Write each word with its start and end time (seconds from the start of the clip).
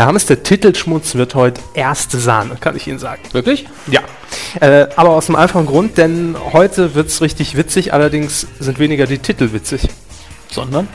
Herr 0.00 0.06
Hammes, 0.06 0.24
der 0.24 0.42
Titelschmutz 0.42 1.14
wird 1.14 1.34
heute 1.34 1.60
erste 1.74 2.18
Sahne, 2.18 2.56
kann 2.58 2.74
ich 2.74 2.86
Ihnen 2.86 2.98
sagen. 2.98 3.20
Wirklich? 3.32 3.66
Ja. 3.86 4.00
Äh, 4.58 4.88
aber 4.96 5.10
aus 5.10 5.26
dem 5.26 5.36
einfachen 5.36 5.66
Grund, 5.66 5.98
denn 5.98 6.36
heute 6.54 6.94
wird 6.94 7.08
es 7.08 7.20
richtig 7.20 7.54
witzig, 7.54 7.92
allerdings 7.92 8.46
sind 8.60 8.78
weniger 8.78 9.04
die 9.04 9.18
Titel 9.18 9.52
witzig. 9.52 9.82
Sondern? 10.50 10.88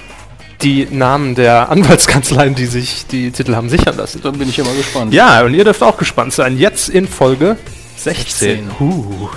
Die 0.63 0.88
Namen 0.89 1.36
der 1.36 1.70
Anwaltskanzleien, 1.70 2.55
die 2.55 2.65
sich 2.65 3.05
die 3.05 3.29
Titel 3.29 3.54
haben 3.54 3.70
sichern 3.70 3.96
lassen. 3.96 4.22
Dann 4.24 4.40
bin 4.40 4.49
ich 4.49 4.58
immer 4.58 4.74
gespannt. 4.74 5.13
Ja, 5.13 5.44
und 5.44 5.53
ihr 5.53 5.65
dürft 5.65 5.83
auch 5.83 5.97
gespannt 5.97 6.33
sein. 6.33 6.58
Jetzt 6.58 6.90
in 6.90 7.08
Folge 7.08 7.58
16. 7.97 8.72
16. 8.72 8.79
Huh. 8.79 9.29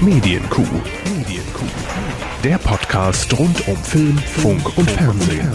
Medienkuh. 0.00 0.66
Der 2.42 2.56
Podcast 2.56 3.38
rund 3.38 3.68
um 3.68 3.76
Film, 3.76 4.16
Funk 4.16 4.78
und 4.78 4.90
Fernsehen. 4.90 5.52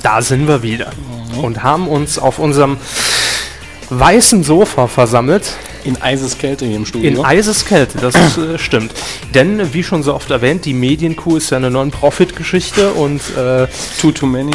Da 0.00 0.22
sind 0.22 0.46
wir 0.46 0.62
wieder 0.62 0.92
und 1.42 1.64
haben 1.64 1.88
uns 1.88 2.20
auf 2.20 2.38
unserem 2.38 2.76
weißen 3.90 4.44
Sofa 4.44 4.86
versammelt. 4.86 5.54
In 5.86 6.02
Eiseskälte 6.02 6.66
hier 6.66 6.76
im 6.76 6.84
Studio. 6.86 7.08
In 7.08 7.24
Eiseskälte, 7.24 7.98
das 7.98 8.14
äh, 8.36 8.58
stimmt. 8.58 8.92
Denn, 9.34 9.72
wie 9.72 9.82
schon 9.84 10.02
so 10.02 10.14
oft 10.14 10.30
erwähnt, 10.30 10.64
die 10.64 10.74
Medienkuh 10.74 11.36
ist 11.36 11.50
ja 11.50 11.58
eine 11.58 11.70
Non-Profit-Geschichte 11.70 12.90
und 12.90 13.20
äh, 13.36 13.66
Too 14.00 14.10
Too 14.10 14.26
Many. 14.26 14.50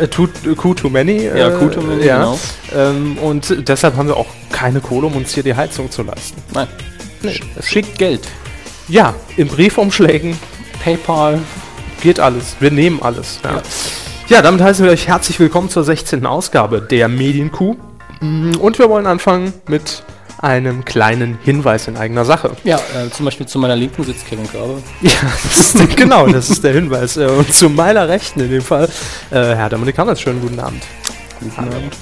äh, 0.00 0.06
too, 0.08 0.28
Kuh 0.56 0.74
too 0.74 0.90
many. 0.90 1.26
Äh, 1.26 1.38
Ja, 1.38 1.50
Kuh 1.50 1.68
too 1.68 1.80
many, 1.80 2.04
ja. 2.04 2.18
genau. 2.18 2.38
Ähm, 2.76 3.16
und 3.18 3.66
deshalb 3.68 3.96
haben 3.96 4.08
wir 4.08 4.16
auch 4.18 4.26
keine 4.52 4.80
Kohle, 4.80 5.06
um 5.06 5.16
uns 5.16 5.32
hier 5.32 5.42
die 5.42 5.54
Heizung 5.54 5.90
zu 5.90 6.02
leisten. 6.02 6.42
Nein. 6.52 6.68
Nee, 7.22 7.40
schickt 7.62 7.98
Geld. 7.98 8.20
Ja, 8.88 9.14
in 9.38 9.48
Briefumschlägen 9.48 10.38
PayPal. 10.84 11.40
geht 12.02 12.20
alles. 12.20 12.56
Wir 12.60 12.70
nehmen 12.70 13.00
alles. 13.02 13.40
Ja. 13.42 13.62
ja, 14.28 14.42
damit 14.42 14.60
heißen 14.60 14.84
wir 14.84 14.92
euch 14.92 15.08
herzlich 15.08 15.40
willkommen 15.40 15.70
zur 15.70 15.84
16. 15.84 16.26
Ausgabe 16.26 16.82
der 16.82 17.08
Medienkuh. 17.08 17.76
Und 18.20 18.78
wir 18.78 18.88
wollen 18.90 19.06
anfangen 19.06 19.52
mit 19.68 20.02
einem 20.38 20.84
kleinen 20.84 21.38
Hinweis 21.42 21.88
in 21.88 21.96
eigener 21.96 22.24
Sache. 22.24 22.52
Ja, 22.64 22.76
äh, 22.76 23.10
zum 23.10 23.24
Beispiel 23.24 23.46
zu 23.46 23.58
meiner 23.58 23.76
Linken 23.76 24.04
sitzt 24.04 24.26
Kevin 24.26 24.48
Körber. 24.50 24.78
Ja, 25.00 25.10
das 25.42 25.74
ist, 25.74 25.96
genau, 25.96 26.26
das 26.26 26.50
ist 26.50 26.62
der 26.64 26.72
Hinweis. 26.74 27.16
Äh, 27.16 27.26
Und 27.26 27.52
zu 27.52 27.68
meiner 27.70 28.08
Rechten 28.08 28.40
in 28.40 28.50
dem 28.50 28.62
Fall, 28.62 28.88
äh, 29.30 29.34
Herr 29.54 29.68
Dominik 29.68 29.96
Hammers, 29.98 30.20
schönen 30.20 30.40
guten 30.40 30.60
Abend. 30.60 30.82
Guten. 31.54 31.68
Abend. 31.68 31.96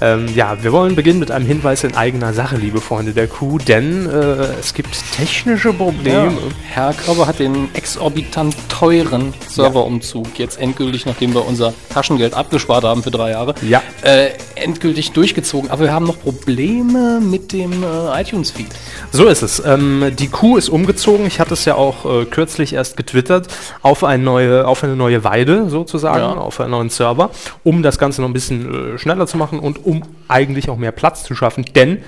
Ähm, 0.00 0.26
ja, 0.34 0.56
wir 0.62 0.72
wollen 0.72 0.94
beginnen 0.94 1.18
mit 1.18 1.30
einem 1.30 1.46
Hinweis 1.46 1.84
in 1.84 1.94
eigener 1.96 2.32
Sache, 2.32 2.56
liebe 2.56 2.80
Freunde 2.80 3.12
der 3.12 3.26
Kuh, 3.26 3.58
denn 3.58 4.06
äh, 4.08 4.58
es 4.60 4.74
gibt 4.74 4.90
technische 5.16 5.68
Ja. 5.68 5.74
Probleme. 5.74 6.32
Herr 6.68 6.92
Körber 6.94 7.26
hat 7.26 7.38
den 7.38 7.68
exorbitant 7.74 8.56
teuren 8.68 9.34
Serverumzug 9.48 10.38
jetzt 10.38 10.60
endgültig, 10.60 11.04
nachdem 11.06 11.34
wir 11.34 11.46
unser 11.46 11.72
Taschengeld 11.92 12.34
abgespart 12.34 12.84
haben 12.84 13.02
für 13.02 13.10
drei 13.10 13.30
Jahre, 13.30 13.54
Ja. 13.62 13.82
äh, 14.02 14.28
endgültig 14.54 15.12
durchgezogen. 15.12 15.70
Aber 15.70 15.82
wir 15.82 15.92
haben 15.92 16.06
noch 16.06 16.18
Probleme 16.20 17.20
mit 17.20 17.52
dem 17.52 17.82
äh, 17.82 18.20
iTunes-Feed. 18.20 18.66
So 19.12 19.26
ist 19.26 19.42
es. 19.42 19.62
Ähm, 19.64 20.12
die 20.18 20.28
Kuh 20.28 20.56
ist 20.56 20.68
umgezogen. 20.68 21.26
Ich 21.26 21.40
hatte 21.40 21.54
es 21.54 21.64
ja 21.64 21.74
auch 21.74 22.04
äh, 22.04 22.24
kürzlich 22.24 22.72
erst 22.72 22.96
getwittert 22.96 23.48
auf 23.82 24.04
eine 24.04 24.22
neue, 24.22 24.66
auf 24.66 24.82
eine 24.84 24.96
neue 24.96 25.24
Weide 25.24 25.68
sozusagen, 25.70 26.18
Ja. 26.20 26.32
auf 26.34 26.60
einen 26.60 26.70
neuen 26.70 26.90
Server, 26.90 27.30
um 27.64 27.82
das 27.82 27.98
Ganze 27.98 28.20
noch 28.22 28.28
ein 28.28 28.32
bisschen 28.32 28.68
äh, 28.94 28.98
schneller 28.98 29.26
zu 29.26 29.36
machen 29.36 29.58
und 29.58 29.84
um 29.84 30.02
eigentlich 30.28 30.70
auch 30.70 30.76
mehr 30.76 30.92
Platz 30.92 31.22
zu 31.24 31.34
schaffen, 31.34 31.64
denn 31.74 32.02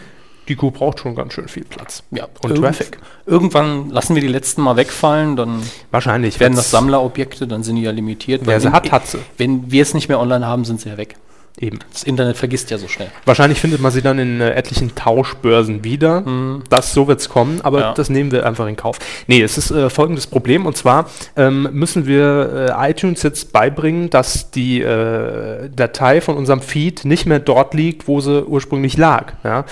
die 0.49 0.57
Kuh 0.57 0.71
braucht 0.73 0.99
schon 1.01 1.15
ganz 1.15 1.35
schön 1.35 1.47
viel 1.47 1.65
Platz. 1.65 2.03
Ja, 2.11 2.25
Und 2.43 2.51
irgend- 2.51 2.65
Traffic. 2.65 2.99
Irgendwann 3.27 3.91
lassen 3.91 4.15
wir 4.17 4.23
die 4.23 4.29
letzten 4.29 4.63
mal 4.63 4.77
wegfallen, 4.77 5.37
dann 5.37 5.63
Wahrscheinlich. 5.93 6.41
werden 6.41 6.57
das 6.57 6.71
Sammlerobjekte, 6.73 7.47
dann 7.47 7.63
sind 7.63 7.77
die 7.77 7.83
ja 7.83 7.93
limitiert. 7.93 8.43
Wer 8.45 8.61
sie 8.61 8.73
hat, 8.73 8.91
hat 8.91 9.07
sie. 9.07 9.19
Wenn 9.39 9.71
wir 9.71 9.83
es 9.83 9.95
nicht 9.95 10.09
mehr 10.09 10.19
online 10.19 10.45
haben, 10.47 10.65
sind 10.65 10.81
sie 10.81 10.89
ja 10.89 10.97
weg. 10.97 11.15
Eben. 11.61 11.79
Das 11.93 12.05
Internet 12.05 12.39
vergisst 12.39 12.71
ja 12.71 12.79
so 12.79 12.89
schnell. 12.89 13.11
Wahrscheinlich 13.27 13.61
findet 13.61 13.81
man 13.83 13.93
sie 13.93 14.01
dann 14.01 14.19
in 14.19 14.41
äh, 14.41 14.53
etlichen 14.53 14.95
Tauschbörsen 14.95 15.85
wieder. 15.85 16.25
Das, 16.71 16.95
so 16.95 17.07
wird 17.07 17.21
es 17.21 17.29
kommen, 17.29 17.61
aber 17.63 17.77
Mhm. 17.79 17.83
Ja. 17.83 17.95
das 17.95 18.09
nehmen 18.11 18.33
wir 18.33 18.47
einfach 18.47 18.67
in 18.67 18.77
Kauf. 18.77 18.99
Nee, 19.27 19.43
es 19.43 19.59
ist 19.59 19.71
äh, 19.71 19.91
folgendes 19.91 20.27
Problem 20.27 20.65
und 20.67 20.77
zwar 20.77 21.11
ähm, 21.37 21.69
müssen 21.73 22.07
wir 22.07 22.77
äh, 22.79 22.91
iTunes 22.91 23.23
jetzt 23.23 23.53
beibringen, 23.53 24.09
dass 24.11 24.51
die 24.51 24.81
äh, 24.81 25.69
Datei 25.75 26.21
von 26.23 26.37
unserem 26.37 26.63
Feed 26.63 27.05
nicht 27.05 27.27
mehr 27.27 27.39
dort 27.41 27.75
liegt, 27.75 28.09
wo 28.09 28.21
sie 28.21 28.43
ursprünglich 28.45 28.97
lag. 28.97 29.35
Ja? 29.45 29.65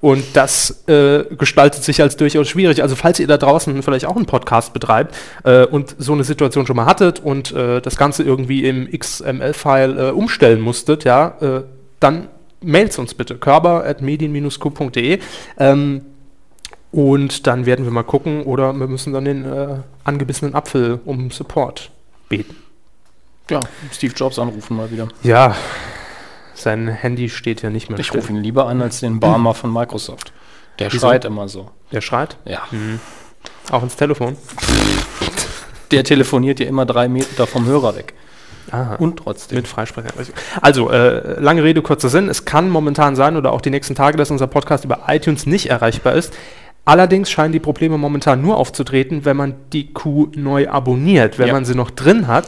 Und 0.00 0.24
das 0.34 0.84
äh, 0.88 1.24
gestaltet 1.36 1.82
sich 1.84 2.00
als 2.00 2.16
durchaus 2.16 2.48
schwierig. 2.48 2.82
Also 2.82 2.96
falls 2.96 3.18
ihr 3.20 3.26
da 3.26 3.36
draußen 3.36 3.82
vielleicht 3.82 4.06
auch 4.06 4.16
einen 4.16 4.26
Podcast 4.26 4.72
betreibt 4.72 5.14
äh, 5.44 5.64
und 5.66 5.94
so 5.98 6.12
eine 6.12 6.24
Situation 6.24 6.66
schon 6.66 6.76
mal 6.76 6.86
hattet 6.86 7.20
und 7.20 7.52
das 7.56 7.96
Ganze 7.96 8.22
irgendwie 8.22 8.64
im 8.66 8.88
XML-File 8.90 10.12
umstellen 10.12 10.60
musstet, 10.60 11.04
ja, 11.04 11.25
äh, 11.40 11.62
dann 12.00 12.28
mailt 12.60 12.98
uns 12.98 13.14
bitte, 13.14 13.36
körper.medien-q.de 13.36 15.18
ähm, 15.58 16.04
und 16.92 17.46
dann 17.46 17.66
werden 17.66 17.84
wir 17.84 17.92
mal 17.92 18.02
gucken 18.04 18.44
oder 18.44 18.72
wir 18.72 18.86
müssen 18.86 19.12
dann 19.12 19.24
den 19.24 19.44
äh, 19.44 19.76
angebissenen 20.04 20.54
Apfel 20.54 21.00
um 21.04 21.30
Support 21.30 21.90
beten. 22.28 22.56
Ja, 23.50 23.60
Steve 23.92 24.12
Jobs 24.14 24.38
anrufen 24.38 24.76
mal 24.76 24.90
wieder. 24.90 25.08
Ja, 25.22 25.54
sein 26.54 26.88
Handy 26.88 27.28
steht 27.28 27.62
ja 27.62 27.70
nicht 27.70 27.90
mehr 27.90 27.98
Ich 27.98 28.12
rufe 28.14 28.32
ihn 28.32 28.42
lieber 28.42 28.66
an 28.66 28.82
als 28.82 29.00
den 29.00 29.20
Barmer 29.20 29.54
von 29.54 29.72
Microsoft. 29.72 30.32
Der 30.78 30.92
Wieso? 30.92 31.06
schreit 31.06 31.24
immer 31.24 31.48
so. 31.48 31.70
Der 31.92 32.00
schreit 32.00 32.36
Ja. 32.44 32.62
auch 33.70 33.82
ins 33.82 33.96
Telefon. 33.96 34.36
Der 35.90 36.02
telefoniert 36.02 36.58
ja 36.60 36.66
immer 36.66 36.84
drei 36.86 37.08
Meter 37.08 37.46
vom 37.46 37.66
Hörer 37.66 37.94
weg. 37.96 38.14
Aha. 38.70 38.96
Und 38.96 39.18
trotzdem. 39.18 39.56
Mit 39.56 39.68
Freisprecher. 39.68 40.08
Also, 40.60 40.90
äh, 40.90 41.40
lange 41.40 41.62
Rede, 41.62 41.82
kurzer 41.82 42.08
Sinn. 42.08 42.28
Es 42.28 42.44
kann 42.44 42.68
momentan 42.70 43.16
sein 43.16 43.36
oder 43.36 43.52
auch 43.52 43.60
die 43.60 43.70
nächsten 43.70 43.94
Tage, 43.94 44.16
dass 44.16 44.30
unser 44.30 44.46
Podcast 44.46 44.84
über 44.84 45.00
iTunes 45.08 45.46
nicht 45.46 45.70
erreichbar 45.70 46.14
ist. 46.14 46.32
Allerdings 46.84 47.30
scheinen 47.30 47.52
die 47.52 47.58
Probleme 47.60 47.98
momentan 47.98 48.40
nur 48.42 48.56
aufzutreten, 48.58 49.24
wenn 49.24 49.36
man 49.36 49.54
die 49.72 49.92
Kuh 49.92 50.28
neu 50.36 50.68
abonniert. 50.68 51.38
Wenn 51.38 51.48
Ja. 51.48 51.52
man 51.54 51.64
sie 51.64 51.74
noch 51.74 51.90
drin 51.90 52.28
hat, 52.28 52.46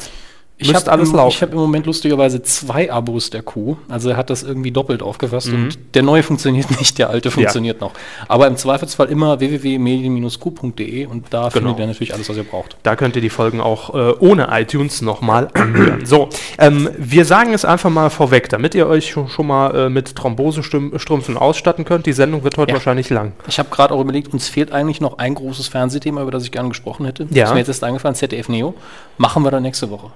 Ich 0.60 0.74
habe 0.74 0.90
alles 0.90 1.10
im, 1.10 1.16
laufen. 1.16 1.28
ich 1.36 1.40
hab 1.42 1.52
im 1.52 1.58
Moment 1.58 1.86
lustigerweise 1.86 2.42
zwei 2.42 2.90
Abos 2.92 3.30
der 3.30 3.42
Kuh. 3.42 3.76
Also 3.88 4.10
er 4.10 4.16
hat 4.16 4.28
das 4.28 4.42
irgendwie 4.42 4.72
doppelt 4.72 5.02
aufgefasst 5.02 5.48
Mhm. 5.52 5.54
und 5.64 5.78
der 5.94 6.02
neue 6.02 6.22
funktioniert 6.24 6.68
nicht, 6.80 6.98
der 6.98 7.10
alte 7.10 7.30
funktioniert 7.30 7.80
noch. 7.80 7.92
Aber 8.26 8.48
im 8.48 8.56
Zweifelsfall 8.56 9.06
immer 9.08 9.38
www.medien-q.de 9.38 11.06
und 11.06 11.26
da 11.30 11.50
findet 11.50 11.68
Genau. 11.76 11.78
ihr 11.78 11.86
natürlich 11.86 12.12
alles, 12.14 12.28
was 12.28 12.36
ihr 12.36 12.44
braucht. 12.44 12.76
Da 12.82 12.96
könnt 12.96 13.14
ihr 13.16 13.22
die 13.22 13.30
Folgen 13.30 13.60
auch 13.60 13.94
äh, 13.94 14.14
ohne 14.18 14.48
iTunes 14.50 15.00
nochmal 15.02 15.48
anhören. 15.54 16.04
So, 16.04 16.28
ähm, 16.58 16.88
wir 16.98 17.24
sagen 17.24 17.52
es 17.54 17.64
einfach 17.64 17.90
mal 17.90 18.10
vorweg, 18.10 18.48
damit 18.48 18.74
ihr 18.74 18.86
euch 18.88 19.10
schon, 19.10 19.28
schon 19.28 19.46
mal 19.46 19.74
äh, 19.86 19.88
mit 19.88 20.16
Thrombosestrümpfen 20.16 21.36
ausstatten 21.36 21.84
könnt. 21.84 22.06
Die 22.06 22.12
Sendung 22.12 22.42
wird 22.44 22.56
heute 22.56 22.70
Ja. 22.70 22.74
wahrscheinlich 22.76 23.10
lang. 23.10 23.32
Ich 23.46 23.58
habe 23.58 23.68
gerade 23.70 23.94
auch 23.94 24.00
überlegt, 24.00 24.32
uns 24.32 24.48
fehlt 24.48 24.72
eigentlich 24.72 25.00
noch 25.00 25.18
ein 25.18 25.34
großes 25.34 25.68
Fernsehthema, 25.68 26.22
über 26.22 26.30
das 26.30 26.42
ich 26.44 26.50
gerne 26.50 26.68
gesprochen 26.68 27.06
hätte. 27.06 27.26
Ja. 27.30 27.44
Ist 27.44 27.52
mir 27.52 27.58
jetzt 27.60 27.68
erst 27.68 27.84
eingefallen, 27.84 28.14
ZDF 28.16 28.48
Neo. 28.48 28.74
Machen 29.18 29.42
wir 29.44 29.50
dann 29.50 29.62
nächste 29.62 29.90
Woche. 29.90 30.10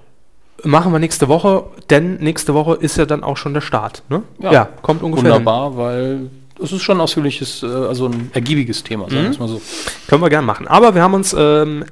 Machen 0.64 0.92
wir 0.92 0.98
nächste 0.98 1.28
Woche, 1.28 1.64
denn 1.90 2.16
nächste 2.16 2.54
Woche 2.54 2.74
ist 2.74 2.96
ja 2.96 3.04
dann 3.04 3.24
auch 3.24 3.36
schon 3.36 3.54
der 3.54 3.60
Start. 3.60 4.02
Ne? 4.08 4.22
Ja. 4.38 4.68
kommt 4.82 5.02
ungefähr. 5.02 5.34
Hin. 5.34 5.44
Wunderbar, 5.44 5.76
weil 5.76 6.30
es 6.62 6.72
ist 6.72 6.82
schon 6.82 6.98
ein 6.98 7.00
ausführliches, 7.00 7.62
äh, 7.62 7.66
also 7.66 8.06
ein 8.06 8.30
ergiebiges 8.32 8.84
Thema, 8.84 9.08
sagen 9.10 9.24
wir 9.24 9.30
es 9.30 9.38
mal 9.38 9.48
so. 9.48 9.60
Können 10.06 10.22
wir 10.22 10.30
gern 10.30 10.44
machen. 10.44 10.68
Aber 10.68 10.94
wir 10.94 11.02
haben 11.02 11.14
uns 11.14 11.34
ähm, 11.36 11.84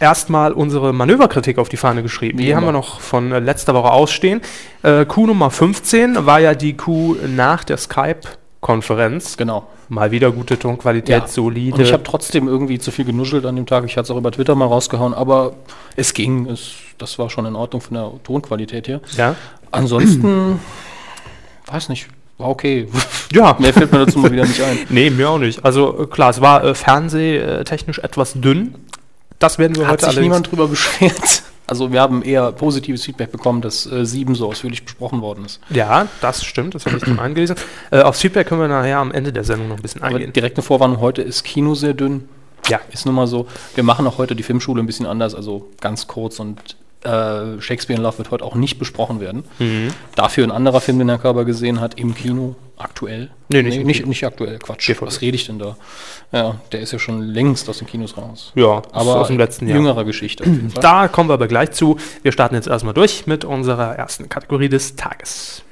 erstmal 0.00 0.52
unsere 0.52 0.92
Manöverkritik 0.92 1.58
auf 1.58 1.68
die 1.68 1.76
Fahne 1.76 2.02
geschrieben. 2.02 2.38
Wie 2.38 2.46
die 2.46 2.56
haben 2.56 2.64
wir 2.64 2.72
noch 2.72 3.00
von 3.00 3.32
äh, 3.32 3.38
letzter 3.38 3.74
Woche 3.74 3.90
ausstehen. 3.90 4.40
Äh, 4.82 5.04
Kuh 5.06 5.26
Nummer 5.26 5.50
15 5.50 6.26
war 6.26 6.40
ja 6.40 6.54
die 6.54 6.76
Kuh 6.76 7.16
nach 7.26 7.64
der 7.64 7.78
Skype-Konferenz. 8.66 9.36
Genau. 9.36 9.66
Mal 9.88 10.10
wieder 10.10 10.32
gute 10.32 10.58
Tonqualität, 10.58 11.28
solide. 11.28 11.76
Und 11.76 11.80
ich 11.82 11.92
habe 11.92 12.02
trotzdem 12.02 12.48
irgendwie 12.48 12.78
zu 12.78 12.90
viel 12.90 13.04
genuschelt 13.04 13.46
an 13.46 13.56
dem 13.56 13.66
Tag. 13.66 13.84
Ich 13.84 13.92
hatte 13.96 14.04
es 14.06 14.10
auch 14.10 14.16
über 14.18 14.32
Twitter 14.32 14.54
mal 14.54 14.66
rausgehauen, 14.66 15.14
aber 15.14 15.54
es 15.94 16.12
ging. 16.12 16.46
Es, 16.46 16.72
das 16.98 17.18
war 17.18 17.30
schon 17.30 17.46
in 17.46 17.54
Ordnung 17.54 17.80
von 17.80 17.94
der 17.94 18.12
Tonqualität 18.24 18.88
her. 18.88 19.00
ja. 19.16 19.34
Ansonsten, 19.72 20.58
weiß 21.66 21.88
nicht, 21.90 22.08
war 22.38 22.48
okay. 22.48 22.88
Ja. 23.32 23.56
Mehr 23.58 23.74
fällt 23.74 23.90
mir 23.92 24.06
dazu 24.06 24.20
mal 24.20 24.30
wieder 24.32 24.46
nicht 24.46 24.62
ein. 24.62 24.78
Nee, 24.88 25.10
mir 25.10 25.28
auch 25.28 25.38
nicht. 25.38 25.64
Also 25.64 26.02
äh, 26.04 26.06
klar, 26.06 26.30
es 26.30 26.40
war 26.40 26.64
äh, 26.64 26.74
fernsehtechnisch 26.74 27.98
etwas 27.98 28.34
dünn. 28.34 28.74
Das 29.40 29.58
werden 29.58 29.76
wir 29.76 29.84
Hat 29.86 29.94
heute 29.94 30.00
sich 30.04 30.08
allerdings- 30.10 30.24
niemand 30.24 30.50
drüber 30.50 30.68
beschwert. 30.68 31.42
Also 31.66 31.92
wir 31.92 32.00
haben 32.00 32.22
eher 32.22 32.52
positives 32.52 33.04
Feedback 33.04 33.32
bekommen, 33.32 33.60
dass 33.60 33.86
äh, 33.86 34.04
7 34.06 34.34
so 34.34 34.48
ausführlich 34.48 34.84
besprochen 34.84 35.20
worden 35.20 35.44
ist. 35.44 35.60
Ja, 35.70 36.06
das 36.20 36.44
stimmt, 36.44 36.74
das 36.74 36.86
habe 36.86 36.96
ich 36.98 37.04
schon 37.04 37.18
angelesen. 37.18 37.56
Äh, 37.90 38.02
aufs 38.02 38.20
Feedback 38.20 38.46
können 38.46 38.60
wir 38.60 38.68
nachher 38.68 38.98
am 38.98 39.10
Ende 39.12 39.32
der 39.32 39.44
Sendung 39.44 39.68
noch 39.68 39.76
ein 39.76 39.82
bisschen 39.82 40.02
Aber 40.02 40.14
eingehen. 40.16 40.32
direkt 40.32 40.56
eine 40.56 40.62
Vorwarnung, 40.62 41.00
heute 41.00 41.22
ist 41.22 41.42
Kino 41.42 41.74
sehr 41.74 41.94
dünn. 41.94 42.28
Ja. 42.68 42.80
Ist 42.92 43.06
nun 43.06 43.14
mal 43.14 43.26
so. 43.26 43.46
Wir 43.74 43.84
machen 43.84 44.06
auch 44.06 44.18
heute 44.18 44.34
die 44.36 44.42
Filmschule 44.42 44.82
ein 44.82 44.86
bisschen 44.86 45.06
anders, 45.06 45.34
also 45.34 45.68
ganz 45.80 46.06
kurz 46.06 46.40
und 46.40 46.76
äh, 47.04 47.60
Shakespeare 47.60 47.96
in 47.98 48.02
Love 48.02 48.18
wird 48.18 48.30
heute 48.30 48.44
auch 48.44 48.54
nicht 48.54 48.78
besprochen 48.78 49.20
werden. 49.20 49.44
Mhm. 49.58 49.88
Dafür 50.14 50.44
ein 50.44 50.50
anderer 50.50 50.80
Film, 50.80 50.98
den 50.98 51.08
Herr 51.08 51.18
Körber 51.18 51.44
gesehen 51.44 51.80
hat, 51.80 51.98
im 51.98 52.14
Kino. 52.14 52.56
Aktuell. 52.76 53.30
Nee, 53.48 53.62
nicht 53.62 53.78
nee, 53.78 53.84
nicht, 53.84 54.06
nicht 54.06 54.24
aktuell, 54.24 54.58
Quatsch. 54.58 54.88
DVD. 54.88 55.06
Was 55.06 55.20
rede 55.20 55.34
ich 55.36 55.46
denn 55.46 55.58
da? 55.58 55.76
Ja, 56.32 56.60
der 56.72 56.80
ist 56.80 56.92
ja 56.92 56.98
schon 56.98 57.22
längst 57.22 57.68
aus 57.68 57.78
den 57.78 57.86
Kinos 57.86 58.16
raus. 58.16 58.52
Ja, 58.54 58.82
Aber 58.92 59.16
aus 59.20 59.28
dem 59.28 59.38
letzten 59.38 59.66
Jahr. 59.68 59.76
jüngerer 59.78 60.04
Geschichte. 60.04 60.44
Da 60.80 61.08
kommen 61.08 61.28
wir 61.30 61.34
aber 61.34 61.48
gleich 61.48 61.70
zu. 61.72 61.96
Wir 62.22 62.32
starten 62.32 62.54
jetzt 62.54 62.68
erstmal 62.68 62.94
durch 62.94 63.26
mit 63.26 63.44
unserer 63.44 63.96
ersten 63.96 64.28
Kategorie 64.28 64.68
des 64.68 64.96
Tages. 64.96 65.62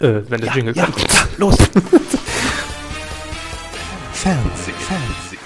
Äh, 0.00 0.20
wenn 0.28 0.40
der 0.42 0.52
Jingle 0.52 0.74
kommt. 0.74 0.94
los. 1.38 1.56
Fernsehen. 4.12 4.74
Fernsehen. 4.78 5.38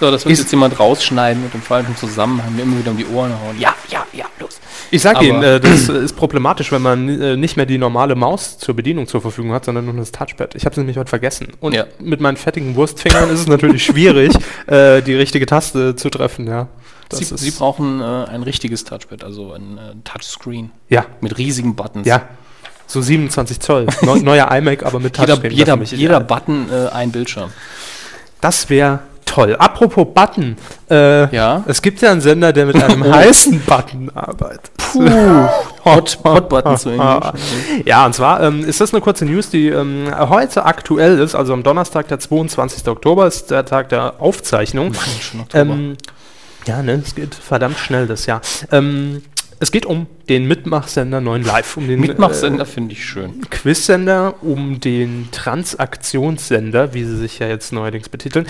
So, 0.00 0.10
das 0.10 0.24
wird 0.24 0.32
Ist- 0.32 0.40
jetzt 0.40 0.50
jemand 0.50 0.78
rausschneiden 0.78 1.44
und 1.44 1.54
im 1.54 1.62
falschen 1.62 1.96
Zusammenhang 1.96 2.54
mir 2.56 2.62
immer 2.62 2.78
wieder 2.78 2.90
um 2.90 2.96
die 2.96 3.06
Ohren 3.06 3.32
hauen. 3.40 3.58
Ja, 3.58 3.74
ja, 3.88 4.04
ja. 4.12 4.26
Ich 4.94 5.02
sag 5.02 5.16
Aber- 5.16 5.24
Ihnen, 5.24 5.42
äh, 5.42 5.58
das 5.60 5.88
ist 5.88 6.14
problematisch, 6.16 6.70
wenn 6.70 6.82
man 6.82 7.08
äh, 7.08 7.36
nicht 7.36 7.56
mehr 7.56 7.66
die 7.66 7.78
normale 7.78 8.14
Maus 8.14 8.58
zur 8.58 8.76
Bedienung 8.76 9.06
zur 9.08 9.20
Verfügung 9.20 9.52
hat, 9.52 9.64
sondern 9.64 9.86
nur 9.86 9.94
das 9.94 10.12
Touchpad. 10.12 10.54
Ich 10.54 10.64
habe 10.64 10.72
es 10.72 10.76
nämlich 10.76 10.96
heute 10.96 11.08
vergessen. 11.10 11.48
Und 11.60 11.74
Ja. 11.74 11.86
mit 11.98 12.20
meinen 12.20 12.36
fettigen 12.36 12.76
Wurstfingern 12.76 13.28
ist 13.30 13.40
es 13.40 13.46
natürlich 13.48 13.84
schwierig, 13.90 14.32
äh, 14.66 15.02
die 15.02 15.14
richtige 15.14 15.46
Taste 15.46 15.96
zu 15.96 16.10
treffen. 16.10 16.46
Ja, 16.46 16.68
Sie, 17.12 17.24
Sie 17.24 17.50
brauchen 17.50 18.00
äh, 18.00 18.04
ein 18.04 18.42
richtiges 18.44 18.84
Touchpad, 18.84 19.24
also 19.24 19.52
ein 19.52 19.78
äh, 19.78 19.94
Touchscreen 20.04 20.70
ja, 20.88 21.04
mit 21.20 21.38
riesigen 21.38 21.74
Buttons. 21.74 22.06
ja. 22.06 22.22
So 22.86 23.00
27 23.00 23.60
Zoll. 23.60 23.86
Neu, 24.02 24.20
neuer 24.20 24.50
iMac, 24.52 24.84
aber 24.84 25.00
mit 25.00 25.16
Jeder, 25.16 25.32
Touchscreen. 25.34 25.52
jeder, 25.56 25.76
Das, 25.78 25.90
jeder 25.92 26.20
Button 26.20 26.66
äh, 26.70 26.88
ein 26.92 27.10
Bildschirm. 27.12 27.50
das 28.42 28.68
wäre 28.68 29.00
toll. 29.24 29.56
Apropos 29.58 30.06
Button. 30.14 30.56
Äh, 30.90 31.34
Ja. 31.34 31.64
Es 31.66 31.82
gibt 31.82 32.00
ja 32.00 32.10
einen 32.12 32.20
Sender, 32.20 32.52
der 32.52 32.66
mit 32.66 32.82
einem 32.82 33.04
heißen 33.12 33.60
Button 33.60 34.10
arbeitet. 34.14 34.70
Puh. 34.76 35.08
Hot, 35.84 36.18
Hot 36.24 36.48
Button 36.48 36.76
zu 36.76 36.90
Englisch. 36.90 37.26
Ja, 37.84 38.06
und 38.06 38.14
zwar 38.14 38.42
ähm, 38.42 38.64
ist 38.64 38.80
das 38.80 38.92
eine 38.92 39.00
kurze 39.00 39.24
News, 39.24 39.50
die 39.50 39.68
ähm, 39.68 40.06
heute 40.16 40.64
aktuell 40.64 41.18
ist. 41.18 41.34
Also 41.34 41.52
am 41.52 41.62
Donnerstag, 41.62 42.08
der 42.08 42.20
22. 42.20 42.86
Oktober, 42.88 43.26
ist 43.26 43.50
der 43.50 43.64
Tag 43.64 43.88
der 43.88 44.14
Aufzeichnung. 44.20 44.92
schon 45.20 45.40
Oktober. 45.40 45.60
Ähm, 45.62 45.96
ja, 46.66 46.82
ne, 46.82 47.02
es 47.04 47.14
geht 47.14 47.34
verdammt 47.34 47.78
schnell 47.78 48.06
das 48.06 48.26
Jahr. 48.26 48.40
Ähm, 48.72 49.22
es 49.60 49.72
geht 49.72 49.86
um 49.86 50.06
den 50.28 50.46
Mitmachsender 50.46 51.20
9 51.20 51.42
Live, 51.42 51.76
um 51.76 51.86
den 51.86 52.00
Mitmachsender 52.00 52.66
finde 52.66 52.92
ich 52.92 53.04
schön. 53.04 53.30
äh, 53.42 53.46
Quizsender, 53.50 54.42
um 54.42 54.80
den 54.80 55.28
Transaktionssender, 55.32 56.94
wie 56.94 57.04
sie 57.04 57.16
sich 57.16 57.38
ja 57.38 57.48
jetzt 57.48 57.72
neuerdings 57.72 58.08
betiteln. 58.08 58.46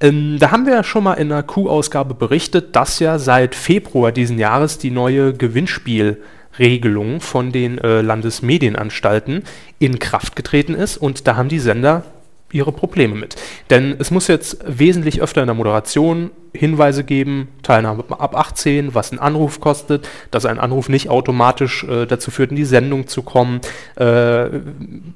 Ähm, 0.00 0.38
da 0.38 0.50
haben 0.50 0.66
wir 0.66 0.74
ja 0.74 0.84
schon 0.84 1.04
mal 1.04 1.14
in 1.14 1.32
einer 1.32 1.42
Q-Ausgabe 1.42 2.14
berichtet, 2.14 2.76
dass 2.76 2.98
ja 2.98 3.18
seit 3.18 3.54
Februar 3.54 4.12
diesen 4.12 4.38
Jahres 4.38 4.78
die 4.78 4.90
neue 4.90 5.32
Gewinnspielregelung 5.32 7.20
von 7.20 7.52
den 7.52 7.78
äh, 7.78 8.00
Landesmedienanstalten 8.00 9.44
in 9.78 9.98
Kraft 9.98 10.36
getreten 10.36 10.74
ist 10.74 10.96
und 10.96 11.26
da 11.26 11.36
haben 11.36 11.48
die 11.48 11.58
Sender 11.58 12.04
ihre 12.52 12.72
Probleme 12.72 13.16
mit. 13.16 13.36
Denn 13.70 13.96
es 13.98 14.10
muss 14.10 14.28
jetzt 14.28 14.58
wesentlich 14.66 15.20
öfter 15.20 15.42
in 15.42 15.48
der 15.48 15.54
Moderation 15.54 16.30
Hinweise 16.54 17.04
geben, 17.04 17.48
Teilnahme 17.62 18.04
ab 18.10 18.36
18, 18.36 18.94
was 18.94 19.10
ein 19.12 19.18
Anruf 19.18 19.60
kostet, 19.60 20.08
dass 20.30 20.46
ein 20.46 20.58
Anruf 20.60 20.88
nicht 20.88 21.08
automatisch 21.10 21.84
äh, 21.84 22.06
dazu 22.06 22.30
führt, 22.30 22.50
in 22.50 22.56
die 22.56 22.64
Sendung 22.64 23.06
zu 23.08 23.22
kommen, 23.22 23.60
äh, 23.96 24.46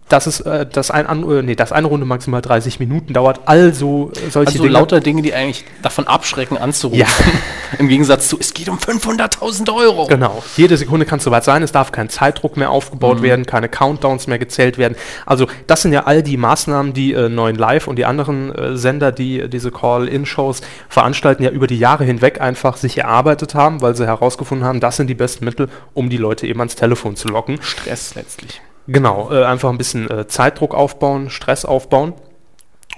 dass, 0.09 0.27
es, 0.27 0.41
äh, 0.41 0.67
dass, 0.67 0.91
ein 0.91 1.07
An 1.07 1.29
äh, 1.31 1.43
nee, 1.43 1.55
dass 1.55 1.73
eine 1.73 1.87
Runde 1.87 2.07
maximal 2.07 2.41
30 2.43 2.81
Minuten 2.81 3.13
dauert, 3.13 3.41
also 3.47 4.11
äh, 4.15 4.31
solche 4.31 4.49
Also 4.53 4.63
Dinge. 4.65 4.73
lauter 4.73 5.01
Dinge, 5.01 5.23
die 5.23 5.35
eigentlich 5.35 5.65
davon 5.83 6.07
abschrecken 6.07 6.57
anzurufen. 6.59 7.01
Ja. 7.01 7.07
Im 7.79 7.89
Gegensatz 7.89 8.29
zu, 8.29 8.39
es 8.41 8.55
geht 8.55 8.69
um 8.69 8.79
500.000 8.79 9.75
Euro. 9.75 10.07
Genau. 10.07 10.43
Jede 10.57 10.77
Sekunde 10.77 11.05
kann 11.07 11.19
es 11.19 11.25
soweit 11.25 11.45
sein. 11.45 11.63
Es 11.63 11.71
darf 11.73 11.93
kein 11.93 12.09
Zeitdruck 12.09 12.57
mehr 12.57 12.69
Mhm. 12.69 12.75
aufgebaut 12.75 13.23
werden, 13.23 13.47
keine 13.47 13.69
Countdowns 13.69 14.27
mehr 14.27 14.39
gezählt 14.39 14.79
werden. 14.79 14.97
Also 15.27 15.47
das 15.67 15.83
sind 15.83 15.93
ja 15.93 16.05
all 16.05 16.23
die 16.23 16.37
Maßnahmen, 16.37 16.93
die 16.95 17.13
äh, 17.13 17.29
neuen 17.29 17.57
Live 17.57 17.87
und 17.87 17.97
die 17.97 18.05
anderen 18.07 18.55
äh, 18.55 18.77
Sender, 18.77 19.13
die 19.13 19.49
diese 19.49 19.71
Call-In-Shows 19.71 20.63
veranstalten, 20.89 21.28
ja 21.39 21.51
über 21.51 21.67
die 21.67 21.79
Jahre 21.79 22.05
hinweg 22.05 22.41
einfach 22.41 22.77
sich 22.77 22.99
erarbeitet 22.99 23.55
haben, 23.55 23.81
weil 23.81 23.95
sie 23.95 24.07
herausgefunden 24.07 24.67
haben, 24.67 24.81
das 24.81 24.97
sind 24.97 25.09
die 25.09 25.15
besten 25.15 25.45
Mittel, 25.45 25.69
um 25.95 26.11
die 26.11 26.17
Leute 26.17 26.47
eben 26.47 26.61
ans 26.61 26.77
Telefon 26.77 27.17
zu 27.17 27.29
locken. 27.29 27.59
Stress 27.63 28.15
letztlich. 28.15 28.61
Genau, 28.87 29.31
äh, 29.31 29.45
einfach 29.45 29.69
ein 29.69 29.79
bisschen 29.79 30.11
äh, 30.11 30.27
Zeitdruck 30.27 30.75
aufbauen, 30.75 31.31
Stress 31.31 31.65
aufbauen. 31.65 32.15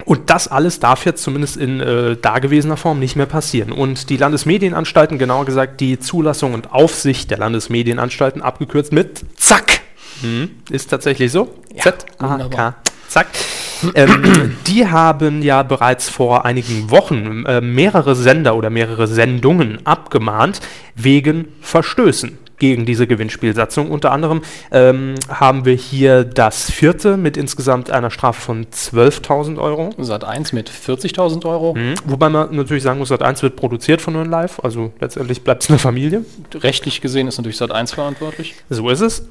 Und 0.05 0.31
das 0.31 0.49
alles 0.49 0.81
darf 0.81 1.05
jetzt 1.05 1.23
zumindest 1.23 1.57
in 1.57 1.81
äh, 1.81 2.17
dagewesener 2.17 2.77
Form 2.77 2.99
nicht 3.01 3.17
mehr 3.17 3.27
passieren. 3.27 3.73
Und 3.73 4.09
die 4.09 4.17
Landesmedienanstalten, 4.17 5.19
genauer 5.19 5.45
gesagt 5.45 5.81
die 5.81 5.99
Zulassung 5.99 6.55
und 6.55 6.73
Aufsicht 6.73 7.31
der 7.31 7.39
Landesmedienanstalten, 7.39 8.41
abgekürzt 8.41 8.93
mit 8.93 9.25
ZAK, 9.37 9.81
hm, 10.23 10.51
ist 10.71 10.89
tatsächlich 10.89 11.33
so. 11.33 11.55
Ja, 11.75 11.83
Z-A-K, 11.83 12.31
wunderbar. 12.31 12.77
Ähm, 13.95 14.57
die 14.67 14.87
haben 14.87 15.43
ja 15.43 15.63
bereits 15.63 16.09
vor 16.09 16.45
einigen 16.45 16.91
Wochen 16.91 17.45
äh, 17.47 17.61
mehrere 17.61 18.15
Sender 18.15 18.57
oder 18.57 18.71
mehrere 18.71 19.07
Sendungen 19.07 19.85
abgemahnt 19.85 20.61
wegen 20.95 21.49
Verstößen 21.61 22.39
gegen 22.61 22.87
diese 22.87 23.09
Gewinnspielsatzung. 23.09 23.91
Unter 23.91 24.13
anderem 24.13 24.43
ähm, 24.71 25.17
haben 25.29 25.65
wir 25.65 25.75
hier 25.75 26.23
das 26.23 26.71
vierte 26.71 27.17
mit 27.17 27.37
insgesamt 27.37 27.91
einer 27.91 28.13
Strafe 28.13 28.41
von 28.41 28.67
12.000 28.67 29.59
Euro. 29.59 29.91
Sat 29.99 30.23
1 30.23 30.53
mit 30.53 30.71
40.000 30.71 31.45
Euro. 31.47 31.75
Mhm. 31.75 31.95
Wobei 32.05 32.29
man 32.29 32.55
natürlich 32.55 32.85
sagen 32.85 33.01
muss, 33.01 33.09
Sat 33.09 33.23
1 33.23 33.43
wird 33.43 33.57
produziert 33.57 34.01
von 34.01 34.15
9 34.15 34.31
Live, 34.31 34.61
also 34.63 34.93
letztendlich 35.01 35.43
bleibt 35.43 35.65
es 35.65 35.71
eine 35.71 35.79
Familie. 35.79 36.25
Rechtlich 36.55 37.01
gesehen 37.01 37.27
ist 37.27 37.39
natürlich 37.39 37.57
Sat 37.57 37.73
1 37.73 37.93
verantwortlich. 37.93 38.55
So 38.69 38.89
ist 38.91 39.01
es. 39.01 39.27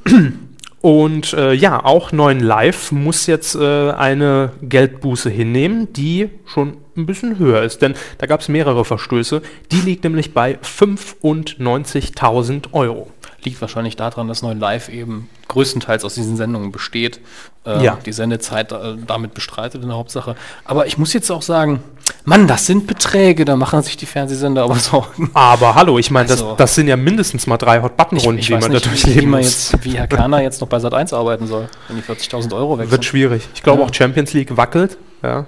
Und 0.81 1.33
äh, 1.33 1.53
ja, 1.53 1.83
auch 1.83 2.11
9 2.11 2.39
Live 2.39 2.91
muss 2.91 3.25
jetzt 3.27 3.55
äh, 3.55 3.91
eine 3.91 4.53
Geldbuße 4.61 5.29
hinnehmen, 5.29 5.93
die 5.93 6.29
schon 6.45 6.77
ein 6.95 7.05
bisschen 7.05 7.37
höher 7.37 7.61
ist, 7.63 7.81
denn 7.81 7.95
da 8.17 8.27
gab 8.27 8.39
es 8.41 8.49
mehrere 8.49 8.83
Verstöße. 8.85 9.41
Die 9.71 9.81
liegt 9.81 10.03
nämlich 10.03 10.33
bei 10.33 10.57
95.000 10.59 12.73
Euro. 12.73 13.11
Liegt 13.44 13.62
wahrscheinlich 13.62 13.95
daran, 13.95 14.27
dass 14.27 14.41
9 14.41 14.59
Live 14.59 14.89
eben 14.89 15.30
größtenteils 15.47 16.03
aus 16.03 16.13
diesen 16.15 16.36
Sendungen 16.38 16.71
besteht. 16.71 17.19
Äh, 17.65 17.83
Ja. 17.83 17.97
Die 18.06 18.12
Sendezeit 18.12 18.71
äh, 18.71 18.95
damit 19.07 19.33
bestreitet 19.33 19.81
in 19.81 19.88
der 19.89 19.97
Hauptsache. 19.97 20.36
Aber 20.65 20.88
ich 20.88 20.97
muss 20.97 21.13
jetzt 21.13 21.31
auch 21.31 21.41
sagen, 21.41 21.81
Mann, 22.25 22.47
das 22.47 22.65
sind 22.65 22.86
Beträge, 22.88 23.45
da 23.45 23.56
machen 23.56 23.81
sich 23.81 23.95
die 23.97 24.06
Fernsehsender 24.06 24.63
aber 24.63 24.75
Sorgen. 24.80 25.30
Aber 25.33 25.75
hallo, 25.75 25.97
ich 26.00 26.12
meine, 26.12 26.30
Also- 26.30 26.50
das, 26.50 26.57
das 26.57 26.75
sind 26.75 26.88
ja 26.88 26.97
mindestens 26.97 27.47
mal 27.47 27.57
drei 27.57 27.81
Hot-Button-Runden, 27.81 28.41
die 28.41 28.51
man 28.51 28.62
da 28.62 28.68
wie, 28.80 28.81
durchleben 28.81 29.21
wie, 29.21 29.25
man 29.27 29.39
muss. 29.41 29.71
jetzt, 29.71 29.86
wie 29.86 29.91
Herr 29.97 30.07
Kerner 30.07 30.41
jetzt 30.41 30.59
noch 30.62 30.68
bei 30.68 30.80
Sat 30.80 30.94
1 30.94 31.13
arbeiten 31.13 31.47
soll, 31.47 31.69
wenn 31.88 31.95
die 31.97 32.03
40.000 32.03 32.53
Euro 32.56 32.77
weg 32.80 32.91
Wird 32.91 33.06
schwierig. 33.06 33.47
Ich 33.53 33.63
glaube 33.63 33.81
Ja. 33.81 33.88
auch 33.88 33.94
Champions 33.94 34.33
League 34.33 34.57
wackelt. 34.57 34.97
Ja. 35.24 35.45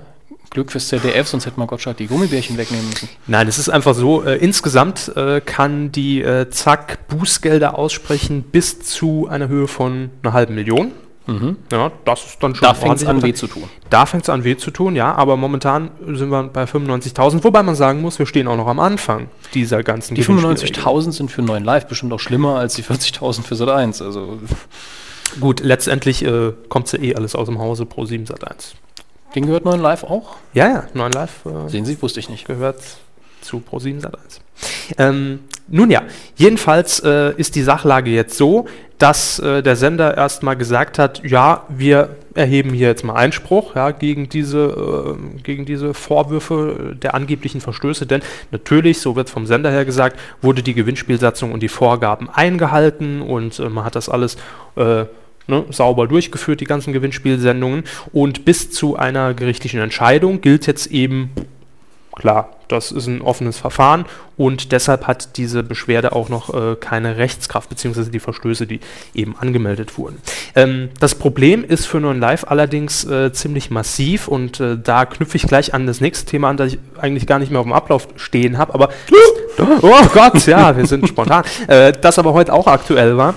Glück 0.51 0.71
fürs 0.71 0.89
ZDF, 0.89 1.27
sonst 1.27 1.45
hätte 1.45 1.57
man 1.57 1.67
Gottschalk 1.67 1.97
die 1.97 2.07
Gummibärchen 2.07 2.57
wegnehmen 2.57 2.89
müssen. 2.89 3.07
Nein, 3.25 3.47
es 3.47 3.57
ist 3.57 3.69
einfach 3.69 3.95
so, 3.95 4.23
äh, 4.23 4.35
insgesamt 4.35 5.09
äh, 5.15 5.39
kann 5.39 5.93
die 5.93 6.21
äh, 6.21 6.49
Zack 6.49 7.07
Bußgelder 7.07 7.77
aussprechen 7.77 8.43
bis 8.43 8.81
zu 8.81 9.27
einer 9.29 9.47
Höhe 9.47 9.67
von 9.67 10.09
einer 10.21 10.33
halben 10.33 10.55
Million. 10.55 10.91
Ja, 11.71 11.93
das 12.03 12.25
ist 12.25 12.43
dann 12.43 12.55
schon 12.55 12.67
Da 12.67 12.73
fängt 12.73 12.97
es 12.97 13.05
an 13.05 13.21
weh 13.21 13.31
zu 13.31 13.47
tun. 13.47 13.63
Da 13.89 14.05
fängt 14.05 14.23
es 14.23 14.29
an 14.29 14.43
weh 14.43 14.57
zu 14.57 14.69
tun, 14.69 14.97
ja, 14.97 15.13
aber 15.13 15.37
momentan 15.37 15.91
sind 16.05 16.29
wir 16.29 16.43
bei 16.43 16.65
95.000, 16.65 17.41
wobei 17.45 17.63
man 17.63 17.75
sagen 17.75 18.01
muss, 18.01 18.19
wir 18.19 18.25
stehen 18.25 18.49
auch 18.49 18.57
noch 18.57 18.67
am 18.67 18.81
Anfang 18.81 19.29
dieser 19.53 19.81
ganzen 19.81 20.15
Die 20.15 20.21
Gewinnspielregelung. 20.23 20.99
95.000 20.99 21.11
sind 21.13 21.31
für 21.31 21.41
9 21.41 21.63
Live 21.63 21.87
bestimmt 21.87 22.11
auch 22.11 22.19
schlimmer 22.19 22.57
als 22.57 22.73
die 22.73 22.83
40.000 22.83 23.43
für 23.43 23.55
Sat 23.55 23.69
1. 23.69 24.01
Also 24.01 24.39
Gut, 25.39 25.61
letztendlich 25.61 26.25
äh, 26.25 26.51
kommt 26.67 26.91
ja 26.91 26.99
eh 26.99 27.15
alles 27.15 27.35
aus 27.35 27.47
dem 27.47 27.59
Hause 27.59 27.85
Pro 27.85 28.05
7 28.05 28.25
Sat 28.25 28.45
1. 28.49 28.75
den 29.35 29.45
gehört 29.45 29.65
9 29.65 29.79
Live 29.79 30.03
auch? 30.03 30.35
Ja, 30.53 30.67
ja, 30.67 30.83
9 30.93 31.11
Live 31.11 31.45
äh, 31.45 31.69
Sehen 31.69 31.85
Sie, 31.85 32.01
wusste 32.01 32.19
ich 32.19 32.29
nicht. 32.29 32.45
gehört 32.45 32.79
zu 33.41 33.57
Pro7 33.57 34.01
Sat1. 34.01 34.39
Ähm, 34.97 35.39
nun 35.67 35.89
ja, 35.89 36.03
jedenfalls 36.35 36.99
äh, 36.99 37.33
ist 37.37 37.55
die 37.55 37.63
Sachlage 37.63 38.11
jetzt 38.11 38.37
so, 38.37 38.67
dass 38.97 39.39
äh, 39.39 39.63
der 39.63 39.75
Sender 39.75 40.15
erstmal 40.15 40.55
gesagt 40.55 40.99
hat, 40.99 41.23
ja, 41.23 41.65
wir 41.69 42.17
erheben 42.35 42.71
hier 42.71 42.87
jetzt 42.87 43.03
mal 43.03 43.15
Einspruch 43.15 43.75
ja, 43.75 43.91
gegen, 43.91 44.29
diese, 44.29 45.17
äh, 45.17 45.41
gegen 45.41 45.65
diese 45.65 45.93
Vorwürfe 45.93 46.95
der 47.01 47.15
angeblichen 47.15 47.61
Verstöße, 47.61 48.05
denn 48.05 48.21
natürlich, 48.51 48.99
so 48.99 49.15
wird 49.15 49.29
vom 49.29 49.47
Sender 49.47 49.71
her 49.71 49.85
gesagt, 49.85 50.19
wurde 50.41 50.61
die 50.61 50.75
Gewinnspielsatzung 50.75 51.51
und 51.51 51.61
die 51.61 51.69
Vorgaben 51.69 52.29
eingehalten 52.29 53.21
und 53.21 53.59
äh, 53.59 53.69
man 53.69 53.85
hat 53.85 53.95
das 53.95 54.07
alles 54.07 54.37
äh, 54.75 55.05
ne, 55.47 55.65
sauber 55.69 56.07
durchgeführt, 56.07 56.61
die 56.61 56.65
ganzen 56.65 56.93
Gewinnspielsendungen. 56.93 57.83
Und 58.11 58.45
bis 58.45 58.71
zu 58.71 58.95
einer 58.95 59.33
gerichtlichen 59.33 59.79
Entscheidung 59.79 60.41
gilt 60.41 60.67
jetzt 60.67 60.87
eben 60.87 61.31
Klar, 62.13 62.49
das 62.67 62.91
ist 62.91 63.07
ein 63.07 63.21
offenes 63.21 63.57
Verfahren. 63.57 64.05
Und 64.35 64.73
deshalb 64.73 65.07
hat 65.07 65.37
diese 65.37 65.63
Beschwerde 65.63 66.11
auch 66.11 66.27
noch 66.27 66.53
äh, 66.53 66.75
keine 66.75 67.17
Rechtskraft, 67.17 67.69
beziehungsweise 67.69 68.11
die 68.11 68.19
Verstöße, 68.19 68.67
die 68.67 68.81
eben 69.13 69.35
angemeldet 69.39 69.97
wurden. 69.97 70.17
Ähm, 70.55 70.89
das 70.99 71.15
Problem 71.15 71.63
ist 71.63 71.85
für 71.85 72.01
Non 72.01 72.19
Live 72.19 72.45
allerdings 72.47 73.05
äh, 73.05 73.31
ziemlich 73.31 73.71
massiv. 73.71 74.27
Und 74.27 74.59
äh, 74.59 74.77
da 74.77 75.05
knüpfe 75.05 75.37
ich 75.37 75.47
gleich 75.47 75.73
an 75.73 75.87
das 75.87 76.01
nächste 76.01 76.25
Thema 76.25 76.49
an, 76.49 76.57
das 76.57 76.73
ich 76.73 76.79
eigentlich 76.99 77.27
gar 77.27 77.39
nicht 77.39 77.49
mehr 77.49 77.61
auf 77.61 77.65
dem 77.65 77.73
Ablauf 77.73 78.09
stehen 78.17 78.57
habe, 78.57 78.73
aber 78.73 78.89
oh 79.81 80.05
Gott, 80.13 80.45
ja, 80.47 80.75
wir 80.75 80.85
sind 80.85 81.07
spontan, 81.07 81.43
äh, 81.67 81.93
das 81.93 82.19
aber 82.19 82.33
heute 82.33 82.51
auch 82.51 82.67
aktuell 82.67 83.15
war. 83.15 83.35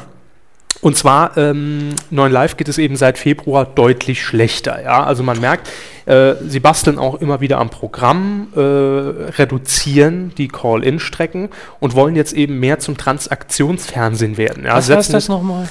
Und 0.81 0.97
zwar, 0.97 1.37
ähm, 1.37 1.91
9 2.11 2.31
Live 2.31 2.57
geht 2.57 2.69
es 2.69 2.79
eben 2.79 2.97
seit 2.97 3.17
Februar 3.17 3.65
deutlich 3.65 4.23
schlechter. 4.23 4.83
Ja? 4.83 5.05
Also 5.05 5.23
man 5.23 5.41
merkt, 5.41 5.71
äh, 6.07 6.35
sie 6.47 6.61
basteln 6.61 6.99
auch 6.99 7.21
immer 7.21 7.41
wieder 7.41 7.59
am 7.59 7.71
Programm, 7.71 8.49
äh, 8.55 8.61
reduzieren 8.61 10.33
die 10.37 10.49
Call-In-Strecken 10.49 11.49
und 11.81 11.95
wollen 11.95 12.17
jetzt 12.17 12.35
eben 12.35 12.61
mehr 12.61 12.79
zum 12.81 12.97
Transaktionsfernsehen 12.97 14.37
werden. 14.37 14.65
Ja? 14.65 14.73
Was 14.77 14.91
heißt 14.91 15.11
Setzen 15.11 15.13
das 15.13 15.29
nochmal? 15.29 15.69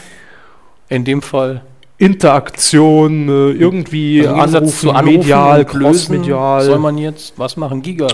In 0.89 1.05
dem 1.05 1.21
Fall. 1.21 1.61
Interaktion, 1.97 3.29
äh, 3.29 3.51
irgendwie 3.51 4.27
Also 4.27 4.57
Anrufen, 4.57 4.77
zu 4.77 4.91
Anrufen 4.91 5.17
medial, 5.19 5.65
crossmedial. 5.65 6.63
Soll 6.63 6.79
man 6.79 6.97
jetzt 6.97 7.37
was 7.37 7.55
machen? 7.55 7.81
Giga. 7.81 8.07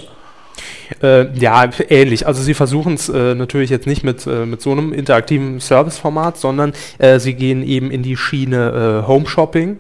Äh, 1.02 1.32
ja, 1.38 1.70
ähnlich. 1.90 2.26
Also 2.28 2.42
sie 2.42 2.54
versuchen 2.54 2.96
es 2.96 3.10
äh, 3.10 3.36
natürlich 3.36 3.70
jetzt 3.70 3.88
nicht 3.88 4.04
mit, 4.04 4.26
äh, 4.26 4.46
mit 4.46 4.62
so 4.62 4.72
einem 4.72 4.94
interaktiven 4.94 5.60
Serviceformat, 5.60 6.38
sondern 6.38 6.74
äh, 6.98 7.20
sie 7.20 7.36
gehen 7.36 7.64
eben 7.64 7.92
in 7.92 8.04
die 8.04 8.18
Schiene 8.18 9.04
äh, 9.04 9.08
Home 9.08 9.28
Shopping 9.28 9.78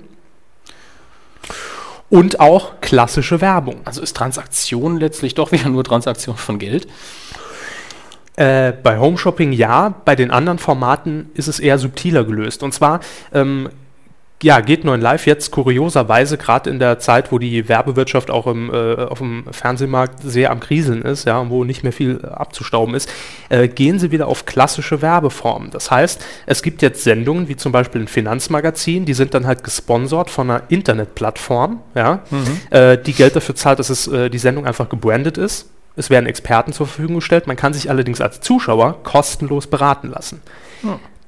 und 2.09 2.39
auch 2.39 2.81
klassische 2.81 3.41
Werbung. 3.41 3.81
Also 3.85 4.01
ist 4.01 4.15
Transaktion 4.15 4.99
letztlich 4.99 5.35
doch 5.35 5.51
wieder 5.51 5.69
nur 5.69 5.83
Transaktion 5.83 6.37
von 6.37 6.59
Geld. 6.59 6.87
Äh, 8.35 8.71
bei 8.71 8.99
Home 8.99 9.17
Shopping 9.17 9.51
ja, 9.51 9.93
bei 10.05 10.15
den 10.15 10.31
anderen 10.31 10.59
Formaten 10.59 11.29
ist 11.33 11.47
es 11.47 11.59
eher 11.59 11.77
subtiler 11.77 12.23
gelöst. 12.23 12.63
Und 12.63 12.73
zwar 12.73 13.01
ähm, 13.33 13.69
ja, 14.41 14.61
geht 14.61 14.85
9 14.85 15.01
Live 15.01 15.25
jetzt 15.25 15.51
kurioserweise, 15.51 16.37
gerade 16.37 16.69
in 16.69 16.79
der 16.79 16.99
Zeit, 16.99 17.31
wo 17.31 17.39
die 17.39 17.67
Werbewirtschaft 17.67 18.31
auch 18.31 18.47
im, 18.47 18.73
äh, 18.73 18.95
auf 18.95 19.17
dem 19.17 19.43
Fernsehmarkt 19.51 20.21
sehr 20.23 20.51
am 20.51 20.61
Kriseln 20.61 21.01
ist, 21.01 21.25
ja, 21.25 21.37
und 21.39 21.49
wo 21.49 21.65
nicht 21.65 21.83
mehr 21.83 21.91
viel 21.91 22.23
abzustauben 22.25 22.95
ist, 22.95 23.09
äh, 23.49 23.67
gehen 23.67 23.99
sie 23.99 24.11
wieder 24.11 24.27
auf 24.27 24.45
klassische 24.45 25.01
Werbeformen. 25.01 25.71
Das 25.71 25.91
heißt, 25.91 26.23
es 26.45 26.63
gibt 26.63 26.81
jetzt 26.81 27.03
Sendungen, 27.03 27.49
wie 27.49 27.57
zum 27.57 27.73
Beispiel 27.73 28.01
ein 28.01 28.07
Finanzmagazin, 28.07 29.03
die 29.03 29.13
sind 29.13 29.33
dann 29.33 29.45
halt 29.45 29.63
gesponsert 29.63 30.29
von 30.29 30.49
einer 30.49 30.63
Internetplattform, 30.69 31.81
ja, 31.93 32.23
äh, 32.69 32.97
die 32.97 33.13
Geld 33.13 33.35
dafür 33.35 33.55
zahlt, 33.55 33.79
dass 33.79 33.89
es, 33.89 34.07
äh, 34.07 34.29
die 34.29 34.39
Sendung 34.39 34.65
einfach 34.65 34.87
gebrandet 34.87 35.37
ist. 35.37 35.69
Es 35.97 36.09
werden 36.09 36.27
Experten 36.27 36.71
zur 36.71 36.87
Verfügung 36.87 37.15
gestellt. 37.15 37.45
Man 37.45 37.57
kann 37.57 37.73
sich 37.73 37.89
allerdings 37.89 38.21
als 38.21 38.39
Zuschauer 38.39 39.03
kostenlos 39.03 39.67
beraten 39.67 40.09
lassen. 40.09 40.41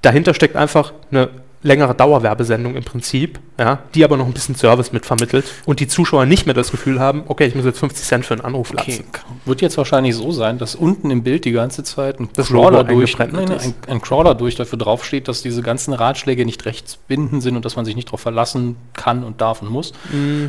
Dahinter 0.02 0.34
steckt 0.34 0.56
einfach 0.56 0.94
eine 1.12 1.30
längere 1.64 1.94
Dauerwerbesendung 1.94 2.76
im 2.76 2.84
Prinzip, 2.84 3.40
ja, 3.60 3.80
die 3.94 4.04
aber 4.04 4.18
noch 4.18 4.26
ein 4.26 4.34
bisschen 4.34 4.56
Service 4.56 4.92
mitvermittelt 4.92 5.46
und 5.66 5.80
die 5.80 5.88
Zuschauer 5.88 6.26
nicht 6.26 6.46
mehr 6.46 6.56
das 6.56 6.72
Gefühl 6.72 7.00
haben, 7.00 7.24
okay, 7.28 7.46
ich 7.46 7.56
muss 7.56 7.66
jetzt 7.66 7.80
50 7.80 8.06
Cent 8.06 8.26
für 8.26 8.34
einen 8.34 8.42
Anruf 8.44 8.72
Okay, 8.72 8.92
lassen. 8.92 9.04
wird 9.46 9.62
jetzt 9.62 9.78
wahrscheinlich 9.78 10.16
so 10.16 10.32
sein, 10.32 10.58
dass 10.58 10.74
unten 10.76 11.12
im 11.12 11.24
Bild 11.24 11.46
die 11.46 11.52
ganze 11.52 11.84
Zeit 11.84 12.20
ein 12.20 12.30
Das 12.34 12.48
Crawler 12.48 12.84
durch, 12.84 13.18
nein, 13.18 13.36
ein, 13.36 13.74
ein 13.88 14.02
Crawler 14.02 14.34
durch 14.34 14.56
dafür 14.56 14.80
draufsteht, 14.80 15.28
dass 15.28 15.42
diese 15.44 15.62
ganzen 15.62 15.94
Ratschläge 15.94 16.46
nicht 16.46 16.66
rechtsbindend 16.66 17.44
sind 17.44 17.56
und 17.56 17.64
dass 17.66 17.76
man 17.76 17.86
sich 17.86 17.96
nicht 17.96 18.08
darauf 18.08 18.22
verlassen 18.22 18.76
kann 18.94 19.24
und 19.24 19.42
darf 19.42 19.62
und 19.62 19.70
muss. 19.70 19.90
so 19.90 19.94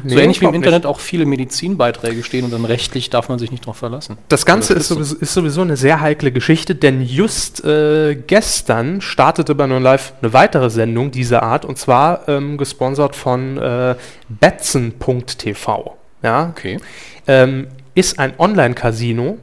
nee, 0.04 0.14
ähnlich 0.14 0.40
wie 0.40 0.46
im 0.46 0.54
Internet 0.54 0.86
auch 0.86 1.00
viele 1.00 1.26
Medizinbeiträge 1.26 2.22
stehen 2.22 2.44
und 2.46 2.52
dann 2.52 2.64
rechtlich 2.64 3.10
darf 3.10 3.28
man 3.28 3.38
sich 3.38 3.50
nicht 3.50 3.64
darauf 3.64 3.76
verlassen. 3.76 4.16
Das 4.28 4.46
Ganze 4.46 4.72
Oder 4.72 4.80
ist 4.80 4.88
sowieso, 4.88 5.16
ist 5.16 5.34
sowieso 5.34 5.60
eine 5.60 5.76
sehr 5.76 6.00
heikle 6.00 6.32
Geschichte, 6.32 6.74
denn 6.74 7.02
just 7.02 7.64
äh, 7.64 8.14
gestern 8.14 9.00
startete 9.00 9.54
bei 9.54 9.66
Non 9.66 9.82
Live 9.82 10.14
eine 10.22 10.32
weitere 10.32 10.70
Sendung 10.70 11.01
dieser 11.10 11.42
Art 11.42 11.64
und 11.64 11.78
zwar 11.78 12.28
ähm, 12.28 12.56
gesponsert 12.56 13.16
von 13.16 13.58
äh, 13.58 13.96
Betzen.tv. 14.28 15.96
Ja, 16.22 16.48
Okay. 16.50 16.78
ähm, 17.26 17.68
ist 17.94 18.18
ein 18.18 18.32
Online-Casino 18.38 19.38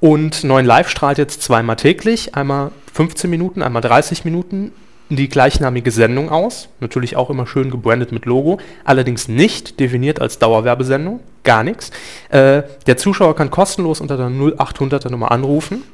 und 0.00 0.44
9 0.44 0.66
Live 0.66 0.88
strahlt 0.90 1.18
jetzt 1.18 1.42
zweimal 1.42 1.76
täglich, 1.76 2.34
einmal 2.34 2.70
15 2.92 3.30
Minuten, 3.30 3.62
einmal 3.62 3.82
30 3.82 4.24
Minuten 4.24 4.72
die 5.08 5.28
gleichnamige 5.28 5.90
Sendung 5.90 6.30
aus. 6.30 6.68
Natürlich 6.80 7.16
auch 7.16 7.30
immer 7.30 7.46
schön 7.46 7.70
gebrandet 7.70 8.10
mit 8.12 8.26
Logo, 8.26 8.58
allerdings 8.84 9.28
nicht 9.28 9.78
definiert 9.78 10.20
als 10.20 10.38
Dauerwerbesendung, 10.38 11.20
gar 11.44 11.62
nichts. 11.62 11.92
Äh, 12.28 12.64
der 12.86 12.96
Zuschauer 12.96 13.36
kann 13.36 13.50
kostenlos 13.50 14.00
unter 14.00 14.16
der 14.16 14.26
0800er 14.26 15.10
Nummer 15.10 15.30
anrufen 15.30 15.84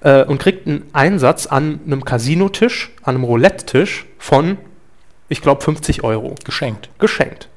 äh, 0.00 0.24
und 0.24 0.38
kriegt 0.38 0.66
einen 0.66 0.84
Einsatz 0.92 1.46
an 1.46 1.80
einem 1.86 2.04
Casinotisch, 2.04 2.90
an 3.02 3.16
einem 3.16 3.24
Roulette-Tisch 3.24 4.06
von, 4.18 4.58
ich 5.28 5.40
glaube, 5.40 5.62
50 5.62 6.04
Euro 6.04 6.34
Geschenkt. 6.44 6.90
geschenkt. 6.98 7.48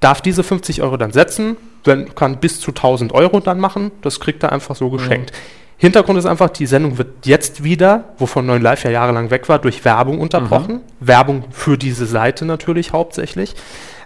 Darf 0.00 0.20
diese 0.20 0.42
50 0.42 0.82
Euro 0.82 0.96
dann 0.96 1.12
setzen, 1.12 1.56
dann 1.84 2.14
kann 2.14 2.38
bis 2.38 2.60
zu 2.60 2.70
1000 2.70 3.12
Euro 3.12 3.40
dann 3.40 3.58
machen, 3.58 3.92
das 4.02 4.20
kriegt 4.20 4.42
er 4.42 4.52
einfach 4.52 4.76
so 4.76 4.90
geschenkt. 4.90 5.32
Hintergrund 5.78 6.18
ist 6.18 6.26
einfach, 6.26 6.48
die 6.48 6.66
Sendung 6.66 6.96
wird 6.96 7.26
jetzt 7.26 7.62
wieder, 7.62 8.14
wovon 8.18 8.46
9 8.46 8.62
Live 8.62 8.84
ja 8.84 8.90
jahrelang 8.90 9.30
weg 9.30 9.48
war, 9.48 9.58
durch 9.58 9.84
Werbung 9.84 10.20
unterbrochen. 10.20 10.80
Werbung 11.00 11.44
für 11.50 11.76
diese 11.76 12.06
Seite 12.06 12.46
natürlich 12.46 12.92
hauptsächlich. 12.92 13.54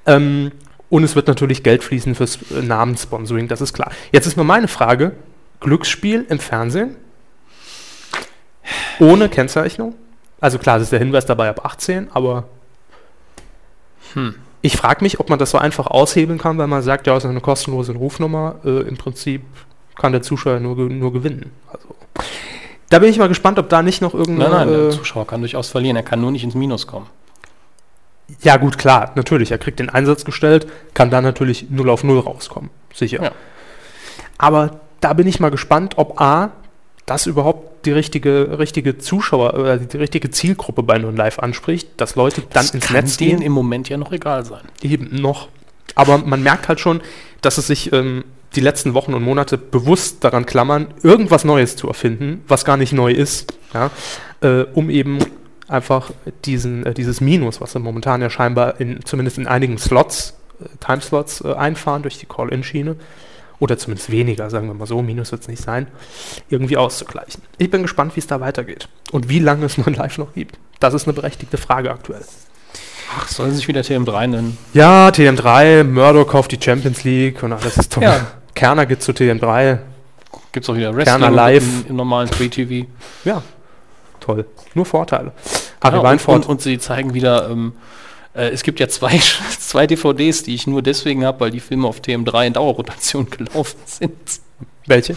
Ähm, 0.06 0.50
und 0.88 1.04
es 1.04 1.14
wird 1.14 1.28
natürlich 1.28 1.62
Geld 1.62 1.84
fließen 1.84 2.16
fürs 2.16 2.38
äh, 2.50 2.62
Namenssponsoring, 2.62 3.46
das 3.46 3.60
ist 3.60 3.72
klar. 3.72 3.92
Jetzt 4.10 4.26
ist 4.26 4.36
nur 4.36 4.44
meine 4.44 4.66
Frage, 4.66 5.12
Glücksspiel 5.60 6.26
im 6.28 6.40
Fernsehen? 6.40 6.96
Ohne 8.98 9.28
Kennzeichnung? 9.28 9.94
Also 10.40 10.58
klar, 10.58 10.76
es 10.76 10.84
ist 10.84 10.92
der 10.92 10.98
Hinweis 10.98 11.26
dabei 11.26 11.48
ab 11.48 11.64
18, 11.64 12.08
aber 12.12 12.44
ich 14.62 14.76
frage 14.76 15.02
mich, 15.04 15.20
ob 15.20 15.30
man 15.30 15.38
das 15.38 15.50
so 15.50 15.58
einfach 15.58 15.86
aushebeln 15.86 16.38
kann, 16.38 16.58
weil 16.58 16.66
man 16.66 16.82
sagt, 16.82 17.06
ja, 17.06 17.16
es 17.16 17.24
ist 17.24 17.30
eine 17.30 17.40
kostenlose 17.40 17.92
Rufnummer. 17.92 18.56
Äh, 18.64 18.80
Im 18.88 18.96
Prinzip 18.96 19.42
kann 19.96 20.12
der 20.12 20.22
Zuschauer 20.22 20.60
nur, 20.60 20.76
nur 20.76 21.12
gewinnen. 21.12 21.52
Also, 21.72 21.94
da 22.88 22.98
bin 22.98 23.08
ich 23.10 23.18
mal 23.18 23.28
gespannt, 23.28 23.58
ob 23.58 23.68
da 23.68 23.82
nicht 23.82 24.02
noch 24.02 24.12
Nein, 24.14 24.20
irgendeine. 24.20 24.54
nein, 24.54 24.68
der 24.68 24.88
äh, 24.88 24.90
Zuschauer 24.90 25.26
kann 25.26 25.40
durchaus 25.40 25.68
verlieren. 25.68 25.96
Er 25.96 26.02
kann 26.02 26.20
nur 26.20 26.32
nicht 26.32 26.42
ins 26.42 26.54
Minus 26.54 26.86
kommen. 26.86 27.06
ja, 28.42 28.56
gut, 28.56 28.78
klar, 28.78 29.12
natürlich. 29.14 29.52
Er 29.52 29.58
kriegt 29.58 29.78
den 29.78 29.90
Einsatz 29.90 30.24
gestellt, 30.24 30.66
kann 30.94 31.10
dann 31.10 31.22
natürlich 31.22 31.70
0 31.70 31.88
auf 31.88 32.02
0 32.02 32.18
rauskommen. 32.18 32.70
Sicher. 32.92 33.22
Ja. 33.22 33.32
Aber 34.38 34.80
da 35.00 35.12
bin 35.12 35.28
ich 35.28 35.38
mal 35.38 35.50
gespannt, 35.50 35.94
ob 35.96 36.20
A, 36.20 36.50
das 37.06 37.26
überhaupt 37.26 37.69
die 37.84 37.92
richtige, 37.92 38.58
richtige 38.58 38.98
Zuschauer 38.98 39.54
oder 39.54 39.76
die 39.78 39.96
richtige 39.96 40.30
Zielgruppe 40.30 40.82
bei 40.82 40.98
Non 40.98 41.16
Live 41.16 41.38
anspricht, 41.38 41.88
dass 41.96 42.14
Leute 42.16 42.42
dann 42.52 42.64
Das 42.66 42.74
ins 42.74 42.90
Netz 42.90 43.16
gehen. 43.16 43.42
im 43.42 43.52
Moment 43.52 43.88
ja 43.88 43.96
noch 43.96 44.12
egal 44.12 44.44
sein. 44.44 44.62
Eben 44.82 45.20
noch. 45.20 45.48
Aber 45.94 46.18
man 46.18 46.42
merkt 46.42 46.68
halt 46.68 46.80
schon, 46.80 47.00
dass 47.40 47.58
es 47.58 47.66
sich 47.66 47.92
ähm, 47.92 48.24
die 48.54 48.60
letzten 48.60 48.94
Wochen 48.94 49.14
und 49.14 49.22
Monate 49.22 49.58
bewusst 49.58 50.24
daran 50.24 50.46
klammern, 50.46 50.88
irgendwas 51.02 51.44
Neues 51.44 51.76
zu 51.76 51.88
erfinden, 51.88 52.42
was 52.48 52.64
gar 52.64 52.76
nicht 52.76 52.92
neu 52.92 53.12
ist, 53.12 53.54
ja, 53.72 53.90
äh, 54.40 54.64
um 54.74 54.90
eben 54.90 55.18
einfach 55.68 56.10
diesen, 56.44 56.84
äh, 56.84 56.94
dieses 56.94 57.20
Minus, 57.20 57.60
was 57.60 57.72
sie 57.72 57.78
momentan 57.78 58.20
ja 58.20 58.30
scheinbar 58.30 58.80
in, 58.80 59.04
zumindest 59.04 59.38
in 59.38 59.46
einigen 59.46 59.78
Slots, 59.78 60.34
äh, 60.60 60.64
Timeslots 60.84 61.42
äh, 61.42 61.54
einfahren 61.54 62.02
durch 62.02 62.18
die 62.18 62.26
Call-In-Schiene, 62.26 62.96
oder 63.60 63.78
zumindest 63.78 64.10
weniger, 64.10 64.50
sagen 64.50 64.66
wir 64.66 64.74
mal 64.74 64.86
so, 64.86 65.00
Minus 65.02 65.30
wird 65.30 65.42
es 65.42 65.48
nicht 65.48 65.62
sein, 65.62 65.86
irgendwie 66.48 66.76
auszugleichen. 66.76 67.42
Ich 67.58 67.70
bin 67.70 67.82
gespannt, 67.82 68.16
wie 68.16 68.20
es 68.20 68.26
da 68.26 68.40
weitergeht 68.40 68.88
und 69.12 69.28
wie 69.28 69.38
lange 69.38 69.66
es 69.66 69.78
nun 69.78 69.94
live 69.94 70.18
noch 70.18 70.34
gibt. 70.34 70.58
Das 70.80 70.94
ist 70.94 71.06
eine 71.06 71.12
berechtigte 71.12 71.58
Frage 71.58 71.90
aktuell. 71.90 72.24
Ach, 73.16 73.28
sollen 73.28 73.50
sie 73.50 73.58
sich 73.58 73.68
wieder 73.68 73.82
TM3 73.82 74.26
nennen? 74.28 74.58
Ja, 74.72 75.08
TM3, 75.08 75.84
Murdoch 75.84 76.28
kauft 76.28 76.52
die 76.52 76.58
Champions 76.62 77.04
League 77.04 77.42
und 77.42 77.52
alles 77.52 77.76
ist 77.76 77.92
toll. 77.92 78.04
Ja. 78.04 78.26
Kerner 78.54 78.86
geht 78.86 79.02
zu 79.02 79.12
TM3. 79.12 79.78
Gibt 80.52 80.64
es 80.64 80.70
auch 80.70 80.76
wieder 80.76 80.92
Kerner 80.92 81.30
live. 81.30 81.62
Im, 81.62 81.90
im 81.90 81.96
normalen 81.96 82.28
Free-TV. 82.28 82.88
Ja, 83.24 83.42
toll. 84.20 84.46
Nur 84.74 84.86
Vorteile. 84.86 85.32
Harry 85.82 85.96
Ja, 85.96 86.10
und, 86.10 86.28
und, 86.28 86.46
und 86.46 86.60
sie 86.60 86.78
zeigen 86.78 87.14
wieder, 87.14 87.50
ähm, 87.50 87.72
äh, 87.72 87.80
es 88.34 88.62
gibt 88.62 88.80
ja 88.80 88.88
zwei, 88.88 89.18
zwei 89.58 89.86
DVDs, 89.86 90.42
die 90.44 90.54
ich 90.54 90.66
nur 90.66 90.82
deswegen 90.82 91.24
habe, 91.24 91.40
weil 91.40 91.50
die 91.50 91.60
Filme 91.60 91.88
auf 91.88 92.00
TM3 92.00 92.46
in 92.46 92.52
Dauerrotation 92.52 93.28
gelaufen 93.30 93.78
sind. 93.86 94.12
welche? 94.86 95.16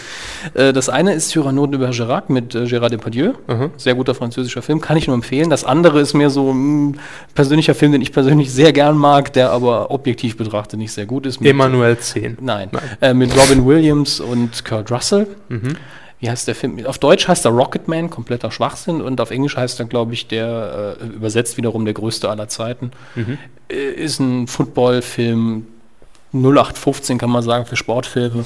Äh, 0.54 0.74
das 0.74 0.90
eine 0.90 1.14
ist 1.14 1.30
Cyrano 1.30 1.68
de 1.68 1.80
Bergerac 1.80 2.30
mit 2.30 2.56
äh, 2.56 2.66
Gérard 2.66 2.90
Depardieu. 2.90 3.34
Mhm. 3.48 3.72
Sehr 3.78 3.96
guter 3.96 4.16
französischer 4.16 4.62
Film, 4.62 4.82
kann 4.82 4.98
ich 4.98 5.08
nur 5.08 5.16
empfehlen. 5.16 5.50
Das 5.50 5.64
andere 5.64 6.00
ist 6.00 6.14
mehr 6.14 6.30
so 6.30 6.52
ein 6.52 7.00
persönlicher 7.36 7.76
Film, 7.76 7.92
den 7.92 8.02
ich 8.02 8.12
persönlich 8.12 8.52
sehr 8.52 8.74
gern 8.74 8.98
mag, 8.98 9.32
der 9.34 9.52
aber 9.52 9.92
objektiv 9.92 10.38
betrachtet 10.38 10.80
nicht 10.80 10.92
sehr 10.92 11.06
gut 11.06 11.26
ist. 11.26 11.40
Mit, 11.40 11.50
Emanuel 11.50 11.98
10. 11.98 12.38
Nein, 12.42 12.70
Nein. 12.72 12.84
Äh, 13.02 13.14
mit 13.14 13.36
Robin 13.38 13.66
Williams 13.66 14.20
und 14.20 14.66
Kurt 14.66 14.92
Russell. 14.92 15.28
Mhm. 15.50 15.78
Wie 16.24 16.30
heißt 16.30 16.48
der 16.48 16.56
Film? 16.56 16.86
Auf 16.86 17.00
Deutsch 17.00 17.28
heißt 17.28 17.44
er 17.44 17.52
Rocketman, 17.52 18.10
kompletter 18.10 18.50
Schwachsinn. 18.50 19.02
Und 19.02 19.20
auf 19.20 19.30
Englisch 19.30 19.58
heißt 19.58 19.82
er, 19.82 19.88
glaube 19.88 20.14
ich, 20.14 20.30
der, 20.30 20.96
äh, 21.02 21.06
übersetzt 21.06 21.58
wiederum 21.58 21.84
der 21.84 21.94
größte 21.94 22.30
aller 22.30 22.48
Zeiten. 22.48 22.92
Mhm. 23.16 23.38
Äh, 23.70 23.92
ist 23.92 24.22
ein 24.22 24.48
Footballfilm, 24.48 25.68
0815 26.32 27.18
kann 27.18 27.30
man 27.30 27.44
sagen, 27.44 27.66
für 27.66 27.76
Sportfilme. 27.76 28.46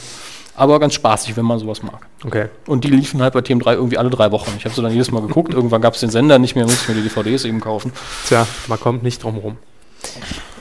Aber 0.55 0.79
ganz 0.79 0.95
spaßig, 0.95 1.37
wenn 1.37 1.45
man 1.45 1.59
sowas 1.59 1.83
mag. 1.83 2.07
Okay. 2.25 2.47
Und 2.65 2.83
die 2.83 2.87
liefen 2.87 3.21
halt 3.21 3.35
bei 3.35 3.41
TM3 3.41 3.73
irgendwie 3.73 3.99
alle 3.99 4.09
drei 4.09 4.31
Wochen. 4.31 4.51
Ich 4.57 4.65
habe 4.65 4.73
sie 4.73 4.81
dann 4.81 4.91
jedes 4.91 5.11
Mal 5.11 5.21
geguckt. 5.21 5.53
Irgendwann 5.53 5.81
gab 5.81 5.93
es 5.93 5.99
den 5.99 6.09
Sender 6.09 6.39
nicht 6.39 6.55
mehr, 6.55 6.65
musste 6.65 6.81
ich 6.81 6.87
mir 6.97 7.03
die 7.03 7.07
DVDs 7.07 7.45
eben 7.45 7.61
kaufen. 7.61 7.93
Tja, 8.25 8.47
man 8.65 8.79
kommt 8.79 9.03
nicht 9.03 9.21
drum 9.21 9.37
rum. 9.37 9.57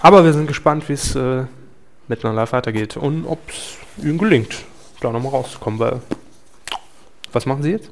Aber 0.02 0.22
wir 0.22 0.34
sind 0.34 0.48
gespannt, 0.48 0.86
wie 0.90 0.92
es 0.92 1.16
äh, 1.16 1.44
mit 2.08 2.22
Live 2.22 2.52
weitergeht 2.52 2.98
und 2.98 3.24
ob 3.24 3.38
es 3.48 4.04
ihnen 4.04 4.18
gelingt, 4.18 4.54
da 5.00 5.10
nochmal 5.10 5.32
rauszukommen, 5.32 5.78
weil. 5.78 6.02
Was 7.36 7.44
machen 7.44 7.62
Sie 7.62 7.70
jetzt? 7.70 7.90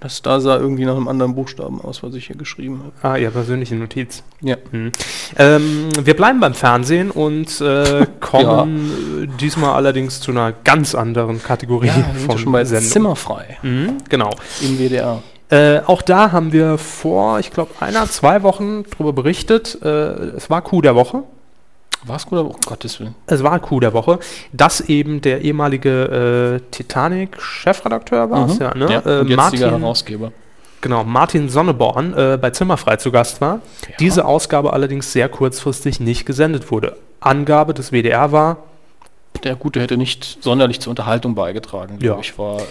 Das 0.00 0.22
da 0.22 0.40
sah 0.40 0.56
irgendwie 0.56 0.84
nach 0.84 0.96
einem 0.96 1.06
anderen 1.06 1.36
Buchstaben 1.36 1.80
aus, 1.80 2.02
was 2.02 2.16
ich 2.16 2.26
hier 2.26 2.34
geschrieben 2.34 2.80
habe. 2.80 2.92
Ah, 3.00 3.16
Ihre 3.16 3.30
persönliche 3.30 3.76
Notiz. 3.76 4.24
Ja. 4.40 4.56
Mhm. 4.72 4.90
Ähm, 5.38 5.88
wir 6.02 6.16
bleiben 6.16 6.40
beim 6.40 6.52
Fernsehen 6.52 7.12
und 7.12 7.60
äh, 7.60 8.08
kommen 8.20 9.22
äh, 9.22 9.40
diesmal 9.40 9.74
allerdings 9.74 10.20
zu 10.20 10.32
einer 10.32 10.50
ganz 10.50 10.96
anderen 10.96 11.40
Kategorie 11.40 11.86
Ja, 11.86 12.04
ja 12.28 12.38
schon 12.38 12.50
bei 12.50 12.64
Sendung. 12.64 12.90
Zimmerfrei 12.90 13.56
Mhm, 13.62 13.98
genau. 14.08 14.30
im 14.62 14.80
WDR. 14.80 15.22
Äh, 15.48 15.78
auch 15.86 16.02
da 16.02 16.32
haben 16.32 16.52
wir 16.52 16.76
vor, 16.76 17.38
ich 17.38 17.52
glaube, 17.52 17.70
einer, 17.78 18.08
zwei 18.10 18.42
Wochen 18.42 18.82
darüber 18.90 19.12
berichtet. 19.12 19.78
Äh, 19.80 19.88
es 20.36 20.50
war 20.50 20.60
Coup 20.60 20.82
der 20.82 20.96
Woche. 20.96 21.22
War 22.06 22.16
es 22.16 22.26
gut, 22.26 22.38
aber 22.38 22.50
um 22.50 22.60
Gottes 22.64 23.00
Willen. 23.00 23.14
Es 23.26 23.42
war 23.42 23.58
Coup 23.58 23.80
der 23.80 23.92
Woche, 23.92 24.18
dass 24.52 24.80
eben 24.80 25.20
der 25.20 25.42
ehemalige 25.42 26.60
äh, 26.62 26.70
Titanic-Chefredakteur 26.70 28.30
war, 28.30 28.48
es, 28.48 28.58
ja, 28.58 28.74
ne? 28.74 28.84
Mhm. 28.86 28.90
Ja, 28.92 28.98
äh, 29.00 29.16
jetziger 29.18 29.36
Martin, 29.36 29.60
Herausgeber. 29.80 30.32
genau, 30.80 31.04
Martin 31.04 31.48
Sonneborn 31.48 32.14
äh, 32.14 32.38
bei 32.40 32.50
Zimmerfrei 32.50 32.96
zu 32.96 33.10
Gast 33.10 33.40
war. 33.40 33.60
Ja. 33.88 33.94
Diese 34.00 34.24
Ausgabe 34.24 34.72
allerdings 34.72 35.12
sehr 35.12 35.28
kurzfristig 35.28 36.00
nicht 36.00 36.26
gesendet 36.26 36.70
wurde. 36.70 36.96
Angabe 37.20 37.74
des 37.74 37.90
WDR 37.92 38.30
war, 38.32 38.58
Der 39.44 39.54
Gute 39.56 39.80
hätte 39.80 39.96
nicht 39.96 40.38
sonderlich 40.42 40.80
zur 40.80 40.90
Unterhaltung 40.90 41.34
beigetragen, 41.34 41.94
Ja. 42.00 42.12
glaube 42.12 42.20
ich, 42.22 42.38
war 42.38 42.58
äh, 42.60 42.62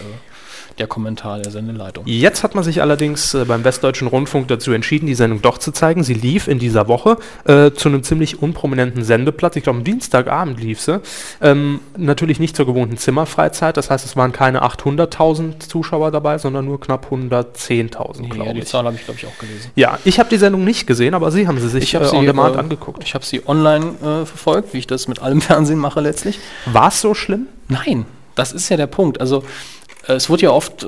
der 0.78 0.86
Kommentar 0.86 1.38
der 1.40 1.50
Sendeleitung. 1.50 2.04
Jetzt 2.06 2.42
hat 2.42 2.54
man 2.54 2.62
sich 2.62 2.82
allerdings 2.82 3.32
äh, 3.34 3.44
beim 3.44 3.64
Westdeutschen 3.64 4.08
Rundfunk 4.08 4.48
dazu 4.48 4.72
entschieden, 4.72 5.06
die 5.06 5.14
Sendung 5.14 5.40
doch 5.42 5.58
zu 5.58 5.72
zeigen. 5.72 6.02
Sie 6.04 6.14
lief 6.14 6.48
in 6.48 6.58
dieser 6.58 6.86
Woche 6.88 7.16
äh, 7.44 7.70
zu 7.72 7.88
einem 7.88 8.02
ziemlich 8.02 8.42
unprominenten 8.42 9.02
Sendeplatz. 9.04 9.56
Ich 9.56 9.62
glaube, 9.62 9.78
am 9.78 9.84
Dienstagabend 9.84 10.60
lief 10.60 10.80
sie. 10.80 11.00
Ähm, 11.40 11.80
natürlich 11.96 12.40
nicht 12.40 12.56
zur 12.56 12.66
gewohnten 12.66 12.98
Zimmerfreizeit. 12.98 13.76
Das 13.76 13.90
heißt, 13.90 14.04
es 14.04 14.16
waren 14.16 14.32
keine 14.32 14.62
800.000 14.64 15.60
Zuschauer 15.60 16.10
dabei, 16.10 16.38
sondern 16.38 16.64
nur 16.66 16.80
knapp 16.80 17.10
110.000, 17.10 18.22
Ja, 18.22 18.28
glaube 18.28 18.54
die 18.54 18.60
ich. 18.60 18.66
Zahl 18.66 18.84
habe 18.84 18.96
ich, 18.96 19.04
glaube 19.04 19.18
ich, 19.18 19.26
auch 19.26 19.38
gelesen. 19.38 19.70
Ja, 19.76 19.98
ich 20.04 20.18
habe 20.18 20.28
die 20.28 20.36
Sendung 20.36 20.64
nicht 20.64 20.86
gesehen, 20.86 21.14
aber 21.14 21.30
Sie 21.30 21.48
haben 21.48 21.58
sie 21.58 21.68
sich 21.68 21.94
äh, 21.94 21.98
on 21.98 22.26
demand 22.26 22.56
äh, 22.56 22.58
angeguckt. 22.58 23.02
Ich 23.02 23.14
habe 23.14 23.24
sie 23.24 23.46
online 23.46 23.86
äh, 24.02 24.26
verfolgt, 24.26 24.74
wie 24.74 24.78
ich 24.78 24.86
das 24.86 25.08
mit 25.08 25.20
allem 25.22 25.40
Fernsehen 25.46 25.78
mache 25.78 26.00
letztlich. 26.00 26.38
War 26.66 26.88
es 26.88 27.00
so 27.00 27.14
schlimm? 27.14 27.46
Nein, 27.68 28.04
das 28.34 28.52
ist 28.52 28.68
ja 28.68 28.76
der 28.76 28.86
Punkt. 28.86 29.20
Also 29.20 29.42
es 30.14 30.30
wird 30.30 30.42
ja 30.42 30.50
oft, 30.50 30.82
äh, 30.84 30.86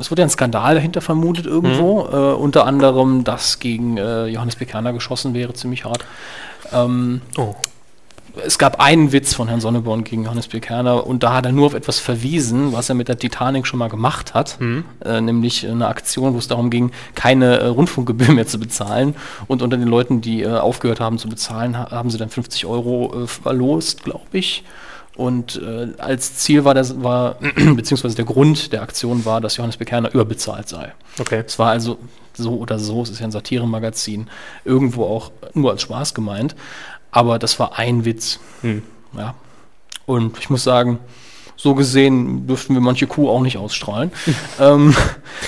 es 0.00 0.10
wird 0.10 0.18
ja 0.18 0.24
ein 0.24 0.30
Skandal 0.30 0.74
dahinter 0.74 1.00
vermutet 1.00 1.46
irgendwo. 1.46 2.00
Äh, 2.12 2.34
unter 2.34 2.66
anderem, 2.66 3.24
dass 3.24 3.58
gegen 3.58 3.96
äh, 3.96 4.26
Johannes 4.26 4.56
Bekerner 4.56 4.92
geschossen 4.92 5.34
wäre, 5.34 5.52
ziemlich 5.54 5.84
hart. 5.84 6.04
Ähm, 6.72 7.20
Oh. 7.36 7.54
es 8.44 8.58
gab 8.58 8.80
einen 8.80 9.12
Witz 9.12 9.32
von 9.34 9.46
Herrn 9.46 9.60
Sonneborn 9.60 10.02
gegen 10.02 10.24
Johannes 10.24 10.48
Bekerner 10.48 11.06
und 11.06 11.22
da 11.22 11.34
hat 11.34 11.46
er 11.46 11.52
nur 11.52 11.66
auf 11.66 11.74
etwas 11.74 12.00
verwiesen, 12.00 12.72
was 12.72 12.88
er 12.88 12.96
mit 12.96 13.06
der 13.06 13.16
Titanic 13.18 13.64
schon 13.66 13.78
mal 13.78 13.88
gemacht 13.88 14.34
hat, 14.34 14.58
äh, 15.04 15.20
nämlich 15.20 15.68
eine 15.68 15.86
Aktion, 15.86 16.34
wo 16.34 16.38
es 16.38 16.48
darum 16.48 16.68
ging, 16.70 16.90
keine 17.14 17.58
äh, 17.58 17.66
Rundfunkgebühr 17.66 18.32
mehr 18.32 18.46
zu 18.48 18.58
bezahlen 18.58 19.14
und 19.46 19.62
unter 19.62 19.76
den 19.76 19.86
Leuten, 19.86 20.20
die 20.20 20.42
äh, 20.42 20.48
aufgehört 20.48 20.98
haben 20.98 21.18
zu 21.18 21.28
bezahlen, 21.28 21.78
ha 21.78 21.90
haben 21.92 22.10
sie 22.10 22.18
dann 22.18 22.28
50 22.30 22.66
Euro 22.66 23.22
äh, 23.22 23.26
verlost, 23.28 24.02
glaube 24.02 24.26
ich. 24.32 24.64
Und 25.16 25.60
äh, 25.62 25.88
als 25.98 26.36
Ziel 26.36 26.64
war, 26.64 26.74
das, 26.74 27.02
war 27.02 27.36
beziehungsweise 27.76 28.16
der 28.16 28.24
Grund 28.24 28.72
der 28.72 28.82
Aktion 28.82 29.24
war, 29.24 29.40
dass 29.40 29.56
Johannes 29.56 29.76
Bekerner 29.76 30.12
überbezahlt 30.12 30.68
sei. 30.68 30.92
Okay. 31.20 31.44
Es 31.46 31.58
war 31.58 31.70
also 31.70 31.98
so 32.36 32.56
oder 32.56 32.78
so, 32.78 33.02
es 33.02 33.10
ist 33.10 33.20
ja 33.20 33.26
ein 33.26 33.32
Satiremagazin, 33.32 34.28
irgendwo 34.64 35.04
auch 35.04 35.30
nur 35.54 35.70
als 35.70 35.82
Spaß 35.82 36.14
gemeint. 36.14 36.56
Aber 37.12 37.38
das 37.38 37.60
war 37.60 37.78
ein 37.78 38.04
Witz. 38.04 38.40
Hm. 38.62 38.82
Ja. 39.16 39.34
Und 40.04 40.36
ich 40.38 40.50
muss 40.50 40.64
sagen, 40.64 40.98
so 41.56 41.76
gesehen 41.76 42.48
dürften 42.48 42.74
wir 42.74 42.80
manche 42.80 43.06
Kuh 43.06 43.28
auch 43.28 43.40
nicht 43.40 43.56
ausstrahlen. 43.56 44.10
ähm, 44.60 44.96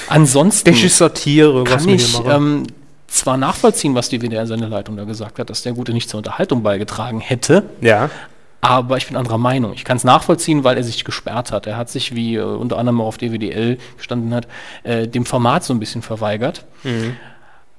ansonsten 0.08 0.70
Ich 0.70 0.84
ist 0.84 0.98
Satire, 0.98 1.64
kann 1.64 1.88
ich 1.88 2.16
ähm, 2.24 2.68
zwar 3.08 3.36
nachvollziehen, 3.36 3.96
was 3.96 4.08
die 4.08 4.20
WDR-Sendeleitung 4.20 4.96
da 4.96 5.04
gesagt 5.04 5.40
hat, 5.40 5.50
dass 5.50 5.62
der 5.62 5.72
Gute 5.72 5.92
nicht 5.92 6.08
zur 6.08 6.18
Unterhaltung 6.18 6.62
beigetragen 6.62 7.20
hätte, 7.20 7.64
ja. 7.80 8.10
Aber 8.60 8.96
ich 8.96 9.06
bin 9.06 9.16
anderer 9.16 9.38
Meinung. 9.38 9.72
Ich 9.74 9.84
kann 9.84 9.96
es 9.96 10.04
nachvollziehen, 10.04 10.64
weil 10.64 10.76
er 10.76 10.82
sich 10.82 11.04
gesperrt 11.04 11.52
hat. 11.52 11.66
Er 11.66 11.76
hat 11.76 11.88
sich, 11.90 12.14
wie 12.14 12.36
äh, 12.36 12.42
unter 12.42 12.78
anderem 12.78 13.00
auch 13.00 13.06
auf 13.06 13.18
DWDL 13.18 13.78
gestanden 13.96 14.34
hat, 14.34 14.48
äh, 14.82 15.06
dem 15.06 15.24
Format 15.26 15.62
so 15.64 15.72
ein 15.72 15.78
bisschen 15.80 16.02
verweigert. 16.02 16.64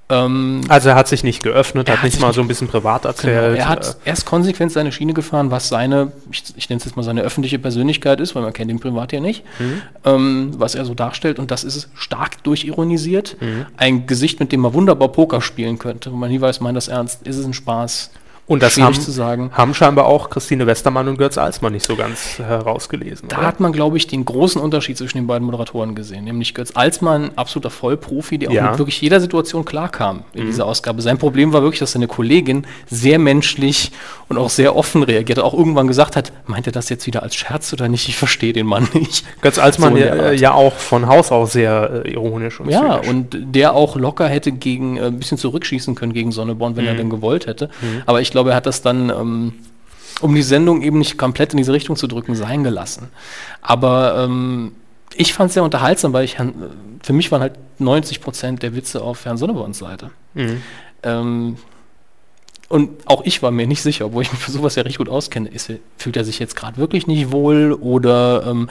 Ähm, 0.10 0.62
Also 0.70 0.88
er 0.90 0.96
hat 0.96 1.10
sich 1.10 1.26
nicht 1.26 1.44
geöffnet, 1.44 1.90
Er 1.90 1.96
hat 1.96 1.98
hat 2.04 2.06
nicht 2.06 2.22
mal 2.22 2.32
so 2.34 2.40
ein 2.40 2.48
bisschen 2.48 2.70
privat 2.70 3.02
Genau. 3.02 3.10
erzählt. 3.12 3.58
Er 3.58 3.68
hat 3.68 3.98
erst 4.06 4.26
konsequent 4.26 4.72
seine 4.72 4.94
Schiene 4.94 5.14
gefahren, 5.14 5.52
was 5.52 5.68
seine, 5.68 6.14
ich, 6.32 6.44
ich 6.56 6.70
nenne 6.70 6.78
es 6.80 6.86
jetzt 6.86 6.96
mal 6.96 7.04
seine 7.04 7.24
öffentliche 7.24 7.60
Persönlichkeit 7.60 8.22
ist, 8.22 8.34
weil 8.34 8.44
man 8.44 8.54
kennt 8.54 8.72
ihn 8.72 8.80
privat 8.80 9.12
ja 9.12 9.20
nicht, 9.20 9.44
ähm, 10.06 10.52
was 10.58 10.76
er 10.76 10.86
so 10.86 10.94
darstellt. 10.94 11.40
Und 11.40 11.52
das 11.52 11.66
ist 11.66 11.90
stark 11.96 12.42
durchironisiert. 12.46 13.36
Ein 13.76 14.08
Gesicht, 14.08 14.40
mit 14.40 14.54
dem 14.54 14.62
man 14.62 14.74
wunderbar 14.74 15.10
Poker 15.10 15.42
spielen 15.42 15.78
könnte. 15.78 16.10
Und 16.12 16.20
man 16.20 16.30
nie 16.30 16.40
weiß, 16.40 16.62
meint 16.62 16.78
das 16.78 16.88
ernst, 16.88 17.28
ist 17.28 17.36
es 17.36 17.46
ein 17.46 17.54
Spaß? 17.54 18.12
Und 18.48 18.64
das 18.64 18.78
haben, 18.78 18.94
zu 18.94 19.12
sagen. 19.12 19.52
haben 19.54 19.74
scheinbar 19.74 20.06
auch 20.06 20.30
Christine 20.30 20.66
Westermann 20.68 21.08
und 21.10 21.18
Götz 21.18 21.38
Alsmann 21.38 21.74
nicht 21.74 21.86
so 21.86 21.98
ganz 21.98 22.40
herausgelesen. 22.40 23.28
Da 23.28 23.38
hat 23.42 23.60
man, 23.60 23.74
glaube 23.74 23.98
ich, 23.98 24.08
den 24.08 24.24
großen 24.24 24.62
Unterschied 24.62 24.98
zwischen 24.98 25.18
den 25.18 25.28
beiden 25.28 25.46
Moderatoren 25.46 25.96
gesehen. 25.96 26.24
Nämlich 26.24 26.54
Götz 26.54 26.72
Alsmann, 26.74 27.32
absoluter 27.36 27.70
Vollprofi, 27.70 28.38
der 28.38 28.50
auch 28.50 28.54
Ja. 28.54 28.70
mit 28.72 28.80
wirklich 28.80 29.02
jeder 29.02 29.20
Situation 29.20 29.66
klarkam 29.66 30.24
in 30.34 30.46
dieser 30.46 30.66
Ausgabe. 30.66 31.02
Sein 31.02 31.18
Problem 31.18 31.52
war 31.52 31.62
wirklich, 31.62 31.80
dass 31.82 31.92
seine 31.92 32.08
Kollegin 32.08 32.66
sehr 32.90 33.20
menschlich 33.20 33.92
und 34.30 34.38
auch 34.38 34.50
sehr 34.50 34.76
offen 34.76 35.04
reagiert 35.04 35.38
hat. 35.40 35.46
Auch 35.46 35.54
irgendwann 35.54 35.88
gesagt 35.88 36.16
hat, 36.16 36.32
meint 36.46 36.68
er 36.68 36.72
das 36.74 36.88
jetzt 36.90 37.06
wieder 37.06 37.24
als 37.24 37.36
Scherz 37.36 37.74
oder 37.74 37.90
nicht? 37.90 38.08
Ich 38.08 38.16
verstehe 38.16 38.54
den 38.54 38.66
Mann 38.66 38.88
nicht. 38.94 39.26
Götz 39.42 39.60
Alsmann 39.60 39.94
So 39.94 40.00
der 40.00 40.32
äh, 40.32 40.36
ja 40.36 40.54
auch 40.54 40.74
von 40.76 41.08
Haus 41.08 41.32
aus 41.34 41.52
sehr 41.52 42.04
äh, 42.06 42.12
ironisch 42.12 42.60
und 42.62 42.70
Ja, 42.70 43.02
zynisch. 43.02 43.10
und 43.10 43.56
der 43.56 43.74
auch 43.74 43.98
locker 43.98 44.28
hätte 44.30 44.54
gegen 44.54 44.96
äh, 44.98 45.02
ein 45.08 45.20
bisschen 45.20 45.38
zurückschießen 45.38 45.96
können 45.96 46.14
gegen 46.14 46.32
Sonneborn, 46.32 46.76
wenn 46.78 46.86
er 46.86 46.96
denn 46.96 47.10
gewollt 47.10 47.46
hätte. 47.48 47.70
Aber 48.06 48.22
ich 48.22 48.32
glaube, 48.38 48.52
er 48.52 48.56
hat 48.56 48.66
das 48.68 48.82
dann, 48.82 49.10
ähm, 49.10 49.54
um 50.22 50.34
die 50.36 50.42
Sendung 50.44 50.82
eben 50.84 51.00
nicht 51.00 51.18
komplett 51.18 51.54
in 51.54 51.58
diese 51.58 51.74
Richtung 51.74 51.96
zu 51.96 52.08
drücken, 52.08 52.36
sein 52.36 52.64
gelassen. 52.64 53.10
Aber 53.62 54.24
ähm, 54.24 54.74
ich 55.16 55.34
fand 55.34 55.48
es 55.50 55.56
sehr 55.56 55.64
unterhaltsam, 55.64 56.14
weil 56.14 56.24
ich 56.26 56.38
Herrn- 56.38 56.54
für 57.02 57.14
mich 57.14 57.32
waren 57.32 57.42
halt 57.42 57.54
90 57.80 58.22
Prozent 58.22 58.62
der 58.64 58.76
Witze 58.76 59.02
auf 59.02 59.26
Herrn 59.26 59.38
Sonneborns 59.38 59.80
Seite. 59.80 60.12
Mhm. 60.36 60.62
Ähm, 61.04 61.58
und 62.70 62.90
auch 63.06 63.22
ich 63.24 63.42
war 63.42 63.52
mir 63.52 63.66
nicht 63.66 63.82
sicher, 63.82 64.08
obwohl 64.08 64.24
ich 64.24 64.32
mich 64.32 64.42
für 64.42 64.52
sowas 64.52 64.76
ja 64.76 64.84
recht 64.84 64.98
gut 64.98 65.08
auskenne. 65.08 65.48
Ist, 65.50 65.72
fühlt 65.98 66.18
er 66.18 66.26
sich 66.26 66.38
jetzt 66.38 66.56
gerade 66.56 66.78
wirklich 66.78 67.08
nicht 67.08 67.32
wohl 67.32 67.72
oder 67.74 68.46
ähm, 68.46 68.70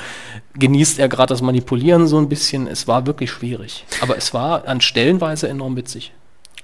genießt 0.55 0.99
er 0.99 1.09
gerade 1.09 1.29
das 1.33 1.41
Manipulieren 1.41 2.07
so 2.07 2.19
ein 2.19 2.29
bisschen? 2.29 2.67
Es 2.67 2.87
war 2.87 3.07
wirklich 3.07 3.31
schwierig. 3.31 3.87
Aber 4.03 4.17
es 4.19 4.35
war 4.35 4.69
an 4.69 4.81
Stellenweise 4.83 5.49
enorm 5.49 5.77
witzig. 5.77 6.13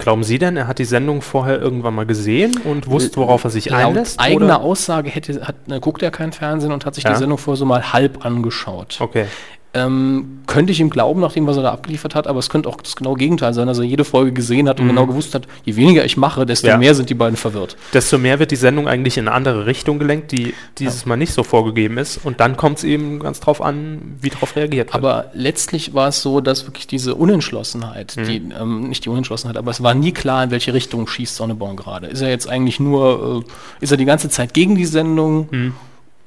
Glauben 0.03 0.25
Sie 0.25 0.39
denn, 0.39 0.57
er 0.57 0.67
hat 0.67 0.79
die 0.79 0.85
Sendung 0.85 1.23
vorher 1.23 1.61
irgendwann 1.61 1.95
mal 1.95 2.07
gesehen 2.07 2.59
und 2.65 2.89
wusste, 2.89 3.17
worauf 3.19 3.45
er 3.45 3.51
sich 3.51 3.67
Laut 3.71 3.81
einlässt? 3.85 4.19
eigener 4.19 4.45
oder? 4.57 4.61
Aussage 4.61 5.09
hätte, 5.11 5.47
hat, 5.47 5.55
guckt 5.81 6.03
er 6.03 6.11
kein 6.11 6.33
Fernsehen 6.33 6.73
und 6.73 6.85
hat 6.85 6.95
sich 6.97 7.05
Ja. 7.05 7.13
die 7.13 7.19
Sendung 7.19 7.39
vorher 7.39 7.59
so 7.59 7.65
mal 7.65 7.93
halb 7.93 8.25
angeschaut. 8.27 8.97
Okay. 9.01 9.27
Ähm, 9.75 10.41
könnte 10.47 10.71
ich 10.71 10.81
ihm 10.81 10.91
glauben, 10.91 11.21
nach 11.23 11.33
dem, 11.33 11.47
was 11.47 11.57
er 11.57 11.63
da 11.63 11.73
abgeliefert 11.73 12.15
hat, 12.15 12.27
aber 12.27 12.39
es 12.39 12.51
könnte 12.51 12.69
auch 12.69 12.77
das 12.77 12.95
genaue 12.95 13.17
Gegenteil 13.17 13.55
sein, 13.55 13.67
dass 13.67 13.79
er 13.79 13.85
jede 13.85 14.05
Folge 14.05 14.33
gesehen 14.33 14.69
hat 14.69 14.81
und 14.81 14.89
genau 14.89 15.07
gewusst 15.07 15.35
hat, 15.35 15.47
je 15.65 15.77
weniger 15.77 16.05
ich 16.05 16.19
mache, 16.19 16.45
desto 16.45 16.67
Ja. 16.67 16.77
mehr 16.77 16.95
sind 16.95 17.09
die 17.09 17.15
beiden 17.15 17.37
verwirrt. 17.39 17.77
Desto 17.95 18.19
mehr 18.19 18.39
wird 18.39 18.51
die 18.51 18.57
Sendung 18.57 18.87
eigentlich 18.87 19.17
in 19.17 19.29
eine 19.29 19.35
andere 19.35 19.65
Richtung 19.65 19.99
gelenkt, 19.99 20.31
die 20.33 20.53
dieses 20.79 21.07
Mal 21.07 21.17
nicht 21.17 21.33
so 21.33 21.43
vorgegeben 21.43 21.97
ist. 21.97 22.21
Und 22.23 22.41
dann 22.41 22.59
kommt 22.59 22.79
es 22.79 22.85
eben 22.85 23.19
ganz 23.21 23.41
drauf 23.41 23.63
an, 23.63 24.17
wie 24.21 24.29
darauf 24.29 24.57
reagiert 24.57 24.89
wird. 24.89 24.95
Aber 24.95 25.31
letztlich 25.33 25.95
war 25.95 26.09
es 26.09 26.21
so, 26.21 26.43
dass 26.43 26.67
wirklich 26.67 26.87
diese 26.87 27.15
Unentschlossenheit, 27.15 28.17
die, 28.17 28.43
ähm, 28.61 28.91
nicht 28.91 29.07
die 29.07 29.09
Unentschlossenheit, 29.09 29.57
aber 29.57 29.71
es 29.71 29.83
war 29.83 29.95
nie 29.95 30.13
klar, 30.13 30.45
in 30.45 30.51
welche 30.51 30.75
Richtung 30.75 31.07
schießt 31.07 31.35
Sonneborn 31.37 31.77
gerade. 31.77 32.09
Ist 32.09 32.21
er 32.21 32.29
jetzt 32.29 32.47
eigentlich 32.47 32.79
nur, 32.79 33.43
äh, 33.47 33.83
ist 33.83 33.91
er 33.91 33.97
die 33.97 34.05
ganze 34.05 34.29
Zeit 34.29 34.53
gegen 34.53 34.77
die 34.77 34.85
Sendung 34.85 35.73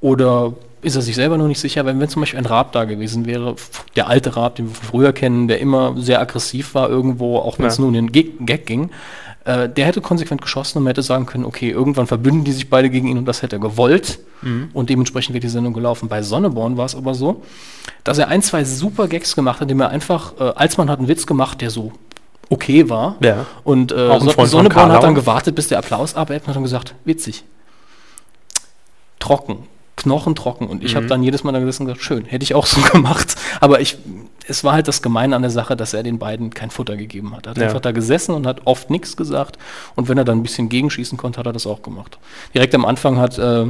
oder 0.02 0.54
ist 0.86 0.96
er 0.96 1.02
sich 1.02 1.16
selber 1.16 1.38
noch 1.38 1.48
nicht 1.48 1.60
sicher? 1.60 1.86
Wenn, 1.86 2.00
wenn 2.00 2.08
zum 2.10 2.22
Beispiel 2.22 2.40
ein 2.40 2.46
Raab 2.46 2.72
da 2.72 2.86
gewesen 2.86 3.26
wäre, 3.26 3.56
der 3.96 4.08
alte 4.08 4.36
Raab, 4.36 4.56
den 4.56 4.68
wir 4.70 4.76
früher 4.76 5.12
kennen, 5.14 5.48
der 5.48 5.60
immer 5.60 5.96
sehr 5.98 6.22
aggressiv 6.22 6.76
war 6.76 6.90
irgendwo, 6.90 7.38
auch 7.38 7.60
wenn 7.60 7.66
es 7.66 7.78
Ja. 7.78 7.82
nur 7.82 7.88
um 7.90 7.94
den 7.94 8.12
Gag, 8.12 8.66
ging, 8.66 8.92
äh, 9.46 9.68
der 9.68 9.86
hätte 9.86 10.02
konsequent 10.02 10.42
geschossen 10.42 10.78
und 10.78 10.84
man 10.86 10.92
hätte 10.92 11.04
sagen 11.04 11.26
können, 11.26 11.46
okay, 11.46 11.70
irgendwann 11.70 12.08
verbünden 12.08 12.44
die 12.44 12.52
sich 12.52 12.70
beide 12.70 12.90
gegen 12.90 13.08
ihn 13.08 13.18
und 13.18 13.26
das 13.26 13.42
hätte 13.42 13.58
er 13.58 13.60
gewollt. 13.60 14.20
Und 14.74 14.92
dementsprechend 14.92 15.34
wäre 15.34 15.42
die 15.42 15.50
Sendung 15.50 15.74
gelaufen. 15.74 16.08
Bei 16.08 16.22
Sonneborn 16.22 16.78
war 16.78 16.86
es 16.86 16.94
aber 16.94 17.16
so, 17.16 17.42
dass 18.04 18.20
er 18.20 18.28
ein, 18.28 18.44
zwei 18.44 18.64
super 18.64 19.08
Gags 19.08 19.36
gemacht 19.36 19.56
hat, 19.56 19.64
indem 19.64 19.82
er 19.82 19.90
einfach, 19.90 20.34
äh, 20.40 20.44
als 20.56 20.78
man 20.78 20.88
hat 20.88 21.00
einen 21.00 21.08
Witz 21.08 21.26
gemacht, 21.26 21.62
der 21.62 21.72
so 21.72 21.94
okay 22.50 22.88
war. 22.88 23.16
Ja. 23.24 23.48
Und 23.64 23.92
äh, 23.92 24.20
so 24.20 24.46
Sonneborn 24.46 24.92
hat 24.92 25.02
dann 25.02 25.16
gewartet, 25.16 25.56
bis 25.56 25.68
der 25.70 25.80
Applaus 25.80 26.14
abebbt 26.16 26.44
und 26.44 26.50
hat 26.50 26.56
dann 26.58 26.64
gesagt, 26.64 26.94
witzig. 27.06 27.44
Trocken. 29.20 29.64
Knochentrocken. 30.06 30.68
Und 30.68 30.84
ich 30.84 30.94
Mhm. 30.94 30.98
habe 30.98 31.06
dann 31.08 31.22
jedes 31.24 31.44
Mal 31.44 31.52
da 31.52 31.60
gesessen 31.60 31.84
und 31.84 31.88
gesagt, 31.88 32.04
schön, 32.04 32.26
hätte 32.26 32.44
ich 32.44 32.56
auch 32.56 32.66
so 32.66 32.82
gemacht. 32.92 33.36
Aber 33.60 33.82
ich, 33.82 33.98
es 34.48 34.64
war 34.64 34.74
halt 34.74 34.88
das 34.88 35.02
Gemeine 35.02 35.36
an 35.36 35.42
der 35.42 35.52
Sache, 35.52 35.76
dass 35.76 35.94
er 35.94 36.02
den 36.04 36.18
beiden 36.20 36.52
kein 36.52 36.70
Futter 36.72 36.96
gegeben 36.98 37.36
hat. 37.36 37.46
Er 37.46 37.50
hat 37.52 37.58
Ja. 37.58 37.66
einfach 37.68 37.82
da 37.82 37.92
gesessen 37.92 38.34
und 38.34 38.48
hat 38.48 38.62
oft 38.66 38.90
nichts 38.90 39.18
gesagt. 39.18 39.58
Und 39.96 40.08
wenn 40.08 40.18
er 40.18 40.24
dann 40.24 40.40
ein 40.40 40.44
bisschen 40.44 40.70
gegenschießen 40.70 41.18
konnte, 41.18 41.40
hat 41.40 41.46
er 41.46 41.54
das 41.54 41.68
auch 41.68 41.82
gemacht. 41.82 42.18
Direkt 42.54 42.74
am 42.76 42.86
Anfang 42.86 43.18
hat 43.20 43.38
äh, 43.38 43.66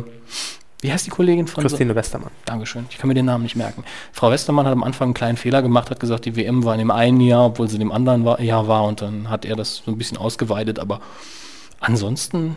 Wie 0.81 0.91
heißt 0.91 1.05
die 1.07 1.09
Kollegin 1.09 1.47
von 1.47 1.63
Christine 1.63 1.95
Westermann. 1.95 2.29
Dankeschön. 2.43 2.85
Ich 2.91 2.97
kann 2.99 3.07
mir 3.07 3.13
den 3.15 3.25
Namen 3.25 3.43
nicht 3.43 3.55
merken. 3.55 3.83
Frau 4.11 4.29
Westermann 4.29 4.65
hat 4.67 4.73
am 4.73 4.83
Anfang 4.83 5.07
einen 5.07 5.13
kleinen 5.15 5.37
Fehler 5.37 5.61
gemacht, 5.63 5.89
hat 5.89 5.99
gesagt, 5.99 6.25
die 6.25 6.35
WM 6.35 6.63
war 6.63 6.73
in 6.73 6.79
dem 6.79 6.91
einen 6.91 7.21
Jahr, 7.21 7.45
obwohl 7.47 7.67
sie 7.69 7.75
in 7.75 7.79
dem 7.79 7.91
anderen 7.91 8.23
war, 8.25 8.39
Jahr 8.39 8.67
war 8.67 8.83
und 8.83 9.01
dann 9.01 9.29
hat 9.29 9.45
er 9.45 9.55
das 9.55 9.77
so 9.85 9.89
ein 9.91 9.97
bisschen 9.97 10.17
ausgeweitet, 10.17 10.77
aber 10.77 10.99
ansonsten 11.79 12.55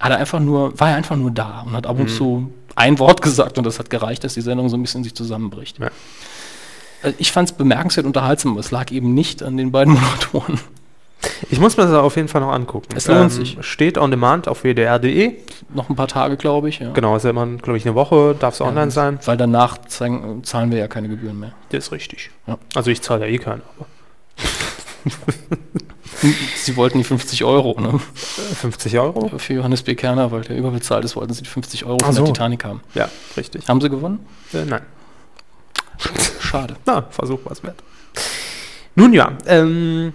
hat 0.00 0.10
er 0.12 0.18
einfach 0.18 0.40
nur, 0.40 0.78
war 0.78 0.90
er 0.90 0.96
einfach 0.96 1.16
nur 1.16 1.30
da 1.30 1.62
und 1.66 1.72
hat 1.72 1.86
ab 1.86 1.98
und 1.98 2.08
zu 2.08 2.52
ein 2.78 2.98
Wort 2.98 3.20
gesagt 3.28 3.58
und 3.58 3.64
das 3.64 3.78
hat 3.78 3.90
gereicht, 3.90 4.24
dass 4.24 4.34
die 4.34 4.40
Sendung 4.40 4.68
so 4.68 4.76
ein 4.76 4.82
bisschen 4.82 5.04
sich 5.04 5.14
zusammenbricht. 5.14 5.78
Ja. 5.78 5.88
Äh, 7.02 7.12
Ich 7.18 7.32
fand 7.32 7.50
es 7.50 7.56
bemerkenswert 7.56 8.06
unterhaltsam, 8.06 8.52
aber 8.52 8.60
es 8.60 8.70
lag 8.70 8.90
eben 8.90 9.14
nicht 9.14 9.42
an 9.42 9.56
den 9.56 9.70
beiden 9.72 9.92
Moderatoren. 10.00 10.58
Ich 11.50 11.58
muss 11.58 11.76
mir 11.76 11.82
das 11.82 11.92
auf 11.94 12.14
jeden 12.14 12.28
Fall 12.28 12.40
noch 12.42 12.52
angucken. 12.52 12.86
Ähm, 12.92 12.96
Es 12.96 13.06
lohnt 13.08 13.32
sich. 13.32 13.56
Steht 13.60 13.98
on 13.98 14.10
demand 14.12 14.46
auf 14.46 14.62
wdr.de. 14.62 15.34
Noch 15.74 15.88
ein 15.90 15.96
paar 15.96 16.06
Tage, 16.06 16.36
glaube 16.36 16.68
ich. 16.68 16.78
Ja. 16.78 16.92
Genau, 16.92 17.16
ist 17.16 17.24
ja 17.24 17.30
immer, 17.30 17.44
glaube 17.46 17.76
ich, 17.76 17.84
eine 17.84 17.96
Woche, 17.96 18.36
darf 18.38 18.54
es 18.54 18.60
online 18.60 18.92
sein. 18.92 19.18
Weil 19.24 19.36
danach 19.36 19.78
zahlen 19.88 20.42
wir 20.70 20.78
ja 20.78 20.86
keine 20.86 21.08
Gebühren 21.08 21.40
mehr. 21.40 21.52
Das 21.70 21.86
ist 21.86 21.92
richtig. 21.92 22.30
Ja. 22.46 22.56
Also 22.76 22.90
ich 22.92 23.02
zahle 23.02 23.26
ja 23.26 23.32
eh 23.32 23.38
keine, 23.38 23.62
aber 23.76 23.86
Sie 26.56 26.76
wollten 26.76 26.98
die 26.98 27.04
50 27.04 27.44
Euro, 27.44 27.80
ne? 27.80 27.98
50 28.60 28.98
Euro? 28.98 29.30
Für 29.38 29.54
Johannes 29.54 29.82
B. 29.82 29.94
Kerner, 29.94 30.30
weil 30.32 30.40
der 30.42 30.56
überbezahlt 30.56 31.04
ist, 31.04 31.16
wollten 31.16 31.32
sie 31.32 31.42
die 31.42 31.48
50 31.48 31.84
Euro 31.84 31.98
von 32.04 32.12
so. 32.12 32.24
der 32.24 32.32
Titanic 32.34 32.64
haben. 32.64 32.80
Ja, 32.94 33.08
richtig. 33.36 33.68
Haben 33.68 33.80
sie 33.80 33.88
gewonnen? 33.90 34.26
Äh, 34.52 34.64
nein. 34.64 34.82
Schade. 36.40 36.76
Na, 36.86 37.04
Versuch 37.10 37.40
was 37.44 37.62
wert. 37.62 37.76
Nun 38.94 39.12
ja, 39.12 39.32
ähm, 39.46 40.12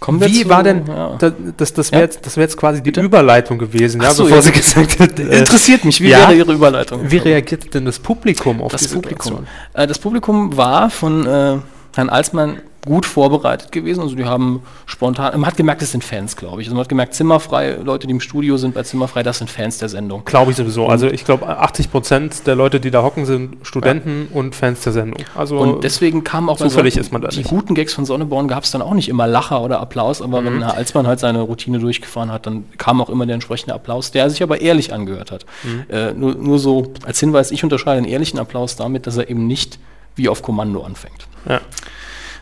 Kommen 0.00 0.20
wir 0.20 0.28
wie 0.28 0.42
zu- 0.42 0.48
war 0.48 0.62
denn, 0.62 0.86
ja. 0.86 1.16
da, 1.18 1.32
das, 1.56 1.72
das 1.74 1.92
wäre 1.92 2.02
Ja? 2.02 2.06
jetzt, 2.08 2.36
wär 2.36 2.42
jetzt 2.42 2.56
quasi 2.56 2.82
die 2.82 2.98
Überleitung 2.98 3.58
gewesen, 3.58 4.00
ja, 4.02 4.12
so, 4.12 4.24
bevor 4.24 4.42
sie 4.42 4.52
gesagt 4.52 4.98
hat, 4.98 5.18
äh, 5.20 5.38
Interessiert 5.38 5.84
mich, 5.84 6.00
wie 6.00 6.08
wäre 6.10 6.34
Ihre 6.34 6.52
Überleitung? 6.52 7.10
wie 7.10 7.18
reagiert 7.18 7.72
denn 7.74 7.84
das 7.84 7.98
Publikum 7.98 8.60
auf 8.62 8.72
das 8.72 8.88
Publikum? 8.88 9.36
Situation? 9.44 9.46
Äh, 9.74 9.86
das 9.86 9.98
Publikum 9.98 10.56
war 10.56 10.90
von 10.90 11.26
äh, 11.26 11.58
Herrn 11.94 12.08
Alsmann 12.10 12.60
gut 12.84 13.06
vorbereitet 13.06 13.70
gewesen. 13.70 14.00
Also 14.00 14.16
die 14.16 14.24
haben 14.24 14.62
spontan, 14.86 15.38
man 15.40 15.46
hat 15.48 15.56
gemerkt, 15.56 15.82
es 15.82 15.92
sind 15.92 16.02
Fans, 16.02 16.34
glaube 16.34 16.60
ich. 16.60 16.66
Also 16.66 16.74
man 16.74 16.82
hat 16.82 16.88
gemerkt, 16.88 17.14
Zimmerfrei, 17.14 17.76
Leute, 17.76 18.08
die 18.08 18.12
im 18.12 18.20
Studio 18.20 18.56
sind 18.56 18.74
bei 18.74 18.82
Zimmerfrei, 18.82 19.22
das 19.22 19.38
sind 19.38 19.48
Fans 19.48 19.78
der 19.78 19.88
Sendung. 19.88 20.24
Glaube 20.24 20.50
ich 20.50 20.56
sowieso. 20.56 20.88
Also 20.88 21.06
ich 21.06 21.24
glaube, 21.24 21.46
80 21.46 21.92
Prozent 21.92 22.46
der 22.46 22.56
Leute, 22.56 22.80
die 22.80 22.90
da 22.90 23.02
hocken, 23.04 23.24
sind 23.24 23.58
Studenten 23.62 24.26
und 24.32 24.56
Fans 24.56 24.80
der 24.82 24.92
Sendung. 24.92 25.22
Also 25.36 25.58
Und 25.58 25.84
deswegen 25.84 26.24
kam 26.24 26.48
auch 26.48 26.56
zufällig 26.56 26.94
solchen- 26.94 27.06
ist 27.06 27.12
man 27.12 27.22
da 27.22 27.28
die 27.28 27.38
nicht. 27.38 27.50
guten 27.50 27.74
Gags 27.74 27.94
von 27.94 28.04
Sonneborn 28.04 28.48
gab 28.48 28.64
es 28.64 28.72
dann 28.72 28.82
auch 28.82 28.94
nicht 28.94 29.08
immer 29.08 29.28
Lacher 29.28 29.62
oder 29.62 29.78
Applaus, 29.80 30.20
aber 30.20 30.40
Mhm. 30.40 30.46
wenn 30.46 30.62
Herr 30.64 30.74
Alsmann 30.74 31.06
halt 31.06 31.20
seine 31.20 31.40
Routine 31.42 31.78
durchgefahren 31.78 32.32
hat, 32.32 32.46
dann 32.46 32.64
kam 32.78 33.00
auch 33.00 33.10
immer 33.10 33.26
der 33.26 33.34
entsprechende 33.34 33.74
Applaus, 33.74 34.10
der 34.10 34.28
sich 34.28 34.42
aber 34.42 34.60
ehrlich 34.60 34.92
angehört 34.92 35.30
hat. 35.30 35.46
Mhm. 35.62 35.84
Äh, 35.88 36.12
nur, 36.14 36.34
nur 36.34 36.58
so 36.58 36.92
als 37.06 37.20
Hinweis, 37.20 37.52
ich 37.52 37.62
unterscheide 37.62 37.98
einen 37.98 38.06
ehrlichen 38.08 38.40
Applaus 38.40 38.74
damit, 38.74 39.06
dass 39.06 39.16
er 39.18 39.30
eben 39.30 39.46
nicht 39.46 39.78
wie 40.16 40.28
auf 40.28 40.42
Kommando 40.42 40.82
anfängt, 40.82 41.28
ja. 41.48 41.60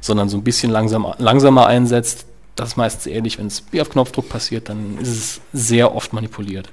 Sondern 0.00 0.28
so 0.28 0.36
ein 0.36 0.44
bisschen 0.44 0.70
langsam, 0.70 1.06
langsamer 1.18 1.66
einsetzt. 1.66 2.26
Das 2.56 2.70
ist 2.70 2.76
meistens 2.76 3.06
ehrlich, 3.06 3.38
wenn 3.38 3.46
es 3.46 3.64
wie 3.70 3.80
auf 3.80 3.90
Knopfdruck 3.90 4.28
passiert, 4.28 4.68
dann 4.68 4.98
ist 5.00 5.08
es 5.08 5.40
sehr 5.52 5.94
oft 5.94 6.12
manipuliert. 6.12 6.70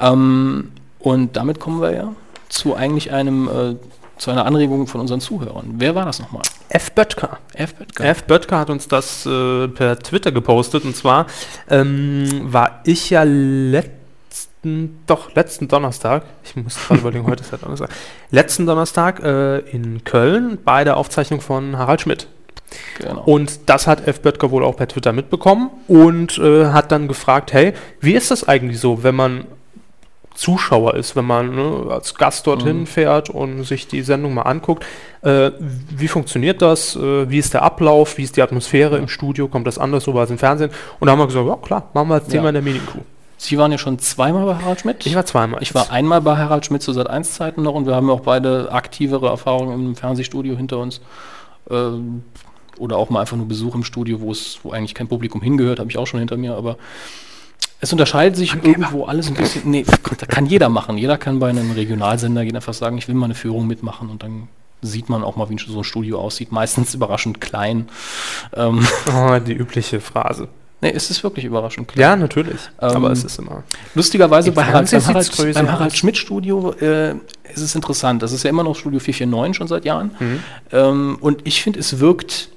Ähm, 0.00 0.72
und 0.98 1.36
damit 1.36 1.60
kommen 1.60 1.80
wir 1.80 1.92
ja 1.92 2.12
zu 2.48 2.74
eigentlich 2.74 3.12
einem, 3.12 3.48
äh, 3.48 3.76
zu 4.18 4.30
einer 4.30 4.46
Anregung 4.46 4.86
von 4.86 5.00
unseren 5.00 5.20
Zuhörern. 5.20 5.74
Wer 5.76 5.94
war 5.94 6.04
das 6.04 6.20
nochmal? 6.20 6.42
F. 6.68 6.92
Böttger. 6.92 7.38
F. 7.54 7.74
Böttger. 7.74 8.04
F. 8.04 8.24
Böttger 8.24 8.58
hat 8.58 8.70
uns 8.70 8.88
das 8.88 9.26
äh, 9.26 9.68
per 9.68 9.98
Twitter 9.98 10.32
gepostet 10.32 10.84
und 10.84 10.96
zwar 10.96 11.26
ähm, 11.68 12.52
war 12.52 12.80
ich 12.84 13.10
ja 13.10 13.22
letzten, 13.24 14.98
doch, 15.06 15.34
letzten 15.34 15.68
Donnerstag, 15.68 16.24
ich 16.44 16.56
muss 16.56 16.76
gerade 16.76 17.00
überlegen, 17.00 17.26
heute 17.26 17.42
ist 17.42 17.52
ja 17.52 17.58
Donnerstag, 17.58 17.90
letzten 18.30 18.66
Donnerstag 18.66 19.22
äh, 19.22 19.58
in 19.70 20.04
Köln 20.04 20.58
bei 20.64 20.84
der 20.84 20.96
Aufzeichnung 20.96 21.40
von 21.40 21.78
Harald 21.78 22.00
Schmidt. 22.00 22.26
Genau. 22.98 23.22
Und 23.24 23.68
das 23.68 23.86
hat 23.86 24.06
F. 24.06 24.20
Böttger 24.20 24.50
wohl 24.50 24.64
auch 24.64 24.76
per 24.76 24.88
Twitter 24.88 25.12
mitbekommen 25.12 25.70
und 25.88 26.38
äh, 26.38 26.66
hat 26.66 26.92
dann 26.92 27.08
gefragt, 27.08 27.52
hey, 27.52 27.72
wie 28.00 28.12
ist 28.14 28.30
das 28.30 28.46
eigentlich 28.48 28.80
so, 28.80 29.02
wenn 29.02 29.14
man 29.14 29.44
Zuschauer 30.34 30.94
ist, 30.96 31.16
wenn 31.16 31.24
man 31.24 31.54
ne, 31.56 31.86
als 31.90 32.14
Gast 32.14 32.46
dorthin 32.46 32.80
Mhm. 32.80 32.86
fährt 32.86 33.30
und 33.30 33.64
sich 33.64 33.88
die 33.88 34.02
Sendung 34.02 34.34
mal 34.34 34.42
anguckt. 34.42 34.84
Äh, 35.22 35.52
wie 35.58 36.08
funktioniert 36.08 36.60
das? 36.60 36.94
Äh, 36.94 37.30
wie 37.30 37.38
ist 37.38 37.54
der 37.54 37.62
Ablauf? 37.62 38.18
Wie 38.18 38.22
ist 38.22 38.36
die 38.36 38.42
Atmosphäre 38.42 38.98
im 38.98 39.08
Studio? 39.08 39.48
Kommt 39.48 39.66
das 39.66 39.78
anders 39.78 40.06
rüber 40.06 40.20
als 40.20 40.30
im 40.30 40.36
Fernsehen? 40.36 40.70
Und 41.00 41.06
da 41.06 41.12
haben 41.12 41.18
wir 41.20 41.26
gesagt, 41.26 41.46
ja 41.48 41.56
klar, 41.56 41.88
machen 41.94 42.08
wir 42.08 42.14
als 42.16 42.26
Thema 42.26 42.42
Ja. 42.44 42.48
in 42.50 42.54
der 42.54 42.62
Medienkuh. 42.62 43.00
Sie 43.38 43.56
waren 43.56 43.72
ja 43.72 43.78
schon 43.78 43.98
zweimal 43.98 44.44
bei 44.44 44.54
Harald 44.56 44.80
Schmidt. 44.80 45.06
Ich 45.06 45.14
war 45.14 45.24
zweimal. 45.24 45.62
Ich 45.62 45.74
war 45.74 45.90
einmal 45.90 46.20
bei 46.20 46.36
Harald 46.36 46.66
Schmidt 46.66 46.82
zu 46.82 46.92
Sat 46.92 47.08
1 47.08 47.32
Zeiten 47.32 47.62
noch 47.62 47.74
und 47.74 47.86
wir 47.86 47.94
haben 47.94 48.10
auch 48.10 48.20
beide 48.20 48.70
aktivere 48.72 49.28
Erfahrungen 49.28 49.72
im 49.88 49.96
Fernsehstudio 49.96 50.54
hinter 50.56 50.78
uns. 50.78 51.00
Ähm, 51.70 52.24
oder 52.78 52.96
auch 52.96 53.10
mal 53.10 53.20
einfach 53.20 53.36
nur 53.36 53.46
Besuch 53.48 53.74
im 53.74 53.84
Studio, 53.84 54.20
wo 54.20 54.30
es, 54.32 54.58
wo 54.62 54.70
eigentlich 54.72 54.94
kein 54.94 55.08
Publikum 55.08 55.42
hingehört, 55.42 55.78
habe 55.78 55.90
ich 55.90 55.98
auch 55.98 56.06
schon 56.06 56.20
hinter 56.20 56.36
mir, 56.36 56.54
aber 56.54 56.76
es 57.80 57.92
unterscheidet 57.92 58.36
sich 58.36 58.54
irgendwo 58.54 59.04
alles 59.04 59.28
ein 59.28 59.34
bisschen. 59.34 59.70
Nee, 59.70 59.84
da 60.18 60.26
kann 60.26 60.46
jeder 60.46 60.68
machen. 60.68 60.96
Jeder 60.96 61.18
kann 61.18 61.38
bei 61.38 61.50
einem 61.50 61.72
Regionalsender 61.72 62.44
gehen, 62.44 62.56
einfach 62.56 62.74
sagen, 62.74 62.96
ich 62.98 63.06
will 63.08 63.14
mal 63.14 63.26
eine 63.26 63.34
Führung 63.34 63.66
mitmachen 63.66 64.08
und 64.08 64.22
dann 64.22 64.48
sieht 64.82 65.08
man 65.08 65.24
auch 65.24 65.36
mal, 65.36 65.48
wie 65.50 65.58
so 65.58 65.78
ein 65.78 65.84
Studio 65.84 66.20
aussieht. 66.20 66.52
Meistens 66.52 66.94
überraschend 66.94 67.40
klein. 67.40 67.88
Ähm, 68.54 68.86
Oh, 69.14 69.38
die 69.38 69.52
übliche 69.52 70.00
Phrase. 70.00 70.48
nee, 70.80 70.90
es 70.94 71.10
ist 71.10 71.22
wirklich 71.22 71.44
überraschend 71.44 71.88
klein. 71.88 72.00
Ja, 72.00 72.16
natürlich. 72.16 72.60
Ähm, 72.80 72.90
aber 72.90 73.10
es 73.10 73.24
ist 73.24 73.38
immer. 73.38 73.62
Lustigerweise 73.94 74.52
bei 74.52 74.64
Harald, 74.64 74.90
beim 74.90 75.06
Harald, 75.06 75.54
beim 75.54 75.72
Harald. 75.72 75.96
Schmidt 75.96 76.16
Studio 76.16 76.72
äh, 76.80 77.12
ist 77.52 77.62
es 77.62 77.74
interessant. 77.74 78.22
Das 78.22 78.32
ist 78.32 78.42
ja 78.42 78.50
immer 78.50 78.64
noch 78.64 78.76
Studio 78.76 79.00
449 79.00 79.56
schon 79.56 79.68
seit 79.68 79.84
Jahren. 79.84 80.12
Mhm. 80.18 80.40
Ähm, 80.72 81.18
und 81.20 81.46
ich 81.46 81.62
finde, 81.62 81.80
es 81.80 81.98
wirkt 82.00 82.50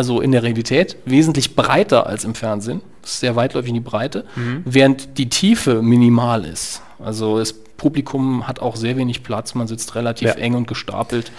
also 0.00 0.22
in 0.22 0.32
der 0.32 0.42
Realität 0.42 0.96
wesentlich 1.04 1.54
breiter 1.54 2.06
als 2.06 2.24
im 2.24 2.34
Fernsehen. 2.34 2.80
Es 3.04 3.10
ist 3.14 3.20
sehr 3.20 3.36
weitläufig 3.36 3.68
in 3.68 3.74
die 3.74 3.80
Breite, 3.80 4.24
Mhm. 4.34 4.62
während 4.64 5.18
die 5.18 5.28
Tiefe 5.28 5.82
minimal 5.82 6.46
ist. 6.46 6.80
Also 7.04 7.38
das 7.38 7.52
Publikum 7.52 8.48
hat 8.48 8.60
auch 8.60 8.76
sehr 8.76 8.96
wenig 8.96 9.22
Platz, 9.22 9.54
man 9.54 9.66
sitzt 9.68 9.94
relativ 9.94 10.28
Ja. 10.28 10.34
eng 10.36 10.54
und 10.54 10.66
gestapelt. 10.66 11.30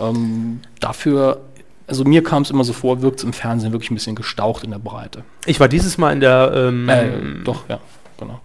Ähm, 0.00 0.60
dafür, 0.80 1.42
also 1.86 2.02
mir 2.04 2.24
kam 2.24 2.42
es 2.42 2.50
immer 2.50 2.64
so 2.64 2.72
vor, 2.72 3.00
wirkt 3.00 3.18
es 3.20 3.24
im 3.24 3.32
Fernsehen 3.32 3.70
wirklich 3.70 3.92
ein 3.92 3.94
bisschen 3.94 4.16
gestaucht 4.16 4.64
in 4.64 4.72
der 4.72 4.78
Breite. 4.80 5.22
Ich 5.46 5.60
war 5.60 5.68
dieses 5.68 5.96
Mal 5.98 6.12
in 6.12 6.18
der. 6.20 6.52
Ähm, 6.52 6.88
Äh, 6.88 7.44
doch, 7.44 7.68
ja, 7.68 7.78
genau. 8.18 8.40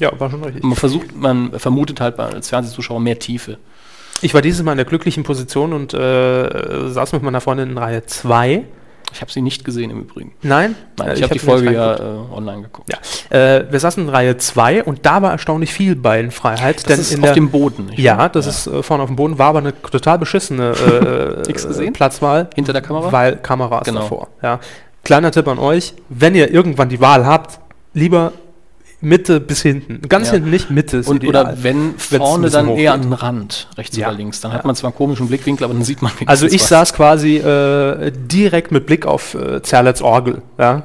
Ja, 0.00 0.18
war 0.18 0.30
schon 0.30 0.42
richtig. 0.42 0.62
Man 0.64 0.76
versucht, 0.76 1.14
man 1.14 1.58
vermutet 1.58 2.00
halt 2.00 2.18
als 2.18 2.48
Fernsehzuschauer 2.48 3.00
mehr 3.00 3.18
Tiefe. 3.18 3.58
Ich 4.22 4.32
war 4.32 4.40
dieses 4.40 4.62
Mal 4.62 4.72
in 4.72 4.78
der 4.78 4.86
glücklichen 4.86 5.22
Position 5.24 5.72
und 5.74 5.92
äh, 5.92 6.88
saß 6.88 7.12
mit 7.12 7.22
meiner 7.22 7.40
Freundin 7.42 7.70
in 7.72 7.78
Reihe 7.78 8.06
2. 8.06 8.64
Ich 9.12 9.20
habe 9.20 9.30
sie 9.30 9.42
nicht 9.42 9.64
gesehen 9.64 9.90
im 9.90 10.00
Übrigen. 10.00 10.32
Nein? 10.42 10.74
Nein, 10.98 11.08
Äh, 11.08 11.14
ich, 11.14 11.22
habe 11.22 11.34
die 11.34 11.38
hab 11.40 11.46
mir 11.46 11.52
Folge 11.52 11.72
ja 11.72 11.94
äh, 11.96 12.00
online 12.32 12.62
geguckt. 12.62 12.90
Ja. 12.92 13.36
Äh, 13.38 13.70
wir 13.70 13.78
saßen 13.80 14.02
in 14.02 14.08
Reihe 14.08 14.36
2 14.36 14.84
und 14.84 15.06
da 15.06 15.22
war 15.22 15.30
erstaunlich 15.32 15.72
viel 15.72 15.94
Beinfreiheit. 15.96 16.88
Das 16.88 16.98
ist 16.98 17.12
in 17.12 17.20
auf 17.20 17.26
der, 17.26 17.34
dem 17.34 17.50
Boden. 17.50 17.90
Ja, 17.96 18.28
das 18.28 18.46
ist 18.46 18.66
äh, 18.66 18.82
vorne 18.82 19.02
auf 19.04 19.08
dem 19.08 19.16
Boden, 19.16 19.38
war 19.38 19.48
aber 19.48 19.60
eine 19.60 19.80
total 19.80 20.18
beschissene 20.18 20.72
äh, 21.48 21.52
gesehen? 21.52 21.92
Platzwahl. 21.92 22.48
Hinter 22.54 22.72
der 22.72 22.82
Kamera? 22.82 23.12
Weil 23.12 23.36
Kameras 23.36 23.84
Genau. 23.84 24.00
davor. 24.00 24.28
Ja. 24.42 24.60
Kleiner 25.04 25.30
Tipp 25.30 25.46
an 25.48 25.58
euch, 25.58 25.94
wenn 26.08 26.34
ihr 26.34 26.50
irgendwann 26.50 26.88
die 26.88 27.00
Wahl 27.00 27.26
habt, 27.26 27.60
lieber 27.92 28.32
Mitte 29.04 29.40
bis 29.40 29.62
hinten. 29.62 30.00
Ganz 30.08 30.28
Ja. 30.28 30.34
hinten 30.34 30.50
nicht, 30.50 30.70
Mitte 30.70 30.96
ist 30.98 31.08
Und, 31.08 31.22
ideal. 31.22 31.44
oder 31.44 31.62
wenn 31.62 31.94
vorne 31.98 32.50
dann 32.50 32.68
eher 32.70 32.92
an 32.94 33.02
den 33.02 33.12
Rand, 33.12 33.68
rechts 33.76 33.96
Ja. 33.96 34.08
oder 34.08 34.16
links, 34.16 34.40
dann 34.40 34.50
Ja. 34.52 34.58
hat 34.58 34.64
man 34.64 34.74
zwar 34.74 34.90
einen 34.90 34.96
komischen 34.96 35.28
Blickwinkel, 35.28 35.64
aber 35.64 35.74
dann 35.74 35.84
sieht 35.84 36.02
man 36.02 36.10
Also 36.26 36.42
wenigstens 36.42 36.54
ich 36.54 36.62
was. 36.62 36.68
saß 36.68 36.92
quasi 36.94 37.36
äh, 37.36 38.10
direkt 38.14 38.72
mit 38.72 38.86
Blick 38.86 39.06
auf 39.06 39.34
äh, 39.34 39.62
Zerlets 39.62 40.02
Orgel. 40.02 40.42
Ja. 40.58 40.82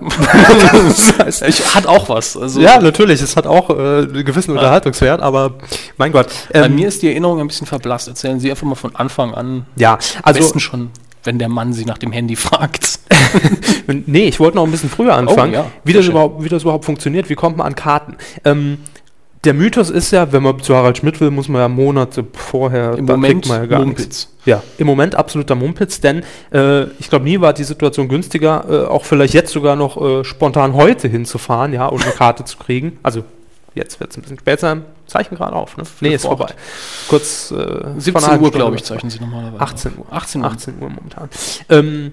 das 0.72 1.18
heißt, 1.20 1.42
Ich, 1.48 1.76
hat 1.76 1.88
auch 1.88 2.10
was. 2.10 2.36
Also 2.38 2.60
ja, 2.60 2.80
natürlich, 2.80 3.22
es 3.22 3.36
hat 3.36 3.48
auch 3.48 3.70
äh, 3.70 3.74
einen 3.74 4.26
gewissen 4.26 4.52
Unterhaltungswert, 4.52 5.22
aber 5.22 5.54
mein 5.98 6.12
Gott. 6.12 6.28
bei 6.54 6.60
ähm, 6.66 6.76
mir 6.76 6.88
ist 6.88 7.02
die 7.02 7.08
Erinnerung 7.08 7.40
ein 7.40 7.48
bisschen 7.48 7.68
verblasst. 7.68 8.08
Erzählen 8.08 8.40
Sie 8.40 8.50
einfach 8.50 8.68
mal 8.68 8.76
von 8.76 8.96
Anfang 8.96 9.34
an. 9.34 9.66
ja, 9.76 9.94
Am 9.94 10.00
also 10.24 10.40
besten 10.40 10.60
schon, 10.60 10.90
wenn 11.24 11.40
der 11.40 11.50
Mann 11.50 11.74
Sie 11.74 11.86
nach 11.86 11.98
dem 11.98 12.12
Handy 12.12 12.36
fragt. 12.36 13.00
Nee, 13.88 14.28
ich 14.28 14.40
wollte 14.40 14.58
noch 14.58 14.66
ein 14.66 14.72
bisschen 14.72 14.90
früher 14.90 15.16
anfangen, 15.16 15.52
Oh, 15.54 15.58
ja. 15.58 15.66
wie, 15.84 15.94
das 15.94 16.08
überhaupt, 16.08 16.44
wie 16.44 16.50
das 16.50 16.62
überhaupt 16.64 16.86
funktioniert, 16.86 17.30
wie 17.30 17.36
kommt 17.36 17.58
man 17.58 17.68
an 17.68 17.76
Karten. 17.76 18.16
Ähm, 18.46 18.80
der 19.46 19.54
Mythos 19.54 19.90
ist 19.90 20.12
ja, 20.12 20.32
wenn 20.32 20.44
man 20.44 20.60
zu 20.60 20.76
Harald 20.76 20.98
Schmidt 20.98 21.22
will, 21.22 21.32
muss 21.32 21.48
man 21.48 21.62
ja 21.62 21.68
Monate 21.70 22.26
vorher, 22.34 22.98
Im 22.98 23.06
Moment 23.06 23.48
man 23.48 23.62
ja 23.62 23.66
gar 23.68 23.86
nichts. 23.86 24.00
Mumpitz. 24.02 24.28
Ja, 24.46 24.64
im 24.78 24.86
Moment 24.88 25.16
absoluter 25.16 25.56
Mumpitz, 25.56 26.02
denn 26.02 26.24
äh, 26.52 26.84
ich 27.00 27.10
glaube, 27.10 27.26
nie 27.26 27.40
war 27.40 27.54
die 27.54 27.64
Situation 27.64 28.10
günstiger, 28.10 28.66
äh, 28.70 28.86
auch 28.88 29.06
vielleicht 29.06 29.34
jetzt 29.34 29.52
sogar 29.52 29.76
noch 29.76 30.02
äh, 30.02 30.24
spontan 30.24 30.74
heute 30.74 31.08
hinzufahren, 31.08 31.72
ja, 31.74 31.88
und 31.88 32.04
eine 32.04 32.12
Karte 32.12 32.44
zu 32.46 32.58
kriegen. 32.58 33.00
Also 33.02 33.24
jetzt 33.80 34.00
wird 34.00 34.12
es 34.12 34.18
ein 34.18 34.22
bisschen 34.22 34.38
spät 34.40 34.60
sein, 34.60 34.84
Zeichen 35.08 35.36
gerade 35.36 35.56
auf, 35.56 35.76
ne? 35.78 35.84
Nee, 36.02 36.14
ist 36.14 36.22
vor 36.22 36.38
vorbei. 36.38 36.54
Kurz 37.08 37.50
äh, 37.52 37.56
vor 37.56 37.86
einer 37.88 38.00
17 38.02 38.28
halben 38.28 38.44
Uhr, 38.46 38.52
glaube 38.52 38.76
ich, 38.76 38.84
zeichnen 38.84 39.10
Sie 39.10 39.20
normalerweise. 39.20 39.60
18 39.62 39.92
Uhr. 39.98 40.06
18 40.12 40.42
Uhr. 40.42 40.48
18 40.48 40.74
Uhr 40.82 40.90
momentan. 40.90 41.30
Ähm, 41.70 42.12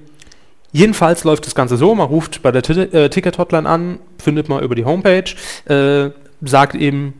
jedenfalls 0.72 1.24
läuft 1.24 1.46
das 1.46 1.54
Ganze 1.54 1.76
so, 1.76 1.94
man 1.94 2.06
ruft 2.08 2.42
bei 2.42 2.52
der 2.52 2.62
Ti- 2.62 2.80
äh, 2.80 3.08
Ticket-Hotline 3.10 3.68
an, 3.68 3.98
findet 4.18 4.48
man 4.48 4.62
über 4.62 4.74
die 4.74 4.84
Homepage, 4.84 5.24
äh, 5.66 6.10
sagt 6.42 6.74
eben 6.74 7.14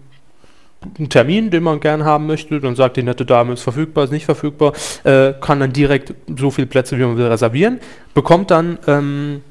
einen 0.99 1.09
Termin, 1.09 1.51
den 1.51 1.63
man 1.63 1.81
gern 1.81 2.05
haben 2.05 2.27
möchte, 2.27 2.61
dann 2.61 2.77
sagt 2.77 2.97
die 2.97 3.03
nette 3.03 3.25
Dame, 3.25 3.55
ist 3.55 3.63
verfügbar, 3.63 4.05
ist 4.05 4.11
nicht 4.13 4.25
verfügbar, 4.27 4.73
äh, 5.05 5.33
kann 5.41 5.59
dann 5.59 5.73
direkt 5.73 6.15
so 6.39 6.51
viele 6.51 6.67
Plätze, 6.69 6.97
wie 6.99 7.03
man 7.03 7.17
will, 7.17 7.27
reservieren, 7.27 7.81
bekommt 8.15 8.51
dann, 8.51 8.79
ähm, 8.87 9.43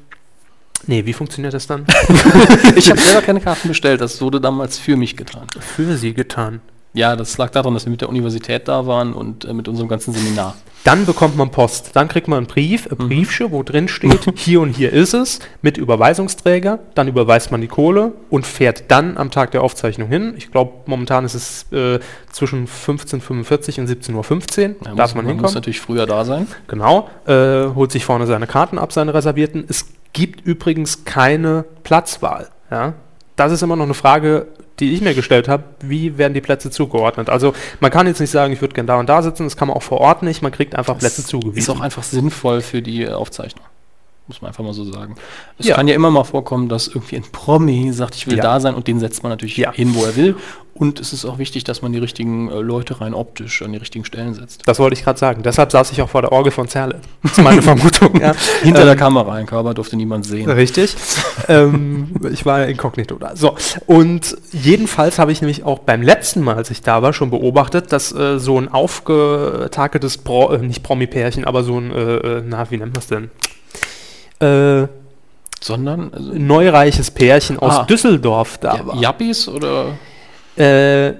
nee, 0.86 1.04
wie 1.06 1.12
funktioniert 1.12 1.54
das 1.54 1.66
dann? 1.66 1.86
ich 2.76 2.90
habe 2.90 3.00
selber 3.00 3.22
keine 3.22 3.40
Karten 3.40 3.68
bestellt, 3.68 4.00
das 4.00 4.20
wurde 4.20 4.40
damals 4.40 4.78
für 4.78 4.96
mich 4.96 5.16
getan. 5.16 5.46
Für 5.60 5.96
sie 5.96 6.14
getan. 6.14 6.60
Ja, 6.96 7.14
das 7.14 7.36
lag 7.36 7.50
daran, 7.50 7.74
dass 7.74 7.84
wir 7.84 7.90
mit 7.90 8.00
der 8.00 8.08
Universität 8.08 8.68
da 8.68 8.86
waren 8.86 9.12
und 9.12 9.44
äh, 9.44 9.52
mit 9.52 9.68
unserem 9.68 9.86
ganzen 9.86 10.14
Seminar. 10.14 10.54
Dann 10.82 11.04
bekommt 11.04 11.36
man 11.36 11.50
Post. 11.50 11.90
Dann 11.94 12.08
kriegt 12.08 12.26
man 12.26 12.38
einen 12.38 12.46
Brief, 12.46 12.90
ein 12.90 12.96
Briefchen, 12.96 13.50
wo 13.50 13.62
drin 13.62 13.86
steht, 13.86 14.32
hier 14.36 14.62
und 14.62 14.70
hier 14.70 14.94
ist 14.94 15.12
es, 15.12 15.40
mit 15.60 15.76
Überweisungsträger. 15.76 16.78
Dann 16.94 17.06
überweist 17.06 17.50
man 17.50 17.60
die 17.60 17.66
Kohle 17.66 18.12
und 18.30 18.46
fährt 18.46 18.84
dann 18.90 19.18
am 19.18 19.30
Tag 19.30 19.50
der 19.50 19.62
Aufzeichnung 19.62 20.08
hin. 20.08 20.32
Ich 20.38 20.50
glaube, 20.50 20.72
momentan 20.86 21.26
ist 21.26 21.34
es 21.34 21.70
äh, 21.70 22.00
zwischen 22.32 22.66
15.45 22.66 23.80
und 23.80 23.90
17.15 23.90 24.14
Uhr. 24.14 24.76
Da 24.80 24.94
Darf 24.94 25.10
muss, 25.10 25.14
man 25.16 25.24
muss 25.24 25.32
hinkommen. 25.32 25.54
natürlich 25.54 25.80
früher 25.80 26.06
da 26.06 26.24
sein. 26.24 26.46
Genau. 26.66 27.10
Äh, 27.26 27.74
holt 27.74 27.92
sich 27.92 28.06
vorne 28.06 28.26
seine 28.26 28.46
Karten 28.46 28.78
ab, 28.78 28.92
seine 28.92 29.12
reservierten. 29.12 29.66
Es 29.68 29.86
gibt 30.14 30.46
übrigens 30.46 31.04
keine 31.04 31.66
Platzwahl. 31.82 32.48
Ja? 32.70 32.94
Das 33.34 33.52
ist 33.52 33.62
immer 33.62 33.76
noch 33.76 33.84
eine 33.84 33.92
Frage, 33.92 34.46
die 34.80 34.92
ich 34.94 35.00
mir 35.00 35.14
gestellt 35.14 35.48
habe. 35.48 35.64
Wie 35.80 36.18
werden 36.18 36.34
die 36.34 36.40
Plätze 36.40 36.70
zugeordnet? 36.70 37.30
Also 37.30 37.54
man 37.80 37.90
kann 37.90 38.06
jetzt 38.06 38.20
nicht 38.20 38.30
sagen, 38.30 38.52
ich 38.52 38.60
würde 38.60 38.74
gerne 38.74 38.86
da 38.86 38.96
und 38.98 39.08
da 39.08 39.22
sitzen. 39.22 39.44
Das 39.44 39.56
kann 39.56 39.68
man 39.68 39.76
auch 39.76 39.82
vor 39.82 40.00
Ort 40.00 40.22
nicht. 40.22 40.42
Man 40.42 40.52
kriegt 40.52 40.74
einfach 40.74 40.98
Plätze 40.98 41.22
Ist 41.22 41.28
zugewiesen. 41.28 41.74
auch 41.74 41.80
einfach 41.80 42.02
sinnvoll 42.02 42.60
für 42.60 42.82
die 42.82 43.08
Aufzeichnung. 43.08 43.64
Muss 44.28 44.42
man 44.42 44.48
einfach 44.48 44.64
mal 44.64 44.72
so 44.72 44.84
sagen. 44.84 45.14
Es 45.56 45.66
Ja. 45.66 45.76
kann 45.76 45.86
ja 45.86 45.94
immer 45.94 46.10
mal 46.10 46.24
vorkommen, 46.24 46.68
dass 46.68 46.88
irgendwie 46.88 47.14
ein 47.16 47.24
Promi 47.30 47.92
sagt, 47.92 48.16
ich 48.16 48.26
will 48.26 48.36
Ja. 48.36 48.42
da 48.42 48.60
sein 48.60 48.74
und 48.74 48.88
den 48.88 48.98
setzt 48.98 49.22
man 49.22 49.30
natürlich 49.30 49.56
Ja. 49.56 49.72
hin, 49.72 49.94
wo 49.94 50.04
er 50.04 50.16
will. 50.16 50.34
Und 50.74 51.00
es 51.00 51.12
ist 51.14 51.24
auch 51.24 51.38
wichtig, 51.38 51.64
dass 51.64 51.80
man 51.80 51.92
die 51.92 51.98
richtigen 51.98 52.50
äh, 52.50 52.56
Leute 52.60 53.00
rein 53.00 53.14
optisch 53.14 53.62
an 53.62 53.72
die 53.72 53.78
richtigen 53.78 54.04
Stellen 54.04 54.34
setzt. 54.34 54.62
Das 54.66 54.78
wollte 54.78 54.94
ich 54.94 55.04
gerade 55.04 55.18
sagen. 55.18 55.42
Deshalb 55.42 55.70
saß 55.72 55.90
ich 55.92 56.02
auch 56.02 56.08
vor 56.10 56.20
der 56.22 56.32
Orgel 56.32 56.50
von 56.52 56.68
Zerle. 56.68 57.00
Das 57.22 57.32
ist 57.32 57.42
meine 57.42 57.62
Vermutung. 57.62 58.20
Ja. 58.20 58.34
Hinter 58.62 58.82
der 58.84 58.92
Ähm, 58.92 58.98
Kamera, 58.98 59.32
ein 59.34 59.46
Körper 59.46 59.72
durfte 59.74 59.96
niemand 59.96 60.26
sehen. 60.26 60.50
Richtig. 60.50 60.94
ähm, 61.48 62.10
ich 62.30 62.44
war 62.44 62.66
inkognito 62.66 63.14
da. 63.16 63.36
So. 63.36 63.54
Und 63.86 64.36
jedenfalls 64.52 65.18
habe 65.20 65.30
ich 65.32 65.40
nämlich 65.40 65.62
auch 65.64 65.78
beim 65.78 66.02
letzten 66.02 66.42
Mal, 66.42 66.56
als 66.56 66.70
ich 66.70 66.82
da 66.82 67.00
war, 67.00 67.12
schon 67.14 67.30
beobachtet, 67.30 67.92
dass 67.92 68.12
äh, 68.12 68.38
so 68.38 68.58
ein 68.58 68.68
aufgetakeltes, 68.68 70.18
Pro, 70.18 70.50
äh, 70.50 70.58
nicht 70.58 70.82
Promi-Pärchen, 70.82 71.44
aber 71.44 71.62
so 71.62 71.78
ein, 71.78 71.90
äh, 71.92 72.16
äh, 72.16 72.42
na, 72.46 72.70
wie 72.70 72.76
nennt 72.76 72.92
man 72.92 73.00
es 73.00 73.06
denn? 73.06 73.30
Äh, 74.40 74.86
Sondern 75.60 76.12
also, 76.12 76.32
neureiches 76.34 77.10
Pärchen 77.10 77.58
aus 77.58 77.78
Ah. 77.78 77.84
Düsseldorf 77.84 78.58
da 78.58 78.76
ja, 78.76 78.86
war. 78.86 78.96
Jappis 78.96 79.48
oder 79.48 79.86
Äh, 80.58 81.12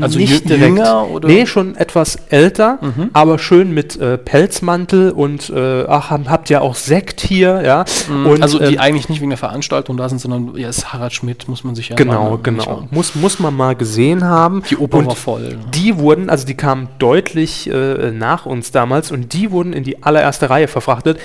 Also 0.00 0.16
nicht 0.16 0.48
direkt. 0.48 0.62
jünger 0.62 1.08
oder- 1.10 1.26
Nee, 1.26 1.44
schon 1.46 1.74
etwas 1.74 2.14
älter, 2.30 2.78
Mhm. 2.80 3.10
aber 3.12 3.36
schön 3.40 3.72
mit 3.74 3.96
äh, 4.00 4.16
Pelzmantel 4.16 5.10
und 5.10 5.50
äh, 5.50 5.84
ach, 5.88 6.10
hab- 6.10 6.28
habt 6.28 6.48
ihr 6.48 6.62
auch 6.62 6.76
Sekt 6.76 7.20
hier, 7.20 7.62
ja? 7.64 7.84
Und, 8.08 8.40
also 8.40 8.60
die 8.60 8.74
ähm, 8.74 8.80
eigentlich 8.80 9.08
nicht 9.08 9.20
wegen 9.20 9.30
der 9.30 9.38
Veranstaltung 9.38 9.96
da 9.96 10.08
sind, 10.08 10.20
sondern 10.20 10.56
ja, 10.56 10.68
ist 10.68 10.92
Harald 10.92 11.14
Schmidt, 11.14 11.48
muss 11.48 11.64
man 11.64 11.74
sich 11.74 11.88
ja 11.88 11.96
Genau, 11.96 12.30
mal- 12.30 12.38
genau. 12.40 12.86
Muss, 12.92 13.16
muss 13.16 13.40
man 13.40 13.56
mal 13.56 13.74
gesehen 13.74 14.22
haben. 14.22 14.62
Die 14.70 14.76
Oper 14.76 14.98
und 14.98 15.06
war 15.06 15.16
voll. 15.16 15.40
ne? 15.42 15.58
Die 15.74 15.98
wurden, 15.98 16.30
also 16.30 16.46
die 16.46 16.54
kamen 16.54 16.86
deutlich 17.00 17.68
äh, 17.68 18.12
nach 18.12 18.46
uns 18.46 18.70
damals 18.70 19.10
und 19.10 19.32
die 19.32 19.50
wurden 19.50 19.72
in 19.72 19.82
die 19.82 20.04
allererste 20.04 20.48
Reihe 20.48 20.68
verfrachtet. 20.68 21.18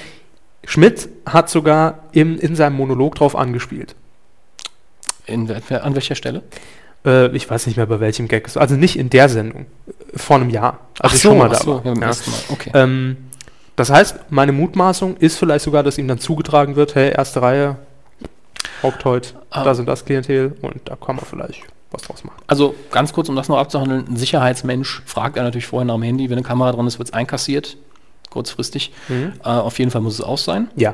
Schmidt 0.65 1.09
hat 1.25 1.49
sogar 1.49 1.99
im, 2.13 2.39
in 2.39 2.55
seinem 2.55 2.75
Monolog 2.75 3.15
drauf 3.15 3.35
angespielt. 3.35 3.95
In, 5.25 5.49
an 5.51 5.95
welcher 5.95 6.15
Stelle? 6.15 6.43
Äh, 7.05 7.35
ich 7.35 7.49
weiß 7.49 7.67
nicht 7.67 7.77
mehr 7.77 7.85
bei 7.85 7.99
welchem 7.99 8.27
Gag 8.27 8.47
es 8.47 8.55
war. 8.55 8.61
Also 8.61 8.75
nicht 8.75 8.97
in 8.97 9.09
der 9.09 9.29
Sendung. 9.29 9.65
äh, 9.87 10.17
Vor 10.17 10.37
einem 10.37 10.49
Jahr. 10.49 10.79
Als 10.99 11.15
ich 11.15 11.21
schon 11.21 11.37
mal 11.37 11.49
da 11.49 11.65
war. 11.65 11.85
ja, 11.85 11.93
Ja. 11.93 12.11
Okay. 12.49 12.71
Ähm, 12.73 13.17
das 13.75 13.89
heißt, 13.89 14.19
meine 14.29 14.51
Mutmaßung 14.51 15.17
ist 15.17 15.37
vielleicht 15.37 15.65
sogar, 15.65 15.83
dass 15.83 15.97
ihm 15.97 16.07
dann 16.07 16.19
zugetragen 16.19 16.75
wird, 16.75 16.95
hey, 16.95 17.11
erste 17.11 17.41
Reihe, 17.41 17.77
Hauptdeut, 18.81 19.35
Ah. 19.49 19.63
da 19.63 19.75
sind 19.75 19.87
das 19.87 20.05
Klientel 20.05 20.55
und 20.61 20.81
da 20.85 20.95
kann 20.95 21.15
man 21.15 21.25
vielleicht 21.25 21.61
was 21.91 22.01
draus 22.03 22.23
machen. 22.23 22.37
Also 22.47 22.75
ganz 22.91 23.13
kurz, 23.13 23.29
um 23.29 23.35
das 23.35 23.47
noch 23.49 23.57
abzuhandeln, 23.57 24.05
ein 24.09 24.15
Sicherheitsmensch 24.17 25.03
fragt 25.05 25.37
er 25.37 25.43
natürlich 25.43 25.67
vorher 25.67 25.85
nach 25.85 25.93
dem 25.95 26.03
Handy, 26.03 26.29
wenn 26.29 26.37
eine 26.37 26.45
Kamera 26.45 26.71
dran 26.71 26.85
ist, 26.87 26.97
wird 26.99 27.09
es 27.09 27.13
einkassiert, 27.13 27.77
kurzfristig. 28.33 28.91
Mhm. 29.07 29.33
Äh, 29.43 29.47
auf 29.49 29.79
jeden 29.79 29.91
Fall 29.91 30.01
muss 30.01 30.15
es 30.15 30.21
aus 30.21 30.43
sein. 30.43 30.69
Ja. 30.75 30.93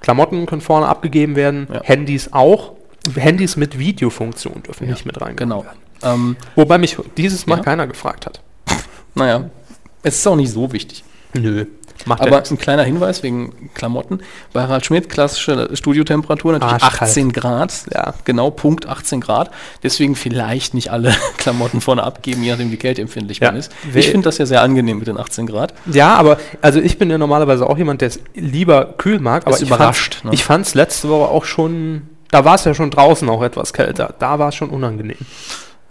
Klamotten 0.00 0.46
können 0.46 0.62
vorne 0.62 0.86
abgegeben 0.88 1.36
werden, 1.36 1.68
Ja. 1.72 1.82
Handys 1.84 2.32
auch. 2.32 2.72
Handys 3.14 3.56
mit 3.56 3.78
Videofunktion 3.78 4.62
dürfen 4.62 4.84
Ja, 4.86 4.92
nicht 4.94 5.06
mit 5.06 5.20
rein. 5.20 5.36
Genau. 5.36 5.64
Ähm, 6.02 6.36
Wobei 6.56 6.78
mich 6.78 6.96
dieses 7.16 7.46
Mal 7.46 7.58
Ja. 7.58 7.62
keiner 7.64 7.86
gefragt 7.86 8.26
hat. 8.26 8.40
naja, 9.14 9.50
es 10.02 10.16
ist 10.16 10.26
auch 10.26 10.36
nicht 10.36 10.50
so 10.50 10.72
wichtig. 10.72 11.04
Nö. 11.34 11.66
Macht 12.06 12.20
Aber 12.22 12.42
er 12.42 12.50
ein 12.50 12.58
kleiner 12.58 12.82
Hinweis 12.82 13.22
wegen 13.22 13.70
Klamotten. 13.74 14.20
Bei 14.52 14.62
Harald 14.62 14.86
Schmidt, 14.86 15.08
klassische 15.08 15.70
Studiotemperatur, 15.74 16.52
natürlich 16.52 16.82
Arschkalt. 16.82 17.10
18 17.10 17.32
Grad. 17.32 17.72
Ja. 17.92 18.14
Genau, 18.24 18.50
Punkt 18.50 18.86
18 18.88 19.20
Grad. 19.20 19.50
Deswegen 19.82 20.16
vielleicht 20.16 20.74
nicht 20.74 20.90
alle 20.90 21.14
Klamotten 21.36 21.80
vorne 21.80 22.02
abgeben, 22.02 22.42
je 22.42 22.50
nachdem 22.52 22.70
wie 22.70 22.76
kälteempfindlich 22.76 23.38
Ja. 23.40 23.48
man 23.48 23.56
ist. 23.60 23.72
Ich 23.94 24.08
finde 24.10 24.24
das 24.26 24.38
ja 24.38 24.46
sehr 24.46 24.62
angenehm 24.62 24.98
mit 24.98 25.08
den 25.08 25.18
18 25.18 25.46
Grad. 25.46 25.74
Ja, 25.86 26.14
aber 26.14 26.38
also 26.62 26.80
ich 26.80 26.98
bin 26.98 27.10
ja 27.10 27.18
normalerweise 27.18 27.68
auch 27.68 27.78
jemand, 27.78 28.00
der 28.00 28.08
es 28.08 28.20
lieber 28.34 28.94
kühl 28.98 29.18
mag, 29.20 29.46
aber 29.46 29.56
ich 29.56 29.62
überrascht, 29.62 30.24
ne? 30.24 30.30
Ich 30.32 30.44
fand 30.44 30.66
es 30.66 30.74
letzte 30.74 31.08
Woche 31.08 31.28
auch 31.30 31.44
schon, 31.44 32.08
da 32.30 32.44
war 32.44 32.54
es 32.54 32.64
ja 32.64 32.74
schon 32.74 32.90
draußen 32.90 33.28
auch 33.28 33.42
etwas 33.42 33.72
kälter. 33.72 34.14
Da 34.18 34.38
war 34.38 34.48
es 34.48 34.54
schon 34.54 34.70
unangenehm. 34.70 35.16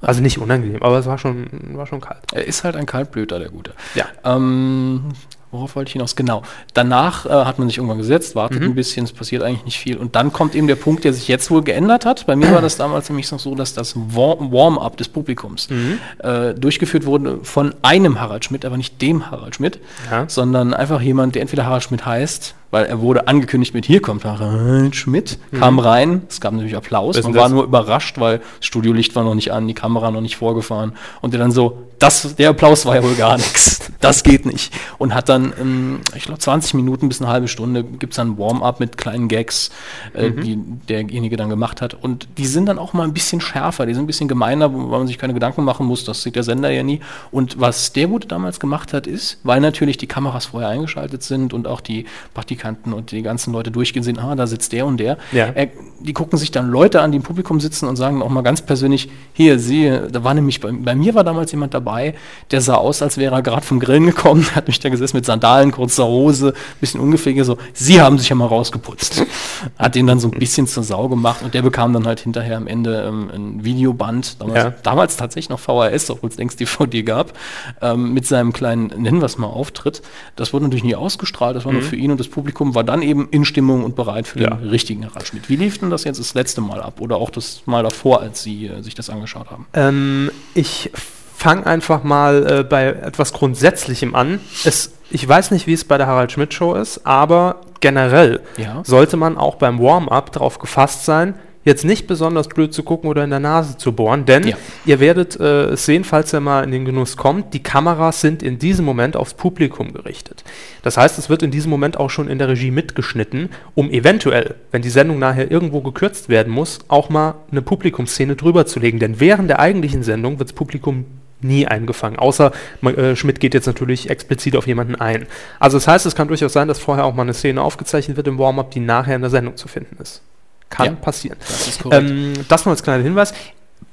Also 0.02 0.22
nicht 0.22 0.38
unangenehm, 0.38 0.82
aber 0.82 1.00
es 1.00 1.06
war 1.08 1.17
schon, 1.17 1.48
war 1.74 1.86
schon 1.86 2.00
kalt. 2.00 2.19
Er 2.32 2.45
ist 2.48 2.63
halt 2.63 2.78
ein 2.78 2.86
Kaltblüter, 2.86 3.38
der 3.38 3.50
Gute. 3.50 3.74
Ja. 3.95 4.06
Ähm, 4.24 5.10
worauf 5.52 5.76
wollte 5.76 5.90
ich 5.90 5.94
hinaus? 5.94 6.16
Genau. 6.16 6.44
Danach 6.74 7.26
äh, 7.26 7.30
hat 7.30 7.60
man 7.60 7.68
sich 7.68 7.78
irgendwann 7.78 7.98
gesetzt, 7.98 8.36
wartet 8.36 8.60
Mhm. 8.62 8.68
ein 8.68 8.76
bisschen, 8.76 9.04
es 9.06 9.12
passiert 9.14 9.42
eigentlich 9.44 9.66
nicht 9.66 9.80
viel. 9.80 9.98
Und 9.98 10.16
dann 10.16 10.32
kommt 10.34 10.56
eben 10.56 10.68
der 10.68 10.76
Punkt, 10.76 11.04
der 11.04 11.14
sich 11.14 11.28
jetzt 11.28 11.50
wohl 11.52 11.64
geändert 11.64 12.06
hat. 12.06 12.26
Bei 12.28 12.36
mir 12.36 12.52
war 12.52 12.62
das 12.62 12.78
damals 12.78 13.10
nämlich 13.10 13.32
noch 13.32 13.40
so, 13.40 13.56
dass 13.56 13.74
das 13.74 13.96
War- 13.96 14.40
Warm-up 14.52 14.98
des 14.98 15.08
Publikums 15.10 15.70
Mhm. 15.70 16.00
äh, 16.20 16.54
durchgeführt 16.54 17.06
wurde 17.06 17.40
von 17.44 17.74
einem 17.82 18.20
Harald 18.22 18.46
Schmidt, 18.46 18.66
aber 18.66 18.78
nicht 18.78 19.02
dem 19.02 19.32
Harald 19.32 19.56
Schmidt, 19.56 19.80
Ja. 20.12 20.26
sondern 20.28 20.74
einfach 20.74 21.02
jemand, 21.02 21.36
der 21.36 21.42
entweder 21.42 21.66
Harald 21.66 21.84
Schmidt 21.84 22.06
heißt, 22.06 22.56
weil 22.72 22.86
er 22.86 23.02
wurde 23.02 23.28
angekündigt 23.28 23.74
mit 23.74 23.86
hier 23.86 24.02
kommt 24.02 24.26
Harald 24.26 24.96
Schmidt, 24.96 25.40
kam 25.58 25.80
rein, 25.80 26.22
es 26.30 26.40
gab 26.40 26.54
natürlich 26.54 26.76
Applaus, 26.76 27.16
man 27.16 27.24
denn 27.24 27.36
war 27.36 27.44
das? 27.44 27.52
nur 27.52 27.64
überrascht, 27.64 28.20
weil 28.20 28.40
das 28.40 28.66
Studiolicht 28.66 29.16
war 29.16 29.24
noch 29.24 29.36
nicht 29.36 29.52
an, 29.52 29.68
die 29.68 29.74
Kamera 29.74 30.12
noch 30.12 30.22
nicht 30.22 30.38
vorgefahren. 30.38 30.94
Und 31.22 31.34
der 31.34 31.40
dann 31.40 31.52
so, 31.52 31.84
das, 31.98 32.36
der 32.36 32.52
Applaus 32.52 32.86
war 32.86 32.96
ja 32.96 33.04
wohl 33.04 33.16
gar 33.16 33.36
nichts, 33.38 33.92
das 34.00 34.24
geht 34.24 34.46
nicht. 34.46 34.72
Und 35.00 35.14
hat 35.16 35.28
dann, 35.30 35.52
ähm, 35.60 36.00
ich 36.16 36.24
glaube 36.24 36.40
20 36.40 36.76
Minuten 36.76 37.10
bis 37.10 37.22
eine 37.22 37.30
halbe 37.30 37.48
Stunde 37.48 37.84
gibt 37.84 38.14
es 38.14 38.18
dann 38.18 38.32
ein 38.34 38.38
Warm-up 38.38 38.80
mit 38.80 38.98
kleinen 38.98 39.28
Gags, 39.28 39.72
äh, 40.14 40.30
Mhm. 40.30 40.42
die 40.42 40.58
derjenige 40.88 41.36
dann 41.38 41.50
gemacht 41.50 41.82
hat. 41.82 41.96
Und 41.96 42.28
die 42.38 42.46
sind 42.46 42.68
dann 42.68 42.78
auch 42.80 42.94
mal 42.94 43.04
ein 43.04 43.14
bisschen 43.14 43.42
schärfer, 43.42 43.86
die 43.86 43.94
sind 43.96 44.04
ein 44.04 44.08
bisschen 44.08 44.28
gemeiner, 44.28 44.72
wo 44.72 44.78
man 44.78 45.08
sich 45.08 45.18
keine 45.18 45.34
Gedanken 45.34 45.64
machen 45.64 45.88
muss, 45.88 46.06
das 46.06 46.22
sieht 46.24 46.36
der 46.36 46.44
Sender 46.44 46.70
ja 46.70 46.84
nie. 46.84 47.02
Und 47.32 47.60
was 47.60 47.92
der 47.94 48.08
Gute 48.08 48.28
damals 48.28 48.60
gemacht 48.60 48.94
hat 48.94 49.08
ist, 49.08 49.40
weil 49.44 49.60
natürlich 49.60 49.98
die 49.98 50.08
Kameras 50.08 50.46
vorher 50.48 50.70
eingeschaltet 50.70 51.24
sind 51.24 51.54
und 51.54 51.68
auch 51.68 51.82
die 51.82 52.06
Praktikanten 52.34 52.59
und 52.93 53.12
die 53.12 53.22
ganzen 53.22 53.54
Leute 53.54 53.72
durchgehen 53.72 54.04
sehen, 54.04 54.19
ah, 54.19 54.36
da 54.36 54.48
sitzt 54.48 54.72
der 54.74 54.86
und 54.86 54.98
der. 54.98 55.17
Ja. 55.32 55.48
Er, 55.54 55.69
die 56.02 56.13
gucken 56.13 56.38
sich 56.39 56.52
dann 56.52 56.69
Leute 56.69 57.02
an, 57.02 57.12
die 57.12 57.17
im 57.17 57.24
Publikum 57.24 57.60
sitzen 57.60 57.88
und 57.88 57.95
sagen 57.98 58.22
auch 58.22 58.30
mal 58.30 58.41
ganz 58.41 58.62
persönlich, 58.62 59.10
hier, 59.34 59.60
Sie, 59.60 59.89
da 60.12 60.24
war 60.24 60.34
nämlich, 60.34 60.62
bei, 60.62 60.72
bei 60.72 60.95
mir 60.95 61.13
war 61.15 61.24
damals 61.24 61.52
jemand 61.52 61.74
dabei, 61.74 62.15
der 62.52 62.62
sah 62.62 62.76
aus, 62.76 63.02
als 63.02 63.17
wäre 63.17 63.36
er 63.36 63.41
gerade 63.41 63.65
vom 63.65 63.80
Grillen 63.80 64.06
gekommen, 64.06 64.45
hat 64.56 64.67
mich 64.67 64.80
da 64.80 64.89
gesessen 64.89 65.17
mit 65.17 65.26
Sandalen, 65.26 65.72
kurzer 65.72 66.06
Hose, 66.06 66.54
bisschen 66.80 67.02
ungepflegt, 67.02 67.43
so, 67.45 67.58
Sie 67.74 68.02
haben 68.02 68.17
sich 68.17 68.30
ja 68.30 68.36
mal 68.36 68.45
rausgeputzt. 68.48 69.26
Hat 69.78 69.95
den 69.95 70.08
dann 70.08 70.19
so 70.19 70.30
ein 70.30 70.39
bisschen 70.39 70.67
zur 70.67 70.84
Sau 70.84 71.10
gemacht 71.10 71.41
und 71.43 71.54
der 71.54 71.62
bekam 71.62 71.91
dann 71.93 72.06
halt 72.08 72.22
hinterher 72.22 72.58
am 72.58 72.67
Ende 72.67 73.04
ähm, 73.08 73.30
ein 73.34 73.63
Videoband, 73.65 74.41
damals, 74.41 74.63
Ja. 74.63 74.74
damals 74.84 75.17
tatsächlich 75.17 75.50
noch 75.50 75.60
VHS, 75.60 76.10
obwohl 76.10 76.30
es 76.30 76.38
längst 76.38 76.60
DVD 76.60 77.04
gab, 77.04 77.34
ähm, 77.82 78.13
mit 78.13 78.26
seinem 78.26 78.54
kleinen, 78.54 78.88
nennen 78.88 79.19
wir 79.19 79.26
es 79.26 79.38
mal, 79.38 79.48
Auftritt. 79.48 80.02
Das 80.36 80.54
wurde 80.54 80.65
natürlich 80.65 80.84
nie 80.84 80.95
ausgestrahlt, 80.95 81.56
das 81.56 81.65
war 81.65 81.74
nur 81.74 81.82
für 81.82 81.95
ihn 81.95 82.12
und 82.12 82.19
das 82.19 82.28
Publikum 82.28 82.49
war 82.58 82.84
dann 82.84 83.02
eben 83.02 83.28
in 83.32 83.46
Stimmung 83.46 83.84
und 83.84 83.96
bereit 83.96 84.28
für. 84.28 84.40
Ja. 84.42 84.50
den 84.56 84.70
richtigen 84.70 85.06
Harald 85.06 85.28
Schmidt. 85.28 85.50
Wie 85.50 85.56
lief 85.56 85.78
denn 85.78 85.90
das 85.90 86.04
jetzt 86.04 86.20
das 86.20 86.34
letzte 86.34 86.62
Mal 86.62 86.82
ab 86.82 87.00
oder 87.02 87.18
auch 87.18 87.30
das 87.30 87.62
Mal 87.66 87.84
davor, 87.84 88.22
als 88.22 88.44
Sie 88.44 88.68
äh, 88.68 88.82
sich 88.82 88.96
das 88.96 89.10
angeschaut 89.10 89.50
haben? 89.52 89.66
Ähm, 89.74 90.32
ich 90.54 90.92
fange 91.36 91.66
einfach 91.66 92.04
mal 92.04 92.60
äh, 92.60 92.64
bei 92.64 92.88
etwas 92.88 93.32
Grundsätzlichem 93.34 94.14
an. 94.16 94.40
Es, 94.66 94.92
ich 95.10 95.28
weiß 95.28 95.52
nicht, 95.52 95.68
wie 95.68 95.74
es 95.74 95.84
bei 95.86 95.98
der 95.98 96.08
Harald 96.08 96.32
Schmidt 96.32 96.54
Show 96.54 96.74
ist, 96.76 97.06
aber 97.06 97.62
generell 97.80 98.42
Ja. 98.58 98.82
sollte 98.84 99.16
man 99.18 99.38
auch 99.38 99.56
beim 99.56 99.80
Warm-up 99.80 100.32
darauf 100.34 100.60
gefasst 100.60 101.06
sein, 101.06 101.36
jetzt 101.70 101.86
nicht 101.86 102.08
besonders 102.08 102.48
blöd 102.50 102.74
zu 102.74 102.84
gucken 102.84 103.10
oder 103.10 103.24
in 103.24 103.30
der 103.30 103.40
Nase 103.40 103.78
zu 103.78 103.94
bohren, 103.94 104.26
denn 104.26 104.46
Ja. 104.48 104.58
ihr 104.86 105.00
werdet 105.00 105.40
äh, 105.40 105.68
es 105.70 105.86
sehen, 105.86 106.04
falls 106.04 106.34
ihr 106.34 106.40
mal 106.42 106.64
in 106.64 106.72
den 106.72 106.84
Genuss 106.84 107.16
kommt, 107.16 107.54
die 107.54 107.64
Kameras 107.64 108.20
sind 108.22 108.44
in 108.44 108.60
diesem 108.60 108.84
Moment 108.84 109.16
aufs 109.16 109.34
Publikum 109.34 109.94
gerichtet. 109.94 110.44
Das 110.82 110.98
heißt, 110.98 111.18
es 111.18 111.30
wird 111.30 111.44
in 111.44 111.52
diesem 111.52 111.70
Moment 111.70 111.98
auch 111.98 112.10
schon 112.10 112.28
in 112.28 112.40
der 112.40 112.50
Regie 112.50 112.72
mitgeschnitten, 112.72 113.50
um 113.76 113.90
eventuell, 113.92 114.56
wenn 114.72 114.82
die 114.82 114.90
Sendung 114.90 115.20
nachher 115.20 115.50
irgendwo 115.52 115.82
gekürzt 115.82 116.28
werden 116.30 116.52
muss, 116.52 116.80
auch 116.88 117.10
mal 117.10 117.36
eine 117.52 117.62
Publikumsszene 117.62 118.36
drüber 118.36 118.66
zu 118.66 118.80
legen. 118.80 119.00
Denn 119.00 119.20
während 119.20 119.50
der 119.50 119.60
eigentlichen 119.60 120.04
Sendung 120.04 120.40
wird 120.40 120.50
das 120.50 120.56
Publikum 120.56 121.06
nie 121.42 121.68
eingefangen. 121.68 122.20
Außer 122.20 122.52
äh, 122.82 123.16
Schmidt 123.16 123.40
geht 123.40 123.54
jetzt 123.54 123.66
natürlich 123.68 124.10
explizit 124.10 124.56
auf 124.56 124.68
jemanden 124.68 124.96
ein. 124.96 125.26
Also 125.60 125.78
das 125.78 125.88
heißt, 125.88 126.06
es 126.06 126.16
kann 126.16 126.28
durchaus 126.28 126.52
sein, 126.54 126.68
dass 126.68 126.80
vorher 126.80 127.06
auch 127.06 127.14
mal 127.16 127.22
eine 127.22 127.34
Szene 127.34 127.62
aufgezeichnet 127.62 128.18
wird 128.18 128.28
im 128.28 128.38
Warm-up, 128.38 128.72
die 128.72 128.80
nachher 128.82 129.16
in 129.16 129.22
der 129.22 129.30
Sendung 129.30 129.56
zu 129.56 129.68
finden 129.68 129.98
ist. 130.02 130.22
Kann 130.70 130.86
Ja. 130.86 130.92
passieren. 130.94 131.38
Das 131.40 131.68
ist 131.68 131.82
korrekt. 131.84 132.10
Ähm, 132.10 132.34
das 132.48 132.66
nur 132.66 132.72
als 132.74 132.84
kleiner 132.84 133.04
Hinweis. 133.04 133.34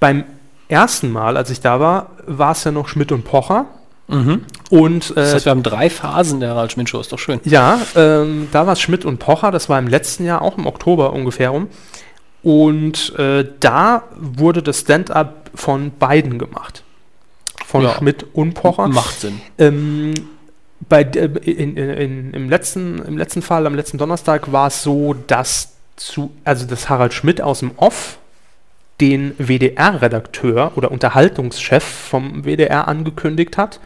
Beim 0.01 0.25
ersten 0.69 1.11
Mal, 1.11 1.37
als 1.37 1.51
ich 1.51 1.61
da 1.61 1.81
war, 1.81 2.11
war 2.27 2.53
es 2.53 2.65
ja 2.65 2.71
noch 2.73 2.89
Schmidt 2.89 3.13
und 3.13 3.25
Pocher. 3.25 3.67
mhm. 4.09 4.45
Und 4.71 5.17
Das 5.17 5.31
äh, 5.31 5.35
heißt, 5.37 5.45
wir 5.47 5.51
haben 5.51 5.63
drei 5.63 5.89
Phasen 5.91 6.41
der 6.41 6.51
Harald 6.51 6.73
Schmidt 6.73 6.89
Show, 6.89 7.01
ist 7.01 7.13
doch 7.13 7.19
schön. 7.19 7.41
ja, 7.45 7.79
ähm, 7.95 8.49
da 8.53 8.67
war 8.67 8.73
es 8.75 8.81
Schmidt 8.81 9.05
und 9.05 9.19
Pocher, 9.19 9.51
das 9.53 9.69
war 9.69 9.79
im 9.79 9.87
letzten 9.89 10.25
Jahr, 10.25 10.43
auch 10.43 10.59
im 10.59 10.67
Oktober 10.67 11.13
ungefähr 11.13 11.51
rum. 11.51 11.69
Und 12.43 13.15
äh, 13.19 13.45
da 13.61 14.05
wurde 14.17 14.63
das 14.63 14.81
Stand-up 14.81 15.51
von 15.55 15.93
beiden 15.99 16.39
gemacht. 16.39 16.83
Von 17.65 17.83
Ja. 17.83 17.95
Schmidt 17.97 18.25
und 18.35 18.55
Pocher. 18.55 18.87
Macht 18.89 19.21
Sinn. 19.21 19.41
Ähm, 19.59 20.15
bei, 20.89 21.03
d- 21.05 21.21
in, 21.21 21.77
in, 21.77 21.91
in, 21.91 22.31
im, 22.35 22.49
letzten, 22.51 22.99
Im 23.05 23.17
letzten 23.19 23.43
Fall, 23.43 23.67
am 23.67 23.75
letzten 23.75 23.99
Donnerstag, 23.99 24.53
war 24.53 24.69
es 24.69 24.83
so, 24.83 25.15
dass 25.27 25.73
zu, 25.97 26.31
also 26.45 26.67
dass 26.67 26.89
Harald 26.89 27.15
Schmidt 27.15 27.41
aus 27.41 27.61
dem 27.61 27.73
Off 27.77 28.19
den 29.01 29.35
WDR-Redakteur 29.39 30.73
oder 30.77 30.91
Unterhaltungschef 30.91 31.85
vom 31.85 32.45
WDR 32.45 32.89
angekündigt 32.89 33.59
hat. 33.59 33.81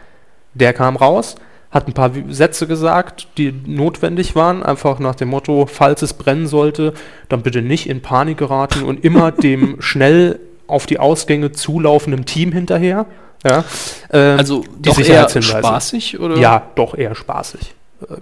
Der 0.54 0.72
kam 0.72 0.96
raus, 0.96 1.36
hat 1.70 1.86
ein 1.86 1.94
paar 1.94 2.10
Sätze 2.28 2.66
gesagt, 2.66 3.28
die 3.36 3.52
notwendig 3.52 4.34
waren, 4.34 4.62
einfach 4.62 4.98
nach 4.98 5.14
dem 5.14 5.28
Motto, 5.28 5.66
falls 5.66 6.02
es 6.02 6.14
brennen 6.14 6.46
sollte, 6.46 6.94
dann 7.28 7.42
bitte 7.42 7.62
nicht 7.62 7.88
in 7.88 8.02
Panik 8.02 8.38
geraten 8.38 8.84
und 8.84 9.04
immer 9.04 9.32
dem 9.32 9.80
schnell 9.80 10.38
auf 10.66 10.86
die 10.86 10.98
Ausgänge 10.98 11.52
zulaufenden 11.52 12.24
Team 12.24 12.52
hinterher. 12.52 13.06
Ja, 13.44 13.64
ähm, 14.12 14.38
Also 14.38 14.64
die 14.78 14.90
doch 14.90 14.98
eher 14.98 15.28
spaßig 15.28 16.20
oder? 16.20 16.36
Ja, 16.36 16.70
doch 16.74 16.96
eher 16.96 17.14
spaßig 17.14 17.74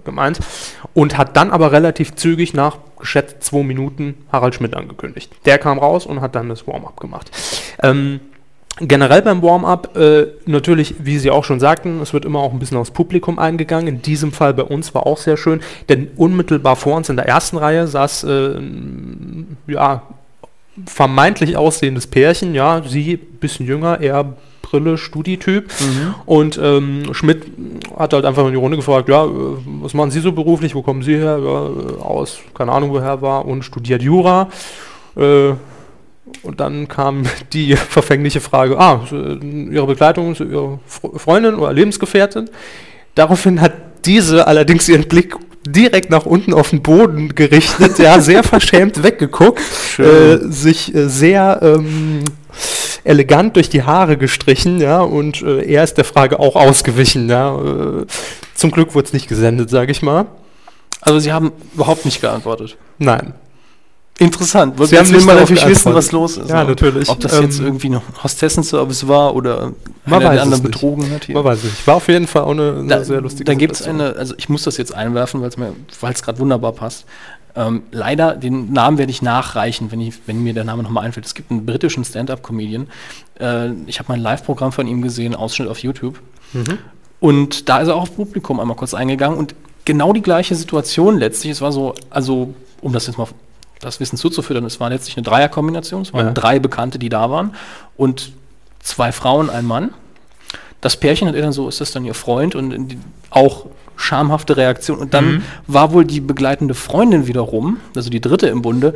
gemeint. 0.03 0.39
Und 0.93 1.17
hat 1.17 1.35
dann 1.35 1.51
aber 1.51 1.71
relativ 1.71 2.15
zügig 2.15 2.53
nach 2.53 2.77
geschätzt 2.99 3.43
zwei 3.43 3.63
Minuten 3.63 4.15
Harald 4.31 4.55
Schmidt 4.55 4.75
angekündigt. 4.75 5.31
Der 5.45 5.57
kam 5.57 5.79
raus 5.79 6.05
und 6.05 6.21
hat 6.21 6.35
dann 6.35 6.49
das 6.49 6.67
Warm-up 6.67 6.99
gemacht. 6.99 7.31
Ähm, 7.81 8.19
generell 8.79 9.21
beim 9.21 9.41
Warm-up, 9.41 9.97
äh, 9.97 10.27
natürlich, 10.45 10.95
wie 10.99 11.17
Sie 11.17 11.31
auch 11.31 11.43
schon 11.43 11.59
sagten, 11.59 12.01
es 12.01 12.13
wird 12.13 12.25
immer 12.25 12.39
auch 12.39 12.53
ein 12.53 12.59
bisschen 12.59 12.77
aufs 12.77 12.91
Publikum 12.91 13.39
eingegangen. 13.39 13.87
In 13.87 14.01
diesem 14.01 14.31
Fall 14.31 14.53
bei 14.53 14.63
uns 14.63 14.93
war 14.93 15.05
auch 15.05 15.17
sehr 15.17 15.37
schön, 15.37 15.61
denn 15.87 16.09
unmittelbar 16.15 16.75
vor 16.75 16.95
uns 16.95 17.09
in 17.09 17.15
der 17.15 17.27
ersten 17.27 17.57
Reihe 17.57 17.87
saß 17.87 18.23
äh, 18.25 18.57
ein, 18.57 19.57
ja, 19.67 20.03
vermeintlich 20.85 21.57
aussehendes 21.57 22.07
Pärchen, 22.07 22.55
ja, 22.55 22.81
sie 22.85 23.17
bisschen 23.17 23.65
jünger, 23.65 23.99
eher 23.99 24.33
Brille, 24.69 24.97
Studi-Typ. 24.97 25.65
Mhm. 25.79 26.15
Und 26.25 26.59
ähm, 26.61 27.13
Schmidt 27.13 27.43
hat 27.97 28.13
halt 28.13 28.25
einfach 28.25 28.45
in 28.45 28.51
die 28.51 28.57
Runde 28.57 28.77
gefragt, 28.77 29.09
ja, 29.09 29.25
äh, 29.25 29.29
was 29.81 29.93
machen 29.93 30.11
Sie 30.11 30.19
so 30.19 30.31
beruflich, 30.31 30.75
wo 30.75 30.81
kommen 30.81 31.01
Sie 31.01 31.15
her? 31.15 31.39
Ja, 31.43 31.67
äh, 31.67 32.01
aus, 32.01 32.39
keine 32.53 32.71
Ahnung 32.71 32.91
woher 32.91 33.21
war 33.21 33.45
und 33.45 33.63
studiert 33.63 34.01
Jura. 34.01 34.49
Äh, 35.15 35.51
und 36.43 36.59
dann 36.59 36.87
kam 36.87 37.23
die 37.53 37.75
verfängliche 37.75 38.41
Frage, 38.41 38.79
ah, 38.79 39.01
äh, 39.11 39.35
Ihre 39.73 39.87
Begleitung 39.87 40.35
Ihre 40.35 40.79
Fre- 40.87 41.17
Freundin 41.17 41.55
oder 41.55 41.73
Lebensgefährtin. 41.73 42.49
Daraufhin 43.15 43.59
hat 43.61 43.73
diese 44.05 44.47
allerdings 44.47 44.87
ihren 44.87 45.07
Blick 45.07 45.35
direkt 45.67 46.09
nach 46.09 46.25
unten 46.25 46.53
auf 46.53 46.69
den 46.69 46.81
Boden 46.81 47.35
gerichtet, 47.35 47.99
ja, 47.99 48.19
sehr 48.19 48.43
verschämt 48.43 49.03
weggeguckt, 49.03 49.61
äh, 49.99 50.37
sich 50.49 50.93
äh, 50.95 51.07
sehr 51.07 51.59
ähm, 51.61 52.23
elegant 53.03 53.55
durch 53.55 53.69
die 53.69 53.83
Haare 53.83 54.17
gestrichen, 54.17 54.79
ja, 54.79 55.01
und 55.01 55.41
äh, 55.41 55.63
er 55.63 55.83
ist 55.83 55.97
der 55.97 56.05
Frage 56.05 56.39
auch 56.39 56.55
ausgewichen, 56.55 57.29
ja. 57.29 57.55
Äh, 57.57 58.05
zum 58.55 58.71
Glück 58.71 58.95
wurde 58.95 59.07
es 59.07 59.13
nicht 59.13 59.27
gesendet, 59.27 59.69
sage 59.69 59.91
ich 59.91 60.01
mal. 60.01 60.25
Also 61.01 61.19
Sie 61.19 61.31
haben 61.31 61.51
überhaupt 61.73 62.03
nicht 62.05 62.19
geantwortet. 62.19 62.77
Nein. 62.97 63.33
Interessant. 64.19 64.75
Sie 64.75 64.97
haben 64.97 65.05
Jetzt 65.05 65.13
will 65.13 65.23
man 65.23 65.37
natürlich 65.37 65.65
wissen, 65.65 65.93
was 65.93 66.11
los 66.11 66.37
ist. 66.37 66.49
Ja, 66.49 66.63
ne? 66.63 66.71
natürlich. 66.71 67.07
Ob 67.09 67.21
das 67.21 67.39
jetzt 67.39 67.59
Ähm, 67.59 67.65
irgendwie 67.65 67.89
noch 67.89 68.03
Hostessenservice 68.21 69.07
war 69.07 69.33
oder 69.33 69.71
Man 70.05 70.21
einer 70.21 70.33
der 70.33 70.41
anderen 70.41 70.61
betrogen 70.61 71.09
hat 71.11 71.23
hier. 71.23 71.35
Man 71.35 71.45
weiß 71.45 71.63
nicht. 71.63 71.87
War 71.87 71.95
auf 71.95 72.07
jeden 72.09 72.27
Fall 72.27 72.43
auch 72.43 72.51
eine, 72.51 72.75
eine 72.79 72.87
Da, 72.87 73.03
sehr 73.03 73.21
lustige 73.21 73.45
da 73.45 73.53
gibt 73.53 73.75
es 73.75 73.81
eine, 73.83 74.15
also 74.17 74.35
ich 74.37 74.49
muss 74.49 74.63
das 74.63 74.75
jetzt 74.75 74.93
einwerfen, 74.93 75.41
weil 75.41 75.47
es 75.47 75.57
mir, 75.57 75.73
weil 76.01 76.13
es 76.13 76.21
gerade 76.21 76.37
wunderbar 76.39 76.73
passt. 76.73 77.05
Ähm, 77.55 77.83
leider, 77.91 78.35
den 78.35 78.73
Namen 78.73 78.97
werde 78.97 79.11
ich 79.11 79.21
nachreichen, 79.21 79.91
wenn, 79.91 80.01
ich, 80.01 80.15
wenn 80.27 80.43
mir 80.43 80.53
der 80.53 80.65
Name 80.65 80.83
nochmal 80.83 81.05
einfällt. 81.05 81.25
Es 81.25 81.33
gibt 81.33 81.49
einen 81.49 81.65
britischen 81.65 82.03
Stand-Up-Comedian. 82.03 82.87
Äh, 83.39 83.71
ich 83.87 83.99
habe 83.99 84.11
mein 84.11 84.19
Live-Programm 84.19 84.71
von 84.71 84.85
ihm 84.85 85.01
gesehen, 85.01 85.33
Ausschnitt 85.33 85.69
auf 85.69 85.79
YouTube. 85.79 86.19
Mhm. 86.53 86.77
Und 87.21 87.69
da 87.69 87.79
ist 87.79 87.87
er 87.87 87.95
auch 87.95 88.03
auf 88.03 88.15
Publikum 88.15 88.59
einmal 88.59 88.77
kurz 88.77 88.93
eingegangen 88.93 89.37
und 89.37 89.55
genau 89.85 90.13
die 90.13 90.21
gleiche 90.21 90.55
Situation 90.55 91.17
letztlich. 91.17 91.53
Es 91.53 91.61
war 91.61 91.71
so, 91.71 91.95
also, 92.09 92.53
um 92.81 92.93
das 92.93 93.07
jetzt 93.07 93.17
mal 93.17 93.27
das 93.79 93.99
Wissen 93.99 94.17
zuzuführen, 94.17 94.65
es 94.65 94.79
war 94.79 94.89
letztlich 94.89 95.15
eine 95.17 95.23
Dreierkombination. 95.23 96.01
Es 96.01 96.13
waren 96.13 96.27
Ja. 96.27 96.31
drei 96.33 96.59
Bekannte, 96.59 96.99
die 96.99 97.09
da 97.09 97.29
waren 97.31 97.53
und 97.97 98.31
zwei 98.81 99.11
Frauen, 99.11 99.49
ein 99.49 99.65
Mann. 99.65 99.93
Das 100.81 100.95
Pärchen 100.97 101.27
hat 101.27 101.35
er 101.35 101.41
dann 101.41 101.51
so, 101.51 101.67
ist 101.67 101.81
das 101.81 101.91
dann 101.91 102.05
ihr 102.05 102.13
Freund 102.13 102.55
und 102.55 102.97
auch 103.29 103.65
schamhafte 103.97 104.55
Reaktion. 104.57 104.97
Und 104.97 105.13
dann 105.13 105.31
Mhm. 105.35 105.43
war 105.67 105.91
wohl 105.93 106.05
die 106.05 106.21
begleitende 106.21 106.73
Freundin 106.73 107.27
wiederum, 107.27 107.77
also 107.95 108.09
die 108.09 108.21
dritte 108.21 108.47
im 108.47 108.61
Bunde, 108.61 108.95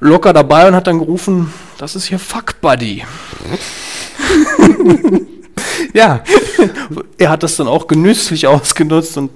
locker 0.00 0.32
dabei 0.32 0.66
und 0.68 0.74
hat 0.74 0.86
dann 0.88 0.98
gerufen, 0.98 1.52
das 1.78 1.94
ist 1.96 2.06
hier 2.06 2.18
Fuck 2.18 2.60
Buddy. 2.60 3.04
Ja, 5.92 6.22
Er 7.18 7.30
hat 7.30 7.42
das 7.42 7.56
dann 7.56 7.68
auch 7.68 7.86
genüsslich 7.86 8.46
ausgenutzt 8.46 9.16
und 9.16 9.30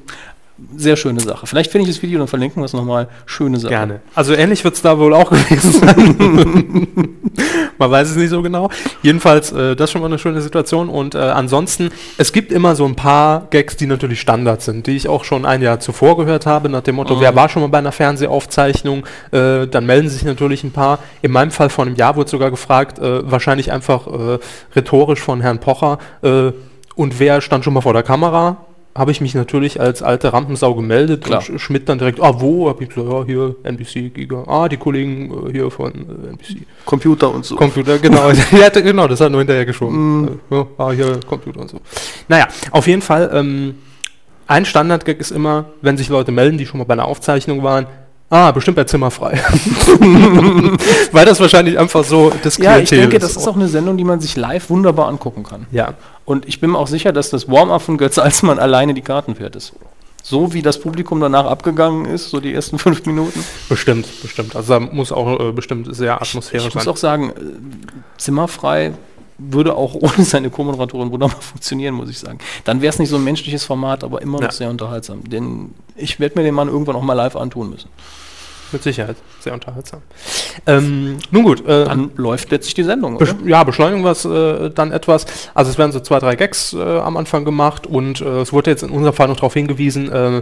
sehr 0.76 0.96
schöne 0.96 1.20
Sache. 1.20 1.46
Vielleicht 1.46 1.70
finde 1.70 1.88
ich 1.88 1.94
das 1.96 2.02
Video 2.02 2.20
und 2.20 2.28
verlinken 2.28 2.60
wir 2.60 2.64
es 2.66 2.72
nochmal. 2.72 3.08
Schöne 3.26 3.58
Sache. 3.58 3.70
gerne. 3.70 4.00
Also 4.14 4.34
ähnlich 4.34 4.64
wird 4.64 4.74
es 4.74 4.82
da 4.82 4.98
wohl 4.98 5.14
auch 5.14 5.30
gewesen 5.30 5.72
sein. 5.72 6.88
Man 7.78 7.90
weiß 7.92 8.10
es 8.10 8.16
nicht 8.16 8.30
so 8.30 8.42
genau. 8.42 8.68
Jedenfalls, 9.02 9.52
äh, 9.52 9.76
das 9.76 9.84
ist 9.84 9.92
schon 9.92 10.00
mal 10.00 10.08
eine 10.08 10.18
schöne 10.18 10.40
Situation. 10.42 10.88
Und 10.88 11.14
äh, 11.14 11.18
ansonsten, 11.18 11.90
es 12.16 12.32
gibt 12.32 12.50
immer 12.50 12.74
so 12.74 12.84
ein 12.84 12.96
paar 12.96 13.46
Gags, 13.50 13.76
die 13.76 13.86
natürlich 13.86 14.20
Standard 14.20 14.62
sind, 14.62 14.86
die 14.88 14.96
ich 14.96 15.08
auch 15.08 15.22
schon 15.24 15.46
ein 15.46 15.62
Jahr 15.62 15.78
zuvor 15.78 16.16
gehört 16.16 16.46
habe, 16.46 16.68
nach 16.68 16.82
dem 16.82 16.96
Motto, 16.96 17.14
Mhm. 17.16 17.20
wer 17.20 17.36
war 17.36 17.48
schon 17.48 17.62
mal 17.62 17.68
bei 17.68 17.78
einer 17.78 17.92
Fernsehaufzeichnung, 17.92 19.04
äh, 19.30 19.66
dann 19.68 19.86
melden 19.86 20.08
sich 20.08 20.24
natürlich 20.24 20.64
ein 20.64 20.72
paar. 20.72 20.98
In 21.22 21.30
meinem 21.30 21.52
Fall 21.52 21.70
vor 21.70 21.86
einem 21.86 21.94
Jahr 21.94 22.16
wurde 22.16 22.30
sogar 22.30 22.50
gefragt, 22.50 22.98
äh, 22.98 23.30
wahrscheinlich 23.30 23.70
einfach 23.70 24.06
äh, 24.08 24.38
rhetorisch 24.74 25.20
von 25.20 25.40
Herrn 25.40 25.60
Pocher, 25.60 25.98
äh, 26.22 26.50
und 26.96 27.20
wer 27.20 27.40
stand 27.40 27.64
schon 27.64 27.74
mal 27.74 27.80
vor 27.80 27.92
der 27.92 28.02
Kamera? 28.02 28.56
Habe 28.98 29.12
ich 29.12 29.20
mich 29.20 29.34
natürlich 29.34 29.80
als 29.80 30.02
alte 30.02 30.32
Rampensau 30.32 30.74
gemeldet 30.74 31.24
Klar. 31.24 31.38
und 31.48 31.56
Sch- 31.56 31.58
Schmidt 31.60 31.88
dann 31.88 31.98
direkt, 31.98 32.20
ah, 32.20 32.34
wo? 32.40 32.68
Hab 32.68 32.80
ich 32.80 32.88
gesagt, 32.88 33.08
ja, 33.08 33.24
hier, 33.24 33.54
NBC, 33.62 34.12
Giga. 34.12 34.42
Ah, 34.46 34.68
die 34.68 34.76
Kollegen 34.76 35.48
äh, 35.48 35.52
hier 35.52 35.70
von 35.70 35.92
äh, 35.92 36.30
NBC. 36.30 36.66
Computer 36.84 37.32
und 37.32 37.44
so. 37.44 37.54
Computer, 37.56 37.98
genau. 37.98 38.30
ja, 38.52 38.68
genau, 38.70 39.06
das 39.06 39.20
hat 39.20 39.30
nur 39.30 39.40
hinterher 39.40 39.64
geschoben. 39.64 40.40
Äh, 40.50 40.54
ja, 40.56 40.66
ah, 40.78 40.90
hier, 40.90 41.20
Computer 41.26 41.60
und 41.60 41.70
so. 41.70 41.80
Naja, 42.28 42.48
auf 42.72 42.86
jeden 42.88 43.02
Fall, 43.02 43.30
ähm, 43.32 43.76
ein 44.48 44.64
Standardgag 44.64 45.18
ist 45.20 45.30
immer, 45.30 45.66
wenn 45.82 45.96
sich 45.96 46.08
Leute 46.08 46.32
melden, 46.32 46.58
die 46.58 46.66
schon 46.66 46.78
mal 46.78 46.84
bei 46.84 46.94
einer 46.94 47.04
Aufzeichnung 47.04 47.62
waren, 47.62 47.86
ah, 48.30 48.50
bestimmt 48.52 48.76
bei 48.76 48.84
Zimmer 48.84 49.10
frei. 49.10 49.40
Weil 51.12 51.24
das 51.26 51.40
wahrscheinlich 51.40 51.78
einfach 51.78 52.04
so 52.04 52.32
das 52.42 52.58
ja, 52.58 52.78
ich 52.78 52.90
denke, 52.90 53.18
das 53.18 53.36
ist 53.36 53.46
auch 53.48 53.56
eine 53.56 53.68
Sendung, 53.68 53.96
die 53.96 54.04
man 54.04 54.20
sich 54.20 54.36
live 54.36 54.70
wunderbar 54.70 55.08
angucken 55.08 55.42
kann. 55.44 55.66
Ja, 55.70 55.94
Und 56.24 56.46
ich 56.46 56.60
bin 56.60 56.70
mir 56.70 56.78
auch 56.78 56.86
sicher, 56.88 57.12
dass 57.12 57.30
das 57.30 57.48
Warm-up 57.48 57.82
von 57.82 57.96
Götz 57.98 58.18
Alsmann 58.18 58.58
alleine 58.58 58.94
die 58.94 59.02
Karten 59.02 59.38
wert 59.38 59.56
ist. 59.56 59.72
So 60.22 60.52
wie 60.52 60.62
das 60.62 60.80
Publikum 60.80 61.20
danach 61.20 61.46
abgegangen 61.46 62.04
ist, 62.04 62.30
so 62.30 62.40
die 62.40 62.52
ersten 62.52 62.78
fünf 62.78 63.06
Minuten. 63.06 63.42
bestimmt, 63.68 64.06
bestimmt. 64.20 64.56
Also 64.56 64.74
da 64.74 64.80
muss 64.80 65.10
auch 65.12 65.40
äh, 65.40 65.52
bestimmt 65.52 65.94
sehr 65.94 66.20
atmosphärisch 66.20 66.66
Ich 66.66 66.74
muss 66.74 66.84
sein. 66.84 66.92
auch 66.92 66.96
sagen, 66.96 67.30
äh, 67.30 67.32
Zimmerfrei 68.18 68.92
würde 69.38 69.74
auch 69.74 69.94
ohne 70.00 70.24
seine 70.24 70.50
Co-Moderatorin 70.50 71.10
wunderbar 71.10 71.40
funktionieren, 71.40 71.94
muss 71.94 72.10
ich 72.10 72.18
sagen. 72.18 72.38
Dann 72.64 72.82
wäre 72.82 72.92
es 72.92 72.98
nicht 72.98 73.08
so 73.08 73.16
ein 73.16 73.24
menschliches 73.24 73.64
Format, 73.64 74.04
aber 74.04 74.20
immer 74.22 74.38
noch 74.38 74.48
Ja. 74.48 74.52
sehr 74.52 74.70
unterhaltsam. 74.70 75.22
Denn 75.28 75.74
ich 75.96 76.20
werde 76.20 76.38
mir 76.38 76.44
den 76.44 76.54
Mann 76.54 76.68
irgendwann 76.68 76.96
auch 76.96 77.02
mal 77.02 77.14
live 77.14 77.36
antun 77.36 77.70
müssen. 77.70 77.88
Mit 78.70 78.82
Sicherheit. 78.82 79.16
Sehr 79.40 79.54
unterhaltsam. 79.54 80.02
Ähm, 80.66 81.16
nun 81.30 81.42
gut, 81.42 81.66
äh, 81.66 81.86
Dann 81.86 82.10
läuft 82.16 82.50
letztlich 82.50 82.74
die 82.74 82.82
Sendung, 82.82 83.16
oder? 83.16 83.34
Ja, 83.46 83.64
beschleunigen 83.64 84.04
wir 84.04 84.10
es 84.10 84.26
äh, 84.26 84.70
dann 84.70 84.92
etwas. 84.92 85.24
Also 85.54 85.70
es 85.70 85.78
werden 85.78 85.90
so 85.92 86.00
zwei, 86.00 86.18
drei 86.18 86.36
Gags 86.36 86.74
äh, 86.74 86.82
am 86.82 87.16
Anfang 87.16 87.46
gemacht 87.46 87.86
und 87.86 88.20
äh, 88.20 88.40
es 88.42 88.52
wurde 88.52 88.70
jetzt 88.70 88.82
in 88.82 88.90
unserem 88.90 89.14
Fall 89.14 89.28
noch 89.28 89.36
darauf 89.36 89.54
hingewiesen, 89.54 90.12
äh, 90.12 90.36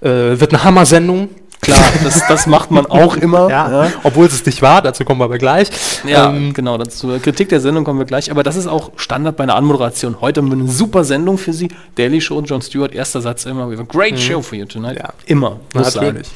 äh, 0.00 0.40
wird 0.40 0.54
eine 0.54 0.64
Hammer-Sendung. 0.64 1.28
Klar, 1.62 1.78
das, 2.02 2.26
das 2.26 2.46
macht 2.48 2.72
man 2.72 2.86
auch 2.86 3.16
immer. 3.16 3.48
Ja, 3.48 3.92
obwohl 4.02 4.26
es 4.26 4.44
nicht 4.44 4.62
war, 4.62 4.82
dazu 4.82 5.04
kommen 5.04 5.20
wir 5.20 5.26
aber 5.26 5.38
gleich. 5.38 5.70
Ja, 6.04 6.30
ähm, 6.30 6.52
genau, 6.54 6.76
dazu. 6.76 7.16
Kritik 7.22 7.50
der 7.50 7.60
Sendung 7.60 7.84
kommen 7.84 8.00
wir 8.00 8.04
gleich. 8.04 8.32
Aber 8.32 8.42
das 8.42 8.56
ist 8.56 8.66
auch 8.66 8.90
Standard 8.96 9.36
bei 9.36 9.44
einer 9.44 9.54
Anmoderation. 9.54 10.20
Heute 10.20 10.40
haben 10.40 10.48
wir 10.48 10.58
eine 10.58 10.68
super 10.68 11.04
Sendung 11.04 11.38
für 11.38 11.52
Sie. 11.52 11.68
Daily 11.94 12.20
Show, 12.20 12.40
John 12.42 12.62
Stewart, 12.62 12.92
erster 12.92 13.20
Satz 13.20 13.44
immer. 13.44 13.68
We 13.70 13.74
have 13.74 13.82
a 13.82 13.86
great 13.86 14.18
show 14.18 14.42
for 14.42 14.58
you 14.58 14.64
tonight. 14.64 14.98
Ja. 14.98 15.12
Immer. 15.26 15.60
Muss 15.72 15.94
natürlich. 15.94 16.26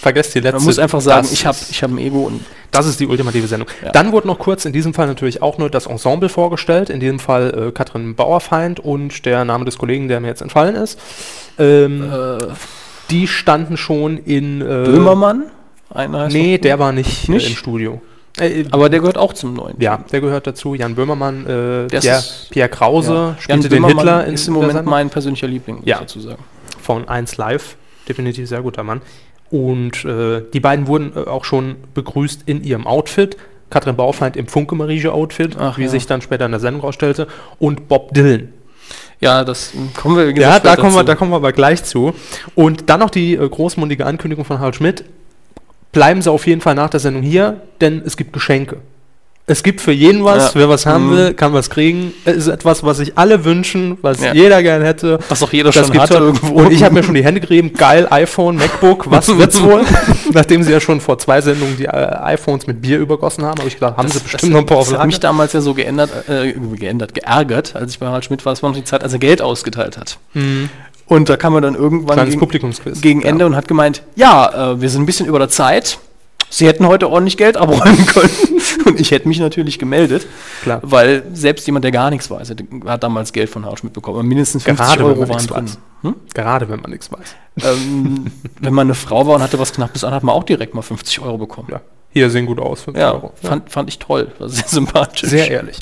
Vergesst 0.00 0.34
die 0.34 0.40
letzte. 0.40 0.56
Man 0.56 0.64
muss 0.64 0.78
einfach 0.78 1.02
sagen, 1.02 1.28
ich 1.30 1.44
habe 1.44 1.58
ich 1.70 1.82
hab 1.82 1.90
ein 1.90 1.98
Ego 1.98 2.20
und 2.20 2.42
Das 2.70 2.86
ist 2.86 3.00
die 3.00 3.06
ultimative 3.06 3.46
Sendung. 3.46 3.68
Ja. 3.84 3.90
Dann 3.90 4.12
wurde 4.12 4.28
noch 4.28 4.38
kurz 4.38 4.64
in 4.64 4.72
diesem 4.72 4.94
Fall 4.94 5.08
natürlich 5.08 5.42
auch 5.42 5.58
nur 5.58 5.68
das 5.68 5.84
Ensemble 5.84 6.30
vorgestellt. 6.30 6.88
In 6.88 7.00
diesem 7.00 7.18
Fall 7.18 7.68
äh, 7.68 7.72
Katrin 7.72 8.14
Bauerfeind 8.14 8.80
und 8.80 9.26
der 9.26 9.44
Name 9.44 9.66
des 9.66 9.76
Kollegen, 9.76 10.08
der 10.08 10.20
mir 10.20 10.28
jetzt 10.28 10.40
entfallen 10.40 10.74
ist. 10.74 10.98
Ähm, 11.58 12.10
die 13.10 13.26
standen 13.26 13.76
schon 13.76 14.18
in. 14.18 14.60
Äh, 14.60 14.64
Böhmermann. 14.64 15.44
Einer 15.92 16.28
Nee, 16.28 16.58
der 16.58 16.78
war 16.78 16.92
nicht, 16.92 17.28
Nicht? 17.28 17.46
Äh, 17.46 17.50
im 17.50 17.56
Studio. 17.56 18.00
Äh, 18.38 18.64
Aber 18.70 18.88
der 18.88 19.00
gehört 19.00 19.18
auch 19.18 19.32
zum 19.32 19.54
neuen. 19.54 19.74
ja, 19.80 20.04
der 20.12 20.20
gehört 20.20 20.46
dazu. 20.46 20.74
Jan 20.74 20.94
Böhmermann, 20.94 21.44
äh, 21.46 21.86
Pierre, 21.88 22.22
Pierre 22.50 22.68
Krause 22.68 23.12
Ja. 23.12 23.36
spielte 23.40 23.62
Jan 23.62 23.70
den 23.70 23.70
Böhmermann 23.82 23.96
Hitler 23.98 24.26
in 24.26 24.34
ist 24.34 24.46
im 24.48 24.54
Moment 24.54 24.72
Sendung. 24.74 24.90
mein 24.90 25.10
persönlicher 25.10 25.48
Liebling, 25.48 25.76
muss 25.78 25.86
Ja. 25.86 25.96
ich 25.96 26.00
dazu 26.02 26.20
sagen. 26.20 26.42
von 26.80 27.08
1 27.08 27.36
Live. 27.36 27.76
Definitiv 28.08 28.48
sehr 28.48 28.62
guter 28.62 28.82
Mann. 28.84 29.00
Und 29.50 30.04
äh, 30.04 30.42
die 30.54 30.60
beiden 30.60 30.86
wurden 30.86 31.12
äh, 31.16 31.28
auch 31.28 31.44
schon 31.44 31.76
begrüßt 31.94 32.42
in 32.46 32.62
ihrem 32.62 32.86
Outfit. 32.86 33.36
Katrin 33.68 33.96
Baufeind 33.96 34.36
im 34.36 34.46
Funke-Marige-Outfit, 34.46 35.56
Ach 35.58 35.76
wie 35.78 35.82
ja. 35.84 35.88
sich 35.88 36.06
dann 36.06 36.22
später 36.22 36.44
in 36.46 36.52
der 36.52 36.60
Sendung 36.60 36.82
rausstellte. 36.82 37.26
Und 37.58 37.88
Bob 37.88 38.14
Dylan. 38.14 38.52
Ja, 39.20 39.44
das 39.44 39.74
ähm, 39.74 39.90
kommen 39.94 40.16
wir, 40.16 40.30
Ja, 40.36 40.58
da 40.58 40.76
kommen, 40.76 40.94
wir, 40.94 41.04
da 41.04 41.14
kommen 41.14 41.30
wir 41.30 41.36
aber 41.36 41.52
gleich 41.52 41.84
zu. 41.84 42.14
Und 42.54 42.88
dann 42.88 43.00
noch 43.00 43.10
die 43.10 43.34
äh, 43.34 43.48
großmundige 43.48 44.06
Ankündigung 44.06 44.44
von 44.44 44.58
Harald 44.58 44.76
Schmidt. 44.76 45.04
Bleiben 45.92 46.22
Sie 46.22 46.30
auf 46.30 46.46
jeden 46.46 46.60
Fall 46.60 46.74
nach 46.74 46.90
der 46.90 47.00
Sendung 47.00 47.22
hier, 47.22 47.60
denn 47.80 48.02
es 48.04 48.16
gibt 48.16 48.32
Geschenke. 48.32 48.78
Es 49.50 49.64
gibt 49.64 49.80
für 49.80 49.90
jeden 49.90 50.22
was, 50.22 50.54
Ja. 50.54 50.60
wer 50.60 50.68
was 50.68 50.86
haben 50.86 51.08
Mhm. 51.08 51.16
will, 51.16 51.34
kann 51.34 51.52
was 51.52 51.70
kriegen. 51.70 52.12
Es 52.24 52.36
ist 52.36 52.46
etwas, 52.46 52.84
was 52.84 52.98
sich 52.98 53.18
alle 53.18 53.44
wünschen, 53.44 53.98
was 54.00 54.20
Ja. 54.20 54.32
jeder 54.32 54.62
gern 54.62 54.80
hätte. 54.82 55.18
Was 55.28 55.42
auch 55.42 55.52
jeder 55.52 55.72
Das 55.72 55.88
schon 55.88 55.96
ja. 55.96 56.08
irgendwo. 56.08 56.54
Und 56.54 56.70
ich 56.70 56.84
habe 56.84 56.94
mir 56.94 57.02
schon 57.02 57.14
die 57.14 57.24
Hände 57.24 57.40
gerieben. 57.40 57.72
Geil, 57.72 58.06
iPhone, 58.10 58.54
MacBook, 58.56 59.10
was 59.10 59.26
wird's 59.36 59.60
wohl? 59.60 59.82
Nachdem 60.32 60.62
sie 60.62 60.70
ja 60.70 60.78
schon 60.78 61.00
vor 61.00 61.18
zwei 61.18 61.40
Sendungen 61.40 61.76
die 61.76 61.86
äh, 61.86 61.88
iPhones 61.90 62.68
mit 62.68 62.80
Bier 62.80 62.98
übergossen 63.00 63.44
haben, 63.44 63.58
habe 63.58 63.66
ich 63.66 63.74
gedacht, 63.74 63.96
haben 63.96 64.06
sie 64.06 64.20
bestimmt 64.20 64.52
noch 64.52 64.60
ein 64.60 64.66
paar 64.66 64.78
auf 64.78 64.88
Das 64.88 64.98
hat 65.00 65.06
mich 65.06 65.18
damals 65.18 65.52
ja 65.52 65.60
so 65.60 65.74
geändert, 65.74 66.10
äh, 66.28 66.52
geändert, 66.76 67.12
geärgert, 67.14 67.74
als 67.74 67.90
ich 67.90 67.98
bei 67.98 68.06
Harald 68.06 68.24
Schmidt 68.24 68.46
war. 68.46 68.52
Das 68.52 68.62
war 68.62 68.70
noch 68.70 68.76
die 68.76 68.84
Zeit, 68.84 69.02
als 69.02 69.12
er 69.12 69.18
Geld 69.18 69.42
ausgeteilt 69.42 69.98
hat. 69.98 70.18
Und 71.06 71.28
da 71.28 71.36
kam 71.36 71.54
er 71.56 71.60
dann 71.60 71.74
irgendwann 71.74 72.14
Kleines 72.18 72.82
gegen, 72.84 73.00
gegen 73.00 73.22
Ende 73.22 73.46
und 73.46 73.56
hat 73.56 73.66
gemeint, 73.66 74.02
ja, 74.14 74.74
äh, 74.74 74.80
wir 74.80 74.88
sind 74.88 75.02
ein 75.02 75.06
bisschen 75.06 75.26
über 75.26 75.40
der 75.40 75.48
Zeit. 75.48 75.98
Sie 76.50 76.66
hätten 76.66 76.86
heute 76.86 77.08
ordentlich 77.08 77.36
Geld 77.36 77.56
abräumen 77.56 78.06
können. 78.06 78.30
Und 78.84 79.00
ich 79.00 79.12
hätte 79.12 79.28
mich 79.28 79.38
natürlich 79.38 79.78
gemeldet, 79.78 80.26
Klar. 80.62 80.80
weil 80.82 81.22
selbst 81.32 81.66
jemand, 81.66 81.84
der 81.84 81.92
gar 81.92 82.10
nichts 82.10 82.30
weiß, 82.30 82.54
hat 82.86 83.02
damals 83.02 83.32
Geld 83.32 83.48
von 83.48 83.64
Harald 83.64 83.78
Schmidt 83.78 83.92
bekommen. 83.92 84.18
Aber 84.18 84.26
mindestens 84.26 84.64
50 84.64 84.86
Gerade, 84.86 85.04
Euro 85.04 85.28
waren 85.28 85.46
drin. 85.46 85.70
Hm? 86.02 86.14
Gerade 86.34 86.68
wenn 86.68 86.80
man 86.80 86.90
nichts 86.90 87.10
weiß. 87.10 87.36
Ähm, 87.62 88.26
wenn 88.60 88.74
man 88.74 88.88
eine 88.88 88.94
Frau 88.94 89.26
war 89.26 89.36
und 89.36 89.42
hatte 89.42 89.58
was 89.58 89.72
Knappes 89.72 90.02
an, 90.02 90.12
hat 90.12 90.24
man 90.24 90.34
auch 90.34 90.44
direkt 90.44 90.74
mal 90.74 90.82
50 90.82 91.20
Euro 91.20 91.38
bekommen. 91.38 91.68
Ja. 91.70 91.80
Hier 92.12 92.28
sehen 92.28 92.46
gut 92.46 92.58
aus, 92.58 92.82
5 92.82 92.98
Ja, 92.98 93.12
Euro. 93.12 93.32
Fand, 93.40 93.70
fand 93.70 93.88
ich 93.88 94.00
toll. 94.00 94.32
War 94.38 94.48
sehr 94.48 94.66
sympathisch. 94.66 95.30
Sehr 95.30 95.48
ehrlich. 95.48 95.78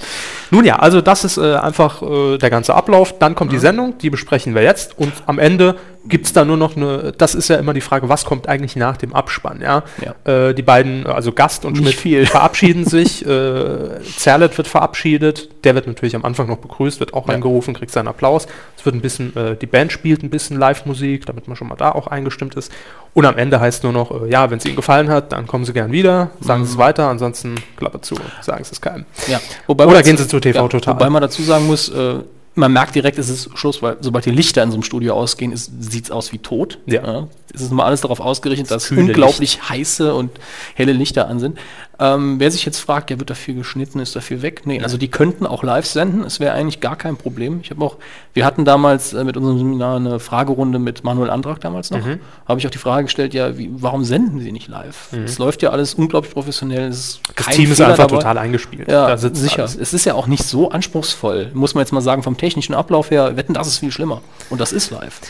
Nun 0.50 0.66
ja, 0.66 0.76
also 0.76 1.00
das 1.00 1.24
ist 1.24 1.38
äh, 1.38 1.54
einfach 1.54 2.02
äh, 2.02 2.36
der 2.36 2.50
ganze 2.50 2.74
Ablauf. 2.74 3.18
Dann 3.18 3.34
kommt 3.34 3.50
die 3.50 3.58
Sendung, 3.58 3.96
die 3.96 4.10
besprechen 4.10 4.54
wir 4.54 4.62
jetzt. 4.62 4.98
Und 4.98 5.12
am 5.24 5.38
Ende 5.38 5.76
gibt 6.09 6.26
es 6.26 6.32
da 6.32 6.44
nur 6.44 6.56
noch 6.56 6.76
eine, 6.76 7.12
das 7.16 7.34
ist 7.34 7.48
ja 7.48 7.56
immer 7.56 7.74
die 7.74 7.80
Frage, 7.80 8.09
was 8.09 8.24
kommt 8.24 8.48
eigentlich 8.48 8.76
nach 8.76 8.96
dem 8.96 9.14
Abspann? 9.14 9.61
Ja? 9.61 9.82
Äh, 10.24 10.54
die 10.54 10.62
beiden, 10.62 11.06
also 11.06 11.32
Gast 11.32 11.64
und 11.64 11.76
Schmidt, 11.76 11.94
viel. 11.94 12.26
verabschieden 12.38 12.84
sich. 12.84 13.24
Äh, 13.26 14.00
Zerlett 14.16 14.56
wird 14.56 14.68
verabschiedet. 14.68 15.48
Der 15.64 15.74
wird 15.74 15.86
natürlich 15.86 16.16
am 16.16 16.24
Anfang 16.24 16.46
noch 16.48 16.59
begrüßt, 16.59 17.00
wird 17.00 17.14
auch 17.14 17.28
Ja. 17.28 17.34
eingerufen, 17.34 17.74
kriegt 17.74 17.92
seinen 17.92 18.09
Applaus. 18.09 18.46
Es 18.76 18.84
wird 18.84 18.94
ein 18.94 19.00
bisschen, 19.00 19.34
äh, 19.36 19.56
die 19.56 19.66
Band 19.66 19.92
spielt 19.92 20.22
ein 20.22 20.30
bisschen 20.30 20.59
Live-Musik, 20.59 21.26
damit 21.26 21.48
man 21.48 21.56
schon 21.56 21.68
mal 21.68 21.76
da 21.76 21.92
auch 21.92 22.06
eingestimmt 22.06 22.54
ist. 22.54 22.72
Und 23.14 23.24
am 23.24 23.36
Ende 23.36 23.59
heißt 23.61 23.82
nur 23.84 23.92
noch, 23.92 24.22
äh, 24.22 24.30
ja, 24.30 24.50
wenn 24.50 24.59
es 24.59 24.64
Ihnen 24.64 24.76
gefallen 24.76 25.09
hat, 25.11 25.32
dann 25.32 25.46
kommen 25.46 25.64
Sie 25.64 25.72
gern 25.72 25.92
wieder, 25.92 26.30
sagen 26.40 26.64
Sie 26.64 26.72
es 26.72 26.78
weiter, 26.78 27.09
ansonsten 27.09 27.56
Klappe 27.76 28.00
zu, 28.00 28.14
sagen 28.42 28.62
Sie 28.64 28.72
es 28.72 28.80
keinem. 28.80 29.04
Ja. 29.26 29.40
Wobei 29.66 29.86
Oder 29.86 30.02
gehen 30.02 30.16
Sie 30.16 30.28
zu 30.28 30.38
TV 30.40 30.68
Total. 30.68 30.94
Wobei 30.94 31.11
man 31.11 31.22
dazu 31.22 31.42
sagen 31.42 31.66
muss, 31.66 31.88
äh, 31.88 32.14
man 32.55 32.72
merkt 32.72 32.94
direkt, 32.94 33.18
es 33.18 33.28
ist 33.28 33.57
Schluss, 33.57 33.82
weil 33.82 33.96
sobald 34.01 34.26
die 34.26 34.30
Lichter 34.30 34.62
in 34.62 34.70
so 34.70 34.76
einem 34.76 34.82
Studio 34.82 35.14
ausgehen, 35.14 35.53
sieht 35.57 36.05
es 36.05 36.11
aus 36.11 36.32
wie 36.32 36.38
tot. 36.38 36.78
Ja. 36.86 37.28
Es 37.55 37.62
ist 37.62 37.70
immer 37.70 37.84
alles 37.84 38.01
darauf 38.01 38.20
ausgerichtet, 38.20 38.70
dass 38.70 38.88
kühle 38.88 39.03
unglaublich 39.03 39.68
heiße 39.68 40.14
und 40.14 40.30
helle 40.74 40.92
Lichter 40.92 41.28
an 41.28 41.38
sind. 41.38 41.59
Ähm, 42.01 42.38
wer 42.38 42.49
sich 42.53 42.64
jetzt 42.64 42.78
fragt, 42.78 43.11
ja, 43.11 43.18
wird 43.18 43.28
da 43.28 43.34
viel 43.34 43.57
geschnitten, 43.57 43.99
ist 43.99 44.14
da 44.14 44.20
viel 44.20 44.40
weg? 44.40 44.62
Nee, 44.66 44.80
also 44.82 44.96
die 44.96 45.09
könnten 45.09 45.46
auch 45.46 45.64
live 45.64 45.84
senden, 45.84 46.22
es 46.22 46.38
wäre 46.38 46.53
eigentlich 46.55 46.78
gar 46.78 46.94
kein 46.94 47.16
Problem. 47.16 47.59
Ich 47.61 47.70
habe 47.70 47.84
auch, 47.84 47.96
wir 48.34 48.44
hatten 48.44 48.64
damals 48.64 49.12
äh, 49.14 49.24
mit 49.24 49.36
unserem 49.36 49.59
Seminar 49.59 49.96
eine 49.96 50.20
Fragerunde 50.20 50.78
mit 50.78 51.03
Manuel 51.03 51.28
Antrag 51.28 51.61
damals 51.61 51.90
noch. 51.90 52.05
Mhm. 52.07 52.20
Habe 52.46 52.61
ich 52.61 52.66
auch 52.66 52.70
die 52.70 52.78
Frage 52.78 53.05
gestellt, 53.05 53.34
ja, 53.34 53.59
wie, 53.59 53.68
warum 53.72 54.05
senden 54.05 54.38
sie 54.38 54.53
nicht 54.53 54.68
live? 54.68 55.09
Es 55.24 55.38
läuft 55.38 55.61
ja 55.62 55.70
alles 55.70 55.94
unglaublich 55.94 56.32
professionell. 56.32 56.88
Es 56.88 56.99
ist 56.99 57.18
Mhm. 57.18 57.32
Das 57.34 57.46
kein 57.46 57.55
Team 57.57 57.70
ist 57.72 57.76
Fehler 57.78 57.88
einfach 57.90 58.07
dabei. 58.07 58.16
total 58.22 58.38
eingespielt. 58.38 58.88
Ja, 58.88 59.16
sicher. 59.16 59.59
alles. 59.62 59.74
Es 59.76 59.92
ist 59.92 60.05
ja 60.05 60.14
auch 60.14 60.28
nicht 60.28 60.44
so 60.44 60.70
anspruchsvoll, 60.70 61.51
muss 61.55 61.74
man 61.74 61.82
jetzt 61.82 61.92
mal 61.92 62.01
sagen, 62.01 62.22
vom 62.22 62.36
technischen 62.36 62.74
Ablauf 62.74 63.11
her. 63.11 63.36
Wetten, 63.36 63.55
das 63.55 63.66
ist 63.66 63.78
viel 63.78 63.90
schlimmer. 63.90 64.20
Und 64.51 64.61
das 64.61 64.72
ist 64.72 64.90
live. 64.92 65.20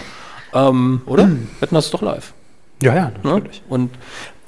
Ähm, 0.52 1.00
oder? 1.06 1.30
Wetten, 1.60 1.74
das 1.74 1.86
ist 1.86 1.94
doch 1.94 2.02
live. 2.02 2.34
Ja, 2.82 2.94
ja, 2.94 3.04
Ne? 3.22 3.30
natürlich. 3.32 3.62
Und, 3.68 3.90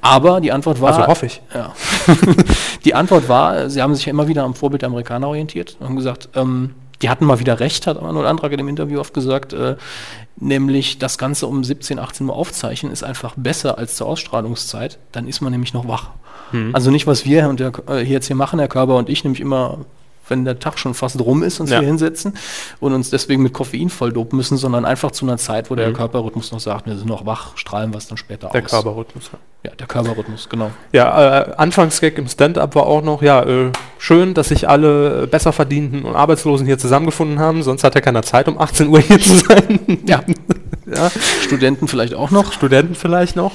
aber 0.01 0.40
die 0.40 0.53
Antwort 0.53 0.80
war. 0.80 0.94
Also 0.94 1.07
hoffe 1.07 1.26
ich. 1.26 1.42
Ja. 1.55 1.72
die 2.84 2.94
Antwort 2.94 3.28
war, 3.28 3.68
sie 3.70 3.82
haben 3.82 3.94
sich 3.94 4.07
ja 4.07 4.11
immer 4.11 4.28
wieder 4.28 4.44
am 4.44 4.55
Vorbild 4.55 4.82
der 4.82 4.88
Amerikaner 4.88 5.28
orientiert 5.28 5.76
und 5.78 5.86
haben 5.86 5.96
gesagt, 5.96 6.28
ähm, 6.34 6.74
die 7.03 7.09
hatten 7.09 7.24
mal 7.24 7.40
wieder 7.40 7.61
recht, 7.61 7.86
hat 7.86 8.01
Manuel 8.01 8.26
Antrag 8.26 8.53
in 8.53 8.59
dem 8.59 8.68
Interview 8.68 9.01
oft 9.01 9.14
gesagt, 9.14 9.53
äh, 9.53 9.76
nämlich 10.36 10.98
das 10.98 11.18
Ganze 11.18 11.46
um 11.46 11.64
17, 11.64 11.98
18 11.98 12.28
Uhr 12.28 12.36
aufzeichnen 12.36 12.92
ist 12.92 13.03
einfach 13.03 13.34
besser 13.36 13.78
als 13.78 13.96
zur 13.96 14.07
Ausstrahlungszeit, 14.07 14.98
dann 15.12 15.26
ist 15.26 15.40
man 15.40 15.53
nämlich 15.53 15.72
noch 15.72 15.88
wach. 15.88 16.11
Mhm. 16.53 16.74
Also 16.74 16.90
nicht, 16.90 17.07
was 17.07 17.24
wir 17.24 17.48
und 17.48 17.61
der, 17.61 17.72
äh, 17.88 17.98
hier 17.98 18.14
jetzt 18.14 18.26
hier 18.26 18.36
machen, 18.36 18.59
Herr 18.59 18.68
Körber 18.68 18.96
und 18.96 19.09
ich, 19.09 19.24
nämlich 19.24 19.40
immer, 19.40 19.78
wenn 20.31 20.45
der 20.45 20.59
Tag 20.59 20.78
schon 20.78 20.95
fast 20.95 21.20
rum 21.20 21.43
ist, 21.43 21.61
uns 21.61 21.70
Ja. 21.70 21.78
hier 21.81 21.89
hinsetzen 21.89 22.35
und 22.81 22.95
uns 22.95 23.11
deswegen 23.11 23.43
mit 23.43 23.53
Koffein 23.53 23.91
voll 23.91 24.12
dopen 24.12 24.37
müssen, 24.37 24.57
sondern 24.57 24.85
einfach 24.85 25.11
zu 25.11 25.26
einer 25.26 25.37
Zeit, 25.37 25.70
wo 25.70 25.74
der 25.74 25.89
Mhm. 25.91 25.95
Körperrhythmus 25.95 26.53
noch 26.53 26.61
sagt, 26.61 26.87
wir 26.87 26.97
sind 26.97 27.09
noch 27.09 27.26
wach, 27.26 27.57
strahlen 27.57 27.93
was 27.93 28.07
dann 28.09 28.16
später 28.16 28.49
Der 28.49 28.64
aus. 28.64 28.70
Körperrhythmus. 28.70 29.31
ja. 29.33 29.39
Ja, 29.62 29.72
der 29.78 29.87
Körperrhythmus, 29.87 30.49
genau. 30.49 30.70
Ja, 30.91 31.41
äh, 31.43 31.55
Anfangsgag 31.59 32.16
im 32.16 32.28
Stand-up 32.28 32.74
war 32.76 32.87
auch 32.87 33.03
noch, 33.03 33.20
ja, 33.20 33.43
äh, 33.43 33.70
schön, 33.99 34.33
dass 34.33 34.49
sich 34.49 34.66
alle 34.70 35.26
besser 35.26 35.53
verdienten 35.53 36.05
und 36.05 36.14
Arbeitslosen 36.16 36.64
hier 36.66 36.78
zusammengefunden 36.78 37.39
haben, 37.41 37.62
sonst 37.62 37.85
hat 37.85 37.95
ja 37.95 38.01
keiner 38.01 38.22
Zeit, 38.22 38.49
um 38.49 38.59
18 38.59 38.89
Uhr 38.89 39.01
hier 39.01 39.20
zu 39.20 39.37
sein. 39.37 39.99
Ja, 40.07 40.22
ja, 40.87 41.11
Studenten 41.43 41.89
vielleicht 41.89 42.14
auch 42.14 42.31
noch. 42.31 42.53
Studenten 42.55 42.95
vielleicht 42.95 43.37
noch. 43.37 43.53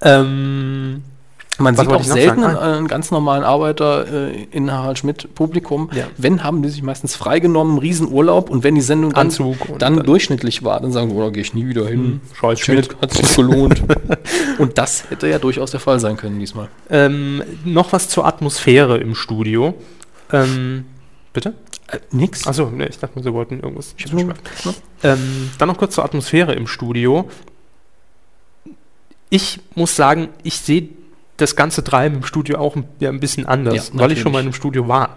Ähm, 0.00 1.02
Man 1.60 1.76
Was 1.76 1.86
sieht 1.86 1.92
auch 1.94 2.02
selten 2.04 2.40
sagen? 2.42 2.56
einen, 2.56 2.88
ganz 2.88 3.10
normalen 3.10 3.42
Arbeiter 3.42 4.06
äh, 4.30 4.44
in 4.52 4.70
Harald 4.70 4.98
Schmidt 4.98 5.34
Publikum. 5.34 5.90
Ja. 5.92 6.04
Wenn, 6.16 6.44
haben 6.44 6.62
die 6.62 6.68
sich 6.68 6.82
meistens 6.82 7.16
freigenommen, 7.16 7.78
Riesenurlaub 7.78 8.48
und 8.48 8.62
wenn 8.62 8.76
die 8.76 8.80
Sendung 8.80 9.12
dann, 9.12 9.28
dann, 9.30 9.78
dann- 9.78 10.06
durchschnittlich 10.06 10.62
war, 10.62 10.80
dann 10.80 10.92
sagen 10.92 11.10
wir, 11.16 11.24
oh, 11.24 11.30
gehe 11.32 11.42
ich 11.42 11.54
nie 11.54 11.66
wieder 11.66 11.86
hin. 11.88 12.20
Scheiß 12.34 12.60
Schmidt 12.60 12.96
hat 13.02 13.12
sich 13.12 13.34
gelohnt. 13.34 13.82
und 14.58 14.78
das 14.78 15.10
hätte 15.10 15.26
ja 15.28 15.40
durchaus 15.40 15.72
der 15.72 15.80
Fall 15.80 15.98
sein 15.98 16.16
können 16.16 16.38
diesmal. 16.38 16.68
ähm, 16.90 17.42
noch 17.64 17.92
was 17.92 18.08
zur 18.08 18.24
Atmosphäre 18.26 18.98
im 18.98 19.16
Studio. 19.16 19.74
Ähm, 20.32 20.84
bitte? 21.32 21.54
Äh, 21.90 21.98
nix. 22.12 22.46
Achso, 22.46 22.70
nee, 22.72 22.86
ich 22.88 22.98
dachte, 23.00 23.20
Sie 23.20 23.32
wollten 23.32 23.60
irgendwas. 23.60 23.94
ich 23.96 24.12
nur, 24.12 24.22
ne? 24.24 24.34
Ähm, 25.02 25.50
dann 25.58 25.68
noch 25.68 25.78
kurz 25.78 25.94
zur 25.96 26.04
Atmosphäre 26.04 26.54
im 26.54 26.68
Studio. 26.68 27.28
Ich 29.30 29.60
muss 29.74 29.96
sagen, 29.96 30.28
ich 30.42 30.58
sehe 30.58 30.88
das 31.38 31.56
ganze 31.56 31.82
Treiben 31.82 32.16
im 32.16 32.22
Studio 32.24 32.58
auch 32.58 32.76
ein, 32.76 32.84
ja, 33.00 33.08
ein 33.08 33.20
bisschen 33.20 33.46
anders, 33.46 33.92
Ja, 33.94 34.00
weil 34.00 34.12
ich 34.12 34.20
schon 34.20 34.32
mal 34.32 34.38
natürlich. 34.38 34.56
im 34.56 34.60
Studio 34.60 34.88
war. 34.88 35.16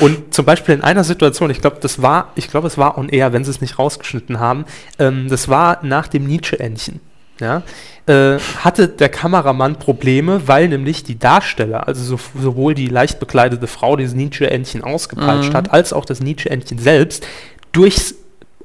Und 0.00 0.34
zum 0.34 0.44
Beispiel 0.44 0.74
in 0.74 0.82
einer 0.82 1.04
Situation, 1.04 1.50
ich 1.50 1.60
glaube, 1.60 1.78
das 1.80 2.02
war, 2.02 2.32
ich 2.34 2.48
glaube, 2.50 2.66
es 2.66 2.76
war 2.76 2.98
on 2.98 3.08
air, 3.08 3.32
wenn 3.32 3.44
sie 3.44 3.50
es 3.50 3.60
nicht 3.60 3.78
rausgeschnitten 3.78 4.38
haben, 4.38 4.64
ähm, 4.98 5.28
das 5.28 5.48
war 5.48 5.78
nach 5.82 6.06
dem 6.08 6.26
Nietzsche-Entchen. 6.26 7.00
Ja, 7.40 7.62
äh, 8.04 8.38
hatte 8.58 8.86
der 8.88 9.08
Kameramann 9.08 9.76
Probleme, 9.76 10.46
weil 10.46 10.68
nämlich 10.68 11.04
die 11.04 11.18
Darsteller, 11.18 11.88
also 11.88 12.04
so, 12.04 12.20
sowohl 12.38 12.74
die 12.74 12.88
leicht 12.88 13.18
bekleidete 13.18 13.66
Frau, 13.66 13.96
die 13.96 14.04
das 14.04 14.12
Nietzsche-Entchen 14.12 14.84
ausgepeitscht 14.84 15.50
Mhm. 15.52 15.56
hat, 15.56 15.72
als 15.72 15.94
auch 15.94 16.04
das 16.04 16.20
Nietzsche-Entchen 16.20 16.76
selbst, 16.78 17.26
durchs 17.72 18.14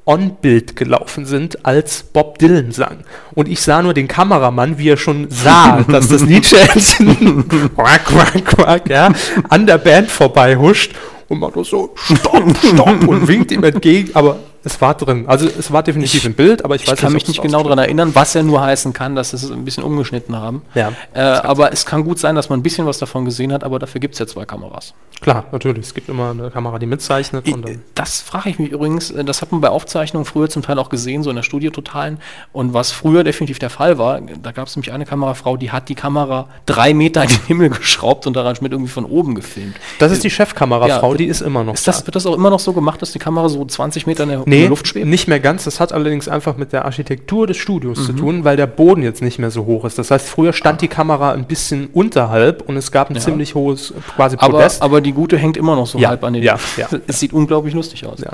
On-Bild 0.05 0.75
gelaufen 0.75 1.25
sind, 1.25 1.65
als 1.65 2.03
Bob 2.03 2.37
Dylan 2.37 2.71
sang. 2.71 2.99
Und 3.33 3.47
ich 3.47 3.61
sah 3.61 3.81
nur 3.81 3.93
den 3.93 4.07
Kameramann, 4.07 4.77
wie 4.77 4.89
er 4.89 4.97
schon 4.97 5.27
sah, 5.29 5.81
dass 5.87 6.07
das 6.07 6.21
Nietzsche-Entchen 6.21 7.47
quack, 7.75 8.05
quack, 8.05 8.45
quack, 8.45 8.89
ja, 8.89 9.11
an 9.49 9.65
der 9.65 9.79
Band 9.79 10.09
vorbei 10.09 10.57
huscht 10.57 10.93
und 11.27 11.39
macht 11.39 11.55
doch 11.55 11.65
so, 11.65 11.93
stopp, 11.95 12.55
stopp 12.57 13.07
und 13.07 13.27
winkt 13.27 13.51
ihm 13.51 13.63
entgegen, 13.63 14.11
aber 14.13 14.37
Es 14.65 14.81
war 14.81 14.95
drin. 14.95 15.25
Also 15.27 15.47
es 15.47 15.71
war 15.71 15.83
definitiv 15.83 16.21
Ich- 16.21 16.25
im 16.25 16.33
Bild, 16.33 16.65
aber 16.65 16.75
ich, 16.75 16.83
Ich, 16.83 16.91
weiß 16.91 16.99
kann 16.99 17.13
mich 17.13 17.23
ob 17.23 17.27
nicht 17.29 17.41
genau 17.41 17.61
daran 17.63 17.77
erinnern, 17.77 18.11
was 18.15 18.35
er 18.35 18.43
nur 18.43 18.61
heißen 18.61 18.91
kann, 18.93 19.15
dass 19.15 19.29
sie 19.29 19.35
es 19.37 19.49
ein 19.51 19.63
bisschen 19.63 19.83
umgeschnitten 19.83 20.35
haben. 20.35 20.63
Ja, 20.73 20.91
Äh, 21.13 21.19
aber 21.21 21.71
es 21.71 21.85
kann 21.85 22.03
gut 22.03 22.19
sein, 22.19 22.35
dass 22.35 22.49
man 22.49 22.59
ein 22.59 22.63
bisschen 22.63 22.85
was 22.85 22.97
davon 22.97 23.25
gesehen 23.25 23.53
hat, 23.53 23.63
aber 23.63 23.79
dafür 23.79 24.01
gibt 24.01 24.15
es 24.15 24.19
ja 24.19 24.27
zwei 24.27 24.45
Kameras. 24.45 24.93
Klar, 25.21 25.45
natürlich. 25.51 25.85
Es 25.85 25.93
gibt 25.93 26.09
immer 26.09 26.31
eine 26.31 26.49
Kamera, 26.51 26.77
die 26.79 26.87
mitzeichnet. 26.87 27.47
Dann, 27.47 27.81
Das 27.93 28.21
frage 28.21 28.49
ich 28.49 28.59
mich 28.59 28.71
übrigens, 28.71 29.11
äh, 29.11 29.23
das 29.23 29.41
hat 29.41 29.51
man 29.51 29.61
bei 29.61 29.69
Aufzeichnungen 29.69 30.25
früher 30.25 30.49
zum 30.49 30.61
Teil 30.63 30.77
auch 30.79 30.89
gesehen, 30.89 31.23
so 31.23 31.29
in 31.29 31.35
der 31.35 31.43
Studiototalen. 31.43 32.17
Und 32.51 32.73
was 32.73 32.91
früher 32.91 33.23
definitiv 33.23 33.59
der 33.59 33.69
Fall 33.69 33.97
war, 33.97 34.19
da 34.21 34.51
gab 34.51 34.67
es 34.67 34.75
nämlich 34.75 34.91
eine 34.91 35.05
Kamerafrau, 35.05 35.57
die 35.57 35.71
hat 35.71 35.89
die 35.89 35.95
Kamera 35.95 36.49
drei 36.65 36.93
Meter 36.93 37.21
in 37.23 37.29
den 37.29 37.39
Himmel 37.45 37.69
geschraubt 37.69 38.27
und 38.27 38.35
daran 38.35 38.55
Schmidt 38.55 38.71
irgendwie 38.71 38.91
von 38.91 39.05
oben 39.05 39.35
gefilmt. 39.35 39.75
das 39.99 40.11
ist 40.11 40.23
die 40.23 40.29
Chefkamerafrau, 40.31 41.11
Ja, 41.11 41.17
die 41.17 41.25
ist 41.27 41.41
immer 41.41 41.63
noch 41.63 41.75
Ist 41.75 41.87
das, 41.87 41.99
da. 42.01 42.07
wird 42.07 42.15
das 42.15 42.25
auch 42.25 42.33
immer 42.35 42.49
noch 42.49 42.59
so 42.59 42.73
gemacht, 42.73 43.01
dass 43.01 43.11
die 43.11 43.19
Kamera 43.19 43.47
so 43.47 43.63
20 43.63 44.07
Meter 44.07 44.23
in 44.23 44.29
der, 44.29 44.39
in 44.45 44.49
Nee, 44.55 44.61
der 44.61 44.69
Luft 44.69 44.87
schwebt? 44.87 45.05
nicht 45.05 45.27
mehr 45.27 45.39
ganz. 45.39 45.63
Das 45.65 45.79
hat 45.79 45.93
allerdings 45.93 46.27
einfach 46.27 46.57
mit 46.57 46.73
der 46.73 46.85
Architektur 46.85 47.47
des 47.47 47.57
Studios 47.57 47.99
Mhm. 47.99 48.03
zu 48.05 48.13
tun, 48.13 48.43
weil 48.43 48.57
der 48.57 48.67
Boden 48.67 49.03
jetzt 49.03 49.21
nicht 49.21 49.39
mehr 49.39 49.51
so 49.51 49.65
hoch 49.65 49.85
ist. 49.85 49.97
Das 49.99 50.11
heißt, 50.11 50.27
früher 50.27 50.53
stand 50.53 50.81
die 50.81 50.87
Kamera 50.87 51.31
ein 51.31 51.45
bisschen 51.45 51.87
unterhalb 51.93 52.63
und 52.67 52.77
es 52.77 52.91
gab 52.91 53.09
ein 53.09 53.15
Ja. 53.15 53.21
ziemlich 53.21 53.55
hohes 53.55 53.93
quasi 54.15 54.37
Aber, 54.39 54.53
Podest. 54.57 54.81
aber 54.81 55.01
die 55.01 55.11
gute 55.13 55.37
hängt 55.37 55.57
immer 55.57 55.75
noch 55.75 55.87
so 55.87 55.97
Ja, 55.99 56.09
halb 56.09 56.23
an 56.23 56.33
den. 56.33 56.43
ja, 56.43 56.57
ja. 56.77 56.87
Es 57.07 57.19
sieht 57.19 57.33
unglaublich 57.33 57.73
lustig 57.73 58.05
aus. 58.05 58.19
Ja. 58.21 58.31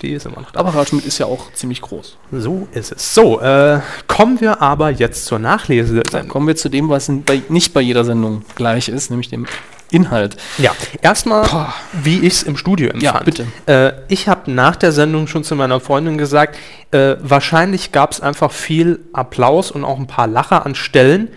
die 0.00 0.12
ist 0.12 0.26
immer 0.26 0.40
noch 0.42 0.52
da. 0.52 0.60
Aber 0.60 0.72
Harald 0.74 0.88
Schmidt 0.90 1.04
ist 1.06 1.18
ja 1.18 1.26
auch 1.26 1.52
ziemlich 1.54 1.80
groß. 1.82 2.16
So 2.30 2.68
ist 2.72 2.92
es. 2.92 3.14
So, 3.14 3.40
äh, 3.40 3.80
kommen 4.06 4.40
wir 4.40 4.62
aber 4.62 4.90
jetzt 4.90 5.24
zur 5.26 5.40
Nachlese. 5.40 6.04
Dann 6.04 6.28
kommen 6.28 6.46
wir 6.46 6.54
zu 6.54 6.68
dem, 6.68 6.88
was 6.88 7.08
in, 7.08 7.24
bei, 7.24 7.42
nicht 7.48 7.74
bei 7.74 7.80
jeder 7.80 8.04
Sendung 8.04 8.42
gleich 8.54 8.88
ist, 8.88 9.10
nämlich 9.10 9.28
dem 9.28 9.46
Inhalt. 9.90 10.36
Ja, 10.58 10.72
erstmal, 11.02 11.46
Boah. 11.46 11.74
wie 11.92 12.18
ich 12.18 12.34
es 12.34 12.42
im 12.42 12.56
Studio 12.56 12.90
empfand. 12.90 13.02
Ja, 13.02 13.20
bitte. 13.22 13.46
Äh, 13.66 13.92
ich 14.08 14.28
habe 14.28 14.50
nach 14.50 14.76
der 14.76 14.92
Sendung 14.92 15.26
schon 15.26 15.44
zu 15.44 15.56
meiner 15.56 15.80
Freundin 15.80 16.18
gesagt, 16.18 16.58
äh, 16.90 17.16
wahrscheinlich 17.20 17.92
gab 17.92 18.12
es 18.12 18.20
einfach 18.20 18.52
viel 18.52 19.00
Applaus 19.12 19.70
und 19.70 19.84
auch 19.84 19.98
ein 19.98 20.06
paar 20.06 20.26
Lacher 20.26 20.66
an 20.66 20.74
Stellen, 20.74 21.28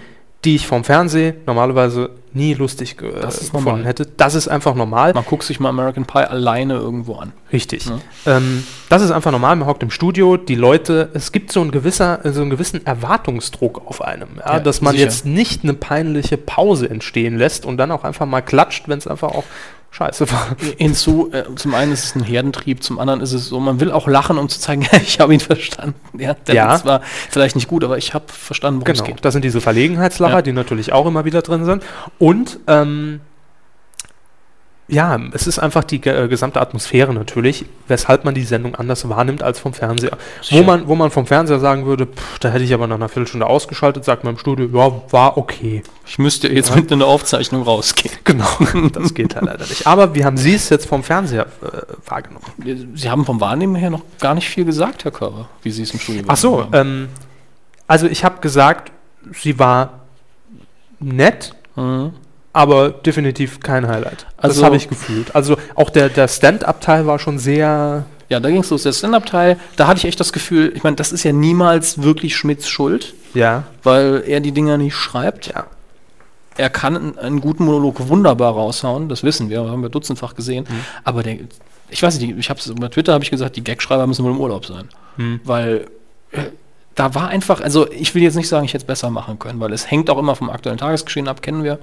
die 0.43 0.55
ich 0.55 0.67
vom 0.67 0.83
Fernsehen 0.83 1.35
normalerweise 1.45 2.09
nie 2.33 2.53
lustig 2.53 2.97
gefunden 2.97 3.83
hätte. 3.83 4.05
Das 4.17 4.35
ist 4.35 4.47
einfach 4.47 4.75
normal. 4.75 5.13
Man 5.13 5.25
guckt 5.25 5.43
sich 5.43 5.59
mal 5.59 5.69
American 5.69 6.05
Pie 6.05 6.19
alleine 6.19 6.75
irgendwo 6.75 7.15
an. 7.15 7.33
Richtig. 7.51 7.85
Ja. 7.85 8.37
Ähm, 8.37 8.63
das 8.89 9.01
ist 9.01 9.11
einfach 9.11 9.31
normal. 9.31 9.55
Man 9.57 9.67
hockt 9.67 9.83
im 9.83 9.91
Studio, 9.91 10.37
die 10.37 10.55
Leute, 10.55 11.09
es 11.13 11.31
gibt 11.31 11.51
so, 11.51 11.61
ein 11.61 11.71
gewisser, 11.71 12.19
so 12.23 12.41
einen 12.41 12.49
gewissen 12.49 12.85
Erwartungsdruck 12.85 13.81
auf 13.85 14.01
einem, 14.01 14.29
ja, 14.39 14.53
Ja, 14.53 14.59
dass 14.59 14.81
man 14.81 14.93
sicher. 14.93 15.05
jetzt 15.05 15.25
nicht 15.25 15.63
eine 15.63 15.73
peinliche 15.73 16.37
Pause 16.37 16.89
entstehen 16.89 17.37
lässt 17.37 17.65
und 17.65 17.77
dann 17.77 17.91
auch 17.91 18.03
einfach 18.03 18.25
mal 18.25 18.41
klatscht, 18.41 18.87
wenn 18.87 18.97
es 18.97 19.07
einfach 19.07 19.29
auch 19.29 19.43
scheiße 19.91 20.31
war. 20.31 20.55
Hinzu, 20.77 21.29
äh, 21.33 21.43
zum 21.55 21.73
einen 21.75 21.91
ist 21.91 22.05
es 22.05 22.15
ein 22.15 22.23
Herdentrieb, 22.23 22.81
zum 22.81 22.97
anderen 22.97 23.21
ist 23.21 23.33
es 23.33 23.47
so, 23.47 23.59
man 23.59 23.79
will 23.79 23.91
auch 23.91 24.07
lachen, 24.07 24.37
um 24.37 24.47
zu 24.49 24.59
zeigen, 24.59 24.87
ich 25.03 25.19
habe 25.19 25.33
ihn 25.33 25.39
verstanden. 25.39 25.95
Ja, 26.17 26.33
der 26.33 26.55
Ja. 26.55 26.73
Witz 26.75 26.85
war 26.85 27.01
vielleicht 27.29 27.55
nicht 27.55 27.67
gut, 27.67 27.83
aber 27.83 27.97
ich 27.97 28.13
habe 28.13 28.25
verstanden, 28.27 28.81
worum 28.81 28.93
Genau, 28.93 29.03
es 29.03 29.07
geht. 29.07 29.23
das 29.25 29.33
sind 29.33 29.43
diese 29.43 29.61
Verlegenheitslacher, 29.61 30.35
Ja. 30.35 30.41
die 30.41 30.53
natürlich 30.53 30.93
auch 30.93 31.05
immer 31.05 31.25
wieder 31.25 31.41
drin 31.41 31.65
sind. 31.65 31.83
Und 32.19 32.59
ähm, 32.67 33.19
ja, 34.91 35.19
es 35.31 35.47
ist 35.47 35.57
einfach 35.57 35.83
die 35.83 36.03
äh, 36.05 36.27
gesamte 36.27 36.59
Atmosphäre 36.59 37.13
natürlich, 37.13 37.65
weshalb 37.87 38.25
man 38.25 38.35
die 38.35 38.43
Sendung 38.43 38.75
anders 38.75 39.07
wahrnimmt 39.07 39.41
als 39.41 39.59
vom 39.59 39.73
Fernseher. 39.73 40.17
Wo 40.49 40.63
man, 40.63 40.87
wo 40.87 40.95
man 40.95 41.09
vom 41.11 41.25
Fernseher 41.25 41.59
sagen 41.59 41.85
würde, 41.85 42.05
pff, 42.05 42.39
da 42.39 42.49
hätte 42.49 42.63
ich 42.63 42.73
aber 42.73 42.87
nach 42.87 42.97
einer 42.97 43.07
Viertelstunde 43.07 43.47
ausgeschaltet, 43.47 44.03
sagt 44.03 44.23
man 44.25 44.33
im 44.33 44.39
Studio, 44.39 44.67
ja, 44.73 45.01
war 45.11 45.37
okay. 45.37 45.81
Ich 46.05 46.19
müsste 46.19 46.49
jetzt 46.49 46.75
mit 46.75 46.91
einer 46.91 47.05
Aufzeichnung 47.05 47.63
rausgehen. 47.63 48.13
Genau, 48.23 48.47
das 48.93 49.13
geht 49.13 49.35
halt 49.35 49.45
leider 49.45 49.65
nicht. 49.65 49.87
Aber 49.87 50.15
wie 50.15 50.23
haben 50.23 50.37
Sie 50.37 50.53
es 50.53 50.69
jetzt 50.69 50.85
vom 50.85 51.03
Fernseher 51.03 51.47
äh, 51.61 51.81
wahrgenommen? 52.05 52.45
Sie 52.95 53.09
haben 53.09 53.25
vom 53.25 53.41
Wahrnehmen 53.41 53.75
her 53.75 53.89
noch 53.89 54.03
gar 54.19 54.35
nicht 54.35 54.47
viel 54.47 54.63
gesagt, 54.63 55.03
Herr 55.03 55.11
Körber, 55.11 55.49
wie 55.63 55.71
Sie 55.71 55.83
es 55.83 55.91
im 55.91 55.99
Studio 55.99 56.23
Ach 56.27 56.37
so, 56.37 56.67
ähm, 56.71 57.09
also 57.87 58.07
ich 58.07 58.23
habe 58.23 58.39
gesagt, 58.39 58.91
sie 59.33 59.59
war 59.59 60.01
nett. 60.99 61.55
Mhm. 61.75 62.13
Aber 62.53 62.89
definitiv 62.89 63.59
kein 63.59 63.87
Highlight. 63.87 64.25
das 64.37 64.51
Also- 64.51 64.65
habe 64.65 64.75
ich 64.75 64.89
gefühlt. 64.89 65.33
Also 65.35 65.57
auch 65.75 65.89
der, 65.89 66.09
der 66.09 66.27
Stand-Up-Teil 66.27 67.05
war 67.07 67.19
schon 67.19 67.39
sehr. 67.39 68.05
Ja, 68.29 68.39
da 68.39 68.49
ging 68.49 68.59
es 68.61 68.69
los. 68.69 68.83
Der 68.83 68.93
Stand-Up-Teil, 68.93 69.57
da 69.75 69.87
hatte 69.87 69.99
ich 69.99 70.05
echt 70.05 70.19
das 70.19 70.31
Gefühl, 70.33 70.71
ich 70.75 70.83
meine, 70.83 70.95
das 70.95 71.11
ist 71.11 71.23
ja 71.23 71.33
niemals 71.33 72.01
wirklich 72.01 72.35
Schmidts 72.35 72.67
Schuld, 72.69 73.13
Ja. 73.33 73.63
weil 73.83 74.23
er 74.25 74.39
die 74.39 74.51
Dinger 74.53 74.77
nicht 74.77 74.95
schreibt. 74.95 75.47
Ja. 75.47 75.65
Er 76.57 76.69
kann 76.69 77.17
einen, 77.17 77.41
guten 77.41 77.65
Monolog 77.65 78.07
wunderbar 78.09 78.53
raushauen, 78.53 79.09
das 79.09 79.23
wissen 79.23 79.49
wir, 79.49 79.61
haben 79.69 79.81
wir 79.81 79.89
dutzendfach 79.89 80.35
gesehen. 80.35 80.65
Mhm. 80.69 80.75
Aber 81.03 81.23
der, 81.23 81.37
ich 81.89 82.03
weiß 82.03 82.19
nicht, 82.19 82.37
ich 82.37 82.49
habe 82.49 82.59
bei 82.75 82.87
Twitter 82.89 83.13
habe 83.13 83.23
ich 83.23 83.31
gesagt, 83.31 83.55
die 83.55 83.63
Gagschreiber 83.63 84.05
müssen 84.07 84.23
wohl 84.25 84.31
im 84.31 84.39
Urlaub 84.39 84.65
sein, 84.65 84.87
Mhm. 85.17 85.39
weil 85.43 85.87
äh, 86.31 86.43
da 86.95 87.15
war 87.15 87.29
einfach, 87.29 87.61
also 87.61 87.89
ich 87.91 88.13
will 88.15 88.21
jetzt 88.21 88.35
nicht 88.35 88.47
sagen, 88.49 88.65
ich 88.65 88.73
hätte 88.73 88.83
es 88.83 88.87
besser 88.87 89.09
machen 89.09 89.39
können, 89.39 89.59
weil 89.61 89.71
es 89.73 89.89
hängt 89.89 90.09
auch 90.09 90.17
immer 90.17 90.35
vom 90.35 90.49
aktuellen 90.49 90.77
Tagesgeschehen 90.77 91.27
ab, 91.29 91.41
kennen 91.41 91.63
wir. 91.63 91.79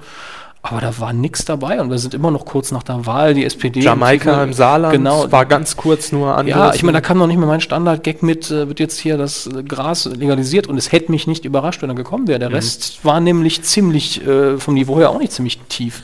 Aber 0.60 0.80
da 0.80 0.98
war 0.98 1.12
nichts 1.12 1.44
dabei 1.44 1.80
und 1.80 1.88
wir 1.88 1.98
sind 1.98 2.14
immer 2.14 2.30
noch 2.32 2.44
kurz 2.44 2.72
nach 2.72 2.82
der 2.82 3.06
Wahl, 3.06 3.32
die 3.32 3.44
SPD. 3.44 3.80
Jamaika 3.80 4.42
im 4.42 4.52
Saarland 4.52 4.92
Genau. 4.92 5.30
war 5.30 5.46
ganz 5.46 5.76
kurz 5.76 6.10
nur 6.10 6.26
Ja, 6.28 6.34
angerissen. 6.34 6.74
ich 6.74 6.82
meine, 6.82 6.96
da 6.96 7.00
kam 7.00 7.16
noch 7.18 7.28
nicht 7.28 7.38
mehr 7.38 7.46
mein 7.46 7.60
Standard-Gag 7.60 8.22
mit, 8.24 8.50
äh, 8.50 8.68
wird 8.68 8.80
jetzt 8.80 8.98
hier 8.98 9.16
das 9.16 9.46
äh, 9.46 9.62
Gras 9.62 10.04
legalisiert 10.06 10.66
und 10.66 10.76
es 10.76 10.90
hätte 10.90 11.12
mich 11.12 11.26
nicht 11.28 11.44
überrascht, 11.44 11.80
wenn 11.80 11.90
er 11.90 11.94
gekommen 11.94 12.26
wäre. 12.26 12.38
Mhm. 12.38 12.40
Der 12.40 12.52
Rest 12.52 13.04
war 13.04 13.20
nämlich 13.20 13.62
ziemlich, 13.62 14.26
äh, 14.26 14.58
vom 14.58 14.74
Niveau 14.74 14.98
her 14.98 15.10
auch 15.10 15.18
nicht 15.20 15.32
ziemlich 15.32 15.58
tief 15.68 16.02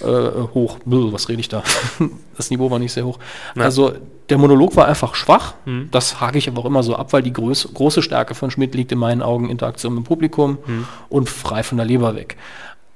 äh, 0.00 0.06
hoch. 0.54 0.78
Bluh, 0.86 1.12
was 1.12 1.28
rede 1.28 1.40
ich 1.40 1.48
da? 1.50 1.62
das 2.38 2.48
Niveau 2.50 2.70
war 2.70 2.78
nicht 2.78 2.92
sehr 2.92 3.04
hoch. 3.04 3.18
Ja. 3.54 3.64
Also 3.64 3.92
der 4.30 4.38
Monolog 4.38 4.76
war 4.76 4.86
einfach 4.88 5.14
schwach. 5.14 5.54
Mhm. 5.66 5.88
Das 5.90 6.22
hake 6.22 6.38
ich 6.38 6.48
aber 6.48 6.62
auch 6.62 6.66
immer 6.66 6.82
so 6.82 6.96
ab, 6.96 7.12
weil 7.12 7.22
die 7.22 7.34
größ 7.34 7.68
große 7.74 8.00
Stärke 8.00 8.34
von 8.34 8.50
Schmidt 8.50 8.74
liegt 8.74 8.92
in 8.92 8.98
meinen 8.98 9.20
Augen 9.20 9.50
Interaktion 9.50 9.94
mit 9.94 10.04
dem 10.04 10.06
Publikum 10.06 10.56
Mhm. 10.66 10.86
und 11.10 11.28
frei 11.28 11.62
von 11.62 11.76
der 11.76 11.86
Leber 11.86 12.14
weg. 12.14 12.38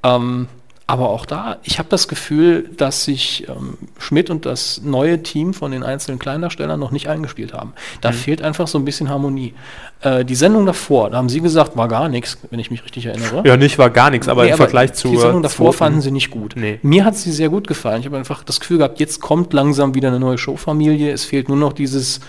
Ähm, 0.02 0.48
aber 0.86 1.08
auch 1.08 1.24
da, 1.24 1.56
ich 1.62 1.78
habe 1.78 1.88
das 1.88 2.08
Gefühl, 2.08 2.68
dass 2.76 3.04
sich 3.06 3.46
ähm, 3.48 3.78
Schmidt 3.98 4.28
und 4.28 4.44
das 4.44 4.82
neue 4.84 5.22
Team 5.22 5.54
von 5.54 5.70
den 5.72 5.82
einzelnen 5.82 6.18
Kleindarstellern 6.18 6.78
noch 6.78 6.90
nicht 6.90 7.08
eingespielt 7.08 7.54
haben. 7.54 7.72
Da 8.02 8.10
Mhm. 8.10 8.14
fehlt 8.14 8.42
einfach 8.42 8.68
so 8.68 8.76
ein 8.78 8.84
bisschen 8.84 9.08
Harmonie. 9.08 9.54
Äh, 10.02 10.26
die 10.26 10.34
Sendung 10.34 10.66
davor, 10.66 11.08
da 11.08 11.16
haben 11.16 11.30
Sie 11.30 11.40
gesagt, 11.40 11.74
war 11.78 11.88
gar 11.88 12.10
nichts, 12.10 12.36
wenn 12.50 12.58
ich 12.58 12.70
mich 12.70 12.84
richtig 12.84 13.06
erinnere. 13.06 13.42
ja, 13.46 13.56
nicht 13.56 13.78
war 13.78 13.88
gar 13.88 14.10
nichts, 14.10 14.28
aber 14.28 14.44
Nee, 14.44 14.50
im 14.50 14.56
Vergleich 14.58 14.92
zu. 14.92 15.08
Die 15.08 15.16
Sendung 15.16 15.42
davor 15.42 15.70
zweiten- 15.70 15.78
fanden 15.78 16.00
Sie 16.02 16.10
nicht 16.10 16.30
gut. 16.30 16.52
Nee. 16.54 16.80
Mir 16.82 17.06
hat 17.06 17.16
sie 17.16 17.32
sehr 17.32 17.48
gut 17.48 17.66
gefallen. 17.66 18.00
Ich 18.00 18.06
habe 18.06 18.18
einfach 18.18 18.44
das 18.44 18.60
Gefühl 18.60 18.76
gehabt, 18.78 19.00
jetzt 19.00 19.22
kommt 19.22 19.54
langsam 19.54 19.94
wieder 19.94 20.08
eine 20.08 20.20
neue 20.20 20.36
Showfamilie. 20.36 21.10
Es 21.12 21.24
fehlt 21.24 21.48
nur 21.48 21.56
noch 21.56 21.72
dieses. 21.72 22.20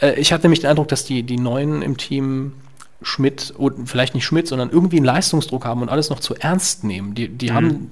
Äh, 0.00 0.12
ich 0.20 0.32
hatte 0.32 0.44
nämlich 0.44 0.60
den 0.60 0.70
Eindruck, 0.70 0.86
dass 0.86 1.04
die, 1.04 1.24
die 1.24 1.36
Neuen 1.38 1.82
im 1.82 1.96
Team 1.96 2.52
Schmidt, 3.02 3.52
und 3.56 3.88
vielleicht 3.88 4.14
nicht 4.14 4.24
Schmidt, 4.24 4.48
sondern 4.48 4.70
irgendwie 4.70 4.96
einen 4.96 5.06
Leistungsdruck 5.06 5.64
haben 5.64 5.82
und 5.82 5.88
alles 5.88 6.10
noch 6.10 6.18
zu 6.20 6.34
ernst 6.34 6.82
nehmen. 6.84 7.14
Die, 7.14 7.28
Mhm. 7.28 7.38
die 7.38 7.52
haben. 7.52 7.90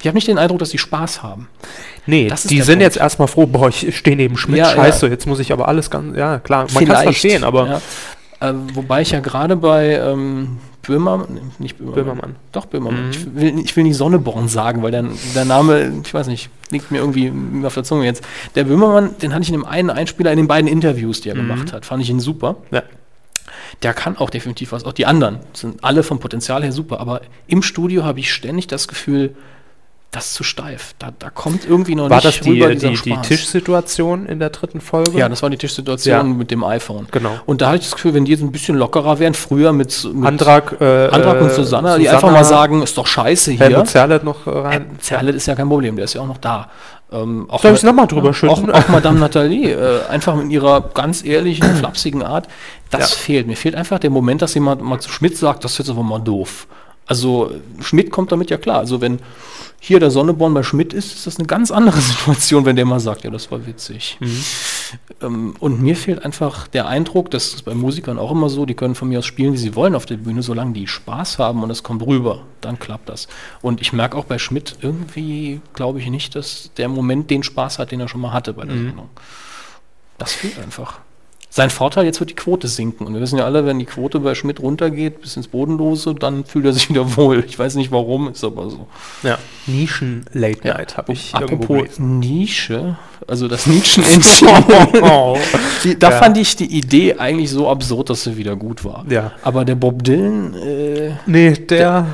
Ich 0.00 0.06
habe 0.06 0.14
nicht 0.14 0.26
den 0.26 0.38
Eindruck, 0.38 0.58
dass 0.60 0.70
die 0.70 0.78
Spaß 0.78 1.22
haben. 1.22 1.48
Nee, 2.06 2.28
Das 2.28 2.44
die 2.44 2.56
sind 2.62 2.76
Punkt. 2.76 2.82
jetzt 2.84 2.96
erstmal 2.96 3.28
froh, 3.28 3.46
boah, 3.46 3.68
ich 3.68 3.94
stehe 3.98 4.16
neben 4.16 4.38
Schmidt, 4.38 4.58
Ja, 4.60 4.70
scheiße, 4.70 5.08
jetzt 5.08 5.26
muss 5.26 5.38
ich 5.40 5.52
aber 5.52 5.68
alles 5.68 5.90
ganz. 5.90 6.16
Ja, 6.16 6.38
klar, 6.38 6.66
man 6.72 6.86
kann 6.86 6.96
es 6.96 7.02
verstehen, 7.02 7.44
aber. 7.44 7.80
Ja. 8.40 8.50
Äh, 8.50 8.54
wobei 8.72 9.02
ich 9.02 9.10
ja 9.10 9.20
gerade 9.20 9.56
bei 9.56 9.96
ähm, 9.96 10.58
Böhmer, 10.82 11.26
nee, 11.28 11.40
nicht 11.58 11.76
Böhmermann. 11.76 11.94
Böhmermann. 12.04 12.36
Doch, 12.52 12.64
Böhmermann. 12.66 13.04
Mhm. 13.06 13.10
Ich, 13.10 13.34
will, 13.34 13.58
ich 13.64 13.76
will 13.76 13.84
nicht 13.84 13.96
Sonneborn 13.96 14.48
sagen, 14.48 14.82
weil 14.82 14.92
der, 14.92 15.04
der 15.34 15.44
Name, 15.44 15.92
ich 16.02 16.14
weiß 16.14 16.28
nicht, 16.28 16.48
liegt 16.70 16.90
mir 16.90 16.98
irgendwie 16.98 17.30
auf 17.66 17.74
der 17.74 17.84
Zunge 17.84 18.06
jetzt. 18.06 18.22
Der 18.54 18.64
Böhmermann, 18.64 19.10
den 19.20 19.32
hatte 19.34 19.42
ich 19.42 19.48
in 19.48 19.54
dem 19.54 19.66
einen 19.66 19.90
Einspieler 19.90 20.30
in 20.30 20.38
den 20.38 20.48
beiden 20.48 20.66
Interviews, 20.70 21.20
die 21.20 21.28
er 21.28 21.34
Mhm. 21.34 21.40
gemacht 21.48 21.72
hat. 21.74 21.84
Fand 21.84 22.02
ich 22.02 22.08
ihn 22.08 22.20
super. 22.20 22.56
Ja. 22.70 22.82
Der 23.82 23.94
kann 23.94 24.16
auch 24.16 24.30
definitiv 24.30 24.72
was. 24.72 24.84
Auch 24.84 24.92
die 24.92 25.06
anderen 25.06 25.40
sind 25.52 25.82
alle 25.84 26.02
vom 26.02 26.18
Potenzial 26.20 26.62
her 26.62 26.72
super. 26.72 27.00
Aber 27.00 27.20
im 27.46 27.62
Studio 27.62 28.04
habe 28.04 28.20
ich 28.20 28.32
ständig 28.32 28.66
das 28.66 28.88
Gefühl, 28.88 29.34
das 30.10 30.28
ist 30.28 30.34
zu 30.34 30.42
steif. 30.42 30.94
Da, 30.98 31.12
da 31.18 31.28
kommt 31.28 31.66
irgendwie 31.68 31.94
noch 31.94 32.08
War 32.08 32.16
nicht 32.16 32.24
das 32.24 32.40
die, 32.40 32.50
rüber 32.52 32.74
die, 32.74 32.78
die 32.78 32.96
Spaß. 32.96 33.28
Tischsituation 33.28 34.24
in 34.24 34.38
der 34.38 34.48
dritten 34.48 34.80
Folge? 34.80 35.18
Ja, 35.18 35.28
das 35.28 35.42
war 35.42 35.50
die 35.50 35.58
Tischsituation 35.58 36.16
Ja. 36.16 36.22
mit 36.22 36.50
dem 36.50 36.64
iPhone. 36.64 37.08
Genau. 37.10 37.32
Und 37.44 37.60
da 37.60 37.66
hatte 37.68 37.76
ich 37.80 37.84
das 37.84 37.92
Gefühl, 37.92 38.14
wenn 38.14 38.24
die 38.24 38.30
jetzt 38.32 38.40
ein 38.40 38.50
bisschen 38.50 38.76
lockerer 38.76 39.18
wären, 39.18 39.34
früher 39.34 39.72
mit, 39.74 40.08
mit 40.14 40.26
Antrag, 40.26 40.76
äh, 40.80 41.08
Antrag 41.08 41.42
und 41.42 41.48
äh, 41.48 41.54
Susanna, 41.54 41.98
die 41.98 42.08
einfach 42.08 42.30
mal 42.32 42.42
sagen, 42.44 42.80
ist 42.82 42.96
doch 42.96 43.06
scheiße 43.06 43.50
hier. 43.52 43.60
Helmut 43.60 43.88
Zerlett 43.88 44.24
noch 44.24 44.46
äh, 44.46 44.50
rein. 44.50 44.86
Zerlett 44.98 45.34
ist 45.36 45.46
ja 45.46 45.54
kein 45.54 45.68
Problem, 45.68 45.96
der 45.96 46.06
ist 46.06 46.14
ja 46.14 46.22
auch 46.22 46.26
noch 46.26 46.38
da. 46.38 46.70
Ähm, 47.10 47.46
auch 47.48 47.62
Soll 47.62 47.72
ich 47.74 47.82
mal- 47.82 47.90
noch 47.90 47.96
mal 47.96 48.06
drüber 48.06 48.34
schütten? 48.34 48.70
Auch, 48.70 48.80
auch 48.84 48.88
Madame 48.88 49.18
Nathalie, 49.18 49.72
äh, 49.72 50.06
einfach 50.08 50.34
mit 50.36 50.50
ihrer 50.50 50.80
ganz 50.92 51.24
ehrlichen, 51.24 51.64
flapsigen 51.76 52.22
Art. 52.22 52.48
Das 52.90 53.12
Ja. 53.12 53.16
fehlt. 53.16 53.46
Mir 53.46 53.56
fehlt 53.56 53.74
einfach 53.74 53.98
der 53.98 54.10
Moment, 54.10 54.42
dass 54.42 54.54
jemand 54.54 54.82
mal 54.82 54.98
zu 55.00 55.10
Schmidt 55.10 55.36
sagt, 55.36 55.64
das 55.64 55.72
ist 55.72 55.78
jetzt 55.78 55.90
aber 55.90 56.02
mal 56.02 56.18
doof. 56.18 56.66
Also 57.06 57.50
Schmidt 57.80 58.10
kommt 58.10 58.30
damit 58.32 58.50
ja 58.50 58.58
klar. 58.58 58.78
Also 58.78 59.00
wenn 59.00 59.20
hier 59.80 60.00
der 60.00 60.10
Sonneborn 60.10 60.54
bei 60.54 60.62
Schmidt 60.62 60.92
ist, 60.92 61.14
ist 61.14 61.26
das 61.26 61.38
eine 61.38 61.46
ganz 61.46 61.70
andere 61.70 62.00
Situation, 62.00 62.64
wenn 62.64 62.76
der 62.76 62.84
mal 62.84 63.00
sagt, 63.00 63.24
ja, 63.24 63.30
das 63.30 63.50
war 63.50 63.66
witzig. 63.66 64.16
Mhm. 64.20 64.44
Ähm, 65.22 65.54
und 65.60 65.80
mir 65.80 65.96
fehlt 65.96 66.24
einfach 66.24 66.66
der 66.68 66.86
Eindruck, 66.88 67.30
das 67.30 67.54
ist 67.54 67.64
bei 67.64 67.74
Musikern 67.74 68.18
auch 68.18 68.30
immer 68.32 68.48
so, 68.50 68.66
die 68.66 68.74
können 68.74 68.94
von 68.94 69.08
mir 69.08 69.20
aus 69.20 69.26
spielen, 69.26 69.52
wie 69.52 69.58
sie 69.58 69.74
wollen 69.76 69.94
auf 69.94 70.06
der 70.06 70.16
Bühne, 70.16 70.42
solange 70.42 70.72
die 70.72 70.86
Spaß 70.86 71.38
haben 71.38 71.62
und 71.62 71.70
es 71.70 71.82
kommt 71.82 72.02
rüber, 72.04 72.42
dann 72.60 72.78
klappt 72.78 73.08
das. 73.08 73.28
Und 73.62 73.80
ich 73.80 73.92
merke 73.92 74.16
auch 74.16 74.24
bei 74.24 74.38
Schmidt 74.38 74.78
irgendwie, 74.80 75.60
glaube 75.74 76.00
ich 76.00 76.08
nicht, 76.10 76.34
dass 76.34 76.70
der 76.76 76.88
Moment 76.88 77.30
den 77.30 77.42
Spaß 77.42 77.78
hat, 77.78 77.92
den 77.92 78.00
er 78.00 78.08
schon 78.08 78.20
mal 78.20 78.32
hatte 78.32 78.54
bei 78.54 78.64
der 78.64 78.74
Mhm. 78.74 78.86
Sendung. 78.88 79.10
Das 80.18 80.32
fehlt 80.32 80.58
einfach. 80.58 80.98
Sein 81.58 81.70
Vorteil, 81.70 82.04
jetzt 82.04 82.20
wird 82.20 82.30
die 82.30 82.36
Quote 82.36 82.68
sinken. 82.68 83.04
Und 83.04 83.14
wir 83.14 83.20
wissen 83.20 83.36
ja 83.36 83.44
alle, 83.44 83.66
wenn 83.66 83.80
die 83.80 83.84
Quote 83.84 84.20
bei 84.20 84.36
Schmidt 84.36 84.60
runtergeht 84.60 85.20
bis 85.20 85.36
ins 85.36 85.48
Bodenlose, 85.48 86.14
dann 86.14 86.44
fühlt 86.44 86.64
er 86.66 86.72
sich 86.72 86.88
wieder 86.88 87.16
wohl. 87.16 87.42
Ich 87.48 87.58
weiß 87.58 87.74
nicht 87.74 87.90
warum, 87.90 88.28
ist 88.30 88.44
aber 88.44 88.70
so. 88.70 88.86
Ja. 89.24 89.38
Nischen-Late 89.66 90.68
Night 90.68 90.96
habe 90.96 91.12
ich 91.12 91.34
Apropos. 91.34 91.98
Nische, 91.98 92.96
also 93.26 93.48
das. 93.48 93.64
Die, 95.84 95.98
da 95.98 96.10
Ja. 96.10 96.18
fand 96.18 96.36
ich 96.38 96.56
die 96.56 96.76
Idee 96.78 97.14
eigentlich 97.14 97.50
so 97.50 97.68
absurd, 97.68 98.10
dass 98.10 98.24
sie 98.24 98.36
wieder 98.36 98.56
gut 98.56 98.84
war. 98.84 99.04
Ja. 99.08 99.32
Aber 99.42 99.64
der 99.64 99.74
Bob 99.74 100.02
Dylan, 100.04 100.54
äh, 100.54 101.12
Nee, 101.26 101.52
der 101.54 102.06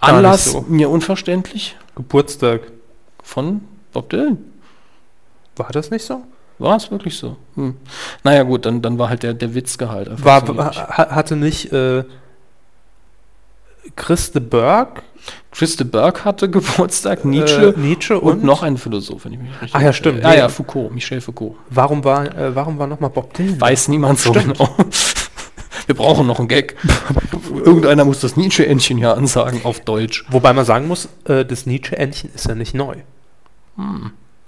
Gar 0.00 0.02
Anlass 0.14 0.52
so. 0.52 0.64
mir 0.68 0.90
unverständlich 0.90 1.76
Geburtstag. 1.94 2.60
von 3.22 3.62
Bob 3.92 4.10
Dylan. 4.10 4.38
War 5.56 5.68
das 5.72 5.90
nicht 5.90 6.04
so? 6.04 6.22
War 6.58 6.76
es 6.76 6.90
wirklich 6.90 7.16
so? 7.18 7.36
Hm. 7.54 7.76
Naja 8.24 8.42
gut, 8.42 8.64
dann, 8.66 8.80
dann 8.82 8.98
war 8.98 9.08
halt 9.10 9.22
der, 9.22 9.34
der 9.34 9.54
Witz 9.54 9.76
gehalt. 9.78 10.08
einfach 10.08 10.24
War, 10.24 10.46
so 10.46 10.56
ha- 10.58 11.10
hatte 11.14 11.36
nicht 11.36 11.72
äh, 11.72 12.04
Chris 13.94 14.32
de 14.32 14.42
Berg, 14.42 15.02
Chris 15.52 15.76
de 15.76 15.86
Burgh 15.86 16.24
hatte 16.24 16.48
Geburtstag, 16.50 17.24
Nietzsche, 17.24 17.74
äh, 17.76 17.78
Nietzsche 17.80 18.18
und, 18.18 18.32
und, 18.38 18.44
noch 18.44 18.62
ein 18.62 18.76
Philosoph, 18.78 19.24
wenn 19.24 19.34
ich 19.34 19.38
mich 19.38 19.50
richtig 19.52 19.74
Ach 19.74 19.80
ja, 19.80 19.92
stimmt. 19.92 20.24
Ah 20.24 20.30
Nee. 20.30 20.38
ja, 20.38 20.48
Foucault, 20.48 20.92
Michel 20.92 21.20
Foucault. 21.20 21.54
Warum 21.70 22.04
war, 22.04 22.26
äh, 22.36 22.54
warum 22.54 22.78
war 22.78 22.86
nochmal 22.86 23.10
Bob 23.10 23.32
Dylan? 23.34 23.60
Weiß 23.60 23.88
niemand 23.88 24.18
so 24.18 24.32
Stimmt. 24.34 24.58
genau. 24.58 24.74
Wir 25.86 25.94
brauchen 25.94 26.26
noch 26.26 26.40
einen 26.40 26.48
Gag. 26.48 26.74
Irgendeiner 27.64 28.04
muss 28.04 28.18
das 28.20 28.36
Nietzsche-Entchen 28.36 28.98
hier 28.98 29.16
ansagen 29.16 29.60
auf 29.64 29.80
Deutsch. 29.80 30.24
Wobei 30.30 30.52
man 30.52 30.64
sagen 30.64 30.88
muss, 30.88 31.08
äh, 31.28 31.44
das 31.44 31.64
Nietzsche-Entchen 31.66 32.30
ist 32.34 32.48
ja 32.48 32.56
nicht 32.56 32.74
neu. 32.74 32.96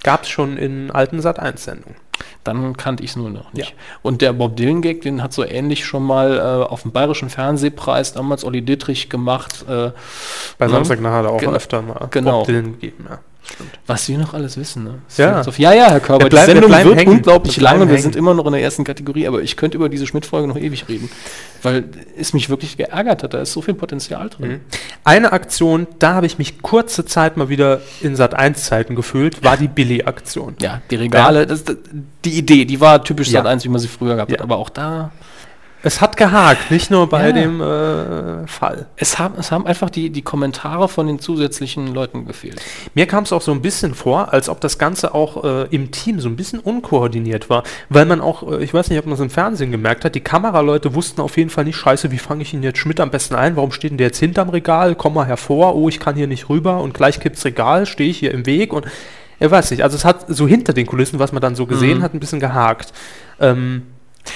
Gab 0.02 0.22
es 0.22 0.28
schon 0.28 0.56
in 0.56 0.90
alten 0.90 1.20
Sat1-Sendungen. 1.20 1.96
Dann 2.44 2.76
kannte 2.76 3.02
ich 3.04 3.10
es 3.10 3.16
nur 3.16 3.30
noch 3.30 3.52
nicht. 3.52 3.74
Und 4.02 4.22
der 4.22 4.32
Bob 4.32 4.56
Dylan-Gag, 4.56 5.02
den 5.02 5.22
hat 5.22 5.32
so 5.32 5.44
ähnlich 5.44 5.84
schon 5.84 6.02
mal 6.02 6.36
äh, 6.38 6.40
auf 6.68 6.82
dem 6.82 6.92
Bayerischen 6.92 7.30
Fernsehpreis 7.30 8.12
damals 8.12 8.44
Olli 8.44 8.62
Dittrich 8.62 9.08
gemacht. 9.10 9.64
Äh, 9.68 9.90
Bei 10.58 10.66
Ja. 10.66 10.68
Samstag 10.68 11.00
nachher 11.00 11.16
hat 11.18 11.24
er 11.26 11.32
auch 11.32 11.40
Genau. 11.40 11.52
öfter 11.52 11.82
mal 11.82 12.08
Genau. 12.10 12.38
Bob 12.38 12.46
Dylan 12.46 12.72
gegeben. 12.72 13.06
Ja. 13.08 13.18
Stimmt. 13.54 13.78
was 13.86 14.08
wir 14.08 14.18
noch 14.18 14.34
alles 14.34 14.56
wissen, 14.56 14.84
ne? 14.84 14.94
Ja. 15.16 15.42
ja, 15.56 15.72
ja, 15.72 15.90
Herr 15.90 16.00
Körber, 16.00 16.24
Wir 16.26 16.30
bleiben- 16.30 16.46
die 16.46 16.48
wir 16.48 16.54
Sendung 16.54 16.70
bleiben 16.70 16.88
wird 16.90 16.98
hängen. 17.00 17.12
unglaublich 17.12 17.56
Wir 17.56 17.62
lang 17.64 17.80
und 17.80 17.88
wir 17.88 17.94
hängen. 17.94 18.02
sind 18.02 18.16
immer 18.16 18.34
noch 18.34 18.46
in 18.46 18.52
der 18.52 18.62
ersten 18.62 18.84
Kategorie, 18.84 19.26
aber 19.26 19.42
ich 19.42 19.56
könnte 19.56 19.76
über 19.76 19.88
diese 19.88 20.06
Schmidt-Folge 20.06 20.46
noch 20.48 20.56
ewig 20.56 20.88
reden, 20.88 21.10
weil 21.62 21.84
es 22.18 22.32
mich 22.34 22.50
wirklich 22.50 22.76
geärgert 22.76 23.22
hat, 23.22 23.34
da 23.34 23.40
ist 23.40 23.52
so 23.52 23.62
viel 23.62 23.74
Potenzial 23.74 24.28
drin. 24.28 24.50
Mhm. 24.50 24.60
Eine 25.04 25.32
Aktion, 25.32 25.86
da 25.98 26.14
habe 26.14 26.26
ich 26.26 26.38
mich 26.38 26.60
kurze 26.62 27.04
Zeit 27.04 27.36
mal 27.36 27.48
wieder 27.48 27.80
in 28.00 28.14
Sat1-Zeiten 28.16 28.94
gefühlt, 28.94 29.42
war 29.42 29.56
die 29.56 29.68
Billy-Aktion. 29.68 30.56
Ja, 30.60 30.82
die 30.90 30.96
Regale, 30.96 31.46
das, 31.46 31.64
das, 31.64 31.76
die 32.24 32.32
Idee, 32.38 32.64
die 32.64 32.80
war 32.80 33.02
typisch 33.02 33.28
Ja. 33.28 33.40
Sat 33.40 33.46
1, 33.46 33.64
wie 33.64 33.68
man 33.70 33.80
sie 33.80 33.88
früher 33.88 34.14
gehabt 34.16 34.30
hat, 34.32 34.38
Ja. 34.38 34.44
aber 34.44 34.58
auch 34.58 34.68
da, 34.70 35.10
Es 35.82 36.00
hat 36.00 36.16
gehakt, 36.16 36.72
nicht 36.72 36.90
nur 36.90 37.08
bei 37.08 37.26
Ja. 37.28 37.32
dem 37.32 37.60
äh, 37.60 38.46
Fall. 38.48 38.86
es 38.96 39.18
haben, 39.18 39.34
es 39.38 39.52
haben 39.52 39.64
einfach 39.66 39.90
die, 39.90 40.10
die 40.10 40.22
Kommentare 40.22 40.88
von 40.88 41.06
den 41.06 41.20
zusätzlichen 41.20 41.94
Leuten 41.94 42.26
gefehlt. 42.26 42.60
Mir 42.94 43.06
kam 43.06 43.22
es 43.22 43.32
auch 43.32 43.42
so 43.42 43.52
ein 43.52 43.62
bisschen 43.62 43.94
vor, 43.94 44.32
als 44.32 44.48
ob 44.48 44.60
das 44.60 44.78
Ganze 44.78 45.14
auch 45.14 45.44
äh, 45.44 45.66
im 45.70 45.92
Team 45.92 46.18
so 46.18 46.28
ein 46.28 46.34
bisschen 46.34 46.58
unkoordiniert 46.58 47.48
war, 47.48 47.62
weil 47.90 48.06
man 48.06 48.20
auch, 48.20 48.50
äh, 48.50 48.62
ich 48.64 48.74
weiß 48.74 48.90
nicht, 48.90 48.98
ob 48.98 49.06
man 49.06 49.14
es 49.14 49.20
im 49.20 49.30
Fernsehen 49.30 49.70
gemerkt 49.70 50.04
hat, 50.04 50.14
die 50.16 50.20
Kameraleute 50.20 50.94
wussten 50.94 51.20
auf 51.20 51.36
jeden 51.36 51.50
Fall 51.50 51.64
nicht, 51.64 51.76
scheiße, 51.76 52.10
wie 52.10 52.18
fange 52.18 52.42
ich 52.42 52.52
ihn 52.52 52.62
jetzt 52.64 52.78
Schmidt 52.78 52.98
am 52.98 53.10
besten 53.10 53.36
ein, 53.36 53.54
warum 53.54 53.70
steht 53.70 53.92
denn 53.92 53.98
der 53.98 54.08
jetzt 54.08 54.18
hinterm 54.18 54.48
Regal, 54.48 54.96
komm 54.96 55.14
mal 55.14 55.26
hervor, 55.26 55.76
oh, 55.76 55.88
ich 55.88 56.00
kann 56.00 56.16
hier 56.16 56.26
nicht 56.26 56.48
rüber 56.48 56.80
und 56.80 56.92
gleich 56.92 57.20
kippt's 57.20 57.44
Regal, 57.44 57.86
stehe 57.86 58.10
ich 58.10 58.18
hier 58.18 58.32
im 58.32 58.46
Weg 58.46 58.72
und 58.72 58.86
er 59.38 59.50
weiß 59.52 59.70
nicht, 59.70 59.84
also 59.84 59.96
es 59.96 60.04
hat 60.04 60.24
so 60.26 60.48
hinter 60.48 60.72
den 60.72 60.86
Kulissen, 60.86 61.20
was 61.20 61.30
man 61.30 61.40
dann 61.40 61.54
so 61.54 61.66
gesehen 61.66 61.98
Mhm. 61.98 62.02
hat, 62.02 62.14
ein 62.14 62.18
bisschen 62.20 62.40
gehakt. 62.40 62.92
Ähm, 63.38 63.82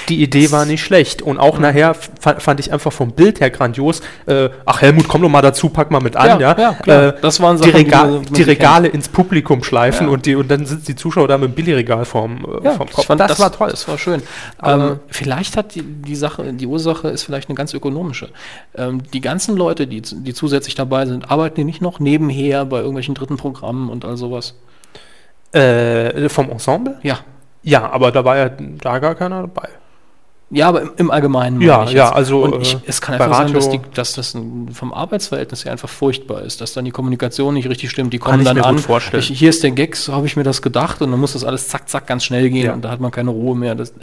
die 0.09 0.23
Idee 0.23 0.51
war 0.53 0.65
nicht 0.65 0.83
schlecht 0.83 1.21
und 1.21 1.39
auch 1.39 1.59
nachher 1.59 1.93
fa- 1.95 2.41
fand 2.41 2.61
ich 2.61 2.73
einfach 2.73 2.93
vom 2.93 3.13
Bild 3.13 3.41
her 3.41 3.51
grandios. 3.51 4.01
Äh, 4.27 4.49
ach 4.65 4.81
Helmut, 4.81 5.07
komm 5.07 5.21
doch 5.21 5.29
mal 5.29 5.43
dazu, 5.43 5.69
pack 5.69 5.91
mal 5.91 6.01
mit 6.01 6.17
an, 6.17 6.41
ja. 6.41 6.53
Ja, 6.53 6.59
ja, 6.59 6.73
klar. 6.75 7.03
Äh, 7.09 7.15
Das 7.21 7.41
waren 7.41 7.57
die, 7.61 7.65
Sachen, 7.65 7.73
die 7.73 7.77
Rega 7.85 8.05
die 8.07 8.11
man 8.15 8.25
die 8.33 8.43
Regale 8.43 8.89
ins 8.89 9.09
Publikum 9.09 9.63
schleifen 9.63 10.07
Ja. 10.07 10.13
und, 10.15 10.25
die, 10.25 10.35
und 10.35 10.51
dann 10.51 10.65
sitzen 10.65 10.87
die 10.87 10.97
Zuschauer 10.97 11.29
da 11.29 11.37
mit 11.37 11.51
dem 11.51 11.55
Billigregal 11.55 12.07
vorm, 12.07 12.39
äh, 12.63 12.65
Ja, 12.65 12.73
vom 12.73 12.87
ich 12.89 12.95
Kopf. 12.95 13.07
fand, 13.07 13.21
das, 13.21 13.39
war 13.39 13.53
toll. 13.53 13.69
Das 13.71 13.87
war 13.87 13.99
schön. 13.99 14.23
Ähm, 14.65 14.99
vielleicht 15.09 15.57
hat 15.59 15.75
die, 15.75 15.83
die 15.83 16.17
Sache, 16.17 16.53
die 16.55 16.67
Ursache 16.67 17.09
ist 17.09 17.25
vielleicht 17.25 17.51
eine 17.51 17.57
ganz 17.57 17.75
ökonomische. 17.75 18.31
Ähm, 18.75 19.03
die 19.13 19.21
ganzen 19.21 19.57
Leute, 19.57 19.87
die, 19.87 20.01
die 20.01 20.33
zusätzlich 20.33 20.75
dabei 20.75 21.05
sind, 21.05 21.31
arbeiten 21.31 21.57
die 21.57 21.65
nicht 21.65 21.83
noch 21.83 22.01
nebenher 22.01 22.65
bei 22.65 22.79
irgendwelchen 22.79 23.15
dritten 23.15 23.37
Programmen 23.37 23.91
und 23.91 24.07
all 24.07 24.17
sowas? 24.17 24.55
Äh, 25.53 26.29
vom 26.31 26.49
Ensemble? 26.51 26.99
Ja. 27.03 27.19
Ja, 27.63 27.91
aber 27.91 28.11
da 28.13 28.25
war 28.25 28.37
ja 28.37 28.49
da 28.49 28.99
gar 28.99 29.15
keiner 29.15 29.43
dabei. 29.43 29.69
Ja, 30.51 30.69
aber 30.69 30.83
im, 30.83 30.91
im 30.99 31.11
Allgemeinen. 31.11 31.57
meine 31.59 31.67
Ja, 31.67 31.85
ja, 31.85 32.05
jetzt. 32.07 32.13
also, 32.15 32.43
Und 32.43 32.61
ich, 32.61 32.75
äh, 32.75 32.79
es 32.87 33.01
kann 33.01 33.15
einfach 33.15 33.35
sein, 33.39 33.53
dass, 33.55 33.71
die, 33.71 33.81
dass 33.95 34.13
das 34.13 34.35
ein, 34.35 34.69
vom 34.75 34.93
Arbeitsverhältnis 34.93 35.65
her 35.65 35.73
einfach 35.73 35.89
furchtbar 35.89 36.43
ist, 36.43 36.61
dass 36.61 36.75
dann 36.75 36.85
die 36.85 36.91
Kommunikation 36.91 37.55
nicht 37.55 37.69
richtig 37.71 37.91
stimmt. 37.91 38.13
Die 38.13 38.19
kommen 38.19 38.45
dann 38.45 38.59
an. 38.61 38.79
vorstellen. 38.79 39.23
Ich, 39.23 39.39
hier 39.39 39.49
ist 39.49 39.63
der 39.63 39.71
Gag, 39.71 39.97
so 39.97 40.13
habe 40.13 40.27
ich 40.27 40.37
mir 40.37 40.43
das 40.43 40.61
gedacht 40.61 41.01
und 41.01 41.11
dann 41.11 41.19
muss 41.21 41.33
das 41.33 41.45
alles 41.45 41.69
zack, 41.69 41.89
zack 41.89 42.07
ganz 42.07 42.25
schnell 42.25 42.51
gehen 42.51 42.67
Ja. 42.67 42.73
und 42.75 42.83
da 42.83 42.91
hat 42.91 43.01
man 43.01 43.11
keine 43.11 43.31
Ruhe 43.31 43.57
mehr. 43.57 43.75
Das, 43.75 43.95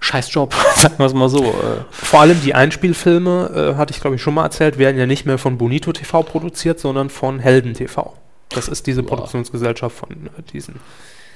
Scheiß 0.00 0.32
Job, 0.32 0.54
sagen 0.76 0.94
wir 0.98 1.06
es 1.06 1.14
mal 1.14 1.28
so. 1.30 1.42
Äh, 1.44 1.52
Vor 1.90 2.20
allem 2.20 2.40
die 2.42 2.54
Einspielfilme, 2.54 3.72
äh, 3.72 3.76
hatte 3.76 3.92
ich 3.94 4.00
glaube 4.00 4.16
ich 4.16 4.22
schon 4.22 4.34
mal 4.34 4.44
erzählt, 4.44 4.78
werden 4.78 4.98
ja 4.98 5.06
nicht 5.06 5.24
mehr 5.26 5.38
von 5.38 5.56
Bonito 5.58 5.92
TV 5.92 6.22
produziert, 6.24 6.78
sondern 6.78 7.08
von 7.10 7.38
Helden 7.40 7.72
TV. 7.74 8.12
Das 8.50 8.68
ist 8.68 8.86
diese 8.86 9.00
Ja. 9.00 9.06
Produktionsgesellschaft 9.08 9.96
von 9.96 10.10
äh, 10.10 10.42
diesen. 10.52 10.76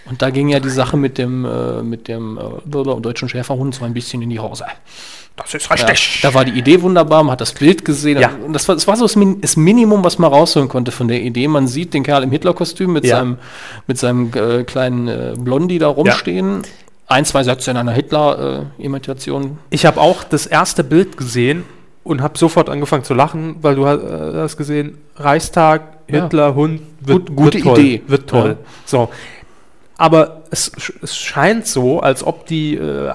Und 0.07 0.21
da 0.21 0.31
ging 0.31 0.49
ja 0.49 0.59
die 0.61 0.69
Sache 0.71 0.97
mit 0.97 1.17
dem, 1.19 1.45
äh, 1.45 1.83
mit 1.83 2.09
dem 2.09 2.39
äh, 2.39 3.01
deutschen 3.01 3.29
Schäferhund 3.29 3.75
so 3.75 3.85
ein 3.85 3.95
bisschen 3.95 4.21
in 4.23 4.31
die 4.31 4.41
Hose. 4.41 4.65
Das 5.37 5.55
ist 5.55 5.69
Ja, 5.71 5.87
da 6.29 6.35
war 6.35 6.45
die 6.45 6.53
Idee 6.59 6.83
wunderbar, 6.83 7.23
man 7.23 7.33
hat 7.33 7.41
das 7.41 7.53
Bild 7.55 7.85
gesehen. 7.87 8.21
Ja. 8.21 8.31
Und 8.45 8.53
das 8.53 8.69
war, 8.69 8.75
das 8.75 8.87
war 8.87 8.97
so 8.97 9.05
das, 9.05 9.17
Min 9.17 9.41
das 9.41 9.57
Minimum, 9.57 10.05
was 10.05 10.19
man 10.19 10.31
rausholen 10.31 10.69
konnte 10.69 10.93
von 10.93 11.09
der 11.09 11.23
Idee. 11.23 11.49
Man 11.49 11.67
sieht 11.69 11.95
den 11.95 12.03
Kerl 12.03 12.23
im 12.23 12.31
Hitler-Kostüm 12.31 12.93
mit 12.93 13.05
Ja. 13.07 13.17
seinem, 13.17 13.39
mit 13.87 13.99
seinem 13.99 14.31
äh, 14.35 14.65
kleinen 14.65 15.09
äh, 15.09 15.35
Blondi 15.39 15.79
da 15.79 15.89
rumstehen. 15.89 16.63
Ein, 17.07 17.25
zwei 17.25 17.45
Sätze 17.45 17.71
in 17.71 17.77
einer 17.79 17.93
Hitler-Imitation. 17.93 19.59
Ich 19.71 19.87
habe 19.87 20.01
auch 20.01 20.25
das 20.25 20.47
erste 20.47 20.85
Bild 20.85 21.17
gesehen 21.17 21.65
und 22.05 22.21
habe 22.23 22.37
sofort 22.39 22.69
angefangen 22.69 23.05
zu 23.05 23.15
lachen, 23.15 23.57
weil 23.63 23.75
du 23.77 23.87
hast, 23.87 24.03
äh, 24.03 24.33
hast 24.37 24.57
gesehen, 24.57 24.99
Reichstag. 25.17 25.83
Hitler, 26.09 26.55
Hund, 26.55 26.83
wird, 27.01 27.29
Gut- 27.29 27.37
gute 27.37 27.55
wird 27.55 27.65
toll, 27.65 27.79
Idee. 27.79 28.03
Wird 28.07 28.29
toll. 28.29 28.57
So. 28.85 29.09
Aber 29.99 30.43
es, 30.51 30.72
es 31.03 31.16
scheint 31.16 31.66
so, 31.66 32.01
als 32.01 32.24
ob 32.24 32.47
die, 32.47 32.74
äh, 32.76 33.12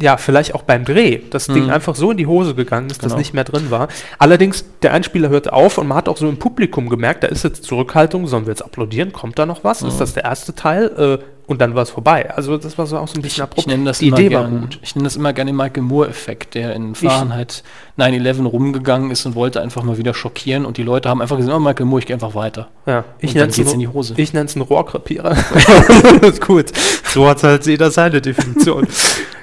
ja, 0.00 0.16
vielleicht 0.16 0.54
auch 0.54 0.62
beim 0.62 0.84
Dreh, 0.84 1.20
das 1.30 1.46
Ding 1.46 1.64
Mhm. 1.64 1.70
einfach 1.70 1.94
so 1.96 2.10
in 2.12 2.16
die 2.16 2.26
Hose 2.26 2.54
gegangen 2.54 2.88
ist, 2.88 3.02
dass 3.02 3.10
Genau. 3.12 3.18
nicht 3.18 3.34
mehr 3.34 3.44
drin 3.44 3.70
war. 3.70 3.88
Allerdings, 4.18 4.64
der 4.82 4.92
Einspieler 4.92 5.28
hörte 5.28 5.52
auf 5.52 5.76
und 5.78 5.86
man 5.88 5.98
hat 5.98 6.08
auch 6.08 6.16
so 6.16 6.28
im 6.28 6.38
Publikum 6.38 6.88
gemerkt, 6.88 7.24
da 7.24 7.28
ist 7.28 7.44
jetzt 7.44 7.64
Zurückhaltung, 7.64 8.26
sollen 8.26 8.46
wir 8.46 8.52
jetzt 8.52 8.62
applaudieren, 8.62 9.12
kommt 9.12 9.38
da 9.38 9.44
noch 9.44 9.64
was? 9.64 9.82
Mhm. 9.82 9.88
Ist 9.88 10.00
das 10.00 10.14
der 10.14 10.24
erste 10.24 10.54
Teil? 10.54 11.20
Äh, 11.20 11.24
und 11.46 11.60
dann 11.60 11.74
war 11.74 11.82
es 11.82 11.90
vorbei. 11.90 12.30
Also 12.34 12.56
das 12.56 12.78
war 12.78 12.86
so 12.86 12.96
auch 12.98 13.08
so 13.08 13.14
ein 13.18 13.22
bisschen 13.22 13.36
Ich 13.44 13.50
abrupt. 13.50 13.66
nenne 13.68 13.84
das 13.84 13.98
die 13.98 14.08
immer 14.08 14.18
Idee 14.18 14.34
war 14.34 14.42
gern, 14.44 14.60
gut. 14.62 14.78
Ich 14.82 14.94
nenne 14.96 15.04
das 15.04 15.16
immer 15.16 15.32
gerne 15.32 15.50
den 15.50 15.56
Michael 15.56 15.82
Moore-Effekt, 15.82 16.54
der 16.54 16.74
in 16.74 16.94
Fahrenheit 16.94 17.62
9-11 17.98 18.44
rumgegangen 18.46 19.10
ist 19.10 19.24
und 19.26 19.34
wollte 19.34 19.60
einfach 19.60 19.82
mal 19.82 19.98
wieder 19.98 20.14
schockieren 20.14 20.64
und 20.66 20.76
die 20.78 20.82
Leute 20.82 21.08
haben 21.08 21.20
einfach 21.22 21.36
gesagt, 21.36 21.54
oh, 21.54 21.60
Michael 21.60 21.86
Moore, 21.86 22.00
ich 22.00 22.06
gehe 22.06 22.14
einfach 22.16 22.34
weiter. 22.34 22.68
Ja, 22.86 23.04
ich 23.18 23.34
geht's 23.34 23.58
ein- 23.58 23.66
in 23.68 23.78
die 23.80 23.88
Hose. 23.88 24.14
Ich 24.16 24.32
nenne 24.32 24.46
es 24.46 24.54
einen 24.56 24.62
Rohrkrepierer. 24.62 25.34
das 26.20 26.30
ist 26.30 26.40
gut. 26.46 26.66
So 27.12 27.28
hat 27.28 27.42
halt 27.42 27.66
jeder 27.66 27.90
seine 27.90 28.20
Definition. 28.20 28.86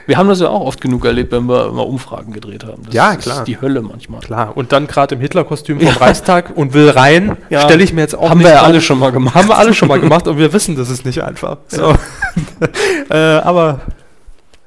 Wir 0.07 0.17
haben 0.17 0.27
das 0.27 0.41
ja 0.41 0.49
auch 0.49 0.61
oft 0.61 0.81
genug 0.81 1.05
erlebt, 1.05 1.31
wenn 1.31 1.45
wir 1.47 1.71
mal 1.71 1.83
Umfragen 1.83 2.33
gedreht 2.33 2.65
haben. 2.65 2.81
Das 2.85 2.93
Ja, 2.93 3.11
ist 3.13 3.21
klar. 3.21 3.43
die 3.45 3.61
Hölle 3.61 3.81
manchmal. 3.83 4.19
Klar, 4.19 4.57
und 4.57 4.71
dann 4.71 4.87
gerade 4.87 5.13
im 5.15 5.21
Hitlerkostüm 5.21 5.79
vom 5.79 5.89
Reichstag 5.95 6.57
und 6.57 6.73
will 6.73 6.89
rein, 6.89 7.37
Ja. 7.51 7.61
stelle 7.61 7.83
ich 7.83 7.93
mir 7.93 8.01
jetzt 8.01 8.15
auch 8.15 8.29
Haben 8.31 8.39
nicht 8.39 8.47
wir 8.47 8.55
ja 8.55 8.63
alle 8.63 8.81
schon 8.81 8.97
mal 8.97 9.11
gemacht. 9.11 9.35
Haben 9.35 9.47
wir 9.49 9.57
alle 9.59 9.73
schon 9.75 9.87
mal 9.87 9.99
gemacht 10.01 10.27
und 10.27 10.37
wir 10.39 10.51
wissen, 10.53 10.75
das 10.75 10.89
ist 10.89 11.05
nicht 11.05 11.21
einfach. 11.23 11.57
So. 11.67 11.90
äh, 13.09 13.15
aber 13.15 13.81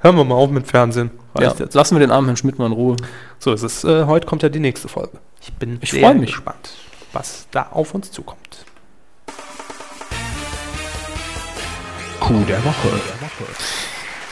hören 0.00 0.16
wir 0.16 0.24
mal 0.24 0.34
auf 0.34 0.50
mit 0.50 0.66
Fernsehen. 0.66 1.10
Ja, 1.38 1.52
jetzt. 1.58 1.74
lassen 1.74 1.96
wir 1.96 2.00
den 2.00 2.10
armen 2.10 2.26
Herrn 2.28 2.36
Schmidt 2.36 2.58
mal 2.58 2.66
in 2.66 2.72
Ruhe. 2.72 2.96
So 3.38 3.52
ist 3.52 3.62
es. 3.62 3.82
Äh, 3.84 4.04
heute 4.06 4.26
kommt 4.26 4.42
ja 4.42 4.48
die 4.48 4.60
nächste 4.60 4.88
Folge. 4.88 5.18
Ich 5.40 5.52
bin 5.54 5.78
Ich 5.80 5.90
sehr 5.90 6.14
mich. 6.14 6.30
gespannt, 6.30 6.70
was 7.12 7.46
da 7.50 7.68
auf 7.72 7.94
uns 7.94 8.10
zukommt. 8.10 8.38
Coup 12.20 12.46
der 12.46 12.64
Woche. 12.64 12.88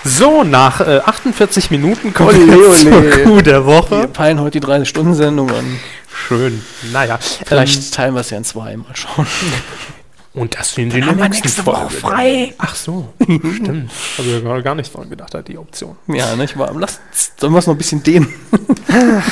So, 0.04 0.42
nach 0.42 0.80
äh, 0.80 0.98
48 1.00 1.70
Minuten 1.70 2.12
kommt 2.14 2.30
Ole, 2.30 2.44
jetzt 2.46 2.86
ole. 2.86 3.10
zur 3.10 3.24
Coup 3.24 3.42
der 3.42 3.66
Wir 3.66 3.66
Woche. 3.66 4.08
peilen 4.08 4.40
heute 4.40 4.60
die 4.60 4.66
30-Stunden-Sendung 4.66 5.50
an. 5.50 5.78
Schön. 6.12 6.62
Naja, 6.92 7.18
Vielleicht 7.18 7.76
ähm, 7.84 7.90
teilen 7.92 8.14
wir 8.14 8.20
es 8.20 8.30
ja 8.30 8.38
in 8.38 8.44
zwei. 8.44 8.76
Mal 8.76 8.94
schauen. 8.94 9.26
Und 10.34 10.58
das 10.58 10.74
sehen 10.74 10.90
Sie 10.90 10.98
in 10.98 11.04
der 11.04 11.28
nächsten 11.28 11.48
Folge. 11.48 11.90
frei. 11.90 12.54
Ach 12.58 12.74
so, 12.74 13.12
stimmt. 13.22 13.90
Habe 14.18 14.28
ich 14.28 14.32
ja 14.32 14.40
gerade 14.40 14.62
gar 14.62 14.74
nicht 14.74 14.94
dran 14.94 15.10
gedacht, 15.10 15.34
hat 15.34 15.48
die 15.48 15.58
Option. 15.58 15.96
Ja, 16.06 16.34
nicht 16.36 16.58
wahr? 16.58 16.72
Lass, 16.74 17.00
sollen 17.36 17.52
wir 17.52 17.58
es 17.58 17.66
noch 17.66 17.74
ein 17.74 17.78
bisschen 17.78 18.02
dehnen? 18.02 18.32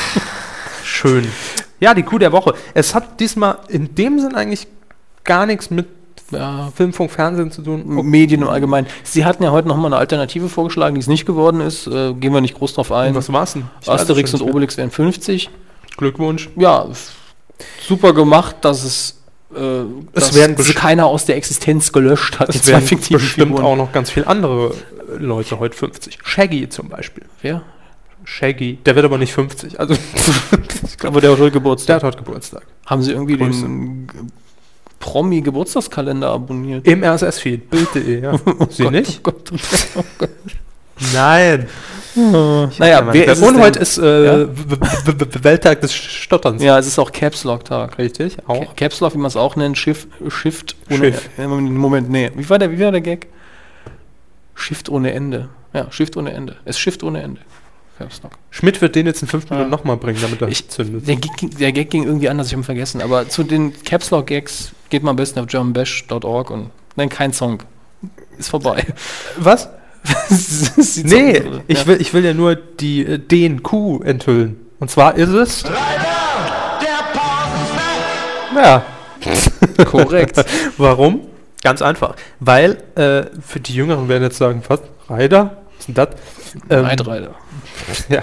Schön. 0.84 1.26
Ja, 1.78 1.94
die 1.94 2.02
Kuh 2.02 2.18
der 2.18 2.32
Woche. 2.32 2.54
Es 2.74 2.94
hat 2.94 3.18
diesmal 3.20 3.58
in 3.68 3.94
dem 3.94 4.20
Sinn 4.20 4.34
eigentlich 4.34 4.66
gar 5.24 5.46
nichts 5.46 5.70
mit 5.70 5.86
ja, 6.30 6.70
Film, 6.74 6.92
Funk, 6.92 7.10
Fernsehen 7.10 7.50
zu 7.50 7.62
tun? 7.62 7.84
Medien 8.08 8.42
im 8.42 8.48
Allgemeinen. 8.48 8.86
Sie 9.02 9.24
hatten 9.24 9.42
ja 9.42 9.50
heute 9.50 9.68
noch 9.68 9.76
mal 9.76 9.86
eine 9.86 9.96
Alternative 9.96 10.48
vorgeschlagen, 10.48 10.94
die 10.94 11.00
es 11.00 11.06
nicht 11.08 11.26
geworden 11.26 11.60
ist. 11.60 11.86
Äh, 11.86 12.14
gehen 12.14 12.32
wir 12.32 12.40
nicht 12.40 12.56
groß 12.56 12.74
drauf 12.74 12.92
ein. 12.92 13.14
Was 13.14 13.32
war's 13.32 13.54
denn? 13.54 13.64
Ich 13.80 13.88
Asterix 13.88 14.32
und 14.34 14.42
Obelix 14.42 14.76
wären 14.76 14.90
50. 14.90 15.48
mehr. 15.48 15.56
Glückwunsch. 15.96 16.48
Ja, 16.56 16.86
super 17.86 18.12
gemacht, 18.12 18.56
dass 18.62 18.84
es, 18.84 19.19
äh, 19.54 19.84
dass 20.12 20.34
werden 20.34 20.56
keiner 20.56 21.06
aus 21.06 21.24
der 21.24 21.36
Existenz 21.36 21.92
gelöscht 21.92 22.38
hat. 22.38 22.54
Es 22.54 22.66
werden 22.66 22.86
bestimmt 23.10 23.58
auch 23.60 23.76
noch 23.76 23.92
ganz 23.92 24.10
viele 24.10 24.26
andere 24.26 24.72
Leute 25.18 25.58
heute 25.58 25.76
50. 25.76 26.18
Shaggy 26.22 26.68
zum 26.68 26.88
Beispiel. 26.88 27.24
Wer? 27.42 27.62
Shaggy. 28.24 28.78
Der 28.86 28.94
wird 28.94 29.04
aber 29.04 29.18
nicht 29.18 29.32
50. 29.32 29.80
Also, 29.80 29.94
ich 30.86 30.98
glaube, 30.98 31.14
Aber 31.14 31.20
der 31.20 31.30
hat 31.32 31.38
heute 31.38 31.50
der 31.50 31.60
Geburtstag. 31.60 31.96
hat 31.96 32.02
heute 32.04 32.18
Geburtstag. 32.18 32.62
Haben 32.86 33.02
sie 33.02 33.12
irgendwie 33.12 33.36
Grüße. 33.36 33.62
den 33.62 34.08
Promi-Geburtstagskalender 35.00 36.28
abonniert? 36.28 36.86
Im 36.86 37.02
RSS-Feed. 37.02 37.70
Bild.de, 37.70 38.20
ja. 38.22 38.38
Sie 38.70 38.84
Gott, 38.84 38.92
nicht? 38.92 39.18
Oh 39.18 39.30
Gott, 39.30 39.52
oh 39.96 40.04
Gott. 40.18 40.30
Nein. 41.12 41.68
Naja, 42.14 43.06
wer 43.12 43.28
ist 43.28 43.40
heute 43.42 43.78
ist 43.78 43.98
äh, 43.98 44.42
Ja? 44.42 44.48
Welttag 45.42 45.80
des 45.80 45.94
Stotterns. 45.94 46.62
Ja, 46.62 46.78
es 46.78 46.86
ist 46.88 46.98
auch 46.98 47.12
Caps 47.12 47.44
Lock 47.44 47.64
Tag. 47.64 47.98
Richtig, 47.98 48.36
auch. 48.48 48.66
Ca- 48.66 48.72
Caps 48.74 49.00
Lock, 49.00 49.14
wie 49.14 49.18
man 49.18 49.28
es 49.28 49.36
auch 49.36 49.54
nennt, 49.56 49.78
Shift, 49.78 50.08
Shift 50.28 50.74
ohne 50.90 51.12
Schiff. 51.12 51.30
äh, 51.38 51.46
Moment, 51.46 52.10
nee. 52.10 52.30
Wie 52.34 52.48
war 52.50 52.58
der, 52.58 52.70
wie 52.72 52.80
war 52.80 52.90
der 52.90 53.00
Gag? 53.00 53.28
Shift 54.54 54.88
ohne 54.88 55.12
Ende. 55.12 55.48
Ja, 55.72 55.90
Shift 55.92 56.16
ohne 56.16 56.32
Ende. 56.32 56.56
Es 56.64 56.78
Shift 56.78 57.02
ohne 57.04 57.22
Ende. 57.22 57.40
Caps 57.98 58.22
Lock. 58.22 58.32
Schmidt 58.50 58.80
wird 58.82 58.94
den 58.96 59.06
jetzt 59.06 59.22
in 59.22 59.28
fünf 59.28 59.48
Minuten 59.48 59.68
Ah. 59.68 59.70
nochmal 59.70 59.96
bringen, 59.96 60.18
damit 60.20 60.42
er 60.42 60.48
Ich, 60.48 60.68
zündet. 60.68 61.06
der, 61.06 61.16
Gag, 61.16 61.36
ging- 61.36 61.50
der 61.50 61.72
Gag 61.72 61.90
ging 61.90 62.02
irgendwie 62.04 62.28
anders, 62.28 62.48
ich 62.48 62.52
habe 62.54 62.62
ihn 62.62 62.64
vergessen. 62.64 63.02
Aber 63.02 63.28
zu 63.28 63.44
den 63.44 63.72
Caps 63.84 64.10
Lock 64.10 64.26
Gags 64.26 64.72
geht 64.88 65.02
man 65.04 65.10
am 65.10 65.16
besten 65.16 65.38
auf 65.38 65.46
germanbash.org 65.46 66.50
und 66.50 66.70
nein, 66.96 67.08
kein 67.08 67.32
Song. 67.32 67.62
Ist 68.38 68.48
vorbei. 68.50 68.84
Was? 69.36 69.68
Sieht 70.28 71.04
Nee, 71.10 71.40
so- 71.42 71.60
ich, 71.66 71.78
ja. 71.80 71.86
will, 71.86 72.00
ich 72.00 72.14
will 72.14 72.24
ja 72.24 72.34
nur 72.34 72.54
die, 72.56 73.04
äh, 73.04 73.18
den 73.18 73.62
Q 73.62 74.00
enthüllen. 74.02 74.56
Und 74.78 74.90
zwar 74.90 75.14
ist 75.16 75.28
es. 75.28 75.64
Ja. 78.54 78.82
Korrekt. 79.84 80.42
Warum? 80.78 81.26
Ganz 81.62 81.82
einfach. 81.82 82.14
Weil, 82.40 82.78
äh, 82.96 83.24
für 83.46 83.60
die 83.60 83.74
Jüngeren 83.74 84.08
werden 84.08 84.22
jetzt 84.22 84.38
sagen, 84.38 84.62
was? 84.68 84.80
Reider? 85.08 85.58
Was 85.76 85.78
ist 85.80 85.88
denn 85.88 85.94
das? 85.94 86.08
Ähm, 86.70 86.82
Neidreiter. 86.82 87.34
Ja. 88.08 88.20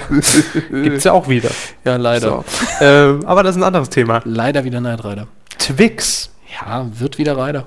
Gibt's 0.69 1.03
ja 1.03 1.13
auch 1.13 1.27
wieder. 1.27 1.49
Ja, 1.83 1.95
leider. 1.95 2.27
So. 2.29 2.45
ähm, 2.79 3.21
aber 3.25 3.41
das 3.43 3.55
ist 3.55 3.61
ein 3.61 3.65
anderes 3.65 3.89
Thema. 3.89 4.21
Leider 4.23 4.63
wieder 4.63 4.79
Neidreiter. 4.79 5.27
Twix 5.57 6.29
Ja, 6.61 6.85
wird 6.93 7.17
wieder 7.17 7.35
Reiter. 7.37 7.65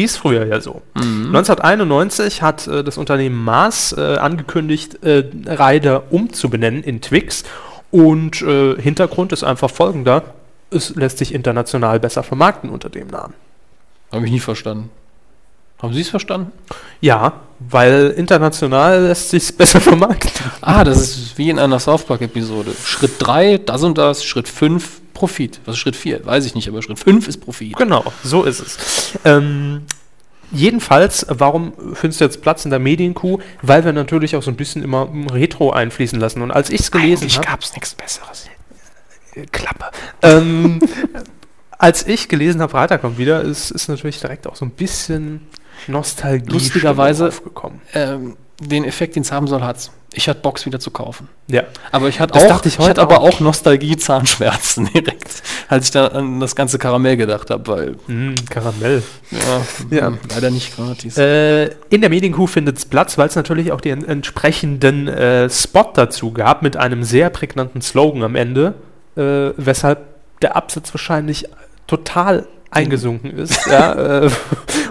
Hieß 0.00 0.16
früher 0.16 0.46
ja 0.46 0.60
so. 0.60 0.82
Mhm. 0.94 1.34
1991 1.34 2.42
hat 2.42 2.66
äh, 2.66 2.82
das 2.84 2.98
Unternehmen 2.98 3.42
Mars 3.42 3.92
äh, 3.96 4.16
angekündigt, 4.16 5.02
äh, 5.02 5.24
Ryder 5.46 6.04
umzubenennen 6.10 6.82
in 6.82 7.00
Twix. 7.00 7.44
Und 7.90 8.42
äh, 8.42 8.80
Hintergrund 8.80 9.32
ist 9.32 9.44
einfach 9.44 9.70
folgender. 9.70 10.22
Es 10.70 10.94
lässt 10.94 11.18
sich 11.18 11.34
international 11.34 11.98
besser 11.98 12.22
vermarkten 12.22 12.70
unter 12.70 12.88
dem 12.88 13.08
Namen. 13.08 13.34
Habe 14.12 14.26
ich 14.26 14.32
nie 14.32 14.40
verstanden. 14.40 14.90
Haben 15.80 15.94
Sie 15.94 16.02
es 16.02 16.10
verstanden? 16.10 16.52
Ja, 17.00 17.32
weil 17.58 18.10
international 18.16 19.04
lässt 19.04 19.30
sich 19.30 19.56
besser 19.56 19.80
vermarkten. 19.80 20.30
Ah, 20.60 20.84
das 20.84 20.98
ist 20.98 21.38
wie 21.38 21.48
in 21.48 21.58
einer 21.58 21.78
South 21.80 22.04
Park-Episode. 22.04 22.72
Schritt 22.84 23.12
3, 23.18 23.58
das 23.58 23.82
und 23.82 23.96
das, 23.96 24.24
Schritt 24.24 24.48
5, 24.48 24.99
Profit. 25.20 25.60
Was 25.66 25.74
ist 25.74 25.80
Schritt 25.80 25.96
4? 25.96 26.24
Weiß 26.24 26.46
ich 26.46 26.54
nicht, 26.54 26.66
aber 26.66 26.80
Schritt 26.80 26.98
5 26.98 27.28
ist 27.28 27.42
Profit. 27.42 27.76
Genau, 27.76 28.02
so 28.24 28.44
ist 28.44 28.58
es. 28.58 29.18
Ähm, 29.26 29.82
jedenfalls, 30.50 31.26
warum 31.28 31.74
findest 31.92 32.22
du 32.22 32.24
jetzt 32.24 32.40
Platz 32.40 32.64
in 32.64 32.70
der 32.70 32.78
Medienkuh? 32.80 33.38
Weil 33.60 33.84
wir 33.84 33.92
natürlich 33.92 34.34
auch 34.34 34.42
so 34.42 34.50
ein 34.50 34.56
bisschen 34.56 34.82
immer 34.82 35.10
Retro 35.30 35.72
einfließen 35.72 36.18
lassen. 36.18 36.40
Und 36.40 36.52
als 36.52 36.70
ich 36.70 36.80
es 36.80 36.90
gelesen 36.90 37.28
habe... 37.28 37.46
gab 37.46 37.62
es 37.62 37.74
nichts 37.74 37.94
Besseres. 37.94 38.46
Klappe. 39.52 39.90
ähm, 40.22 40.80
als 41.78 42.06
ich 42.06 42.28
gelesen 42.30 42.62
habe, 42.62 42.70
Freitag 42.70 43.02
kommt 43.02 43.18
wieder, 43.18 43.42
ist, 43.42 43.70
ist 43.72 43.88
natürlich 43.88 44.20
direkt 44.20 44.46
auch 44.46 44.56
so 44.56 44.64
ein 44.64 44.70
bisschen 44.70 45.48
Nostalgie 45.86 46.50
Lustigerweise- 46.50 47.28
aufgekommen. 47.28 47.82
Ähm, 47.92 48.38
den 48.60 48.84
Effekt, 48.84 49.16
den 49.16 49.22
es 49.22 49.32
haben 49.32 49.46
soll, 49.48 49.62
hat's. 49.62 49.90
Ich 50.12 50.28
hatte 50.28 50.40
Box 50.40 50.66
wieder 50.66 50.80
zu 50.80 50.90
kaufen. 50.90 51.28
Ja. 51.46 51.62
Aber 51.92 52.08
ich 52.08 52.18
hatte 52.20 52.34
Das 52.34 52.44
auch, 52.44 52.48
dachte 52.48 52.68
ich 52.68 52.74
ich 52.74 52.80
heute 52.80 53.00
hatte 53.00 53.02
aber 53.02 53.20
auch. 53.20 53.38
Nostalgie-Zahnschmerzen 53.40 54.86
direkt, 54.94 55.42
als 55.68 55.84
ich 55.86 55.90
da 55.92 56.08
an 56.08 56.40
das 56.40 56.56
ganze 56.56 56.78
Karamell 56.78 57.16
gedacht 57.16 57.50
habe, 57.50 57.66
weil 57.68 57.96
Mm, 58.08 58.34
Karamell. 58.50 59.02
ja, 59.30 59.96
Ja. 59.96 60.10
mh, 60.10 60.18
leider 60.34 60.50
nicht 60.50 60.74
gratis. 60.76 61.16
Äh, 61.16 61.66
in 61.90 62.00
der 62.00 62.10
Medienkuh 62.10 62.46
findet 62.48 62.78
es 62.78 62.86
Platz, 62.86 63.18
weil 63.18 63.28
es 63.28 63.36
natürlich 63.36 63.70
auch 63.72 63.80
den 63.80 64.04
entsprechenden 64.04 65.06
äh, 65.08 65.48
Spot 65.48 65.90
dazu 65.94 66.32
gab 66.32 66.62
mit 66.62 66.76
einem 66.76 67.04
sehr 67.04 67.30
prägnanten 67.30 67.80
Slogan 67.80 68.22
am 68.24 68.34
Ende, 68.34 68.74
äh, 69.16 69.50
weshalb 69.56 70.00
der 70.42 70.56
Absatz 70.56 70.92
wahrscheinlich 70.92 71.46
total 71.86 72.46
eingesunken 72.72 73.36
ist. 73.38 73.66
ja, 73.66 74.22
äh, 74.24 74.30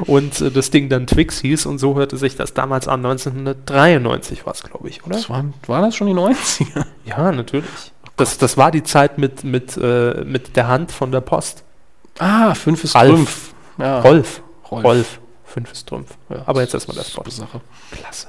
und 0.05 0.41
äh, 0.41 0.51
das 0.51 0.71
Ding 0.71 0.89
dann 0.89 1.07
Twix 1.07 1.39
hieß 1.41 1.65
und 1.65 1.79
so 1.79 1.95
hörte 1.95 2.17
sich 2.17 2.35
das 2.35 2.53
damals 2.53 2.87
an. 2.87 3.05
1993 3.05 4.45
war 4.45 4.53
es, 4.53 4.63
glaube 4.63 4.89
ich, 4.89 5.03
oder? 5.05 5.15
das 5.15 5.29
war, 5.29 5.45
war 5.67 5.81
das 5.81 5.95
schon 5.95 6.07
die 6.07 6.13
90er? 6.13 6.85
Ja, 7.05 7.31
natürlich. 7.31 7.65
Das, 8.17 8.37
das 8.37 8.57
war 8.57 8.71
die 8.71 8.83
Zeit 8.83 9.17
mit, 9.17 9.43
mit, 9.43 9.77
äh, 9.77 10.23
mit 10.25 10.55
der 10.55 10.67
Hand 10.67 10.91
von 10.91 11.11
der 11.11 11.21
Post. 11.21 11.63
Ah, 12.19 12.53
5 12.53 12.83
ist 12.83 12.95
Ralf. 12.95 13.09
Trümpf. 13.11 13.53
Ja, 13.77 14.01
Rolf. 14.01 14.41
Rolf. 14.69 14.83
Rolf. 14.83 15.19
Fünf 15.49 15.71
ist 15.71 15.87
Trümpf. 15.87 16.11
Ja, 16.29 16.43
Aber 16.45 16.61
jetzt 16.61 16.75
erstmal 16.75 16.95
der 16.95 17.03
Spot. 17.03 17.23
super 17.27 17.31
Sache. 17.31 17.61
Klasse. 17.91 18.27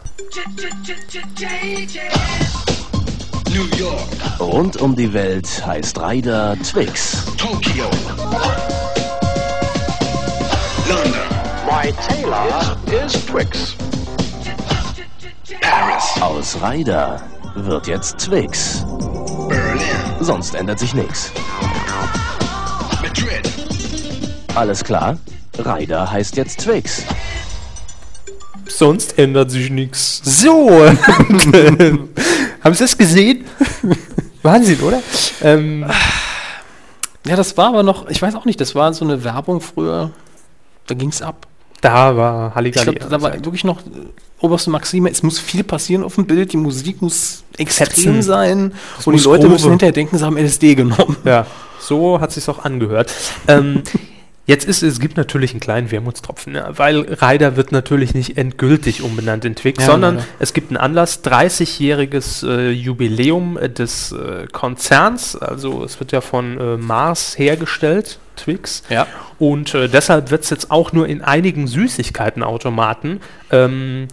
New 3.52 3.66
York, 3.76 4.40
Rund 4.40 4.76
um 4.78 4.96
die 4.96 5.12
Welt 5.12 5.66
heißt 5.66 5.98
Ryder 6.00 6.56
Twix. 6.62 7.26
Tokyo, 7.36 7.84
London, 10.88 11.29
My 11.70 11.92
tailor 11.92 12.76
is 13.04 13.12
Twix. 13.26 13.76
Paris, 15.60 16.22
Aus 16.22 16.56
Ryder 16.62 17.22
wird 17.54 17.86
jetzt 17.86 18.18
Twix. 18.18 18.84
Berlin, 19.48 19.80
Sonst 20.20 20.54
ändert 20.54 20.78
sich 20.78 20.94
nichts. 20.94 21.30
Madrid, 23.02 23.48
Alles 24.54 24.82
klar? 24.84 25.18
Ryder 25.58 26.10
heißt 26.10 26.36
jetzt 26.36 26.60
Twix. 26.60 27.04
Sonst 28.66 29.18
ändert 29.18 29.50
sich 29.50 29.70
nichts. 29.70 30.20
So. 30.24 30.70
Haben 32.64 32.74
Sie 32.74 32.84
es 32.84 32.96
gesehen? 32.98 33.44
Wahnsinn, 34.42 34.80
oder? 34.80 35.00
Ähm, 35.42 35.86
Ja, 37.26 37.36
das 37.36 37.56
war 37.56 37.68
aber 37.68 37.82
noch, 37.82 38.08
ich 38.08 38.20
weiß 38.20 38.34
auch 38.34 38.44
nicht, 38.44 38.60
das 38.60 38.74
war 38.74 38.92
so 38.94 39.04
eine 39.04 39.22
Werbung 39.24 39.60
früher, 39.60 40.10
da 40.86 40.94
ging's 40.94 41.20
ab. 41.22 41.46
Da 41.80 42.16
war 42.16 42.48
Ich 42.50 42.54
Halligalli. 42.56 42.92
glaube, 42.96 43.10
da 43.10 43.22
war 43.22 43.32
wirklich 43.34 43.64
noch 43.64 43.78
äh, 43.80 43.82
oberste 44.40 44.70
Maxime, 44.70 45.10
es 45.10 45.22
muss 45.22 45.38
viel 45.38 45.64
passieren 45.64 46.02
auf 46.04 46.14
dem 46.14 46.26
Bild, 46.26 46.52
die 46.52 46.56
Musik 46.56 47.00
muss 47.02 47.44
extrem 47.58 47.86
Fetzen. 47.86 48.22
sein 48.22 48.72
und 49.04 49.12
muss 49.12 49.22
die 49.22 49.28
Leute 49.28 49.40
Grobe. 49.42 49.52
müssen 49.54 49.70
hinterher 49.70 49.92
denken, 49.92 50.16
sie 50.18 50.24
haben 50.24 50.36
LSD 50.38 50.74
genommen. 50.74 51.16
ja, 51.24 51.46
so 51.78 52.20
hat 52.20 52.32
sich 52.32 52.48
auch 52.48 52.64
angehört. 52.64 53.12
Ähm, 53.48 53.82
jetzt 54.50 54.66
ist 54.66 54.82
es 54.82 55.00
gibt 55.00 55.16
natürlich 55.16 55.52
einen 55.52 55.60
kleinen 55.60 55.90
Wermutstropfen, 55.90 56.54
ja, 56.54 56.76
weil 56.76 57.00
Ryder 57.00 57.56
wird 57.56 57.72
natürlich 57.72 58.14
nicht 58.14 58.36
endgültig 58.36 59.02
umbenannt 59.02 59.44
in 59.44 59.54
Twix, 59.54 59.78
Ja, 59.84 59.92
sondern 59.92 60.16
leider. 60.16 60.26
es 60.40 60.52
gibt 60.52 60.70
einen 60.70 60.76
Anlass, 60.76 61.22
30-jähriges 61.24 62.46
äh, 62.46 62.70
Jubiläum 62.70 63.56
äh, 63.56 63.68
des 63.70 64.12
äh, 64.12 64.46
Konzerns, 64.52 65.36
also 65.36 65.84
es 65.84 66.00
wird 66.00 66.12
ja 66.12 66.20
von 66.20 66.58
äh, 66.60 66.76
Mars 66.76 67.38
hergestellt, 67.38 68.18
Twix. 68.36 68.82
Ja. 68.88 69.06
Und 69.38 69.74
äh, 69.74 69.88
deshalb 69.88 70.30
wird 70.30 70.44
es 70.44 70.50
jetzt 70.50 70.70
auch 70.70 70.92
nur 70.92 71.06
in 71.06 71.22
einigen 71.22 71.66
Süßigkeitenautomaten 71.66 73.20
ähm, 73.50 74.08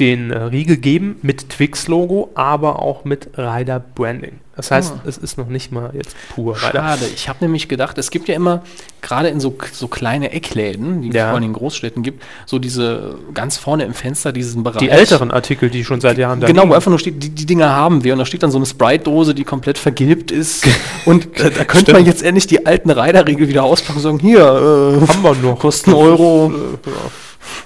den 0.00 0.30
äh, 0.32 0.38
Riegel 0.44 0.76
geben 0.76 1.16
mit 1.22 1.50
Twix-Logo, 1.50 2.30
aber 2.34 2.80
auch 2.82 3.04
mit 3.04 3.28
Ryder 3.38 3.78
Branding. 3.78 4.40
Das 4.56 4.70
heißt, 4.70 4.92
Ah. 4.96 5.00
es 5.08 5.18
ist 5.18 5.36
noch 5.36 5.48
nicht 5.48 5.72
mal 5.72 5.90
jetzt 5.94 6.14
pur 6.34 6.54
Ryder. 6.56 6.70
Schade, 6.72 7.04
ich 7.14 7.28
habe 7.28 7.38
nämlich 7.42 7.68
gedacht, 7.68 7.98
es 7.98 8.10
gibt 8.10 8.28
ja 8.28 8.36
immer, 8.36 8.62
gerade 9.02 9.28
in 9.28 9.40
so, 9.40 9.56
so 9.72 9.88
kleine 9.88 10.30
Eckläden, 10.32 11.02
die 11.02 11.08
es 11.08 11.14
Ja. 11.14 11.26
vor 11.26 11.34
allem 11.34 11.44
in 11.44 11.52
Großstädten 11.52 12.02
gibt, 12.04 12.22
so 12.46 12.58
diese 12.60 13.16
ganz 13.34 13.56
vorne 13.56 13.84
im 13.84 13.94
Fenster 13.94 14.32
diesen 14.32 14.62
Bereich. 14.62 14.78
Die 14.78 14.90
älteren 14.90 15.30
Artikel, 15.32 15.70
die 15.70 15.84
schon 15.84 16.00
seit 16.00 16.18
Jahren 16.18 16.40
da 16.40 16.46
Genau, 16.46 16.62
wo 16.62 16.66
liegen. 16.66 16.74
einfach 16.76 16.90
nur 16.90 16.98
steht, 17.00 17.20
die, 17.22 17.30
die 17.30 17.46
Dinger 17.46 17.70
haben 17.70 18.02
wir. 18.04 18.12
Und 18.12 18.20
da 18.20 18.26
steht 18.26 18.42
dann 18.44 18.52
so 18.52 18.58
eine 18.58 18.66
Sprite-Dose, 18.66 19.34
die 19.34 19.42
komplett 19.44 19.76
vergilbt 19.78 20.30
ist. 20.30 20.66
Und 21.04 21.38
äh, 21.40 21.50
da 21.50 21.64
könnte 21.64 21.92
man 21.92 22.02
Stimmt. 22.02 22.06
jetzt 22.06 22.22
endlich 22.22 22.46
die 22.46 22.64
alten 22.66 22.90
Reiterriegel 22.90 23.48
wieder 23.48 23.64
auspacken 23.64 23.96
und 23.98 24.02
sagen, 24.02 24.18
hier, 24.20 24.38
äh, 24.40 25.06
haben 25.08 25.22
wir 25.22 25.34
noch. 25.34 25.58
kosten 25.58 25.92
Euro. 25.94 26.52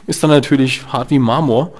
Ist 0.06 0.22
dann 0.22 0.30
natürlich 0.30 0.82
hart 0.90 1.10
wie 1.10 1.18
Marmor. 1.18 1.72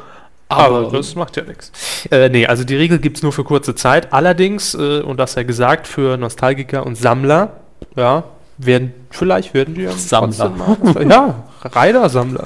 Aber 0.51 0.79
Aber, 0.87 0.97
das 0.97 1.15
macht 1.15 1.37
ja 1.37 1.43
nichts. 1.45 1.71
Äh, 2.11 2.29
nee, 2.31 2.47
also 2.47 2.65
die 2.65 2.77
Regel 2.77 2.99
gibt 2.99 3.19
es 3.19 3.23
nur 3.23 3.33
für 3.33 3.45
kurze 3.45 3.75
Zeit. 3.75 4.13
Allerdings, 4.13 4.75
äh, 4.75 5.01
und 5.01 5.19
das 5.19 5.35
ja 5.35 5.43
gesagt, 5.43 5.87
für 5.87 6.17
Nostalgiker 6.17 6.87
und 6.87 6.97
Sammler, 6.97 7.59
ja, 7.97 8.25
werden, 8.57 8.93
vielleicht 9.11 9.53
werden 9.55 9.75
die 9.75 9.83
ja 9.83 9.93
Sammler. 9.93 10.49
mal- 10.51 11.07
Ja, 11.09 11.45
Rider-Sammler. 11.65 12.45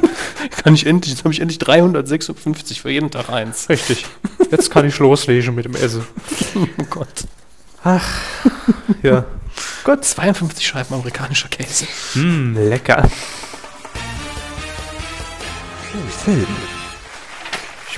Kann 0.64 0.74
ich 0.74 0.86
endlich, 0.86 1.12
jetzt 1.14 1.24
habe 1.24 1.32
ich 1.34 1.40
endlich 1.40 1.58
356 1.58 2.80
für 2.82 2.90
jeden 2.90 3.10
Tag 3.10 3.28
eins. 3.30 3.68
Richtig. 3.68 4.06
Jetzt 4.50 4.70
kann 4.70 4.86
ich 4.86 4.98
loslegen 4.98 5.54
mit 5.54 5.64
dem 5.64 5.74
Essen. 5.74 6.04
Oh 6.56 6.84
Gott. 6.90 7.24
Ja. 9.02 9.24
Gott, 9.84 10.04
52 10.04 10.66
Scheiben 10.66 10.94
amerikanischer 10.94 11.48
Käse. 11.48 11.86
Mm, 12.14 12.56
lecker. 12.68 13.08
Film. 16.24 16.46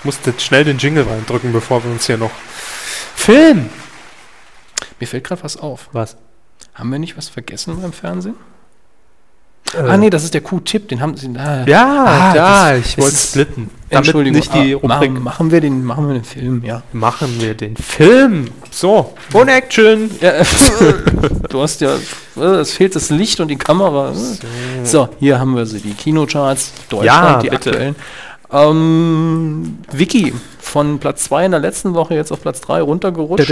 Ich 0.04 0.06
musste 0.06 0.32
jetzt 0.32 0.42
schnell 0.42 0.64
den 0.64 0.76
Jingle 0.76 1.06
reindrücken, 1.08 1.50
bevor 1.50 1.82
wir 1.82 1.90
uns 1.90 2.04
hier 2.04 2.18
noch. 2.18 2.30
Film! 3.16 3.70
Mir 5.00 5.06
fällt 5.06 5.24
gerade 5.24 5.42
was 5.42 5.56
auf. 5.56 5.88
Was? 5.92 6.18
Haben 6.74 6.92
wir 6.92 6.98
nicht 6.98 7.16
was 7.16 7.30
vergessen 7.30 7.80
beim 7.80 7.94
Fernsehen? 7.94 8.34
ah, 9.74 9.96
nee, 9.96 10.10
das 10.10 10.22
ist 10.24 10.34
der 10.34 10.42
Q-Tipp, 10.42 10.88
den 10.88 11.00
haben 11.00 11.16
sie. 11.16 11.30
Ah, 11.38 11.64
Ja, 11.66 12.04
ah, 12.06 12.34
da, 12.34 12.72
das- 12.76 12.86
ich 12.86 12.98
wollte 12.98 13.16
splitten. 13.16 13.70
Damit 13.88 14.06
Entschuldigung, 14.08 14.36
nicht 14.36 14.52
die 14.52 14.74
ah, 14.74 14.86
machen, 14.86 15.22
machen, 15.22 15.50
wir 15.50 15.62
den, 15.62 15.82
machen 15.82 16.06
wir 16.06 16.14
den 16.16 16.24
Film, 16.24 16.62
ja. 16.66 16.82
Machen 16.92 17.40
wir 17.40 17.54
den 17.54 17.74
Film. 17.74 18.50
So, 18.70 19.14
und 19.32 19.48
Action. 19.48 20.10
ja 20.20 20.32
du 21.48 21.62
hast 21.62 21.80
ja, 21.80 21.96
äh, 22.36 22.40
es 22.40 22.72
fehlt 22.72 22.94
das 22.94 23.08
Licht 23.08 23.40
und 23.40 23.48
die 23.48 23.56
Kamera. 23.56 24.12
So, 24.84 25.08
hier 25.18 25.38
haben 25.38 25.56
wir 25.56 25.64
sie, 25.64 25.80
die 25.80 25.94
Kinocharts, 25.94 26.72
Deutschland, 26.90 27.06
Ja, 27.06 27.38
die 27.40 27.48
bitte. 27.48 27.70
aktuellen. 27.70 27.96
Ähm, 28.54 29.78
Vicky, 29.90 30.32
von 30.60 31.00
Platz 31.00 31.24
2 31.24 31.46
in 31.46 31.50
der 31.50 31.60
letzten 31.60 31.94
Woche 31.94 32.14
jetzt 32.14 32.30
auf 32.30 32.40
Platz 32.40 32.60
3 32.60 32.82
runtergerutscht. 32.82 33.50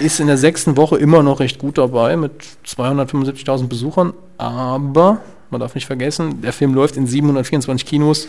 ist 0.00 0.20
in 0.20 0.26
der 0.28 0.38
sechsten 0.38 0.76
Woche 0.76 0.96
immer 0.96 1.24
noch 1.24 1.40
recht 1.40 1.58
gut 1.58 1.76
dabei 1.76 2.16
mit 2.16 2.32
275.000 2.66 3.66
Besuchern, 3.66 4.12
aber 4.38 5.20
man 5.50 5.60
darf 5.60 5.74
nicht 5.74 5.86
vergessen, 5.86 6.40
der 6.40 6.52
Film 6.52 6.72
läuft 6.72 6.96
in 6.96 7.06
724 7.08 7.84
Kinos, 7.84 8.28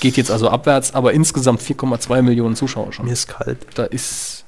geht 0.00 0.16
jetzt 0.16 0.30
also 0.30 0.48
abwärts, 0.48 0.94
aber 0.94 1.12
insgesamt 1.12 1.60
4,2 1.60 2.22
Millionen 2.22 2.54
Zuschauer 2.54 2.92
schon. 2.92 3.06
Mir 3.06 3.12
ist 3.12 3.26
kalt. 3.26 3.58
Da 3.74 3.84
ist 3.84 4.44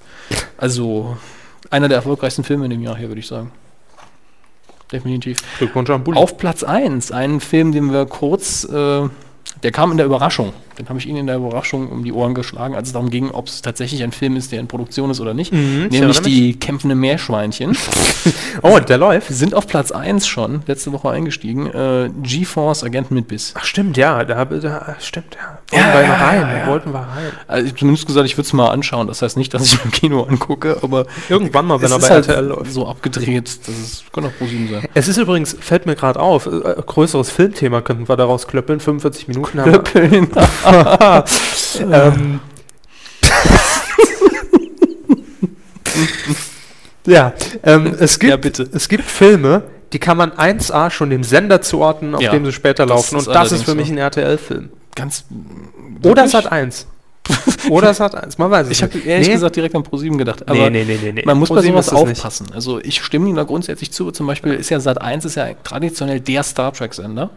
also 0.56 1.16
einer 1.70 1.88
der 1.88 1.96
erfolgreichsten 1.96 2.44
Filme 2.44 2.66
in 2.66 2.70
dem 2.70 2.82
Jahr 2.82 2.96
hier, 2.96 3.08
würde 3.08 3.20
ich 3.20 3.26
sagen. 3.26 3.50
Definitiv. 4.92 5.38
Glückwunsch 5.58 5.90
an 5.90 6.04
Bulli. 6.04 6.18
Auf 6.18 6.38
Platz 6.38 6.62
1, 6.62 7.12
einen 7.12 7.40
Film, 7.40 7.72
den 7.72 7.92
wir 7.92 8.06
kurz, 8.06 8.64
äh, 8.64 9.08
der 9.62 9.72
kam 9.72 9.90
in 9.90 9.96
der 9.96 10.06
Überraschung. 10.06 10.52
Den 10.78 10.88
habe 10.88 10.98
ich 10.98 11.06
Ihnen 11.06 11.18
in 11.18 11.26
der 11.26 11.36
Überraschung 11.36 11.88
um 11.90 12.04
die 12.04 12.12
Ohren 12.12 12.34
geschlagen, 12.34 12.74
als 12.74 12.88
es 12.88 12.92
darum 12.92 13.10
ging, 13.10 13.30
ob 13.30 13.48
es 13.48 13.62
tatsächlich 13.62 14.02
ein 14.02 14.12
Film 14.12 14.36
ist, 14.36 14.52
der 14.52 14.60
in 14.60 14.68
Produktion 14.68 15.10
ist 15.10 15.20
oder 15.20 15.34
nicht. 15.34 15.52
Mhm, 15.52 15.88
ich 15.90 15.98
Nämlich 16.00 16.20
die 16.20 16.58
kämpfenden 16.58 16.98
Meerschweinchen. 16.98 17.76
Oh, 18.62 18.78
der 18.80 18.98
läuft. 18.98 19.28
Sind 19.28 19.54
auf 19.54 19.66
Platz 19.66 19.92
1 19.92 20.26
schon, 20.26 20.62
letzte 20.66 20.92
Woche 20.92 21.10
eingestiegen. 21.10 21.66
Äh, 21.66 22.10
GeForce 22.22 22.82
Agenten 22.82 23.14
mit 23.14 23.28
Biss. 23.28 23.54
Ach, 23.56 23.64
stimmt, 23.64 23.96
ja. 23.96 24.24
Da, 24.24 24.44
da 24.44 24.96
stimmt, 25.00 25.36
ja. 25.36 25.58
Ja, 25.78 26.00
ja, 26.00 26.14
rein. 26.14 26.40
ja, 26.40 26.58
ja. 26.58 26.66
Wollten 26.66 26.92
wir 26.92 27.00
rein. 27.00 27.32
Also 27.46 27.66
ich 27.66 27.76
zumindest 27.76 28.06
gesagt, 28.06 28.26
ich 28.26 28.36
würde 28.36 28.46
es 28.46 28.52
mal 28.52 28.70
anschauen. 28.70 29.06
Das 29.06 29.22
heißt 29.22 29.36
nicht, 29.36 29.52
dass 29.54 29.64
ich 29.64 29.78
im 29.84 29.90
Kino 29.92 30.22
angucke, 30.22 30.78
aber 30.82 31.06
Irgendwann 31.28 31.66
mal, 31.66 31.80
wenn 31.80 31.90
er 31.90 31.98
bei 31.98 32.08
halt 32.08 32.28
RTL 32.28 32.46
läuft. 32.46 32.72
so 32.72 32.86
abgedreht. 32.86 33.48
Das 33.66 33.68
ist, 33.68 34.12
kann 34.12 34.24
auch 34.24 34.32
ProSieben 34.38 34.68
sein. 34.70 34.88
Es 34.94 35.08
ist 35.08 35.18
übrigens, 35.18 35.56
fällt 35.60 35.86
mir 35.86 35.94
gerade 35.94 36.18
auf, 36.18 36.46
äh, 36.46 36.50
größeres 36.84 37.30
Filmthema 37.30 37.80
könnten 37.80 38.08
wir 38.08 38.16
daraus 38.16 38.46
klöppeln. 38.46 38.80
45 38.80 39.28
Minuten 39.28 39.60
haben 39.60 39.72
wir. 39.72 40.28
ähm, 41.90 42.40
ja, 47.06 47.32
ähm, 47.62 47.94
es, 47.98 48.18
gibt, 48.18 48.30
Ja, 48.30 48.36
bitte. 48.36 48.68
es 48.72 48.88
gibt 48.88 49.04
Filme, 49.04 49.62
die 49.92 49.98
kann 49.98 50.16
man 50.16 50.32
1A 50.32 50.90
schon 50.90 51.10
dem 51.10 51.24
Sender 51.24 51.62
zuordnen, 51.62 52.14
auf 52.14 52.20
Ja, 52.20 52.30
dem 52.32 52.44
sie 52.44 52.52
später 52.52 52.86
laufen. 52.86 53.16
Und 53.16 53.26
das 53.28 53.52
ist 53.52 53.64
für 53.64 53.74
mich 53.74 53.88
ein 53.90 53.98
RTL-Film. 53.98 54.70
Ganz. 54.94 55.24
Oder? 56.04 56.28
Sat 56.28 56.50
1. 56.50 56.86
Oder 57.68 57.92
Sat 57.92 58.14
1, 58.14 58.38
man 58.38 58.50
weiß 58.50 58.66
es 58.68 58.72
Ich 58.72 58.82
habe 58.82 58.94
nicht. 58.96 59.06
ehrlich 59.06 59.28
Nee? 59.28 59.34
gesagt 59.34 59.54
direkt 59.56 59.74
an 59.74 59.82
ProSieben 59.82 60.16
gedacht. 60.16 60.48
Aber 60.48 60.70
nee, 60.70 60.84
nee, 60.84 60.98
nee, 61.02 61.12
nee. 61.12 61.22
man 61.26 61.38
muss 61.38 61.50
bei 61.50 61.56
ProSieben 61.56 61.74
sowas 61.82 61.86
ist 61.88 61.92
es 61.92 62.04
nicht. 62.08 62.18
aufpassen. 62.18 62.46
Also 62.54 62.80
ich 62.80 63.02
stimme 63.02 63.26
Ihnen 63.26 63.36
da 63.36 63.42
grundsätzlich 63.42 63.90
zu. 63.92 64.10
Zum 64.12 64.26
Beispiel 64.26 64.54
ist 64.54 64.70
ja 64.70 64.80
Sat 64.80 65.00
1 65.02 65.24
ist 65.26 65.34
ja 65.34 65.48
traditionell 65.62 66.20
der 66.20 66.42
Star 66.42 66.72
Trek-Sender. 66.72 67.28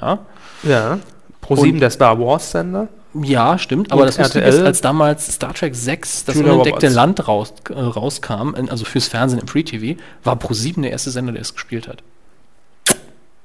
Ja. 0.00 0.18
Ja. 0.64 0.98
Pro7 1.54 1.72
Und- 1.74 1.80
der 1.80 1.90
Star 1.90 2.18
Wars-Sender. 2.18 2.88
Ja, 3.22 3.58
stimmt. 3.58 3.92
Aber 3.92 4.06
das 4.06 4.16
Lustige 4.16 4.42
RTL? 4.44 4.60
ist, 4.60 4.66
als 4.66 4.80
damals 4.80 5.34
Star 5.34 5.52
Trek 5.52 5.74
6, 5.74 6.24
das 6.24 6.34
Julia 6.36 6.52
unentdeckte 6.52 6.86
Roberts. 6.86 6.94
Land 6.94 7.28
raus, 7.28 7.52
äh, 7.68 7.74
rauskam, 7.78 8.54
in, 8.56 8.70
also 8.70 8.86
fürs 8.86 9.08
Fernsehen 9.08 9.38
im 9.40 9.46
Free 9.48 9.62
TV, 9.64 10.00
war 10.24 10.36
Pro7 10.36 10.80
der 10.80 10.92
erste 10.92 11.10
Sender, 11.10 11.32
der 11.32 11.42
es 11.42 11.52
gespielt 11.52 11.88
hat. 11.88 12.02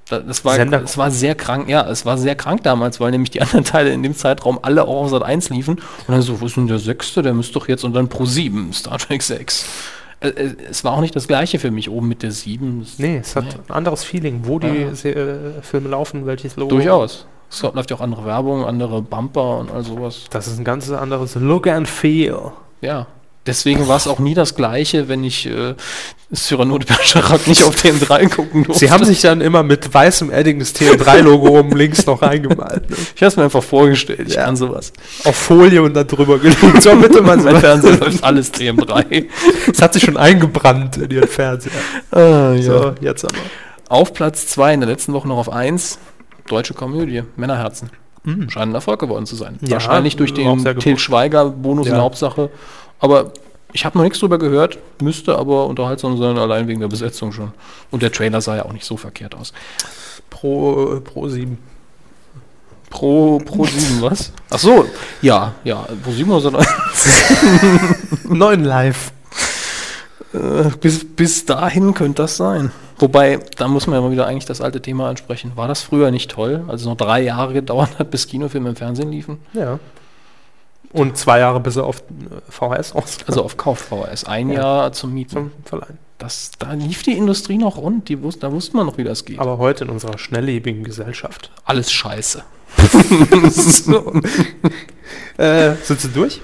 Da- 0.09 0.19
Das 0.21 0.45
war, 0.45 0.55
Sender- 0.55 0.81
es 0.83 0.97
war 0.97 1.11
sehr 1.11 1.35
krank, 1.35 1.67
ja, 1.67 1.85
es 1.89 2.05
war 2.05 2.17
sehr 2.17 2.35
krank 2.35 2.63
damals, 2.63 3.01
weil 3.01 3.11
nämlich 3.11 3.29
die 3.31 3.41
anderen 3.41 3.65
Teile 3.65 3.91
in 3.91 4.03
dem 4.03 4.15
Zeitraum 4.15 4.57
alle 4.61 4.87
auch 4.87 5.03
auf 5.03 5.09
Sat 5.09 5.23
1 5.23 5.49
liefen. 5.49 5.75
Und 5.75 5.81
dann 6.07 6.21
so, 6.21 6.39
wo 6.39 6.45
ist 6.45 6.55
denn 6.55 6.67
der 6.67 6.79
sechste? 6.79 7.21
Der 7.21 7.33
müsste 7.33 7.53
doch 7.55 7.67
jetzt 7.67 7.83
und 7.83 7.93
dann 7.93 8.07
Pro 8.07 8.25
7, 8.25 8.71
Star 8.71 8.97
Trek 8.99 9.21
6. 9.21 9.65
Äh, 10.21 10.29
äh, 10.29 10.55
es 10.69 10.85
war 10.85 10.93
auch 10.93 11.01
nicht 11.01 11.15
das 11.15 11.27
gleiche 11.27 11.59
für 11.59 11.71
mich 11.71 11.89
oben 11.89 12.07
mit 12.07 12.23
der 12.23 12.31
7. 12.31 12.79
Das- 12.85 12.99
Nee, 12.99 13.17
es 13.17 13.35
hat 13.35 13.43
Nee. 13.43 13.51
ein 13.67 13.73
anderes 13.73 14.05
Feeling, 14.05 14.41
wo 14.45 14.59
die 14.59 14.67
äh, 14.67 15.61
Filme 15.61 15.89
laufen, 15.89 16.25
welches 16.25 16.55
Logo. 16.55 16.69
Durchaus. 16.73 17.27
Es 17.49 17.61
läuft 17.61 17.89
ja 17.91 17.97
auch 17.97 18.01
andere 18.01 18.25
Werbung, 18.25 18.65
andere 18.65 19.01
Bumper 19.01 19.57
und 19.59 19.71
all 19.71 19.83
sowas. 19.83 20.25
Das 20.31 20.47
ist 20.47 20.59
ein 20.59 20.65
ganz 20.65 20.89
anderes 20.91 21.35
Look 21.35 21.67
and 21.67 21.87
Feel. 21.87 22.51
Ja. 22.81 23.07
Deswegen 23.45 23.87
war 23.87 23.95
es 23.95 24.09
auch 24.09 24.19
nie 24.19 24.33
das 24.33 24.55
Gleiche, 24.55 25.07
wenn 25.07 25.23
ich 25.23 25.45
äh, 25.45 25.73
Cyrano 26.35 26.77
de 26.79 26.85
Bergerac 26.93 27.47
nicht 27.47 27.63
auf 27.63 27.75
TM3 27.77 28.27
gucken 28.29 28.65
durfte. 28.65 28.85
Sie 28.85 28.91
haben 28.91 29.05
sich 29.05 29.21
dann 29.21 29.39
immer 29.39 29.63
mit 29.63 29.93
weißem 29.93 30.29
Edding 30.29 30.59
das 30.59 30.75
TM3-Logo 30.75 31.57
oben 31.57 31.71
links 31.77 32.05
noch 32.05 32.21
reingemalt. 32.21 32.89
Ne? 32.89 32.97
ich 33.15 33.21
habe 33.21 33.27
es 33.27 33.37
mir 33.37 33.43
einfach 33.45 33.63
vorgestellt, 33.63 34.27
ich 34.27 34.33
Ja. 34.35 34.43
kann 34.43 34.57
sowas. 34.57 34.91
Auf 35.23 35.37
Folie 35.37 35.81
und 35.81 35.93
dann 35.93 36.05
drüber 36.05 36.37
gelegt. 36.39 36.83
So, 36.83 36.93
bitte 36.97 37.21
mal 37.21 37.39
so. 37.39 37.45
Mein 37.49 37.61
Fernseher 37.61 37.95
läuft 37.97 38.21
alles 38.21 38.51
TM3. 38.53 39.27
Das 39.67 39.81
hat 39.81 39.93
sich 39.93 40.03
schon 40.03 40.17
eingebrannt 40.17 40.97
in 40.97 41.09
ihren 41.09 41.29
Fernseher. 41.29 41.71
Ah, 42.11 42.53
So, 42.57 42.95
jetzt 42.99 43.23
aber. 43.23 43.35
Auf 43.87 44.11
Platz 44.13 44.47
2 44.47 44.73
in 44.73 44.81
der 44.81 44.89
letzten 44.89 45.13
Woche 45.13 45.29
noch 45.29 45.37
auf 45.37 45.49
1, 45.49 45.99
deutsche 46.47 46.73
Komödie, 46.73 47.23
Männerherzen. 47.35 47.89
Scheint 48.49 48.71
ein 48.71 48.75
Erfolg 48.75 48.99
geworden 48.99 49.25
zu 49.25 49.35
sein. 49.37 49.57
Ja, 49.61 49.71
Wahrscheinlich 49.73 50.17
durch 50.17 50.33
den 50.33 50.57
Til. 50.79 50.97
Schweiger-Bonus 50.99 51.85
in 51.85 51.91
Ja. 51.91 51.97
der 51.97 52.03
Hauptsache. 52.03 52.49
Aber 52.99 53.31
ich 53.71 53.85
habe 53.85 53.97
noch 53.97 54.03
nichts 54.03 54.19
drüber 54.19 54.37
gehört, 54.37 54.79
müsste 55.01 55.37
aber 55.37 55.67
unterhaltsam 55.67 56.17
sein, 56.17 56.37
allein 56.37 56.67
wegen 56.67 56.81
der 56.81 56.89
Besetzung 56.89 57.31
schon. 57.31 57.53
Und 57.89 58.01
der 58.01 58.11
Trailer 58.11 58.41
sah 58.41 58.57
ja 58.57 58.65
auch 58.65 58.73
nicht 58.73 58.85
so 58.85 58.97
verkehrt 58.97 59.33
aus. 59.35 59.53
Pro, 60.29 60.99
Pro 61.03 61.29
7. 61.29 61.57
Pro, 62.89 63.37
Pro 63.39 63.65
7, 63.65 64.01
was? 64.01 64.31
Ach 64.49 64.59
so, 64.59 64.85
ja, 65.21 65.53
ja, 65.63 65.85
Pro 66.03 66.11
7 66.11 66.29
oder 66.31 66.41
so. 66.41 66.51
9 68.33 68.63
live. 68.63 69.11
Äh, 70.37 70.71
bis, 70.79 71.05
bis 71.15 71.45
dahin 71.45 71.93
könnte 71.93 72.21
das 72.23 72.37
sein. 72.37 72.71
Wobei, 72.99 73.39
da 73.57 73.67
muss 73.67 73.87
man 73.87 73.95
ja 73.95 74.01
mal 74.01 74.11
wieder 74.11 74.27
eigentlich 74.27 74.45
das 74.45 74.61
alte 74.61 74.81
Thema 74.81 75.09
ansprechen. 75.09 75.51
War 75.55 75.67
das 75.67 75.81
früher 75.81 76.11
nicht 76.11 76.31
toll, 76.31 76.63
als 76.67 76.81
es 76.81 76.87
noch 76.87 76.97
drei 76.97 77.21
Jahre 77.21 77.53
gedauert 77.61 77.99
hat, 77.99 78.11
bis 78.11 78.27
Kinofilme 78.27 78.69
im 78.69 78.75
Fernsehen 78.75 79.11
liefen? 79.11 79.39
Ja. 79.53 79.79
Und 80.93 81.17
zwei 81.17 81.39
Jahre 81.39 81.59
bis 81.59 81.75
er 81.75 81.85
auf 81.85 81.97
äh, 81.99 82.03
VHS 82.49 82.95
rauskam. 82.95 83.25
Also 83.27 83.43
auf 83.43 83.57
Kauf 83.57 83.79
VHS. 83.79 84.23
Ein 84.23 84.49
Ja. 84.49 84.61
Jahr 84.61 84.93
zum 84.93 85.13
Mieten. 85.13 85.31
zum 85.33 85.51
Verleihen. 85.65 85.97
Das, 86.17 86.51
da 86.57 86.73
lief 86.73 87.03
die 87.03 87.15
Industrie 87.15 87.57
noch 87.59 87.77
rund. 87.77 88.09
Die 88.09 88.23
wus 88.23 88.39
da 88.39 88.51
wusste 88.51 88.75
man 88.77 88.87
noch, 88.87 88.97
wie 88.97 89.03
das 89.03 89.25
geht. 89.25 89.37
Aber 89.39 89.57
heute 89.59 89.83
in 89.83 89.91
unserer 89.91 90.17
schnelllebigen 90.17 90.83
Gesellschaft. 90.83 91.51
Alles 91.65 91.91
scheiße. 91.91 92.41
so. 93.51 94.13
Äh, 95.37 95.73
sind 95.83 96.01
sie 96.01 96.09
durch? 96.09 96.41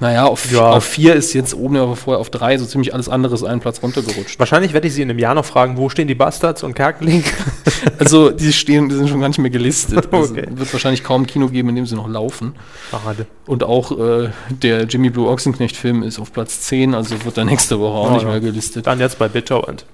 Naja, 0.00 0.24
auf, 0.26 0.50
Ja. 0.50 0.70
auf 0.70 0.84
vier 0.84 1.14
ist 1.14 1.32
jetzt 1.32 1.54
oben, 1.54 1.76
aber 1.76 1.94
vorher 1.96 2.20
auf 2.20 2.28
drei, 2.30 2.58
so 2.58 2.66
ziemlich 2.66 2.92
alles 2.92 3.08
andere 3.08 3.34
ist 3.34 3.44
einen 3.44 3.60
Platz 3.60 3.80
runtergerutscht. 3.82 4.38
Wahrscheinlich 4.40 4.72
werde 4.72 4.88
ich 4.88 4.94
sie 4.94 5.02
in 5.02 5.10
einem 5.10 5.18
Jahr 5.20 5.34
noch 5.34 5.44
fragen, 5.44 5.76
wo 5.76 5.88
stehen 5.88 6.08
die 6.08 6.14
Bastards 6.16 6.62
und 6.62 6.74
Kerkeling? 6.74 7.24
Also 7.98 8.30
die 8.30 8.52
stehen, 8.52 8.88
die 8.88 8.94
sind 8.94 9.08
schon 9.08 9.20
gar 9.20 9.28
nicht 9.28 9.38
mehr 9.38 9.50
gelistet. 9.50 10.06
Es 10.10 10.12
Okay. 10.30 10.46
wird 10.50 10.72
wahrscheinlich 10.72 11.04
kaum 11.04 11.22
ein 11.22 11.26
Kino 11.26 11.48
geben, 11.48 11.68
in 11.70 11.76
dem 11.76 11.86
sie 11.86 11.94
noch 11.94 12.08
laufen. 12.08 12.54
Schade. 12.90 13.26
Und 13.46 13.64
auch 13.64 13.92
äh, 13.98 14.30
der 14.50 14.84
Jimmy 14.84 15.10
Blue 15.10 15.28
Ochsenknecht-Film 15.28 16.02
ist 16.02 16.18
auf 16.18 16.32
Platz 16.32 16.60
10, 16.62 16.94
also 16.94 17.22
wird 17.24 17.36
er 17.38 17.44
nächste 17.44 17.78
Woche 17.78 17.94
auch 17.96 18.10
Oh, 18.10 18.14
nicht 18.14 18.22
ja. 18.24 18.28
mehr 18.30 18.40
gelistet. 18.40 18.86
Dann 18.86 18.98
jetzt 19.00 19.18
bei 19.18 19.28
BitTorrent. 19.28 19.84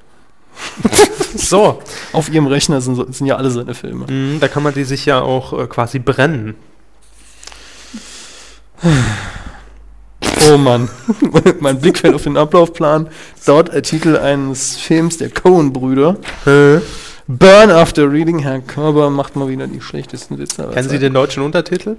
so, 1.37 1.81
Auf 2.13 2.29
ihrem 2.33 2.47
Rechner 2.47 2.81
sind, 2.81 3.15
sind 3.15 3.27
ja 3.27 3.37
alle 3.37 3.51
seine 3.51 3.75
Filme. 3.75 4.07
Mhm, 4.09 4.39
da 4.41 4.49
kann 4.49 4.63
man 4.63 4.75
die 4.75 4.85
sich 4.85 5.07
ja 5.07 5.21
auch 5.21 5.59
äh, 5.59 5.67
quasi 5.67 5.99
brennen. 5.99 6.55
Oh 10.51 10.57
Mann. 10.57 10.89
mein 11.61 11.81
Blick 11.81 11.99
fällt 11.99 12.15
auf 12.15 12.25
den 12.25 12.37
Ablaufplan. 12.37 13.09
Dort 13.47 13.73
der 13.73 13.83
Titel 13.83 14.17
eines 14.17 14.77
Films 14.77 15.19
der 15.19 15.31
Coen-Brüder. 15.31 16.17
Burn 16.45 17.71
After 17.71 18.11
Reading. 18.11 18.41
Herr 18.41 18.61
Körber 18.61 19.11
macht 19.11 19.37
mal 19.37 19.49
wieder 19.49 19.67
die 19.67 19.81
schlechtesten 19.81 20.39
Witze. 20.39 20.69
Kennen 20.73 20.89
Sie 20.89 20.99
den 20.99 21.15
deutschen 21.15 21.43
Untertitel? 21.43 21.97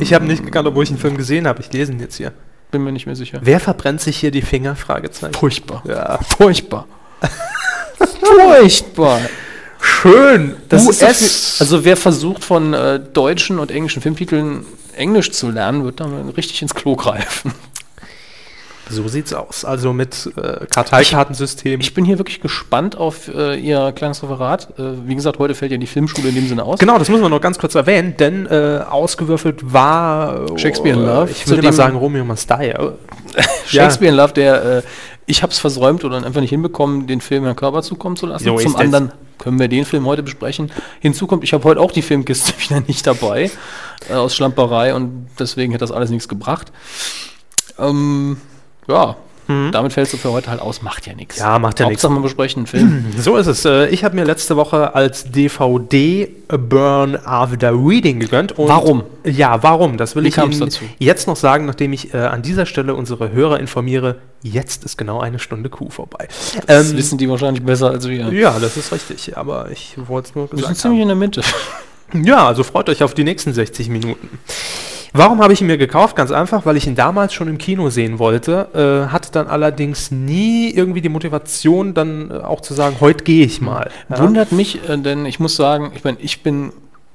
Ich 0.00 0.12
habe 0.12 0.24
nicht 0.26 0.44
gekannt, 0.44 0.66
obwohl 0.68 0.84
ich 0.84 0.90
einen 0.90 0.98
Film 0.98 1.16
gesehen 1.16 1.46
habe. 1.46 1.60
Ich 1.60 1.72
lese 1.72 1.92
ihn 1.92 2.00
jetzt 2.00 2.16
hier. 2.16 2.32
Bin 2.70 2.82
mir 2.82 2.92
nicht 2.92 3.06
mehr 3.06 3.16
sicher. 3.16 3.38
Wer 3.42 3.60
verbrennt 3.60 4.00
sich 4.00 4.16
hier 4.18 4.32
die 4.32 4.42
Finger? 4.42 4.74
Fragezeichen. 4.74 5.34
Furchtbar. 5.34 5.82
Ja. 5.86 6.18
Furchtbar. 6.36 6.86
Furchtbar. 8.20 9.20
schön. 9.80 10.56
Das 10.68 10.88
ist 10.88 10.98
so 10.98 11.06
viel, 11.06 11.60
also 11.60 11.84
wer 11.84 11.96
versucht 11.96 12.42
von 12.42 12.74
äh, 12.74 12.98
deutschen 12.98 13.60
und 13.60 13.70
englischen 13.70 14.02
Filmtiteln 14.02 14.66
Englisch 14.94 15.30
zu 15.32 15.50
lernen, 15.50 15.84
wird 15.84 16.00
dann 16.00 16.28
richtig 16.30 16.62
ins 16.62 16.74
Klo 16.74 16.96
greifen. 16.96 17.52
so 18.90 19.08
sieht's 19.08 19.32
aus. 19.32 19.64
Also 19.64 19.92
mit 19.92 20.30
äh, 20.36 20.66
Karteikartensystem. 20.66 21.80
Ich 21.80 21.94
bin 21.94 22.04
hier 22.04 22.18
wirklich 22.18 22.40
gespannt 22.40 22.96
auf 22.96 23.28
äh, 23.28 23.56
Ihr 23.58 23.92
kleines 23.92 24.22
Referat. 24.22 24.78
Äh, 24.78 25.06
wie 25.06 25.14
gesagt, 25.14 25.38
heute 25.38 25.54
fällt 25.54 25.72
ja 25.72 25.78
die 25.78 25.86
Filmschule 25.86 26.28
in 26.28 26.34
dem 26.34 26.48
Sinne 26.48 26.64
aus. 26.64 26.78
Genau, 26.78 26.98
das 26.98 27.08
muss 27.08 27.20
man 27.20 27.30
noch 27.30 27.40
ganz 27.40 27.58
kurz 27.58 27.74
erwähnen, 27.74 28.16
denn 28.18 28.46
äh, 28.46 28.80
ausgewürfelt 28.88 29.72
war 29.72 30.44
äh, 30.50 30.58
Shakespeare 30.58 30.98
in 30.98 31.04
Love, 31.06 31.30
Ich 31.30 31.46
immer 31.46 31.60
dem- 31.62 31.72
sagen 31.72 31.96
Romeo 31.96 32.24
Must 32.24 32.48
Die. 32.60 32.74
Shakespeare 33.66 34.10
in 34.10 34.16
Love, 34.16 34.32
der 34.34 34.64
äh, 34.78 34.82
ich 35.26 35.42
habe 35.42 35.50
es 35.52 35.58
versäumt 35.58 36.04
oder 36.04 36.18
einfach 36.22 36.42
nicht 36.42 36.50
hinbekommen, 36.50 37.06
den 37.06 37.22
Film 37.22 37.44
Herrn 37.44 37.56
Körber 37.56 37.82
zukommen 37.82 38.16
zu 38.16 38.26
lassen. 38.26 38.44
So 38.44 38.58
Zum 38.58 38.76
anderen 38.76 39.10
können 39.38 39.58
wir 39.58 39.68
den 39.68 39.86
Film 39.86 40.04
heute 40.06 40.22
besprechen. 40.22 40.70
Hinzu 41.00 41.26
kommt, 41.26 41.42
ich 41.44 41.54
habe 41.54 41.64
heute 41.64 41.80
auch 41.80 41.90
die 41.92 42.02
Filmkiste 42.02 42.52
wieder 42.58 42.82
nicht 42.86 43.06
dabei 43.06 43.50
äh, 44.10 44.14
aus 44.14 44.34
Schlamperei 44.34 44.94
und 44.94 45.28
deswegen 45.38 45.74
hat 45.74 45.82
das 45.82 45.92
alles 45.92 46.10
nichts 46.10 46.28
gebracht. 46.28 46.72
Ähm, 47.78 48.36
ja, 48.88 49.16
damit 49.72 49.92
fällst 49.92 50.10
du 50.14 50.16
für 50.16 50.32
heute 50.32 50.48
halt 50.50 50.62
aus. 50.62 50.80
Macht 50.80 51.06
ja 51.06 51.12
nichts. 51.12 51.36
Mhm. 51.36 51.42
Ja, 51.44 51.58
macht 51.58 51.78
ja 51.78 51.86
nichts. 51.86 52.02
Hauptsache, 52.02 52.18
wir 52.18 52.22
besprechen 52.22 52.60
einen 52.60 52.66
Film. 52.66 53.04
So 53.18 53.36
ist 53.36 53.46
es. 53.46 53.66
Äh, 53.66 53.88
Ich 53.88 54.02
habe 54.02 54.14
mir 54.14 54.24
letzte 54.24 54.56
Woche 54.56 54.94
als 54.94 55.24
DVD 55.30 56.30
A 56.48 56.56
Burn 56.56 57.14
After 57.22 57.72
Reading 57.74 58.20
gegönnt. 58.20 58.54
Warum? 58.56 59.02
Ja, 59.22 59.62
warum? 59.62 59.98
Das 59.98 60.16
will 60.16 60.24
Wie 60.24 60.28
ich 60.28 60.38
Ihnen 60.38 60.58
dazu? 60.58 60.84
jetzt 60.98 61.26
noch 61.26 61.36
sagen, 61.36 61.66
nachdem 61.66 61.92
ich 61.92 62.14
äh, 62.14 62.18
an 62.20 62.40
dieser 62.40 62.64
Stelle 62.64 62.94
unsere 62.94 63.32
Hörer 63.32 63.60
informiere. 63.60 64.16
Jetzt 64.42 64.82
ist 64.86 64.96
genau 64.96 65.20
eine 65.20 65.38
Stunde 65.38 65.68
Kuh 65.68 65.90
vorbei. 65.90 66.26
Das 66.66 66.90
Ähm, 66.92 66.96
wissen 66.96 67.18
die 67.18 67.28
wahrscheinlich 67.28 67.62
besser 67.62 67.90
als 67.90 68.08
wir. 68.08 68.32
ja, 68.32 68.58
das 68.58 68.78
ist 68.78 68.92
richtig. 68.92 69.36
Aber 69.36 69.70
ich 69.70 69.94
wollte 70.06 70.30
es 70.30 70.34
nur 70.34 70.44
Wir 70.44 70.48
sind 70.52 70.58
gesagt 70.60 70.78
ziemlich 70.80 71.00
haben. 71.00 71.02
in 71.02 71.08
der 71.08 71.16
Mitte. 71.16 71.42
Ja, 72.12 72.46
also 72.46 72.62
freut 72.62 72.88
euch 72.88 73.02
auf 73.02 73.14
die 73.14 73.24
nächsten 73.24 73.52
60 73.52 73.88
Minuten. 73.88 74.38
Warum 75.12 75.40
habe 75.40 75.52
ich 75.52 75.60
ihn 75.60 75.68
mir 75.68 75.78
gekauft? 75.78 76.16
Ganz 76.16 76.32
einfach, 76.32 76.66
weil 76.66 76.76
ich 76.76 76.86
ihn 76.88 76.96
damals 76.96 77.32
schon 77.32 77.46
im 77.48 77.56
Kino 77.58 77.88
sehen 77.88 78.18
wollte, 78.18 79.06
äh, 79.08 79.12
hatte 79.12 79.30
dann 79.30 79.46
allerdings 79.46 80.10
nie 80.10 80.70
irgendwie 80.72 81.00
die 81.00 81.08
Motivation, 81.08 81.94
dann 81.94 82.30
äh, 82.30 82.34
auch 82.34 82.60
zu 82.60 82.74
sagen, 82.74 82.96
heute 83.00 83.22
gehe 83.22 83.44
ich 83.44 83.60
mal. 83.60 83.90
Ja? 84.10 84.18
Wundert 84.18 84.50
mich, 84.52 84.88
äh, 84.88 84.98
denn 84.98 85.24
ich 85.24 85.38
muss 85.38 85.54
sagen, 85.54 85.92
ich 85.94 86.02
meine, 86.02 86.18
ich 86.20 86.42
bin, 86.42 86.72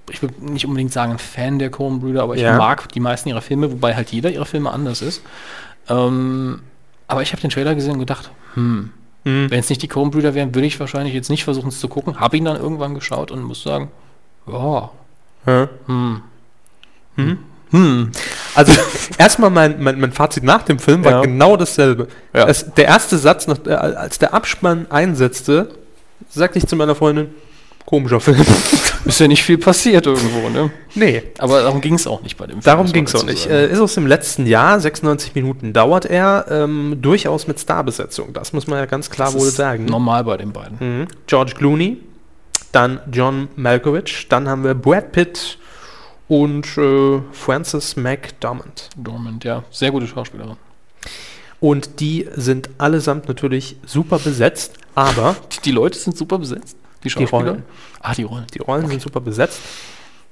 ich 0.09 0.21
würde 0.21 0.33
nicht 0.45 0.65
unbedingt 0.65 0.93
sagen 0.93 1.11
ein 1.13 1.19
Fan 1.19 1.59
der 1.59 1.71
Coen-Brüder, 1.71 2.23
aber 2.23 2.35
ich 2.35 2.41
Ja. 2.41 2.55
mag 2.57 2.89
die 2.93 3.01
meisten 3.01 3.27
ihrer 3.29 3.41
Filme, 3.41 3.69
wobei 3.69 3.95
halt 3.95 4.11
jeder 4.11 4.31
ihrer 4.31 4.45
Filme 4.45 4.71
anders 4.71 5.01
ist. 5.01 5.21
Ähm, 5.89 6.61
aber 7.09 7.21
ich 7.21 7.31
habe 7.33 7.41
den 7.41 7.49
Trailer 7.51 7.75
gesehen 7.75 7.93
und 7.93 7.99
gedacht, 7.99 8.31
hm, 8.53 8.91
Mhm. 9.25 9.51
wenn 9.51 9.59
es 9.59 9.67
nicht 9.67 9.81
die 9.81 9.89
Coen-Brüder 9.89 10.33
wären, 10.35 10.55
würde 10.55 10.67
ich 10.67 10.79
wahrscheinlich 10.79 11.13
jetzt 11.13 11.29
nicht 11.29 11.43
versuchen, 11.43 11.67
es 11.67 11.81
zu 11.81 11.89
gucken. 11.89 12.21
Habe 12.21 12.37
ihn 12.37 12.45
dann 12.45 12.55
irgendwann 12.55 12.95
geschaut 12.95 13.29
und 13.31 13.43
muss 13.43 13.61
sagen, 13.61 13.89
ja, 14.47 14.89
Ja. 15.45 15.69
hm, 17.71 18.11
Also 18.55 18.71
erstmal 19.17 19.49
mein, 19.51 19.81
mein, 19.81 19.99
mein 19.99 20.11
Fazit 20.11 20.43
nach 20.43 20.63
dem 20.63 20.79
Film 20.79 21.03
war 21.05 21.11
Ja. 21.11 21.21
genau 21.21 21.55
dasselbe. 21.55 22.07
Ja. 22.33 22.47
Es, 22.47 22.73
der 22.73 22.85
erste 22.85 23.17
Satz, 23.17 23.45
nach, 23.47 23.57
äh, 23.65 23.71
als 23.73 24.17
der 24.19 24.33
Abspann 24.33 24.87
einsetzte, 24.89 25.69
sagte 26.29 26.57
ich 26.57 26.65
zu 26.67 26.75
meiner 26.75 26.95
Freundin, 26.95 27.27
komischer 27.85 28.19
Film. 28.19 28.43
ist 29.05 29.19
ja 29.19 29.27
nicht 29.27 29.43
viel 29.43 29.57
passiert 29.57 30.05
irgendwo, 30.07 30.49
ne? 30.49 30.71
nee, 30.95 31.23
Aber 31.37 31.61
darum 31.61 31.79
ging 31.81 31.93
es 31.93 32.05
auch 32.07 32.21
nicht 32.21 32.37
bei 32.37 32.45
dem 32.45 32.61
Film. 32.61 32.63
darum 32.63 32.91
ging 32.91 33.05
es 33.05 33.15
auch 33.15 33.23
nicht. 33.25 33.47
Äh, 33.47 33.71
ist 33.71 33.79
aus 33.79 33.93
dem 33.95 34.05
letzten 34.07 34.45
Jahr, 34.47 34.79
96 34.79 35.33
Minuten 35.35 35.71
dauert 35.73 36.05
er, 36.05 36.45
ähm, 36.49 36.97
durchaus 37.01 37.47
mit 37.47 37.59
Starbesetzung. 37.59 38.33
Das 38.33 38.51
muss 38.53 38.67
man 38.67 38.79
ja 38.79 38.85
ganz 38.85 39.09
klar 39.11 39.31
Das 39.31 39.39
wohl 39.39 39.49
sagen. 39.49 39.85
Normal 39.85 40.23
bei 40.23 40.37
den 40.37 40.51
beiden. 40.51 40.77
Mhm. 41.01 41.07
George 41.27 41.53
Clooney, 41.55 41.97
dann 42.71 42.99
John 43.11 43.49
Malkovich, 43.55 44.27
dann 44.29 44.47
haben 44.47 44.63
wir 44.63 44.73
Brad 44.73 45.11
Pitt 45.11 45.57
und 46.27 46.77
äh, 46.77 47.21
Frances 47.31 47.95
McDormand. 47.95 48.89
Dormant, 48.95 49.43
ja. 49.43 49.63
Sehr 49.71 49.91
gute 49.91 50.07
Schauspielerin. 50.07 50.57
Und 51.59 51.99
die 51.99 52.27
sind 52.35 52.69
allesamt 52.77 53.27
natürlich 53.27 53.75
super 53.85 54.19
besetzt, 54.19 54.77
aber 54.95 55.35
Die, 55.51 55.61
die 55.61 55.71
Leute 55.71 55.97
sind 55.97 56.15
super 56.15 56.37
besetzt. 56.37 56.77
Die 57.03 57.09
Schauspieler. 57.09 57.51
Rollen. 57.51 57.63
Ah, 57.99 58.13
die 58.13 58.23
Rollen. 58.23 58.45
die 58.53 58.59
Rollen 58.59 58.87
sind 58.87 59.01
super 59.01 59.19
besetzt. 59.19 59.59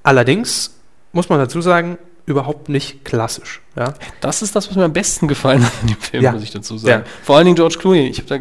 Allerdings 0.04 0.76
muss 1.12 1.28
man 1.30 1.40
dazu 1.40 1.62
sagen, 1.62 1.98
überhaupt 2.28 2.68
nicht 2.70 3.04
klassisch. 3.06 3.62
Ja? 3.76 3.94
Das 4.22 4.42
ist 4.44 4.56
das, 4.56 4.70
was 4.70 4.76
mir 4.76 4.84
am 4.84 4.94
besten 4.94 5.28
gefallen 5.28 5.66
hat 5.66 5.72
in 5.82 5.88
dem 5.88 5.98
Film, 5.98 6.24
Ja. 6.24 6.34
muss 6.34 6.44
ich 6.44 6.52
dazu 6.52 6.78
sagen. 6.78 7.04
Ja. 7.06 7.12
Vor 7.24 7.38
allen 7.38 7.46
Dingen 7.46 7.56
George 7.56 7.78
Clooney. 7.80 8.08
Ich 8.10 8.24
da 8.26 8.38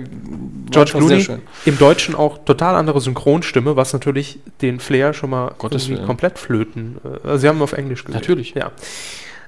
George 0.71 0.91
Clooney 0.91 1.25
im 1.65 1.79
Deutschen 1.79 2.15
auch 2.15 2.39
total 2.45 2.75
andere 2.75 3.01
Synchronstimme, 3.01 3.77
was 3.77 3.93
natürlich 3.93 4.41
den 4.61 4.81
Flair 4.81 5.15
schon 5.15 5.31
mal 5.31 5.55
Gottes 5.57 5.89
komplett 6.05 6.39
flöten. 6.39 6.97
äh, 7.05 7.27
Also 7.29 7.39
sie 7.39 7.49
haben 7.49 7.63
auf 7.63 7.73
Englisch 7.73 8.05
gesehen. 8.05 8.21
Natürlich. 8.21 8.55
Ja. 8.55 8.73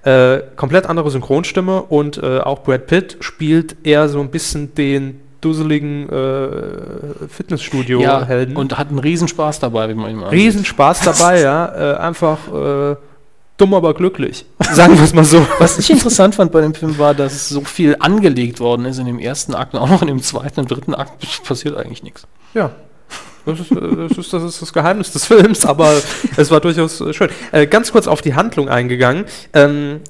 Äh, 0.05 0.43
komplett 0.57 0.86
andere 0.86 1.11
Synchronstimme 1.11 1.82
und 1.82 2.16
äh, 2.22 2.39
auch 2.39 2.62
Brad 2.62 2.86
Pitt 2.86 3.16
spielt 3.20 3.76
eher 3.84 4.09
so 4.09 4.20
ein 4.20 4.30
bisschen 4.30 4.72
den 4.76 5.20
dusseligen 5.41 6.09
äh, 6.09 6.49
Fitnessstudio-Helden. 7.28 8.57
und 8.57 8.78
hat 8.78 8.89
einen 8.89 8.99
Riesenspaß 9.01 9.59
dabei, 9.61 9.89
wie 9.89 9.95
man 9.95 10.11
ihn 10.11 10.16
mal 10.16 10.28
Riesenspaß 10.28 11.01
dabei, 11.01 11.41
ja. 11.41 11.95
Äh, 11.95 11.97
einfach 11.99 12.39
äh, 12.53 12.97
dumm, 13.59 13.75
aber 13.75 13.93
glücklich. 13.93 14.47
Sagen 14.73 14.97
wir 14.97 15.05
es 15.05 15.13
mal 15.13 15.25
so. 15.25 15.47
Was 15.59 15.79
ich 15.79 15.91
interessant 15.91 16.37
fand 16.37 16.53
bei 16.53 16.63
dem 16.63 16.75
Film 16.75 16.97
war, 16.97 17.15
dass 17.15 17.49
so 17.49 17.61
viel 17.63 17.97
angelegt 17.99 18.61
worden 18.61 18.87
ist 18.87 18.99
in 18.99 19.07
dem 19.07 19.19
ersten 19.19 19.55
Akt 19.55 19.75
und 19.75 19.81
auch 19.81 19.91
noch 19.91 20.01
in 20.01 20.09
dem 20.09 20.23
zweiten 20.23 20.61
und 20.61 20.71
dritten 20.71 20.95
Akt 20.95 21.43
passiert 21.45 21.77
eigentlich 21.77 22.03
nichts. 22.03 22.27
Ja. 22.55 22.71
Das 23.45 23.61
ist, 23.61 23.71
das, 23.71 24.19
ist, 24.19 24.33
das 24.33 24.43
ist 24.43 24.63
das 24.63 24.73
Geheimnis 24.73 25.13
des 25.13 25.25
Films, 25.25 25.65
aber 25.65 25.95
es 26.37 26.51
war 26.51 26.61
durchaus 26.61 27.01
äh, 27.01 27.13
schön. 27.15 27.31
Äh, 27.51 27.67
ganz 27.67 27.93
kurz 27.93 28.07
auf 28.07 28.21
die 28.21 28.35
Handlung 28.35 28.69
eingegangen. 28.69 29.25
Ähm, 29.55 30.01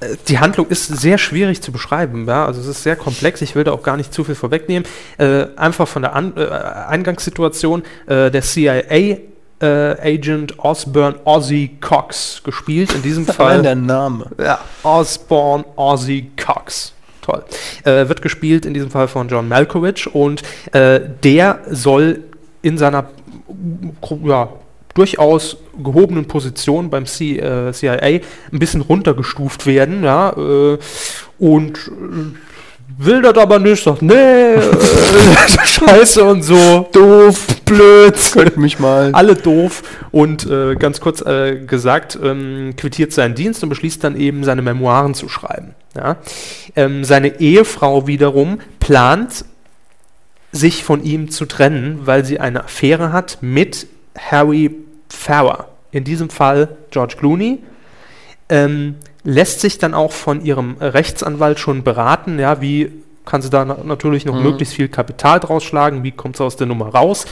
äh, 0.00 0.16
die 0.28 0.38
Handlung 0.38 0.66
ist 0.68 0.86
sehr 0.88 1.16
schwierig 1.16 1.62
zu 1.62 1.72
beschreiben, 1.72 2.26
ja? 2.26 2.44
also 2.44 2.60
es 2.60 2.66
ist 2.66 2.82
sehr 2.82 2.96
komplex, 2.96 3.40
ich 3.40 3.54
will 3.54 3.64
da 3.64 3.72
auch 3.72 3.82
gar 3.82 3.96
nicht 3.96 4.12
zu 4.12 4.24
viel 4.24 4.34
vorwegnehmen. 4.34 4.86
Äh, 5.16 5.46
einfach 5.56 5.88
von 5.88 6.02
der 6.02 6.14
An 6.14 6.34
äh, 6.36 6.44
Eingangssituation, 6.44 7.82
äh, 8.06 8.30
der 8.30 8.42
CIA 8.42 9.16
äh, 9.64 10.14
Agent 10.14 10.58
Osborne 10.58 11.16
Ozzy 11.24 11.70
Cox 11.80 12.42
gespielt, 12.44 12.92
in 12.94 13.02
diesem 13.02 13.24
Allein 13.28 13.36
Fall. 13.36 13.62
der 13.62 13.74
Name. 13.74 14.26
Ja, 14.38 14.60
Osborne 14.82 15.64
Ozzy 15.76 16.30
Cox. 16.36 16.92
Toll. 17.22 17.42
Äh, 17.84 18.08
wird 18.08 18.20
gespielt 18.20 18.66
in 18.66 18.74
diesem 18.74 18.90
Fall 18.90 19.08
von 19.08 19.28
John 19.28 19.48
Malkovich 19.48 20.14
und 20.14 20.42
äh, 20.72 21.00
der 21.22 21.60
soll 21.70 22.24
in 22.60 22.76
seiner 22.76 23.06
ja, 24.24 24.50
durchaus 24.92 25.56
gehobenen 25.82 26.26
Position 26.26 26.90
beim 26.90 27.06
C, 27.06 27.38
äh, 27.38 27.72
CIA 27.72 27.96
ein 28.02 28.20
bisschen 28.52 28.82
runtergestuft 28.82 29.66
werden, 29.66 30.04
ja, 30.04 30.30
äh, 30.36 30.78
und 31.38 31.78
äh, 31.78 32.36
will 32.98 33.22
das 33.22 33.36
aber 33.36 33.58
nicht, 33.58 33.82
sagt, 33.82 34.02
nee, 34.02 34.14
äh, 34.14 34.70
scheiße 35.64 36.24
und 36.24 36.42
so, 36.42 36.88
doof, 36.92 37.46
blöd, 37.64 38.14
Könnt 38.32 38.56
mich 38.56 38.78
mal. 38.78 39.10
alle 39.12 39.34
doof 39.34 39.82
und 40.10 40.46
äh, 40.46 40.76
ganz 40.76 41.00
kurz 41.00 41.20
äh, 41.22 41.64
gesagt, 41.66 42.18
ähm, 42.22 42.74
quittiert 42.76 43.12
seinen 43.12 43.34
Dienst 43.34 43.62
und 43.62 43.68
beschließt 43.68 44.02
dann 44.04 44.16
eben 44.16 44.44
seine 44.44 44.62
Memoiren 44.62 45.14
zu 45.14 45.28
schreiben. 45.28 45.74
Ja? 45.96 46.16
Ähm, 46.76 47.04
seine 47.04 47.40
Ehefrau 47.40 48.06
wiederum 48.06 48.60
plant, 48.80 49.44
sich 50.52 50.84
von 50.84 51.02
ihm 51.02 51.30
zu 51.30 51.46
trennen, 51.46 52.00
weil 52.04 52.24
sie 52.24 52.38
eine 52.38 52.64
Affäre 52.64 53.12
hat 53.12 53.38
mit 53.40 53.88
Harry 54.16 54.70
Farrer. 55.08 55.68
In 55.90 56.04
diesem 56.04 56.30
Fall 56.30 56.76
George 56.90 57.16
Clooney. 57.18 57.58
Ähm, 58.48 58.96
lässt 59.24 59.60
sich 59.60 59.78
dann 59.78 59.94
auch 59.94 60.12
von 60.12 60.44
ihrem 60.44 60.76
Rechtsanwalt 60.80 61.58
schon 61.58 61.82
beraten, 61.82 62.38
ja, 62.38 62.60
wie 62.60 62.92
kann 63.24 63.40
sie 63.40 63.50
da 63.50 63.64
na 63.64 63.78
natürlich 63.84 64.26
noch 64.26 64.40
möglichst 64.40 64.74
viel 64.74 64.88
Kapital 64.88 65.40
draus 65.40 65.64
schlagen, 65.64 66.02
wie 66.02 66.10
kommt 66.10 66.36
sie 66.36 66.44
aus 66.44 66.56
der 66.56 66.66
Nummer 66.66 66.88
raus 66.88 67.24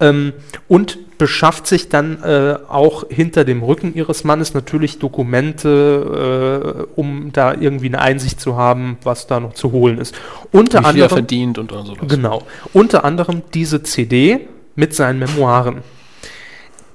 ähm, 0.00 0.32
und 0.68 1.18
beschafft 1.18 1.66
sich 1.66 1.88
dann 1.88 2.22
äh, 2.22 2.56
auch 2.68 3.04
hinter 3.08 3.44
dem 3.44 3.62
Rücken 3.62 3.94
ihres 3.94 4.24
Mannes 4.24 4.54
natürlich 4.54 4.98
Dokumente, 4.98 6.86
äh, 6.96 7.00
um 7.00 7.30
da 7.32 7.54
irgendwie 7.54 7.86
eine 7.86 8.00
Einsicht 8.00 8.40
zu 8.40 8.56
haben, 8.56 8.98
was 9.02 9.26
da 9.26 9.40
noch 9.40 9.54
zu 9.54 9.72
holen 9.72 9.98
ist. 9.98 10.14
Unter 10.52 10.80
Wie 10.80 10.84
er 10.84 10.88
anderem, 10.88 11.08
verdient 11.10 11.58
und 11.58 11.70
so. 11.70 11.94
Genau. 12.06 12.42
Unter 12.72 13.04
anderem 13.04 13.42
diese 13.54 13.82
CD 13.82 14.48
mit 14.74 14.94
seinen 14.94 15.18
Memoiren. 15.18 15.82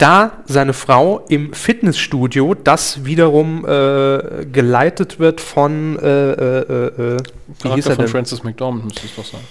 Da 0.02 0.32
seine 0.46 0.74
Frau 0.74 1.24
im 1.30 1.54
Fitnessstudio, 1.54 2.56
das 2.56 3.06
wiederum 3.06 3.64
äh, 3.66 4.46
geleitet 4.52 5.20
wird 5.20 5.40
von, 5.42 6.00
äh, 6.00 6.32
äh, 6.32 6.62
äh, 6.62 6.88
äh, 7.14 7.18
wie 7.62 7.70
hieß 7.74 7.86
er 7.86 7.96
von 7.96 8.06
denn? 8.06 8.12
Francis 8.12 8.44
McDormand 8.44 8.86
müsste 8.86 9.06
es 9.06 9.16
doch 9.16 9.26
sein. 9.26 9.42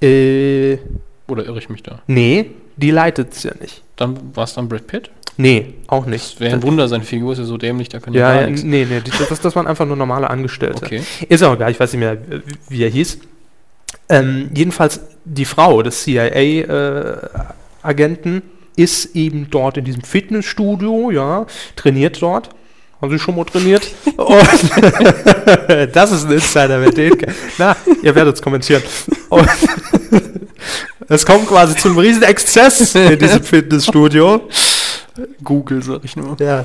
Äh, 0.00 0.78
Oder 1.28 1.44
irre 1.44 1.58
ich 1.58 1.68
mich 1.68 1.82
da? 1.82 2.00
nee, 2.06 2.52
die 2.78 2.90
leitet 2.90 3.34
es 3.34 3.42
ja 3.42 3.52
nicht. 3.60 3.82
Dann 3.96 4.18
war 4.34 4.44
es 4.44 4.54
dann 4.54 4.66
Brad 4.66 4.86
Pitt? 4.86 5.10
Nee, 5.36 5.74
auch 5.88 6.06
nicht. 6.06 6.36
Das 6.36 6.40
wäre 6.40 6.54
ein 6.54 6.62
Wunder, 6.62 6.88
seine 6.88 7.04
Figur 7.04 7.34
ist 7.34 7.38
ja 7.40 7.44
so 7.44 7.58
dämlich, 7.58 7.90
da 7.90 8.00
kann 8.00 8.14
ja, 8.14 8.20
Ja, 8.20 8.32
gar 8.32 8.40
ja 8.42 8.46
nichts. 8.48 8.62
nee, 8.64 8.86
nee, 8.88 9.02
das, 9.28 9.40
das 9.40 9.56
waren 9.56 9.66
einfach 9.66 9.84
nur 9.84 9.96
normale 9.96 10.30
Angestellte. 10.30 10.86
Okay. 10.86 11.02
Ist 11.28 11.42
auch 11.42 11.52
egal, 11.54 11.70
ich 11.70 11.78
weiß 11.78 11.92
nicht 11.92 12.00
mehr, 12.00 12.16
wie 12.70 12.82
er 12.82 12.88
hieß. 12.88 13.18
Ähm, 14.08 14.48
jedenfalls 14.54 15.02
die 15.26 15.44
Frau 15.44 15.82
des 15.82 16.02
CIA-Agenten 16.04 18.40
ist 18.78 19.16
eben 19.16 19.48
dort 19.50 19.76
in 19.76 19.84
diesem 19.84 20.02
Fitnessstudio, 20.02 21.10
ja, 21.10 21.46
trainiert 21.74 22.22
dort. 22.22 22.50
Haben 23.00 23.10
Sie 23.10 23.18
schon 23.18 23.36
mal 23.36 23.44
trainiert? 23.44 23.88
Das 25.92 26.12
ist 26.12 26.24
ein 26.26 26.32
Insider, 26.32 26.80
wer 26.80 26.90
den. 26.90 27.16
Na, 27.58 27.76
ihr 28.02 28.14
werdet 28.14 28.36
es 28.36 28.42
kommentieren. 28.42 28.82
Und 29.28 29.48
es 31.08 31.26
kommt 31.26 31.46
quasi 31.48 31.76
zum 31.76 31.96
riesen 31.98 32.22
Exzess 32.22 32.94
in 32.94 33.18
diesem 33.18 33.42
Fitnessstudio. 33.42 34.48
Google, 35.42 35.82
sag 35.82 36.04
ich 36.04 36.16
nur. 36.16 36.36
Ja, 36.40 36.64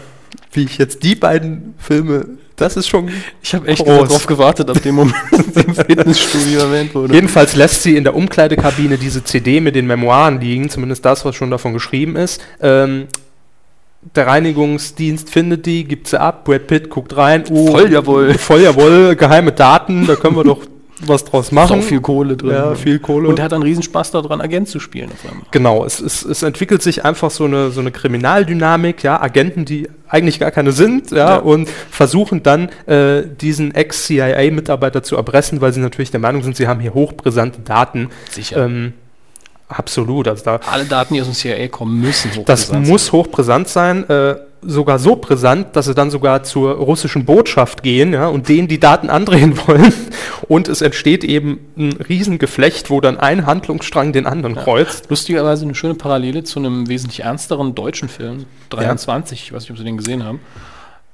wie 0.52 0.64
ich 0.66 0.78
jetzt 0.78 1.04
die 1.04 1.16
beiden 1.16 1.76
Filme, 1.78 2.26
das 2.64 2.78
ist 2.78 2.88
schon 2.88 3.10
Ich 3.42 3.54
habe 3.54 3.68
echt 3.68 3.86
darauf 3.86 4.26
gewartet, 4.26 4.70
ab 4.70 4.82
dem 4.82 4.96
Moment, 4.96 5.16
im 5.32 5.76
Fitnessstudio 5.76 6.62
erwähnt 6.62 6.96
wurde. 6.96 7.14
Jedenfalls 7.14 7.56
lässt 7.56 7.84
sie 7.84 7.96
in 7.98 8.04
der 8.04 8.16
Umkleidekabine 8.16 8.98
diese 8.98 9.24
CD 9.24 9.60
mit 9.60 9.76
den 9.76 9.86
Memoiren 9.86 10.40
liegen, 10.40 10.70
zumindest 10.70 11.04
das, 11.06 11.26
was 11.26 11.36
schon 11.36 11.52
davon 11.52 11.74
geschrieben 11.74 12.16
ist. 12.16 12.42
Ähm, 12.62 13.08
der 14.16 14.28
Reinigungsdienst 14.28 15.30
findet 15.30 15.66
die, 15.66 15.84
gibt 15.86 16.08
sie 16.08 16.20
ab, 16.20 16.44
Brad 16.46 16.68
Pitt 16.68 16.90
guckt 16.90 17.16
rein, 17.16 17.44
oh, 17.50 17.72
Voll 17.72 17.92
jawohl. 17.92 18.34
voll 18.34 18.62
jawohl, 18.62 19.16
geheime 19.16 19.52
Daten, 19.52 20.06
da 20.06 20.16
können 20.16 20.36
wir 20.36 20.44
doch 20.44 20.60
was 21.08 21.26
draus 21.26 21.48
Ist 21.48 21.52
machen. 21.52 21.80
auch 21.80 21.84
viel 21.84 22.02
Kohle 22.02 22.38
drin. 22.38 22.52
Ja, 22.52 22.76
viel 22.76 23.00
Kohle. 23.00 23.28
Und 23.28 23.40
er 23.40 23.46
hat 23.46 23.52
dann 23.52 23.64
riesen 23.64 23.84
Spaß 23.84 24.12
daran, 24.12 24.42
Agent 24.42 24.70
zu 24.70 24.80
spielen 24.80 25.10
auf 25.12 25.30
einmal. 25.30 25.46
Genau, 25.52 25.86
es, 25.86 26.00
es, 26.00 26.24
es 26.24 26.44
entwickelt 26.44 26.82
sich 26.82 27.04
einfach 27.04 27.32
so 27.32 27.46
eine, 27.46 27.72
so 27.72 27.82
eine 27.82 27.92
Kriminaldynamik, 27.92 29.04
ja, 29.04 29.22
Agenten, 29.22 29.66
die 29.66 29.90
eigentlich 30.14 30.40
gar 30.40 30.52
keine 30.52 30.72
sind, 30.72 31.10
ja, 31.12 31.18
Ja. 31.18 31.36
und 31.38 31.68
versuchen 31.90 32.44
dann 32.44 32.70
äh, 32.86 33.24
diesen 33.42 33.74
Ex-CIA-Mitarbeiter 33.74 35.02
zu 35.02 35.16
erpressen, 35.16 35.60
weil 35.60 35.74
sie 35.74 35.80
natürlich 35.80 36.12
der 36.12 36.20
Meinung 36.20 36.44
sind, 36.44 36.56
sie 36.56 36.68
haben 36.68 36.80
hier 36.80 36.94
hochbrisante 36.94 37.62
Daten. 37.62 38.10
Sicher. 38.30 38.66
Ähm, 38.66 38.94
absolut, 39.68 40.28
also 40.28 40.44
da, 40.44 40.60
Alle 40.72 40.86
Daten, 40.86 41.16
die 41.16 41.22
aus 41.22 41.28
dem 41.28 41.34
CIA 41.34 41.68
kommen, 41.68 42.00
müssen 42.00 42.30
das 42.46 42.66
hochbrisant 42.66 42.88
muss 42.88 43.12
hochbrisant 43.12 43.68
sein, 43.68 44.08
äh, 44.08 44.36
sogar 44.66 45.00
so 45.00 45.16
brisant, 45.16 45.76
dass 45.76 45.86
sie 45.86 45.94
dann 45.94 46.10
sogar 46.10 46.44
zur 46.44 46.74
russischen 46.74 47.26
Botschaft 47.26 47.84
gehen 47.84 48.14
ja, 48.14 48.28
und 48.28 48.50
denen 48.50 48.68
die 48.68 48.80
Daten 48.80 49.10
andrehen 49.10 49.58
wollen. 49.68 49.94
Und 50.48 50.68
es 50.68 50.82
entsteht 50.82 51.24
eben 51.24 51.60
ein 51.78 51.94
Riesengeflecht, 51.94 52.90
wo 52.90 53.02
dann 53.02 53.18
ein 53.18 53.46
Handlungsstrang 53.46 54.14
den 54.14 54.26
anderen 54.26 54.56
kreuzt. 54.56 55.10
Lustigerweise 55.10 55.66
eine 55.66 55.76
schöne 55.76 55.96
Parallele 55.96 56.44
zu 56.44 56.60
einem 56.60 56.88
wesentlich 56.88 57.22
ernsteren 57.22 57.76
deutschen 57.76 58.10
Film, 58.10 58.46
23, 58.70 59.44
ich 59.44 59.54
weiß 59.54 59.64
nicht, 59.64 59.72
ob 59.72 59.78
Sie 59.78 59.84
den 59.84 59.98
gesehen 59.98 60.24
haben. 60.24 60.40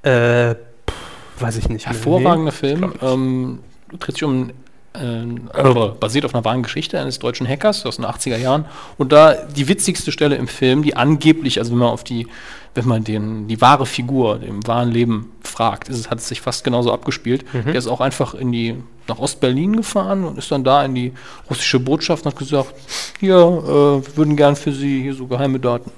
Äh, 0.02 0.54
pff, 0.54 1.42
weiß 1.42 1.56
ich 1.56 1.68
nicht. 1.68 1.86
Hervorragender 1.86 2.52
Nee, 2.52 2.56
Film. 2.56 2.92
Ähm, 3.02 3.58
dreht 3.98 4.14
sich 4.14 4.24
um 4.24 4.50
also 4.92 5.96
basiert 6.00 6.24
auf 6.24 6.34
einer 6.34 6.44
wahren 6.44 6.62
Geschichte 6.62 6.98
eines 6.98 7.20
deutschen 7.20 7.46
Hackers 7.46 7.86
aus 7.86 7.96
den 7.96 8.04
80er 8.04 8.36
Jahren. 8.36 8.64
Und 8.98 9.12
da 9.12 9.34
die 9.34 9.68
witzigste 9.68 10.10
Stelle 10.10 10.34
im 10.34 10.48
Film, 10.48 10.82
die 10.82 10.96
angeblich, 10.96 11.58
also 11.58 11.70
wenn 11.70 11.78
man 11.78 11.90
auf 11.90 12.02
die, 12.02 12.26
wenn 12.74 12.86
man 12.86 13.04
den, 13.04 13.48
die 13.48 13.60
wahre 13.60 13.86
Figur 13.86 14.40
im 14.42 14.66
wahren 14.66 14.90
Leben 14.90 15.32
fragt, 15.42 15.88
ist 15.88 15.98
es, 15.98 16.10
hat 16.10 16.18
es 16.18 16.28
sich 16.28 16.40
fast 16.40 16.64
genauso 16.64 16.92
abgespielt. 16.92 17.44
Der 17.52 17.74
ist 17.74 17.88
auch 17.88 18.00
einfach 18.00 18.34
in 18.34 18.52
die, 18.52 18.76
nach 19.08 19.18
Ostberlin 19.18 19.76
gefahren 19.76 20.24
und 20.24 20.38
ist 20.38 20.50
dann 20.52 20.62
da 20.62 20.84
in 20.84 20.94
die 20.94 21.12
russische 21.48 21.80
Botschaft 21.80 22.24
und 22.24 22.32
hat 22.32 22.38
gesagt, 22.38 22.72
hier, 23.18 23.34
äh, 23.34 24.06
wir 24.06 24.16
würden 24.16 24.36
gern 24.36 24.54
für 24.54 24.72
Sie 24.72 25.02
hier 25.02 25.14
so 25.14 25.26
geheime 25.26 25.58
Daten. 25.58 25.90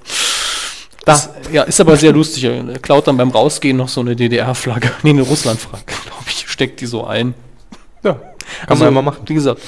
Das, 1.04 1.30
ja, 1.50 1.64
ist 1.64 1.80
aber 1.80 1.96
sehr 1.96 2.12
lustig. 2.12 2.44
Er 2.44 2.78
klaut 2.78 3.08
dann 3.08 3.16
beim 3.16 3.30
Rausgehen 3.30 3.76
noch 3.76 3.88
so 3.88 4.00
eine 4.00 4.14
DDR-Flagge, 4.14 4.92
nee, 5.02 5.10
eine 5.10 5.22
Russland-Flagge, 5.22 5.84
glaube 5.86 6.24
ich, 6.28 6.46
steckt 6.48 6.80
die 6.80 6.86
so 6.86 7.04
ein. 7.04 7.34
Ja, 8.04 8.20
kann 8.66 8.78
man 8.78 8.88
immer 8.88 9.02
machen. 9.02 9.22
Wie 9.26 9.34
gesagt, 9.34 9.60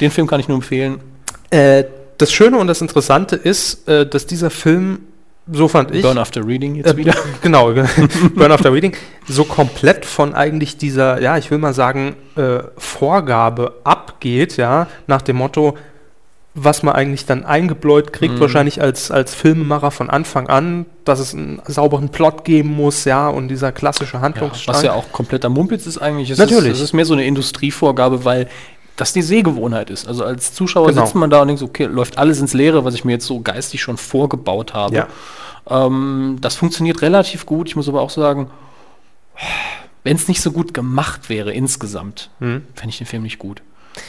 den 0.00 0.10
Film 0.10 0.26
kann 0.26 0.40
ich 0.40 0.48
nur 0.48 0.56
empfehlen. 0.56 1.00
Äh, 1.50 1.84
das 2.18 2.32
Schöne 2.32 2.58
und 2.58 2.66
das 2.66 2.80
Interessante 2.80 3.36
ist, 3.36 3.88
äh, 3.88 4.06
dass 4.06 4.26
dieser 4.26 4.50
Film, 4.50 5.00
so 5.52 5.68
fand 5.68 5.94
ich, 5.94 6.02
Burn 6.02 6.18
After 6.18 6.44
Reading 6.46 6.74
jetzt 6.76 6.92
äh, 6.92 6.96
wieder. 6.96 7.14
genau, 7.42 7.72
Burn 8.34 8.52
After 8.52 8.72
Reading, 8.72 8.92
so 9.28 9.44
komplett 9.44 10.04
von 10.04 10.34
eigentlich 10.34 10.76
dieser, 10.76 11.20
ja, 11.20 11.36
ich 11.38 11.50
will 11.50 11.58
mal 11.58 11.74
sagen, 11.74 12.16
äh, 12.36 12.58
Vorgabe 12.76 13.74
abgeht, 13.84 14.56
ja, 14.56 14.86
nach 15.06 15.22
dem 15.22 15.36
Motto, 15.36 15.76
was 16.58 16.82
man 16.82 16.94
eigentlich 16.94 17.26
dann 17.26 17.44
eingebläut 17.44 18.14
kriegt, 18.14 18.36
Mhm. 18.36 18.40
wahrscheinlich 18.40 18.80
als, 18.80 19.10
als 19.10 19.34
Filmemacher 19.34 19.90
von 19.90 20.08
Anfang 20.08 20.48
an, 20.48 20.86
dass 21.04 21.20
es 21.20 21.34
einen 21.34 21.60
sauberen 21.66 22.08
Plot 22.08 22.44
geben 22.44 22.70
muss, 22.74 23.04
ja, 23.04 23.28
und 23.28 23.48
dieser 23.48 23.72
klassische 23.72 24.14
Ja, 24.14 24.20
Handlungsstrang. 24.22 24.74
was 24.74 24.82
ja 24.82 24.94
auch 24.94 25.12
kompletter 25.12 25.50
Mumpitz 25.50 25.86
ist 25.86 25.98
eigentlich. 25.98 26.30
Es 26.30 26.38
Natürlich. 26.38 26.72
Ist, 26.72 26.78
es 26.78 26.84
ist 26.84 26.92
mehr 26.94 27.04
so 27.04 27.12
eine 27.12 27.26
Industrievorgabe, 27.26 28.24
weil 28.24 28.48
das 28.96 29.12
die 29.12 29.22
Sehgewohnheit 29.22 29.90
ist. 29.90 30.08
Also 30.08 30.24
als 30.24 30.54
Zuschauer 30.54 30.88
Genau. 30.88 31.02
sitzt 31.04 31.14
man 31.14 31.30
da 31.30 31.42
und 31.42 31.48
denkt 31.48 31.62
okay, 31.62 31.84
läuft 31.84 32.18
alles 32.18 32.40
ins 32.40 32.54
Leere, 32.54 32.84
was 32.84 32.94
ich 32.94 33.04
mir 33.04 33.12
jetzt 33.12 33.26
so 33.26 33.40
geistig 33.40 33.82
schon 33.82 33.96
vorgebaut 33.96 34.74
habe. 34.74 34.94
Ja. 34.96 35.06
Ähm, 35.68 36.38
das 36.40 36.56
funktioniert 36.56 37.02
relativ 37.02 37.44
gut. 37.46 37.68
Ich 37.68 37.76
muss 37.76 37.88
aber 37.88 38.00
auch 38.00 38.10
sagen, 38.10 38.50
wenn 40.04 40.16
es 40.16 40.28
nicht 40.28 40.40
so 40.40 40.52
gut 40.52 40.72
gemacht 40.74 41.28
wäre 41.28 41.52
insgesamt, 41.52 42.30
Mhm. 42.38 42.62
fände 42.74 42.90
ich 42.90 42.98
den 42.98 43.06
Film 43.06 43.22
nicht 43.24 43.38
gut. 43.38 43.60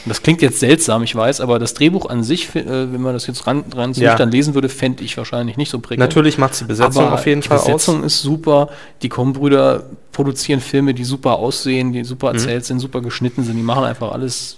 Und 0.03 0.09
das 0.09 0.21
klingt 0.21 0.41
jetzt 0.41 0.59
seltsam, 0.59 1.01
ich 1.03 1.15
weiß, 1.15 1.39
aber 1.39 1.59
das 1.59 1.73
Drehbuch 1.73 2.09
an 2.09 2.21
sich, 2.21 2.53
äh, 2.55 2.65
wenn 2.65 3.01
man 3.01 3.13
das 3.13 3.25
jetzt 3.25 3.47
ran, 3.47 3.63
ran 3.73 3.93
Ja. 3.93 4.15
dann 4.15 4.29
lesen 4.31 4.53
würde, 4.53 4.67
fände 4.67 5.01
ich 5.03 5.17
wahrscheinlich 5.17 5.55
nicht 5.55 5.69
so 5.71 5.79
prickelnd. 5.79 5.99
Natürlich 6.01 6.37
macht 6.37 6.59
die 6.59 6.65
Besetzung 6.65 7.05
Aber 7.05 7.13
auf 7.15 7.25
jeden 7.25 7.39
die 7.41 7.47
Fall 7.47 7.57
Besetzung 7.57 7.99
aus. 7.99 8.05
ist 8.07 8.21
super. 8.21 8.67
Die 9.01 9.07
Coen-Brüder 9.07 9.85
produzieren 10.11 10.59
Filme, 10.59 10.93
die 10.93 11.05
super 11.05 11.35
aussehen, 11.37 11.93
die 11.93 11.99
Mhm. 11.99 12.03
super 12.05 12.33
erzählt 12.33 12.65
sind, 12.65 12.79
super 12.79 12.99
geschnitten 13.01 13.43
sind. 13.45 13.55
Die 13.55 13.63
machen 13.63 13.85
einfach 13.85 14.11
alles 14.11 14.57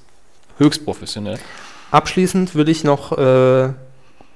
höchst 0.60 0.86
professionell. 0.86 1.40
Abschließend 1.92 2.54
will 2.56 2.70
ich 2.70 2.84
noch 2.84 3.18
äh, 3.18 3.70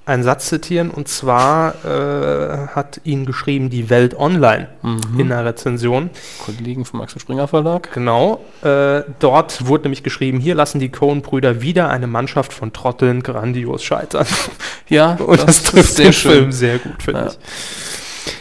einen 0.05 0.23
Satz 0.23 0.47
zitieren 0.49 0.89
und 0.89 1.07
zwar 1.07 1.75
äh, 1.85 2.67
hat 2.69 2.99
ihn 3.05 3.25
geschrieben 3.25 3.69
die 3.69 3.89
Welt 3.89 4.17
Online 4.19 4.67
Mhm. 4.81 5.19
in 5.19 5.31
einer 5.31 5.45
Rezension. 5.45 6.09
Kollegen 6.45 6.83
vom 6.83 6.99
Axel 7.01 7.21
Springer 7.21 7.47
Verlag. 7.47 7.93
Genau. 7.93 8.43
Äh, 8.63 9.03
dort 9.19 9.67
wurde 9.67 9.83
nämlich 9.83 10.03
geschrieben, 10.03 10.39
hier 10.39 10.55
lassen 10.55 10.79
die 10.79 10.89
Coen-Brüder 10.89 11.61
wieder 11.61 11.89
eine 11.89 12.07
Mannschaft 12.07 12.51
von 12.53 12.73
Trotteln 12.73 13.23
grandios 13.23 13.83
scheitern. 13.83 14.25
Ja, 14.89 15.13
Und 15.25 15.41
das, 15.41 15.57
ist 15.59 15.67
trifft 15.67 15.97
den 15.97 16.11
Film 16.11 16.51
sehr 16.51 16.79
gut, 16.79 17.01
finde 17.01 17.21
Ja. 17.21 17.27
ich. 17.27 17.37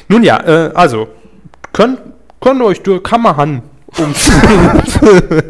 Nun 0.08 0.22
ja, 0.24 0.40
äh, 0.44 0.72
also, 0.74 1.08
könnt, 1.72 2.00
könnt 2.40 2.60
ihr 2.60 2.64
euch 2.66 2.82
durch 2.82 3.02
Kammerhan 3.04 3.62
um 3.98 4.14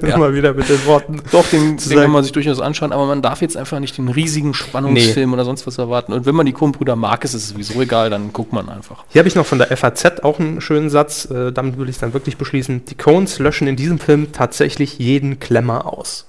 Ja. 0.08 0.16
mal 0.16 0.34
wieder 0.34 0.54
mit 0.54 0.68
den 0.68 0.84
Worten. 0.86 1.20
Doch, 1.30 1.46
den, 1.46 1.78
zu 1.78 1.88
den 1.88 1.96
sagen. 1.96 2.02
kann 2.02 2.10
man 2.10 2.22
sich 2.22 2.32
durchaus 2.32 2.60
anschauen, 2.60 2.92
aber 2.92 3.06
man 3.06 3.22
darf 3.22 3.40
jetzt 3.40 3.56
einfach 3.56 3.78
nicht 3.78 3.96
den 3.98 4.08
riesigen 4.08 4.54
Spannungsfilm 4.54 5.32
oder 5.32 5.44
sonst 5.44 5.66
was 5.66 5.78
erwarten. 5.78 6.12
Und 6.12 6.26
wenn 6.26 6.34
man 6.34 6.46
die 6.46 6.52
Coen-Brüder 6.52 6.96
mag, 6.96 7.24
ist 7.24 7.34
es 7.34 7.50
sowieso 7.50 7.80
egal, 7.80 8.10
dann 8.10 8.32
guckt 8.32 8.52
man 8.52 8.68
einfach. 8.68 9.04
Hier 9.08 9.20
habe 9.20 9.28
ich 9.28 9.34
noch 9.34 9.46
von 9.46 9.58
der 9.58 9.76
FAZ 9.76 10.22
auch 10.22 10.40
einen 10.40 10.60
schönen 10.60 10.90
Satz, 10.90 11.26
äh, 11.30 11.52
damit 11.52 11.78
will 11.78 11.88
ich 11.88 11.98
dann 11.98 12.12
wirklich 12.14 12.36
beschließen. 12.36 12.84
Die 12.86 12.94
Coens 12.94 13.38
löschen 13.38 13.68
in 13.68 13.76
diesem 13.76 13.98
Film 13.98 14.32
tatsächlich 14.32 14.98
jeden 14.98 15.38
Klemmer 15.38 15.86
aus. 15.86 16.26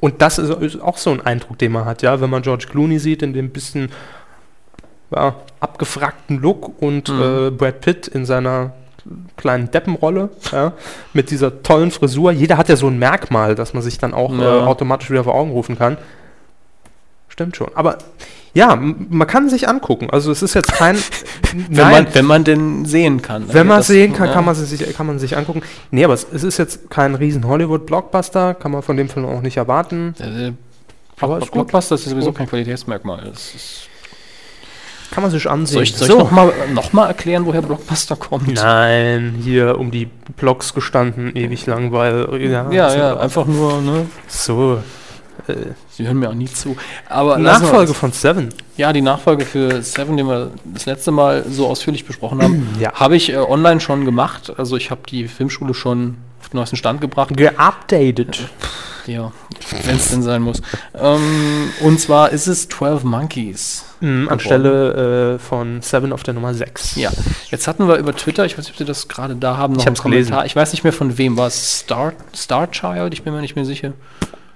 Und 0.00 0.22
das 0.22 0.38
ist, 0.38 0.50
ist 0.62 0.80
auch 0.80 0.96
so 0.96 1.10
ein 1.10 1.20
Eindruck, 1.20 1.58
den 1.58 1.72
man 1.72 1.84
hat, 1.84 2.02
ja, 2.02 2.20
wenn 2.20 2.30
man 2.30 2.42
George 2.42 2.66
Clooney 2.70 2.98
sieht 2.98 3.22
in 3.22 3.32
dem 3.32 3.50
bisschen 3.50 3.90
ja, 5.10 5.34
abgefragten 5.60 6.40
Look 6.40 6.80
und 6.80 7.08
äh, 7.08 7.50
Brad 7.50 7.80
Pitt 7.80 8.06
in 8.08 8.26
seiner 8.26 8.74
kleinen 9.36 9.70
Deppenrolle, 9.70 10.30
ja, 10.52 10.72
mit 11.12 11.30
dieser 11.30 11.62
tollen 11.62 11.90
Frisur. 11.90 12.30
Jeder 12.32 12.56
hat 12.58 12.68
ja 12.68 12.76
so 12.76 12.86
ein 12.88 12.98
Merkmal, 12.98 13.54
das 13.54 13.74
man 13.74 13.82
sich 13.82 13.98
dann 13.98 14.14
auch 14.14 14.32
Ja. 14.32 14.58
äh, 14.58 14.60
automatisch 14.62 15.10
wieder 15.10 15.24
vor 15.24 15.34
Augen 15.34 15.50
rufen 15.50 15.78
kann. 15.78 15.96
Stimmt 17.28 17.56
schon. 17.56 17.68
Aber 17.74 17.98
ja, 18.54 18.74
man 18.76 19.26
kann 19.28 19.48
sich 19.48 19.68
angucken. 19.68 20.10
Also 20.10 20.32
es 20.32 20.42
ist 20.42 20.54
jetzt 20.54 20.72
kein. 20.72 20.96
Wenn, 21.70 21.90
man, 21.90 22.06
wenn 22.14 22.24
man 22.26 22.44
denn 22.44 22.84
sehen 22.84 23.22
kann. 23.22 23.44
Wenn 23.52 23.66
man 23.66 23.78
Das- 23.78 23.86
sehen 23.86 24.12
kann, 24.12 24.26
ja. 24.28 24.34
kann 24.34 24.44
man, 24.44 24.54
sich, 24.54 24.94
kann 24.94 25.06
man 25.06 25.18
sich 25.18 25.34
angucken. 25.36 25.62
Nee, 25.90 26.04
aber 26.04 26.12
es, 26.12 26.26
es 26.30 26.42
ist 26.44 26.58
jetzt 26.58 26.90
kein 26.90 27.14
riesen 27.14 27.46
Hollywood-Blockbuster, 27.46 28.52
kann 28.54 28.72
man 28.72 28.82
von 28.82 28.96
dem 28.98 29.08
Film 29.08 29.24
auch 29.24 29.40
nicht 29.40 29.56
erwarten. 29.56 30.14
Äh, 30.18 30.52
Aber 31.20 31.38
ist 31.38 31.44
gut. 31.44 31.52
Blockbuster 31.52 31.94
ist 31.94 32.04
sowieso 32.04 32.32
kein 32.32 32.46
Qualitätsmerkmal. 32.48 33.22
Das 33.30 33.54
ist, 33.54 33.87
Kann 35.10 35.22
man 35.22 35.30
sich 35.30 35.48
ansehen. 35.48 35.74
soll 35.74 35.82
ich, 35.84 35.96
soll 35.96 36.08
ich 36.08 36.14
nochmal 36.16 36.52
noch 36.72 36.92
mal 36.92 37.06
erklären, 37.06 37.46
woher 37.46 37.62
Blockbuster 37.62 38.16
kommt? 38.16 38.54
Nein, 38.54 39.36
hier 39.42 39.78
um 39.78 39.90
die 39.90 40.08
Blocks 40.36 40.74
gestanden, 40.74 41.34
ewig 41.34 41.66
lang, 41.66 41.92
weil. 41.92 42.28
Ja, 42.42 42.70
Ja, 42.70 42.90
so, 42.90 42.98
ja, 42.98 43.16
einfach 43.16 43.46
nur, 43.46 43.80
ne? 43.80 44.06
So. 44.26 44.82
Äh, 45.46 45.54
Sie 45.90 46.06
hören 46.06 46.18
mir 46.18 46.28
auch 46.30 46.34
nie 46.34 46.46
zu. 46.46 46.76
Aber 47.08 47.38
Nachfolge 47.38 47.94
von 47.94 48.12
Seven. 48.12 48.50
Ja, 48.76 48.92
die 48.92 49.00
Nachfolge 49.00 49.44
für 49.44 49.82
Seven, 49.82 50.16
den 50.16 50.26
wir 50.28 50.50
das 50.64 50.86
letzte 50.86 51.10
Mal 51.10 51.44
so 51.48 51.66
ausführlich 51.66 52.04
besprochen 52.04 52.42
haben, 52.42 52.68
Ja. 52.80 52.92
habe 52.92 53.16
ich 53.16 53.32
äh, 53.32 53.36
online 53.36 53.80
schon 53.80 54.04
gemacht. 54.04 54.52
Also 54.58 54.76
ich 54.76 54.90
habe 54.90 55.00
die 55.08 55.26
Filmschule 55.26 55.74
schon 55.74 56.16
auf 56.40 56.50
den 56.50 56.58
neuesten 56.58 56.76
Stand 56.76 57.00
gebracht. 57.00 57.36
Geupdatet. 57.36 58.48
Ja, 59.06 59.32
wenn 59.84 59.96
es 59.96 60.10
denn 60.10 60.22
sein 60.22 60.42
muss. 60.42 60.60
Ähm, 60.94 61.70
und 61.80 62.00
zwar 62.00 62.30
ist 62.30 62.46
es 62.46 62.68
12 62.68 63.04
Monkeys. 63.04 63.84
Mhm, 64.00 64.28
anstelle 64.28 65.34
äh, 65.34 65.38
von 65.38 65.82
Seven 65.82 66.12
auf 66.12 66.22
der 66.22 66.34
Nummer 66.34 66.54
6. 66.54 66.96
Ja, 66.96 67.10
jetzt 67.50 67.66
hatten 67.66 67.88
wir 67.88 67.96
über 67.96 68.14
Twitter, 68.14 68.44
ich 68.44 68.56
weiß 68.56 68.64
nicht, 68.64 68.74
ob 68.74 68.78
Sie 68.78 68.84
das 68.84 69.08
gerade 69.08 69.34
da 69.34 69.56
haben, 69.56 69.74
noch 69.74 69.80
Ich 69.80 69.86
hab's 69.86 70.02
gelesen. 70.02 70.36
Ich 70.44 70.54
weiß 70.54 70.72
nicht 70.72 70.84
mehr 70.84 70.92
von 70.92 71.18
wem, 71.18 71.36
war 71.36 71.48
es 71.48 71.80
Star, 71.80 72.12
Starchild? 72.32 73.12
Ich 73.12 73.22
bin 73.22 73.32
mir 73.34 73.40
nicht 73.40 73.56
mehr 73.56 73.64
sicher. 73.64 73.92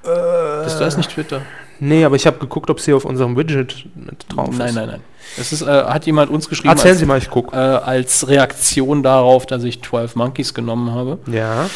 das, 0.04 0.78
da 0.78 0.86
ist 0.86 0.96
nicht 0.96 1.10
Twitter. 1.10 1.42
Nee, 1.84 2.04
aber 2.04 2.14
ich 2.14 2.28
habe 2.28 2.38
geguckt, 2.38 2.70
ob 2.70 2.78
sie 2.78 2.92
auf 2.92 3.04
unserem 3.04 3.36
Widget 3.36 3.86
drauf 4.28 4.56
nein, 4.56 4.68
ist. 4.68 4.74
nein, 4.76 4.86
nein. 4.86 5.00
Es 5.36 5.52
ist, 5.52 5.62
äh, 5.62 5.66
hat 5.66 6.06
jemand 6.06 6.30
uns 6.30 6.48
geschrieben 6.48 6.68
Erzählen 6.68 6.92
als, 6.92 7.00
Sie 7.00 7.06
mal, 7.06 7.18
ich 7.18 7.28
guck. 7.28 7.52
äh, 7.52 7.56
als 7.56 8.28
Reaktion 8.28 9.02
darauf, 9.02 9.46
dass 9.46 9.64
ich 9.64 9.82
12 9.82 10.14
Monkeys 10.14 10.54
genommen 10.54 10.92
habe. 10.92 11.18
Ja. 11.26 11.68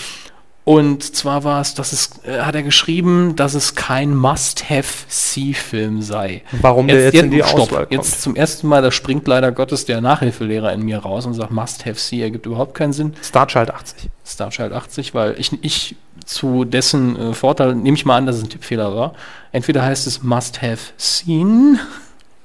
Und 0.68 1.14
zwar 1.14 1.44
war 1.44 1.60
es, 1.60 1.74
dass 1.74 1.92
es, 1.92 2.10
äh, 2.24 2.40
hat 2.40 2.56
er 2.56 2.64
geschrieben, 2.64 3.36
dass 3.36 3.54
es 3.54 3.76
kein 3.76 4.16
Must-Have-See-Film 4.16 6.02
sei. 6.02 6.42
Warum 6.60 6.88
der 6.88 7.04
jetzt 7.04 7.14
in 7.14 7.30
die 7.30 7.38
stopp, 7.38 7.60
Auswahl 7.60 7.86
kommt. 7.86 7.92
Jetzt 7.92 8.20
zum 8.20 8.34
ersten 8.34 8.66
Mal, 8.66 8.82
da 8.82 8.90
springt 8.90 9.28
leider 9.28 9.52
Gottes 9.52 9.84
der 9.84 10.00
Nachhilfelehrer 10.00 10.72
in 10.72 10.82
mir 10.82 10.98
raus 10.98 11.24
und 11.24 11.34
sagt, 11.34 11.52
Must-Have-See 11.52 12.20
ergibt 12.20 12.46
überhaupt 12.46 12.74
keinen 12.74 12.92
Sinn. 12.92 13.14
Starchild 13.22 13.70
80. 13.70 14.10
Starchild 14.26 14.72
80, 14.72 15.14
weil 15.14 15.36
ich, 15.38 15.52
ich 15.62 15.94
zu 16.24 16.64
dessen 16.64 17.16
äh, 17.16 17.32
Vorteil 17.32 17.76
nehme 17.76 17.96
ich 17.96 18.04
mal 18.04 18.16
an, 18.16 18.26
dass 18.26 18.34
es 18.34 18.42
ein 18.42 18.48
Tippfehler 18.48 18.92
war. 18.92 19.14
Entweder 19.52 19.84
heißt 19.84 20.08
es 20.08 20.24
Must 20.24 20.62
Have 20.62 20.80
Seen 20.96 21.78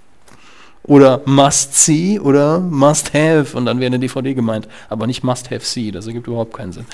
oder 0.83 1.21
Must 1.25 1.73
See 1.73 2.19
oder 2.19 2.59
Must 2.59 3.15
Have 3.15 3.57
und 3.57 3.65
dann 3.65 3.79
wäre 3.79 3.87
eine 3.87 3.97
DVD 3.97 4.35
gemeint, 4.35 4.67
aber 4.89 5.07
nicht 5.07 5.23
Must 5.23 5.49
Have 5.49 5.65
See, 5.65 5.89
das 5.89 6.05
ergibt 6.05 6.27
überhaupt 6.27 6.53
keinen 6.53 6.71
Sinn. 6.71 6.85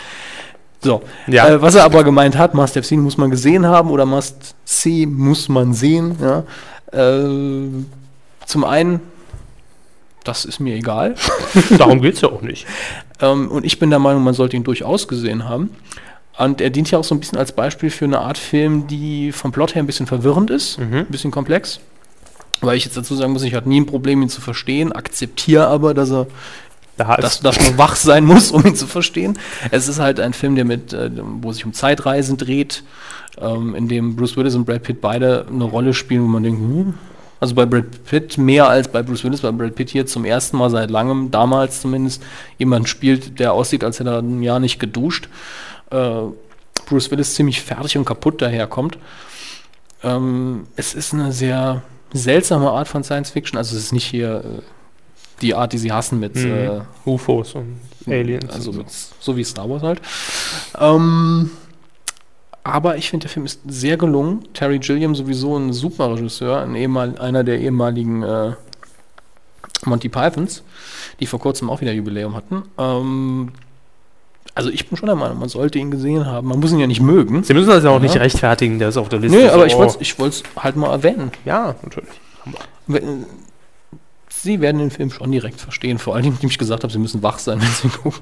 So, 0.81 1.01
Ja. 1.27 1.47
äh, 1.49 1.61
was 1.61 1.75
er 1.75 1.83
aber 1.83 2.03
gemeint 2.03 2.37
hat, 2.37 2.53
Must 2.53 2.75
Have 2.75 2.85
Seen 2.85 3.01
muss 3.01 3.17
man 3.17 3.29
gesehen 3.31 3.65
haben 3.65 3.89
oder 3.89 4.05
Must 4.05 4.55
See 4.65 5.05
muss 5.05 5.49
man 5.49 5.73
sehen. 5.73 6.17
Ja. 6.21 6.43
Äh, 6.91 7.67
zum 8.45 8.63
einen, 8.63 9.01
das 10.23 10.45
ist 10.45 10.59
mir 10.59 10.75
egal. 10.75 11.15
Darum 11.77 12.01
geht's 12.01 12.21
ja 12.21 12.29
auch 12.29 12.41
nicht. 12.41 12.65
Ähm, 13.21 13.49
und 13.49 13.65
ich 13.65 13.79
bin 13.79 13.89
der 13.89 13.99
Meinung, 13.99 14.23
man 14.23 14.33
sollte 14.33 14.55
ihn 14.55 14.63
durchaus 14.63 15.07
gesehen 15.07 15.47
haben. 15.49 15.71
Und 16.37 16.61
er 16.61 16.69
dient 16.69 16.91
ja 16.91 16.99
auch 16.99 17.03
so 17.03 17.15
ein 17.15 17.19
bisschen 17.19 17.39
als 17.39 17.51
Beispiel 17.51 17.89
für 17.89 18.05
eine 18.05 18.19
Art 18.19 18.37
Film, 18.37 18.85
die 18.85 19.31
vom 19.31 19.51
Plot 19.51 19.73
her 19.73 19.81
ein 19.81 19.87
bisschen 19.87 20.05
verwirrend 20.05 20.51
ist, 20.51 20.77
Mhm. 20.77 20.93
ein 20.97 21.05
bisschen 21.07 21.31
komplex. 21.31 21.79
Weil 22.61 22.77
ich 22.77 22.85
jetzt 22.85 22.95
dazu 22.97 23.15
sagen 23.15 23.33
muss, 23.33 23.43
ich 23.43 23.53
hatte 23.55 23.67
nie 23.69 23.79
ein 23.79 23.85
Problem, 23.87 24.21
ihn 24.21 24.29
zu 24.29 24.41
verstehen, 24.41 24.91
akzeptiere 24.91 25.67
aber, 25.67 25.93
dass 25.95 26.11
er 26.11 26.27
dass, 26.98 27.40
dass 27.40 27.60
man 27.60 27.78
wach 27.78 27.95
sein 27.95 28.26
muss, 28.26 28.52
um 28.52 28.65
ihn 28.65 28.76
zu 28.76 28.88
verstehen. 28.88 29.38
Es 29.72 29.88
ist 29.88 29.99
halt 29.99 30.19
ein 30.19 30.34
Film, 30.34 30.56
der 30.56 30.65
mit, 30.65 30.94
äh, 30.94 31.10
wo 31.14 31.52
sich 31.52 31.65
um 31.65 31.74
Zeitreisen 31.74 32.38
dreht, 32.38 32.84
ähm, 33.40 33.76
in 33.76 33.88
dem 33.88 34.15
Bruce 34.15 34.36
Willis 34.38 34.56
und 34.56 34.65
Brad 34.65 34.84
Pitt 34.84 35.02
beide 35.02 35.45
eine 35.48 35.64
Rolle 35.64 35.94
spielen, 35.94 36.24
wo 36.24 36.28
man 36.28 36.44
denkt, 36.44 36.60
hm, 36.60 36.94
also 37.40 37.53
bei 37.53 37.65
Brad 37.65 38.03
Pitt 38.06 38.38
mehr 38.38 38.68
als 38.68 38.88
bei 38.88 39.03
Bruce 39.03 39.24
Willis, 39.24 39.44
weil 39.44 39.53
Brad 39.53 39.76
Pitt 39.76 39.90
hier 39.90 40.06
zum 40.06 40.26
ersten 40.26 40.57
Mal 40.57 40.69
seit 40.69 40.90
langem, 40.90 41.30
damals 41.30 41.82
zumindest, 41.82 42.24
jemand 42.57 42.90
spielt, 42.90 43.40
der 43.40 43.53
aussieht, 43.53 43.84
als 43.84 43.99
hätte 43.99 44.10
er 44.10 44.19
ein 44.19 44.41
Jahr 44.41 44.60
nicht 44.60 44.80
geduscht. 44.80 45.30
Äh, 45.91 46.22
Bruce 46.88 47.11
Willis 47.11 47.36
ziemlich 47.36 47.61
fertig 47.61 47.98
und 47.98 48.06
kaputt 48.06 48.41
daherkommt. 48.41 48.98
Ähm, 50.03 50.68
es 50.76 50.94
ist 50.94 51.14
eine 51.14 51.32
sehr 51.32 51.84
seltsame 52.14 52.72
Art 52.72 52.88
von 52.88 53.03
Science 53.03 53.32
Fiction, 53.32 53.57
also 53.57 53.76
es 53.76 53.84
ist 53.84 53.91
nicht 53.91 54.06
hier 54.06 54.44
äh, 54.44 54.61
die 55.41 55.53
Art, 55.53 55.73
die 55.73 55.77
sie 55.77 55.91
hassen 55.91 56.19
mit 56.19 56.35
Mhm. 56.35 56.51
äh, 56.51 56.80
UFOs 57.05 57.53
und 57.55 57.80
Aliens. 58.07 58.49
also 58.53 58.72
und 58.72 58.77
mit, 58.80 58.88
so 59.19 59.35
wie 59.38 59.43
Star 59.43 59.69
Wars 59.69 59.84
halt. 59.84 60.01
Ähm, 60.80 61.51
aber 62.64 62.97
ich 62.97 63.09
finde, 63.09 63.26
der 63.26 63.31
Film 63.31 63.45
ist 63.45 63.61
sehr 63.68 63.97
gelungen. 63.97 64.47
Terry 64.53 64.80
Gilliam 64.80 65.15
sowieso 65.15 65.55
ein 65.57 65.72
super 65.73 66.14
Regisseur, 66.15 66.61
ein 66.61 66.76
ehemal, 66.76 67.18
einer 67.19 67.43
der 67.43 67.59
ehemaligen 67.59 68.23
äh, 68.23 68.53
Monty 69.85 70.09
Pythons, 70.09 70.64
die 71.19 71.27
vor 71.27 71.39
kurzem 71.39 71.69
auch 71.69 71.80
wieder 71.81 71.93
Jubiläum 71.93 72.35
hatten. 72.35 72.64
Ähm, 72.77 73.51
also 74.55 74.69
ich 74.69 74.89
bin 74.89 74.97
schon 74.97 75.05
der 75.07 75.15
Meinung, 75.15 75.39
man 75.39 75.49
sollte 75.49 75.77
ihn 75.77 75.91
gesehen 75.91 76.26
haben. 76.26 76.47
Man 76.47 76.59
muss 76.59 76.72
ihn 76.72 76.80
ja 76.80 76.88
nicht 76.88 76.99
mögen. 77.01 77.43
Sie 77.43 77.53
müssen 77.53 77.69
das 77.69 77.84
ja 77.84 77.91
auch 77.91 77.97
Ja. 77.97 77.99
nicht 78.01 78.18
rechtfertigen, 78.18 78.80
der 78.80 78.89
ist 78.89 78.97
auf 78.97 79.07
der 79.07 79.19
Liste. 79.19 79.38
Nö, 79.38 79.47
aber 79.49 79.61
So, 79.61 79.65
ich 79.99 80.15
oh, 80.15 80.19
wollte 80.19 80.35
es 80.35 80.43
halt 80.57 80.76
mal 80.76 80.89
erwähnen. 80.91 81.31
Ja, 81.45 81.76
natürlich. 81.84 82.09
Sie 84.41 84.61
werden 84.61 84.77
den 84.80 84.91
Film 84.91 85.11
schon 85.11 85.31
direkt 85.31 85.59
verstehen, 85.59 85.97
vor 85.97 86.15
allem, 86.15 86.26
indem 86.26 86.49
ich 86.49 86.57
gesagt 86.57 86.84
habe, 86.84 86.91
Sie 86.93 86.99
müssen 86.99 87.23
wach 87.23 87.39
sein, 87.39 87.59
wenn 87.61 87.68
Sie 87.69 87.88
ihn 87.88 87.91
gucken. 87.93 88.22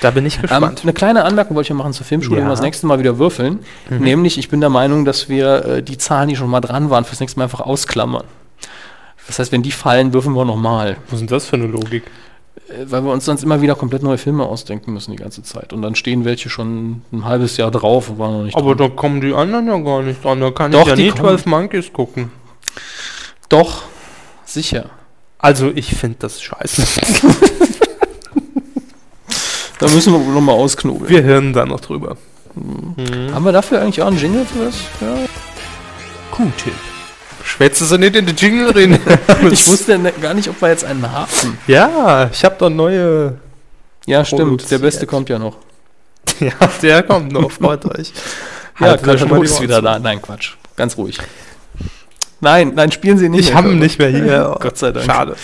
Da 0.00 0.10
bin 0.10 0.26
ich 0.26 0.36
Ähm, 0.36 0.42
gespannt. 0.42 0.80
eine 0.82 0.92
kleine 0.92 1.24
Anmerkung 1.24 1.56
wollte 1.56 1.72
ich 1.72 1.76
machen 1.78 1.92
zur 1.92 2.04
Filmschule, 2.04 2.36
Ja. 2.36 2.42
wenn 2.42 2.48
wir 2.48 2.52
das 2.54 2.62
nächste 2.62 2.86
Mal 2.86 2.98
wieder 2.98 3.18
würfeln. 3.18 3.60
Nämlich, 3.88 4.36
ich 4.38 4.48
bin 4.48 4.60
der 4.60 4.68
Meinung, 4.70 5.04
dass 5.04 5.28
wir 5.28 5.64
äh, 5.64 5.82
die 5.82 5.96
Zahlen, 5.98 6.28
die 6.28 6.36
schon 6.36 6.50
mal 6.50 6.60
dran 6.60 6.90
waren, 6.90 7.04
fürs 7.04 7.20
nächste 7.20 7.38
Mal 7.38 7.44
einfach 7.44 7.60
ausklammern. 7.60 8.24
Das 9.28 9.38
heißt, 9.38 9.52
wenn 9.52 9.62
die 9.62 9.70
fallen, 9.70 10.12
würfeln 10.12 10.34
wir 10.34 10.44
nochmal. 10.44 10.96
Was 11.06 11.14
ist 11.14 11.20
denn 11.20 11.26
das 11.28 11.46
für 11.46 11.54
eine 11.56 11.66
Logik? 11.68 12.02
Äh, 12.68 12.84
Weil 12.90 13.04
wir 13.04 13.12
uns 13.12 13.24
sonst 13.24 13.44
immer 13.44 13.62
wieder 13.62 13.76
komplett 13.76 14.02
neue 14.02 14.18
Filme 14.18 14.44
ausdenken 14.44 14.92
müssen 14.92 15.12
die 15.12 15.16
ganze 15.18 15.44
Zeit. 15.44 15.72
Und 15.72 15.82
dann 15.82 15.94
stehen 15.94 16.24
welche 16.24 16.50
schon 16.50 17.02
ein 17.12 17.24
halbes 17.24 17.56
Jahr 17.56 17.70
drauf 17.70 18.10
und 18.10 18.18
waren 18.18 18.38
noch 18.38 18.44
nicht 18.44 18.56
Aber 18.56 18.74
dran. 18.74 18.90
da 18.90 18.94
kommen 18.96 19.20
die 19.20 19.32
anderen 19.32 19.68
ja 19.68 19.78
gar 19.78 20.02
nicht 20.02 20.22
dran. 20.24 20.40
Da 20.40 20.50
kann 20.50 20.72
Doch, 20.72 20.80
ich 20.82 20.86
ja 20.88 20.96
die 20.96 21.02
nie 21.04 21.10
kommen. 21.10 21.22
12 21.38 21.46
Monkeys 21.46 21.92
gucken. 21.92 22.32
Doch, 23.48 23.82
sicher. 24.52 24.90
Also 25.38 25.70
ich 25.74 25.94
finde 25.94 26.18
das 26.20 26.40
scheiße. 26.42 26.82
Da 29.78 29.88
müssen 29.88 30.12
wir 30.12 30.24
wohl 30.24 30.32
nochmal 30.34 30.54
ausknobeln. 30.54 31.10
Wir 31.10 31.24
hören 31.24 31.52
da 31.52 31.66
noch 31.66 31.80
drüber. 31.80 32.16
Haben 32.54 33.44
wir 33.44 33.50
dafür 33.50 33.80
eigentlich 33.82 34.00
auch 34.00 34.06
einen 34.06 34.18
Jingle 34.18 34.46
für 34.46 34.66
das? 34.66 34.76
Ja. 35.00 35.16
Q-Tipp. 36.30 36.72
Schwätze 37.42 37.84
sie 37.86 37.98
nicht 37.98 38.14
in 38.14 38.24
den 38.26 38.36
Jingle 38.36 38.70
rein. 38.70 39.00
Ich 39.50 39.66
wusste 39.66 39.98
ne- 39.98 40.12
gar 40.12 40.34
nicht, 40.34 40.48
ob 40.48 40.60
wir 40.62 40.68
jetzt 40.68 40.84
einen 40.84 41.10
haben. 41.10 41.58
ja, 41.66 42.30
ich 42.32 42.44
habe 42.44 42.54
da 42.60 42.70
neue. 42.70 43.38
Ja, 44.06 44.24
stimmt. 44.24 44.70
Der. 44.70 44.78
Beste 44.78 45.04
kommt 45.06 45.28
ja 45.28 45.38
noch. 45.40 45.56
Ja, 46.38 46.52
der 46.80 47.02
kommt 47.02 47.32
noch. 47.32 47.50
Freut 47.50 47.84
euch. 47.86 48.12
Ja, 48.78 48.86
Halt 48.90 49.02
Quatsch, 49.02 49.24
mal 49.26 49.42
wieder 49.42 49.82
da. 49.82 49.98
Nein, 49.98 50.22
Quatsch. 50.22 50.52
Ganz 50.76 50.96
ruhig. 50.96 51.18
Nein, 52.42 52.72
nein, 52.74 52.90
spielen 52.90 53.18
Sie 53.18 53.28
nicht. 53.28 53.48
Ich 53.48 53.54
habe 53.54 53.70
ihn 53.70 53.78
nicht 53.78 53.98
mehr 54.00 54.08
hier. 54.08 54.56
Gott 54.60 54.76
sei 54.76 54.90
Dank. 54.90 55.06
Schade. 55.06 55.36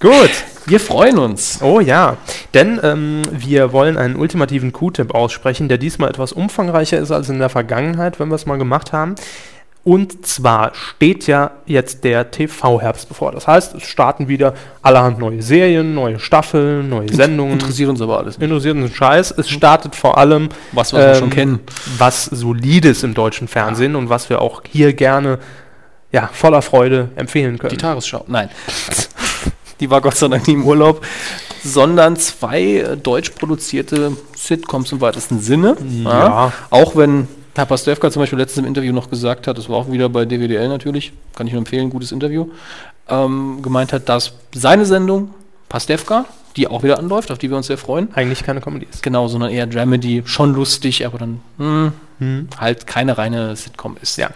Gut. 0.00 0.30
Wir 0.66 0.80
freuen 0.80 1.18
uns. 1.18 1.60
Oh 1.62 1.78
ja, 1.78 2.16
denn 2.52 2.80
ähm, 2.82 3.22
wir 3.30 3.72
wollen 3.72 3.96
einen 3.96 4.16
ultimativen 4.16 4.72
Q-Tipp 4.72 5.14
aussprechen, 5.14 5.68
der 5.68 5.78
diesmal 5.78 6.08
etwas 6.10 6.32
umfangreicher 6.32 6.98
ist 6.98 7.12
als 7.12 7.28
in 7.28 7.38
der 7.38 7.48
Vergangenheit, 7.48 8.18
wenn 8.18 8.28
wir 8.28 8.34
es 8.34 8.46
mal 8.46 8.58
gemacht 8.58 8.92
haben. 8.92 9.14
Und 9.84 10.26
zwar 10.26 10.72
steht 10.74 11.28
ja 11.28 11.52
jetzt 11.66 12.02
der 12.02 12.32
TV-Herbst 12.32 13.08
bevor. 13.08 13.30
Das 13.30 13.46
heißt, 13.46 13.76
es 13.76 13.84
starten 13.84 14.26
wieder 14.26 14.54
allerhand 14.82 15.20
neue 15.20 15.42
Serien, 15.42 15.94
neue 15.94 16.18
Staffeln, 16.18 16.88
neue 16.88 17.12
Sendungen. 17.12 17.52
Interessiert 17.52 17.88
uns 17.90 18.02
aber 18.02 18.18
alles. 18.18 18.36
nicht, 18.36 18.48
Interessiert 18.48 18.76
uns 18.76 18.92
Scheiß. 18.92 19.34
Es 19.38 19.48
startet 19.48 19.94
vor 19.94 20.18
allem 20.18 20.48
Was 20.72 20.92
wir 20.92 21.00
ähm, 21.00 21.14
schon 21.14 21.30
kennen. 21.30 21.60
was 21.98 22.24
Solides 22.24 23.04
im 23.04 23.14
deutschen 23.14 23.46
Fernsehen 23.46 23.94
und 23.94 24.08
was 24.08 24.28
wir 24.28 24.42
auch 24.42 24.62
hier 24.68 24.92
gerne 24.92 25.38
ja, 26.12 26.30
voller 26.32 26.62
Freude 26.62 27.10
empfehlen 27.16 27.58
können. 27.58 27.70
Die 27.70 27.76
Tagesschau. 27.76 28.24
Nein. 28.28 28.48
Die 29.80 29.90
war 29.90 30.00
Gott 30.00 30.16
sei 30.16 30.28
Dank 30.28 30.46
nie 30.48 30.54
im 30.54 30.66
Urlaub. 30.66 31.04
Sondern 31.62 32.16
zwei 32.16 32.62
äh, 32.62 32.96
deutsch 32.96 33.30
produzierte 33.30 34.12
Sitcoms 34.34 34.92
im 34.92 35.00
weitesten 35.00 35.40
Sinne. 35.40 35.76
Ja. 36.04 36.52
Auch 36.70 36.96
wenn 36.96 37.28
Herr 37.56 37.66
Pastewka 37.66 38.10
zum 38.10 38.20
Beispiel 38.20 38.38
letztens 38.38 38.64
im 38.64 38.68
Interview 38.68 38.92
noch 38.92 39.10
gesagt 39.10 39.46
hat, 39.46 39.58
das 39.58 39.68
war 39.68 39.76
auch 39.76 39.90
wieder 39.90 40.08
bei 40.08 40.24
DWDL 40.24 40.68
natürlich, 40.68 41.12
kann 41.34 41.46
ich 41.46 41.54
nur 41.54 41.60
empfehlen, 41.60 41.88
gutes 41.90 42.12
Interview, 42.12 42.48
ähm, 43.08 43.60
gemeint 43.62 43.92
hat, 43.92 44.08
dass 44.08 44.32
seine 44.54 44.84
Sendung 44.84 45.34
Pastewka, 45.68 46.26
die 46.56 46.66
auch 46.68 46.82
wieder 46.82 46.98
anläuft, 46.98 47.30
auf 47.30 47.38
die 47.38 47.50
wir 47.50 47.56
uns 47.56 47.66
sehr 47.66 47.78
freuen, 47.78 48.08
Eigentlich 48.14 48.42
keine 48.44 48.60
Comedy 48.60 48.86
ist. 48.90 49.02
genau, 49.02 49.28
sondern 49.28 49.50
eher 49.50 49.66
Dramedy, 49.66 50.22
schon 50.26 50.54
lustig, 50.54 51.04
aber 51.06 51.18
dann 51.18 51.40
hm, 52.18 52.48
halt 52.58 52.86
keine 52.86 53.18
reine 53.18 53.54
Sitcom 53.56 53.96
ist. 54.00 54.16
Ja. 54.16 54.30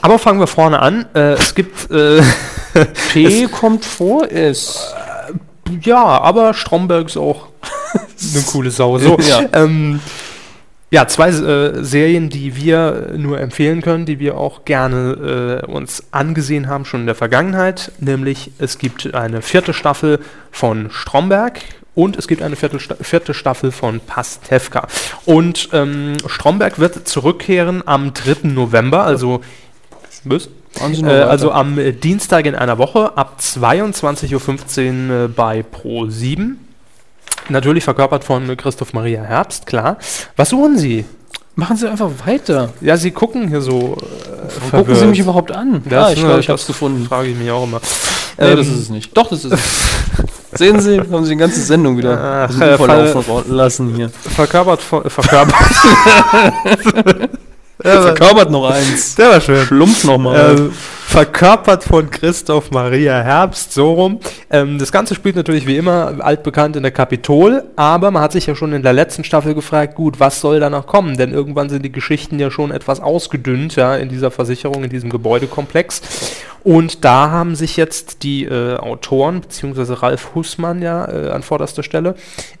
Aber 0.00 0.18
fangen 0.18 0.40
wir 0.40 0.46
vorne 0.46 0.80
an. 0.80 1.06
Äh, 1.14 1.34
es 1.34 1.54
gibt 1.54 1.90
äh, 1.90 2.22
P 3.12 3.46
kommt 3.48 3.84
vor, 3.84 4.26
ist. 4.26 4.94
Ja, 5.82 6.02
aber 6.04 6.54
Stromberg 6.54 7.06
ist 7.06 7.16
auch 7.16 7.48
eine 8.34 8.42
coole 8.44 8.70
Sau. 8.70 8.98
So, 8.98 9.16
Ja. 9.20 9.42
ähm, 9.52 10.00
ja 10.92 11.08
zwei 11.08 11.30
äh, 11.30 11.82
Serien, 11.82 12.28
die 12.28 12.54
wir 12.54 13.14
nur 13.16 13.40
empfehlen 13.40 13.80
können, 13.80 14.04
die 14.04 14.18
wir 14.18 14.36
auch 14.36 14.66
gerne 14.66 15.62
äh, 15.64 15.70
uns 15.70 16.04
angesehen 16.12 16.68
haben, 16.68 16.84
schon 16.84 17.00
in 17.00 17.06
der 17.06 17.14
Vergangenheit. 17.14 17.92
Nämlich 17.98 18.52
es 18.58 18.78
gibt 18.78 19.14
eine 19.14 19.40
vierte 19.40 19.72
Staffel 19.72 20.20
von 20.50 20.90
Stromberg 20.90 21.60
und 21.94 22.16
es 22.18 22.28
gibt 22.28 22.42
eine 22.42 22.56
vierte, 22.56 22.78
vierte 22.78 23.32
Staffel 23.32 23.72
von 23.72 24.00
Pastewka. 24.00 24.86
Und 25.24 25.70
ähm, 25.72 26.18
Stromberg 26.26 26.78
wird 26.78 27.08
zurückkehren 27.08 27.82
am 27.86 28.12
3. 28.12 28.48
November, 28.48 29.04
also 29.04 29.40
noch 30.98 31.08
Äh, 31.08 31.22
also 31.22 31.52
am 31.52 31.78
Dienstag 32.02 32.44
in 32.44 32.54
einer 32.54 32.76
Woche 32.76 33.16
ab 33.16 33.38
22.15 33.40 35.08
Uhr 35.08 35.24
äh, 35.24 35.28
bei 35.28 35.64
Pro7. 35.64 36.56
Natürlich 37.48 37.84
verkörpert 37.84 38.24
von 38.24 38.56
Christoph 38.56 38.92
Maria 38.92 39.22
Herbst, 39.22 39.66
klar. 39.66 39.98
Was 40.36 40.50
suchen 40.50 40.78
Sie? 40.78 41.04
Machen 41.54 41.76
Sie 41.76 41.90
einfach 41.90 42.08
weiter. 42.24 42.70
Ja, 42.80 42.96
Sie 42.96 43.10
gucken 43.10 43.48
hier 43.48 43.60
so. 43.60 43.96
Äh, 44.70 44.70
Gucken 44.70 44.94
Sie 44.94 45.06
mich 45.06 45.18
überhaupt 45.18 45.52
an. 45.52 45.82
Das, 45.84 45.92
ja, 45.92 46.10
ich 46.10 46.18
ne, 46.20 46.24
glaube, 46.26 46.40
ich 46.40 46.48
habe 46.48 46.58
es 46.58 46.66
gefunden. 46.66 47.06
Frage 47.06 47.28
ich 47.28 47.36
mich 47.36 47.50
auch 47.50 47.64
immer. 47.64 47.80
Nee, 48.38 48.44
Ähm, 48.52 48.56
das 48.56 48.66
ist 48.68 48.78
es 48.78 48.88
nicht. 48.88 49.14
Doch, 49.16 49.28
das 49.28 49.44
ist 49.44 49.52
es. 49.52 49.60
Sehen 50.58 50.80
Sie, 50.80 50.98
haben 50.98 51.24
Sie 51.24 51.32
die 51.32 51.36
ganze 51.36 51.60
Sendung 51.60 51.98
wieder 51.98 52.48
Ach, 52.50 52.60
äh, 52.60 53.42
lassen 53.48 53.94
hier. 53.94 54.08
Verkörpert 54.10 54.80
von. 54.80 55.08
Verkörpert. 55.08 55.54
Verkörpert 57.82 58.50
noch 58.50 58.70
eins. 58.70 59.14
Der 59.16 59.30
war 59.30 59.40
schön. 59.40 59.66
Schlumpf 59.66 60.04
noch 60.04 60.18
mal. 60.18 60.56
Ähm, 60.56 60.72
verkörpert 61.12 61.84
von 61.84 62.10
Christoph 62.10 62.70
Maria 62.70 63.20
Herbst, 63.20 63.74
so 63.74 63.92
rum. 63.92 64.18
Ähm, 64.48 64.78
das 64.78 64.92
Ganze 64.92 65.14
spielt 65.14 65.36
natürlich 65.36 65.66
wie 65.66 65.76
immer 65.76 66.14
altbekannt 66.20 66.74
in 66.74 66.82
der 66.82 66.90
Kapitol, 66.90 67.64
aber 67.76 68.10
man 68.10 68.22
hat 68.22 68.32
sich 68.32 68.46
ja 68.46 68.54
schon 68.54 68.72
in 68.72 68.82
der 68.82 68.94
letzten 68.94 69.22
Staffel 69.22 69.54
gefragt, 69.54 69.94
gut, 69.94 70.20
was 70.20 70.40
soll 70.40 70.58
da 70.58 70.70
noch 70.70 70.86
kommen? 70.86 71.18
Denn 71.18 71.34
irgendwann 71.34 71.68
sind 71.68 71.84
die 71.84 71.92
Geschichten 71.92 72.38
ja 72.38 72.50
schon 72.50 72.70
etwas 72.70 73.00
ausgedünnt, 73.00 73.76
ja, 73.76 73.94
in 73.94 74.08
dieser 74.08 74.30
Versicherung, 74.30 74.84
in 74.84 74.88
diesem 74.88 75.10
Gebäudekomplex. 75.10 76.00
Und 76.64 77.04
da 77.04 77.30
haben 77.30 77.56
sich 77.56 77.76
jetzt 77.76 78.22
die 78.22 78.46
äh, 78.46 78.78
Autoren, 78.78 79.42
beziehungsweise 79.42 80.00
Ralf 80.00 80.34
Hussmann 80.34 80.80
ja 80.80 81.04
äh, 81.12 81.28
an 81.28 81.42
vorderster 81.42 81.82
Stelle, 81.82 82.14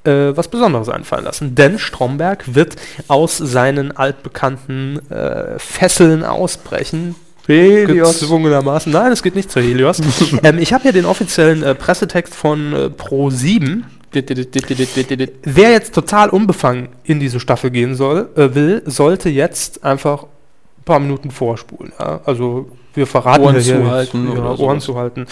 äh, 0.04 0.36
was 0.36 0.48
Besonderes 0.48 0.90
einfallen 0.90 1.24
lassen. 1.24 1.54
Denn 1.54 1.78
Stromberg 1.78 2.54
wird 2.54 2.76
aus 3.08 3.38
seinen 3.38 3.96
altbekannten 3.96 5.10
äh, 5.10 5.58
Fesseln 5.58 6.22
ausbrechen. 6.22 7.14
Gezwungenermaßen. 7.46 8.92
Nein, 8.92 9.12
es 9.12 9.22
geht 9.22 9.34
nicht 9.34 9.50
zur 9.50 9.62
Helios. 9.62 10.00
ähm, 10.42 10.58
ich 10.58 10.72
habe 10.72 10.84
hier 10.84 10.92
den 10.92 11.04
offiziellen 11.04 11.62
äh, 11.62 11.74
Pressetext 11.74 12.34
von 12.34 12.72
äh, 12.72 12.76
Pro7. 12.86 13.82
Wer 14.12 15.70
jetzt 15.70 15.94
total 15.94 16.28
unbefangen 16.28 16.88
in 17.04 17.18
diese 17.18 17.40
Staffel 17.40 17.70
gehen 17.70 17.94
soll, 17.94 18.28
äh, 18.36 18.54
will, 18.54 18.82
sollte 18.84 19.30
jetzt 19.30 19.84
einfach 19.84 20.24
ein 20.24 20.84
paar 20.84 21.00
Minuten 21.00 21.30
vorspulen. 21.30 21.92
Ja? 21.98 22.20
Also 22.24 22.68
wir 22.94 23.06
verraten 23.06 23.42
Ohren 23.42 23.56
ja 23.56 23.60
hier 23.62 23.76
zuhalten 23.76 24.26
ja, 24.26 24.32
oder 24.32 24.50
Ohren 24.50 24.80
sowas. 24.80 24.84
zuhalten. 24.84 25.26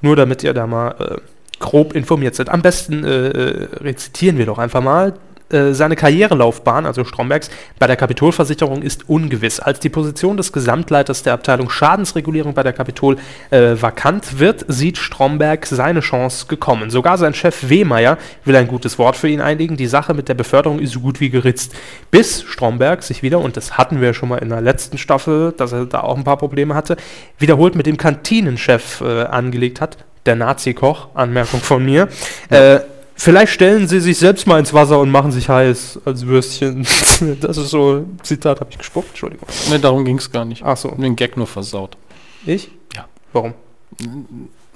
Nur 0.00 0.16
damit 0.16 0.42
ihr 0.42 0.52
da 0.52 0.66
mal 0.66 0.90
äh, 0.98 1.16
grob 1.60 1.94
informiert 1.94 2.34
seid. 2.34 2.48
Am 2.48 2.60
besten 2.60 3.04
äh, 3.04 3.28
äh, 3.28 3.68
rezitieren 3.76 4.36
wir 4.36 4.46
doch 4.46 4.58
einfach 4.58 4.82
mal. 4.82 5.14
Äh, 5.52 5.74
Seine 5.74 5.96
Karrierelaufbahn, 5.96 6.86
also 6.86 7.04
Strombergs, 7.04 7.50
bei 7.78 7.86
der 7.86 7.96
Kapitolversicherung 7.96 8.82
ist 8.82 9.08
ungewiss. 9.08 9.60
Als 9.60 9.80
die 9.80 9.88
Position 9.88 10.36
des 10.36 10.52
Gesamtleiters 10.52 11.22
der 11.22 11.34
Abteilung 11.34 11.70
Schadensregulierung 11.70 12.54
bei 12.54 12.62
der 12.62 12.72
Kapitol 12.72 13.16
äh, 13.50 13.74
vakant 13.80 14.38
wird, 14.38 14.64
sieht 14.68 14.98
Stromberg 14.98 15.66
seine 15.66 16.00
Chance 16.00 16.46
gekommen. 16.46 16.90
Sogar 16.90 17.18
sein 17.18 17.34
Chef 17.34 17.68
Wehmeier 17.68 18.18
will 18.44 18.56
ein 18.56 18.68
gutes 18.68 18.98
Wort 18.98 19.16
für 19.16 19.28
ihn 19.28 19.40
einlegen. 19.40 19.76
Die 19.76 19.86
Sache 19.86 20.14
mit 20.14 20.28
der 20.28 20.34
Beförderung 20.34 20.78
ist 20.78 20.92
so 20.92 21.00
gut 21.00 21.20
wie 21.20 21.30
geritzt. 21.30 21.74
Bis 22.10 22.42
Stromberg 22.42 23.02
sich 23.02 23.22
wieder, 23.22 23.40
und 23.40 23.56
das 23.56 23.78
hatten 23.78 24.00
wir 24.00 24.14
schon 24.14 24.28
mal 24.28 24.38
in 24.38 24.48
der 24.48 24.60
letzten 24.60 24.98
Staffel, 24.98 25.52
dass 25.56 25.72
er 25.72 25.86
da 25.86 26.00
auch 26.00 26.16
ein 26.16 26.24
paar 26.24 26.38
Probleme 26.38 26.74
hatte, 26.74 26.96
wiederholt 27.38 27.74
mit 27.74 27.86
dem 27.86 27.96
Kantinenchef 27.96 29.00
äh, 29.00 29.24
angelegt 29.24 29.80
hat. 29.80 29.96
Der 30.24 30.36
Nazi-Koch, 30.36 31.08
Anmerkung 31.14 31.60
von 31.60 31.84
mir. 31.84 32.08
Äh, 32.48 32.80
Vielleicht 33.22 33.52
stellen 33.52 33.86
sie 33.86 34.00
sich 34.00 34.18
selbst 34.18 34.48
mal 34.48 34.58
ins 34.58 34.74
Wasser 34.74 34.98
und 34.98 35.08
machen 35.08 35.30
sich 35.30 35.48
heiß 35.48 36.00
als 36.04 36.26
Würstchen. 36.26 36.84
Das 37.40 37.56
ist 37.56 37.70
so, 37.70 38.04
Zitat 38.24 38.58
habe 38.58 38.70
ich 38.72 38.78
gespuckt, 38.78 39.10
Entschuldigung. 39.10 39.46
Ne, 39.70 39.78
darum 39.78 40.04
ging 40.04 40.18
es 40.18 40.32
gar 40.32 40.44
nicht. 40.44 40.64
Ach 40.64 40.76
so. 40.76 40.88
Den 40.88 41.14
Gag 41.14 41.36
nur 41.36 41.46
versaut. 41.46 41.96
Ich? 42.44 42.72
Ja. 42.96 43.04
Warum? 43.32 43.54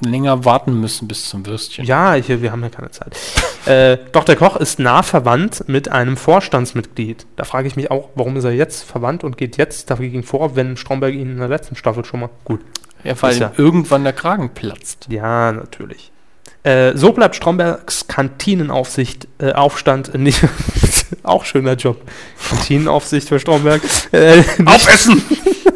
Länger 0.01 0.44
warten 0.44 0.81
müssen 0.81 1.09
bis 1.09 1.28
zum 1.28 1.44
Würstchen. 1.44 1.85
Ja, 1.86 2.14
ich, 2.14 2.28
wir 2.28 2.52
haben 2.52 2.62
ja 2.62 2.68
keine 2.68 2.93
Zeit. 2.93 3.16
äh, 3.66 3.98
doch 4.12 4.23
der 4.23 4.36
Koch 4.36 4.56
ist 4.59 4.78
nah 4.78 5.02
verwandt 5.02 5.64
mit 5.66 5.89
einem 5.89 6.16
Vorstandsmitglied. 6.16 7.27
Da 7.35 7.43
frage 7.43 7.66
ich 7.66 7.74
mich 7.74 7.90
auch, 7.90 8.10
warum 8.14 8.36
ist 8.36 8.44
er 8.44 8.52
jetzt 8.52 8.85
verwandt 8.85 9.24
und 9.24 9.36
geht 9.36 9.56
jetzt 9.56 9.90
dagegen 9.90 10.23
vor, 10.23 10.55
wenn 10.55 10.77
Stromberg 10.77 11.14
ihn 11.14 11.32
in 11.32 11.39
der 11.39 11.48
letzten 11.48 11.74
Staffel 11.74 12.05
schon 12.05 12.20
mal 12.20 12.31
gut. 12.44 12.60
Ja, 13.02 13.20
weil 13.20 13.36
ja- 13.39 13.52
irgendwann 13.56 14.05
der 14.05 14.12
Kragen 14.12 14.51
platzt. 14.51 15.09
Ja, 15.10 15.51
natürlich. 15.51 16.12
Äh, 16.67 16.97
so 16.97 17.13
bleibt 17.13 17.37
Strombergs 17.37 18.09
Kantinenaufsicht, 18.09 19.29
äh, 19.39 19.53
Aufstand 19.53 20.13
äh, 20.13 20.19
nicht. 20.19 20.41
auch 21.23 21.45
schöner 21.45 21.75
Job. 21.75 22.03
Kantinenaufsicht 22.49 23.29
für 23.29 23.39
Stromberg. 23.39 23.83
Äh, 24.11 24.43
Aufessen! 24.65 25.23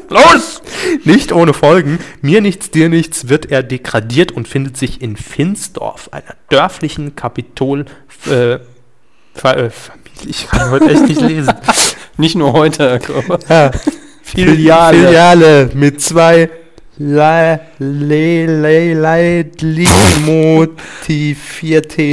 Los! 0.08 0.60
Nicht 1.04 1.30
ohne 1.30 1.54
Folgen. 1.54 2.00
Mir 2.22 2.40
nichts, 2.40 2.72
dir 2.72 2.88
nichts 2.88 3.28
wird 3.28 3.52
er 3.52 3.62
degradiert 3.62 4.32
und 4.32 4.48
findet 4.48 4.76
sich 4.76 5.00
in 5.00 5.16
Finsdorf, 5.16 6.08
einer 6.10 6.34
dörflichen 6.48 7.14
Kapitol. 7.14 7.84
Äh. 8.28 8.58
Ich 10.26 10.48
kann 10.48 10.70
heute 10.72 10.90
echt 10.90 11.06
nicht 11.06 11.20
lesen. 11.20 11.54
Nicht 12.16 12.34
nur 12.34 12.52
heute, 12.52 12.98
Herr. 13.46 13.70
Ja. 13.72 13.78
Filiale. 14.22 15.06
Filiale 15.06 15.70
mit 15.72 16.02
zwei 16.02 16.50
le, 17.02 17.58
le, 17.78 18.46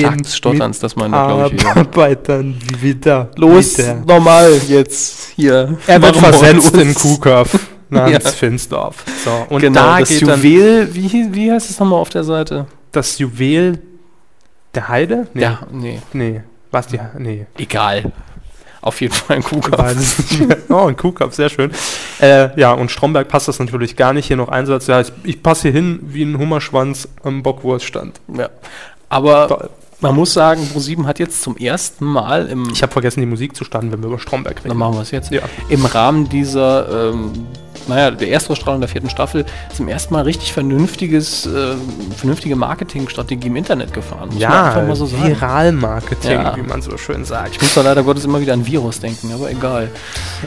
Tag 0.01 0.23
des 0.23 0.35
Stotterns, 0.35 0.79
das 0.79 0.95
er, 0.95 1.27
glaub 1.27 1.53
ich. 1.53 1.63
Mitarbeitern 1.63 2.55
wieder. 2.79 3.29
Los, 3.35 3.77
wieder. 3.77 3.95
normal 4.07 4.53
jetzt. 4.67 5.33
Hier. 5.35 5.77
Er 5.87 6.01
wird 6.01 6.15
wir 6.15 6.21
versetzt 6.21 6.73
los. 6.73 6.83
in 6.83 6.93
Kuhkopf 6.95 7.59
namens 7.89 8.23
Ja. 8.23 8.31
Finsdorf. 8.31 9.03
So, 9.25 9.45
und 9.53 9.61
genau, 9.61 9.81
da 9.81 9.99
das 9.99 10.09
geht 10.09 10.21
dann 10.27 10.41
Juwel, 10.41 10.95
wie, 10.95 11.07
hieß- 11.07 11.33
wie 11.33 11.51
heißt 11.51 11.69
es 11.69 11.79
nochmal 11.79 11.99
auf 11.99 12.09
der 12.09 12.23
Seite? 12.23 12.65
das 12.93 13.19
Juwel 13.19 13.79
der 14.73 14.87
Heide? 14.87 15.27
Nee. 15.33 15.41
Ja, 15.41 15.59
nee. 15.71 15.99
Nee. 16.13 16.41
Was 16.71 16.87
die 16.87 16.99
Nee. 17.17 17.45
Egal. 17.57 18.11
Auf 18.87 19.01
jeden 19.01 19.13
Fall 19.13 19.35
ein 19.35 19.43
Kuhkopf. 19.43 19.77
Oh, 20.69 20.87
ein 20.87 20.95
Kuhkopf, 20.95 21.35
sehr 21.35 21.49
schön. 21.49 21.71
Äh, 22.21 22.57
ja, 22.57 22.71
und 22.71 22.89
Stromberg 22.89 23.27
passt 23.27 23.49
das 23.49 23.59
natürlich 23.59 23.97
gar 23.97 24.13
nicht. 24.13 24.27
Hier 24.27 24.37
noch 24.37 24.47
Einsatz. 24.47 24.87
Ja, 24.87 25.01
ich, 25.01 25.11
ich 25.23 25.43
passe 25.43 25.63
hier 25.63 25.73
hin 25.73 25.99
wie 26.03 26.23
ein 26.23 26.37
Hummerschwanz 26.37 27.09
am 27.21 27.43
Bockwurststand. 27.43 28.21
Ja. 28.33 28.49
Aber 29.09 29.47
Toll. 29.49 29.69
man 29.99 30.15
muss 30.15 30.33
sagen, 30.33 30.69
Pro7 30.73 31.05
hat 31.05 31.19
jetzt 31.19 31.41
zum 31.41 31.57
ersten 31.57 32.05
Mal 32.05 32.47
im. 32.47 32.69
Ich 32.71 32.81
habe 32.81 32.93
vergessen, 32.93 33.19
die 33.19 33.25
Musik 33.25 33.57
zu 33.57 33.65
starten, 33.65 33.91
wenn 33.91 34.01
wir 34.01 34.07
über 34.07 34.19
Stromberg 34.19 34.59
reden. 34.59 34.69
Dann 34.69 34.77
machen 34.77 34.93
wir 34.93 35.01
es 35.01 35.11
jetzt. 35.11 35.31
Ja. 35.31 35.41
Im 35.67 35.83
Rahmen 35.85 36.29
dieser, 36.29 37.09
ähm, 37.09 37.33
naja, 37.87 38.11
der 38.11 38.29
Erstausstrahlung 38.29 38.81
der 38.81 38.89
vierten 38.89 39.09
Staffel 39.09 39.45
zum 39.75 39.87
ersten 39.87 40.13
Mal 40.13 40.21
richtig 40.23 40.53
vernünftiges, 40.53 41.45
äh, 41.45 41.75
vernünftige 42.15 42.55
Marketingstrategie 42.55 43.47
im 43.47 43.55
Internet 43.55 43.93
gefahren. 43.93 44.29
Muss 44.31 44.39
Ja, 44.39 44.95
so 44.95 45.05
sagen. 45.05 45.27
Viralmarketing, 45.27 46.31
Ja. 46.31 46.55
wie 46.55 46.61
man 46.61 46.81
so 46.81 46.97
schön 46.97 47.25
sagt. 47.25 47.55
Ich 47.55 47.61
muss 47.61 47.73
da 47.73 47.81
leider 47.81 48.03
Gottes 48.03 48.25
immer 48.25 48.39
wieder 48.41 48.53
an 48.53 48.65
Virus 48.65 48.99
denken, 48.99 49.31
aber 49.33 49.49
egal. 49.51 49.89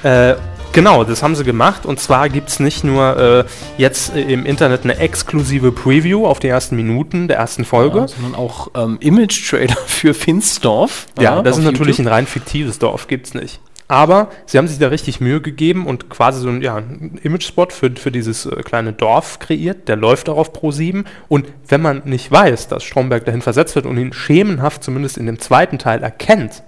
Äh, 0.03 0.35
genau, 0.73 1.05
das 1.05 1.23
haben 1.23 1.35
sie 1.35 1.45
gemacht. 1.45 1.87
Und 1.87 2.01
zwar 2.01 2.29
gibt 2.29 2.49
es 2.49 2.61
nicht 2.61 2.85
nur 2.85 3.17
äh, 3.17 3.45
jetzt 3.79 4.15
im 4.17 4.45
Internet 4.47 4.85
eine 4.85 4.99
exklusive 4.99 5.73
Preview 5.73 6.27
auf 6.27 6.39
die 6.39 6.49
ersten 6.49 6.77
Minuten 6.77 7.29
der 7.29 7.39
ersten 7.39 7.65
Folge. 7.65 7.99
Ja, 8.01 8.09
sondern 8.09 8.35
auch 8.35 8.69
ähm, 8.75 8.99
Image-Trailer 9.01 9.77
für 9.87 10.15
Finsdorf. 10.15 11.07
Ja, 11.19 11.43
das 11.43 11.55
auf 11.55 11.61
ist 11.61 11.65
natürlich 11.65 11.99
YouTube. 11.99 12.07
ein 12.13 12.15
rein 12.15 12.27
fiktives 12.27 12.79
Dorf, 12.79 13.07
gibt's 13.09 13.35
nicht. 13.35 13.61
Aber 13.91 14.29
sie 14.47 14.57
haben 14.57 14.69
sich 14.69 14.79
da 14.79 14.87
richtig 14.87 15.21
Mühe 15.21 15.41
gegeben 15.41 15.85
und 15.85 16.09
quasi 16.11 16.41
so 16.41 16.49
ein, 16.49 16.63
ja, 16.63 16.81
Image-Spot 17.25 17.67
für, 17.71 17.91
für 17.91 18.13
dieses 18.13 18.47
äh, 18.47 18.63
kleine 18.63 18.93
Dorf 18.93 19.41
kreiert. 19.41 19.89
Der 19.89 19.97
läuft 19.97 20.29
auch 20.29 20.37
auf 20.37 20.53
Pro 20.53 20.71
7. 20.71 21.07
Und 21.27 21.49
wenn 21.67 21.83
man 21.83 22.03
nicht 22.05 22.31
weiß, 22.31 22.69
dass 22.69 22.85
Stromberg 22.85 23.25
dahin 23.25 23.43
versetzt 23.43 23.75
wird 23.75 23.87
und 23.87 23.99
ihn 23.99 24.13
schemenhaft 24.13 24.85
zumindest 24.85 25.19
in 25.19 25.27
dem 25.27 25.41
zweiten 25.41 25.79
Teil 25.79 26.05
erkennt, 26.05 26.63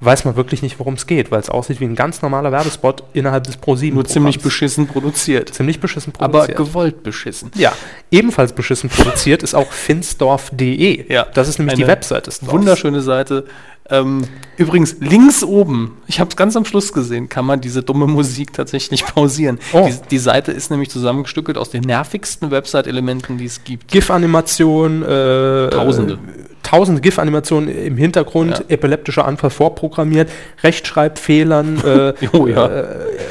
weiß 0.00 0.24
man 0.24 0.36
wirklich 0.36 0.62
nicht, 0.62 0.78
worum 0.78 0.94
es 0.94 1.06
geht, 1.06 1.30
weil 1.30 1.40
es 1.40 1.50
aussieht 1.50 1.80
wie 1.80 1.84
ein 1.84 1.96
ganz 1.96 2.22
normaler 2.22 2.52
Werbespot 2.52 3.02
innerhalb 3.14 3.44
des 3.44 3.56
Pro 3.56 3.74
7. 3.74 3.94
nur 3.94 4.04
ziemlich 4.04 4.40
beschissen 4.40 4.86
produziert. 4.86 5.52
ziemlich 5.52 5.80
beschissen 5.80 6.12
Aber 6.18 6.40
produziert. 6.40 6.58
gewollt 6.58 7.02
beschissen. 7.02 7.50
ja, 7.56 7.72
ebenfalls 8.10 8.52
beschissen 8.52 8.90
produziert 8.90 9.42
ist 9.42 9.54
auch 9.54 9.70
finsdorf.de. 9.72 11.12
Ja, 11.12 11.24
das 11.34 11.48
ist 11.48 11.58
nämlich 11.58 11.76
die 11.76 11.84
eine 11.84 11.92
Webseite 11.92 12.26
des 12.30 12.40
Dorfs. 12.40 12.52
Wunderschöne 12.52 13.00
Seite. 13.02 13.44
Ähm, 13.90 14.24
übrigens, 14.58 14.96
links 15.00 15.42
oben, 15.42 15.96
ich 16.06 16.20
habe 16.20 16.28
es 16.28 16.36
ganz 16.36 16.56
am 16.56 16.66
Schluss 16.66 16.92
gesehen, 16.92 17.28
kann 17.30 17.46
man 17.46 17.60
diese 17.60 17.82
dumme 17.82 18.06
Musik 18.06 18.52
tatsächlich 18.52 19.04
pausieren. 19.06 19.58
Oh. 19.72 19.88
Die, 19.88 20.08
die 20.10 20.18
Seite 20.18 20.52
ist 20.52 20.70
nämlich 20.70 20.90
zusammengestückelt 20.90 21.56
aus 21.56 21.70
den 21.70 21.82
nervigsten 21.84 22.50
Website-Elementen, 22.50 23.38
die 23.38 23.46
es 23.46 23.64
gibt. 23.64 23.88
GIF-Animation, 23.90 25.02
äh, 25.02 25.70
Tausende. 25.70 26.18
Tausende 26.62 27.00
GIF-Animationen 27.00 27.68
im 27.70 27.96
Hintergrund, 27.96 28.50
Ja. 28.58 28.64
epileptischer 28.68 29.24
Anfall 29.26 29.50
vorprogrammiert, 29.50 30.28
Rechtschreibfehlern, 30.62 31.78
äh, 31.84 32.12
Oh 32.32 32.46
ja. 32.46 32.66
äh, 32.66 32.84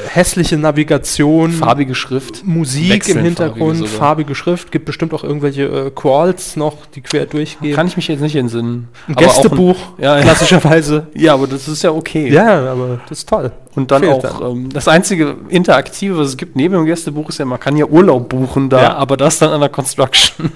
hässliche 0.08 0.56
Navigation, 0.56 1.52
Farbige 1.52 1.94
Schrift. 1.94 2.44
Musik 2.44 3.08
im 3.08 3.18
Hintergrund, 3.18 3.76
farbige 3.76 3.88
sogar. 3.88 4.06
farbige 4.06 4.34
Schrift, 4.34 4.72
gibt 4.72 4.84
bestimmt 4.86 5.14
auch 5.14 5.24
irgendwelche 5.24 5.62
äh, 5.64 5.90
Qualls 5.90 6.56
noch, 6.56 6.86
die 6.86 7.00
quer 7.00 7.26
durchgehen. 7.26 7.74
Kann 7.74 7.86
ich 7.86 7.96
mich 7.96 8.08
jetzt 8.08 8.20
nicht 8.20 8.36
entsinnen. 8.36 8.88
ein 9.08 9.14
Aber 9.16 9.24
Gästebuch, 9.26 9.76
ja, 9.98 10.16
ja. 10.16 10.22
klassischerweise. 10.22 11.06
Ja, 11.14 11.34
aber 11.34 11.46
das 11.46 11.68
ist 11.68 11.82
ja 11.82 11.90
okay. 11.90 12.28
Ja, 12.32 12.70
aber 12.72 13.00
das 13.08 13.18
ist 13.18 13.28
toll. 13.28 13.52
Und 13.74 13.90
dann 13.92 14.02
Fehlt 14.02 14.24
auch 14.26 14.50
ähm, 14.52 14.70
das 14.72 14.88
einzige 14.88 15.36
Interaktive, 15.48 16.18
was 16.18 16.28
es 16.28 16.36
gibt 16.36 16.56
neben 16.56 16.74
dem 16.74 16.84
Gästebuch, 16.86 17.28
ist 17.28 17.38
ja, 17.38 17.44
man 17.44 17.60
kann 17.60 17.76
ja 17.76 17.84
Urlaub 17.86 18.28
buchen 18.28 18.68
da, 18.68 18.94
aber 18.94 19.16
das 19.16 19.38
dann 19.38 19.50
an 19.50 19.60
der 19.60 19.68
Construction. 19.68 20.50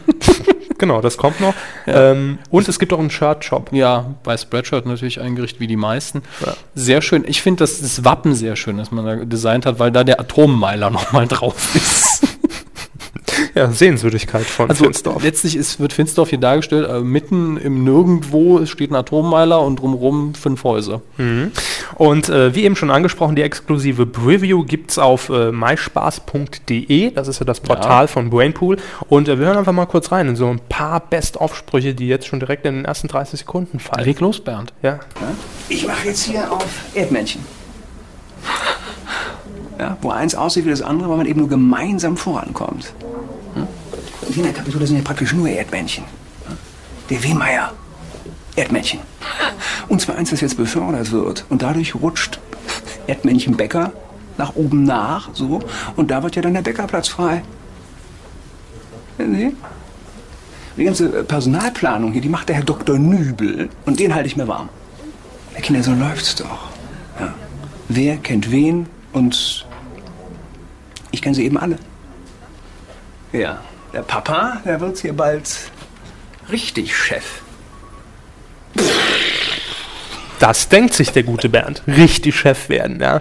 Genau, 0.83 1.01
das 1.01 1.17
kommt 1.17 1.41
noch. 1.41 1.55
Ähm, 1.85 2.39
und 2.51 2.69
es 2.69 2.79
gibt 2.79 2.93
auch 2.93 2.99
einen 2.99 3.11
Shirt-Shop. 3.11 3.71
ja, 3.73 4.15
bei 4.23 4.37
Spreadshirt 4.37 4.87
natürlich 4.87 5.21
eingerichtet 5.21 5.59
wie 5.61 5.67
die 5.67 5.77
meisten. 5.77 6.23
Ja. 6.45 6.55
Sehr 6.77 7.03
schön. 7.03 7.25
Ich 7.27 7.43
finde 7.43 7.65
das, 7.65 7.81
das 7.81 8.05
Wappen 8.05 8.35
sehr 8.35 8.55
schön, 8.55 8.77
das 8.79 8.93
man 8.93 9.05
da 9.05 9.17
designt 9.25 9.67
hat, 9.67 9.81
weil 9.81 9.91
da 9.91 10.05
der 10.05 10.21
Atommeiler 10.21 10.91
nochmal 10.99 11.27
drauf 11.27 11.75
ist. 11.75 12.12
Ja, 13.55 13.71
Sehenswürdigkeit 13.71 14.45
von 14.45 14.71
Also 14.71 14.85
Finsdorf. 14.85 15.23
letztlich 15.23 15.57
ist, 15.57 15.79
wird 15.79 15.93
Finsdorf 15.93 16.31
hier 16.31 16.39
dargestellt, 16.39 16.89
äh, 16.89 17.01
mitten 17.01 17.59
im 17.59 17.85
Nirgendwo 17.85 18.65
steht 18.65 18.91
ein 18.91 18.95
Atommeiler 18.95 19.61
und 19.61 19.79
drumherum 19.81 20.35
fünf 20.35 20.65
Häuser. 20.65 21.03
Und 21.97 22.29
äh, 22.31 22.55
wie 22.55 22.65
eben 22.65 22.77
schon 22.77 22.91
angesprochen, 22.91 23.37
die 23.37 23.43
exklusive 23.43 24.07
Preview 24.07 24.65
gibt 24.65 24.91
es 24.93 24.99
auf 24.99 25.29
äh, 25.29 25.53
myspaß.de. 25.53 27.11
Das 27.11 27.29
ist 27.29 27.41
ja 27.41 27.45
das 27.45 27.61
Portal 27.61 28.09
von 28.09 28.31
Brainpool. 28.31 28.79
Und 29.09 29.29
äh, 29.29 29.39
wir 29.39 29.47
hören 29.47 29.59
einfach 29.59 29.73
mal 29.73 29.87
kurz 29.87 30.11
rein 30.13 30.29
in 30.29 30.37
so 30.37 30.49
ein 30.49 30.61
paar 30.69 31.01
Best-of-Sprüche, 31.01 31.95
die 31.95 32.09
jetzt 32.09 32.27
schon 32.27 32.41
direkt 32.41 32.65
in 32.65 32.77
den 32.77 32.85
ersten 32.87 33.09
30 33.09 33.41
Sekunden 33.41 33.79
fallen. 33.81 34.05
Leg 34.05 34.21
los, 34.21 34.41
Bernd. 34.41 34.73
Ja. 34.83 35.01
Ich 35.69 35.87
mache 35.87 36.09
jetzt 36.09 36.23
hier 36.25 36.51
auf 36.51 36.65
Erdmännchen. 36.95 37.43
Ja, 39.79 39.97
wo 40.01 40.11
eins 40.11 40.35
aussieht 40.35 40.65
wie 40.65 40.71
das 40.71 40.83
andere, 40.83 41.09
weil 41.11 41.17
man 41.19 41.27
eben 41.27 41.41
nur 41.41 41.49
gemeinsam 41.49 42.17
vorankommt. 42.17 42.93
In 44.35 44.45
der 44.45 44.53
Kapitol 44.53 44.87
sind 44.87 44.97
ja 44.97 45.03
praktisch 45.03 45.35
nur 45.35 45.49
Erdmännchen. 45.49 46.05
Der 47.11 47.23
Wehmeier, 47.23 47.73
Erdmännchen. 48.57 49.01
Und 49.89 50.01
zwar 50.01 50.17
eins, 50.17 50.31
das 50.31 50.41
jetzt 50.41 50.57
befördert 50.57 51.13
wird. 51.13 51.45
Und 51.51 51.63
dadurch 51.63 51.95
rutscht 51.95 52.41
Erdmännchen 53.07 53.57
Bäcker 53.57 53.93
nach 54.39 54.57
oben 54.57 54.85
nach, 54.85 55.31
so. 55.35 55.61
Und 55.97 56.11
da 56.11 56.23
wird 56.23 56.37
ja 56.37 56.43
dann 56.43 56.55
der 56.55 56.63
Bäckerplatz 56.63 57.09
frei. 57.09 57.43
Sie? 59.19 59.55
Die 60.79 60.85
ganze 60.85 61.25
Personalplanung 61.25 62.13
hier, 62.13 62.23
die 62.23 62.31
macht 62.31 62.49
der 62.49 62.57
Herr 62.57 62.65
Dr. 62.65 62.99
Nübel. 62.99 63.69
Und 63.85 64.01
den 64.01 64.15
halte 64.15 64.29
ich 64.29 64.37
mir 64.37 64.49
warm. 64.49 64.71
Ja, 65.55 65.61
Kinder, 65.61 65.83
so 65.83 65.93
läuft's 65.93 66.37
doch. 66.37 66.71
Ja. 67.21 67.35
Wer 67.89 68.17
kennt 68.17 68.51
wen 68.51 68.87
und 69.13 69.67
ich 71.11 71.21
kenne 71.21 71.35
sie 71.35 71.45
eben 71.45 71.59
alle. 71.59 71.77
Ja, 73.33 73.61
der 73.93 74.03
Papa, 74.03 74.61
der 74.65 74.81
wird 74.81 74.99
hier 74.99 75.13
bald 75.13 75.49
richtig 76.51 76.97
Chef. 76.97 77.43
Das 80.39 80.69
denkt 80.69 80.95
sich 80.95 81.13
der 81.13 81.23
gute 81.23 81.49
Bernd. 81.49 81.83
Richtig 81.87 82.35
Chef 82.37 82.69
werden, 82.69 83.01
ja. 83.01 83.21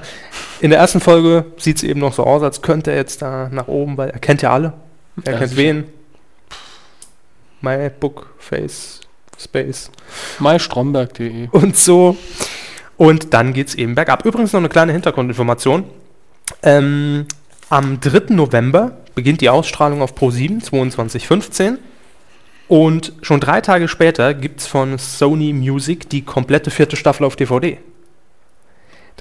In 0.60 0.70
der 0.72 0.80
ersten 0.80 1.00
Folge 1.00 1.46
sieht 1.58 1.78
es 1.78 1.84
eben 1.84 2.00
noch 2.00 2.14
so 2.14 2.24
aus, 2.24 2.42
als 2.42 2.62
könnte 2.62 2.92
er 2.92 2.98
jetzt 2.98 3.22
da 3.22 3.50
nach 3.52 3.68
oben, 3.68 3.98
weil 3.98 4.10
er 4.10 4.20
kennt 4.20 4.42
ja 4.42 4.52
alle. 4.52 4.74
Er 5.24 5.34
Ja, 5.34 5.40
kennt 5.40 5.56
wen? 5.56 5.86
MyBook, 7.62 8.34
Face, 8.40 9.02
Space. 9.40 9.92
mystromberg.de. 10.40 11.50
und 11.52 11.78
so. 11.78 12.18
Und 12.98 13.34
dann 13.34 13.54
geht 13.54 13.70
es 13.70 13.76
eben 13.76 13.94
bergab. 13.96 14.26
Übrigens 14.26 14.54
noch 14.54 14.60
eine 14.60 14.70
kleine 14.70 14.92
Hintergrundinformation. 14.94 15.86
Ähm, 16.64 17.28
am 17.70 18.00
3. 18.00 18.34
November 18.34 18.98
beginnt 19.16 19.42
die 19.42 19.50
Ausstrahlung 19.50 20.02
auf 20.02 20.16
Pro7 20.16 20.64
22.15 20.64 21.78
und 22.68 23.14
schon 23.22 23.40
drei 23.42 23.60
Tage 23.60 23.88
später 23.88 24.34
gibt 24.34 24.62
es 24.62 24.68
von 24.68 24.98
Sony 24.98 25.52
Music 25.52 26.10
die 26.10 26.22
komplette 26.22 26.72
vierte 26.72 26.96
Staffel 26.96 27.26
auf 27.26 27.36
DVD. 27.36 27.80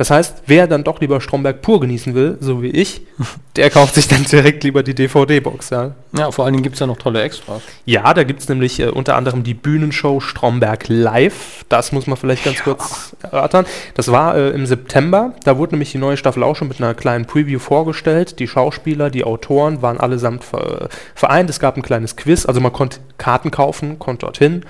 Das 0.01 0.10
heißt, 0.10 0.44
wer 0.47 0.66
dann 0.66 0.82
doch 0.82 0.98
lieber 1.02 1.20
Stromberg 1.20 1.60
pur 1.60 1.78
genießen 1.78 2.14
will, 2.14 2.39
so 2.40 2.62
wie 2.62 2.70
ich, 2.70 3.02
der 3.56 3.68
kauft 3.68 3.97
sich 3.97 4.09
dann 4.09 4.24
direkt 4.24 4.64
lieber 4.64 4.82
die 4.82 4.94
DVD-Box. 4.94 5.68
Ja. 5.68 5.90
Ja, 6.16 6.31
vor 6.31 6.47
allen 6.47 6.55
Dingen 6.55 6.62
gibt 6.62 6.77
es 6.77 6.81
ja 6.81 6.86
noch 6.86 6.97
tolle 6.97 7.20
Extras. 7.20 7.60
Ja, 7.85 8.14
da 8.14 8.24
gibt 8.24 8.40
es 8.40 8.48
nämlich 8.48 8.81
äh, 8.81 8.86
unter 8.86 9.14
anderem 9.16 9.43
die 9.43 9.52
Bühnenshow 9.52 10.20
Stromberg 10.20 10.89
Live. 10.89 11.66
Das 11.68 11.93
muss 11.93 12.06
man 12.06 12.16
vielleicht 12.16 12.44
ganz 12.44 12.62
kurz 12.62 13.14
erörtern. 13.20 13.66
Das 13.93 14.10
war 14.10 14.36
äh, 14.36 14.48
im 14.52 14.64
September. 14.64 15.35
Da 15.44 15.59
wurde 15.59 15.72
nämlich 15.72 15.93
die 15.93 15.98
neue 15.98 16.16
Staffel 16.16 16.44
auch 16.44 16.56
schon 16.56 16.68
mit 16.68 16.81
einer 16.81 16.94
kleinen 16.94 17.27
Preview 17.27 17.59
vorgestellt. 17.59 18.39
Die 18.39 18.48
Schauspieler, 18.48 19.10
die 19.10 19.24
Autoren 19.24 19.82
waren 19.82 20.01
allesamt 20.01 20.44
ver 20.44 20.89
vereint. 21.14 21.51
Es 21.51 21.60
gab 21.60 21.77
ein 21.77 21.82
kleines 21.82 22.16
Quiz. 22.16 22.47
Also 22.47 22.62
man 22.62 22.72
konnte 22.72 23.01
Karten 23.18 23.51
kaufen, 23.51 23.98
konnte 23.98 24.24
dorthin, 24.24 24.64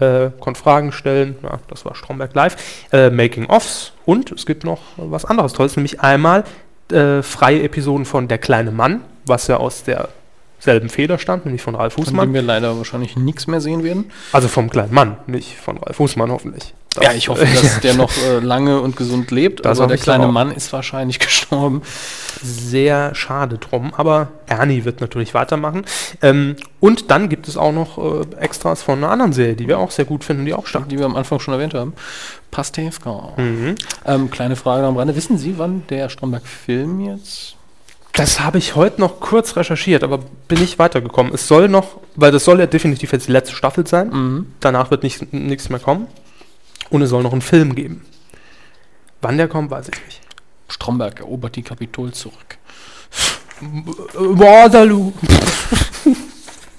äh, 0.00 0.30
konnte 0.40 0.60
Fragen 0.60 0.92
stellen. 0.92 1.36
Ja, 1.42 1.58
das 1.68 1.84
war 1.84 1.94
Stromberg 1.94 2.34
Live. 2.34 2.56
Äh, 2.92 3.10
Making-ofs. 3.10 3.92
Und 4.04 4.32
es 4.32 4.46
gibt 4.46 4.64
noch 4.64 4.80
was 4.96 5.24
anderes 5.24 5.52
Tolles, 5.52 5.76
nämlich 5.76 6.00
einmal 6.00 6.44
äh, 6.90 7.22
freie 7.22 7.62
Episoden 7.62 8.04
von 8.04 8.28
Der 8.28 8.38
kleine 8.38 8.70
Mann, 8.70 9.02
was 9.26 9.46
ja 9.46 9.58
aus 9.58 9.84
derselben 9.84 10.88
Feder 10.88 11.18
stammt, 11.18 11.44
nämlich 11.44 11.62
von 11.62 11.74
Ralf 11.74 11.94
Von 11.94 12.04
Fußmann. 12.04 12.28
dem 12.28 12.34
wir 12.34 12.42
leider 12.42 12.76
wahrscheinlich 12.76 13.16
nichts 13.16 13.46
mehr 13.46 13.60
sehen 13.60 13.84
werden. 13.84 14.10
Also 14.32 14.48
vom 14.48 14.70
kleinen 14.70 14.92
Mann, 14.92 15.16
nicht 15.26 15.56
von 15.56 15.78
Ralf 15.78 15.96
Fußmann 15.96 16.30
hoffentlich. 16.30 16.74
Ja, 17.00 17.12
ich 17.12 17.28
hoffe, 17.28 17.44
dass 17.46 17.80
der 17.82 17.94
noch 17.94 18.10
äh, 18.18 18.40
lange 18.40 18.80
und 18.80 18.96
gesund 18.96 19.30
lebt. 19.30 19.64
Das 19.64 19.78
aber 19.78 19.88
der 19.88 19.96
ich 19.96 20.02
kleine 20.02 20.26
auch. 20.26 20.32
Mann 20.32 20.50
ist 20.50 20.72
wahrscheinlich 20.72 21.18
gestorben. 21.20 21.82
sehr 22.42 23.14
schade 23.14 23.58
drum, 23.58 23.92
aber 23.96 24.28
Ernie 24.46 24.84
wird 24.84 25.00
natürlich 25.00 25.32
weitermachen. 25.34 25.84
Ähm, 26.20 26.56
und 26.80 27.10
dann 27.10 27.28
gibt 27.28 27.46
es 27.46 27.56
auch 27.56 27.72
noch 27.72 27.96
äh, 27.98 28.26
Extras 28.40 28.82
von 28.82 28.98
einer 28.98 29.10
anderen 29.12 29.32
Serie, 29.32 29.54
die 29.54 29.68
wir 29.68 29.78
auch 29.78 29.90
sehr 29.92 30.04
gut 30.04 30.24
finden, 30.24 30.44
die 30.46 30.54
auch 30.54 30.66
stark. 30.66 30.88
die 30.88 30.98
wir 30.98 31.06
am 31.06 31.14
Anfang 31.16 31.38
schon 31.38 31.54
erwähnt 31.54 31.74
haben. 31.74 31.92
Pastewka. 32.50 33.34
Mhm. 33.36 33.76
Ähm, 34.04 34.30
kleine 34.30 34.56
Frage 34.56 34.84
am 34.86 34.96
Rande. 34.96 35.14
Wissen 35.14 35.38
Sie, 35.38 35.58
wann 35.58 35.84
der 35.90 36.08
Stromberg-Film 36.08 37.00
jetzt? 37.00 37.54
Das 38.14 38.40
habe 38.40 38.58
ich 38.58 38.74
heute 38.74 39.00
noch 39.00 39.20
kurz 39.20 39.54
recherchiert, 39.56 40.02
aber 40.02 40.18
bin 40.48 40.58
nicht 40.58 40.80
weitergekommen. 40.80 41.32
Es 41.32 41.46
soll 41.46 41.68
noch, 41.68 41.98
weil 42.16 42.32
das 42.32 42.44
soll 42.44 42.58
ja 42.58 42.66
definitiv 42.66 43.12
jetzt 43.12 43.28
die 43.28 43.32
letzte 43.32 43.54
Staffel 43.54 43.86
sein. 43.86 44.46
Danach 44.58 44.90
wird 44.90 45.04
nicht- 45.04 45.32
nichts 45.32 45.68
mehr 45.68 45.78
kommen. 45.78 46.08
Und 46.90 47.02
es 47.02 47.10
soll 47.10 47.22
noch 47.22 47.32
einen 47.32 47.42
Film 47.42 47.74
geben. 47.74 48.04
Wann 49.22 49.36
der 49.38 49.48
kommt, 49.48 49.70
weiß 49.70 49.88
ich 49.88 50.04
nicht. 50.06 50.20
Stromberg 50.68 51.20
erobert 51.20 51.56
die 51.56 51.62
Kapitol 51.62 52.12
zurück. 52.12 52.58
Waterloo. 54.14 55.12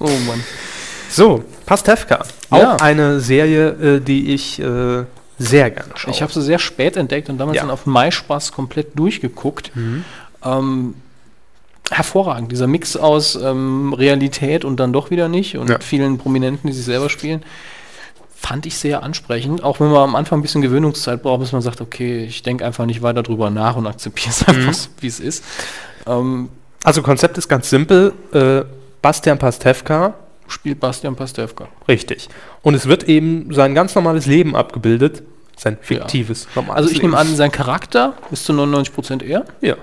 Oh 0.03 0.07
Mann. 0.25 0.43
So, 1.11 1.43
Pastewka. 1.67 2.25
Ja. 2.51 2.73
Auch 2.75 2.81
eine 2.81 3.19
Serie, 3.19 3.97
äh, 3.97 3.99
die 4.01 4.33
ich 4.33 4.59
äh, 4.59 5.03
sehr 5.37 5.69
gerne 5.69 5.91
schaue. 5.93 6.11
Ich 6.11 6.23
habe 6.23 6.33
sie 6.33 6.41
sehr 6.41 6.57
spät 6.57 6.97
entdeckt 6.97 7.29
und 7.29 7.37
damals 7.37 7.57
Ja. 7.57 7.63
Mhm. 7.65 7.67
dann 7.67 7.73
auf 7.75 7.85
MySpaß 7.85 8.51
komplett 8.51 8.97
durchgeguckt. 8.97 9.71
Ähm, 10.43 10.95
hervorragend, 11.91 12.51
dieser 12.51 12.65
Mix 12.65 12.97
aus 12.97 13.35
ähm, 13.35 13.93
Realität 13.93 14.65
und 14.65 14.79
dann 14.79 14.91
doch 14.91 15.11
wieder 15.11 15.27
nicht 15.27 15.55
und 15.55 15.69
Ja. 15.69 15.77
vielen 15.79 16.17
Prominenten, 16.17 16.67
die 16.67 16.73
sich 16.75 16.85
selber 16.85 17.11
spielen, 17.11 17.43
fand 18.41 18.65
ich 18.65 18.77
sehr 18.77 19.03
ansprechend. 19.03 19.63
Auch 19.63 19.79
wenn 19.79 19.91
man 19.91 20.01
am 20.03 20.15
Anfang 20.15 20.39
ein 20.39 20.41
bisschen 20.41 20.61
Gewöhnungszeit 20.63 21.21
braucht, 21.21 21.41
bis 21.41 21.51
man 21.51 21.61
sagt, 21.61 21.79
okay, 21.79 22.23
ich 22.25 22.41
denke 22.41 22.65
einfach 22.65 22.85
nicht 22.85 23.01
weiter 23.03 23.21
drüber 23.23 23.49
nach 23.51 23.75
und 23.75 23.85
akzeptiere 23.87 24.31
es 24.31 24.41
Mhm. 24.47 24.53
einfach, 24.55 24.73
so, 24.73 24.89
wie 24.99 25.07
es 25.07 25.19
ist. 25.19 25.43
Ähm, 26.07 26.49
Also 26.83 27.01
Konzept 27.03 27.37
ist 27.37 27.47
ganz 27.47 27.69
simpel. 27.69 28.13
Äh, 28.33 28.63
Bastian 29.03 29.37
Pastewka, 29.37 30.15
spielt 30.47 30.79
Bastian 30.79 31.15
Pastewka. 31.15 31.67
richtig. 31.87 32.27
Und 32.63 32.73
es 32.73 32.87
wird 32.87 33.03
eben 33.03 33.53
sein 33.53 33.75
ganz 33.75 33.93
normales 33.95 34.25
Leben 34.25 34.55
abgebildet. 34.55 35.21
Sein 35.57 35.77
fiktives, 35.79 36.47
normales 36.55 36.77
Also 36.77 36.89
ich 36.89 36.97
Leben. 36.97 37.09
nehme 37.11 37.17
an, 37.19 37.35
sein 37.35 37.51
Charakter 37.51 38.13
ist 38.31 38.45
zu 38.45 38.53
99% 38.53 39.21
er. 39.23 39.45
Ja. 39.61 39.75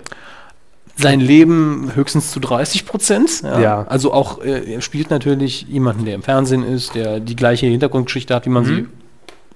Sein 0.99 1.20
Leben 1.20 1.93
höchstens 1.95 2.31
zu 2.33 2.41
30 2.41 2.85
Prozent. 2.87 3.43
Ja. 3.43 3.61
Ja. 3.61 3.83
Also 3.89 4.12
auch, 4.12 4.43
äh, 4.43 4.75
er 4.75 4.81
spielt 4.81 5.11
natürlich 5.11 5.62
jemanden, 5.62 6.05
der 6.05 6.15
im 6.15 6.23
Fernsehen 6.23 6.65
ist, 6.65 6.95
der 6.95 7.20
die 7.20 7.37
gleiche 7.37 7.66
Hintergrundgeschichte 7.66 8.35
hat, 8.35 8.45
wie 8.47 8.51
man 8.51 8.65
sie 8.65 8.87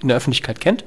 in 0.01 0.09
der 0.09 0.17
Öffentlichkeit 0.17 0.61
kennt. 0.61 0.85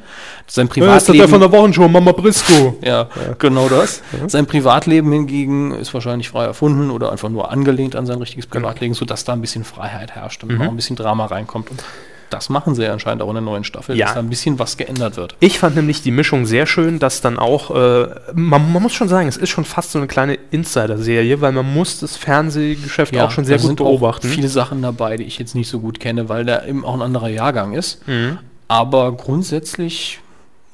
Sein 0.47 0.69
Mhm. 0.75 0.83
Ja, 0.83 0.97
ist 0.97 1.07
das 1.07 1.15
der 1.15 1.27
von 1.29 1.39
Privatleben. 1.39 1.51
der 1.51 1.59
Wochenshow, 1.59 1.87
Mama 1.87 2.11
Briscoe. 2.11 2.73
Ja, 2.83 3.07
genau 3.39 3.69
das. 3.69 4.01
Sein 4.27 4.45
Privatleben 4.45 5.11
hingegen 5.11 5.71
ist 5.71 5.93
wahrscheinlich 5.93 6.29
frei 6.29 6.43
erfunden 6.45 6.91
oder 6.91 7.11
einfach 7.13 7.29
nur 7.29 7.49
angelehnt 7.51 7.95
an 7.95 8.05
sein 8.05 8.17
richtiges 8.19 8.49
Genau. 8.49 8.67
Privatleben, 8.67 8.93
sodass 8.93 9.23
da 9.23 9.31
ein 9.33 9.41
bisschen 9.41 9.63
Freiheit 9.63 10.11
herrscht 10.15 10.43
Mhm. 10.43 10.49
und 10.51 10.61
auch 10.61 10.69
ein 10.69 10.75
bisschen 10.75 10.95
Drama 10.97 11.25
reinkommt. 11.27 11.71
Und 11.71 11.81
das 12.29 12.49
machen 12.49 12.75
sie 12.75 12.83
ja 12.83 12.93
anscheinend 12.93 13.21
auch 13.21 13.27
in 13.29 13.35
der 13.35 13.41
neuen 13.41 13.63
Staffel, 13.63 13.95
Ja. 13.95 14.05
dass 14.05 14.13
da 14.15 14.19
ein 14.19 14.29
bisschen 14.29 14.59
was 14.59 14.77
geändert 14.77 15.17
wird. 15.17 15.35
Ich 15.39 15.59
fand 15.59 15.75
nämlich 15.75 16.01
die 16.01 16.11
Mischung 16.11 16.45
sehr 16.45 16.65
schön, 16.65 16.99
dass 16.99 17.21
dann 17.21 17.37
auch, 17.39 17.71
äh, 17.71 18.07
man, 18.33 18.71
man 18.71 18.81
muss 18.83 18.93
schon 18.93 19.07
sagen, 19.07 19.27
es 19.27 19.37
ist 19.37 19.49
schon 19.49 19.65
fast 19.65 19.91
so 19.91 19.99
eine 19.99 20.07
kleine 20.07 20.37
Insider-Serie, 20.51 21.41
weil 21.41 21.51
man 21.51 21.71
muss 21.73 21.99
das 21.99 22.17
Fernsehgeschäft 22.17 23.17
auch 23.17 23.31
schon 23.31 23.45
sehr 23.45 23.59
gut 23.59 23.77
beobachten. 23.77 24.27
Viele 24.27 24.47
Sachen 24.47 24.81
dabei, 24.81 25.17
die 25.17 25.23
ich 25.23 25.39
jetzt 25.39 25.55
nicht 25.55 25.69
so 25.69 25.79
gut 25.79 25.99
kenne, 25.99 26.29
weil 26.29 26.45
da 26.45 26.65
eben 26.65 26.83
auch 26.85 26.93
ein 26.95 27.01
anderer 27.01 27.29
Jahrgang 27.29 27.73
ist. 27.73 28.07
Mhm. 28.07 28.39
Aber 28.67 29.11
grundsätzlich 29.11 30.19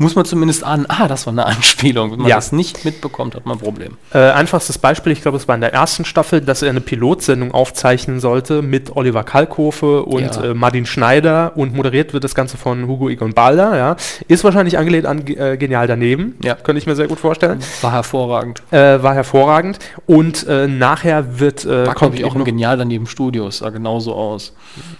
muss 0.02 0.16
man 0.16 0.26
zumindest 0.26 0.64
ahnen, 0.64 0.86
ah, 0.90 1.08
das 1.08 1.26
war 1.28 1.32
eine 1.34 1.46
Anspielung. 1.46 2.12
Wenn 2.12 2.20
man 2.20 2.28
Ja. 2.28 2.36
das 2.36 2.52
nicht 2.52 2.84
mitbekommt, 2.86 3.36
hat 3.36 3.46
man 3.46 3.58
ein 3.58 3.62
Problem. 3.62 3.98
Äh, 4.14 4.18
einfachstes 4.32 4.78
Beispiel, 4.78 5.12
ich 5.14 5.22
glaube, 5.22 5.38
es 5.38 5.48
war 5.48 5.56
in 5.56 5.62
der 5.62 5.74
ersten 5.74 6.06
Staffel, 6.06 6.42
dass 6.42 6.62
er 6.62 6.70
eine 6.72 6.82
Pilotsendung 6.82 7.52
aufzeichnen 7.54 8.20
sollte 8.20 8.62
mit 8.62 8.96
Oliver 8.96 9.24
Kalkofe 9.24 10.04
und 10.04 10.36
Ja. 10.36 10.44
äh, 10.44 10.54
Martin 10.54 10.86
Schneider 10.86 11.54
und 11.56 11.74
moderiert 11.76 12.14
wird 12.14 12.24
das 12.24 12.36
Ganze 12.36 12.58
von 12.58 12.88
Hugo 12.88 13.10
Egon 13.10 13.34
Balder. 13.34 13.78
Ja. 13.78 13.96
Ist 14.28 14.44
wahrscheinlich 14.44 14.78
angelehnt 14.78 15.06
an 15.06 15.26
äh, 15.28 15.58
Genial 15.58 15.88
daneben. 15.88 16.36
Ja. 16.44 16.56
Könnte 16.56 16.80
ich 16.80 16.88
mir 16.88 16.96
sehr 16.96 17.08
gut 17.08 17.20
vorstellen. 17.20 17.60
War 17.82 17.92
hervorragend. 17.92 18.64
Äh, 18.72 19.02
war 19.04 19.14
hervorragend. 19.14 19.80
Und 20.08 20.48
äh, 20.48 20.68
nachher 20.68 21.40
wird. 21.40 21.64
Äh, 21.66 21.86
War, 21.88 21.94
kommt 21.96 22.16
ich, 22.18 22.26
auch 22.26 22.36
im 22.36 22.44
Genial 22.44 22.78
daneben 22.78 23.06
Studio. 23.08 23.48
Es 23.48 23.60
sah 23.60 23.70
genauso 23.70 24.16
aus. 24.16 24.54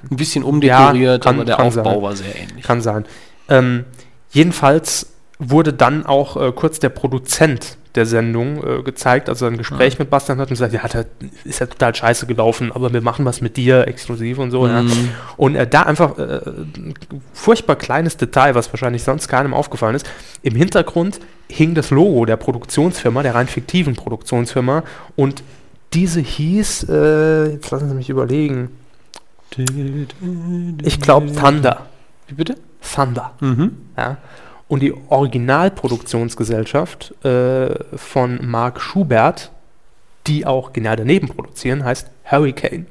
Ein 0.10 0.16
bisschen 0.18 0.44
umdekoriert, 0.44 1.24
kann- 1.24 1.36
aber 1.36 1.46
der 1.46 1.60
Aufbau 1.60 1.84
sein. 1.94 2.02
war 2.02 2.16
sehr 2.16 2.36
ähnlich. 2.36 2.64
Kann 2.64 2.82
sein. 2.82 3.06
Ähm, 3.50 3.86
jedenfalls 4.32 5.08
wurde 5.40 5.74
dann 5.74 6.06
auch 6.06 6.38
äh, 6.38 6.52
kurz 6.52 6.80
der 6.80 6.90
Produzent 6.90 7.78
der 7.96 8.06
Sendung 8.06 8.64
äh, 8.64 8.84
gezeigt, 8.84 9.28
also 9.28 9.46
ein 9.46 9.58
Gespräch 9.58 10.00
mit 10.00 10.10
Bastian 10.10 10.40
hat 10.40 10.48
und 10.48 10.54
gesagt, 10.54 10.74
ja, 10.74 10.82
das 10.88 11.06
ist 11.44 11.60
ja 11.60 11.66
total 11.66 11.94
scheiße 11.94 12.26
gelaufen, 12.26 12.72
aber 12.72 12.94
wir 12.94 13.02
machen 13.02 13.26
was 13.26 13.42
mit 13.42 13.58
dir 13.58 13.88
exklusiv 13.88 14.38
und 14.38 14.52
so. 14.52 14.66
Ja. 14.68 14.84
Und 15.36 15.56
äh, 15.56 15.68
da 15.68 15.84
einfach 15.84 16.18
äh, 16.18 16.42
ein 16.46 16.94
furchtbar 17.34 17.76
kleines 17.76 18.18
Detail, 18.18 18.56
was 18.56 18.72
wahrscheinlich 18.72 19.04
sonst 19.04 19.28
keinem 19.28 19.54
aufgefallen 19.54 19.96
ist. 19.96 20.10
Im 20.42 20.56
Hintergrund 20.56 21.20
hing 21.50 21.74
das 21.74 21.90
Logo 21.90 22.26
der 22.26 22.38
Produktionsfirma, 22.38 23.24
der 23.24 23.36
rein 23.36 23.48
fiktiven 23.48 23.96
Produktionsfirma 23.96 24.84
und 25.16 25.44
diese 25.94 26.22
hieß, 26.22 26.88
äh, 26.88 27.52
jetzt 27.52 27.72
lassen 27.72 27.90
Sie 27.90 27.96
mich 27.96 28.10
überlegen, 28.10 28.70
ich 30.82 31.02
glaube 31.02 31.34
Thunder. 31.34 31.88
Wie 32.28 32.36
bitte? 32.36 32.56
Thunder. 32.82 33.34
Ja. 33.98 34.18
Und 34.68 34.82
die 34.82 34.94
Originalproduktionsgesellschaft 35.10 37.14
äh, 37.26 37.98
von 37.98 38.40
Mark 38.42 38.82
Schubert, 38.82 39.52
die 40.28 40.46
auch 40.46 40.72
genial 40.72 40.96
daneben 40.96 41.28
produzieren, 41.28 41.84
heißt 41.84 42.10
Hurricane. 42.24 42.86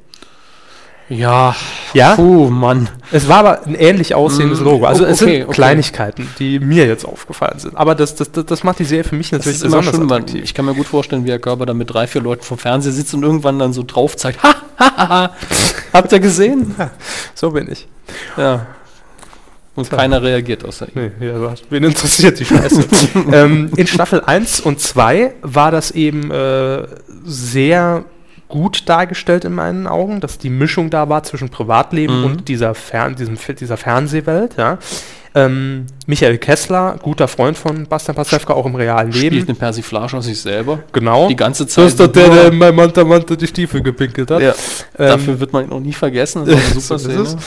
Ja. 1.11 1.55
Ja? 1.93 2.15
Puh, 2.15 2.49
Mann. 2.49 2.89
Es 3.11 3.27
war 3.27 3.39
aber 3.39 3.65
ein 3.65 3.75
ähnlich 3.75 4.15
aussehendes 4.15 4.61
Mm, 4.61 4.63
Logo. 4.63 4.85
Also 4.85 5.05
es 5.05 5.21
okay, 5.21 5.39
sind 5.39 5.47
okay. 5.47 5.55
Kleinigkeiten, 5.55 6.27
die 6.39 6.59
mir 6.59 6.87
jetzt 6.87 7.03
aufgefallen 7.03 7.59
sind. 7.59 7.75
Aber 7.75 7.95
das, 7.95 8.15
das, 8.15 8.31
das, 8.31 8.63
macht 8.63 8.79
die 8.79 8.85
Serie 8.85 9.03
für 9.03 9.15
mich 9.15 9.31
Das 9.31 9.39
natürlich 9.39 9.61
immer 9.63 9.77
besonders 9.77 9.95
schön, 9.95 10.09
weil 10.09 10.19
attraktiv. 10.19 10.43
ich 10.43 10.53
kann 10.53 10.65
mir 10.65 10.73
gut 10.73 10.87
vorstellen, 10.87 11.25
wie 11.25 11.31
Herr 11.31 11.39
Körber 11.39 11.65
da 11.65 11.73
mit 11.73 11.91
drei, 11.91 12.07
vier 12.07 12.21
Leuten 12.21 12.43
vom 12.43 12.57
Fernseher 12.57 12.93
sitzt 12.93 13.13
und 13.13 13.23
irgendwann 13.23 13.59
dann 13.59 13.73
so 13.73 13.83
drauf 13.85 14.15
zeigt. 14.15 14.39
Ha, 14.43 14.55
ha, 14.79 14.97
ha, 14.97 15.09
ha. 15.09 15.31
Habt 15.93 16.11
ihr 16.11 16.19
gesehen? 16.19 16.75
So 17.35 17.51
bin 17.51 17.71
ich. 17.71 17.87
Ja. 18.37 18.65
Und 19.75 19.89
keiner 19.89 20.21
reagiert 20.21 20.65
außer 20.65 20.87
ihm. 20.93 21.11
Nee, 21.19 21.27
ja, 21.27 21.41
was- 21.41 21.63
wen 21.69 21.83
interessiert 21.85 22.39
die 22.39 22.45
Scheiße? 22.45 22.83
ähm, 23.31 23.71
in 23.77 23.87
Staffel 23.87 24.21
1 24.21 24.59
und 24.59 24.79
2 24.81 25.33
war 25.41 25.71
das 25.71 25.91
eben 25.91 26.29
äh, 26.29 26.87
sehr 27.25 28.03
gut 28.49 28.89
dargestellt 28.89 29.45
in 29.45 29.53
meinen 29.53 29.87
Augen, 29.87 30.19
dass 30.19 30.37
die 30.37 30.49
Mischung 30.49 30.89
da 30.89 31.07
war 31.07 31.23
zwischen 31.23 31.47
Privatleben 31.49 32.19
Mhm. 32.19 32.25
und 32.25 32.47
dieser, 32.49 32.75
Fern 32.75 33.15
diesem, 33.15 33.37
dieser 33.59 33.77
Fernsehwelt. 33.77 34.55
Ja. 34.57 34.77
Ähm, 35.33 35.85
Michael 36.05 36.37
Kessler, 36.37 36.97
guter 37.01 37.29
Freund 37.29 37.57
von 37.57 37.85
Bastian 37.85 38.15
Pastewka, 38.17 38.51
auch 38.53 38.65
im 38.65 38.75
realen 38.75 39.13
Spielt 39.13 39.31
Leben. 39.31 39.47
eine 39.47 39.55
Persiflage 39.57 40.17
aus 40.17 40.25
sich 40.25 40.41
selber. 40.41 40.79
Genau. 40.91 41.29
Die 41.29 41.37
ganze 41.37 41.63
Das 41.63 41.73
Zeit. 41.75 41.87
ist 41.87 41.99
doch 42.01 42.07
der, 42.07 42.27
der 42.27 42.47
in 42.47 42.57
meinem 42.57 42.75
Manta 42.75 43.05
Manta 43.05 43.37
die 43.37 43.47
Stiefel 43.47 43.81
gepinkelt 43.81 44.29
hat. 44.29 44.41
ja. 44.41 44.49
Ähm, 44.99 45.07
Dafür 45.07 45.39
wird 45.39 45.53
man 45.53 45.63
ihn 45.63 45.71
auch 45.71 45.79
nie 45.79 45.93
vergessen. 45.93 46.43
Das 46.45 46.59
ist 46.75 46.91
eine 46.91 46.99
super 46.99 46.99
Szene. 46.99 47.37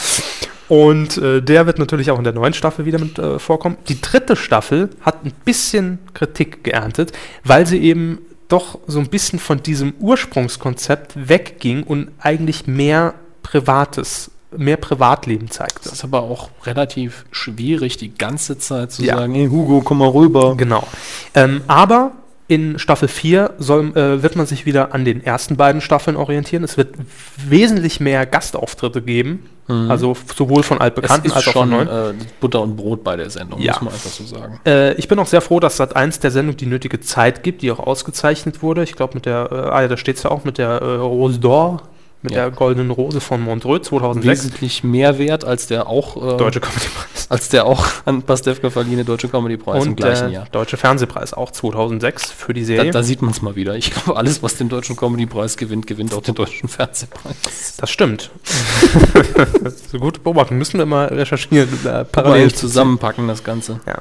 Und 0.69 1.19
äh, 1.19 1.43
der 1.43 1.67
wird 1.67 1.79
natürlich 1.79 2.11
auch 2.11 2.19
in 2.19 2.25
der 2.25 2.33
neuen 2.33 2.55
Staffel 2.55 2.87
wieder 2.87 2.99
mit 2.99 3.19
äh, 3.19 3.39
vorkommen. 3.39 3.77
Die 3.89 4.01
dritte 4.01 4.35
Staffel 4.37 4.91
hat 5.03 5.25
ein 5.25 5.33
bisschen 5.45 5.99
Kritik 6.15 6.65
geerntet, 6.65 7.13
weil 7.45 7.67
sie 7.67 7.79
eben 7.79 8.19
doch 8.49 8.79
so 8.87 8.99
ein 8.99 9.09
bisschen 9.09 9.39
von 9.39 9.63
diesem 9.63 9.95
Ursprungskonzept 10.01 11.29
wegging 11.29 11.83
und 11.83 12.11
eigentlich 12.19 12.67
mehr 12.67 13.15
Privates, 13.43 14.31
mehr 14.57 14.77
Privatleben 14.77 15.51
zeigte. 15.51 15.81
Das 15.85 15.93
ist 15.95 16.05
aber 16.05 16.23
auch 16.23 16.51
relativ 16.65 17.25
schwierig, 17.31 17.97
die 17.97 18.15
ganze 18.15 18.59
Zeit 18.59 18.93
zu 18.93 19.03
Ja. 19.05 19.17
sagen, 19.17 19.35
hey 19.35 19.49
Hugo, 19.49 19.81
komm 19.83 19.99
mal 19.99 20.09
rüber. 20.09 20.57
Genau. 20.57 20.87
Ähm, 21.35 21.63
aber 21.67 22.13
in 22.47 22.79
Staffel 22.79 23.09
4 23.09 23.55
soll, 23.59 23.97
äh, 23.97 24.23
wird 24.23 24.37
man 24.37 24.45
sich 24.47 24.67
wieder 24.67 24.93
an 24.95 25.05
den 25.07 25.25
ersten 25.25 25.57
beiden 25.57 25.81
Staffeln 25.81 26.17
orientieren. 26.17 26.63
Es 26.63 26.77
wird 26.77 26.95
wesentlich 27.37 28.01
mehr 28.01 28.27
Gastauftritte 28.27 29.01
geben, 29.03 29.47
also 29.67 30.13
f- 30.13 30.25
sowohl 30.37 30.63
von 30.63 30.79
altbekannten 30.79 31.33
als 31.33 31.49
auch 31.49 31.53
von 31.55 31.71
neuen. 31.71 31.89
äh, 31.89 32.13
Butter 32.41 32.61
und 32.61 32.77
Brot 32.77 33.03
bei 33.03 33.17
der 33.17 33.31
Sendung, 33.31 33.61
Ja. 33.63 33.73
muss 33.73 33.83
man 33.83 33.95
einfach 33.95 34.11
so 34.11 34.25
sagen. 34.25 34.61
Äh, 34.67 34.93
ich 34.95 35.09
bin 35.09 35.19
auch 35.19 35.27
sehr 35.27 35.41
froh, 35.41 35.59
dass 35.59 35.79
Sat 35.79 35.97
1 35.97 36.21
der 36.21 36.31
Sendung 36.31 36.55
die 36.59 36.67
nötige 36.67 37.01
Zeit 37.01 37.43
gibt, 37.43 37.63
die 37.63 37.71
auch 37.73 37.79
ausgezeichnet 37.81 38.63
wurde. 38.63 38.83
Ich 38.83 38.95
glaube, 38.95 39.15
mit 39.15 39.25
der, 39.25 39.49
äh, 39.51 39.55
ah 39.55 39.81
ja, 39.83 39.89
da 39.89 39.97
steht 39.97 40.19
es 40.19 40.23
ja 40.25 40.31
auch 40.31 40.45
mit 40.45 40.59
der 40.59 40.69
äh, 40.83 40.85
Rose 40.97 41.39
d'Or, 41.39 41.79
mit 42.25 42.33
Ja. 42.33 42.45
der 42.49 42.51
Goldenen 42.53 42.91
Rose 42.91 43.21
von 43.21 43.43
Montreux 43.43 43.87
2006. 43.87 44.27
Wesentlich 44.45 44.83
mehr 44.83 45.19
wert 45.19 45.45
als 45.45 45.67
der 45.67 45.87
auch 45.89 46.17
äh, 46.17 46.37
Deutsche 46.39 46.59
Comedy-Preis. 46.61 47.27
als 47.29 47.51
der 47.51 47.67
auch 47.67 47.87
an 48.07 48.23
Pastewka 48.23 48.71
verliehene 48.71 49.05
Deutsche 49.05 49.29
Comedy-Preis 49.29 49.85
im 49.85 49.91
Und 49.91 49.97
gleichen 49.97 50.23
der 50.25 50.31
Jahr. 50.31 50.47
Deutsche 50.51 50.79
Fernsehpreis 50.79 51.35
auch 51.35 51.51
2006 51.51 52.31
für 52.33 52.55
die 52.55 52.63
Da, 52.63 52.67
Serie. 52.67 52.91
da 52.93 53.03
sieht 53.03 53.21
man 53.21 53.31
es 53.33 53.43
mal 53.43 53.57
wieder. 53.57 53.77
Ich 53.77 53.91
glaube, 53.93 54.17
alles, 54.19 54.43
was 54.43 54.57
den 54.57 54.71
Deutschen 54.71 54.97
Comedy-Preis 54.97 55.59
gewinnt, 55.59 55.87
gewinnt 55.87 56.15
auch 56.15 56.23
den 56.23 56.35
Deutschen 56.35 56.69
Fernsehpreis. 56.69 57.35
das 57.77 57.91
stimmt. 57.91 58.31
so 59.93 59.99
gut 59.99 60.23
beobachten. 60.25 60.57
Müssen 60.57 60.79
wir 60.79 60.87
mal 60.87 61.07
recherchieren. 61.09 61.69
Äh, 61.69 61.83
Parallel 61.83 62.07
parallel 62.07 62.55
zusammenpacken, 62.55 63.29
das 63.29 63.45
Ganze. 63.45 63.81
Ja. 63.87 63.99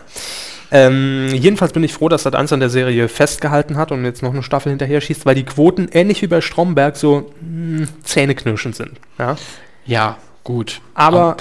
Ähm, 0.76 1.30
jedenfalls 1.32 1.72
bin 1.72 1.84
ich 1.84 1.94
froh, 1.94 2.10
dass 2.10 2.24
Sat 2.24 2.34
1 2.34 2.52
an 2.52 2.60
der 2.60 2.70
Serie 2.70 3.08
festgehalten 3.08 3.78
hat 3.78 3.92
und 3.92 4.04
jetzt 4.06 4.24
noch 4.24 4.34
eine 4.34 4.42
Staffel 4.42 4.72
hinterher 4.72 5.02
schießt, 5.02 5.24
weil 5.24 5.36
die 5.36 5.44
Quoten 5.44 5.88
ähnlich 5.92 6.24
wie 6.24 6.28
bei 6.28 6.42
Stromberg 6.42 6.98
so 6.98 7.32
mh, 7.42 7.88
zähneknirschend 8.04 8.76
sind. 8.76 8.94
Ja? 9.20 9.36
Ja, 9.86 10.18
gut. 10.44 10.82
Aber 10.96 11.38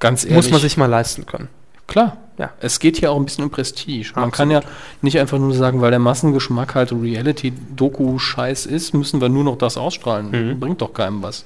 ganz 0.00 0.24
ehrlich, 0.24 0.36
muss 0.36 0.50
man 0.50 0.62
sich 0.62 0.78
mal 0.78 0.86
leisten 0.86 1.26
können. 1.26 1.48
Klar. 1.86 2.16
Ja. 2.38 2.50
Es 2.58 2.80
geht 2.80 2.96
hier 2.96 3.12
auch 3.12 3.16
ein 3.16 3.26
bisschen 3.26 3.44
um 3.44 3.50
Prestige. 3.50 4.12
Man 4.14 4.24
Absolut. 4.24 4.32
kann 4.34 4.50
ja 4.50 4.60
nicht 5.02 5.20
einfach 5.20 5.38
nur 5.38 5.52
sagen, 5.54 5.82
weil 5.82 5.90
der 5.90 6.00
Massengeschmack 6.00 6.74
halt 6.74 6.90
Reality-Doku-Scheiß 6.90 8.64
ist, 8.64 8.94
müssen 8.94 9.20
wir 9.20 9.28
nur 9.28 9.44
noch 9.44 9.58
das 9.58 9.76
ausstrahlen. 9.76 10.30
Mhm. 10.30 10.58
Bringt 10.58 10.80
doch 10.80 10.94
keinem 10.94 11.22
was. 11.22 11.44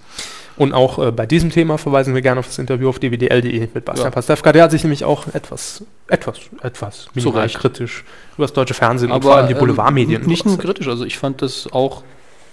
Und 0.58 0.72
auch 0.74 0.98
äh, 0.98 1.12
bei 1.12 1.24
diesem 1.24 1.50
Thema 1.50 1.78
verweisen 1.78 2.14
wir 2.14 2.22
gerne 2.22 2.40
auf 2.40 2.46
das 2.46 2.58
Interview 2.58 2.88
auf 2.88 2.98
dwdl.de 2.98 3.68
mit 3.72 3.84
Bastian 3.84 4.06
Ja. 4.06 4.10
Pastewka. 4.10 4.52
Der 4.52 4.64
hat 4.64 4.72
sich 4.72 4.82
nämlich 4.82 5.04
auch 5.04 5.28
etwas, 5.28 5.84
etwas, 6.08 6.40
etwas 6.62 7.08
minimal 7.14 7.48
kritisch 7.48 8.04
über 8.36 8.44
das 8.44 8.52
deutsche 8.52 8.74
Fernsehen 8.74 9.12
und 9.12 9.22
vor 9.22 9.36
allem 9.36 9.46
die 9.46 9.52
ähm, 9.52 9.58
Boulevardmedien. 9.60 10.26
Nicht 10.26 10.44
nur 10.44 10.58
kritisch, 10.58 10.88
also 10.88 11.04
ich 11.04 11.16
fand 11.16 11.42
das 11.42 11.72
auch 11.72 12.02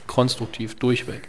konstruktiv 0.07 0.75
durchweg. 0.75 1.27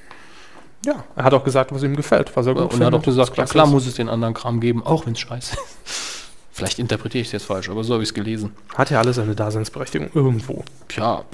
Ja, 0.84 1.04
er 1.16 1.24
hat 1.24 1.34
auch 1.34 1.44
gesagt, 1.44 1.72
was 1.72 1.82
ihm 1.82 1.96
gefällt, 1.96 2.30
was 2.36 2.46
er 2.46 2.54
gut 2.54 2.74
Und 2.74 2.80
er 2.80 2.86
hat 2.86 2.94
auch 2.94 3.02
findet, 3.02 3.04
gesagt, 3.04 3.38
ja 3.38 3.46
klar 3.46 3.66
muss 3.66 3.86
es 3.86 3.94
den 3.94 4.08
anderen 4.08 4.34
Kram 4.34 4.60
geben, 4.60 4.84
auch 4.84 5.06
wenn 5.06 5.14
es 5.14 5.20
scheiße 5.20 5.56
ist. 5.56 6.16
Vielleicht 6.52 6.78
interpretiere 6.78 7.22
ich 7.22 7.28
es 7.28 7.32
jetzt 7.32 7.46
falsch, 7.46 7.68
aber 7.68 7.84
so 7.84 7.94
habe 7.94 8.02
ich 8.02 8.10
es 8.10 8.14
gelesen. 8.14 8.52
Hat 8.74 8.88
ja 8.90 8.98
alles 8.98 9.16
seine 9.16 9.34
Daseinsberechtigung 9.34 10.08
irgendwo. 10.14 10.64
Tja, 10.88 11.24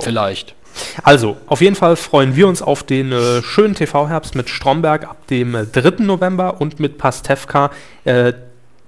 vielleicht. 0.00 0.54
Also, 1.02 1.36
auf 1.46 1.60
jeden 1.60 1.76
Fall 1.76 1.96
freuen 1.96 2.36
wir 2.36 2.48
uns 2.48 2.62
auf 2.62 2.82
den 2.82 3.12
äh, 3.12 3.42
schönen 3.42 3.74
TV-Herbst 3.74 4.34
mit 4.34 4.48
Stromberg 4.48 5.04
ab 5.04 5.26
dem 5.28 5.54
äh, 5.54 5.66
3. 5.66 6.04
November 6.04 6.60
und 6.60 6.80
mit 6.80 6.98
Pastewka 6.98 7.70
äh, 8.04 8.32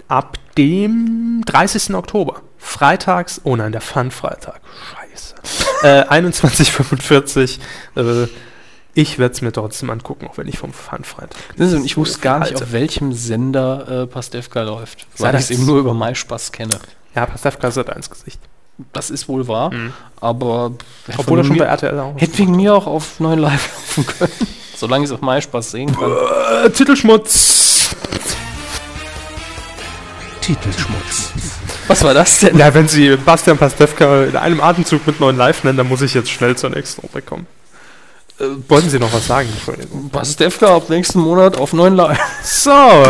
ab 0.09 0.39
dem 0.57 1.43
30. 1.47 1.95
Oktober. 1.95 2.43
Freitags, 2.59 3.41
oh 3.45 3.57
nein, 3.57 3.73
der 3.73 3.81
Fun-Freitag. 3.81 4.61
Scheiße. 4.95 5.35
äh, 5.83 6.03
21.45 6.05 7.59
äh, 7.97 8.29
ich 8.95 9.19
werde 9.19 9.35
es 9.35 9.41
mir 9.41 9.53
trotzdem 9.53 9.89
angucken, 9.91 10.27
auch 10.27 10.37
wenn 10.37 10.49
ich 10.49 10.59
vom 10.59 10.73
Fun-Freitag. 10.73 11.39
Ich 11.85 11.97
wusste 11.97 12.21
gar 12.21 12.41
nicht, 12.41 12.55
auf 12.57 12.73
welchem 12.73 13.13
Sender 13.13 14.03
äh, 14.03 14.07
Pastewka 14.07 14.63
läuft, 14.63 15.07
weil 15.19 15.35
ich 15.37 15.43
es 15.43 15.51
eben 15.51 15.65
nur 15.65 15.79
über 15.79 15.95
MySpaß 15.95 16.51
kenne. 16.53 16.79
Ja, 17.15 17.27
Pastewka 17.27 17.69
ist 17.69 17.77
halt 17.77 17.91
eins 17.91 18.11
Gesicht. 18.11 18.41
Das 18.93 19.11
ist 19.11 19.29
wohl 19.29 19.47
wahr, 19.49 19.71
aber 20.21 20.73
hätte 21.07 21.19
Obwohl 21.19 21.39
er 21.39 21.45
schon 21.45 21.57
mir, 21.57 21.65
bei 21.65 21.69
RTL 21.71 21.99
auch. 21.99 22.15
hätte 22.17 22.39
wegen 22.39 22.57
mir 22.57 22.75
auch 22.75 22.87
auf 22.87 23.21
9 23.21 23.39
Live 23.39 23.69
laufen 23.97 24.07
können. 24.07 24.33
Solange 24.77 25.05
ich 25.05 25.11
es 25.11 25.15
auf 25.15 25.21
MySpaß 25.23 25.71
sehen 25.73 25.95
kann. 25.95 26.11
Äh, 26.65 26.71
Titelschmutz. 26.71 27.91
Titelschmutz. 30.41 31.33
Was 31.87 32.03
war 32.05 32.15
das 32.15 32.41
denn? 32.41 32.57
Ja, 32.57 32.73
wenn 32.73 32.89
Sie 32.89 33.17
Bastian 33.17 33.59
Pastewka 33.59 34.25
in 34.25 34.37
einem 34.37 34.61
Atemzug 34.61 35.07
mit 35.07 35.21
neuen 35.21 35.37
Live 35.37 35.65
nennen, 35.65 35.77
dann 35.77 35.89
muss 35.89 36.03
ich 36.03 36.15
jetzt 36.15 36.31
schnell 36.31 36.57
zur 36.57 36.71
nächsten 36.71 37.01
Rubrik 37.03 37.27
kommen. 37.27 37.47
Äh, 38.39 38.45
wollten 38.69 38.89
Sie 38.89 38.99
noch 38.99 39.13
was 39.13 39.27
sagen? 39.27 39.49
Entschuldigung. 39.53 40.09
Pastewka 40.11 40.77
ab 40.77 40.89
nächsten 40.89 41.21
Monat 41.21 41.57
auf 41.59 41.73
9 41.73 41.95
Live. 41.95 42.19
So. 42.43 42.71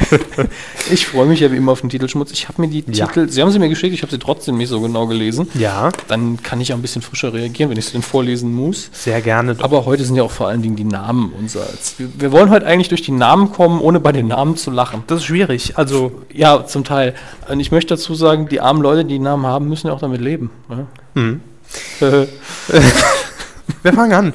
Ich 0.92 1.06
freue 1.06 1.26
mich 1.26 1.40
ja 1.40 1.52
wie 1.52 1.56
immer 1.56 1.72
auf 1.72 1.80
den 1.82 1.90
Titelschmutz. 1.90 2.32
Ich 2.32 2.48
habe 2.48 2.60
mir 2.62 2.68
die 2.68 2.84
Ja. 2.92 3.06
Titel, 3.06 3.28
Sie 3.28 3.40
haben 3.42 3.50
sie 3.50 3.58
mir 3.58 3.68
geschickt, 3.68 3.94
ich 3.94 4.02
habe 4.02 4.10
sie 4.10 4.18
trotzdem 4.18 4.56
nicht 4.56 4.68
so 4.68 4.80
genau 4.80 5.06
gelesen. 5.06 5.48
ja, 5.54 5.90
Dann 6.08 6.42
kann 6.42 6.60
ich 6.60 6.72
auch 6.72 6.76
ein 6.78 6.82
bisschen 6.82 7.02
frischer 7.02 7.32
reagieren, 7.32 7.70
wenn 7.70 7.76
ich 7.78 7.86
sie 7.86 7.92
denn 7.92 8.02
vorlesen 8.02 8.52
muss. 8.52 8.90
sehr 8.92 9.20
gerne. 9.20 9.54
Doch. 9.54 9.64
Aber 9.64 9.84
heute 9.86 10.04
sind 10.04 10.16
ja 10.16 10.22
auch 10.22 10.30
vor 10.30 10.48
allen 10.48 10.62
Dingen 10.62 10.76
die 10.76 10.84
Namen 10.84 11.32
unser. 11.38 11.60
Wir, 11.98 12.08
wir 12.18 12.32
wollen 12.32 12.50
heute 12.50 12.66
eigentlich 12.66 12.88
durch 12.88 13.02
die 13.02 13.12
Namen 13.12 13.52
kommen, 13.52 13.80
ohne 13.80 14.00
bei 14.00 14.12
den 14.12 14.26
Namen 14.28 14.56
zu 14.56 14.70
lachen. 14.70 15.04
das 15.06 15.18
ist 15.20 15.24
schwierig. 15.26 15.76
Also, 15.76 16.12
Ja, 16.32 16.66
zum 16.66 16.84
Teil. 16.84 17.14
Und 17.48 17.60
ich 17.60 17.70
möchte 17.70 17.94
dazu 17.94 18.14
sagen, 18.14 18.48
die 18.48 18.60
armen 18.60 18.82
Leute, 18.82 19.04
die 19.04 19.18
Namen 19.18 19.46
haben, 19.46 19.68
müssen 19.68 19.86
ja 19.88 19.92
auch 19.92 20.00
damit 20.00 20.20
leben. 20.20 20.50
Ja? 20.68 20.86
Mhm. 21.14 21.40
Wir 23.82 23.92
fangen 23.92 24.12
an. 24.12 24.32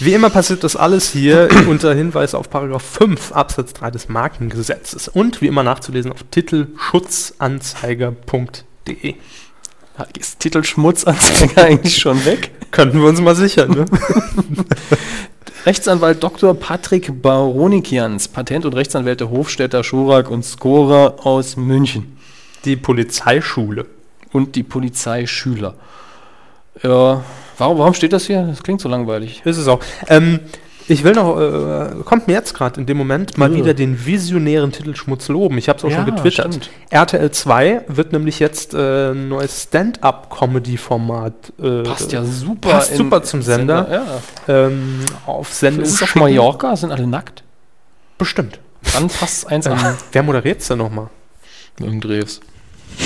Wie 0.00 0.14
immer 0.14 0.30
passiert 0.30 0.62
das 0.62 0.76
alles 0.76 1.10
hier 1.10 1.48
unter 1.68 1.92
Hinweis 1.92 2.32
auf 2.34 2.48
Paragraph 2.50 2.84
5 2.84 3.32
Absatz 3.32 3.72
3 3.72 3.90
des 3.90 4.08
Markengesetzes 4.08 5.08
und 5.08 5.42
wie 5.42 5.48
immer 5.48 5.64
nachzulesen 5.64 6.12
auf 6.12 6.22
titelschutzanzeiger.de. 6.30 9.14
ist 10.18 10.38
Titelschmutzanzeiger 10.38 11.62
eigentlich 11.64 11.98
schon 11.98 12.24
weg? 12.24 12.52
Könnten 12.70 13.00
wir 13.00 13.08
uns 13.08 13.20
mal 13.20 13.34
sichern, 13.34 13.70
ne? 13.70 13.86
Rechtsanwalt 15.66 16.22
Dr. 16.22 16.54
Patrick 16.54 17.20
Baronikians, 17.20 18.28
Patent- 18.28 18.64
und 18.64 18.74
Rechtsanwälte 18.74 19.30
Hofstädter, 19.30 19.82
Schurak 19.82 20.30
und 20.30 20.44
Skora 20.44 21.14
aus 21.24 21.56
München. 21.56 22.16
Die 22.64 22.76
Polizeischule. 22.76 23.86
und 24.32 24.54
die 24.54 24.62
Polizeischüler. 24.62 25.74
Ja, 26.82 27.24
warum, 27.58 27.78
warum 27.78 27.94
steht 27.94 28.12
das 28.12 28.26
hier? 28.26 28.42
Das 28.42 28.62
klingt 28.62 28.80
so 28.80 28.88
langweilig. 28.88 29.42
Ist 29.44 29.58
es 29.58 29.68
auch. 29.68 29.80
Ähm, 30.08 30.40
ich 30.90 31.04
will 31.04 31.12
noch, 31.12 31.38
äh, 31.38 32.02
kommt 32.04 32.28
mir 32.28 32.32
jetzt 32.32 32.54
gerade 32.54 32.80
in 32.80 32.86
dem 32.86 32.96
Moment 32.96 33.36
mal 33.36 33.54
wieder 33.54 33.74
den 33.74 34.06
visionären 34.06 34.72
Titelschmutz 34.72 35.28
loben. 35.28 35.58
Ich 35.58 35.68
habe 35.68 35.78
es 35.78 35.84
auch 35.84 35.90
Ja, 35.90 35.96
schon 35.96 36.06
getwittert. 36.14 36.54
stimmt. 36.54 36.70
RTL 36.88 37.30
2 37.30 37.82
wird 37.88 38.12
nämlich 38.14 38.38
jetzt 38.38 38.72
äh, 38.72 39.10
ein 39.10 39.28
neues 39.28 39.64
Stand-up-Comedy-Format. 39.64 41.52
Äh, 41.62 41.82
Passt 41.82 42.12
ja 42.12 42.24
super. 42.24 42.70
passt 42.70 42.96
super 42.96 43.22
zum 43.22 43.42
Sender. 43.42 43.86
Ja. 44.48 44.66
Ähm, 44.66 45.00
auf 45.26 45.52
Sendung. 45.52 45.82
Ist 45.84 45.94
es 45.94 46.02
auf. 46.02 46.14
Mallorca? 46.14 46.74
Sind 46.76 46.90
alle 46.90 47.06
nackt? 47.06 47.42
Bestimmt. 48.16 48.58
Dann 48.94 49.08
passt 49.08 49.46
eins 49.48 49.66
Ähm, 49.66 49.72
an. 49.72 49.96
wer 50.12 50.22
moderiert 50.22 50.60
es 50.60 50.68
denn 50.68 50.78
nochmal? 50.78 51.08
Irgenddrehs. 51.80 52.40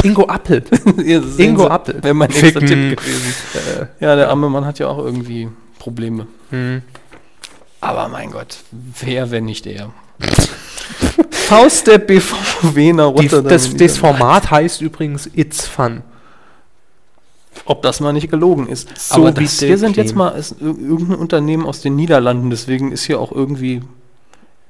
Ingo 0.03 0.25
Appelt. 0.27 0.67
Ingo 1.39 1.67
Appelt. 1.69 2.03
Wäre 2.03 2.15
mein 2.15 2.29
nächster 2.31 2.61
Ficken. 2.61 2.91
Tipp 2.91 3.01
gewesen. 3.01 3.35
Ja, 4.01 4.17
der 4.17 4.29
arme 4.31 4.49
Mann 4.49 4.65
hat 4.67 4.79
ja 4.79 4.89
auch 4.89 4.99
irgendwie 4.99 5.49
Probleme. 5.79 6.27
Hm. 6.51 6.83
Aber 7.81 8.09
mein 8.09 8.31
Gott, 8.31 8.59
wer, 9.01 9.31
wenn 9.31 9.45
nicht 9.45 9.67
er? 9.67 9.91
Faust 11.31 11.87
der 11.87 11.99
BVW 11.99 12.93
nach 12.93 13.13
Die, 13.15 13.23
Rotterdam. 13.27 13.49
das, 13.51 13.75
das. 13.75 13.99
Format 13.99 14.51
heißt 14.51 14.81
übrigens 14.81 15.29
It's 15.35 15.67
Fun. 15.67 16.03
Ob 17.65 17.83
das 17.83 18.01
mal 18.01 18.13
nicht 18.13 18.31
gelogen 18.31 18.67
ist. 18.69 18.89
So 18.97 19.15
Aber 19.17 19.37
wie 19.37 19.45
das 19.45 19.61
hier 19.61 19.77
sind 19.79 19.97
jetzt 19.97 20.15
mal 20.17 20.31
ist 20.31 20.55
ir- 20.61 20.67
irgendein 20.79 21.17
Unternehmen 21.19 21.67
aus 21.67 21.81
den 21.81 21.95
Niederlanden, 21.97 22.51
deswegen 22.51 22.93
ist 22.93 23.05
hier 23.05 23.21
auch 23.21 23.31
irgendwie 23.31 23.83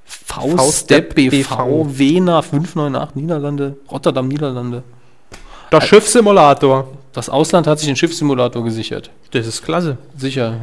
Faust, 0.04 0.56
Faust 0.56 0.90
der 0.90 1.00
der 1.02 1.14
BV, 1.14 1.30
BV. 1.30 1.86
Wena 1.98 2.42
598 2.42 3.14
Niederlande, 3.16 3.76
Rotterdam 3.90 4.28
Niederlande. 4.28 4.82
Der 5.72 5.80
Schiffssimulator. 5.80 6.86
Das 7.12 7.28
Ausland 7.28 7.66
hat 7.66 7.78
sich 7.78 7.88
den 7.88 7.96
Schiffssimulator 7.96 8.62
gesichert. 8.62 9.10
Das 9.32 9.46
ist 9.46 9.64
klasse. 9.64 9.98
Sicher. 10.16 10.56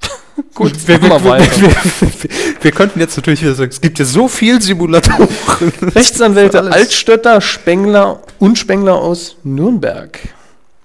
Gut, 0.54 0.72
wir, 0.86 1.00
wir, 1.00 1.10
wir 1.10 1.24
weiter. 1.24 1.70
wir, 2.60 2.72
könnten 2.72 3.00
jetzt 3.00 3.16
natürlich 3.16 3.42
wieder 3.42 3.54
sagen, 3.54 3.70
es 3.70 3.80
gibt 3.80 3.98
ja 3.98 4.04
so 4.04 4.28
viel 4.28 4.60
Simulatoren. 4.60 5.28
Rechtsanwälte. 5.94 6.60
Altstötter, 6.60 7.40
Spengler 7.40 8.20
und 8.38 8.58
Spengler 8.58 8.96
aus 8.96 9.36
Nürnberg. 9.44 10.18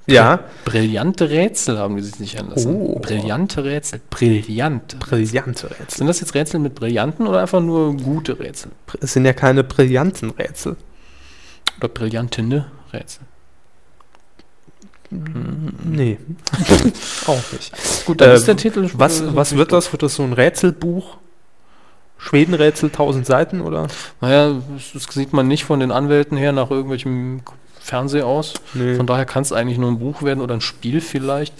Ja, 0.07 0.39
Brillante 0.65 1.29
Rätsel 1.29 1.77
haben 1.77 1.95
die 1.95 2.03
sich 2.03 2.19
nicht 2.19 2.39
anlassen. 2.39 2.75
Oh. 2.75 2.99
Brillante 2.99 3.63
Rätsel. 3.63 4.01
Brillante. 4.09 4.97
brillante 4.97 5.69
Rätsel. 5.69 5.97
Sind 5.97 6.07
das 6.07 6.19
jetzt 6.19 6.33
Rätsel 6.33 6.59
mit 6.59 6.75
Brillanten 6.75 7.27
oder 7.27 7.39
einfach 7.41 7.61
nur 7.61 7.95
gute 7.95 8.39
Rätsel? 8.39 8.71
Es 8.99 9.13
sind 9.13 9.25
ja 9.25 9.33
keine 9.33 9.63
brillanten 9.63 10.31
Rätsel. 10.31 10.75
Oder 11.81 11.89
brillantene 11.89 12.67
Rätsel? 12.93 13.23
Nee. 15.09 16.19
Auch 17.25 17.41
nicht. 17.51 18.05
Gut, 18.05 18.21
dann 18.21 18.29
Äh, 18.29 18.35
ist 18.35 18.47
der 18.47 18.55
Titel. 18.55 18.87
Was, 18.93 19.21
äh, 19.21 19.35
was 19.35 19.55
wird 19.55 19.71
das? 19.73 19.91
Wird 19.91 20.03
das 20.03 20.15
so 20.15 20.23
ein 20.23 20.33
Rätselbuch? 20.33 21.17
Schwedenrätsel, 22.19 22.89
1000 22.89 23.25
Seiten 23.25 23.61
oder? 23.61 23.87
Naja, 24.21 24.61
das, 24.75 24.91
das 24.93 25.13
sieht 25.15 25.33
man 25.33 25.47
nicht 25.47 25.65
von 25.65 25.79
den 25.79 25.91
Anwälten 25.91 26.37
her 26.37 26.51
nach 26.51 26.69
irgendwelchem 26.69 27.41
Fernseh 27.79 28.21
aus. 28.21 28.53
Nee. 28.75 28.93
Von 28.93 29.07
daher 29.07 29.25
kann 29.25 29.41
es 29.41 29.51
eigentlich 29.51 29.79
nur 29.79 29.89
ein 29.89 29.97
Buch 29.97 30.21
werden 30.21 30.39
oder 30.39 30.53
ein 30.53 30.61
Spiel 30.61 31.01
vielleicht. 31.01 31.55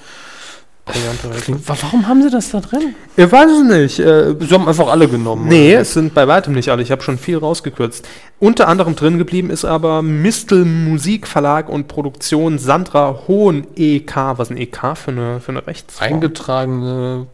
Wa- 0.93 1.75
warum 1.81 2.07
haben 2.07 2.21
sie 2.21 2.29
das 2.29 2.49
da 2.51 2.59
drin? 2.59 2.95
Ich 3.15 3.31
weiß 3.31 3.49
es 3.49 3.63
nicht. 3.63 3.99
Äh, 3.99 4.35
Sie 4.39 4.53
haben 4.53 4.67
einfach 4.67 4.87
alle 4.87 5.07
genommen. 5.07 5.47
Nee, 5.47 5.71
oder? 5.73 5.81
es 5.81 5.93
sind 5.93 6.13
bei 6.13 6.27
weitem 6.27 6.53
nicht 6.53 6.69
alle. 6.69 6.81
Ich 6.83 6.91
habe 6.91 7.01
schon 7.01 7.17
viel 7.17 7.37
rausgekürzt. 7.37 8.07
Unter 8.39 8.67
anderem 8.67 8.95
drin 8.95 9.17
geblieben 9.17 9.49
ist 9.49 9.63
aber 9.65 10.01
Mistel 10.01 10.65
Musikverlag 10.65 11.69
und 11.69 11.87
Produktion 11.87 12.59
Sandra 12.59 13.21
Hohen 13.27 13.67
EK. 13.75 14.15
Was 14.37 14.49
ist 14.49 14.51
ein 14.51 14.57
EK 14.57 14.97
für 14.97 15.11
eine, 15.11 15.39
für 15.39 15.51
eine 15.51 15.65
Rechtsform? 15.65 16.13
Eingetragene 16.13 17.27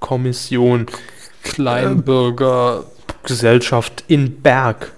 Kommission 0.00 0.86
Kleinbürger. 1.42 2.84
Gesellschaft 3.22 4.04
in 4.08 4.40
Berg. 4.40 4.92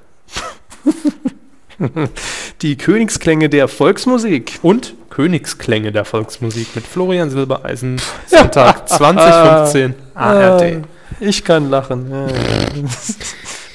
Die 2.63 2.77
Königsklänge 2.77 3.49
der 3.49 3.67
Volksmusik. 3.69 4.59
Und 4.63 4.95
Königsklänge 5.13 5.93
der 5.93 6.07
Volksmusik 6.07 6.75
mit 6.75 6.87
Florian 6.87 7.29
Silbereisen. 7.29 8.01
Sonntag 8.27 8.89
2015 8.89 9.95
ARD. 10.15 10.63
Ah, 10.63 10.77
Ich 11.21 11.45
kann 11.45 11.69
lachen. 11.69 12.11
Ja. 12.11 12.27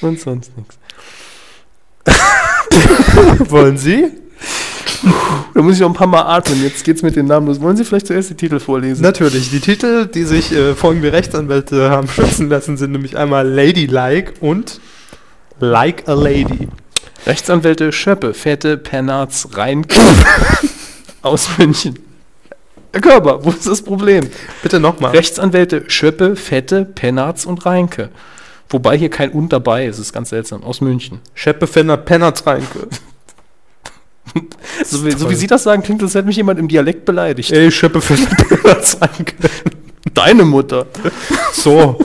Und 0.08 0.18
sonst 0.20 0.50
nichts. 0.56 0.78
Wollen 3.50 3.78
Sie? 3.78 4.06
Da 5.54 5.62
muss 5.62 5.74
ich 5.74 5.80
noch 5.80 5.90
ein 5.90 5.94
paar 5.94 6.08
Mal 6.08 6.22
atmen. 6.22 6.60
Jetzt 6.62 6.82
geht's 6.82 7.02
mit 7.02 7.14
den 7.14 7.26
Namen 7.26 7.46
los. 7.46 7.60
Wollen 7.60 7.76
Sie 7.76 7.84
vielleicht 7.84 8.08
zuerst 8.08 8.30
die 8.30 8.34
Titel 8.34 8.58
vorlesen? 8.58 9.02
Natürlich. 9.02 9.50
Die 9.50 9.60
Titel, 9.60 10.06
die 10.06 10.24
sich 10.24 10.50
äh, 10.52 10.74
folgende 10.74 11.12
Rechtsanwälte 11.12 11.88
haben 11.90 12.08
schützen 12.08 12.48
lassen, 12.48 12.76
sind 12.76 12.90
nämlich 12.92 13.16
einmal 13.16 13.46
Ladylike 13.48 14.32
und 14.40 14.80
Like 15.60 16.08
a 16.08 16.14
Lady. 16.14 16.68
Rechtsanwälte 17.26 17.92
Schöppe, 17.92 18.34
Fette, 18.34 18.76
Pernatz, 18.76 19.48
Reinke 19.54 20.00
aus 21.22 21.48
München. 21.58 21.98
Herr 22.92 23.00
Körber, 23.00 23.44
wo 23.44 23.50
ist 23.50 23.66
das 23.66 23.82
Problem? 23.82 24.28
Bitte 24.62 24.80
nochmal. 24.80 25.12
Rechtsanwälte 25.12 25.84
Schöppe, 25.88 26.36
Fette, 26.36 26.84
Pennartz 26.84 27.44
und 27.44 27.66
Reinke. 27.66 28.10
Wobei 28.70 28.98
hier 28.98 29.10
kein 29.10 29.30
Und 29.30 29.52
dabei 29.52 29.86
ist, 29.86 29.98
ist 29.98 30.12
ganz 30.12 30.30
seltsam. 30.30 30.62
Aus 30.62 30.80
München. 30.80 31.20
Scheppe 31.34 31.66
Fennert 31.66 32.04
Pennertz 32.04 32.46
Reinke. 32.46 32.88
So 34.84 35.06
wie, 35.06 35.12
so 35.12 35.30
wie 35.30 35.34
Sie 35.34 35.46
das 35.46 35.62
sagen, 35.62 35.82
klingt, 35.82 36.02
als 36.02 36.14
hätte 36.14 36.26
mich 36.26 36.36
jemand 36.36 36.58
im 36.58 36.68
Dialekt 36.68 37.06
beleidigt. 37.06 37.50
Ey, 37.50 37.70
Scheppe 37.70 38.02
Fennert 38.02 38.36
Pennertz 38.48 38.98
Reinke. 39.00 39.34
Deine 40.12 40.44
Mutter. 40.44 40.86
So. 41.52 41.98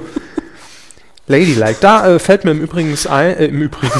Ladylike. 1.28 1.78
Da 1.82 2.08
äh, 2.08 2.20
fällt 2.20 2.46
mir 2.46 2.52
im 2.52 2.62
Übrigen 2.62 2.98
ein, 3.10 3.38
äh, 3.38 3.46
im 3.48 3.62
Übrigen. 3.62 3.94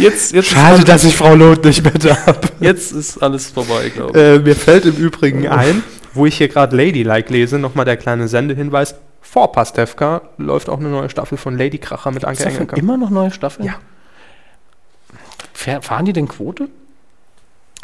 Jetzt, 0.00 0.32
jetzt, 0.32 0.48
Schade, 0.48 0.84
dass 0.84 1.04
ich 1.04 1.16
Frau 1.16 1.34
Loth 1.34 1.64
nicht 1.64 1.82
mehr 1.82 1.92
da 1.92 2.26
habe. 2.26 2.48
jetzt 2.60 2.92
ist 2.92 3.18
alles 3.22 3.50
vorbei, 3.50 3.90
glaube 3.94 4.18
ich. 4.18 4.24
Äh, 4.24 4.38
mir 4.40 4.56
fällt 4.56 4.86
im 4.86 4.96
Übrigen 4.96 5.46
ein, 5.48 5.82
wo 6.14 6.26
ich 6.26 6.36
hier 6.38 6.48
gerade 6.48 6.76
Ladylike 6.76 7.32
lese, 7.32 7.58
nochmal 7.58 7.84
der 7.84 7.96
kleine 7.96 8.26
Sendehinweis. 8.28 8.94
Vor 9.20 9.52
Pastewka 9.52 10.22
läuft 10.38 10.68
auch 10.68 10.78
eine 10.80 10.88
neue 10.88 11.10
Staffel 11.10 11.36
von 11.38 11.56
Lady 11.56 11.78
Kracher 11.78 12.10
mit 12.10 12.24
Anke 12.24 12.44
Engelke. 12.44 12.76
immer 12.76 12.96
noch 12.96 13.10
neue 13.10 13.30
Staffeln? 13.30 13.66
Ja. 13.66 13.74
Fahr- 15.52 15.82
Fahren 15.82 16.06
die 16.06 16.12
denn 16.12 16.26
Quote? 16.28 16.68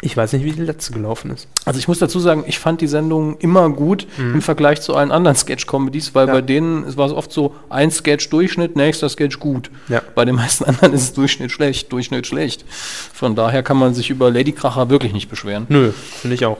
Ich 0.01 0.15
weiß 0.15 0.33
nicht, 0.33 0.45
wie 0.45 0.51
die 0.51 0.61
letzte 0.61 0.93
gelaufen 0.93 1.31
ist. 1.31 1.47
Also 1.65 1.79
ich 1.79 1.87
muss 1.87 1.97
dazu 1.97 2.19
sagen, 2.19 2.43
ich 2.45 2.59
fand 2.59 2.81
die 2.81 2.87
Sendung 2.87 3.37
immer 3.39 3.67
gut 3.71 4.05
im 4.19 4.43
Vergleich 4.43 4.79
zu 4.81 4.95
allen 4.95 5.11
anderen 5.11 5.35
Sketch-Comedies, 5.35 6.13
weil 6.13 6.27
Ja. 6.27 6.33
bei 6.33 6.41
denen 6.41 6.83
es 6.83 6.97
war 6.97 7.07
es 7.07 7.13
oft 7.13 7.31
so 7.31 7.55
ein 7.69 7.89
Sketch 7.89 8.29
Durchschnitt, 8.29 8.75
nächster 8.75 9.09
Sketch 9.09 9.39
gut. 9.39 9.71
Ja. 9.89 10.03
Bei 10.13 10.23
den 10.23 10.35
meisten 10.35 10.65
anderen 10.65 10.93
ist 10.93 11.01
es 11.01 11.13
Durchschnitt 11.13 11.51
schlecht, 11.51 11.91
Durchschnitt 11.91 12.27
schlecht. 12.27 12.63
Von 12.69 13.35
daher 13.35 13.63
kann 13.63 13.77
man 13.77 13.95
sich 13.95 14.11
über 14.11 14.29
Lady 14.29 14.51
Kracher 14.51 14.91
wirklich 14.91 15.13
nicht 15.13 15.29
beschweren. 15.29 15.65
Nö, 15.69 15.91
finde 15.91 16.35
ich 16.35 16.45
auch. 16.45 16.57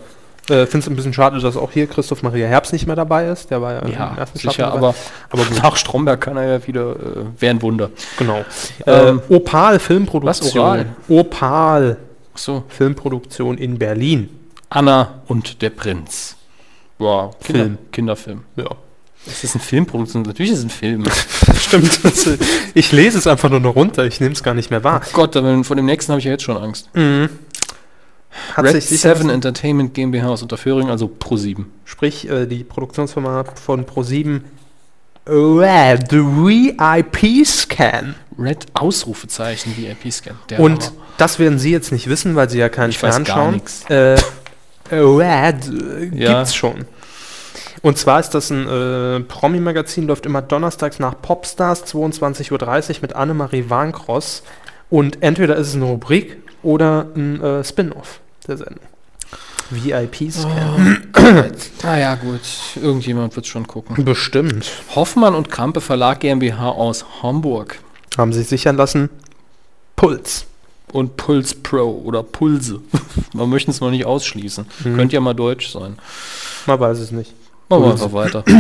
Äh, 0.50 0.66
finde 0.66 0.86
es 0.86 0.88
ein 0.88 0.96
bisschen 0.96 1.14
schade, 1.14 1.40
dass 1.40 1.58
auch 1.58 1.72
hier 1.74 1.88
Christoph 1.88 2.24
Maria 2.24 2.48
Herbst 2.48 2.72
nicht 2.74 2.88
mehr 2.88 2.96
dabei 2.96 3.28
ist. 3.28 3.52
Der 3.52 3.62
war 3.62 3.74
ja, 3.74 3.88
Ja, 3.88 4.10
der 4.12 4.18
ersten 4.20 4.38
sicher, 4.40 4.52
Staffel 4.54 4.72
dabei. 4.80 4.88
aber, 4.88 4.96
aber 5.30 5.44
nach 5.62 5.76
Stromberg 5.76 6.22
kann 6.22 6.38
er 6.38 6.48
ja 6.60 6.66
wieder, 6.68 6.92
äh, 6.92 6.96
wäre 7.38 7.54
ein 7.54 7.62
Wunder. 7.62 7.90
Genau. 8.18 8.44
Ähm, 8.88 9.22
äh, 9.30 9.34
Opal 9.36 9.78
Filmproduktion. 9.78 10.26
was, 10.50 10.56
Oral? 10.56 10.86
Opal 11.10 11.98
so, 12.38 12.64
Filmproduktion 12.68 13.58
in 13.58 13.78
Berlin. 13.78 14.30
Anna 14.70 15.22
und 15.28 15.62
der 15.62 15.70
Prinz. 15.70 16.36
Wow, 16.98 17.38
Kinder, 17.40 17.64
Film. 17.64 17.78
Kinderfilm. 17.92 18.44
Ja. 18.56 18.70
Es 19.26 19.44
ist 19.44 19.56
ein 19.56 19.62
Filmproduktion, 19.62 20.24
natürlich 20.24 20.52
ist 20.52 20.60
es 20.60 20.66
ein 20.66 20.70
Film. 20.70 21.04
Stimmt. 21.60 22.04
Das, 22.04 22.30
ich 22.74 22.92
lese 22.92 23.18
es 23.18 23.28
einfach 23.28 23.50
nur 23.50 23.60
noch 23.60 23.76
runter. 23.76 24.06
Ich 24.06 24.20
nehme 24.20 24.34
es 24.34 24.42
gar 24.42 24.54
nicht 24.54 24.72
mehr 24.72 24.84
wahr. 24.84 25.02
Gott, 25.14 25.36
aber 25.36 25.64
vor 25.64 25.76
dem 25.76 25.86
nächsten 25.86 26.12
habe 26.12 26.20
ich 26.20 26.26
ja 26.26 26.32
jetzt 26.32 26.44
schon 26.44 26.58
Angst. 26.58 26.90
Hat 28.54 28.66
Red 28.66 28.82
sich 28.82 29.02
7 29.02 29.30
Entertainment 29.30 29.94
GmbH 29.94 30.30
aus 30.30 30.42
Unterföhring, 30.42 30.90
also 30.90 31.08
Pro 31.08 31.38
7. 31.38 31.72
Sprich, 31.86 32.30
äh, 32.30 32.46
die 32.46 32.64
Produktionsfirma 32.64 33.46
von 33.56 33.86
Pro7 33.86 34.42
Red 35.28 36.12
VIP 36.12 37.46
Scan. 37.46 38.16
Red 38.40 38.66
Ausrufezeichen 38.76 39.76
VIP-Scan. 39.76 40.36
Und 40.60 40.86
Hammer. 40.88 40.96
das 41.18 41.40
werden 41.40 41.58
Sie 41.58 41.72
jetzt 41.72 41.92
nicht 41.92 42.08
wissen, 42.08 42.36
weil 42.36 42.50
Sie 42.50 42.60
ja 42.60 42.70
keinen 42.70 42.92
Ich 42.92 43.02
weiß 43.02 43.24
gar 43.24 43.26
fernschauen. 43.26 43.54
nix. 43.56 43.84
Äh, 43.90 44.18
Red 44.92 45.68
äh, 45.68 46.06
Ja. 46.16 46.38
gibt's 46.40 46.56
schon. 46.56 46.86
Und 47.82 47.98
zwar 47.98 48.20
ist 48.20 48.32
das 48.32 48.50
ein 48.52 48.68
äh, 48.68 49.20
Promi-Magazin, 49.22 50.08
läuft 50.08 50.26
immer 50.26 50.42
donnerstags 50.42 51.00
nach 51.00 51.16
Popstars 51.22 51.86
22.30 51.86 52.52
Uhr 52.52 52.98
mit 53.02 53.16
Annemarie 53.16 53.66
Warnkross. 53.70 54.44
Und 54.90 55.22
entweder 55.24 55.56
ist 55.56 55.70
es 55.70 55.76
eine 55.76 55.86
Rubrik 55.86 56.38
oder 56.64 57.08
ein 57.16 57.42
äh, 57.42 57.64
Spin-off 57.64 58.20
der 58.48 58.58
Sendung. 58.58 58.84
VIP-Scan. 59.72 61.04
Ah 61.84 61.98
ja, 61.98 62.16
gut. 62.16 62.40
Irgendjemand 62.82 63.36
wird 63.36 63.48
schon 63.48 63.68
gucken. 63.68 64.06
Bestimmt. 64.06 64.72
Hoffmann 64.96 65.36
und 65.36 65.52
Krampe 65.52 65.82
Verlag 65.82 66.22
GmbH 66.22 66.70
aus 66.70 67.06
Hamburg. 67.22 67.80
Haben 68.18 68.32
sich 68.32 68.48
sichern 68.48 68.78
lassen. 68.78 69.10
Puls. 69.98 70.46
Und 70.94 71.18
Puls 71.18 71.54
Pro 71.54 72.02
oder 72.06 72.24
Pulse. 72.24 72.80
Man 73.34 73.50
möchte 73.50 73.72
es 73.72 73.82
noch 73.82 73.92
nicht 73.92 74.06
ausschließen. 74.06 74.66
Könnte 74.84 75.16
ja 75.16 75.20
mal 75.20 75.34
deutsch 75.34 75.70
sein. 75.70 75.98
Man 76.66 76.80
weiß 76.80 77.00
es 77.00 77.12
nicht. 77.12 77.34
Machen 77.68 77.84
wir 77.84 77.92
einfach 77.92 78.14
weiter. 78.14 78.44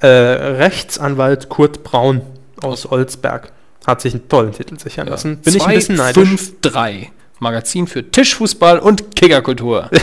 Äh, 0.00 0.08
Rechtsanwalt 0.08 1.48
Kurt 1.48 1.84
Braun 1.84 2.20
aus 2.60 2.90
Olsberg 2.90 3.52
hat 3.86 4.00
sich 4.00 4.12
einen 4.12 4.28
tollen 4.28 4.52
Titel 4.52 4.78
sichern 4.78 5.06
lassen. 5.06 5.38
Bin 5.38 5.54
ich 5.54 5.64
ein 5.64 5.74
bisschen 5.74 5.94
neidisch. 5.94 6.28
5-3. 6.28 7.08
Magazin 7.40 7.86
für 7.86 8.10
Tischfußball 8.10 8.78
und 8.78 9.14
Kickerkultur. 9.16 9.90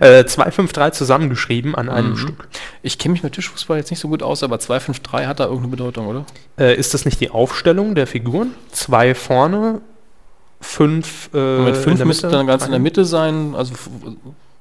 Äh, 0.00 0.26
253 0.26 0.92
zusammengeschrieben 0.96 1.74
an 1.74 1.88
einem 1.88 2.10
Mhm. 2.10 2.16
Stück. 2.18 2.48
Ich 2.82 2.98
kenne 2.98 3.12
mich 3.12 3.22
mit 3.22 3.32
Tischfußball 3.32 3.78
jetzt 3.78 3.90
nicht 3.90 3.98
so 3.98 4.08
gut 4.08 4.22
aus, 4.22 4.42
aber 4.42 4.56
2-5-3 4.56 5.26
hat 5.26 5.40
da 5.40 5.44
irgendeine 5.44 5.70
Bedeutung, 5.70 6.06
oder? 6.06 6.24
Äh, 6.58 6.76
ist 6.76 6.92
das 6.94 7.04
nicht 7.06 7.18
die 7.20 7.30
Aufstellung 7.30 7.94
der 7.94 8.06
Figuren? 8.06 8.52
Zwei 8.70 9.14
vorne, 9.14 9.80
fünf 10.60 11.30
äh, 11.34 11.58
mit 11.60 11.76
5 11.76 11.96
der 11.96 12.06
müsste 12.06 12.28
dann 12.28 12.46
ganz 12.46 12.64
in 12.66 12.70
der 12.72 12.80
Mitte 12.80 13.04
sein. 13.06 13.54
Also, 13.56 13.72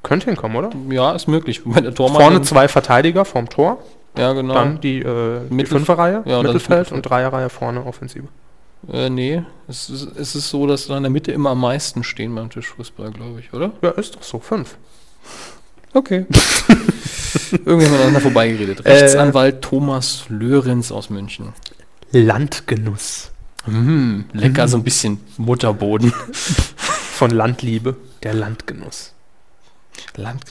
Könnte 0.03 0.27
hinkommen, 0.27 0.55
oder? 0.57 0.69
ja, 0.89 1.11
ist 1.13 1.27
möglich. 1.27 1.61
Vorne 1.95 2.41
zwei 2.41 2.67
Verteidiger 2.67 3.25
vorm 3.25 3.49
Tor, 3.49 3.83
Ja, 4.17 4.33
genau. 4.33 4.53
dann 4.53 4.79
die, 4.79 4.99
äh, 4.99 5.41
die 5.49 5.65
Fünferreihe, 5.65 6.23
ja, 6.25 6.41
Mittelfeld. 6.41 6.91
und 6.93 7.03
Dreierreihe 7.03 7.49
vorne 7.49 7.85
Offensive. 7.85 8.27
Äh, 8.91 9.09
nee, 9.09 9.43
es 9.67 9.89
ist, 9.89 10.07
es 10.15 10.35
ist 10.35 10.49
so, 10.49 10.67
dass 10.67 10.87
da 10.87 10.97
in 10.97 11.03
der 11.03 11.09
Mitte 11.09 11.31
immer 11.31 11.51
am 11.51 11.61
meisten 11.61 12.03
stehen 12.03 12.35
beim 12.35 12.49
Tischfußball, 12.49 13.11
glaube 13.11 13.39
ich, 13.39 13.53
oder? 13.53 13.71
Ja, 13.81 13.91
ist 13.91 14.15
doch 14.15 14.23
so, 14.23 14.39
fünf. 14.39 14.77
Okay. 15.93 16.25
Irgendwie 17.51 17.85
haben 17.85 17.91
wir 17.91 17.99
aneinander 17.99 18.21
vorbeigeredet. 18.21 18.85
Äh, 18.85 18.91
Rechtsanwalt 18.91 19.61
Thomas 19.61 20.25
Lörenz 20.29 20.91
aus 20.91 21.09
München. 21.09 21.53
Landgenuss 22.11 23.31
Mm, 23.67 24.25
lecker, 24.33 24.67
so 24.67 24.77
ein 24.77 24.83
bisschen 24.83 25.19
Mutterboden. 25.37 26.13
von 27.15 27.31
Landliebe, 27.31 27.95
der 28.23 28.33
Landgenuss. 28.33 29.14
Land, 30.17 30.43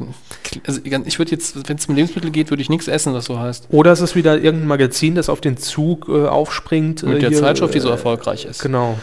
also 0.66 0.80
ich 0.84 1.18
würde 1.18 1.30
jetzt, 1.30 1.68
wenn 1.68 1.76
es 1.76 1.86
um 1.86 1.94
Lebensmittel 1.94 2.30
geht, 2.30 2.50
würde 2.50 2.62
ich 2.62 2.68
nichts 2.68 2.86
essen, 2.86 3.14
das 3.14 3.24
so 3.24 3.38
heißt. 3.38 3.66
Oder 3.70 3.92
es 3.92 4.00
ist 4.00 4.14
wieder 4.14 4.36
irgendein 4.38 4.68
Magazin, 4.68 5.14
das 5.14 5.28
auf 5.28 5.40
den 5.40 5.56
Zug 5.56 6.08
äh, 6.08 6.26
aufspringt. 6.26 7.02
Mit 7.02 7.16
äh, 7.16 7.20
der 7.20 7.28
hier, 7.30 7.40
Zeitschrift, 7.40 7.74
die 7.74 7.80
so 7.80 7.88
äh, 7.88 7.92
erfolgreich 7.92 8.44
ist. 8.44 8.60
Genau. 8.60 8.98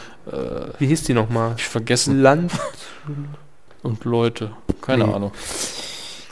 Wie 0.77 0.85
hieß 0.85 1.03
die 1.03 1.13
nochmal? 1.15 1.55
Ich 1.57 1.63
vergessen. 1.67 2.21
Land. 2.21 2.51
Und 3.81 4.05
Leute. 4.05 4.51
Keine 4.81 5.07
Nee. 5.07 5.13
Ahnung. 5.13 5.31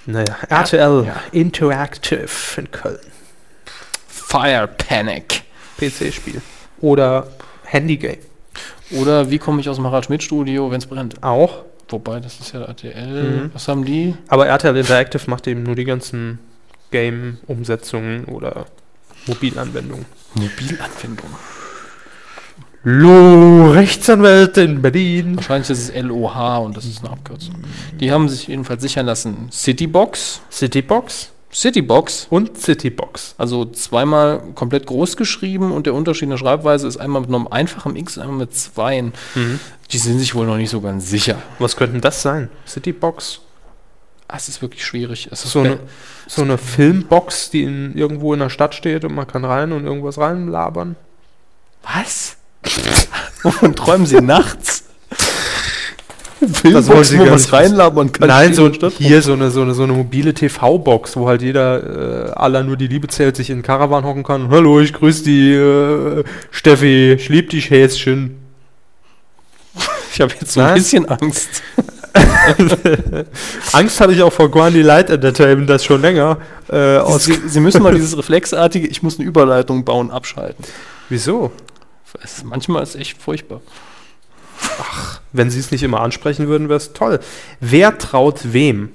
Naja, 0.05 0.35
RTL 0.47 1.05
Ja. 1.07 1.15
Interactive 1.31 2.27
in 2.57 2.69
Köln. 2.71 2.99
Fire 4.07 4.67
Panic. 4.67 5.41
PC-Spiel. 5.79 6.41
Oder 6.81 7.27
Handygame. 7.63 8.19
Oder 8.91 9.29
wie 9.31 9.39
komme 9.39 9.59
ich 9.61 9.69
aus 9.69 9.77
dem 9.77 9.85
Harald 9.85 10.05
Schmidt 10.05 10.21
Studio, 10.23 10.69
wenn 10.71 10.77
es 10.79 10.85
brennt? 10.85 11.21
Auch. 11.23 11.63
Wobei, 11.89 12.19
das 12.19 12.39
ist 12.39 12.53
ja 12.53 12.61
RTL. 12.61 13.23
Mhm. 13.23 13.51
Was 13.53 13.67
haben 13.67 13.85
die? 13.85 14.15
Aber 14.27 14.47
RTL 14.47 14.75
Interactive 14.75 15.23
macht 15.27 15.47
eben 15.47 15.63
nur 15.63 15.75
die 15.75 15.85
ganzen 15.85 16.39
Game-Umsetzungen 16.91 18.25
oder 18.25 18.65
Mobilanwendungen. 19.27 20.05
Mobilanwendung. 20.35 21.29
Lo, 22.83 23.71
Rechtsanwälte 23.71 24.61
in 24.61 24.81
Berlin. 24.81 25.35
Wahrscheinlich 25.35 25.69
ist 25.69 25.89
es 25.89 26.01
LOH 26.01 26.59
und 26.59 26.77
das 26.77 26.85
ist 26.85 27.03
eine 27.03 27.11
Abkürzung. 27.11 27.55
Die 27.99 28.11
haben 28.11 28.29
sich 28.29 28.47
jedenfalls 28.47 28.81
sichern 28.81 29.05
lassen. 29.05 29.49
Citybox. 29.51 30.41
Citybox 30.49 31.31
Citybox. 31.51 32.27
und 32.29 32.57
Citybox. 32.59 33.35
Also 33.37 33.65
zweimal 33.65 34.41
komplett 34.55 34.85
groß 34.85 35.17
geschrieben 35.17 35.71
und 35.71 35.85
der 35.87 35.93
Unterschied 35.93 36.23
in 36.23 36.29
der 36.31 36.37
Schreibweise 36.37 36.87
ist 36.87 36.97
einmal 36.97 37.21
mit 37.21 37.29
einem 37.29 37.47
einfachen 37.47 37.95
X 37.95 38.17
und 38.17 38.23
einmal 38.23 38.37
mit 38.39 38.55
zweien. 38.55 39.13
Die 39.91 39.97
sind 39.97 40.19
sich 40.19 40.35
wohl 40.35 40.45
noch 40.45 40.57
nicht 40.57 40.69
so 40.69 40.81
ganz 40.81 41.09
sicher. 41.09 41.41
Was 41.57 41.75
könnte 41.75 41.93
denn 41.93 42.01
das 42.01 42.21
sein? 42.21 42.49
Citybox? 42.67 43.41
Ah, 44.27 44.35
Es 44.37 44.47
ist 44.47 44.61
wirklich 44.61 44.85
schwierig. 44.85 45.27
Es 45.31 45.43
ist 45.43 45.53
So 45.53 45.61
eine, 45.61 45.79
so 46.27 46.43
eine 46.43 46.59
Filmbox, 46.59 47.49
die 47.49 47.63
in, 47.63 47.97
irgendwo 47.97 48.33
in 48.33 48.39
der 48.39 48.51
Stadt 48.51 48.75
steht 48.75 49.03
und 49.03 49.15
man 49.15 49.25
kann 49.25 49.43
rein 49.43 49.71
und 49.71 49.85
irgendwas 49.85 50.19
reinlabern. 50.19 50.95
Was? 51.81 52.37
Wovon 53.43 53.75
träumen 53.75 54.05
Sie 54.05 54.21
nachts? 54.21 54.83
Filmbox, 56.47 57.13
wo 57.17 57.23
nicht 57.23 57.53
reinlabern 57.53 58.11
kann. 58.11 58.29
Nein, 58.29 58.53
so 58.53 58.71
hier 58.97 59.21
so 59.21 59.33
eine, 59.33 59.51
so 59.51 59.61
eine, 59.61 59.73
so 59.73 59.83
eine 59.83 59.93
mobile 59.93 60.33
TV-Box, 60.33 61.17
wo 61.17 61.27
halt 61.27 61.41
jeder, 61.41 62.27
äh, 62.27 62.31
aller 62.31 62.63
nur 62.63 62.77
die 62.77 62.87
Liebe 62.87 63.07
zählt, 63.07 63.35
sich 63.35 63.49
in 63.49 63.57
den 63.57 63.63
Caravan 63.63 64.05
hocken 64.05 64.23
kann. 64.23 64.49
Hallo, 64.49 64.79
ich 64.79 64.93
grüße 64.93 65.23
die 65.23 65.53
äh, 65.53 66.23
Steffi, 66.51 67.13
ich 67.13 67.29
lieb 67.29 67.49
dich 67.49 67.69
Häschen. 67.69 68.37
Ich 70.11 70.21
habe 70.21 70.33
jetzt 70.41 70.53
so 70.53 70.59
Was? 70.59 70.69
ein 70.69 70.73
bisschen 70.73 71.07
Angst. 71.07 71.61
Angst 73.73 74.01
hatte 74.01 74.11
ich 74.11 74.21
auch 74.23 74.33
vor 74.33 74.49
Guandi 74.49 74.81
Light 74.81 75.11
Entertainment, 75.11 75.69
das 75.69 75.85
schon 75.85 76.01
länger. 76.01 76.39
Äh, 76.67 76.99
Sie, 77.19 77.39
Sie 77.45 77.59
müssen 77.59 77.83
mal 77.83 77.93
dieses 77.93 78.17
reflexartige, 78.17 78.87
ich 78.87 79.03
muss 79.03 79.19
eine 79.19 79.27
Überleitung 79.27 79.85
bauen, 79.85 80.09
abschalten. 80.09 80.65
Wieso? 81.09 81.51
Manchmal 82.43 82.83
ist 82.83 82.89
es 82.89 82.95
echt 82.95 83.21
furchtbar. 83.21 83.61
Wenn 85.33 85.49
sie 85.49 85.59
es 85.59 85.71
nicht 85.71 85.83
immer 85.83 86.01
ansprechen 86.01 86.47
würden, 86.47 86.69
wäre 86.69 86.77
es 86.77 86.93
toll. 86.93 87.19
Wer 87.59 87.97
traut 87.97 88.53
wem? 88.53 88.89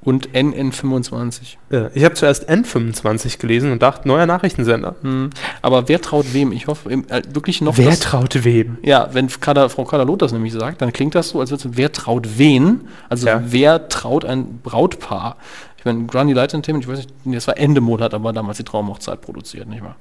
Und 0.00 0.28
NN25. 0.30 1.56
Äh, 1.72 1.88
ich 1.92 2.04
habe 2.04 2.14
zuerst 2.14 2.48
N25 2.48 3.38
gelesen 3.38 3.72
und 3.72 3.82
dachte, 3.82 4.06
neuer 4.06 4.24
Nachrichtensender. 4.26 4.94
Hm. 5.02 5.30
Aber 5.62 5.88
wer 5.88 6.00
traut 6.00 6.32
wem? 6.32 6.52
Ich 6.52 6.68
hoffe 6.68 6.88
äh, 6.92 7.22
wirklich 7.32 7.60
noch. 7.60 7.76
Wer 7.76 7.98
traut 7.98 8.44
wem? 8.44 8.78
Ja, 8.82 9.08
wenn 9.14 9.26
Kader, 9.28 9.68
Frau 9.68 9.84
Kadalot 9.84 10.22
das 10.22 10.30
nämlich 10.30 10.52
sagt, 10.52 10.80
dann 10.80 10.92
klingt 10.92 11.16
das 11.16 11.30
so, 11.30 11.40
als 11.40 11.50
würde 11.50 11.68
es, 11.68 11.76
wer 11.76 11.90
traut 11.92 12.38
wen? 12.38 12.82
Also 13.08 13.26
Ja. 13.26 13.42
wer 13.46 13.88
traut 13.88 14.24
ein 14.24 14.60
Brautpaar? 14.62 15.38
Ich 15.78 15.84
meine, 15.84 16.04
Grundy 16.04 16.34
Light 16.34 16.54
Entertainment, 16.54 16.84
ich 16.84 16.90
weiß 16.90 17.06
nicht, 17.24 17.36
das 17.36 17.48
war 17.48 17.58
Endemol, 17.58 18.00
hat 18.00 18.14
aber 18.14 18.32
damals 18.32 18.58
die 18.58 18.64
Traumhochzeit 18.64 19.20
produziert, 19.20 19.68
nicht 19.68 19.82
wahr? 19.82 19.96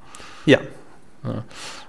Ja. 0.46 0.60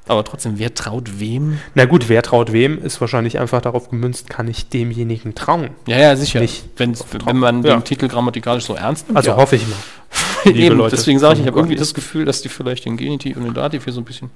Aber 0.09 0.23
trotzdem, 0.23 0.59
wer 0.59 0.73
traut 0.73 1.19
wem? 1.19 1.59
Na 1.75 1.85
gut, 1.85 2.09
wer 2.09 2.23
traut 2.23 2.53
wem, 2.53 2.79
ist 2.83 3.01
wahrscheinlich 3.01 3.39
einfach 3.41 3.61
darauf 3.61 3.91
gemünzt, 3.91 4.31
kann 4.31 4.47
ich 4.47 4.69
demjenigen 4.69 5.35
trauen. 5.35 5.71
Ja, 5.89 5.99
ja, 5.99 6.15
sicher. 6.17 6.39
Nicht 6.41 6.65
wenn 6.77 6.95
man 7.39 7.63
Ja. 7.65 7.77
den 7.77 7.85
Titel 7.85 8.07
grammatikalisch 8.07 8.65
so 8.67 8.75
ernst 8.75 9.09
nimmt. 9.09 9.17
Also 9.17 9.31
ja. 9.31 9.37
hoffe 9.37 9.57
ich 9.57 9.67
mal. 9.67 9.75
Eben, 10.53 10.77
Leute. 10.77 10.95
deswegen 10.95 11.19
sage 11.19 11.35
ich, 11.35 11.41
ich 11.41 11.47
habe 11.47 11.57
Oh 11.57 11.61
irgendwie 11.61 11.75
Gott. 11.75 11.83
das 11.83 11.93
Gefühl, 11.95 12.25
dass 12.25 12.41
die 12.41 12.49
vielleicht 12.49 12.85
den 12.85 12.97
Genitiv 12.97 13.37
und 13.37 13.45
den 13.45 13.55
Dativ 13.55 13.83
hier 13.85 13.93
so 13.93 14.01
ein 14.01 14.05
bisschen 14.05 14.31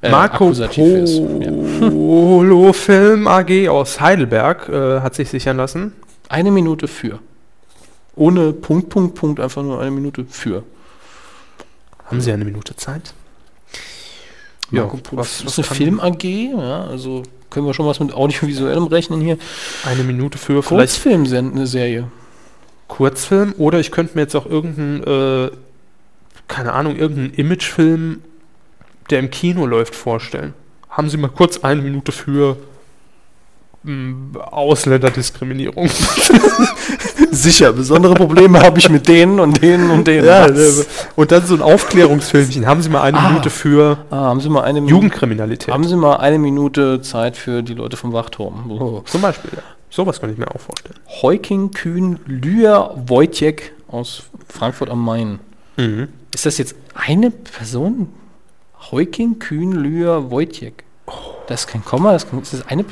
äh, 0.00 0.10
Marco 0.10 0.44
akkusativ 0.46 0.84
ist. 0.84 1.18
Ja. 1.18 1.88
Polo 1.90 2.72
Film 2.72 3.26
AG 3.28 3.68
aus 3.68 4.00
Heidelberg 4.00 4.68
äh, 4.70 5.00
hat 5.00 5.14
sich 5.14 5.28
sichern 5.28 5.58
lassen. 5.58 5.92
Eine 6.30 6.50
Minute 6.50 6.88
für. 6.88 7.18
Ohne 8.14 8.54
Punkt, 8.54 8.88
Punkt, 8.88 9.14
Punkt, 9.14 9.38
einfach 9.40 9.62
nur 9.62 9.80
eine 9.82 9.90
Minute 9.90 10.24
für. 10.28 10.62
Haben 12.06 12.22
Sie 12.22 12.32
eine 12.32 12.44
Minute 12.46 12.74
Zeit? 12.76 13.12
Polo. 14.70 15.22
das 15.22 15.42
ist 15.42 15.58
eine 15.58 15.64
Film 15.64 16.00
AG, 16.00 16.24
ja, 16.24 16.84
also 16.84 17.22
können 17.50 17.66
wir 17.66 17.74
schon 17.74 17.86
was 17.86 18.00
mit 18.00 18.12
audiovisuellem 18.12 18.84
rechnen 18.84 19.20
hier. 19.20 19.38
Eine 19.84 20.02
Minute 20.02 20.38
für 20.38 20.62
vielleicht 20.62 21.02
Kurzfilm-Serie. 21.02 22.08
Kurzfilm 22.88 23.54
oder 23.58 23.80
ich 23.80 23.90
könnte 23.90 24.14
mir 24.14 24.22
jetzt 24.22 24.34
auch 24.34 24.46
irgendeinen, 24.46 25.02
äh, 25.04 25.50
keine 26.48 26.72
Ahnung, 26.72 26.96
irgendeinen 26.96 27.34
Imagefilm, 27.34 28.22
der 29.10 29.20
im 29.20 29.30
Kino 29.30 29.66
läuft, 29.66 29.94
vorstellen. 29.94 30.54
Haben 30.88 31.10
Sie 31.10 31.16
mal 31.16 31.28
kurz 31.28 31.58
eine 31.58 31.82
Minute 31.82 32.12
für 32.12 32.56
Ausländerdiskriminierung? 34.50 35.88
Sicher, 37.30 37.72
besondere 37.72 38.14
Probleme 38.14 38.60
habe 38.60 38.78
ich 38.78 38.88
mit 38.88 39.06
denen 39.08 39.40
und 39.40 39.62
denen 39.62 39.90
und 39.90 40.06
denen. 40.06 40.24
ja, 40.26 40.48
und 41.16 41.30
dann 41.32 41.46
so 41.46 41.54
ein 41.54 41.62
Aufklärungsfilmchen. 41.62 42.66
Haben 42.66 42.82
Sie 42.82 42.88
mal 42.88 43.02
eine 43.02 43.18
Ah. 43.18 43.28
Minute 43.28 43.50
für 43.50 43.98
ah, 44.10 44.16
haben 44.16 44.40
Sie 44.40 44.48
mal 44.48 44.62
eine 44.62 44.80
Minute. 44.80 44.94
Jugendkriminalität? 44.94 45.72
Haben 45.72 45.84
Sie 45.84 45.96
mal 45.96 46.16
eine 46.16 46.38
Minute 46.38 47.00
Zeit 47.02 47.36
für 47.36 47.62
die 47.62 47.74
Leute 47.74 47.96
vom 47.96 48.12
Wachturm? 48.12 48.64
So. 48.68 49.02
Zum 49.06 49.20
Beispiel, 49.22 49.50
ja. 49.54 49.62
Sowas 49.90 50.20
kann 50.20 50.30
ich 50.30 50.38
mir 50.38 50.48
auch 50.48 50.60
vorstellen. 50.60 50.96
Heuking, 51.22 51.70
Kühn, 51.70 52.18
Lühr, 52.26 52.90
Wojciech 53.06 53.72
aus 53.88 54.24
Frankfurt 54.48 54.90
am 54.90 55.04
Main. 55.04 55.38
Mhm. 55.76 56.08
Ist 56.34 56.44
das 56.44 56.58
jetzt 56.58 56.74
eine 56.94 57.30
Person? 57.30 58.08
Heuking, 58.90 59.38
Kühn, 59.38 59.72
Lühr, 59.72 60.30
Wojciech. 60.30 60.74
Das 61.46 61.60
ist 61.60 61.66
kein 61.68 61.84
Komma, 61.84 62.12
das 62.12 62.24
ist 62.52 62.68
eine. 62.68 62.84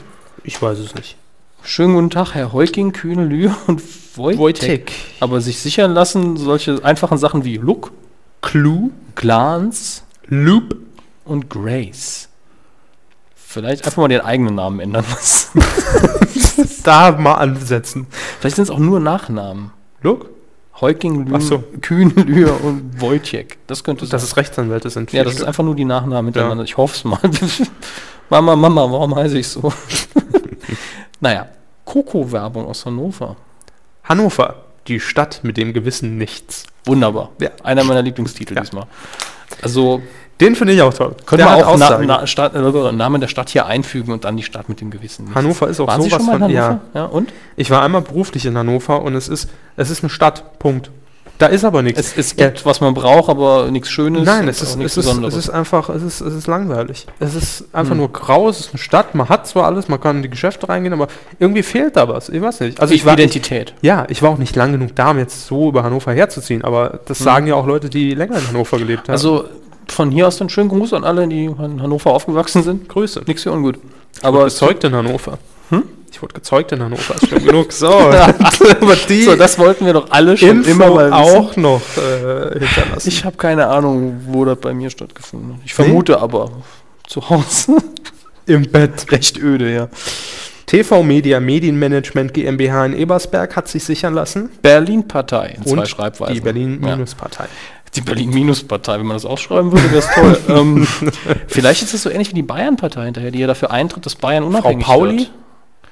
Ich 0.44 0.60
weiß 0.60 0.78
es 0.78 0.94
nicht. 0.94 1.16
Schönen 1.62 1.94
guten 1.94 2.10
Tag, 2.10 2.34
Herr 2.34 2.52
Heuking, 2.52 2.92
Kühn, 2.92 3.28
Lühr 3.28 3.56
und 3.66 3.82
Wojciech. 4.16 4.38
Wojciech. 4.38 4.92
Aber 5.20 5.40
sich 5.40 5.58
sichern 5.58 5.92
lassen, 5.92 6.36
solche 6.36 6.84
einfachen 6.84 7.16
Sachen 7.16 7.44
wie 7.44 7.56
Look, 7.56 7.92
Clue, 8.42 8.90
Glance 9.14 10.02
Loop. 10.26 10.76
und 11.24 11.48
Grace. 11.48 12.28
Vielleicht 13.34 13.86
einfach 13.86 14.02
mal 14.02 14.08
den 14.08 14.20
eigenen 14.20 14.54
Namen 14.56 14.80
ändern 14.80 15.04
lassen. 15.10 15.62
Da 16.84 17.12
mal 17.12 17.36
ansetzen. 17.36 18.06
Vielleicht 18.38 18.56
sind 18.56 18.64
es 18.64 18.70
auch 18.70 18.78
nur 18.78 19.00
Nachnamen. 19.00 19.70
Look, 20.02 20.28
Heuking, 20.80 21.30
Ach 21.32 21.40
so. 21.40 21.62
Kühn, 21.80 22.10
Lühr 22.26 22.62
und 22.64 23.00
Wojciech. 23.00 23.58
Das 23.66 23.84
könnte 23.84 24.06
Dass 24.06 24.22
sein. 24.22 24.28
es 24.28 24.36
Rechtsanwälte 24.36 24.90
sind. 24.90 25.12
Ja, 25.12 25.22
das 25.22 25.32
ist 25.34 25.38
Stück. 25.38 25.48
einfach 25.48 25.64
nur 25.64 25.76
die 25.76 25.84
Nachnamen 25.84 26.26
hintereinander. 26.32 26.64
Ich 26.64 26.76
hoffe 26.76 26.94
es 26.96 27.04
mal. 27.04 27.18
Mama, 28.30 28.56
Mama, 28.56 28.82
warum 28.90 29.14
heiße 29.14 29.38
ich 29.38 29.48
so? 29.48 29.72
naja, 31.20 31.48
Coco-Werbung 31.84 32.66
aus 32.66 32.84
Hannover. 32.86 33.36
Hannover, 34.02 34.64
die 34.88 35.00
Stadt 35.00 35.40
mit 35.42 35.56
dem 35.56 35.72
gewissen 35.72 36.18
Nichts. 36.18 36.64
Wunderbar. 36.86 37.30
Ja. 37.40 37.50
Einer 37.62 37.84
meiner 37.84 38.02
Lieblingstitel 38.02 38.54
Ja. 38.54 38.60
diesmal. 38.62 38.86
Also 39.62 40.02
Den 40.40 40.56
finde 40.56 40.72
ich 40.72 40.82
auch 40.82 40.92
toll. 40.92 41.14
können 41.26 41.38
Der 41.38 41.46
wir 41.46 41.52
hat 41.52 41.64
auch 41.64 41.76
na, 41.76 41.84
Aussagen. 41.86 42.06
na, 42.06 42.26
Stadt, 42.26 42.54
äh, 42.54 42.92
Namen 42.92 43.20
der 43.20 43.28
Stadt 43.28 43.50
hier 43.50 43.66
einfügen 43.66 44.12
und 44.12 44.24
dann 44.24 44.36
die 44.36 44.42
Stadt 44.42 44.68
mit 44.68 44.80
dem 44.80 44.90
Gewissen. 44.90 45.24
Nichts. 45.26 45.36
Hannover 45.36 45.68
ist 45.68 45.78
auch 45.80 45.86
Waren 45.86 46.02
sowas 46.02 46.16
schon 46.16 46.26
mal 46.26 46.32
in 46.34 46.38
von- 46.40 46.56
Hannover? 46.64 46.80
Ja. 46.94 47.04
und? 47.04 47.32
Ich 47.56 47.70
war 47.70 47.82
einmal 47.82 48.02
beruflich 48.02 48.44
in 48.46 48.58
Hannover 48.58 49.02
und 49.02 49.14
es 49.14 49.28
ist, 49.28 49.48
es 49.76 49.90
ist 49.90 50.02
eine 50.02 50.10
Stadt. 50.10 50.58
Punkt. 50.58 50.90
Da 51.38 51.46
ist 51.46 51.64
aber 51.64 51.82
nichts. 51.82 51.98
Es, 51.98 52.16
es 52.16 52.36
gibt, 52.36 52.64
was 52.64 52.80
man 52.80 52.94
braucht, 52.94 53.28
aber 53.28 53.68
nichts 53.70 53.90
Schönes. 53.90 54.24
Nein, 54.24 54.46
es 54.46 54.60
auch 54.60 54.62
ist, 54.68 54.76
nichts 54.76 54.92
es, 54.92 54.98
ist, 54.98 55.06
Besonderes. 55.06 55.34
es 55.34 55.44
ist 55.46 55.50
einfach, 55.50 55.88
es 55.88 56.02
ist, 56.04 56.20
es 56.20 56.32
ist 56.32 56.46
langweilig. 56.46 57.06
Es 57.18 57.34
ist 57.34 57.64
einfach 57.72 57.90
Hm. 57.92 57.98
nur 57.98 58.12
grau, 58.12 58.48
es 58.48 58.60
ist 58.60 58.68
eine 58.70 58.78
Stadt, 58.78 59.16
man 59.16 59.28
hat 59.28 59.46
zwar 59.48 59.64
alles, 59.66 59.88
man 59.88 60.00
kann 60.00 60.16
in 60.18 60.22
die 60.22 60.30
Geschäfte 60.30 60.68
reingehen, 60.68 60.92
aber 60.92 61.08
irgendwie 61.40 61.64
fehlt 61.64 61.96
da 61.96 62.06
was. 62.08 62.28
Ich 62.28 62.40
weiß 62.40 62.60
nicht. 62.60 62.80
Also 62.80 62.94
ich 62.94 63.04
war, 63.04 63.14
Identität. 63.14 63.74
ja, 63.82 64.06
ich 64.08 64.22
war 64.22 64.30
auch 64.30 64.38
nicht 64.38 64.54
lang 64.54 64.70
genug 64.72 64.94
da, 64.94 65.10
um 65.10 65.18
jetzt 65.18 65.46
so 65.48 65.70
über 65.70 65.82
Hannover 65.82 66.12
herzuziehen, 66.12 66.62
aber 66.62 67.00
das 67.06 67.18
sagen 67.18 67.48
ja 67.48 67.56
auch 67.56 67.66
Leute, 67.66 67.90
die 67.90 68.14
länger 68.14 68.38
in 68.38 68.46
Hannover 68.48 68.78
gelebt 68.78 69.00
haben. 69.00 69.06
Hm. 69.08 69.12
Also 69.14 69.44
von 69.88 70.10
hier 70.10 70.28
aus 70.28 70.36
dann 70.38 70.48
schönen 70.48 70.68
Gruß 70.68 70.92
an 70.92 71.04
alle, 71.04 71.26
die 71.28 71.44
in 71.44 71.82
Hannover 71.82 72.12
aufgewachsen 72.12 72.62
sind. 72.62 72.88
Grüße. 72.88 73.22
Nichts 73.26 73.42
für 73.42 73.52
ungut. 73.52 73.78
Aber 74.22 74.44
gezeugt 74.44 74.84
in 74.84 74.94
Hannover. 74.94 75.38
Hm? 75.70 75.82
Ich 76.12 76.22
wurde 76.22 76.34
gezeugt 76.34 76.70
in 76.70 76.80
Hannover, 76.82 77.14
ist 77.16 77.28
schon 77.28 77.44
genug. 77.44 77.72
So, 77.72 77.88
aber 77.88 78.96
die 79.08 79.22
so, 79.24 79.34
das 79.34 79.58
wollten 79.58 79.84
wir 79.84 79.94
doch 79.94 80.10
alle 80.10 80.36
schon 80.36 80.58
Info 80.58 80.70
immer 80.70 80.90
mal 80.94 81.10
wissen. 81.10 81.12
auch 81.12 81.56
noch 81.56 81.82
äh, 81.96 82.58
hinterlassen. 82.60 83.08
Ich 83.08 83.24
habe 83.24 83.36
keine 83.36 83.66
Ahnung, 83.66 84.20
wo 84.28 84.44
das 84.44 84.58
bei 84.58 84.72
mir 84.72 84.90
stattgefunden 84.90 85.54
hat. 85.54 85.60
Ich 85.64 85.74
vermute 85.74 86.20
aber 86.20 86.50
zu 87.08 87.28
Hause. 87.28 87.78
Im 88.46 88.70
Bett. 88.70 89.10
Recht 89.10 89.38
öde, 89.38 89.72
ja. 89.74 89.88
TV 90.66 91.02
Media 91.02 91.40
Medienmanagement 91.40 92.32
GmbH 92.32 92.86
in 92.86 92.94
Ebersberg 92.94 93.56
hat 93.56 93.68
sich 93.68 93.84
sichern 93.84 94.14
lassen. 94.14 94.50
Berlin-Partei 94.62 95.54
in 95.56 95.64
zwei 95.66 95.78
Und 95.80 95.88
Schreibweisen. 95.88 96.34
die 96.34 96.40
Ja. 97.46 97.46
Die 97.96 98.00
Berlin-Minus-Partei, 98.00 98.98
wenn 98.98 99.06
man 99.06 99.16
das 99.16 99.24
ausschreiben 99.24 99.70
würde, 99.70 99.90
wäre 99.90 99.98
es 99.98 100.08
toll. 100.14 100.38
ähm, 100.48 100.86
vielleicht 101.46 101.82
ist 101.82 101.94
es 101.94 102.02
so 102.02 102.10
ähnlich 102.10 102.30
wie 102.30 102.34
die 102.34 102.42
Bayern-Partei 102.42 103.04
hinterher, 103.04 103.30
die 103.30 103.38
ja 103.38 103.46
dafür 103.46 103.70
eintritt, 103.70 104.04
dass 104.04 104.16
Bayern 104.16 104.44
unabhängig 104.44 104.84
Pauli? 104.84 105.18
wird. 105.18 105.30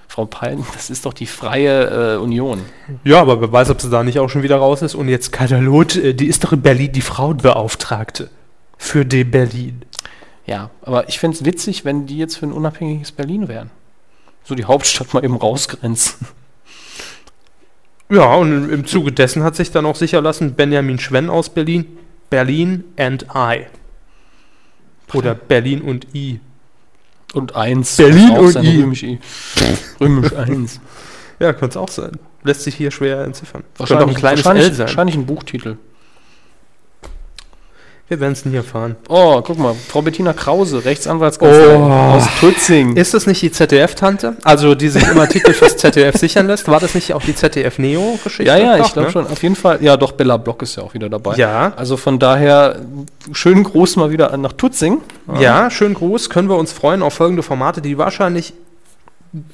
Frau 0.09 0.27
Pauli, 0.27 0.62
das 0.74 0.91
ist 0.91 1.07
doch 1.07 1.15
die 1.15 1.24
Freie 1.27 2.16
äh, 2.16 2.19
Union. 2.19 2.61
Ja, 3.03 3.23
aber 3.23 3.41
wer 3.41 3.51
weiß, 3.51 3.70
ob 3.70 3.81
sie 3.81 3.89
da 3.89 4.03
nicht 4.03 4.19
auch 4.19 4.29
schon 4.29 4.43
wieder 4.43 4.57
raus 4.57 4.83
ist. 4.83 4.95
Und 4.95 5.09
jetzt 5.09 5.33
Katalot, 5.33 5.97
äh, 5.97 6.12
die 6.12 6.27
ist 6.27 6.45
doch 6.45 6.53
in 6.53 6.61
Berlin 6.61 6.93
die 6.93 7.01
Frauenbeauftragte. 7.01 8.29
Für 8.77 9.07
die 9.07 9.24
Berlin. 9.24 9.83
Ja, 10.45 10.70
aber 10.83 11.09
ich 11.09 11.19
fände 11.19 11.37
es 11.37 11.45
witzig, 11.45 11.85
wenn 11.85 12.07
die 12.07 12.19
jetzt 12.19 12.37
für 12.37 12.47
ein 12.47 12.53
unabhängiges 12.53 13.12
Berlin 13.12 13.49
wären. 13.49 13.70
So 14.45 14.55
die 14.55 14.65
Hauptstadt 14.65 15.15
mal 15.15 15.24
eben 15.24 15.37
rausgrenzen. 15.37 16.27
Ja, 18.13 18.35
und 18.35 18.69
im 18.71 18.85
Zuge 18.87 19.11
dessen 19.11 19.43
hat 19.43 19.57
sich 19.57 19.71
dann 19.71 19.87
auch 19.87 19.97
sicher 19.97 20.21
lassen 20.21 20.53
Benjamin 20.53 20.99
Schwenn 20.99 21.31
aus 21.31 21.49
Berlin. 21.49 21.87
Berlin 22.29 22.85
and 22.99 23.27
I. 23.35 23.67
Oder 25.15 25.35
Berlin 25.35 25.81
und 25.81 26.07
I. 26.15 26.41
Und 27.33 27.57
eins. 27.57 27.97
Berlin 27.97 28.31
und 28.33 28.51
sein 28.51 28.65
I. 28.65 28.83
Römisch 28.83 29.03
I. 29.03 29.19
Römisch 29.99 30.35
eins. 30.35 30.81
Ja, 31.39 31.55
könnte 31.55 31.71
es 31.71 31.77
auch 31.79 31.89
sein. 31.89 32.13
Lässt 32.45 32.63
sich 32.65 32.75
hier 32.75 32.91
schwer 32.91 33.25
entziffern. 33.25 33.65
Könnte 33.79 33.97
auch 33.97 34.01
ein 34.01 34.01
Wahrscheinlich, 34.01 34.19
kleines 34.19 34.45
wahrscheinlich, 34.45 34.67
L 34.69 34.75
sein. 34.75 34.87
wahrscheinlich 34.87 35.17
ein 35.17 35.27
Buchtitel. 35.27 35.77
Wir 38.13 38.21
werden 38.21 38.35
es 38.35 38.45
nie 38.45 38.57
erfahren. 38.57 38.97
Oh, 39.09 39.41
guck 39.41 39.57
mal, 39.57 39.73
Frau 39.89 40.03
Bettina 40.03 40.35
Krause, 40.35 40.85
Rechtsanwaltskanzlei 40.85 41.77
Oh. 41.79 41.81
aus 42.17 42.25
Tutzing. 42.41 42.95
Ist 42.95 43.15
das 43.15 43.27
nicht 43.27 43.41
die 43.41 43.51
ZDF-Tante? 43.51 44.37
Also, 44.45 44.75
die 44.75 44.91
sich 44.91 45.09
immer 45.09 45.27
Titel 45.27 45.55
fürs 45.55 45.79
ZDF 45.79 46.15
sichern 46.19 46.47
lässt? 46.47 46.69
War 46.69 46.79
das 46.79 46.95
nicht 46.95 47.15
auch 47.15 47.23
die 47.23 47.35
ZDF-Neo-Geschichte? 47.35 48.45
ja, 48.45 48.59
ja, 48.59 48.77
Doch, 48.77 48.87
ich 48.87 48.93
glaube 48.93 49.07
ne? 49.07 49.13
schon. 49.13 49.27
Auf 49.29 49.43
jeden 49.43 49.57
Fall. 49.57 49.79
Ja, 49.83 49.97
doch, 49.97 50.13
Bella 50.13 50.37
Block 50.37 50.61
ist 50.61 50.77
ja 50.77 50.83
auch 50.83 50.93
wieder 50.93 51.09
dabei. 51.09 51.37
Ja. 51.37 51.73
Also 51.75 51.97
von 51.97 52.19
daher, 52.19 52.81
schönen 53.33 53.65
Gruß 53.65 53.97
mal 53.97 54.11
wieder 54.11 54.37
nach 54.37 54.53
Tutzing. 54.53 54.99
Ja, 55.41 55.71
schönen 55.71 55.95
Gruß. 55.95 56.29
Können 56.29 56.51
wir 56.51 56.57
uns 56.59 56.71
freuen 56.71 57.03
auf 57.03 57.15
folgende 57.15 57.43
Formate, 57.43 57.81
die 57.81 57.97
wahrscheinlich 57.97 58.53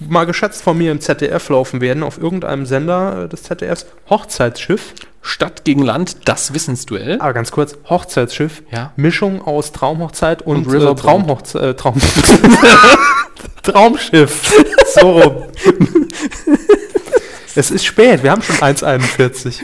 mal 0.01 0.27
geschätzt 0.27 0.63
von 0.65 0.77
mir 0.77 0.91
im 0.91 1.01
ZDF 1.01 1.49
laufen 1.49 1.81
werden, 1.81 2.03
auf 2.03 2.19
irgendeinem 2.19 2.67
Sender 2.67 3.29
des 3.29 3.45
ZDFs. 3.45 3.87
Hochzeitsschiff. 4.11 4.95
Stadt 5.21 5.65
gegen 5.65 5.83
Land, 5.83 6.17
das 6.29 6.55
Wissensduell. 6.55 7.21
Aber 7.21 7.33
ganz 7.33 7.51
kurz, 7.51 7.77
Hochzeitsschiff. 7.89 8.63
Ja. 8.71 8.93
Mischung 8.97 9.43
aus 9.43 9.73
Traumhochzeit 9.73 10.43
und, 10.43 10.67
Und 10.67 10.75
äh. 10.75 10.95
Traumhochzeit. 10.95 11.63
Äh, 11.63 11.75
Traum 11.75 12.01
Traumschiff. 13.63 14.53
So 14.95 15.11
rum. 15.21 15.43
es 17.55 17.71
ist 17.71 17.85
spät, 17.85 18.23
wir 18.23 18.31
haben 18.31 18.41
schon 18.41 18.57
1,41. 18.57 19.63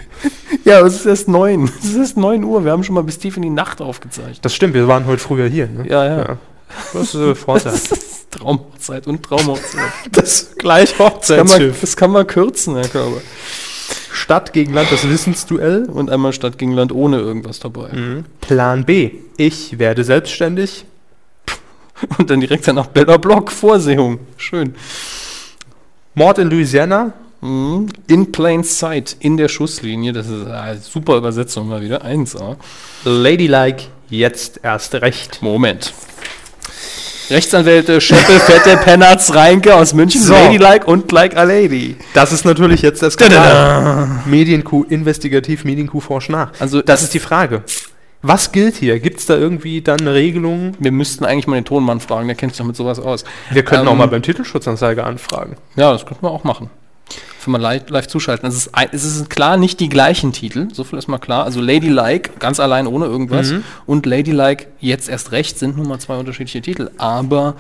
Ja, 0.64 0.80
es 0.80 0.96
ist 0.96 1.06
erst 1.06 1.28
neun. 1.28 1.70
Es 1.78 1.86
ist 1.90 1.96
erst 1.96 2.16
neun 2.18 2.44
Uhr. 2.44 2.64
Wir 2.64 2.72
haben 2.72 2.84
schon 2.84 2.94
mal 2.94 3.02
bis 3.04 3.18
tief 3.18 3.36
in 3.36 3.42
die 3.42 3.50
Nacht 3.50 3.80
aufgezeichnet. 3.80 4.40
Das 4.42 4.54
stimmt, 4.54 4.74
wir 4.74 4.86
waren 4.86 5.06
heute 5.06 5.22
früher 5.22 5.48
hier. 5.48 5.66
Ne? 5.66 5.88
Ja, 5.88 6.04
ja. 6.04 6.36
Das 6.92 7.02
ist 7.02 7.14
äh, 7.14 7.34
Vorteil. 7.34 7.72
Traumhochzeit 8.30 9.06
und 9.06 9.22
Traumhochzeit. 9.22 9.80
Das 10.12 10.56
gleich 10.58 10.90
Das 10.90 10.98
kann, 10.98 11.06
man, 11.06 11.14
Hochzeitsschiff. 11.14 11.80
das 11.80 11.96
kann 11.96 12.10
man 12.10 12.26
kürzen, 12.26 12.74
Herr 12.76 12.88
Körber. 12.88 13.22
Stadt 14.14 14.52
gegen 14.52 14.72
Land, 14.72 14.92
das 14.92 15.08
Wissensduell. 15.08 15.84
Und 15.84 16.10
einmal 16.10 16.32
Stadt 16.32 16.56
gegen 16.56 16.72
Land 16.72 16.92
ohne 16.92 17.18
irgendwas 17.18 17.58
dabei. 17.58 17.90
Plan 18.40 18.84
B. 18.84 19.10
Ich 19.36 19.78
werde 19.78 20.04
selbstständig. 20.04 20.84
Und 22.18 22.30
dann 22.30 22.40
direkt 22.40 22.66
danach 22.66 22.86
Bella 22.86 23.16
Block, 23.16 23.50
Vorsehung. 23.50 24.20
Schön. 24.36 24.74
Mord 26.14 26.38
in 26.38 26.48
Louisiana. 26.48 27.12
Mhm. 27.40 27.88
In 28.06 28.32
plain 28.32 28.64
sight, 28.64 29.16
in 29.20 29.36
der 29.36 29.48
Schusslinie. 29.48 30.12
Das 30.12 30.28
ist 30.28 30.46
eine 30.46 30.78
super 30.78 31.16
Übersetzung 31.16 31.68
mal 31.68 31.82
wieder. 31.82 32.04
1A. 32.04 32.56
Ladylike, 33.04 33.84
jetzt 34.08 34.60
erst 34.62 34.94
recht. 34.94 35.42
Moment. 35.42 35.92
Rechtsanwälte 37.30 38.00
Scheppel, 38.00 38.38
Fette, 38.40 38.76
Pennertz, 38.76 39.34
Reinke 39.34 39.74
aus 39.74 39.94
München, 39.94 40.20
So. 40.20 40.34
Ladylike 40.34 40.86
und 40.86 41.10
Like 41.12 41.36
a 41.36 41.44
Lady. 41.44 41.96
Das 42.12 42.32
ist 42.32 42.44
natürlich 42.44 42.82
jetzt 42.82 43.02
das. 43.02 43.16
Medienkuh, 44.26 44.84
investigativ, 44.84 45.64
Medienkuh 45.64 46.00
forsch 46.00 46.28
nach. 46.28 46.50
Also 46.60 46.82
Das 46.82 47.02
ist 47.02 47.14
die 47.14 47.18
Frage. 47.20 47.62
Was 48.26 48.52
gilt 48.52 48.76
hier? 48.76 49.00
Gibt 49.00 49.20
es 49.20 49.26
da 49.26 49.36
irgendwie 49.36 49.82
dann 49.82 50.00
eine 50.00 50.14
Regelung? 50.14 50.74
Wir 50.78 50.92
müssten 50.92 51.26
eigentlich 51.26 51.46
mal 51.46 51.56
den 51.56 51.66
Tonmann 51.66 52.00
fragen, 52.00 52.26
der 52.26 52.34
kennt 52.36 52.52
sich 52.52 52.58
doch 52.58 52.64
mit 52.66 52.74
sowas 52.76 52.98
aus. 52.98 53.24
Wir 53.50 53.62
könnten 53.64 53.86
auch 53.86 53.92
Ähm, 53.92 53.98
mal 53.98 54.08
beim 54.08 54.22
Titelschutzanzeiger 54.22 55.04
anfragen. 55.04 55.56
Ja, 55.76 55.92
das 55.92 56.06
könnten 56.06 56.24
wir 56.24 56.30
auch 56.30 56.42
machen. 56.44 56.70
Für 57.38 57.50
mal 57.50 57.60
live, 57.60 57.90
live 57.90 58.06
zuschalten. 58.06 58.48
Es 58.48 58.56
ist, 58.56 58.74
ein, 58.74 58.88
es 58.92 59.04
ist 59.04 59.28
klar 59.28 59.56
nicht 59.58 59.78
die 59.80 59.90
gleichen 59.90 60.32
Titel, 60.32 60.68
so 60.72 60.82
viel 60.82 60.98
ist 60.98 61.08
mal 61.08 61.18
klar. 61.18 61.44
Also 61.44 61.60
Ladylike, 61.60 62.30
ganz 62.38 62.58
allein 62.58 62.86
ohne 62.86 63.04
irgendwas, 63.04 63.52
und 63.86 64.06
Ladylike, 64.06 64.66
jetzt 64.80 65.08
erst 65.08 65.32
recht, 65.32 65.58
sind 65.58 65.76
nun 65.76 65.86
mal 65.86 65.98
zwei 65.98 66.16
unterschiedliche 66.16 66.62
Titel. 66.62 66.90
Aber 66.96 67.56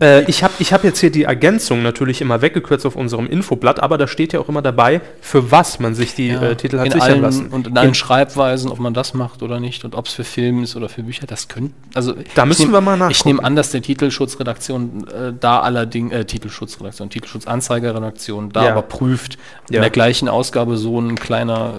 Äh, 0.00 0.28
ich 0.28 0.42
habe 0.42 0.52
ich 0.58 0.72
hab 0.72 0.82
jetzt 0.82 0.98
hier 0.98 1.10
die 1.10 1.22
Ergänzung 1.22 1.82
natürlich 1.84 2.20
immer 2.20 2.42
weggekürzt 2.42 2.84
auf 2.84 2.96
unserem 2.96 3.28
Infoblatt, 3.28 3.80
aber 3.80 3.96
da 3.96 4.08
steht 4.08 4.32
ja 4.32 4.40
auch 4.40 4.48
immer 4.48 4.60
dabei, 4.60 5.00
für 5.20 5.52
was 5.52 5.78
man 5.78 5.94
sich 5.94 6.14
die 6.16 6.30
äh, 6.30 6.56
Titel 6.56 6.78
hat 6.80 6.86
in 6.86 6.92
sichern 6.92 7.10
allen, 7.10 7.22
lassen. 7.22 7.46
Und 7.50 7.68
in 7.68 7.78
allen 7.78 7.94
Schreibweisen, 7.94 8.70
ob 8.72 8.80
man 8.80 8.92
das 8.92 9.14
macht 9.14 9.42
oder 9.44 9.60
nicht 9.60 9.84
und 9.84 9.94
ob 9.94 10.06
es 10.08 10.14
für 10.14 10.24
Film 10.24 10.64
ist 10.64 10.74
oder 10.74 10.88
für 10.88 11.04
Bücher, 11.04 11.28
das 11.28 11.46
könnte. 11.46 11.74
Also 11.94 12.12
Da 12.34 12.42
ich 12.42 12.48
müssen 12.48 12.62
nehm- 12.66 12.72
wir 12.72 12.80
mal 12.80 12.94
Ich 12.94 12.98
nachgucken. 12.98 13.28
nehme 13.36 13.44
an, 13.44 13.54
dass 13.54 13.70
der 13.70 13.82
Titelschutzredaktion 13.82 15.06
äh, 15.08 15.32
da 15.38 15.60
allerdings, 15.60 16.12
äh, 16.12 16.24
Titelschutzredaktion, 16.24 17.08
Titelschutzanzeigerredaktion 17.10 18.50
da 18.50 18.64
Ja. 18.64 18.70
aber 18.72 18.82
prüft, 18.82 19.38
in 19.68 19.76
Ja. 19.76 19.80
der 19.80 19.90
gleichen 19.90 20.28
Ausgabe 20.28 20.76
so 20.76 21.00
ein 21.00 21.14
kleiner, 21.14 21.74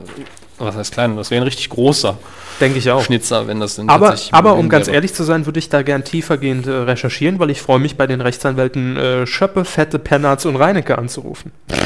was 0.58 0.76
heißt 0.76 0.94
kleiner, 0.94 1.16
das 1.16 1.32
wäre 1.32 1.42
ein 1.42 1.46
richtig 1.46 1.70
großer 1.70 2.18
Denke 2.62 2.78
ich 2.78 2.90
auch. 2.90 3.04
Schnitzer, 3.04 3.48
wenn 3.48 3.60
das 3.60 3.76
denn 3.76 3.90
Aber, 3.90 4.16
aber 4.32 4.56
um 4.56 4.70
ganz 4.70 4.88
wäre. 4.88 4.96
ehrlich 4.96 5.14
zu 5.14 5.24
sein, 5.24 5.46
würde 5.46 5.60
ich 5.60 5.70
da 5.70 5.82
gern 5.82 6.04
tiefergehend 6.04 6.68
äh, 6.68 6.72
recherchieren, 6.72 7.40
weil 7.40 7.50
ich 7.50 7.62
freue 7.62 7.80
mich 7.80 7.98
bei 7.98 8.08
den 8.08 8.22
Rechtsanwälten 8.22 8.96
äh, 8.96 9.28
Schöppe, 9.28 9.66
Fette, 9.66 10.00
Pennerz 10.00 10.46
und 10.46 10.56
Reinecke 10.56 10.98
anzurufen. 10.98 11.52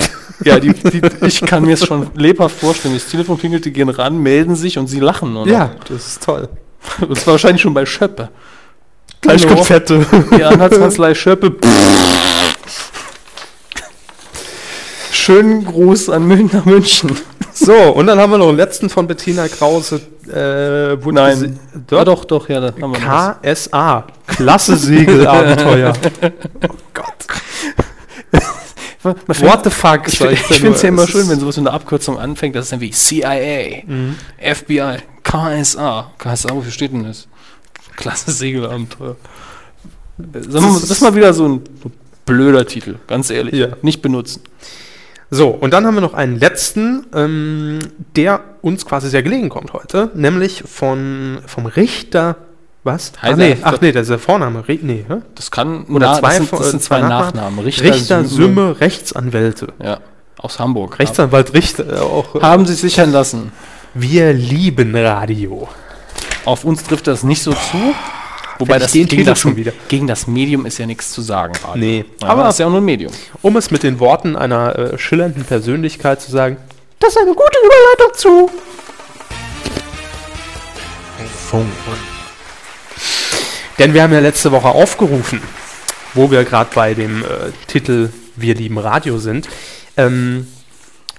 Ja, 0.46 0.58
die, 0.58 0.72
die, 0.72 1.02
ich 1.26 1.42
kann 1.42 1.66
mir 1.66 1.74
es 1.74 1.86
schon 1.86 2.12
lebhaft 2.16 2.62
vorstellen. 2.62 2.94
Das 2.94 3.10
Telefon 3.10 3.38
klingelt, 3.38 3.66
die 3.66 3.74
gehen 3.74 3.90
ran, 3.90 4.20
melden 4.20 4.56
sich 4.56 4.78
und 4.78 4.88
sie 4.88 5.02
lachen 5.02 5.34
nur 5.34 5.46
noch. 5.46 5.70
das 5.90 6.08
ist 6.08 6.24
toll. 6.24 6.48
Und 7.02 7.20
zwar 7.20 7.34
wahrscheinlich 7.34 7.62
schon 7.62 7.74
bei 7.74 7.86
Schöppe. 7.86 8.30
Gleich 9.20 9.46
kommt 9.46 9.66
Fette. 9.66 10.06
Die 10.38 10.42
Anwaltskanzlei 10.42 11.14
Schöppe. 11.14 11.56
Schönen 15.12 15.66
Gruß 15.66 16.10
an 16.10 16.26
Mün 16.26 16.50
nach 16.54 16.64
München. 16.64 17.12
So, 17.60 17.74
und 17.74 18.08
dann 18.08 18.20
haben 18.20 18.32
wir 18.32 18.38
noch 18.38 18.48
einen 18.48 18.58
letzten 18.58 18.90
von 18.90 19.06
Bettina 19.06 19.48
Krause. 19.50 20.00
Äh, 20.34 20.96
Nein. 21.12 21.60
Ja, 21.92 22.06
doch, 22.06 22.24
doch, 22.24 22.48
ja, 22.48 22.62
da 22.62 22.74
haben 22.82 22.94
wir. 22.94 23.34
KSA. 23.54 24.08
Klasse 24.28 24.78
Segelabenteuer. 24.78 25.94
oh 26.24 26.76
Gott. 26.94 27.04
What 29.04 29.64
the 29.64 29.70
fuck? 29.70 30.08
Ich, 30.08 30.22
ich, 30.22 30.40
finde 30.40 30.76
es 30.76 30.82
ja 30.82 30.90
immer 30.90 31.08
schön, 31.08 31.28
wenn 31.30 31.40
sowas 31.40 31.58
mit 31.58 31.68
einer 31.68 31.76
Abkürzung 31.76 32.18
anfängt, 32.18 32.56
das 32.56 32.66
ist 32.66 32.72
dann 32.72 32.82
wie 32.82 32.92
CIA, 32.92 33.84
Mhm. 33.86 34.16
FBI, 34.38 34.98
KSA. 35.24 36.12
KSA, 36.18 36.50
wofür 36.54 36.72
steht 36.72 36.94
denn 36.94 37.04
das? 37.04 37.28
Klasse 37.98 38.32
Segelabenteuer. 38.32 39.18
Äh, 40.20 40.24
das 40.50 40.90
ist 40.90 41.02
mal 41.02 41.16
wieder 41.16 41.34
so 41.34 41.46
ein 41.46 41.62
blöder 42.26 42.66
Titel, 42.66 42.96
ganz 43.08 43.30
ehrlich. 43.30 43.54
Ja. 43.56 43.70
Nicht 43.82 44.02
benutzen. 44.02 44.44
So, 45.32 45.50
und 45.50 45.74
dann 45.74 45.86
haben 45.86 45.94
wir 45.96 46.02
noch 46.02 46.16
einen 46.16 46.40
letzten, 46.40 47.06
ähm, 47.14 47.80
der 48.16 48.42
uns 48.62 48.86
quasi 48.86 49.10
sehr 49.10 49.22
gelegen 49.22 49.50
kommt 49.50 49.74
heute, 49.74 50.10
nämlich 50.16 50.64
von, 50.66 51.40
vom 51.46 51.68
Richter, 51.68 52.36
was? 52.84 53.12
Ach 53.18 53.24
Heiser- 53.24 53.36
nee, 53.38 53.58
ach 53.62 53.80
nee, 53.82 53.92
das 53.92 54.04
ist 54.04 54.10
der 54.10 54.20
Vorname, 54.20 54.62
Ri- 54.68 54.80
nee, 54.82 55.06
hä? 55.08 55.18
Das 55.36 55.52
kann 55.52 55.84
Oder 55.86 56.08
na, 56.14 56.20
zwei, 56.20 56.28
das 56.30 56.38
sind, 56.38 56.52
das 56.54 56.72
sind 56.72 56.84
zwei 56.84 57.02
Nachnamen. 57.02 57.26
Nachnamen. 57.36 57.60
Richter, 57.66 58.26
Sümme, 58.26 58.80
Rechtsanwälte. 58.80 59.74
Ja, 59.84 60.00
aus 60.40 60.58
Hamburg. 60.60 60.98
Rechtsanwalt 60.98 61.54
Richter 61.54 61.88
äh, 61.94 62.00
auch. 62.00 62.42
Haben 62.42 62.66
sich 62.66 62.78
sichern 62.80 63.12
lassen. 63.12 63.52
Wir 63.94 64.34
lieben 64.34 64.96
Radio. 64.96 65.68
Auf 66.46 66.64
uns 66.64 66.84
trifft 66.84 67.06
das 67.08 67.24
nicht 67.24 67.44
so 67.44 67.52
zu. 67.52 67.94
Wobei 68.60 68.78
das 68.78 68.92
den 68.92 69.08
gegen 69.08 69.26
das, 69.26 69.40
schon 69.40 69.56
wieder. 69.56 69.72
gegen 69.88 70.06
das 70.06 70.28
Medium 70.28 70.66
ist 70.66 70.78
ja 70.78 70.86
nichts 70.86 71.12
zu 71.12 71.22
sagen. 71.22 71.54
Radio. 71.64 71.80
Nee, 71.80 72.06
Ja, 72.22 72.28
aber- 72.28 72.42
aber 72.42 72.50
ist 72.50 72.60
ja 72.60 72.66
auch 72.66 72.70
nur 72.72 72.82
ein 72.82 72.86
Medium. 72.86 73.12
Um 73.42 73.56
es 73.58 73.72
mit 73.72 73.84
den 73.84 74.00
Worten 74.00 74.36
einer 74.36 74.78
äh, 74.78 74.98
schillernden 74.98 75.46
Persönlichkeit 75.46 76.22
zu 76.22 76.30
sagen, 76.32 76.58
das 77.00 77.12
ist 77.12 77.18
eine 77.22 77.34
gute 77.34 77.58
Überleitung 77.66 78.14
zu. 78.18 78.52
Funk. 81.50 81.68
Denn 83.78 83.94
wir 83.94 84.04
haben 84.04 84.14
ja 84.14 84.20
letzte 84.20 84.52
Woche 84.52 84.68
aufgerufen, 84.68 85.42
wo 86.14 86.30
wir 86.30 86.44
gerade 86.44 86.70
bei 86.76 86.94
dem 86.94 87.24
äh, 87.24 87.28
Titel 87.68 88.10
Wir 88.36 88.56
lieben 88.56 88.78
Radio 88.78 89.18
sind, 89.20 89.48
ähm, 89.98 90.48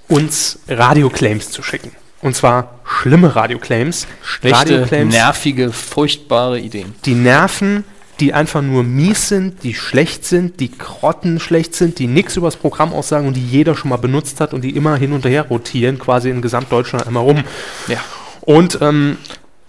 uns 0.09 0.59
Radioclaims 0.69 1.51
zu 1.51 1.63
schicken. 1.63 1.93
Und 2.23 2.37
zwar 2.37 2.81
schlimme 2.85 3.35
Radioclaims. 3.35 4.07
Schlechte, 4.23 4.87
nervige, 5.07 5.73
furchtbare 5.73 6.61
Ideen. 6.61 6.95
die 7.05 7.15
nerven, 7.15 7.85
die 8.21 8.35
einfach 8.35 8.61
nur 8.61 8.83
mies 8.83 9.29
sind, 9.29 9.63
die 9.63 9.73
schlecht 9.73 10.27
sind, 10.27 10.61
die 10.61 10.71
grottenschlecht 10.71 11.75
sind, 11.75 11.99
die 11.99 12.07
nichts 12.07 12.37
übers 12.37 12.57
Programm 12.57 12.93
aussagen 12.93 13.27
und 13.27 13.35
die 13.35 13.47
jeder 13.47 13.75
schon 13.75 13.89
mal 13.89 13.97
benutzt 13.97 14.41
hat 14.41 14.53
und 14.53 14.63
die 14.63 14.77
immer 14.77 14.97
hin 14.97 15.13
und 15.13 15.25
her 15.25 15.47
rotieren, 15.49 15.99
quasi 15.99 16.29
in 16.29 16.43
Gesamtdeutschland 16.43 17.07
einmal 17.07 17.23
rum. 17.23 17.45
Ja. 17.89 17.99
Und 18.43 18.79
ähm, 18.83 19.17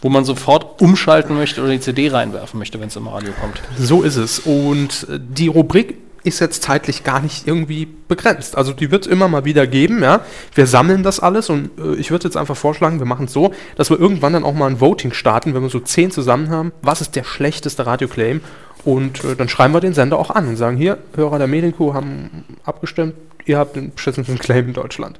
Wo 0.02 0.10
man 0.10 0.26
sofort 0.26 0.82
umschalten 0.82 1.36
möchte 1.36 1.62
oder 1.62 1.72
die 1.72 1.80
CD 1.80 2.10
reinwerfen 2.10 2.60
möchte, 2.60 2.80
wenn 2.82 2.90
es 2.90 2.96
im 2.98 3.08
Radio 3.08 3.32
kommt. 3.40 3.62
so 3.78 4.02
ist 4.02 4.18
es. 4.18 4.40
Und 4.40 5.08
äh, 5.10 5.20
die 5.20 5.48
Rubrik 5.48 5.96
ist 6.24 6.40
jetzt 6.40 6.64
zeitlich 6.64 7.04
gar 7.04 7.22
nicht 7.22 7.48
irgendwie 7.48 7.88
begrenzt. 8.08 8.58
Also 8.58 8.74
die 8.74 8.92
wird 8.92 9.06
es 9.06 9.12
immer 9.12 9.28
mal 9.28 9.46
wieder 9.46 9.66
geben, 9.68 10.04
ja. 10.04 10.22
Wir 10.54 10.68
sammeln 10.68 11.04
das 11.04 11.20
alles 11.20 11.50
und 11.50 11.72
äh, 11.80 11.96
ich 11.96 12.12
würde 12.12 12.26
jetzt 12.26 12.38
einfach 12.38 12.58
vorschlagen, 12.58 13.00
wir 13.00 13.06
machen 13.06 13.26
es 13.26 13.34
so, 13.34 13.54
dass 13.76 13.90
wir 13.90 14.00
irgendwann 14.00 14.34
dann 14.34 14.44
auch 14.44 14.54
mal 14.54 14.70
ein 14.70 14.82
Voting 14.82 15.14
starten, 15.14 15.54
wenn 15.54 15.64
wir 15.64 15.70
so 15.70 15.80
zehn 15.80 16.12
zusammen 16.12 16.50
haben. 16.50 16.72
Was 16.82 17.02
ist 17.02 17.16
der 17.16 17.24
schlechteste 17.24 17.86
Radioclaim? 17.86 18.42
Und 18.84 19.24
äh, 19.24 19.36
dann 19.36 19.50
schreiben 19.50 19.74
wir 19.74 19.80
den 19.80 19.94
Sender 19.94 20.18
auch 20.18 20.32
an 20.32 20.48
und 20.48 20.56
sagen, 20.56 20.78
hier, 20.78 20.98
Hörer 21.16 21.38
der 21.38 21.48
Medienkuh 21.48 21.94
haben 21.94 22.46
abgestimmt, 22.64 23.14
ihr 23.46 23.58
habt 23.58 23.76
den 23.76 23.94
beschissensten 23.94 24.38
Claim 24.40 24.68
in 24.68 24.74
Deutschland. 24.74 25.20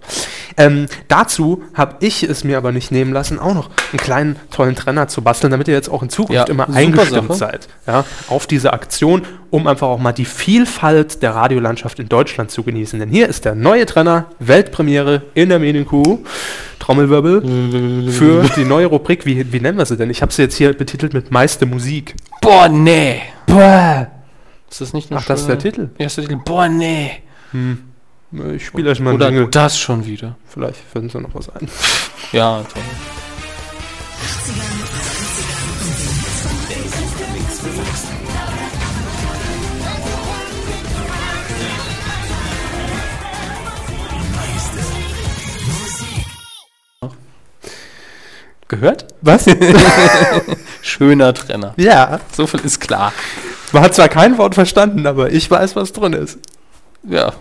Ähm, 0.58 0.88
dazu 1.08 1.64
habe 1.74 1.96
ich 2.02 2.24
es 2.24 2.44
mir 2.44 2.58
aber 2.58 2.72
nicht 2.72 2.92
nehmen 2.92 3.14
lassen, 3.14 3.40
auch 3.40 3.54
noch 3.54 3.70
einen 3.92 4.00
kleinen 4.00 4.36
tollen 4.52 4.76
Trenner 4.76 5.08
zu 5.08 5.22
basteln, 5.22 5.52
damit 5.52 5.68
ihr 5.68 5.74
jetzt 5.74 5.90
auch 5.90 6.04
in 6.04 6.10
Zukunft 6.10 6.34
Ja, 6.34 6.44
immer 6.44 6.70
eingestimmt 6.70 7.30
Sache. 7.30 7.38
seid 7.38 7.68
ja, 7.88 8.06
auf 8.28 8.48
diese 8.48 8.74
Aktion, 8.74 9.24
um 9.50 9.68
einfach 9.68 9.88
auch 9.88 10.00
mal 10.00 10.12
die 10.12 10.26
Vielfalt 10.26 11.22
der 11.22 11.36
Radiolandschaft 11.36 12.00
in 12.00 12.10
Deutschland 12.10 12.52
zu 12.52 12.64
genießen. 12.64 13.00
Denn 13.00 13.10
hier 13.10 13.28
ist 13.28 13.46
der 13.46 13.56
neue 13.56 13.86
Trenner, 13.86 14.26
Weltpremiere 14.40 15.24
in 15.34 15.50
der 15.50 15.60
Medienkuh, 15.60 16.20
Trommelwirbel, 16.80 17.42
für 18.12 18.44
die 18.56 18.66
neue 18.66 18.88
Rubrik. 18.88 19.26
Wie, 19.26 19.52
wie 19.52 19.60
nennen 19.60 19.78
wir 19.78 19.86
sie 19.86 19.98
denn? 19.98 20.10
Ich 20.10 20.22
habe 20.22 20.32
sie 20.34 20.42
jetzt 20.44 20.56
hier 20.56 20.74
betitelt 20.74 21.14
mit 21.14 21.32
Meiste 21.32 21.66
Musik. 21.66 22.16
Boah, 22.42 22.68
nee. 22.70 23.22
Boah. 23.46 24.08
Ist 24.70 24.82
das 24.82 24.94
nicht 24.94 25.12
eine 25.12 25.20
Ach, 25.20 25.26
das 25.26 25.42
ist 25.42 25.48
der 25.48 25.60
Titel? 25.60 25.90
Ja, 25.98 26.06
ist 26.06 26.18
der 26.18 26.26
Titel. 26.26 26.40
Boah, 26.46 26.68
nee. 26.70 27.12
Ich 28.56 28.66
spiele 28.66 28.90
euch 28.92 29.00
mal 29.02 29.14
Oder 29.14 29.28
Jingle. 29.28 29.48
das 29.50 29.78
schon 29.78 30.06
wieder. 30.06 30.38
Vielleicht 30.48 30.78
finden 30.92 31.10
sie 31.10 31.20
noch 31.20 31.34
was 31.36 31.50
ein. 31.50 31.68
Ja, 32.32 32.64
toll. 32.64 32.82
Gehört? 48.68 49.08
Was? 49.22 49.46
Schöner 50.82 51.34
Trenner. 51.34 51.74
ja. 51.78 52.20
So 52.32 52.48
viel 52.48 52.62
ist 52.62 52.80
klar. 52.80 53.12
Man 53.74 53.84
hat 53.84 53.94
zwar 53.96 54.08
kein 54.08 54.38
Wort 54.38 54.56
verstanden, 54.56 55.06
aber 55.06 55.32
ich 55.32 55.50
weiß, 55.52 55.76
was 55.76 55.92
drin 55.92 56.14
ist. 56.14 56.40
Ja. 57.04 57.34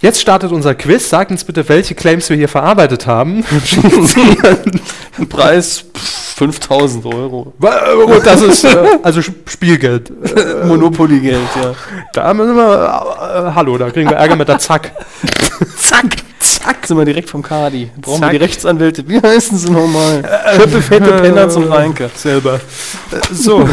Jetzt 0.00 0.20
startet 0.20 0.52
unser 0.52 0.74
Quiz. 0.76 1.08
Sagt 1.08 1.30
uns 1.32 1.42
bitte, 1.44 1.68
welche 1.68 1.94
Claims 1.94 2.30
wir 2.30 2.36
hier 2.36 2.48
verarbeitet 2.48 3.06
haben. 3.06 3.44
Preis 5.28 5.84
pff, 5.92 6.34
5000 6.36 7.04
Euro. 7.06 7.52
Und 7.58 8.24
das 8.26 8.40
ist 8.42 8.62
äh, 8.64 8.98
also 9.02 9.18
Sp- 9.26 9.42
Spielgeld. 9.50 10.10
Äh, 10.36 10.64
Monopoly-Geld, 10.66 11.40
ja. 11.60 11.74
Da 12.12 12.32
müssen 12.32 12.54
wir. 12.54 13.48
Äh, 13.48 13.54
hallo, 13.56 13.76
da 13.76 13.90
kriegen 13.90 14.08
wir 14.08 14.16
Ärger 14.16 14.36
mit 14.36 14.46
der 14.46 14.60
Zack. 14.60 14.92
Zack, 15.76 16.04
zack, 16.38 16.86
sind 16.86 16.96
wir 16.96 17.04
direkt 17.04 17.28
vom 17.28 17.42
Kadi. 17.42 17.90
Brauchen 18.00 18.20
Zack. 18.20 18.30
wir 18.32 18.38
die 18.38 18.44
Rechtsanwälte. 18.44 19.08
Wie 19.08 19.20
heißen 19.20 19.58
sie 19.58 19.70
nochmal? 19.72 20.22
Schippe, 20.56 20.80
fette 20.80 21.12
Penner 21.14 21.48
zum 21.48 21.64
Reinke. 21.72 22.08
Selber. 22.14 22.54
Äh, 23.10 23.34
so. 23.34 23.68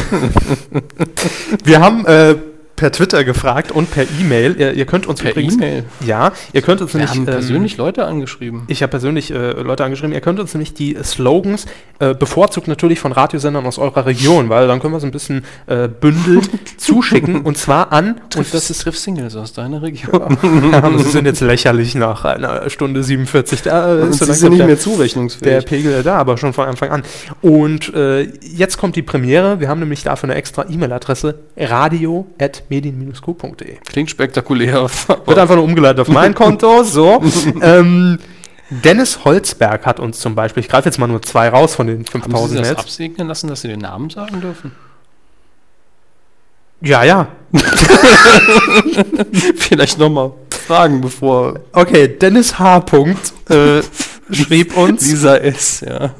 wir 1.63 1.79
haben 1.79 2.03
äh, 2.07 2.35
per 2.75 2.91
Twitter 2.91 3.23
gefragt 3.23 3.71
und 3.71 3.89
per 3.91 4.03
E-Mail. 4.19 4.55
Ihr, 4.59 4.73
ihr 4.73 4.85
könnt 4.85 5.07
uns 5.07 5.21
Per 5.21 5.31
übrigens. 5.31 5.55
E-Mail? 5.55 5.83
Ja, 6.05 6.33
ihr 6.53 6.61
könnt 6.61 6.81
uns 6.81 6.93
Wir 6.93 6.99
nämlich. 6.99 7.11
haben 7.15 7.19
ähm, 7.27 7.33
persönlich 7.33 7.77
Leute 7.77 8.05
angeschrieben. 8.05 8.63
Ich 8.67 8.81
habe 8.81 8.91
persönlich 8.91 9.31
äh, 9.31 9.51
Leute 9.51 9.83
angeschrieben, 9.85 10.13
ihr 10.13 10.21
könnt 10.21 10.39
uns 10.39 10.53
nämlich 10.53 10.73
die 10.73 10.97
Slogans 11.03 11.65
äh, 11.99 12.13
bevorzugt 12.13 12.67
natürlich 12.67 12.99
von 12.99 13.11
Radiosendern 13.11 13.65
aus 13.65 13.77
eurer 13.77 14.05
Region, 14.05 14.49
weil 14.49 14.67
dann 14.67 14.79
können 14.79 14.93
wir 14.93 14.99
so 14.99 15.07
ein 15.07 15.11
bisschen 15.11 15.45
äh, 15.67 15.87
bündelt 15.87 16.49
zuschicken 16.77 17.41
und 17.41 17.57
zwar 17.57 17.91
an, 17.93 18.21
und 18.35 18.53
das 18.53 18.69
ist, 18.69 18.81
trifft 18.81 18.99
Singles 18.99 19.35
aus 19.35 19.53
deiner 19.53 19.81
Region. 19.81 20.37
ja, 20.71 20.97
sie 20.97 21.09
sind 21.09 21.25
jetzt 21.25 21.41
lächerlich 21.41 21.95
nach 21.95 22.25
einer 22.25 22.69
Stunde 22.69 23.03
47, 23.03 23.61
da 23.61 23.95
äh, 23.95 24.09
ist 24.09 24.19
sie 24.19 24.25
sind 24.33 24.49
nicht 24.49 24.59
der, 24.59 24.67
mehr 24.67 24.75
der 24.75 24.79
zurechnungsfähig. 24.79 25.65
Pegel 25.65 26.03
da, 26.03 26.17
aber 26.17 26.37
schon 26.37 26.53
von 26.53 26.67
Anfang 26.67 26.89
an. 26.89 27.03
Und 27.41 27.93
äh, 27.93 28.23
jetzt 28.41 28.77
kommt 28.77 28.95
die 28.95 29.01
Premiere, 29.01 29.59
wir 29.59 29.69
haben 29.69 29.79
nämlich 29.79 30.03
dafür 30.03 30.29
eine 30.29 30.35
extra 30.37 30.65
E-Mail-Adresse, 30.69 31.35
radio.medien-q.de. 32.69 33.77
Klingt 33.85 34.09
spektakulär. 34.09 34.83
Wird 35.25 35.37
einfach 35.37 35.55
nur 35.55 35.63
umgeleitet 35.63 35.99
auf 36.01 36.07
mein 36.07 36.33
Konto, 36.33 36.83
so. 36.83 37.21
ähm, 37.61 38.19
Dennis 38.69 39.23
Holzberg 39.25 39.85
hat 39.85 39.99
uns 39.99 40.19
zum 40.19 40.35
Beispiel, 40.35 40.61
ich 40.61 40.69
greife 40.69 40.89
jetzt 40.89 40.97
mal 40.97 41.07
nur 41.07 41.21
zwei 41.21 41.49
raus 41.49 41.75
von 41.75 41.87
den 41.87 41.99
Haben 41.99 42.05
Sie 42.05 42.11
5000 42.11 42.59
das 42.59 42.67
Mails. 42.67 42.79
absegnen 42.79 43.27
lassen, 43.27 43.47
dass 43.47 43.61
Sie 43.61 43.67
den 43.67 43.81
Namen 43.81 44.09
sagen 44.09 44.41
dürfen? 44.41 44.71
Ja, 46.81 47.03
ja. 47.03 47.27
Vielleicht 49.55 49.97
nochmal 49.97 50.31
fragen, 50.49 51.01
bevor 51.01 51.59
Okay, 51.71 52.07
Dennis 52.07 52.59
H. 52.59 52.81
Punkt, 52.81 53.33
äh, 53.49 53.81
schrieb 54.31 54.75
uns, 54.75 55.07
Lisa 55.07 55.37
S. 55.37 55.81
Ja. 55.81 56.15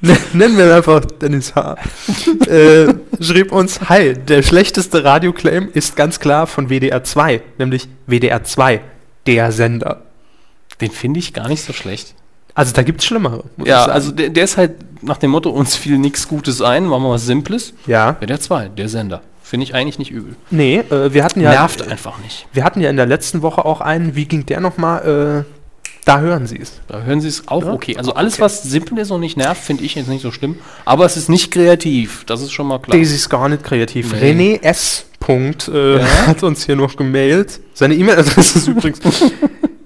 nennen 0.32 0.56
wir 0.56 0.66
ihn 0.66 0.72
einfach 0.72 1.04
Dennis 1.04 1.54
H. 1.54 1.76
äh, 2.46 2.94
schrieb 3.20 3.52
uns, 3.52 3.88
hi, 3.88 4.14
der 4.14 4.42
schlechteste 4.42 5.04
Radioclaim 5.04 5.68
ist 5.72 5.96
ganz 5.96 6.20
klar 6.20 6.46
von 6.46 6.68
WDR 6.68 7.02
2, 7.02 7.42
nämlich 7.58 7.88
WDR 8.06 8.44
2, 8.44 8.80
der 9.26 9.52
Sender. 9.52 10.02
Den 10.80 10.90
finde 10.90 11.18
ich 11.18 11.34
gar 11.34 11.48
nicht 11.48 11.64
so 11.64 11.72
schlecht. 11.72 12.14
Also 12.54 12.72
da 12.72 12.82
gibt 12.82 13.00
es 13.00 13.06
Schlimmere. 13.06 13.44
Ja, 13.64 13.84
also 13.84 14.10
der, 14.10 14.30
der 14.30 14.44
ist 14.44 14.56
halt 14.56 14.72
nach 15.02 15.18
dem 15.18 15.30
Motto, 15.30 15.50
uns 15.50 15.76
fiel 15.76 15.98
nichts 15.98 16.28
Gutes 16.28 16.60
ein, 16.60 16.86
machen 16.86 17.04
wir 17.04 17.10
was 17.10 17.26
Simples. 17.26 17.72
ja. 17.86 18.12
Der 18.12 18.40
2, 18.40 18.68
der 18.68 18.88
Sender. 18.88 19.22
Finde 19.42 19.64
ich 19.64 19.74
eigentlich 19.74 19.98
nicht 19.98 20.10
übel. 20.10 20.36
Nee, 20.50 20.80
äh, 20.90 21.14
wir 21.14 21.24
hatten 21.24 21.40
ja. 21.40 21.50
Nervt 21.50 21.80
einfach 21.80 22.18
nicht. 22.18 22.46
Wir 22.52 22.64
hatten 22.64 22.82
ja 22.82 22.90
in 22.90 22.96
der 22.96 23.06
letzten 23.06 23.40
Woche 23.40 23.64
auch 23.64 23.80
einen, 23.80 24.14
wie 24.14 24.26
ging 24.26 24.44
der 24.44 24.60
nochmal? 24.60 25.46
Äh, 25.46 25.57
da 26.08 26.20
hören 26.20 26.46
Sie 26.46 26.58
es. 26.60 26.80
Da 26.88 27.02
hören 27.02 27.20
Sie 27.20 27.28
es 27.28 27.46
auch 27.48 27.62
Ja? 27.64 27.72
okay. 27.72 27.96
Also 27.96 28.14
alles, 28.14 28.34
Okay. 28.34 28.42
was 28.42 28.62
simpel 28.62 28.98
ist 28.98 29.10
und 29.10 29.20
nicht 29.20 29.36
nervt, 29.36 29.62
finde 29.62 29.84
ich 29.84 29.94
jetzt 29.94 30.08
nicht 30.08 30.22
so 30.22 30.32
schlimm. 30.32 30.56
Aber 30.84 31.04
es 31.04 31.16
ist 31.16 31.28
nicht 31.28 31.50
kreativ. 31.50 32.24
Das 32.24 32.40
ist 32.42 32.52
schon 32.52 32.66
mal 32.66 32.78
klar. 32.78 32.96
Daisy 32.96 33.14
ist 33.16 33.28
gar 33.28 33.48
nicht 33.48 33.62
kreativ. 33.62 34.12
Nee. 34.12 34.32
René 34.32 34.62
S. 34.62 35.04
Punkt, 35.20 35.68
äh, 35.68 35.98
Ja? 35.98 36.06
hat 36.26 36.42
uns 36.42 36.64
hier 36.66 36.76
noch 36.76 36.96
gemailt. 36.96 37.60
Seine 37.74 37.94
E-Mail-Adresse 37.94 38.58
ist 38.58 38.68
übrigens. 38.68 39.00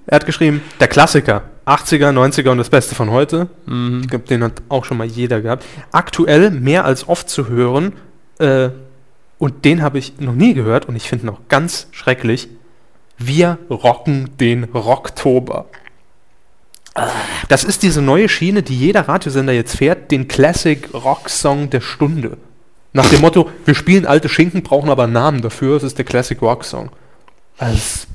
er 0.06 0.14
hat 0.16 0.26
geschrieben, 0.26 0.62
der 0.80 0.88
Klassiker. 0.88 1.42
80er, 1.66 2.10
90er 2.12 2.50
und 2.50 2.58
das 2.58 2.70
Beste 2.70 2.94
von 2.96 3.10
heute. 3.10 3.48
Ich 3.66 4.08
glaube, 4.08 4.26
den 4.28 4.42
hat 4.42 4.62
auch 4.68 4.84
schon 4.84 4.96
mal 4.98 5.06
jeder 5.06 5.40
gehabt. 5.40 5.64
Aktuell 5.92 6.50
mehr 6.50 6.84
als 6.84 7.08
oft 7.08 7.30
zu 7.30 7.48
hören. 7.48 7.92
Äh, 8.38 8.70
und 9.38 9.64
den 9.64 9.80
habe 9.82 9.98
ich 9.98 10.18
noch 10.20 10.34
nie 10.34 10.54
gehört 10.54 10.86
und 10.88 10.96
ich 10.96 11.08
finde 11.08 11.26
ihn 11.26 11.28
auch 11.30 11.40
ganz 11.48 11.86
schrecklich. 11.92 12.48
Wir 13.18 13.58
rocken 13.70 14.30
den 14.40 14.64
Rocktober. 14.64 15.66
Das 17.48 17.64
ist 17.64 17.82
diese 17.82 18.02
neue 18.02 18.28
Schiene, 18.28 18.62
die 18.62 18.76
jeder 18.78 19.08
Radiosender 19.08 19.52
jetzt 19.52 19.76
fährt, 19.76 20.10
den 20.10 20.28
Classic 20.28 20.88
Rock 20.92 21.28
Song 21.30 21.70
der 21.70 21.80
Stunde. 21.80 22.36
Nach 22.92 23.08
dem 23.08 23.22
Motto, 23.22 23.50
wir 23.64 23.74
spielen 23.74 24.04
alte 24.06 24.28
Schinken, 24.28 24.62
brauchen 24.62 24.90
aber 24.90 25.04
einen 25.04 25.14
Namen 25.14 25.40
dafür, 25.40 25.76
es 25.76 25.82
ist 25.82 25.96
der 25.96 26.04
Classic 26.04 26.40
Rock 26.42 26.64
Song. 26.64 26.90
Also, 27.56 28.06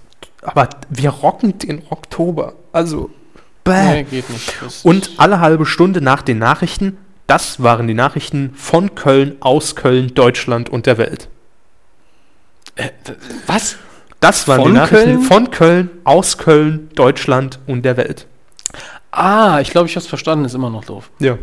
aber 0.44 0.70
wir 0.90 1.10
rocken 1.10 1.58
den 1.58 1.82
Oktober. 1.90 2.54
Also, 2.72 3.10
bäh. 3.64 4.06
Nee, 4.12 4.24
Und 4.84 5.12
alle 5.18 5.40
halbe 5.40 5.66
Stunde 5.66 6.02
nach 6.02 6.22
den 6.22 6.38
Nachrichten, 6.38 6.98
das 7.26 7.62
waren 7.64 7.88
die 7.88 7.95
Nachrichten 7.95 8.54
von 8.56 8.94
Köln, 8.94 9.38
aus 9.40 9.76
Köln, 9.76 10.14
Deutschland 10.14 10.70
und 10.70 10.86
der 10.86 10.99
Welt. 10.99 11.28
was? 13.48 13.78
Das 14.20 14.48
waren 14.48 14.62
Von 14.62 14.72
die 14.72 14.78
Nachrichten 14.78 15.06
Köln? 15.06 15.22
von 15.22 15.52
Köln, 15.52 15.90
aus 16.04 16.38
Köln, 16.38 16.90
Deutschland 16.95 17.60
und 17.68 17.84
der 17.84 17.98
Welt. 17.98 18.28
Ah, 19.11 19.60
ich 19.61 19.72
glaube, 19.72 19.88
ich 19.88 19.95
habe 19.95 20.03
es 20.03 20.07
verstanden, 20.07 20.45
ist 20.45 20.53
immer 20.53 20.69
noch 20.69 20.85
doof. 20.85 21.10
Ja. 21.19 21.38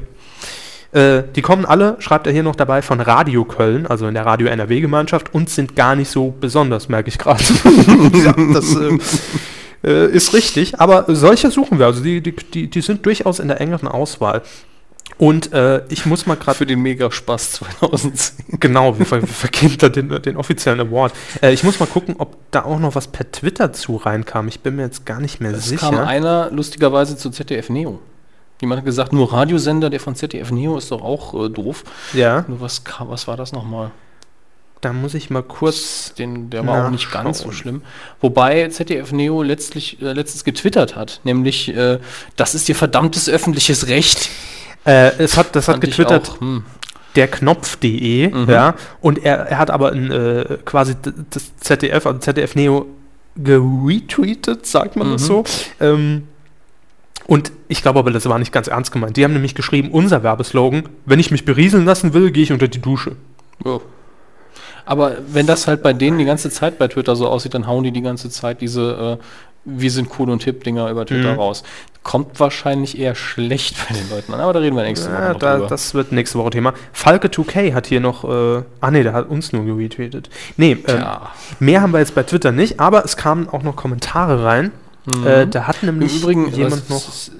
Äh, 0.92 1.24
die 1.34 1.42
kommen 1.42 1.64
alle, 1.64 1.96
schreibt 1.98 2.26
er 2.26 2.32
hier 2.32 2.44
noch 2.44 2.54
dabei, 2.54 2.80
von 2.80 3.00
Radio 3.00 3.44
Köln, 3.44 3.86
also 3.86 4.06
in 4.06 4.14
der 4.14 4.24
Radio 4.24 4.46
NRW-Gemeinschaft 4.46 5.34
und 5.34 5.50
sind 5.50 5.74
gar 5.74 5.96
nicht 5.96 6.08
so 6.08 6.32
besonders, 6.38 6.88
merke 6.88 7.08
ich 7.08 7.18
gerade. 7.18 7.42
ja, 8.24 8.32
das 8.52 8.76
äh, 8.76 8.98
äh, 9.84 10.10
ist 10.12 10.32
richtig, 10.34 10.80
aber 10.80 11.04
solche 11.08 11.50
suchen 11.50 11.80
wir. 11.80 11.86
Also 11.86 12.02
die, 12.02 12.20
die, 12.20 12.32
die, 12.32 12.70
die 12.70 12.80
sind 12.80 13.04
durchaus 13.04 13.40
in 13.40 13.48
der 13.48 13.60
engeren 13.60 13.88
Auswahl. 13.88 14.42
Und 15.16 15.52
äh, 15.52 15.82
ich 15.90 16.06
muss 16.06 16.26
mal 16.26 16.34
gerade 16.36 16.58
Für 16.58 16.66
den 16.66 16.80
Megaspaß 16.80 17.52
2010. 17.52 18.58
Genau, 18.58 18.98
wir, 18.98 19.06
ver 19.06 19.20
wir 19.20 19.28
vergeben 19.28 19.76
da 19.78 19.88
den, 19.88 20.08
den 20.08 20.36
offiziellen 20.36 20.80
Award. 20.80 21.12
Äh, 21.40 21.52
ich 21.52 21.62
muss 21.62 21.78
mal 21.78 21.86
gucken, 21.86 22.16
ob 22.18 22.36
da 22.50 22.64
auch 22.64 22.80
noch 22.80 22.94
was 22.94 23.08
per 23.08 23.30
Twitter 23.30 23.72
zu 23.72 23.96
reinkam. 23.96 24.48
Ich 24.48 24.60
bin 24.60 24.76
mir 24.76 24.82
jetzt 24.82 25.06
gar 25.06 25.20
nicht 25.20 25.40
mehr 25.40 25.52
Es 25.52 25.66
sicher. 25.68 25.90
kam 25.90 25.98
einer 25.98 26.50
lustigerweise 26.50 27.16
zu 27.16 27.30
ZDF 27.30 27.70
Neo. 27.70 28.00
Jemand 28.60 28.80
hat 28.80 28.86
gesagt, 28.86 29.12
nur 29.12 29.32
Radiosender, 29.32 29.90
der 29.90 30.00
von 30.00 30.14
ZDF 30.14 30.50
Neo 30.50 30.76
ist 30.78 30.90
doch 30.90 31.02
auch 31.02 31.34
äh, 31.44 31.48
doof. 31.48 31.84
ja, 32.12 32.44
Nur 32.48 32.60
was, 32.60 32.82
kam, 32.82 33.08
was 33.08 33.28
war 33.28 33.36
das 33.36 33.52
nochmal? 33.52 33.90
da 34.84 34.92
muss 34.92 35.14
ich 35.14 35.30
mal 35.30 35.42
kurz. 35.42 36.12
Den, 36.14 36.50
der 36.50 36.66
war 36.66 36.86
auch 36.86 36.90
nicht 36.90 37.10
ganz 37.10 37.38
so 37.38 37.52
schlimm. 37.52 37.82
Wobei 38.20 38.68
ZDF 38.68 39.12
Neo 39.12 39.42
letztlich, 39.42 40.00
äh, 40.02 40.12
letztens 40.12 40.44
getwittert 40.44 40.94
hat, 40.94 41.20
nämlich, 41.24 41.74
äh, 41.74 41.98
das 42.36 42.54
ist 42.54 42.68
ihr 42.68 42.76
verdammtes 42.76 43.28
öffentliches 43.28 43.88
Recht. 43.88 44.28
Äh, 44.84 45.12
es 45.18 45.36
hat, 45.36 45.54
das 45.56 45.68
hat 45.68 45.80
getwittert 45.80 46.38
hm. 46.40 46.62
der 47.16 47.28
Knopf.de, 47.28 48.28
Mhm. 48.28 48.50
ja. 48.50 48.74
Und 49.00 49.24
er, 49.24 49.36
er 49.46 49.58
hat 49.58 49.70
aber 49.70 49.92
ein, 49.92 50.10
äh, 50.10 50.58
quasi 50.64 50.94
das 51.30 51.56
ZDF, 51.58 52.06
also 52.06 52.18
ZDF 52.18 52.54
Neo 52.54 52.86
geretweetet, 53.36 54.66
sagt 54.66 54.96
man 54.96 55.12
das 55.12 55.22
Mhm. 55.22 55.26
so. 55.26 55.44
Ähm, 55.80 56.28
und 57.26 57.52
ich 57.68 57.80
glaube 57.82 57.98
aber, 58.00 58.10
das 58.10 58.28
war 58.28 58.38
nicht 58.38 58.52
ganz 58.52 58.68
ernst 58.68 58.92
gemeint. 58.92 59.16
Die 59.16 59.24
haben 59.24 59.32
nämlich 59.32 59.54
geschrieben, 59.54 59.90
unser 59.90 60.22
Werbeslogan, 60.22 60.88
wenn 61.06 61.18
ich 61.18 61.30
mich 61.30 61.44
berieseln 61.44 61.84
lassen 61.86 62.12
will, 62.12 62.30
gehe 62.30 62.42
ich 62.42 62.52
unter 62.52 62.68
die 62.68 62.80
Dusche. 62.80 63.16
Ja. 63.64 63.80
Aber 64.84 65.16
wenn 65.32 65.46
das 65.46 65.66
halt 65.66 65.82
bei 65.82 65.94
denen 65.94 66.18
die 66.18 66.26
ganze 66.26 66.50
Zeit 66.50 66.78
bei 66.78 66.88
Twitter 66.88 67.16
so 67.16 67.26
aussieht, 67.28 67.54
dann 67.54 67.66
hauen 67.66 67.84
die 67.84 67.92
die 67.92 68.02
ganze 68.02 68.28
Zeit 68.28 68.60
diese 68.60 69.18
äh, 69.20 69.24
Wir 69.64 69.90
sind 69.90 70.08
cool 70.18 70.30
und 70.30 70.42
hip 70.44 70.62
Dinger 70.64 70.90
über 70.90 71.06
Twitter 71.06 71.32
Mhm. 71.34 71.38
raus. 71.38 71.62
Kommt 72.02 72.38
wahrscheinlich 72.38 72.98
eher 72.98 73.14
schlecht 73.14 73.76
bei 73.88 73.94
den 73.94 74.10
Leuten 74.10 74.34
an, 74.34 74.40
aber 74.40 74.52
da 74.52 74.58
reden 74.60 74.76
wir 74.76 74.82
nächste 74.82 75.10
Woche 75.10 75.22
Ja, 75.22 75.32
noch 75.32 75.38
da, 75.38 75.54
drüber. 75.54 75.68
das 75.68 75.94
wird 75.94 76.12
nächste 76.12 76.38
Woche 76.38 76.50
Thema. 76.50 76.74
Falke 76.92 77.28
2K 77.28 77.72
hat 77.72 77.86
hier 77.86 78.00
noch, 78.00 78.24
äh, 78.24 78.62
ah 78.80 78.90
nee, 78.90 79.02
der 79.02 79.14
hat 79.14 79.28
uns 79.30 79.52
nur 79.52 79.64
geretweetet. 79.64 80.28
Nee, 80.58 80.76
ähm, 80.86 81.04
mehr 81.60 81.80
haben 81.80 81.92
wir 81.92 82.00
jetzt 82.00 82.14
bei 82.14 82.22
Twitter 82.24 82.52
nicht, 82.52 82.78
aber 82.78 83.04
es 83.04 83.16
kamen 83.16 83.48
auch 83.48 83.62
noch 83.62 83.74
Kommentare 83.76 84.44
rein. 84.44 84.70
Äh, 85.24 85.46
da 85.46 85.66
hat 85.66 85.82
Im 85.82 85.86
nämlich 85.98 86.22
Übrigen, 86.22 86.50
jemand 86.52 86.82
was- 86.90 87.30
noch, 87.30 87.34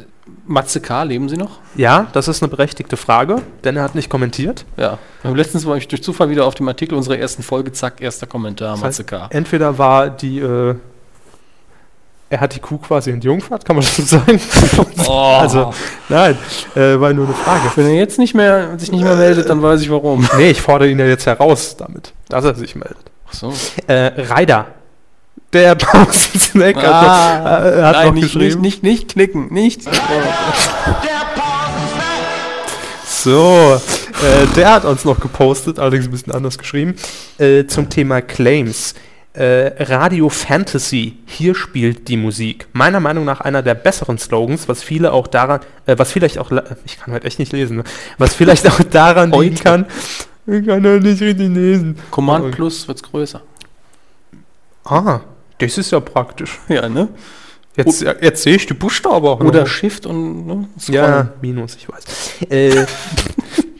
Matze 0.47 0.81
K., 0.81 1.03
leben 1.05 1.29
Sie 1.31 1.37
noch? 1.39 1.59
ja, 1.75 2.07
das 2.13 2.29
ist 2.29 2.43
eine 2.43 2.51
berechtigte 2.51 2.97
Frage, 2.99 3.41
denn 3.65 3.77
er 3.77 3.83
hat 3.83 3.95
nicht 3.95 4.11
kommentiert. 4.11 4.65
Ja. 4.77 4.99
Letztens 5.23 5.65
war 5.67 5.77
ich 5.79 5.89
durch 5.89 6.03
Zufall 6.03 6.29
wieder 6.29 6.45
auf 6.47 6.55
dem 6.55 6.69
Artikel 6.69 6.95
unserer 6.97 7.17
ersten 7.19 7.43
Folge, 7.43 7.73
zack, 7.73 8.01
erster 8.03 8.27
Kommentar, 8.27 8.77
Matze 8.79 9.05
K. 9.05 9.27
Entweder 9.31 9.79
war 9.79 10.11
die, 10.11 10.39
äh, 10.41 10.75
er 12.35 12.41
hat 12.41 12.55
die 12.55 12.59
Kuh 12.61 12.79
quasi 12.79 13.11
entjungfert, 13.13 13.65
kann 13.65 13.77
man 13.77 13.85
das 13.97 13.97
so 13.97 14.03
sagen? 14.03 14.41
Oh. 15.07 15.39
Also, 15.41 15.73
nein, 16.09 16.37
äh, 16.75 16.99
war 17.01 17.13
nur 17.13 17.27
eine 17.27 17.35
Frage. 17.35 17.71
Wenn 17.77 17.87
er 17.87 17.95
jetzt 17.95 18.19
nicht 18.19 18.35
mehr, 18.35 18.77
sich 18.77 18.91
nicht 18.91 19.05
mehr 19.05 19.15
meldet, 19.15 19.49
dann 19.49 19.63
weiß 19.63 19.81
ich 19.81 19.91
warum. 19.91 20.29
Nee, 20.37 20.51
ich 20.51 20.61
fordere 20.61 20.89
ihn 20.89 20.99
ja 20.99 21.07
jetzt 21.07 21.27
heraus 21.27 21.77
damit, 21.77 22.13
dass 22.29 22.45
er 22.45 22.55
sich 22.57 22.75
meldet. 22.75 22.99
Ach 23.29 23.35
so. 23.35 23.53
Äh, 23.87 24.11
Ryder, 24.33 24.67
der 25.53 25.75
Pausensnack 25.77 26.77
hat, 26.77 26.83
noch, 26.83 26.89
äh, 26.91 27.83
hat 27.83 27.85
Ah. 27.85 27.93
Nein, 27.93 28.07
noch 28.09 28.15
nicht, 28.15 28.23
nicht, 28.25 28.33
geschrieben. 28.35 28.61
nicht, 28.63 28.83
nicht 28.83 29.09
klicken, 29.11 29.53
nicht. 29.53 29.83
So, 33.07 33.81
äh, 34.23 34.47
der 34.57 34.73
hat 34.73 34.85
uns 34.85 35.05
noch 35.05 35.21
gepostet, 35.21 35.79
allerdings 35.79 36.07
ein 36.07 36.11
bisschen 36.11 36.33
anders 36.33 36.59
geschrieben, 36.59 36.97
äh, 37.39 37.65
zum 37.67 37.89
Thema 37.89 38.21
Claims. 38.21 38.95
Äh, 39.37 39.83
Radio 39.83 40.29
Fantasy, 40.29 41.17
hier 41.27 41.57
spielt 41.57 42.07
die 42.07 42.17
Musik. 42.17 42.69
Meiner 42.73 43.01
Meinung 43.01 43.25
nach 43.25 43.41
einer 43.41 43.63
der 43.63 43.75
besseren 43.75 44.17
Slogans, 44.17 44.69
was 44.69 44.85
viele 44.85 45.13
auch 45.13 45.27
daran, 45.27 45.59
äh, 45.87 45.99
was 45.99 46.13
vielleicht 46.13 46.39
auch, 46.39 46.53
ich 46.85 46.99
kann 47.01 47.13
heute 47.13 47.27
echt 47.27 47.41
nicht 47.41 47.53
lesen, 47.53 47.79
ne? 47.79 47.85
was 48.17 48.33
vielleicht 48.33 48.69
auch 48.71 48.81
daran 48.85 49.33
liegen 49.33 49.57
kann, 49.57 49.87
ich 50.47 50.65
kann 50.65 50.87
heute 50.87 51.05
nicht 51.05 51.21
richtig 51.21 51.49
lesen. 51.49 51.99
Command 52.13 52.45
Oh, 52.45 52.51
Plus 52.53 52.87
wird's 52.87 53.03
größer. 53.03 53.43
Ah, 54.85 55.21
das 55.59 55.79
ist 55.79 55.91
ja 55.91 55.99
praktisch. 55.99 56.61
Ja, 56.69 56.89
ne? 56.89 57.09
Jetzt, 57.77 58.03
jetzt 58.03 58.43
sehe 58.45 58.55
ich 58.55 58.67
die 58.67 58.75
Buchstaben 58.75 59.27
auch 59.27 59.41
Oder 59.41 59.63
noch. 59.63 59.67
Shift 59.67 60.07
und 60.07 60.47
ne, 60.47 60.69
Ja, 60.87 61.33
Minus, 61.41 61.75
ich 61.75 61.89
weiß. 61.89 62.05
Äh, 62.49 62.87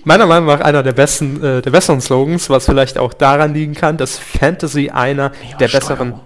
meiner 0.05 0.27
Meinung 0.27 0.47
nach 0.47 0.61
einer 0.61 0.83
der 0.83 0.93
besten, 0.93 1.43
äh, 1.43 1.63
der 1.63 1.71
besseren 1.71 2.01
Slogans, 2.01 2.51
was 2.51 2.67
vielleicht 2.67 2.99
auch 2.99 3.13
daran 3.13 3.55
liegen 3.55 3.75
kann, 3.75 3.97
dass 3.97 4.19
Fantasy 4.19 4.91
einer 4.91 5.33
der 5.61 5.69
besseren, 5.69 6.21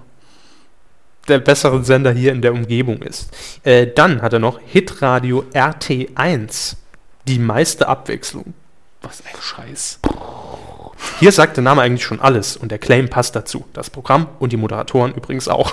der 1.28 1.38
besseren 1.38 1.84
Sender 1.84 2.12
hier 2.12 2.32
in 2.32 2.42
der 2.42 2.52
Umgebung 2.52 3.02
ist. 3.02 3.30
Äh, 3.64 3.86
dann 3.86 4.22
hat 4.22 4.32
er 4.32 4.38
noch 4.38 4.60
Hitradio 4.66 5.44
RT1, 5.55 6.76
die 7.26 7.38
meiste 7.38 7.88
Abwechslung. 7.88 8.55
Was 9.02 9.20
ein 9.20 9.40
Scheiß. 9.40 10.00
Hier 11.20 11.32
sagt 11.32 11.56
der 11.56 11.64
Name 11.64 11.82
eigentlich 11.82 12.05
schon 12.05 12.20
alles 12.20 12.56
und 12.56 12.70
der 12.70 12.78
Claim 12.78 13.09
passt 13.09 13.36
dazu. 13.36 13.64
Das 13.72 13.90
Programm 13.90 14.26
und 14.38 14.52
die 14.52 14.56
Moderatoren 14.56 15.14
übrigens 15.14 15.48
auch. 15.48 15.72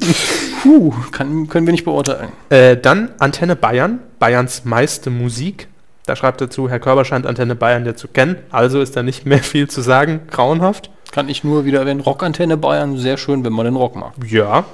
Puh, 0.62 0.94
kann, 1.10 1.48
können 1.48 1.66
wir 1.66 1.72
nicht 1.72 1.84
beurteilen. 1.84 2.30
Äh, 2.48 2.76
dann 2.76 3.10
Antenne 3.18 3.56
Bayern, 3.56 4.00
Bayerns 4.18 4.64
meiste 4.64 5.10
Musik. 5.10 5.68
Da 6.06 6.16
schreibt 6.16 6.40
er 6.40 6.50
zu, 6.50 6.68
Herr 6.68 6.80
Körber 6.80 7.04
scheint 7.04 7.26
Antenne 7.26 7.54
Bayern 7.54 7.86
ja 7.86 7.94
zu 7.94 8.08
kennen, 8.08 8.36
also 8.50 8.80
ist 8.80 8.96
da 8.96 9.02
nicht 9.02 9.26
mehr 9.26 9.42
viel 9.42 9.68
zu 9.68 9.80
sagen. 9.80 10.20
Grauenhaft. 10.30 10.90
Kann 11.12 11.28
ich 11.28 11.44
nur 11.44 11.64
wieder 11.64 11.80
erwähnen. 11.80 12.00
Rockantenne 12.00 12.56
Bayern, 12.56 12.96
sehr 12.96 13.18
schön, 13.18 13.44
wenn 13.44 13.52
man 13.52 13.66
den 13.66 13.76
Rock 13.76 13.96
mag. 13.96 14.12
Ja. 14.26 14.64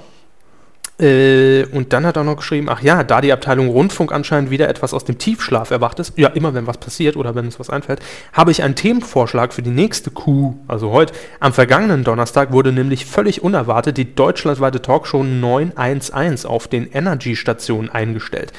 Äh, 1.01 1.65
und 1.67 1.93
dann 1.93 2.05
hat 2.05 2.17
er 2.17 2.25
noch 2.25 2.37
geschrieben, 2.37 2.69
ach 2.69 2.83
ja, 2.83 3.05
da 3.05 3.21
die 3.21 3.33
Abteilung 3.33 3.69
Rundfunk 3.69 4.11
anscheinend 4.11 4.51
wieder 4.51 4.69
etwas 4.69 4.93
aus 4.93 5.05
dem 5.05 5.17
Tiefschlaf 5.17 5.71
erwacht 5.71 6.01
ist, 6.01 6.19
ja, 6.19 6.29
immer 6.29 6.55
wenn 6.55 6.67
was 6.67 6.79
passiert 6.79 7.17
oder 7.17 7.37
wenn 7.37 7.45
uns 7.45 7.61
was 7.61 7.71
einfällt, 7.71 8.01
habe 8.33 8.51
ich 8.51 8.65
einen 8.65 8.75
Themenvorschlag 8.75 9.53
für 9.53 9.63
die 9.63 9.71
nächste 9.71 10.11
Kuh, 10.11 10.57
also 10.67 10.91
heute. 10.91 11.13
Am 11.39 11.53
vergangenen 11.53 12.03
Donnerstag 12.03 12.53
wurde 12.53 12.73
nämlich 12.73 13.07
völlig 13.07 13.45
unerwartet 13.45 13.97
die 13.97 14.13
deutschlandweite 14.15 14.83
Talkshow 14.83 15.23
911 15.23 16.45
auf 16.45 16.67
den 16.67 16.91
Energy-Stationen 16.91 17.91
eingestellt. 17.91 18.53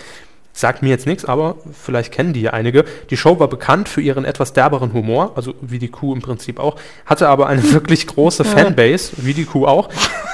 Sagt 0.60 0.82
mir 0.82 0.90
jetzt 0.90 1.06
nichts, 1.06 1.24
aber 1.24 1.56
vielleicht 1.72 2.12
kennen 2.12 2.34
die 2.34 2.42
ja 2.42 2.52
einige. 2.52 2.84
Die 3.10 3.16
Show 3.16 3.40
war 3.40 3.48
bekannt 3.48 3.88
für 3.88 4.02
ihren 4.02 4.26
etwas 4.26 4.52
derberen 4.52 4.92
Humor, 4.92 5.32
also 5.36 5.54
wie 5.62 5.80
die 5.80 5.88
Kuh 5.88 6.14
im 6.14 6.22
Prinzip 6.22 6.60
auch, 6.60 6.76
hatte 7.06 7.30
aber 7.30 7.48
eine 7.48 7.64
wirklich 7.72 8.08
große 8.08 8.44
Fanbase, 8.44 9.14
wie 9.16 9.34
die 9.34 9.46
Kuh 9.46 9.68
auch. 9.68 9.88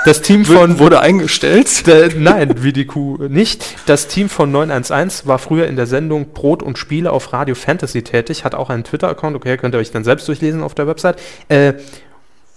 Das 0.03 0.23
Team 0.23 0.43
von 0.43 0.79
wurde 0.79 0.99
eingestellt. 0.99 1.85
der, 1.85 2.09
nein, 2.15 2.63
wie 2.63 2.73
die 2.73 2.87
Kuh 2.87 3.27
nicht. 3.27 3.75
Das 3.85 4.07
Team 4.07 4.27
von 4.27 4.51
911 4.51 5.27
war 5.27 5.37
früher 5.37 5.67
in 5.67 5.75
der 5.75 5.85
Sendung 5.85 6.33
Brot 6.33 6.63
und 6.63 6.79
Spiele 6.79 7.11
auf 7.11 7.31
Radio 7.31 7.53
Fantasy 7.53 8.01
tätig, 8.01 8.43
hat 8.43 8.55
auch 8.55 8.71
einen 8.71 8.83
Twitter-Account, 8.83 9.35
okay, 9.35 9.57
könnt 9.57 9.75
ihr 9.75 9.77
euch 9.77 9.91
dann 9.91 10.03
selbst 10.03 10.27
durchlesen 10.27 10.63
auf 10.63 10.73
der 10.73 10.87
Website. 10.87 11.21
Äh, 11.49 11.73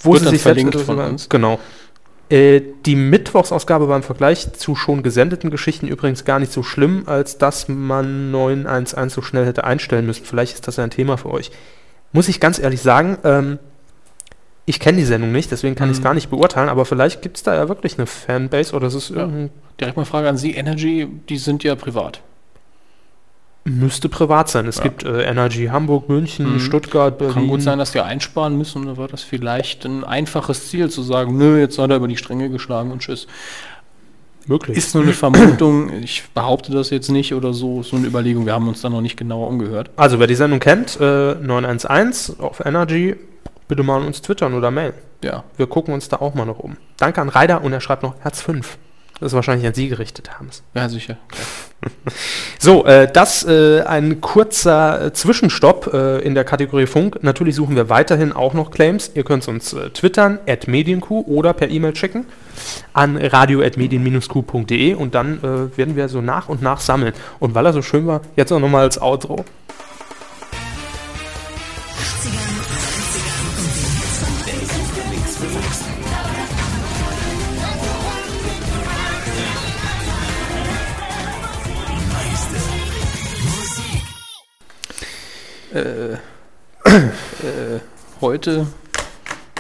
wo 0.01 0.13
Wird 0.13 0.21
sie 0.21 0.25
dann 0.25 0.35
sich 0.35 0.43
verlinkt 0.43 0.73
selbst 0.73 0.87
von 0.87 0.99
uns. 1.01 1.29
Genau. 1.29 1.59
Äh, 2.31 2.61
die 2.85 2.95
Mittwochsausgabe 2.97 3.89
war 3.89 3.97
im 3.97 4.03
Vergleich 4.03 4.53
zu 4.53 4.75
schon 4.75 5.03
gesendeten 5.03 5.51
Geschichten 5.51 5.87
übrigens 5.89 6.25
gar 6.27 6.39
nicht 6.39 6.53
so 6.53 6.63
schlimm, 6.63 7.05
als 7.07 7.39
dass 7.39 7.69
man 7.69 8.31
911 8.31 9.13
so 9.13 9.23
schnell 9.23 9.47
hätte 9.47 9.65
einstellen 9.65 10.05
müssen. 10.07 10.25
Vielleicht 10.27 10.55
ist 10.55 10.69
das 10.69 10.77
ja 10.77 10.85
ein 10.85 10.91
Thema 10.91 11.17
für 11.17 11.31
euch. 11.31 11.51
Muss 12.13 12.29
ich 12.29 12.39
ganz 12.41 12.59
ehrlich 12.59 12.83
sagen, 12.83 13.17
ähm, 13.25 13.59
ich 14.67 14.81
kenne 14.81 14.99
die 14.99 15.05
Sendung 15.05 15.33
nicht, 15.33 15.51
deswegen 15.51 15.75
kann 15.75 15.89
ich 15.89 15.95
es 15.97 16.01
Mhm. 16.01 16.05
gar 16.05 16.15
nicht 16.15 16.29
beurteilen, 16.29 16.69
aber 16.69 16.85
vielleicht 16.85 17.23
gibt 17.23 17.39
es 17.39 17.43
da 17.43 17.55
ja 17.55 17.69
wirklich 17.71 17.97
eine 17.97 18.07
Fanbase 18.07 18.77
oder 18.77 18.87
es 18.89 18.95
ist 18.95 19.09
Ja. 19.11 19.17
irgendein 19.21 19.51
Direkt 19.81 19.97
mal 19.97 20.05
Frage 20.05 20.29
an 20.29 20.37
Sie. 20.37 20.55
Energy, 20.55 21.09
die 21.29 21.39
sind 21.39 21.65
ja 21.65 21.75
privat. 21.77 22.21
Müsste 23.69 24.09
privat 24.09 24.49
sein. 24.49 24.67
Es 24.67 24.81
gibt 24.81 25.05
äh, 25.05 25.23
Energy 25.23 25.67
Hamburg, 25.67 26.09
München, 26.09 26.59
Stuttgart, 26.61 27.19
Berlin. 27.19 27.35
Mhm. 27.35 27.39
Kann 27.41 27.49
gut 27.49 27.63
sein, 27.63 27.79
dass 27.79 27.93
die 27.93 28.01
einsparen 28.01 28.57
müssen, 28.57 28.87
da 28.87 28.97
war 28.97 29.09
das 29.09 29.23
vielleicht 29.23 29.85
ein 29.85 30.05
einfaches 30.05 30.69
Ziel 30.71 30.89
zu 30.91 31.03
sagen, 31.03 31.37
nö, 31.37 31.59
jetzt 31.59 31.79
hat 31.79 31.91
er 31.91 31.97
über 31.97 32.09
die 32.09 32.17
Stränge 32.17 32.49
geschlagen 32.51 32.91
und 32.91 33.01
tschüss. 33.01 33.27
möglich. 34.47 34.77
Ist 34.79 34.95
nur 34.95 35.05
eine 35.05 35.13
Vermutung, 35.13 35.93
ich 36.03 36.25
behaupte 36.35 36.73
das 36.73 36.91
jetzt 36.91 37.11
nicht 37.11 37.35
oder 37.35 37.53
so, 37.53 37.81
ist 37.81 37.93
nur 37.93 38.01
eine 38.01 38.09
Überlegung, 38.09 38.47
wir 38.47 38.55
haben 38.55 38.69
uns 38.69 38.81
da 38.81 38.89
noch 38.89 39.03
nicht 39.03 39.17
genauer 39.17 39.49
umgehört. 39.49 39.91
Also, 39.97 40.19
wer 40.19 40.27
die 40.27 40.35
Sendung 40.35 40.61
kennt, 40.61 40.99
äh, 41.01 41.35
911 41.35 42.41
auf 42.41 42.65
Energy, 42.65 43.17
bitte 43.69 43.83
mal 43.83 44.01
an 44.01 44.07
uns 44.07 44.23
twittern 44.23 44.55
oder 44.55 44.71
mailen. 44.71 44.95
Ja, 45.23 45.45
Wir 45.57 45.67
gucken 45.67 45.93
uns 45.93 46.09
da 46.09 46.17
auch 46.17 46.35
mal 46.35 46.47
noch 46.47 46.61
um. 46.61 46.77
Danke 46.97 47.21
an 47.21 47.29
Reider 47.29 47.63
und 47.63 47.73
er 47.73 47.81
schreibt 47.81 48.03
noch 48.03 48.15
Herz 48.21 48.41
5. 48.41 48.79
Das 49.21 49.33
ist 49.33 49.35
wahrscheinlich 49.35 49.67
an 49.67 49.75
Sie 49.75 49.89
gerichtet, 49.89 50.31
Hermes. 50.31 50.63
ja 50.75 50.89
sicher. 50.89 51.17
So, 52.59 52.85
äh, 52.87 53.11
das 53.11 53.45
äh, 53.45 53.83
ein 53.83 54.21
kurzer 54.21 55.07
äh, 55.07 55.13
Zwischenstopp 55.13 55.93
äh, 55.95 56.19
in 56.23 56.35
der 56.35 56.43
Kategorie 56.43 56.87
Funk. 56.87 57.23
Natürlich 57.23 57.55
suchen 57.55 57.77
wir 57.77 57.89
weiterhin 57.89 58.33
auch 58.33 58.53
noch 58.53 58.73
Claims. 58.73 59.13
Ihr 59.15 59.23
könnt 59.23 59.47
uns 59.47 59.73
äh, 59.75 59.91
twittern, 59.91 60.41
at 60.49 60.67
medienq 60.67 61.09
oder 61.11 61.53
per 61.53 61.71
E-Mail 61.71 61.95
schicken 61.95 62.27
an 62.93 63.17
radio.medien-q.de 63.17 64.95
und 64.95 65.15
dann 65.15 65.39
äh, 65.39 65.77
werden 65.79 65.95
wir 65.95 66.09
so 66.09 66.21
nach 66.21 66.49
und 66.49 66.63
nach 66.63 66.81
sammeln. 66.81 67.15
Und 67.39 67.55
weil 67.55 67.65
er 67.65 67.73
so 67.73 67.83
schön 67.83 68.09
war, 68.09 68.23
jetzt 68.35 68.53
auch 68.53 68.59
nochmal 68.59 68.83
als 68.83 69.01
Outro. 69.01 69.45
Heute 88.21 88.67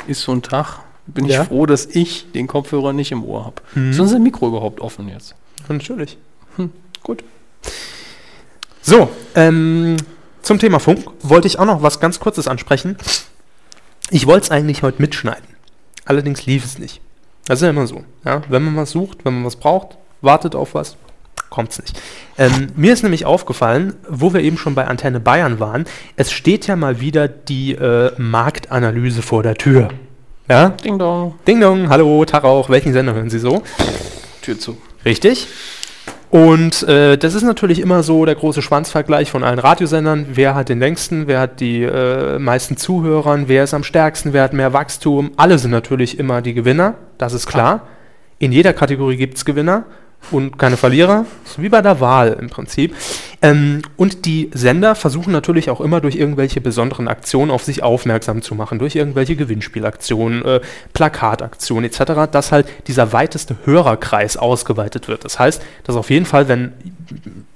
ist 0.06 0.22
so 0.22 0.32
ein 0.32 0.42
Tag, 0.42 0.80
bin 1.06 1.26
ich 1.26 1.32
Ja. 1.32 1.44
froh, 1.44 1.66
dass 1.66 1.86
ich 1.86 2.32
den 2.32 2.46
Kopfhörer 2.46 2.92
nicht 2.92 3.12
im 3.12 3.24
Ohr 3.24 3.44
habe. 3.44 3.62
Ist 3.90 4.00
unser 4.00 4.18
Mikro 4.18 4.48
überhaupt 4.48 4.80
offen 4.80 5.08
jetzt? 5.08 5.34
Natürlich. 5.68 6.16
Hm, 6.56 6.72
gut. 7.02 7.22
So, 8.82 9.10
ähm, 9.34 9.96
zum 10.42 10.58
Thema 10.58 10.78
Funk 10.80 11.04
wollte 11.22 11.46
ich 11.46 11.58
auch 11.58 11.66
noch 11.66 11.82
was 11.82 12.00
ganz 12.00 12.20
Kurzes 12.20 12.48
ansprechen. 12.48 12.96
Ich 14.10 14.26
wollte 14.26 14.44
es 14.44 14.50
eigentlich 14.50 14.82
heute 14.82 15.00
mitschneiden. 15.02 15.44
Allerdings 16.06 16.46
lief 16.46 16.64
es 16.64 16.78
nicht. 16.78 17.00
Das 17.44 17.58
ist 17.58 17.62
ja 17.64 17.70
immer 17.70 17.86
so. 17.86 18.04
Ja? 18.24 18.42
Wenn 18.48 18.62
man 18.64 18.76
was 18.76 18.90
sucht, 18.92 19.24
wenn 19.24 19.34
man 19.34 19.44
was 19.44 19.56
braucht, 19.56 19.98
wartet 20.22 20.54
auf 20.54 20.74
was, 20.74 20.96
kommt 21.50 21.72
es 21.72 21.80
nicht. 21.80 22.00
Ähm, 22.36 22.68
mir 22.76 22.92
ist 22.92 23.02
nämlich 23.02 23.26
aufgefallen, 23.26 23.94
wo 24.08 24.32
wir 24.32 24.40
eben 24.40 24.58
schon 24.58 24.74
bei 24.74 24.86
Antenne 24.86 25.20
Bayern 25.20 25.60
waren, 25.60 25.84
es 26.16 26.32
steht 26.32 26.66
ja 26.66 26.76
mal 26.76 27.00
wieder 27.00 27.28
die 27.28 27.72
äh, 27.72 28.12
Marktanalyse 28.18 29.22
vor 29.22 29.42
der 29.42 29.54
Tür. 29.56 29.88
Ja? 30.48 30.70
Ding 30.70 30.98
dong, 30.98 31.34
Ding 31.46 31.60
dong, 31.60 31.88
hallo, 31.88 32.24
Tag 32.24 32.44
auch, 32.44 32.70
welchen 32.70 32.92
Sender 32.92 33.14
hören 33.14 33.30
Sie 33.30 33.38
so? 33.38 33.62
Tür 34.42 34.58
zu. 34.58 34.78
Richtig. 35.04 35.48
Und 36.30 36.82
äh, 36.82 37.16
das 37.16 37.34
ist 37.34 37.42
natürlich 37.42 37.80
immer 37.80 38.02
so 38.02 38.26
der 38.26 38.34
große 38.34 38.60
Schwanzvergleich 38.60 39.30
von 39.30 39.44
allen 39.44 39.58
Radiosendern. 39.58 40.26
Wer 40.32 40.54
hat 40.54 40.68
den 40.68 40.78
längsten, 40.78 41.26
wer 41.26 41.40
hat 41.40 41.60
die 41.60 41.82
äh, 41.82 42.38
meisten 42.38 42.76
Zuhörern, 42.76 43.48
wer 43.48 43.64
ist 43.64 43.72
am 43.72 43.82
stärksten, 43.82 44.34
wer 44.34 44.42
hat 44.42 44.52
mehr 44.52 44.74
Wachstum. 44.74 45.30
Alle 45.36 45.58
sind 45.58 45.70
natürlich 45.70 46.18
immer 46.18 46.42
die 46.42 46.52
Gewinner, 46.52 46.94
das 47.16 47.32
ist 47.32 47.46
klar. 47.46 47.88
In 48.38 48.52
jeder 48.52 48.74
Kategorie 48.74 49.16
gibt 49.16 49.38
es 49.38 49.44
Gewinner 49.44 49.84
und 50.30 50.58
keine 50.58 50.76
Verlierer. 50.76 51.24
So 51.44 51.62
wie 51.62 51.68
bei 51.68 51.80
der 51.80 52.00
Wahl 52.00 52.36
im 52.38 52.50
Prinzip. 52.50 52.94
Ähm, 53.40 53.82
und 53.96 54.24
die 54.24 54.50
Sender 54.52 54.94
versuchen 54.94 55.32
natürlich 55.32 55.70
auch 55.70 55.80
immer 55.80 56.00
durch 56.00 56.16
irgendwelche 56.16 56.60
besonderen 56.60 57.08
Aktionen 57.08 57.50
auf 57.50 57.64
sich 57.64 57.82
aufmerksam 57.82 58.42
zu 58.42 58.54
machen, 58.54 58.78
durch 58.78 58.96
irgendwelche 58.96 59.36
Gewinnspielaktionen, 59.36 60.44
äh, 60.44 60.60
Plakataktionen 60.92 61.84
etc., 61.84 62.30
dass 62.30 62.52
halt 62.52 62.66
dieser 62.86 63.12
weiteste 63.12 63.56
Hörerkreis 63.64 64.36
ausgeweitet 64.36 65.08
wird. 65.08 65.24
Das 65.24 65.38
heißt, 65.38 65.62
dass 65.84 65.96
auf 65.96 66.10
jeden 66.10 66.26
Fall, 66.26 66.48
wenn 66.48 66.72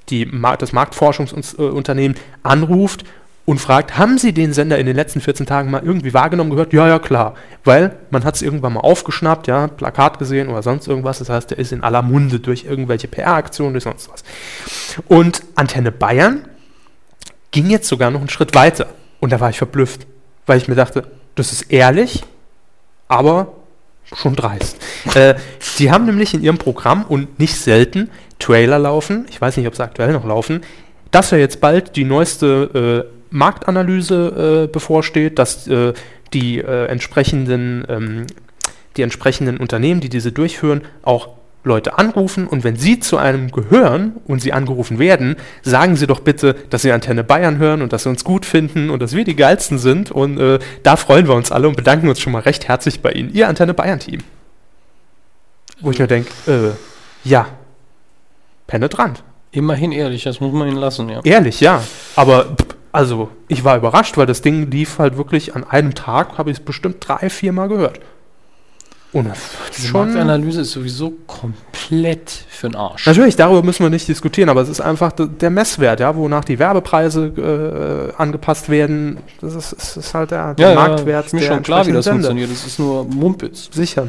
die, 0.08 0.30
das 0.58 0.72
Marktforschungsunternehmen 0.72 2.16
anruft 2.42 3.04
und 3.44 3.58
fragt, 3.58 3.98
haben 3.98 4.18
Sie 4.18 4.32
den 4.32 4.52
Sender 4.52 4.78
in 4.78 4.86
den 4.86 4.94
letzten 4.94 5.20
14 5.20 5.46
Tagen 5.46 5.70
mal 5.70 5.82
irgendwie 5.84 6.14
wahrgenommen, 6.14 6.50
gehört? 6.50 6.72
Ja, 6.72 6.86
ja, 6.86 6.98
klar. 6.98 7.34
Weil 7.64 7.96
man 8.10 8.24
hat 8.24 8.36
es 8.36 8.42
irgendwann 8.42 8.74
mal 8.74 8.80
aufgeschnappt, 8.80 9.48
ja, 9.48 9.66
Plakat 9.66 10.18
gesehen 10.18 10.48
oder 10.48 10.62
sonst 10.62 10.86
irgendwas. 10.86 11.18
Das 11.18 11.28
heißt, 11.28 11.50
der 11.50 11.58
ist 11.58 11.72
in 11.72 11.82
aller 11.82 12.02
Munde 12.02 12.38
durch 12.38 12.64
irgendwelche 12.64 13.08
PR-Aktionen, 13.08 13.72
durch 13.72 13.84
sonst 13.84 14.10
was. 14.12 14.22
Und 15.08 15.42
Antenne 15.56 15.90
Bayern 15.90 16.46
ging 17.50 17.68
jetzt 17.68 17.88
sogar 17.88 18.10
noch 18.10 18.20
einen 18.20 18.28
Schritt 18.28 18.54
weiter. 18.54 18.86
Und 19.18 19.32
da 19.32 19.40
war 19.40 19.50
ich 19.50 19.58
verblüfft, 19.58 20.06
weil 20.46 20.58
ich 20.58 20.68
mir 20.68 20.74
dachte, 20.76 21.04
das 21.34 21.52
ist 21.52 21.72
ehrlich, 21.72 22.24
aber 23.08 23.52
schon 24.14 24.36
dreist. 24.36 24.76
äh, 25.14 25.34
haben 25.90 26.06
nämlich 26.06 26.34
in 26.34 26.42
ihrem 26.42 26.58
Programm 26.58 27.04
und 27.04 27.38
nicht 27.38 27.56
selten 27.56 28.10
Trailer 28.38 28.78
laufen, 28.78 29.26
ich 29.30 29.40
weiß 29.40 29.56
nicht, 29.56 29.66
ob 29.66 29.76
sie 29.76 29.82
aktuell 29.82 30.12
noch 30.12 30.24
laufen, 30.24 30.62
dass 31.10 31.30
ja 31.30 31.38
jetzt 31.38 31.60
bald 31.60 31.96
die 31.96 32.04
neueste 32.04 33.06
äh, 33.08 33.21
Marktanalyse 33.32 34.66
äh, 34.66 34.72
bevorsteht, 34.72 35.38
dass 35.38 35.66
äh, 35.66 35.92
die 36.32 36.58
äh, 36.58 36.86
entsprechenden 36.86 37.84
ähm, 37.88 38.26
die 38.96 39.02
entsprechenden 39.02 39.56
Unternehmen, 39.56 40.00
die 40.00 40.08
diese 40.08 40.32
durchführen, 40.32 40.82
auch 41.02 41.30
Leute 41.64 41.96
anrufen 41.96 42.48
und 42.48 42.64
wenn 42.64 42.76
sie 42.76 42.98
zu 42.98 43.18
einem 43.18 43.52
gehören 43.52 44.16
und 44.26 44.40
sie 44.42 44.52
angerufen 44.52 44.98
werden, 44.98 45.36
sagen 45.62 45.94
sie 45.94 46.08
doch 46.08 46.20
bitte, 46.20 46.56
dass 46.70 46.82
sie 46.82 46.90
Antenne 46.90 47.22
Bayern 47.22 47.58
hören 47.58 47.82
und 47.82 47.92
dass 47.92 48.02
sie 48.02 48.08
uns 48.08 48.24
gut 48.24 48.44
finden 48.44 48.90
und 48.90 49.00
dass 49.00 49.14
wir 49.14 49.24
die 49.24 49.36
geilsten 49.36 49.78
sind 49.78 50.10
und 50.10 50.38
äh, 50.38 50.58
da 50.82 50.96
freuen 50.96 51.28
wir 51.28 51.34
uns 51.34 51.52
alle 51.52 51.68
und 51.68 51.76
bedanken 51.76 52.08
uns 52.08 52.20
schon 52.20 52.32
mal 52.32 52.42
recht 52.42 52.66
herzlich 52.66 53.00
bei 53.00 53.12
Ihnen, 53.12 53.32
Ihr 53.32 53.48
Antenne 53.48 53.74
Bayern 53.74 54.00
Team. 54.00 54.20
Wo 55.80 55.90
ich 55.92 55.98
mir 56.00 56.08
denke, 56.08 56.30
äh, 56.48 57.28
ja, 57.28 57.46
penetrant. 58.66 59.22
Immerhin 59.52 59.92
ehrlich, 59.92 60.24
das 60.24 60.40
muss 60.40 60.52
man 60.52 60.66
ihnen 60.66 60.78
lassen, 60.78 61.08
ja. 61.08 61.20
Ehrlich, 61.22 61.60
ja. 61.60 61.82
Aber 62.16 62.56
pff, 62.56 62.74
also, 62.92 63.30
ich 63.48 63.64
war 63.64 63.76
überrascht, 63.76 64.16
weil 64.18 64.26
das 64.26 64.42
Ding 64.42 64.70
lief 64.70 64.98
halt 64.98 65.16
wirklich 65.16 65.56
an 65.56 65.64
einem 65.64 65.94
Tag, 65.94 66.38
habe 66.38 66.50
ich 66.50 66.58
es 66.58 66.64
bestimmt 66.64 66.96
drei, 67.00 67.30
vier 67.30 67.52
Mal 67.52 67.68
gehört. 67.68 68.00
Und 69.12 69.28
das 69.28 69.38
ist 69.70 69.78
Die 69.82 69.86
schon. 69.88 70.06
Marktanalyse 70.06 70.62
ist 70.62 70.72
sowieso 70.72 71.12
komplett 71.26 72.30
für 72.48 72.68
den 72.68 72.76
Arsch. 72.76 73.06
Natürlich, 73.06 73.36
darüber 73.36 73.62
müssen 73.62 73.82
wir 73.82 73.90
nicht 73.90 74.08
diskutieren, 74.08 74.48
aber 74.48 74.62
es 74.62 74.70
ist 74.70 74.80
einfach 74.80 75.12
der 75.12 75.50
Messwert, 75.50 76.00
ja, 76.00 76.16
wonach 76.16 76.44
die 76.44 76.58
Werbepreise 76.58 78.12
äh, 78.16 78.20
angepasst 78.20 78.70
werden. 78.70 79.18
Das 79.42 79.54
ist, 79.54 79.72
es 79.72 79.96
ist 79.98 80.14
halt 80.14 80.30
der, 80.30 80.54
der 80.54 80.74
Marktwert 80.74 81.26
ist 81.26 81.34
mir 81.34 81.42
schon 81.42 81.62
klar, 81.62 81.86
wie 81.86 81.92
das 81.92 82.04
Sender. 82.06 82.28
funktioniert. 82.28 82.50
Das 82.50 82.66
ist 82.66 82.78
nur 82.78 83.04
Mumpitz. 83.04 83.68
Sicher. 83.72 84.08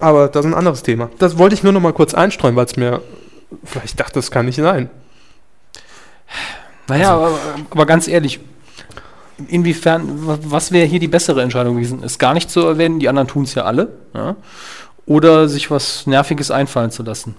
Aber 0.00 0.26
das 0.28 0.44
ist 0.44 0.50
ein 0.50 0.58
anderes 0.58 0.82
Thema. 0.82 1.08
Das 1.18 1.38
wollte 1.38 1.54
ich 1.54 1.62
nur 1.62 1.72
noch 1.72 1.80
mal 1.80 1.92
kurz 1.92 2.12
einstreuen, 2.12 2.56
weil 2.56 2.66
es 2.66 2.76
mir 2.76 3.02
vielleicht 3.64 3.98
dachte, 4.00 4.14
das 4.14 4.32
kann 4.32 4.46
nicht 4.46 4.56
sein. 4.56 4.90
Naja, 6.88 7.14
aber, 7.14 7.38
aber 7.70 7.86
ganz 7.86 8.06
ehrlich, 8.08 8.40
inwiefern, 9.48 10.26
wa- 10.26 10.38
was 10.42 10.72
wäre 10.72 10.86
hier 10.86 11.00
die 11.00 11.08
bessere 11.08 11.42
Entscheidung 11.42 11.74
gewesen? 11.76 12.02
Es 12.04 12.18
gar 12.18 12.34
nicht 12.34 12.50
zu 12.50 12.60
erwähnen, 12.60 12.98
die 13.00 13.08
anderen 13.08 13.28
tun 13.28 13.44
es 13.44 13.54
ja 13.54 13.64
alle. 13.64 13.88
Ja? 14.14 14.36
Oder 15.06 15.48
sich 15.48 15.70
was 15.70 16.06
Nerviges 16.06 16.50
einfallen 16.50 16.90
zu 16.90 17.02
lassen? 17.02 17.34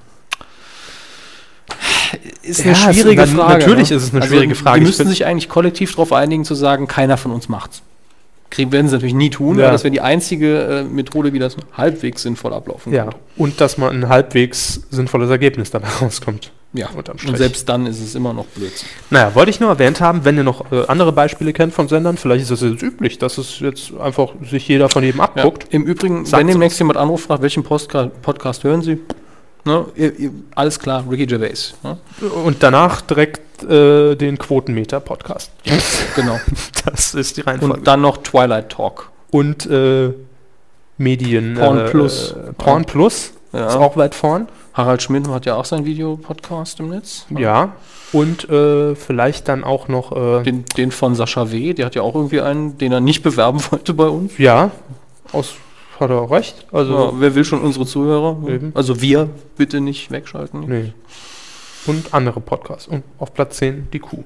Ist 2.42 2.62
eine 2.62 2.72
Ja, 2.72 2.94
schwierige 2.94 3.22
na- 3.22 3.28
Frage. 3.44 3.60
natürlich 3.60 3.92
ist 3.92 4.04
es 4.04 4.14
eine 4.14 4.26
schwierige 4.26 4.56
Frage. 4.56 4.80
Die 4.80 4.86
müssten 4.86 5.08
sich 5.10 5.26
eigentlich 5.26 5.50
kollektiv 5.50 5.92
darauf 5.92 6.14
einigen, 6.14 6.46
zu 6.46 6.56
sagen, 6.56 6.88
keiner 6.88 7.18
von 7.18 7.32
uns 7.32 7.50
macht's. 7.50 7.82
Kriegen 8.50 8.72
werden 8.72 8.88
sie 8.88 8.94
natürlich 8.96 9.14
nie 9.14 9.30
tun, 9.30 9.60
Ja. 9.60 9.66
aber 9.66 9.72
das 9.74 9.84
wäre 9.84 9.92
die 9.92 10.00
einzige 10.00 10.62
äh, 10.64 10.84
Methode, 10.84 11.34
wie 11.34 11.40
das 11.40 11.58
halbwegs 11.76 12.22
sinnvoll 12.22 12.54
ablaufen 12.54 12.94
Ja. 12.94 13.04
könnte. 13.04 13.18
Und 13.36 13.60
dass 13.60 13.78
man 13.78 13.94
ein 13.94 14.08
halbwegs 14.08 14.82
sinnvolles 14.90 15.30
Ergebnis 15.30 15.70
dabei 15.72 15.88
rauskommt. 16.02 16.52
Ja, 16.78 16.90
Unterm 16.96 17.18
und 17.28 17.38
selbst 17.38 17.68
dann 17.68 17.88
ist 17.88 18.00
es 18.00 18.14
immer 18.16 18.34
noch 18.34 18.46
Blödsinn. 18.46 18.88
Naja, 19.10 19.34
wollte 19.34 19.50
ich 19.50 19.60
nur 19.60 19.70
erwähnt 19.70 20.00
haben, 20.00 20.24
wenn 20.26 20.38
ihr 20.38 20.44
noch 20.44 20.72
äh, 20.72 20.86
andere 20.88 21.12
Beispiele 21.12 21.52
kennt 21.54 21.74
von 21.74 21.88
Sendern, 21.88 22.18
vielleicht 22.18 22.44
ist 22.44 22.52
es 22.52 22.62
jetzt 22.62 22.84
üblich, 22.84 23.18
dass 23.18 23.38
es 23.38 23.60
jetzt 23.60 23.92
einfach 24.00 24.34
sich 24.50 24.68
jeder 24.68 24.88
von 24.90 25.04
jedem 25.04 25.18
Ja. 25.20 25.26
abguckt. 25.26 25.68
Im 25.72 25.84
Übrigen, 25.86 26.26
Sagt 26.26 26.40
wenn 26.40 26.48
demnächst 26.48 26.78
jemand 26.80 26.98
anruft, 26.98 27.26
fragt, 27.26 27.42
welchen 27.42 27.64
Postka 27.64 28.12
Podcast 28.22 28.64
hören 28.64 28.82
Sie? 28.84 29.00
Ne, 29.66 29.86
ihr, 29.96 30.18
ihr, 30.18 30.32
alles 30.56 30.80
klar, 30.80 31.04
Ricky 31.10 31.26
Gervais. 31.26 31.74
Ne? 31.84 31.98
Und 32.46 32.64
danach 32.64 33.02
direkt 33.02 33.64
äh, 33.64 34.16
den 34.16 34.38
Quotenmeter-Podcast. 34.38 35.52
Genau. 36.16 36.40
Das 36.86 37.14
ist 37.16 37.36
die 37.36 37.42
Reihenfolge. 37.42 37.74
Und 37.74 37.88
dann 37.88 38.00
noch 38.00 38.18
Twilight 38.18 38.70
Talk. 38.70 39.10
Und 39.30 39.66
äh, 39.66 40.14
Medien. 40.98 41.56
Porn 41.56 41.80
äh, 41.80 41.90
Plus. 41.90 42.34
Porn 42.58 42.86
Plus. 42.86 43.34
Ja. 43.52 43.68
Ist 43.68 43.76
auch 43.76 43.98
weit 43.98 44.16
vorn. 44.16 44.48
Harald 44.78 45.02
Schmidt 45.02 45.28
hat 45.28 45.48
ja 45.48 45.56
auch 45.56 45.66
seinen 45.66 45.86
Videopodcast 45.86 46.80
im 46.80 46.90
Netz. 46.90 47.26
Ja. 47.36 47.74
Und 48.14 48.48
äh, 48.48 48.96
vielleicht 48.96 49.48
dann 49.48 49.64
auch 49.64 49.88
noch. 49.88 50.16
Äh 50.16 50.44
den, 50.44 50.66
den, 50.78 50.92
von 50.92 51.16
Sascha 51.16 51.52
W., 51.52 51.74
der 51.74 51.88
hat 51.88 51.96
ja 51.96 52.04
auch 52.04 52.14
irgendwie 52.14 52.42
einen, 52.42 52.78
den 52.78 52.92
er 52.92 53.02
nicht 53.02 53.24
bewerben 53.24 53.60
wollte 53.72 53.96
bei 53.96 54.08
uns. 54.08 54.38
Ja, 54.38 54.72
aus, 55.34 55.56
hat 56.00 56.12
er 56.12 56.22
auch 56.22 56.32
recht. 56.32 56.68
Also 56.72 56.94
ja, 56.94 57.12
wer 57.16 57.36
will 57.36 57.44
schon 57.44 57.62
unsere 57.62 57.86
Zuhörer? 57.88 58.38
Ne? 58.40 58.52
Eben. 58.52 58.72
Also 58.76 59.02
wir 59.02 59.30
bitte 59.58 59.82
nicht 59.82 60.12
wegschalten. 60.12 60.66
Nee. 60.68 60.94
Und 61.88 62.14
andere 62.14 62.40
Podcasts. 62.40 62.88
Und 62.88 63.04
auf 63.18 63.34
Platz 63.34 63.58
10 63.58 63.90
die 63.92 64.00
Kuh. 64.00 64.24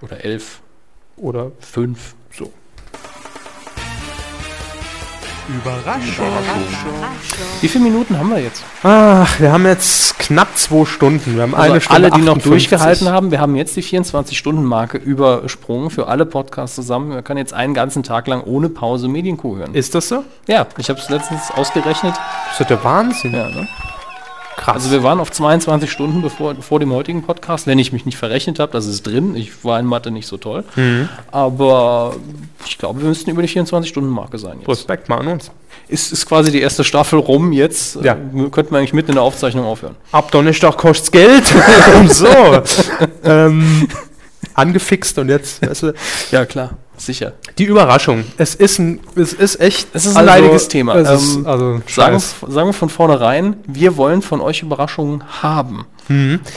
Oder 0.00 0.24
11. 0.24 0.60
Oder 1.16 1.52
5. 1.60 2.14
Überraschung. 5.56 6.26
Überraschung. 6.26 6.92
Wie 7.60 7.68
viele 7.68 7.84
Minuten 7.84 8.18
haben 8.18 8.30
wir 8.30 8.40
jetzt? 8.40 8.62
Ach, 8.82 9.38
wir 9.40 9.52
haben 9.52 9.66
jetzt 9.66 10.18
knapp 10.18 10.56
zwei 10.56 10.84
Stunden. 10.84 11.36
Wir 11.36 11.42
haben 11.42 11.54
also 11.54 11.72
eine 11.72 11.80
Stunde. 11.80 12.02
Alle, 12.02 12.10
die 12.10 12.22
noch 12.22 12.38
durchgehalten 12.38 13.08
haben, 13.08 13.30
wir 13.30 13.40
haben 13.40 13.56
jetzt 13.56 13.76
die 13.76 13.82
24-Stunden-Marke 13.82 14.98
übersprungen 14.98 15.90
für 15.90 16.08
alle 16.08 16.26
Podcasts 16.26 16.76
zusammen. 16.76 17.10
Man 17.10 17.24
kann 17.24 17.36
jetzt 17.36 17.52
einen 17.52 17.74
ganzen 17.74 18.02
Tag 18.02 18.26
lang 18.26 18.42
ohne 18.42 18.68
Pause 18.68 19.08
Medienkuh 19.08 19.56
hören. 19.56 19.74
Ist 19.74 19.94
das 19.94 20.08
so? 20.08 20.24
Ja, 20.46 20.66
ich 20.78 20.88
habe 20.88 20.98
es 20.98 21.08
letztens 21.08 21.50
ausgerechnet. 21.54 22.14
Das 22.14 22.54
ist 22.54 22.60
ja 22.60 22.66
der 22.66 22.84
Wahnsinn. 22.84 23.32
Ja, 23.34 23.48
ne? 23.48 23.68
Krass. 24.56 24.74
Also 24.76 24.90
wir 24.90 25.02
waren 25.02 25.18
auf 25.18 25.30
22 25.30 25.90
Stunden 25.90 26.22
bevor, 26.22 26.54
vor 26.56 26.78
dem 26.78 26.92
heutigen 26.92 27.22
Podcast, 27.22 27.66
wenn 27.66 27.78
ich 27.78 27.92
mich 27.92 28.04
nicht 28.04 28.18
verrechnet 28.18 28.58
habe, 28.58 28.72
das 28.72 28.86
ist 28.86 29.06
drin. 29.06 29.34
Ich 29.34 29.64
war 29.64 29.80
in 29.80 29.86
Mathe 29.86 30.10
nicht 30.10 30.26
so 30.26 30.36
toll. 30.36 30.64
Mhm. 30.76 31.08
Aber 31.30 32.16
ich 32.66 32.78
glaube, 32.78 33.00
wir 33.00 33.08
müssten 33.08 33.30
über 33.30 33.42
die 33.42 33.48
24-Stunden-Marke 33.48 34.38
sein 34.38 34.58
jetzt. 34.58 34.68
Respekt 34.68 35.08
mal 35.08 35.18
an 35.18 35.28
uns. 35.28 35.50
Ist, 35.88 36.12
ist 36.12 36.26
quasi 36.26 36.50
die 36.52 36.60
erste 36.60 36.84
Staffel 36.84 37.18
rum 37.18 37.52
jetzt. 37.52 37.96
Ja. 38.02 38.14
Äh, 38.14 38.50
könnten 38.50 38.72
wir 38.72 38.78
eigentlich 38.78 38.92
mitten 38.92 39.10
in 39.10 39.16
der 39.16 39.24
Aufzeichnung 39.24 39.64
aufhören. 39.64 39.96
Ab 40.12 40.30
Donnerstag 40.30 40.76
kostet's 40.76 41.10
Geld. 41.10 41.44
so. 42.08 42.62
ähm, 43.24 43.88
angefixt 44.54 45.18
und 45.18 45.28
jetzt, 45.28 45.66
weißt 45.66 45.82
du, 45.84 45.94
Ja, 46.30 46.44
klar. 46.44 46.76
Sicher. 47.04 47.32
die 47.58 47.64
Überraschung. 47.64 48.24
Es 48.36 48.54
ist 48.54 48.78
ein, 48.78 49.00
es 49.16 49.32
ist 49.32 49.60
echt. 49.60 49.88
Es 49.92 50.06
ist 50.06 50.16
ein 50.16 50.24
leidiges 50.24 50.68
Thema. 50.68 50.94
Es 50.94 51.10
ist, 51.10 51.36
Ähm, 51.36 51.46
also, 51.46 51.80
Sagen, 51.88 52.18
sagen 52.18 52.68
wir 52.68 52.72
von 52.72 52.88
vornherein, 52.88 53.56
wir 53.66 53.96
wollen 53.96 54.22
von 54.22 54.40
euch 54.40 54.62
Überraschungen 54.62 55.24
haben. 55.42 55.86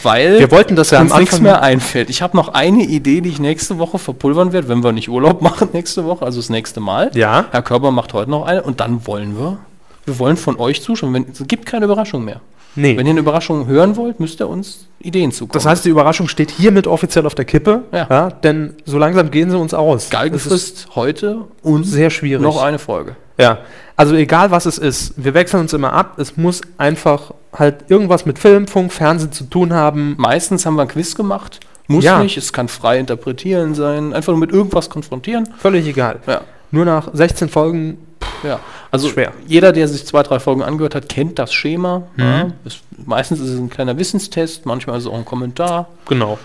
Weil 0.03 0.35
Mhm. 0.35 0.39
Wir 0.39 0.51
wollten 0.51 0.75
das 0.75 0.91
ja 0.91 0.99
am 0.99 1.07
uns 1.07 1.17
nichts 1.17 1.39
mehr 1.39 1.61
einfällt. 1.61 2.09
Ich 2.09 2.21
habe 2.21 2.35
noch 2.35 2.49
eine 2.49 2.83
Idee, 2.83 3.21
die 3.21 3.29
ich 3.29 3.39
nächste 3.39 3.77
Woche 3.77 3.99
verpulvern 3.99 4.53
werde, 4.53 4.67
wenn 4.67 4.83
wir 4.83 4.91
nicht 4.91 5.09
Urlaub 5.09 5.41
machen 5.49 5.69
nächste 5.73 6.05
Woche, 6.05 6.25
also 6.25 6.39
das 6.39 6.49
nächste 6.49 6.79
Mal. 6.79 7.11
Ja. 7.13 7.45
Herr 7.51 7.61
Körber 7.61 7.91
macht 7.91 8.13
heute 8.13 8.29
noch 8.31 8.45
eine 8.45 8.63
und 8.63 8.79
dann 8.79 9.05
wollen 9.07 9.37
wir, 9.37 9.57
wir 10.05 10.19
wollen 10.19 10.37
von 10.37 10.57
euch 10.59 10.81
zuschauen. 10.81 11.13
Wenn, 11.13 11.25
es 11.31 11.43
gibt 11.47 11.65
keine 11.65 11.85
Überraschung 11.85 12.25
mehr. 12.25 12.41
Nee. 12.75 12.97
Wenn 12.97 13.05
ihr 13.05 13.11
eine 13.11 13.19
Überraschung 13.21 13.67
hören 13.67 13.95
wollt, 13.95 14.19
müsst 14.19 14.41
ihr 14.41 14.49
uns 14.49 14.87
Ideen 14.99 15.31
zukommen. 15.31 15.53
Das 15.53 15.65
heißt, 15.65 15.85
die 15.85 15.89
Überraschung 15.89 16.27
steht 16.27 16.51
hiermit 16.51 16.87
offiziell 16.87 17.25
auf 17.25 17.35
der 17.35 17.45
Kippe. 17.45 17.83
Ja. 17.91 18.29
denn 18.31 18.73
so 18.85 18.97
langsam 18.97 19.31
gehen 19.31 19.49
sie 19.49 19.57
uns 19.57 19.73
aus. 19.73 20.09
Galgenfrist 20.09 20.87
heute 20.95 21.45
und 21.63 21.85
sehr 21.85 22.09
schwierig. 22.09 22.41
noch 22.43 22.61
eine 22.61 22.79
Folge. 22.79 23.15
Ja, 23.37 23.59
also 23.97 24.15
egal 24.15 24.51
was 24.51 24.65
es 24.65 24.77
ist, 24.77 25.13
wir 25.17 25.33
wechseln 25.33 25.61
uns 25.61 25.73
immer 25.73 25.93
ab. 25.93 26.17
Es 26.19 26.37
muss 26.37 26.61
einfach 26.77 27.33
halt 27.53 27.85
irgendwas 27.89 28.25
mit 28.25 28.39
Film, 28.39 28.67
Funk, 28.67 28.91
Fernsehen 28.93 29.31
zu 29.31 29.45
tun 29.45 29.73
haben. 29.73 30.15
Meistens 30.17 30.65
haben 30.65 30.75
wir 30.75 30.83
ein 30.83 30.87
Quiz 30.87 31.15
gemacht. 31.15 31.59
Muss 31.87 32.03
Ja. 32.03 32.21
nicht, 32.23 32.37
es 32.37 32.51
kann 32.51 32.67
frei 32.67 32.97
interpretieren 32.97 33.75
sein. 33.75 34.13
Einfach 34.13 34.31
nur 34.33 34.39
mit 34.39 34.51
irgendwas 34.51 34.89
konfrontieren. 34.89 35.47
Völlig 35.57 35.85
egal. 35.87 36.19
Ja. 36.27 36.41
Nur 36.71 36.83
nach 36.85 37.09
16 37.13 37.47
Folgen, 37.49 37.97
Ja, 38.45 38.59
also 38.91 39.09
Schwer. 39.09 39.33
jeder, 39.47 39.71
der 39.71 39.87
sich 39.87 40.05
zwei, 40.05 40.21
drei 40.23 40.39
Folgen 40.39 40.61
angehört 40.63 40.93
hat, 40.95 41.09
kennt 41.09 41.39
das 41.39 41.53
Schema. 41.53 42.03
Mhm. 42.15 42.23
Ja, 42.23 42.47
es, 42.65 42.79
meistens 43.05 43.39
ist 43.39 43.49
es 43.49 43.59
ein 43.59 43.69
kleiner 43.69 43.97
Wissenstest, 43.97 44.65
manchmal 44.65 44.97
ist 44.97 45.05
es 45.05 45.09
auch 45.09 45.17
ein 45.17 45.25
Kommentar. 45.25 45.87
genau. 46.07 46.37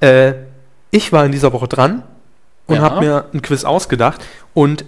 Äh, 0.00 0.32
ich 0.90 1.12
war 1.12 1.24
in 1.26 1.32
dieser 1.32 1.52
Woche 1.52 1.68
dran 1.68 2.02
und 2.66 2.76
Ja. 2.76 2.82
habe 2.82 3.00
mir 3.00 3.24
ein 3.32 3.42
Quiz 3.42 3.64
ausgedacht 3.64 4.20
und 4.54 4.84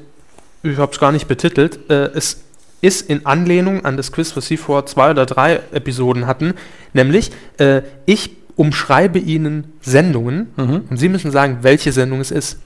ich 0.63 0.77
habe 0.79 0.93
es 0.93 0.99
gar 0.99 1.13
nicht 1.13 1.29
betitelt. 1.29 1.91
Äh, 1.91 2.11
es 2.15 2.41
ist 2.81 3.09
in 3.09 3.27
Anlehnung 3.27 3.85
an 3.85 3.97
das 3.97 4.13
Quiz, 4.13 4.37
was 4.37 4.47
Sie 4.47 4.57
vor 4.57 4.87
zwei 4.87 5.11
oder 5.11 5.27
drei 5.27 5.61
Episoden 5.73 6.27
hatten, 6.27 6.55
nämlich 6.93 7.31
äh, 7.59 7.83
ich 8.07 8.31
umschreibe 8.57 9.19
Ihnen 9.19 9.73
Sendungen 9.83 10.49
Mhm. 10.57 10.83
und 10.91 10.97
Sie 10.97 11.09
müssen 11.09 11.31
sagen, 11.31 11.59
welche 11.63 11.93
Sendung 11.93 12.21
es 12.21 12.31
ist. 12.31 12.59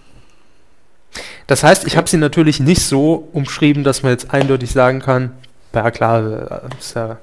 Das 1.46 1.62
heißt, 1.62 1.86
ich 1.86 1.96
habe 1.96 2.08
sie 2.08 2.16
natürlich 2.16 2.60
nicht 2.60 2.82
so 2.82 3.28
umschrieben, 3.32 3.84
dass 3.84 4.02
man 4.02 4.12
jetzt 4.12 4.32
eindeutig 4.32 4.70
sagen 4.72 5.00
kann, 5.00 5.32
ja 5.74 5.90
klar, 5.90 6.62
äh, 6.64 6.78
ist 6.78 6.94
ja 6.96 7.18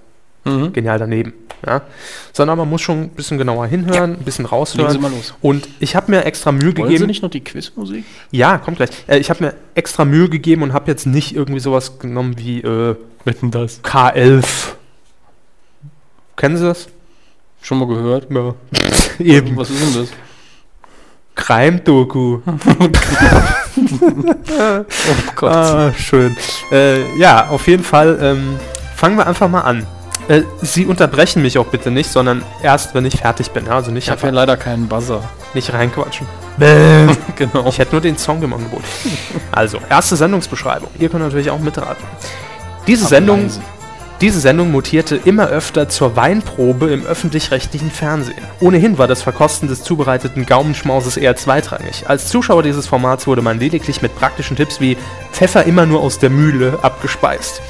Mhm. 0.45 0.71
genial 0.71 0.97
daneben. 0.97 1.33
Ja? 1.67 1.81
Sondern 2.31 2.57
man 2.57 2.69
muss 2.69 2.81
schon 2.81 3.01
ein 3.01 3.09
bisschen 3.09 3.37
genauer 3.37 3.67
hinhören, 3.67 4.11
ein 4.13 4.23
bisschen 4.23 4.45
Sie 4.45 4.51
raushören. 4.51 4.97
Und 5.41 5.67
ich 5.79 5.95
habe 5.97 6.09
mir 6.11 6.23
extra 6.25 6.51
Mühe 6.53 6.63
Wollen 6.67 6.75
Sie 6.75 6.81
gegeben. 6.93 7.07
nicht 7.07 7.21
noch 7.21 7.29
die 7.29 7.41
Quizmusik? 7.43 8.05
Ja, 8.31 8.57
kommt 8.57 8.77
gleich. 8.77 8.89
Äh, 9.07 9.17
ich 9.19 9.29
habe 9.29 9.43
mir 9.43 9.53
extra 9.75 10.05
Mühe 10.05 10.29
gegeben 10.29 10.63
und 10.63 10.71
habe 10.71 10.89
jetzt 10.89 11.05
nicht 11.05 11.35
irgendwie 11.35 11.59
sowas 11.59 11.99
genommen 11.99 12.37
wie 12.37 12.61
äh, 12.61 12.95
Wetten 13.25 13.51
das? 13.51 13.83
K11. 13.83 14.45
Kennen 16.37 16.55
Sie 16.57 16.63
das? 16.63 16.87
Schon 17.61 17.79
mal 17.79 17.87
gehört? 17.87 18.27
Ja. 18.31 18.55
Eben. 19.19 19.57
Was 19.57 19.69
ist 19.69 19.81
denn 19.95 20.01
das? 20.03 20.09
Crime-Doku. 21.35 22.39
Oh 24.59 25.31
Gott. 25.35 25.51
Ah, 25.53 25.93
schön. 25.97 26.35
Äh, 26.71 27.17
ja, 27.17 27.47
auf 27.49 27.67
jeden 27.67 27.83
Fall 27.83 28.17
ähm, 28.21 28.59
fangen 28.95 29.17
wir 29.17 29.25
einfach 29.27 29.47
mal 29.47 29.61
an. 29.61 29.85
Äh, 30.27 30.41
Sie 30.61 30.85
unterbrechen 30.85 31.41
mich 31.41 31.57
auch 31.57 31.65
bitte 31.67 31.89
nicht, 31.91 32.11
sondern 32.11 32.43
erst, 32.61 32.93
wenn 32.93 33.05
ich 33.05 33.17
fertig 33.17 33.51
bin. 33.51 33.67
Also 33.67 33.91
nicht, 33.91 34.05
Ich 34.07 34.11
habe 34.11 34.21
ja 34.27 34.29
leider 34.33 34.57
keinen 34.57 34.87
Buzzer. 34.87 35.23
nicht 35.53 35.73
reinquatschen. 35.73 36.27
Bäm. 36.57 37.15
genau. 37.35 37.67
Ich 37.67 37.79
hätte 37.79 37.93
nur 37.93 38.01
den 38.01 38.17
Song 38.17 38.41
im 38.43 38.53
Angebot. 38.53 38.83
Also, 39.51 39.79
erste 39.89 40.15
Sendungsbeschreibung. 40.15 40.89
Ihr 40.99 41.09
könnt 41.09 41.23
natürlich 41.23 41.49
auch 41.49 41.59
mitraten. 41.59 42.03
Diese 42.85 43.05
Sendung, 43.07 43.43
leise. 43.43 43.61
Diese 44.21 44.41
Sendung 44.41 44.71
mutierte 44.71 45.15
immer 45.15 45.47
öfter 45.47 45.87
zur 45.87 46.17
Weinprobe 46.17 46.91
im 46.91 47.05
öffentlich-rechtlichen 47.05 47.89
Fernsehen. 47.89 48.43
Ohnehin 48.59 48.97
war 48.97 49.07
das 49.07 49.21
Verkosten 49.21 49.69
des 49.69 49.83
zubereiteten 49.83 50.45
Gaumenschmauses 50.45 51.15
eher 51.15 51.37
zweitrangig. 51.37 52.09
Als 52.09 52.27
Zuschauer 52.27 52.63
dieses 52.63 52.85
Formats 52.85 53.27
wurde 53.27 53.41
man 53.41 53.59
lediglich 53.59 54.01
mit 54.01 54.15
praktischen 54.17 54.57
Tipps 54.57 54.81
wie 54.81 54.97
Pfeffer 55.31 55.63
immer 55.63 55.85
nur 55.85 56.01
aus 56.01 56.19
der 56.19 56.29
Mühle 56.29 56.79
abgespeist. 56.81 57.61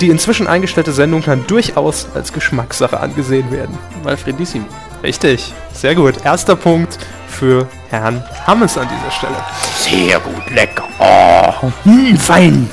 Die 0.00 0.08
inzwischen 0.08 0.46
eingestellte 0.46 0.92
Sendung 0.92 1.22
kann 1.22 1.44
durchaus 1.48 2.06
als 2.14 2.32
Geschmackssache 2.32 3.00
angesehen 3.00 3.50
werden. 3.50 3.76
Alfredissimo. 4.04 4.66
Richtig, 5.02 5.52
sehr 5.72 5.94
gut. 5.94 6.24
Erster 6.24 6.54
Punkt 6.56 6.98
für 7.26 7.66
Herrn 7.88 8.22
Hammes 8.46 8.78
an 8.78 8.88
dieser 8.88 9.10
Stelle. 9.10 9.36
Sehr 9.76 10.20
gut, 10.20 10.54
lecker. 10.54 10.84
Oh, 10.98 11.70
hm, 11.84 12.16
fein. 12.16 12.68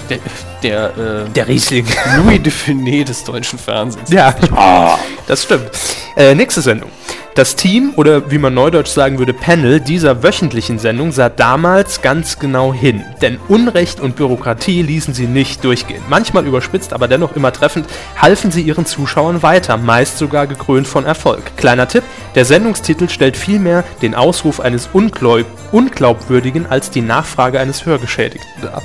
Der, 0.64 0.98
äh, 0.98 1.30
Der 1.30 1.48
Riesling. 1.48 1.86
Louis 2.18 2.42
de 2.42 2.52
Funès 2.52 3.06
des 3.06 3.24
deutschen 3.24 3.60
Fernsehens. 3.60 4.10
Ja, 4.12 4.36
das 5.28 5.44
stimmt. 5.44 5.70
Äh, 6.16 6.36
nächste 6.36 6.62
Sendung. 6.62 6.90
Das 7.38 7.56
Team, 7.56 7.94
oder 7.98 8.32
wie 8.32 8.40
man 8.40 8.56
neudeutsch 8.56 8.88
sagen 8.88 9.20
würde, 9.20 9.32
Panel 9.32 9.80
dieser 9.80 10.24
wöchentlichen 10.24 10.80
Sendung 10.80 11.12
sah 11.12 11.30
damals 11.30 12.02
ganz 12.02 12.40
genau 12.40 12.74
hin. 12.74 13.04
Denn 13.22 13.38
Unrecht 13.48 14.00
und 14.00 14.16
Bürokratie 14.16 14.82
ließen 14.82 15.14
sie 15.14 15.28
nicht 15.28 15.64
durchgehen. 15.64 16.02
Manchmal 16.10 16.48
überspitzt, 16.48 16.94
aber 16.94 17.08
dennoch 17.08 17.36
immer 17.36 17.54
treffend, 17.54 17.86
halfen 18.20 18.50
sie 18.50 18.64
ihren 18.64 18.88
Zuschauern 18.88 19.44
weiter, 19.44 19.78
meist 19.78 20.18
sogar 20.18 20.48
gekrönt 20.48 20.88
von 20.88 21.06
Erfolg. 21.06 21.56
Kleiner 21.58 21.88
Tipp, 21.88 22.04
der 22.34 22.46
Sendungstitel 22.46 23.08
stellt 23.08 23.38
vielmehr 23.38 23.84
den 24.02 24.16
Ausruf 24.16 24.60
eines 24.60 24.90
Ungläub 24.92 25.46
Unglaubwürdigen 25.72 26.66
als 26.66 26.90
die 26.90 27.02
Nachfrage 27.02 27.60
eines 27.60 27.86
Hörgeschädigten 27.86 28.64
dar. 28.64 28.82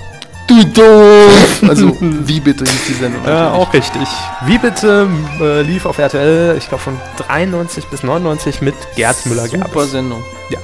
Du 0.52 0.64
doof! 0.64 1.62
Also, 1.68 1.96
wie 2.00 2.40
bitte 2.40 2.64
hieß 2.64 2.86
die 2.88 2.92
Sendung? 2.94 3.22
Ja, 3.24 3.44
natürlich. 3.44 3.68
auch 3.68 3.72
richtig. 3.72 4.08
Wie 4.46 4.58
bitte 4.58 5.08
äh, 5.40 5.62
lief 5.62 5.86
auf 5.86 5.98
RTL, 5.98 6.56
ich 6.58 6.68
glaube 6.68 6.82
von 6.82 7.00
93 7.28 7.86
bis 7.86 8.02
99 8.02 8.60
mit 8.62 8.74
Gerd 8.96 9.24
Müller-Gerbes. 9.26 9.72
Super 9.72 9.86
Sendung. 9.86 10.22
Ja. 10.50 10.58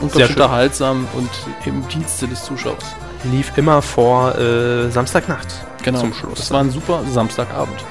Und 0.00 0.12
Sehr 0.12 0.28
unterhaltsam 0.28 1.06
und 1.14 1.30
im 1.64 1.86
Dienste 1.88 2.26
des 2.26 2.44
Zuschauers. 2.44 2.84
Lief 3.30 3.52
immer 3.56 3.80
vor 3.82 4.36
äh, 4.36 4.90
Samstagnacht. 4.90 5.46
Genau. 5.82 6.00
Zum 6.00 6.12
Schluss. 6.12 6.38
Das 6.38 6.50
war 6.50 6.60
ein 6.60 6.70
super 6.70 7.02
Samstagabend. 7.10 7.84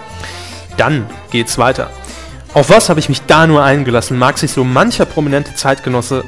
Dann 0.77 1.07
geht's 1.31 1.57
weiter. 1.57 1.89
Auf 2.53 2.69
was 2.69 2.89
habe 2.89 2.99
ich 2.99 3.09
mich 3.09 3.21
da 3.21 3.47
nur 3.47 3.63
eingelassen? 3.63 4.17
Mag 4.17 4.37
sich 4.37 4.51
so 4.51 4.63
mancher 4.63 5.05
prominente 5.05 5.55
Zeitgenosse 5.55 6.23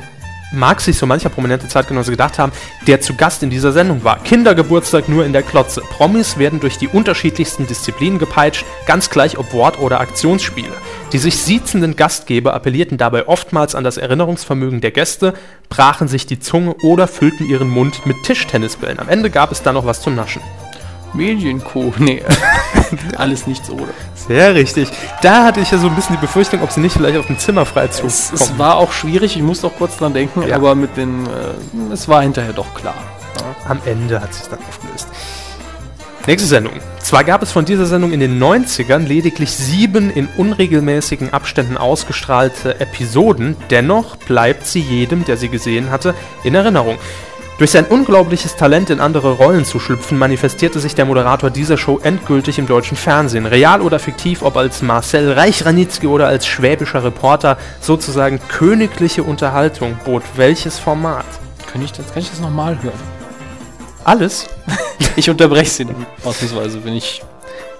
mag 0.51 0.81
sich 0.81 0.97
so 0.97 1.05
mancher 1.05 1.29
prominente 1.29 1.67
Zeitgenosse 1.67 2.11
gedacht 2.11 2.39
haben, 2.39 2.51
der 2.87 3.01
zu 3.01 3.15
Gast 3.15 3.43
in 3.43 3.49
dieser 3.49 3.71
Sendung 3.71 4.03
war. 4.03 4.21
Kindergeburtstag 4.23 5.09
nur 5.09 5.25
in 5.25 5.33
der 5.33 5.43
Klotze. 5.43 5.81
Promis 5.81 6.37
werden 6.37 6.59
durch 6.59 6.77
die 6.77 6.87
unterschiedlichsten 6.87 7.67
Disziplinen 7.67 8.19
gepeitscht, 8.19 8.65
ganz 8.85 9.09
gleich 9.09 9.37
ob 9.37 9.53
Wort- 9.53 9.79
oder 9.79 9.99
Aktionsspiele. 9.99 10.73
Die 11.13 11.17
sich 11.17 11.37
siezenden 11.37 11.95
Gastgeber 11.95 12.53
appellierten 12.53 12.97
dabei 12.97 13.27
oftmals 13.27 13.75
an 13.75 13.83
das 13.83 13.97
Erinnerungsvermögen 13.97 14.81
der 14.81 14.91
Gäste, 14.91 15.33
brachen 15.69 16.07
sich 16.07 16.25
die 16.25 16.39
Zunge 16.39 16.75
oder 16.83 17.07
füllten 17.07 17.47
ihren 17.49 17.69
Mund 17.69 18.05
mit 18.05 18.23
Tischtennisbällen. 18.23 18.99
Am 18.99 19.09
Ende 19.09 19.29
gab 19.29 19.51
es 19.51 19.61
dann 19.61 19.75
noch 19.75 19.85
was 19.85 20.01
zum 20.01 20.15
Naschen. 20.15 20.41
Medienco. 21.13 21.93
Nee. 21.97 22.21
Alles 23.17 23.47
nichts 23.47 23.69
oder. 23.69 23.85
Sehr 24.15 24.53
richtig. 24.55 24.89
Da 25.21 25.45
hatte 25.45 25.59
ich 25.59 25.71
ja 25.71 25.77
so 25.77 25.87
ein 25.87 25.95
bisschen 25.95 26.15
die 26.15 26.21
Befürchtung, 26.21 26.61
ob 26.61 26.71
sie 26.71 26.79
nicht 26.81 26.93
vielleicht 26.93 27.17
auf 27.17 27.27
den 27.27 27.39
Zimmerfreizug 27.39 28.05
Es, 28.07 28.29
kommen. 28.29 28.41
es 28.41 28.57
war 28.59 28.75
auch 28.77 28.91
schwierig, 28.91 29.35
ich 29.35 29.41
musste 29.43 29.67
auch 29.67 29.75
kurz 29.77 29.97
dran 29.97 30.13
denken, 30.13 30.43
Ja. 30.47 30.55
aber 30.55 30.75
mit 30.75 30.95
den. 30.97 31.25
Äh, 31.27 31.93
es 31.93 32.07
war 32.07 32.21
hinterher 32.21 32.53
doch 32.53 32.73
klar. 32.73 32.95
Am 33.67 33.79
Ende 33.85 34.19
hat 34.21 34.33
sich 34.33 34.47
dann 34.47 34.59
aufgelöst. 34.67 35.07
Nächste 36.27 36.47
Sendung. 36.47 36.73
Zwar 36.99 37.23
gab 37.23 37.41
es 37.41 37.51
von 37.51 37.65
dieser 37.65 37.87
Sendung 37.87 38.11
in 38.11 38.19
den 38.19 38.39
90ern 38.41 38.99
lediglich 38.99 39.49
sieben 39.51 40.11
in 40.11 40.27
unregelmäßigen 40.37 41.33
Abständen 41.33 41.77
ausgestrahlte 41.77 42.79
Episoden, 42.79 43.55
dennoch 43.71 44.17
bleibt 44.17 44.67
sie 44.67 44.81
jedem, 44.81 45.25
der 45.25 45.37
sie 45.37 45.49
gesehen 45.49 45.89
hatte, 45.89 46.13
in 46.43 46.53
Erinnerung. 46.53 46.97
Durch 47.61 47.69
sein 47.69 47.85
unglaubliches 47.85 48.55
Talent, 48.55 48.89
in 48.89 48.99
andere 48.99 49.33
Rollen 49.33 49.65
zu 49.65 49.79
schlüpfen, 49.79 50.17
manifestierte 50.17 50.79
sich 50.79 50.95
der 50.95 51.05
Moderator 51.05 51.51
dieser 51.51 51.77
Show 51.77 51.99
endgültig 52.01 52.57
im 52.57 52.65
deutschen 52.65 52.97
Fernsehen. 52.97 53.45
Real 53.45 53.81
oder 53.81 53.99
fiktiv, 53.99 54.41
ob 54.41 54.57
als 54.57 54.81
Marcel 54.81 55.33
Reichranitzky 55.33 56.07
oder 56.07 56.25
als 56.25 56.47
schwäbischer 56.47 57.03
Reporter, 57.03 57.59
sozusagen 57.79 58.39
königliche 58.47 59.21
Unterhaltung 59.21 59.95
bot 60.03 60.23
welches 60.37 60.79
Format? 60.79 61.27
Kann 61.71 61.83
ich 61.83 61.91
das, 61.91 62.11
kann 62.11 62.23
ich 62.23 62.31
das 62.31 62.39
nochmal 62.39 62.81
hören? 62.81 62.99
Alles? 64.05 64.47
Ich 65.15 65.29
unterbreche 65.29 65.69
sie 65.69 65.85
dann 65.85 66.07
ausnahmsweise, 66.23 66.83
wenn 66.83 66.95
ich. 66.95 67.21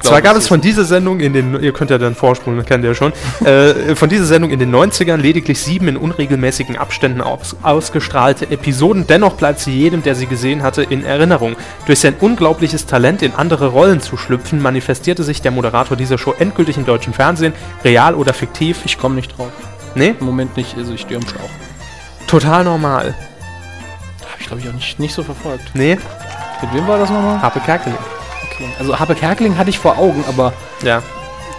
Zwar 0.01 0.21
gab 0.21 0.35
es 0.35 0.47
von 0.47 0.61
dieser 0.61 0.83
Sendung 0.83 1.19
in 1.19 1.33
den, 1.33 1.61
ihr 1.61 1.73
könnt 1.73 1.91
ja 1.91 1.97
dann 1.97 2.15
vorspulen, 2.15 2.57
das 2.57 2.65
kennt 2.67 2.83
ihr 2.83 2.89
ja 2.89 2.95
schon, 2.95 3.13
äh, 3.45 3.95
von 3.95 4.09
dieser 4.09 4.25
Sendung 4.25 4.49
in 4.51 4.59
den 4.59 4.73
90ern 4.73 5.17
lediglich 5.17 5.59
sieben 5.61 5.87
in 5.87 5.97
unregelmäßigen 5.97 6.77
Abständen 6.77 7.21
aus, 7.21 7.55
ausgestrahlte 7.61 8.49
Episoden. 8.49 9.05
Dennoch 9.07 9.33
bleibt 9.35 9.59
sie 9.59 9.71
jedem, 9.71 10.03
der 10.03 10.15
sie 10.15 10.25
gesehen 10.25 10.63
hatte, 10.63 10.83
in 10.83 11.03
Erinnerung. 11.05 11.55
Durch 11.85 11.99
sein 11.99 12.15
unglaubliches 12.19 12.85
Talent, 12.85 13.21
in 13.21 13.33
andere 13.33 13.67
Rollen 13.67 14.01
zu 14.01 14.17
schlüpfen, 14.17 14.61
manifestierte 14.61 15.23
sich 15.23 15.41
der 15.41 15.51
Moderator 15.51 15.95
dieser 15.97 16.17
Show 16.17 16.33
endgültig 16.37 16.77
im 16.77 16.85
deutschen 16.85 17.13
Fernsehen, 17.13 17.53
real 17.83 18.15
oder 18.15 18.33
fiktiv. 18.33 18.79
Ich 18.85 18.97
komme 18.97 19.15
nicht 19.15 19.37
drauf. 19.37 19.51
Nee, 19.95 20.15
Im 20.19 20.25
Moment 20.25 20.55
nicht, 20.57 20.77
also 20.77 20.93
ich 20.93 21.01
stehe 21.01 21.19
am 21.19 21.27
Schlauch. 21.27 21.49
total 22.27 22.63
normal. 22.63 23.13
Habe 24.21 24.39
ich, 24.39 24.47
glaube 24.47 24.61
ich, 24.61 24.69
auch 24.69 24.73
nicht, 24.73 24.99
nicht 24.99 25.13
so 25.13 25.21
verfolgt. 25.23 25.71
Nee, 25.73 25.97
Mit 26.61 26.73
wem 26.73 26.87
war 26.87 26.97
das 26.97 27.09
nochmal? 27.09 27.41
Harpe 27.41 27.59
Kerkeling. 27.59 27.97
Okay. 28.63 28.73
Also 28.79 28.99
Habe 28.99 29.15
Kerkeling 29.15 29.57
hatte 29.57 29.69
ich 29.69 29.79
vor 29.79 29.97
Augen, 29.97 30.23
aber 30.27 30.53
Ja. 30.83 31.01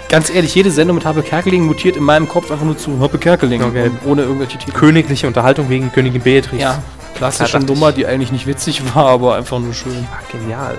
ganz 0.08 0.30
ehrlich, 0.30 0.54
jede 0.54 0.70
Sendung 0.70 0.96
mit 0.96 1.04
Habe 1.04 1.22
Kerkeling 1.22 1.64
mutiert 1.64 1.96
in 1.96 2.04
meinem 2.04 2.28
Kopf 2.28 2.50
einfach 2.50 2.64
nur 2.64 2.76
zu 2.78 3.00
Habe 3.00 3.18
Kerkeling. 3.18 3.62
Okay. 3.62 3.90
und 4.04 4.10
Ohne 4.10 4.22
irgendwelche 4.22 4.58
Titel. 4.58 4.72
Königliche 4.72 5.26
Unterhaltung 5.26 5.68
wegen 5.68 5.90
Königin 5.92 6.20
Beatrix. 6.22 6.62
Ja, 6.62 6.78
klassische 7.16 7.58
Ja, 7.58 7.64
Nummer, 7.64 7.92
die 7.92 8.06
eigentlich 8.06 8.32
nicht 8.32 8.46
witzig 8.46 8.82
war, 8.94 9.06
aber 9.06 9.36
einfach 9.36 9.58
nur 9.58 9.74
schön. 9.74 10.06
Ah, 10.12 10.18
Genial. 10.30 10.76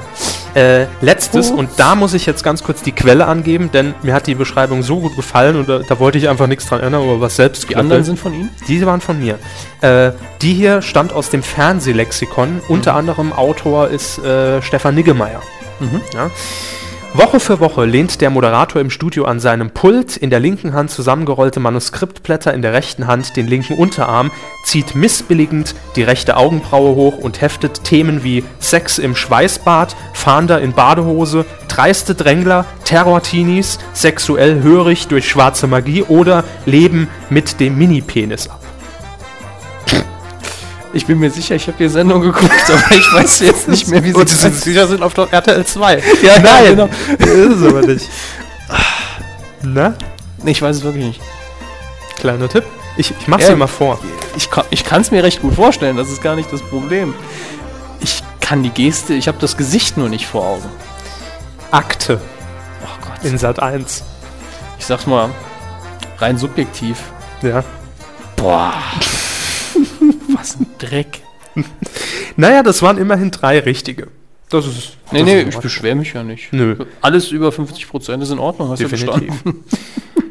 Äh, 0.55 0.85
letztes, 1.01 1.49
Oh. 1.51 1.55
und 1.55 1.71
da 1.77 1.95
muss 1.95 2.13
ich 2.13 2.27
jetzt 2.27 2.43
ganz 2.43 2.63
kurz 2.63 2.83
die 2.83 2.91
Quelle 2.91 3.25
angeben, 3.25 3.71
denn 3.73 3.95
mir 4.03 4.13
hat 4.13 4.27
die 4.27 4.35
Beschreibung 4.35 4.83
so 4.83 4.99
gut 4.99 5.15
gefallen 5.15 5.55
und 5.55 5.67
da, 5.67 5.79
da 5.79 5.99
wollte 5.99 6.19
ich 6.19 6.29
einfach 6.29 6.45
nichts 6.45 6.67
dran 6.67 6.79
ändern, 6.81 7.01
aber 7.01 7.19
was 7.21 7.37
selbst 7.37 7.67
Die 7.71 7.75
anderen 7.75 8.03
sind 8.03 8.19
von 8.19 8.35
Ihnen? 8.35 8.51
Diese 8.67 8.85
waren 8.85 9.01
von 9.01 9.17
mir. 9.19 9.39
Äh, 9.81 10.11
die 10.43 10.53
hier 10.53 10.83
stammt 10.83 11.11
aus 11.11 11.31
dem 11.31 11.41
Fernsehlexikon. 11.41 12.61
Unter 12.67 12.93
anderem 12.93 13.33
Autor 13.33 13.87
ist 13.87 14.19
äh, 14.19 14.61
Stefan 14.61 14.93
Niggemeier. 14.93 15.41
Ja. 16.13 16.29
Woche 17.15 17.39
für 17.39 17.59
Woche 17.59 17.85
lehnt 17.85 18.21
der 18.21 18.31
Moderator 18.31 18.81
im 18.81 18.89
Studio 18.89 19.25
an 19.25 19.39
seinem 19.39 19.69
Pult, 19.69 20.17
in 20.17 20.31
der 20.31 20.39
linken 20.39 20.73
Hand 20.73 20.89
zusammengerollte 20.89 21.59
Manuskriptblätter, 21.59 22.51
in 22.55 22.63
der 22.63 22.73
rechten 22.73 23.05
Hand 23.05 23.35
den 23.35 23.45
linken 23.47 23.75
Unterarm, 23.75 24.31
zieht 24.65 24.95
missbilligend 24.95 25.75
die 25.95 26.01
rechte 26.01 26.37
Augenbraue 26.37 26.95
hoch 26.95 27.19
und 27.19 27.39
heftet 27.39 27.83
Themen 27.83 28.23
wie 28.23 28.43
Sex 28.57 28.97
im 28.97 29.15
Schweißbad, 29.15 29.95
Fahnder 30.13 30.59
in 30.59 30.73
Badehose, 30.73 31.45
dreiste 31.67 32.15
Drängler, 32.15 32.65
Terror-Teenies, 32.83 33.77
sexuell 33.93 34.63
hörig 34.63 35.07
durch 35.07 35.29
schwarze 35.29 35.67
Magie 35.67 36.01
oder 36.01 36.43
Leben 36.65 37.09
mit 37.29 37.59
dem 37.59 37.77
Mini-Penis 37.77 38.49
ab. 38.49 38.62
Ich 40.95 41.07
bin 41.07 41.19
mir 41.19 41.31
sicher, 41.31 41.55
ich 41.55 41.65
habe 41.67 41.77
die 41.77 41.89
Sendung 41.89 42.21
geguckt, 42.21 42.51
aber 42.69 42.95
ich 42.95 43.13
weiß 43.13 43.39
jetzt 43.39 43.67
nicht 43.67 43.87
mehr, 43.87 44.03
wie 44.03 44.11
sie 44.11 44.15
Und 44.15 44.29
Sie 44.29 44.35
sind 44.35 44.55
sicher 44.55 44.87
sind 44.87 45.01
auf 45.01 45.13
der 45.15 45.31
RTL 45.31 45.65
2. 45.65 46.03
Ja, 46.21 46.39
Nein, 46.39 46.65
genau. 46.65 46.89
ist 47.17 47.57
es 47.61 47.63
aber 47.67 47.81
nicht. 47.81 48.09
Na, 49.63 49.95
ich 50.45 50.61
weiß 50.61 50.77
es 50.77 50.83
wirklich 50.83 51.05
nicht. 51.05 51.21
kleiner 52.17 52.47
Tipp. 52.47 52.63
Ich, 52.95 53.11
ich 53.19 53.27
mach's 53.27 53.47
dir 53.47 53.55
mal 53.55 53.65
vor. 53.67 53.99
Ich 54.35 54.51
kann 54.51 54.65
ich 54.69 54.83
kann's 54.83 55.09
mir 55.09 55.23
recht 55.23 55.41
gut 55.41 55.55
vorstellen, 55.55 55.97
das 55.97 56.09
ist 56.09 56.21
gar 56.21 56.35
nicht 56.35 56.51
das 56.53 56.61
Problem. 56.61 57.15
Ich 57.99 58.21
kann 58.39 58.61
die 58.61 58.69
Geste, 58.69 59.13
ich 59.13 59.27
habe 59.27 59.37
das 59.39 59.57
Gesicht 59.57 59.97
nur 59.97 60.09
nicht 60.09 60.27
vor 60.27 60.43
Augen. 60.45 60.69
Akte 61.71 62.21
Oh 62.83 62.87
Gott. 63.01 63.23
in 63.31 63.37
Sat 63.39 63.59
1. 63.59 64.03
Ich 64.77 64.85
sag's 64.85 65.07
mal, 65.07 65.29
rein 66.19 66.37
subjektiv. 66.37 66.97
Ja. 67.41 67.63
Boah. 68.35 68.73
Was 70.43 70.59
ein 70.59 70.67
Dreck. 70.77 71.21
Naja, 72.35 72.63
das 72.63 72.81
waren 72.81 72.97
immerhin 72.97 73.29
drei 73.29 73.59
richtige. 73.59 74.07
Das 74.49 74.65
ist. 74.65 74.97
Nee, 75.11 75.19
das 75.19 75.27
nee, 75.27 75.41
ist 75.43 75.55
ich 75.55 75.61
beschwere 75.61 75.93
mich 75.93 76.11
ja 76.13 76.23
nicht. 76.23 76.51
Nö. 76.51 76.75
Alles 76.99 77.29
über 77.29 77.49
50% 77.49 78.21
ist 78.21 78.31
in 78.31 78.39
Ordnung, 78.39 78.69
hast 78.69 78.81
du 78.81 78.87
Definitiv. 78.87 79.27
verstanden? 79.27 79.63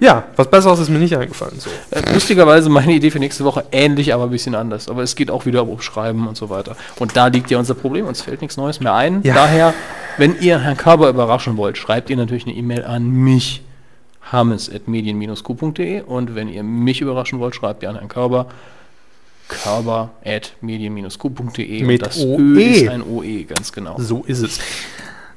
Ja, 0.01 0.24
was 0.34 0.51
Besseres 0.51 0.80
ist 0.80 0.89
mir 0.89 0.98
nicht 0.98 1.16
eingefallen. 1.16 1.60
So. 1.60 1.70
Äh, 1.93 2.12
Lustigerweise 2.12 2.68
meine 2.68 2.93
Idee 2.93 3.12
für 3.12 3.20
nächste 3.20 3.44
Woche 3.44 3.64
ähnlich, 3.70 4.12
aber 4.12 4.24
ein 4.24 4.30
bisschen 4.30 4.56
anders. 4.56 4.89
Aber 4.89 5.05
es 5.05 5.14
geht 5.14 5.30
auch 5.30 5.47
wieder 5.47 5.62
um 5.62 5.80
Schreiben 5.80 6.26
und 6.26 6.36
so 6.36 6.51
weiter. 6.51 6.74
Und 6.98 7.16
da 7.16 7.28
liegt 7.28 7.52
ja 7.52 7.59
unser 7.60 7.74
Problem. 7.74 8.06
Uns 8.06 8.20
fällt 8.20 8.40
nichts 8.40 8.56
Neues 8.56 8.80
mehr 8.80 8.94
ein. 8.94 9.22
Ja. 9.22 9.34
Daher, 9.34 9.74
wenn 10.18 10.40
ihr 10.40 10.59
Herrn 10.59 10.76
Körber 10.76 11.09
überraschen 11.09 11.56
wollt, 11.56 11.78
schreibt 11.78 12.10
ihr 12.10 12.16
natürlich 12.16 12.47
eine 12.48 12.56
E-Mail 12.56 12.84
an 12.84 13.09
mich, 13.09 13.62
hammes.medien-q.de 14.32 16.01
und 16.01 16.34
wenn 16.34 16.48
ihr 16.48 16.64
mich 16.64 17.01
überraschen 17.01 17.39
wollt, 17.39 17.55
schreibt 17.55 17.84
ihr 17.84 17.89
an 17.89 17.94
Herrn 17.94 18.09
Körber, 18.09 18.48
körber.medien-q.de 19.62 21.83
Mit 21.85 22.03
das 22.03 22.19
OE. 22.19 22.37
Ö 22.39 22.61
ist 22.61 22.89
ein 22.89 23.03
OE, 23.03 23.45
ganz 23.45 23.73
genau. 23.73 23.97
so 23.99 24.24
ist 24.27 24.41
es. 24.43 24.59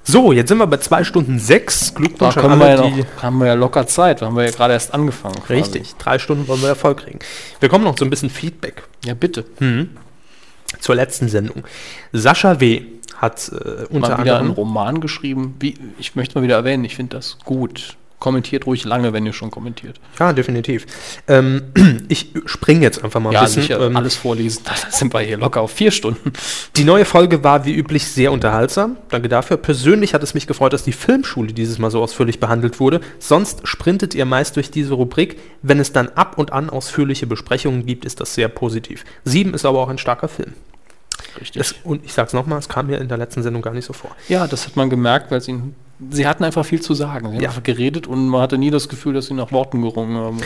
So, 0.08 0.32
jetzt 0.32 0.50
sind 0.50 0.60
wir 0.60 0.68
bei 0.68 0.78
zwei 0.78 1.04
Stunden 1.04 1.40
sechs. 1.40 1.92
Da 1.94 2.00
Glückwunsch 2.00 2.38
an 2.38 2.44
können 2.44 2.60
wir 2.60 2.70
ja 2.70 2.76
alle, 2.80 2.98
noch, 2.98 3.24
haben 3.24 3.38
wir 3.40 3.48
ja 3.48 3.54
locker 3.56 3.88
Zeit, 3.88 4.22
da 4.22 4.28
haben 4.28 4.36
wir 4.38 4.46
ja 4.46 4.52
gerade 4.52 4.74
erst 4.74 4.94
angefangen. 4.94 5.34
quasi. 5.36 5.54
Richtig, 5.54 5.96
drei 5.96 6.20
Stunden 6.20 6.48
wollen 6.48 6.62
wir 6.62 6.70
Erfolg 6.70 7.00
kriegen. 7.00 7.18
Wir 7.60 7.70
kommen 7.70 7.84
noch 7.84 7.96
zu 7.96 8.06
ein 8.06 8.12
bisschen 8.12 8.30
Feedback 8.30 8.84
Ja, 9.04 9.16
bitte. 9.16 9.46
zur 10.80 10.96
letzten 10.96 11.28
Sendung. 11.28 11.64
Sascha 12.14 12.60
W. 12.60 12.84
hat 13.18 13.50
äh, 13.52 13.86
unter 13.90 14.10
mal 14.10 14.24
wieder 14.24 14.38
einen 14.38 14.50
anderem. 14.50 14.52
Roman 14.52 15.02
geschrieben. 15.02 15.56
Wie, 15.60 15.74
ich 15.98 16.16
möchte 16.16 16.38
mal 16.38 16.44
wieder 16.44 16.56
erwähnen, 16.56 16.86
ich 16.86 16.96
finde 16.96 17.18
das 17.18 17.40
gut. 17.44 17.98
Kommentiert 18.18 18.66
ruhig 18.66 18.86
lange, 18.86 19.12
wenn 19.14 19.26
ihr 19.26 19.34
schon 19.34 19.52
kommentiert. 19.52 20.00
Ja, 20.20 20.32
definitiv. 20.34 20.86
Ähm, 21.28 21.64
ich 22.08 22.32
springe 22.46 22.82
jetzt 22.82 23.04
einfach 23.04 23.20
mal 23.20 23.30
ein 23.30 23.34
Ja, 23.34 23.44
bisschen. 23.44 23.64
sicher, 23.64 23.80
ähm, 23.82 23.96
alles 23.98 24.16
vorlesen. 24.16 24.64
Da 24.66 24.72
sind 24.90 25.14
wir 25.14 25.20
hier 25.20 25.38
locker 25.38 25.62
auf 25.62 25.72
vier 25.72 25.92
Stunden. 25.92 26.32
Die 26.78 26.86
neue 26.86 27.06
Folge 27.06 27.44
war 27.44 27.66
wie 27.66 27.74
üblich 27.74 28.08
sehr 28.08 28.32
unterhaltsam. 28.32 28.98
Danke 29.10 29.28
dafür. 29.30 29.58
Persönlich 29.58 30.14
hat 30.14 30.24
es 30.24 30.34
mich 30.34 30.48
gefreut, 30.48 30.74
dass 30.74 30.84
die 30.84 30.94
Filmschule 30.94 31.54
dieses 31.54 31.78
Mal 31.78 31.92
so 31.92 32.02
ausführlich 32.02 32.40
behandelt 32.40 32.80
wurde. 32.80 33.02
Sonst 33.20 33.68
sprintet 33.68 34.16
ihr 34.16 34.26
meist 34.26 34.56
durch 34.56 34.72
diese 34.72 34.94
Rubrik. 34.94 35.38
Wenn 35.62 35.80
es 35.80 35.92
dann 35.92 36.08
ab 36.10 36.38
und 36.38 36.54
an 36.54 36.70
ausführliche 36.70 37.28
Besprechungen 37.28 37.86
gibt, 37.86 38.06
ist 38.06 38.22
das 38.22 38.34
sehr 38.34 38.48
positiv. 38.48 39.04
Sieben 39.26 39.54
ist 39.54 39.66
aber 39.66 39.80
auch 39.80 39.90
ein 39.90 39.98
starker 39.98 40.30
Film. 40.30 40.54
Richtig. 41.40 41.62
Es, 41.62 41.76
und 41.84 42.04
ich 42.06 42.14
sag's 42.14 42.34
nochmal, 42.34 42.60
es 42.60 42.70
kam 42.70 42.88
mir 42.88 42.98
in 43.00 43.10
der 43.10 43.18
letzten 43.18 43.44
Sendung 43.44 43.62
gar 43.62 43.74
nicht 43.74 43.86
so 43.86 43.94
vor. 43.94 44.12
ja, 44.30 44.48
das 44.48 44.66
hat 44.68 44.76
man 44.78 44.90
gemerkt, 44.90 45.32
weil 45.32 45.42
sie, 45.42 45.60
sie 46.12 46.28
hatten 46.28 46.44
einfach 46.44 46.66
viel 46.66 46.82
zu 46.82 46.94
sagen. 46.94 47.28
Sie 47.30 47.36
haben 47.36 47.42
Ja. 47.44 47.50
einfach 47.50 47.64
geredet 47.64 48.08
und 48.08 48.28
man 48.28 48.42
hatte 48.42 48.58
nie 48.58 48.72
das 48.72 48.90
Gefühl, 48.90 49.14
dass 49.14 49.28
sie 49.28 49.34
nach 49.34 49.52
Worten 49.52 49.82
gerungen 49.82 50.18
haben. 50.18 50.38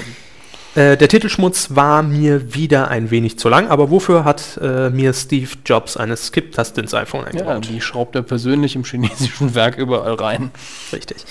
Äh, 0.75 0.97
der 0.97 1.07
Titelschmutz 1.07 1.75
war 1.75 2.03
mir 2.03 2.53
wieder 2.53 2.89
ein 2.89 3.09
wenig 3.09 3.39
zu 3.39 3.49
lang, 3.49 3.67
aber 3.69 3.89
wofür 3.89 4.23
hat 4.23 4.59
äh, 4.61 4.91
mir 4.91 5.13
Steve 5.13 5.49
Jobs 5.65 5.97
eine 5.97 6.15
Skip-Taste 6.15 6.79
ins 6.79 6.93
iPhone 6.93 7.21
Ja, 7.21 7.27
eingebaut? 7.27 7.67
die 7.67 7.81
schraubt 7.81 8.15
er 8.15 8.21
persönlich 8.21 8.75
im 8.75 8.83
chinesischen 8.83 9.55
Werk 9.55 9.79
überall 9.79 10.13
rein. 10.13 10.51
Richtig. 10.93 11.25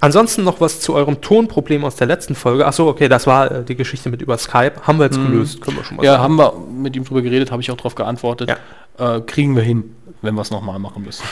Ansonsten 0.00 0.42
noch 0.42 0.60
was 0.60 0.80
zu 0.80 0.94
eurem 0.94 1.20
Tonproblem 1.20 1.84
aus 1.84 1.94
der 1.94 2.08
letzten 2.08 2.34
Folge. 2.34 2.66
Achso, 2.66 2.88
okay, 2.88 3.08
das 3.08 3.28
war 3.28 3.52
äh, 3.52 3.64
die 3.64 3.76
Geschichte 3.76 4.10
mit 4.10 4.20
über 4.20 4.36
Skype. 4.36 4.72
Haben 4.82 4.98
wir 4.98 5.04
jetzt 5.04 5.16
gelöst, 5.16 5.60
können 5.60 5.76
wir 5.76 5.84
schon 5.84 5.98
mal 5.98 6.04
Ja, 6.04 6.14
sagen. 6.14 6.22
haben 6.24 6.36
wir 6.36 6.52
mit 6.82 6.96
ihm 6.96 7.04
drüber 7.04 7.22
geredet, 7.22 7.52
habe 7.52 7.62
ich 7.62 7.70
auch 7.70 7.76
darauf 7.76 7.94
geantwortet. 7.94 8.50
Ja. 8.98 9.16
Äh, 9.16 9.20
kriegen 9.20 9.54
wir 9.54 9.62
hin, 9.62 9.94
wenn 10.22 10.34
wir 10.34 10.42
es 10.42 10.50
nochmal 10.50 10.80
machen 10.80 11.04
müssen. 11.04 11.22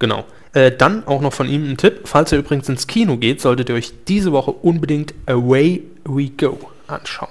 Genau. 0.00 0.24
Äh, 0.52 0.72
dann 0.72 1.06
auch 1.06 1.20
noch 1.20 1.32
von 1.32 1.48
ihm 1.48 1.70
ein 1.70 1.76
Tipp. 1.76 2.00
Falls 2.06 2.32
ihr 2.32 2.38
übrigens 2.38 2.68
ins 2.68 2.88
Kino 2.88 3.16
geht, 3.16 3.40
solltet 3.40 3.68
ihr 3.68 3.76
euch 3.76 3.92
diese 4.08 4.32
Woche 4.32 4.50
unbedingt 4.50 5.14
Away 5.26 5.84
We 6.04 6.30
Go 6.30 6.58
anschauen. 6.88 7.28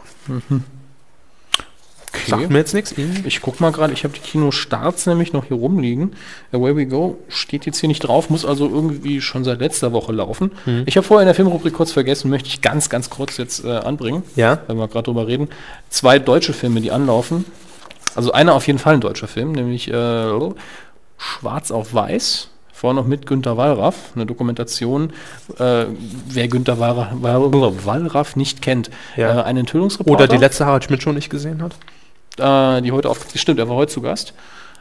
Sagt 2.27 2.49
mir 2.49 2.57
jetzt 2.59 2.73
nichts. 2.73 2.93
Ich 3.25 3.41
guck 3.41 3.59
mal 3.59 3.71
gerade, 3.71 3.93
ich 3.93 4.03
habe 4.03 4.13
die 4.13 4.19
Kinostarts 4.19 5.05
nämlich 5.05 5.31
noch 5.33 5.45
hier 5.45 5.57
rumliegen. 5.57 6.13
Away 6.51 6.75
We 6.75 6.85
Go 6.87 7.17
steht 7.27 7.65
jetzt 7.65 7.79
hier 7.79 7.87
nicht 7.89 7.99
drauf, 7.99 8.29
muss 8.29 8.45
also 8.45 8.67
irgendwie 8.67 9.21
schon 9.21 9.43
seit 9.43 9.59
letzter 9.59 9.91
Woche 9.91 10.11
laufen. 10.11 10.51
Mhm. 10.65 10.83
Ich 10.85 10.95
habe 10.97 11.05
vorher 11.05 11.23
in 11.23 11.27
der 11.27 11.35
Filmrubrik 11.35 11.73
kurz 11.73 11.91
vergessen, 11.91 12.29
möchte 12.29 12.47
ich 12.49 12.61
ganz, 12.61 12.89
ganz 12.89 13.09
kurz 13.09 13.37
jetzt 13.37 13.63
äh, 13.63 13.69
anbringen, 13.69 14.23
Ja. 14.35 14.59
wenn 14.67 14.77
wir 14.77 14.87
gerade 14.87 15.05
drüber 15.05 15.27
reden. 15.27 15.49
Zwei 15.89 16.19
deutsche 16.19 16.53
Filme, 16.53 16.81
die 16.81 16.91
anlaufen. 16.91 17.45
Also 18.15 18.31
einer 18.31 18.53
auf 18.55 18.65
jeden 18.65 18.79
Fall 18.79 18.95
ein 18.95 19.01
deutscher 19.01 19.27
Film, 19.27 19.51
nämlich 19.51 19.87
äh, 19.89 20.29
Schwarz 21.17 21.69
auf 21.71 21.93
Weiß. 21.93 22.49
Vorher 22.79 22.95
noch 22.95 23.07
mit 23.07 23.25
Günter 23.25 23.57
Wallraff, 23.57 24.11
eine 24.15 24.25
Dokumentation, 24.25 25.11
äh, 25.59 25.85
wer 26.29 26.47
Günter 26.47 26.79
Wallraff, 26.79 27.09
Wallraff 27.85 28.35
nicht 28.37 28.61
kennt. 28.61 28.89
Ja. 29.17 29.41
Äh, 29.41 29.43
ein 29.43 29.57
Enthüllungsreporter 29.57 30.23
Oder 30.23 30.27
die 30.29 30.37
letzte 30.37 30.65
Harald 30.65 30.85
Schmidt 30.85 31.03
schon 31.03 31.15
nicht 31.15 31.29
gesehen 31.29 31.61
hat. 31.61 31.73
äh, 32.39 32.81
die 32.81 32.93
heute 32.93 33.09
auf. 33.09 33.25
Stimmt, 33.35 33.59
er 33.59 33.67
war 33.67 33.75
heute 33.75 33.91
zu 33.91 34.01
Gast. 34.01 34.33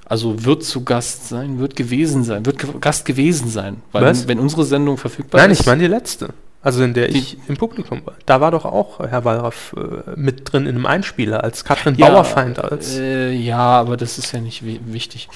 Also 0.04 0.44
wird 0.44 0.62
zu 0.62 0.84
Gast 0.84 1.28
sein, 1.28 1.58
wird 1.58 1.74
gewesen 1.74 2.22
sein, 2.22 2.46
wird 2.46 2.58
ge 2.60 2.70
Gast 2.80 3.04
gewesen 3.04 3.50
sein. 3.50 3.82
Weil 3.90 4.04
Was? 4.04 4.28
wenn 4.28 4.38
unsere 4.38 4.64
Sendung 4.64 4.96
verfügbar 4.96 5.40
Nein, 5.40 5.50
ist. 5.50 5.60
ich 5.62 5.66
meine 5.66 5.82
die 5.82 5.88
letzte. 5.88 6.28
Also 6.62 6.84
in 6.84 6.94
der 6.94 7.08
Die- 7.08 7.18
ich 7.18 7.36
im 7.48 7.56
Publikum 7.56 8.02
war. 8.06 8.14
Da 8.26 8.40
war 8.40 8.52
doch 8.52 8.64
auch 8.64 9.00
Herr 9.00 9.24
Wallraff 9.24 9.74
äh, 9.76 10.12
mit 10.14 10.52
drin 10.52 10.66
in 10.66 10.76
einem 10.76 10.86
Einspieler, 10.86 11.42
als 11.42 11.64
Katrin 11.64 11.96
ja, 11.96 12.08
Bauerfeind, 12.10 12.60
als 12.60 12.96
Äh, 12.96 13.32
ja, 13.32 13.58
aber 13.58 13.96
das 13.96 14.18
ist 14.18 14.30
ja 14.32 14.40
nicht 14.40 14.64
wi 14.64 14.78
wichtig. 14.86 15.28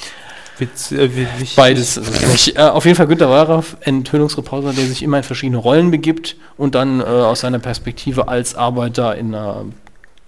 Witz, 0.58 0.92
äh, 0.92 1.08
Beides 1.56 2.00
nicht. 2.30 2.56
Äh, 2.56 2.62
auf 2.62 2.84
jeden 2.84 2.96
Fall 2.96 3.06
Günter 3.06 3.28
Wallraff, 3.28 3.76
Enthüllungsreporter, 3.80 4.72
der 4.72 4.86
sich 4.86 5.02
immer 5.02 5.18
in 5.18 5.22
verschiedene 5.22 5.58
Rollen 5.58 5.90
begibt 5.90 6.36
und 6.56 6.74
dann 6.74 7.00
äh, 7.00 7.04
aus 7.04 7.40
seiner 7.40 7.58
Perspektive 7.58 8.28
als 8.28 8.54
Arbeiter 8.54 9.16
in 9.16 9.34
einer 9.34 9.64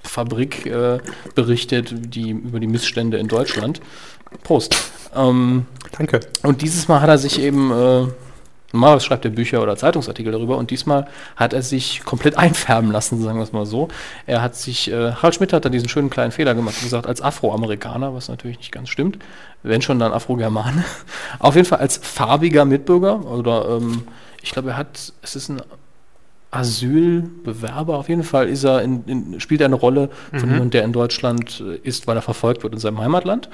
Fabrik 0.03 0.67
äh, 0.67 0.99
berichtet, 1.35 1.95
die 2.15 2.31
über 2.31 2.61
die 2.61 2.67
Missstände 2.67 3.19
in 3.19 3.29
Deutschland. 3.29 3.81
Prost. 4.43 4.77
Ähm, 5.15 5.67
Danke. 5.97 6.21
und 6.43 6.63
dieses 6.63 6.89
Mal 6.89 7.01
hat 7.01 7.09
er 7.09 7.19
sich 7.19 7.41
eben, 7.41 7.71
äh, 7.71 8.07
normalerweise 8.75 9.07
schreibt 9.07 9.25
er 9.25 9.31
Bücher 9.31 9.63
oder 9.63 9.77
Zeitungsartikel 9.77 10.33
darüber 10.33 10.59
und 10.59 10.71
diesmal 10.71 11.07
hat 11.37 11.53
er 11.53 11.63
sich 11.63 12.05
komplett 12.05 12.37
einfärben 12.39 12.91
lassen, 12.93 13.23
sagen 13.23 13.39
wir 13.39 13.45
es 13.45 13.53
mal 13.53 13.65
so. 13.65 13.89
Er 14.27 14.43
hat 14.43 14.57
sich, 14.57 14.91
äh, 14.91 15.13
Harald 15.13 15.37
Schmidt 15.37 15.53
hat 15.53 15.65
da 15.65 15.69
diesen 15.69 15.89
schönen 15.89 16.11
kleinen 16.11 16.33
Fehler 16.33 16.55
gemacht 16.55 16.77
und 16.77 16.85
gesagt, 16.85 17.07
als 17.07 17.23
Afroamerikaner, 17.23 18.15
was 18.15 18.29
natürlich 18.29 18.59
nicht 18.59 18.73
ganz 18.73 18.91
stimmt, 18.91 19.19
wenn 19.63 19.81
schon 19.81 19.99
dann 19.99 20.13
Afrogermane. 20.13 20.85
Auf 21.39 21.55
jeden 21.55 21.67
Fall 21.67 21.79
als 21.79 21.97
farbiger 21.97 22.65
Mitbürger 22.65 23.25
oder 23.25 23.79
ähm, 23.79 24.03
ich 24.43 24.51
glaube, 24.51 24.71
er 24.71 24.77
hat, 24.77 25.13
es 25.23 25.37
ist 25.37 25.49
ein 25.49 25.63
Asylbewerber, 26.51 27.99
auf 27.99 28.09
jeden 28.09 28.23
Fall 28.23 28.49
ist 28.49 28.63
er 28.63 28.83
in, 28.83 29.03
in, 29.07 29.41
spielt 29.41 29.61
er 29.61 29.67
eine 29.67 29.75
Rolle 29.75 30.09
von 30.31 30.41
jemandem, 30.41 30.71
der 30.71 30.85
in 30.85 30.93
Deutschland 30.93 31.61
äh, 31.67 31.77
ist, 31.79 32.07
weil 32.07 32.17
er 32.17 32.23
verfolgt 32.23 32.63
wird 32.63 32.75
in 32.75 32.79
seinem 32.79 33.01
Heimatland. 33.01 33.49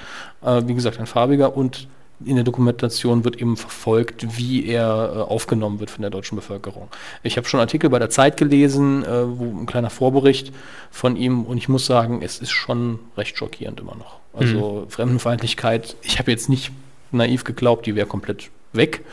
Äh, 0.44 0.62
wie 0.66 0.74
gesagt, 0.74 1.00
ein 1.00 1.06
farbiger 1.06 1.56
und 1.56 1.88
in 2.24 2.34
der 2.34 2.44
Dokumentation 2.44 3.24
wird 3.24 3.36
eben 3.40 3.56
verfolgt, 3.56 4.36
wie 4.36 4.66
er 4.66 5.12
äh, 5.14 5.18
aufgenommen 5.20 5.80
wird 5.80 5.90
von 5.90 6.02
der 6.02 6.10
deutschen 6.10 6.36
Bevölkerung. 6.36 6.88
Ich 7.22 7.36
habe 7.36 7.48
schon 7.48 7.60
Artikel 7.60 7.90
bei 7.90 7.98
der 7.98 8.10
Zeit 8.10 8.36
gelesen, 8.36 9.04
äh, 9.04 9.38
wo 9.38 9.44
ein 9.44 9.66
kleiner 9.66 9.90
Vorbericht 9.90 10.52
von 10.90 11.16
ihm 11.16 11.44
und 11.44 11.56
ich 11.56 11.68
muss 11.68 11.86
sagen, 11.86 12.20
es 12.22 12.38
ist 12.38 12.50
schon 12.50 12.98
recht 13.16 13.36
schockierend 13.36 13.80
immer 13.80 13.94
noch. 13.96 14.18
Also 14.32 14.86
Fremdenfeindlichkeit, 14.88 15.96
ich 16.02 16.18
habe 16.18 16.30
jetzt 16.30 16.48
nicht 16.48 16.70
naiv 17.10 17.44
geglaubt, 17.44 17.86
die 17.86 17.96
wäre 17.96 18.06
komplett 18.06 18.50
weg, 18.72 19.04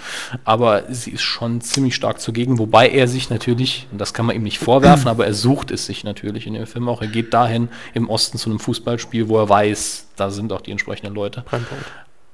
aber 0.44 0.84
sie 0.90 1.12
ist 1.12 1.24
schon 1.24 1.62
ziemlich 1.62 1.96
stark 1.96 2.20
zugegen, 2.20 2.60
wobei 2.60 2.90
er 2.90 3.08
sich 3.08 3.32
natürlich, 3.32 3.88
und 3.92 4.00
das 4.00 4.14
kann 4.14 4.28
man 4.28 4.36
ihm 4.36 4.44
nicht 4.44 4.60
vorwerfen, 4.60 5.08
aber 5.08 5.26
er 5.26 5.34
sucht 5.34 5.72
es 5.72 5.88
sich 5.88 6.04
natürlich 6.04 6.46
in 6.46 6.54
dem 6.54 6.68
Film 6.68 6.88
auch. 6.88 7.02
Er 7.02 7.08
geht 7.08 7.34
dahin 7.34 7.70
im 7.96 8.10
Osten 8.10 8.38
zu 8.38 8.50
einem 8.50 8.60
Fußballspiel, 8.60 9.30
wo 9.30 9.40
er 9.40 9.50
weiß, 9.50 10.08
da 10.16 10.30
sind 10.30 10.54
auch 10.54 10.62
die 10.62 10.72
entsprechenden 10.72 11.16
Leute. 11.16 11.42
Brennpunkt. 11.42 11.86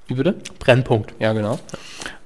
Wie 0.08 0.16
bitte? 0.16 0.36
Brennpunkt. 0.60 1.14
Ja, 1.20 1.34
genau. 1.34 1.60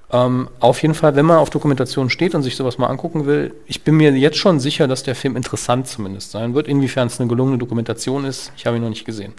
Ähm, 0.09 0.49
auf 0.59 0.81
jeden 0.81 0.93
Fall, 0.93 1.15
wenn 1.15 1.25
man 1.25 1.37
auf 1.37 1.49
Dokumentation 1.49 2.09
steht 2.09 2.33
und 2.33 2.41
sich 2.41 2.55
sowas 2.55 2.77
mal 2.77 2.87
angucken 2.87 3.25
will, 3.25 3.53
ich 3.65 3.83
bin 3.83 3.97
mir 3.97 4.11
jetzt 4.11 4.37
schon 4.37 4.59
sicher, 4.59 4.87
dass 4.87 5.03
der 5.03 5.15
Film 5.15 5.35
interessant 5.35 5.87
zumindest 5.87 6.31
sein 6.31 6.53
wird. 6.53 6.67
Inwiefern 6.67 7.07
es 7.07 7.19
eine 7.19 7.27
gelungene 7.27 7.57
Dokumentation 7.57 8.23
ist, 8.23 8.51
ich 8.55 8.65
habe 8.65 8.77
ihn 8.77 8.83
noch 8.83 8.89
nicht 8.89 9.05
gesehen. 9.05 9.33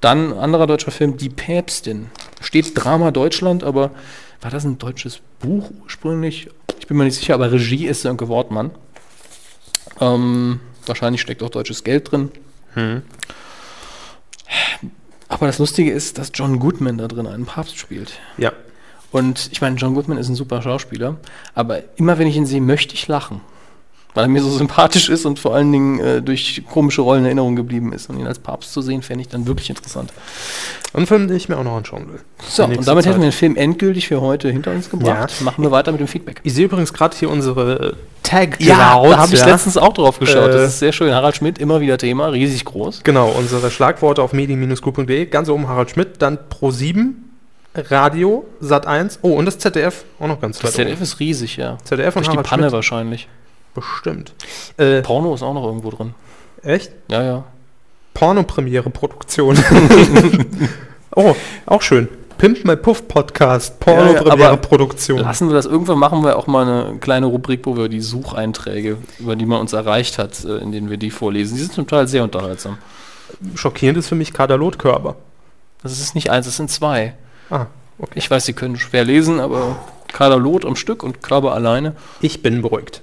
Dann 0.00 0.32
anderer 0.32 0.66
deutscher 0.66 0.92
Film, 0.92 1.16
Die 1.16 1.28
Päpstin. 1.28 2.06
Steht 2.40 2.72
Drama 2.74 3.10
Deutschland, 3.10 3.64
aber 3.64 3.90
war 4.40 4.50
das 4.50 4.64
ein 4.64 4.78
deutsches 4.78 5.20
Buch 5.40 5.70
ursprünglich? 5.82 6.50
Ich 6.78 6.86
bin 6.86 6.96
mir 6.96 7.04
nicht 7.04 7.16
sicher, 7.16 7.34
aber 7.34 7.50
Regie 7.50 7.86
ist 7.86 8.02
Sönke 8.02 8.28
Wortmann. 8.28 8.70
Ähm, 10.00 10.60
wahrscheinlich 10.84 11.20
steckt 11.20 11.42
auch 11.42 11.50
deutsches 11.50 11.82
Geld 11.82 12.12
drin. 12.12 12.30
Aber 15.28 15.46
das 15.46 15.58
Lustige 15.58 15.90
ist, 15.90 16.18
dass 16.18 16.30
John 16.34 16.58
Goodman 16.58 16.98
da 16.98 17.08
drin 17.08 17.26
einen 17.26 17.46
Papst 17.46 17.78
spielt. 17.78 18.20
Ja. 18.38 18.52
Und 19.10 19.48
ich 19.52 19.60
meine, 19.60 19.76
John 19.76 19.94
Goodman 19.94 20.18
ist 20.18 20.28
ein 20.28 20.34
super 20.34 20.62
Schauspieler, 20.62 21.16
aber 21.54 21.82
immer 21.96 22.18
wenn 22.18 22.26
ich 22.26 22.36
ihn 22.36 22.46
sehe, 22.46 22.60
möchte 22.60 22.94
ich 22.94 23.08
lachen. 23.08 23.40
Weil 24.16 24.24
er 24.24 24.28
mir 24.28 24.40
so 24.42 24.50
sympathisch 24.50 25.10
ist 25.10 25.26
und 25.26 25.38
vor 25.38 25.54
allen 25.54 25.70
Dingen 25.70 26.00
äh, 26.00 26.22
durch 26.22 26.62
komische 26.70 27.02
Rollen 27.02 27.20
in 27.20 27.26
Erinnerung 27.26 27.54
geblieben 27.54 27.92
ist. 27.92 28.08
Und 28.08 28.18
ihn 28.18 28.26
als 28.26 28.38
Papst 28.38 28.72
zu 28.72 28.80
sehen, 28.80 29.02
fände 29.02 29.20
ich 29.20 29.28
dann 29.28 29.46
wirklich 29.46 29.68
interessant. 29.68 30.10
Und 30.94 31.06
Film, 31.06 31.28
den 31.28 31.36
ich 31.36 31.50
mir 31.50 31.58
auch 31.58 31.64
noch 31.64 31.76
anschauen 31.76 32.08
will. 32.08 32.20
So, 32.48 32.64
und 32.64 32.88
damit 32.88 33.04
hätten 33.04 33.20
wir 33.20 33.30
Zeit. 33.30 33.32
den 33.32 33.32
Film 33.32 33.56
endgültig 33.56 34.08
für 34.08 34.22
heute 34.22 34.50
hinter 34.50 34.70
uns 34.70 34.88
gebracht. 34.88 35.34
Ja. 35.38 35.44
Machen 35.44 35.62
wir 35.62 35.70
weiter 35.70 35.92
mit 35.92 36.00
dem 36.00 36.08
Feedback. 36.08 36.40
Ich 36.44 36.54
sehe 36.54 36.64
übrigens 36.64 36.94
gerade 36.94 37.14
hier 37.14 37.28
unsere 37.28 37.90
äh, 37.90 37.92
tag 38.22 38.58
da 38.58 39.18
habe 39.18 39.34
ich 39.34 39.44
letztens 39.44 39.76
auch 39.76 39.92
drauf 39.92 40.18
geschaut. 40.18 40.48
Äh, 40.48 40.52
das 40.52 40.72
ist 40.72 40.78
sehr 40.78 40.92
schön. 40.92 41.12
Harald 41.12 41.36
Schmidt, 41.36 41.58
immer 41.58 41.82
wieder 41.82 41.98
Thema, 41.98 42.28
riesig 42.28 42.64
groß. 42.64 43.02
Genau, 43.04 43.28
unsere 43.28 43.70
Schlagworte 43.70 44.22
auf 44.22 44.32
medien-q.de. 44.32 45.26
Ganz 45.26 45.50
oben 45.50 45.68
Harald 45.68 45.90
Schmidt, 45.90 46.22
dann 46.22 46.38
Pro7, 46.50 47.08
Radio, 47.74 48.46
Sat1. 48.62 49.18
Oh, 49.20 49.32
und 49.32 49.44
das 49.44 49.58
ZDF 49.58 50.04
auch 50.18 50.28
noch 50.28 50.40
ganz 50.40 50.58
Das 50.58 50.72
weit 50.72 50.80
oben. 50.86 50.88
ZDF 50.88 51.00
ist 51.02 51.20
riesig, 51.20 51.56
ja. 51.58 51.76
ZDF 51.84 52.16
und 52.16 52.24
Durch 52.24 52.28
die 52.28 52.30
Harald 52.30 52.46
Panne 52.46 52.62
Schmidt. 52.64 52.72
wahrscheinlich. 52.72 53.28
Bestimmt. 53.76 54.32
Äh, 54.78 55.02
Porno 55.02 55.34
ist 55.34 55.42
auch 55.42 55.52
noch 55.52 55.64
irgendwo 55.64 55.90
drin. 55.90 56.14
echt? 56.62 56.90
Ja, 57.08 57.22
ja. 57.22 57.44
Pornopremiere-Produktion. 58.14 59.58
oh, 61.14 61.34
auch 61.66 61.82
schön. 61.82 62.08
Pimp 62.38 62.64
My 62.64 62.74
Puff 62.76 63.06
Podcast, 63.06 63.74
Ja, 63.86 63.92
ja, 63.92 63.98
Pornopremiere-Produktion. 64.22 65.18
Lassen 65.18 65.48
wir 65.48 65.54
das. 65.54 65.66
Irgendwann 65.66 65.98
machen 65.98 66.24
wir 66.24 66.38
auch 66.38 66.46
mal 66.46 66.66
eine 66.66 66.98
kleine 66.98 67.26
Rubrik, 67.26 67.60
wo 67.64 67.76
wir 67.76 67.88
die 67.90 68.00
Sucheinträge, 68.00 68.96
über 69.18 69.36
die 69.36 69.44
man 69.44 69.60
uns 69.60 69.74
erreicht 69.74 70.16
hat, 70.16 70.42
äh, 70.44 70.56
in 70.56 70.72
denen 70.72 70.88
wir 70.88 70.96
die 70.96 71.10
vorlesen. 71.10 71.56
Die 71.56 71.62
sind 71.62 71.74
zum 71.74 71.86
Teil 71.86 72.08
sehr 72.08 72.24
unterhaltsam. 72.24 72.78
Schockierend 73.54 73.98
ist 73.98 74.08
für 74.08 74.14
mich 74.14 74.32
Kaderlotkörper. 74.32 75.16
Das 75.82 75.92
ist 75.92 76.14
nicht 76.14 76.30
eins, 76.30 76.46
das 76.46 76.56
sind 76.56 76.70
zwei. 76.70 77.14
Ah, 77.50 77.66
okay. 77.98 78.12
Ich 78.14 78.30
weiß, 78.30 78.46
Sie 78.46 78.54
können 78.54 78.78
schwer 78.78 79.04
lesen, 79.04 79.40
aber 79.40 79.76
Kader 80.08 80.38
Lot 80.38 80.64
am 80.64 80.76
Stück 80.76 81.02
und 81.02 81.22
Körper 81.22 81.52
alleine. 81.52 81.94
Ich 82.22 82.42
bin 82.42 82.62
beruhigt. 82.62 83.02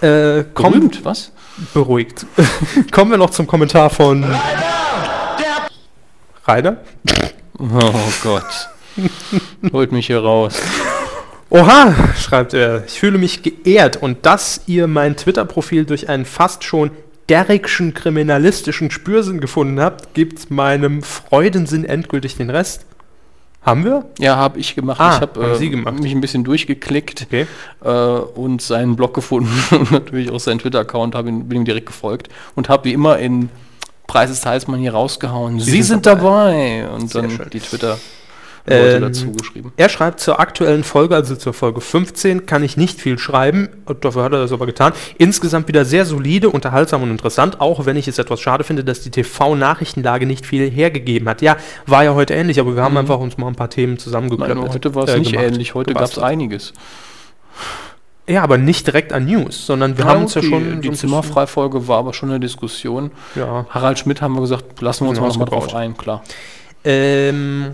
Äh, 0.00 0.44
komm, 0.54 0.72
Berühmt, 0.72 1.04
was? 1.04 1.32
beruhigt. 1.74 2.26
Kommen 2.90 3.10
wir 3.10 3.18
noch 3.18 3.30
zum 3.30 3.46
Kommentar 3.46 3.90
von 3.90 4.24
Rainer. 6.46 6.78
Oh 7.58 7.92
Gott. 8.22 8.68
Holt 9.72 9.92
mich 9.92 10.06
hier 10.06 10.20
raus. 10.20 10.60
Oha, 11.50 11.94
schreibt 12.18 12.54
er, 12.54 12.84
ich 12.86 12.98
fühle 12.98 13.18
mich 13.18 13.42
geehrt 13.42 13.98
und 13.98 14.24
dass 14.24 14.62
ihr 14.66 14.86
mein 14.86 15.16
Twitter-Profil 15.16 15.84
durch 15.84 16.08
einen 16.08 16.24
fast 16.24 16.64
schon 16.64 16.90
derrickschen 17.28 17.94
kriminalistischen 17.94 18.90
Spürsinn 18.90 19.40
gefunden 19.40 19.80
habt, 19.80 20.14
gibt 20.14 20.50
meinem 20.50 21.02
Freudensinn 21.02 21.84
endgültig 21.84 22.36
den 22.36 22.50
Rest. 22.50 22.86
Haben 23.64 23.84
wir? 23.84 24.04
Ja, 24.18 24.36
habe 24.36 24.58
ich 24.58 24.74
gemacht. 24.74 25.00
Ah, 25.00 25.14
ich 25.16 25.20
habe 25.20 25.52
äh, 25.52 25.54
Sie 25.56 25.70
gemacht. 25.70 26.00
mich 26.00 26.12
ein 26.12 26.20
bisschen 26.20 26.42
durchgeklickt 26.42 27.26
Okay. 27.28 27.46
äh, 27.84 27.88
und 27.88 28.60
seinen 28.60 28.96
Blog 28.96 29.14
gefunden 29.14 29.52
und 29.70 29.92
natürlich 29.92 30.30
auch 30.32 30.40
seinen 30.40 30.58
Twitter-Account, 30.58 31.14
bin 31.48 31.50
ihm 31.52 31.64
direkt 31.64 31.86
gefolgt 31.86 32.28
und 32.56 32.68
habe 32.68 32.86
wie 32.86 32.92
immer 32.92 33.18
in 33.18 33.50
Preis 34.08 34.30
des 34.30 34.40
Teils 34.40 34.66
mal 34.66 34.78
hier 34.78 34.92
rausgehauen. 34.92 35.60
Sie, 35.60 35.70
sind 35.70 35.84
sind 35.84 36.06
dabei. 36.06 36.88
Und 36.88 37.10
Sehr 37.10 37.22
dann 37.22 37.30
schön. 37.30 37.50
die 37.52 37.60
Twitter 37.60 37.98
Ähm, 38.66 39.00
dazu 39.00 39.32
geschrieben. 39.32 39.72
Er 39.76 39.88
schreibt 39.88 40.20
zur 40.20 40.38
aktuellen 40.38 40.84
Folge, 40.84 41.16
also 41.16 41.34
zur 41.34 41.52
Folge 41.52 41.80
15, 41.80 42.46
kann 42.46 42.62
ich 42.62 42.76
nicht 42.76 43.00
viel 43.00 43.18
schreiben, 43.18 43.68
dafür 44.00 44.22
hat 44.22 44.32
er 44.32 44.38
das 44.38 44.52
aber 44.52 44.66
getan. 44.66 44.92
Insgesamt 45.18 45.66
wieder 45.66 45.84
sehr 45.84 46.04
solide, 46.04 46.48
unterhaltsam 46.48 47.02
und 47.02 47.10
interessant, 47.10 47.60
auch 47.60 47.86
wenn 47.86 47.96
ich 47.96 48.06
es 48.06 48.18
etwas 48.18 48.40
schade 48.40 48.62
finde, 48.62 48.84
dass 48.84 49.00
die 49.00 49.10
TV-Nachrichtenlage 49.10 50.26
nicht 50.26 50.46
viel 50.46 50.70
hergegeben 50.70 51.28
hat. 51.28 51.42
Ja, 51.42 51.56
war 51.86 52.04
ja 52.04 52.14
heute 52.14 52.34
ähnlich, 52.34 52.60
aber 52.60 52.76
wir 52.76 52.82
haben 52.82 52.96
einfach 52.96 53.18
uns 53.18 53.36
mal 53.36 53.48
ein 53.48 53.56
paar 53.56 53.70
Themen 53.70 53.94
Nein, 53.94 53.98
zusammengeklöppelt. 53.98 54.74
heute 54.74 54.94
war 54.94 55.04
es 55.04 55.10
äh, 55.10 55.18
nicht 55.18 55.32
gemacht, 55.32 55.46
ähnlich. 55.48 55.74
Heute 55.74 55.94
gab 55.94 56.04
es 56.04 56.18
einiges. 56.18 56.72
Ja, 58.28 58.44
aber 58.44 58.56
nicht 58.56 58.86
direkt 58.86 59.12
an 59.12 59.26
News, 59.26 59.66
sondern 59.66 59.98
wir 59.98 60.04
haben 60.04 60.22
uns 60.22 60.34
ja 60.34 60.42
schon. 60.42 60.80
Die 60.80 60.88
so 60.88 60.94
Zimmerfreifolge 60.94 61.88
war 61.88 61.98
aber 61.98 62.14
schon 62.14 62.30
eine 62.30 62.38
Diskussion. 62.38 63.10
Ja. 63.34 63.66
Harald 63.70 63.98
Schmidt 63.98 64.22
haben 64.22 64.34
wir 64.34 64.40
gesagt, 64.42 64.80
lassen 64.80 65.04
wir 65.04 65.10
uns 65.10 65.18
Genau, 65.18 65.38
mal 65.38 65.44
drauf 65.46 65.74
ein, 65.74 65.96
klar. 65.96 66.22
Ähm, 66.84 67.72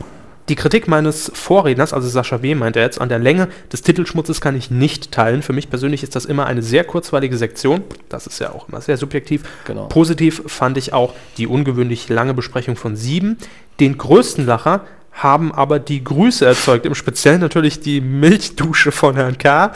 die 0.48 0.56
Kritik 0.56 0.88
meines 0.88 1.30
Vorredners, 1.34 1.92
also 1.92 2.08
Sascha 2.08 2.42
W., 2.42 2.54
meint 2.54 2.76
er 2.76 2.82
jetzt, 2.82 3.00
an 3.00 3.08
der 3.08 3.18
Länge 3.18 3.48
des 3.72 3.82
Titelschmutzes 3.82 4.40
kann 4.40 4.56
ich 4.56 4.70
nicht 4.70 5.12
teilen. 5.12 5.42
Für 5.42 5.52
mich 5.52 5.70
persönlich 5.70 6.02
ist 6.02 6.16
das 6.16 6.24
immer 6.24 6.46
eine 6.46 6.62
sehr 6.62 6.84
kurzweilige 6.84 7.36
Sektion. 7.36 7.82
Das 8.08 8.26
ist 8.26 8.38
ja 8.38 8.52
auch 8.52 8.68
immer 8.68 8.80
sehr 8.80 8.96
subjektiv. 8.96 9.42
Genau. 9.66 9.86
Positiv 9.86 10.42
fand 10.46 10.78
ich 10.78 10.92
auch 10.92 11.14
die 11.36 11.46
ungewöhnlich 11.46 12.08
lange 12.08 12.34
Besprechung 12.34 12.76
von 12.76 12.96
sieben. 12.96 13.38
Den 13.80 13.98
größten 13.98 14.46
Lacher 14.46 14.82
haben 15.12 15.52
aber 15.52 15.78
die 15.78 16.02
Grüße 16.02 16.46
erzeugt, 16.46 16.86
im 16.86 16.94
Speziellen 16.94 17.40
natürlich 17.40 17.80
die 17.80 18.00
Milchdusche 18.00 18.92
von 18.92 19.16
Herrn 19.16 19.36
K. 19.36 19.72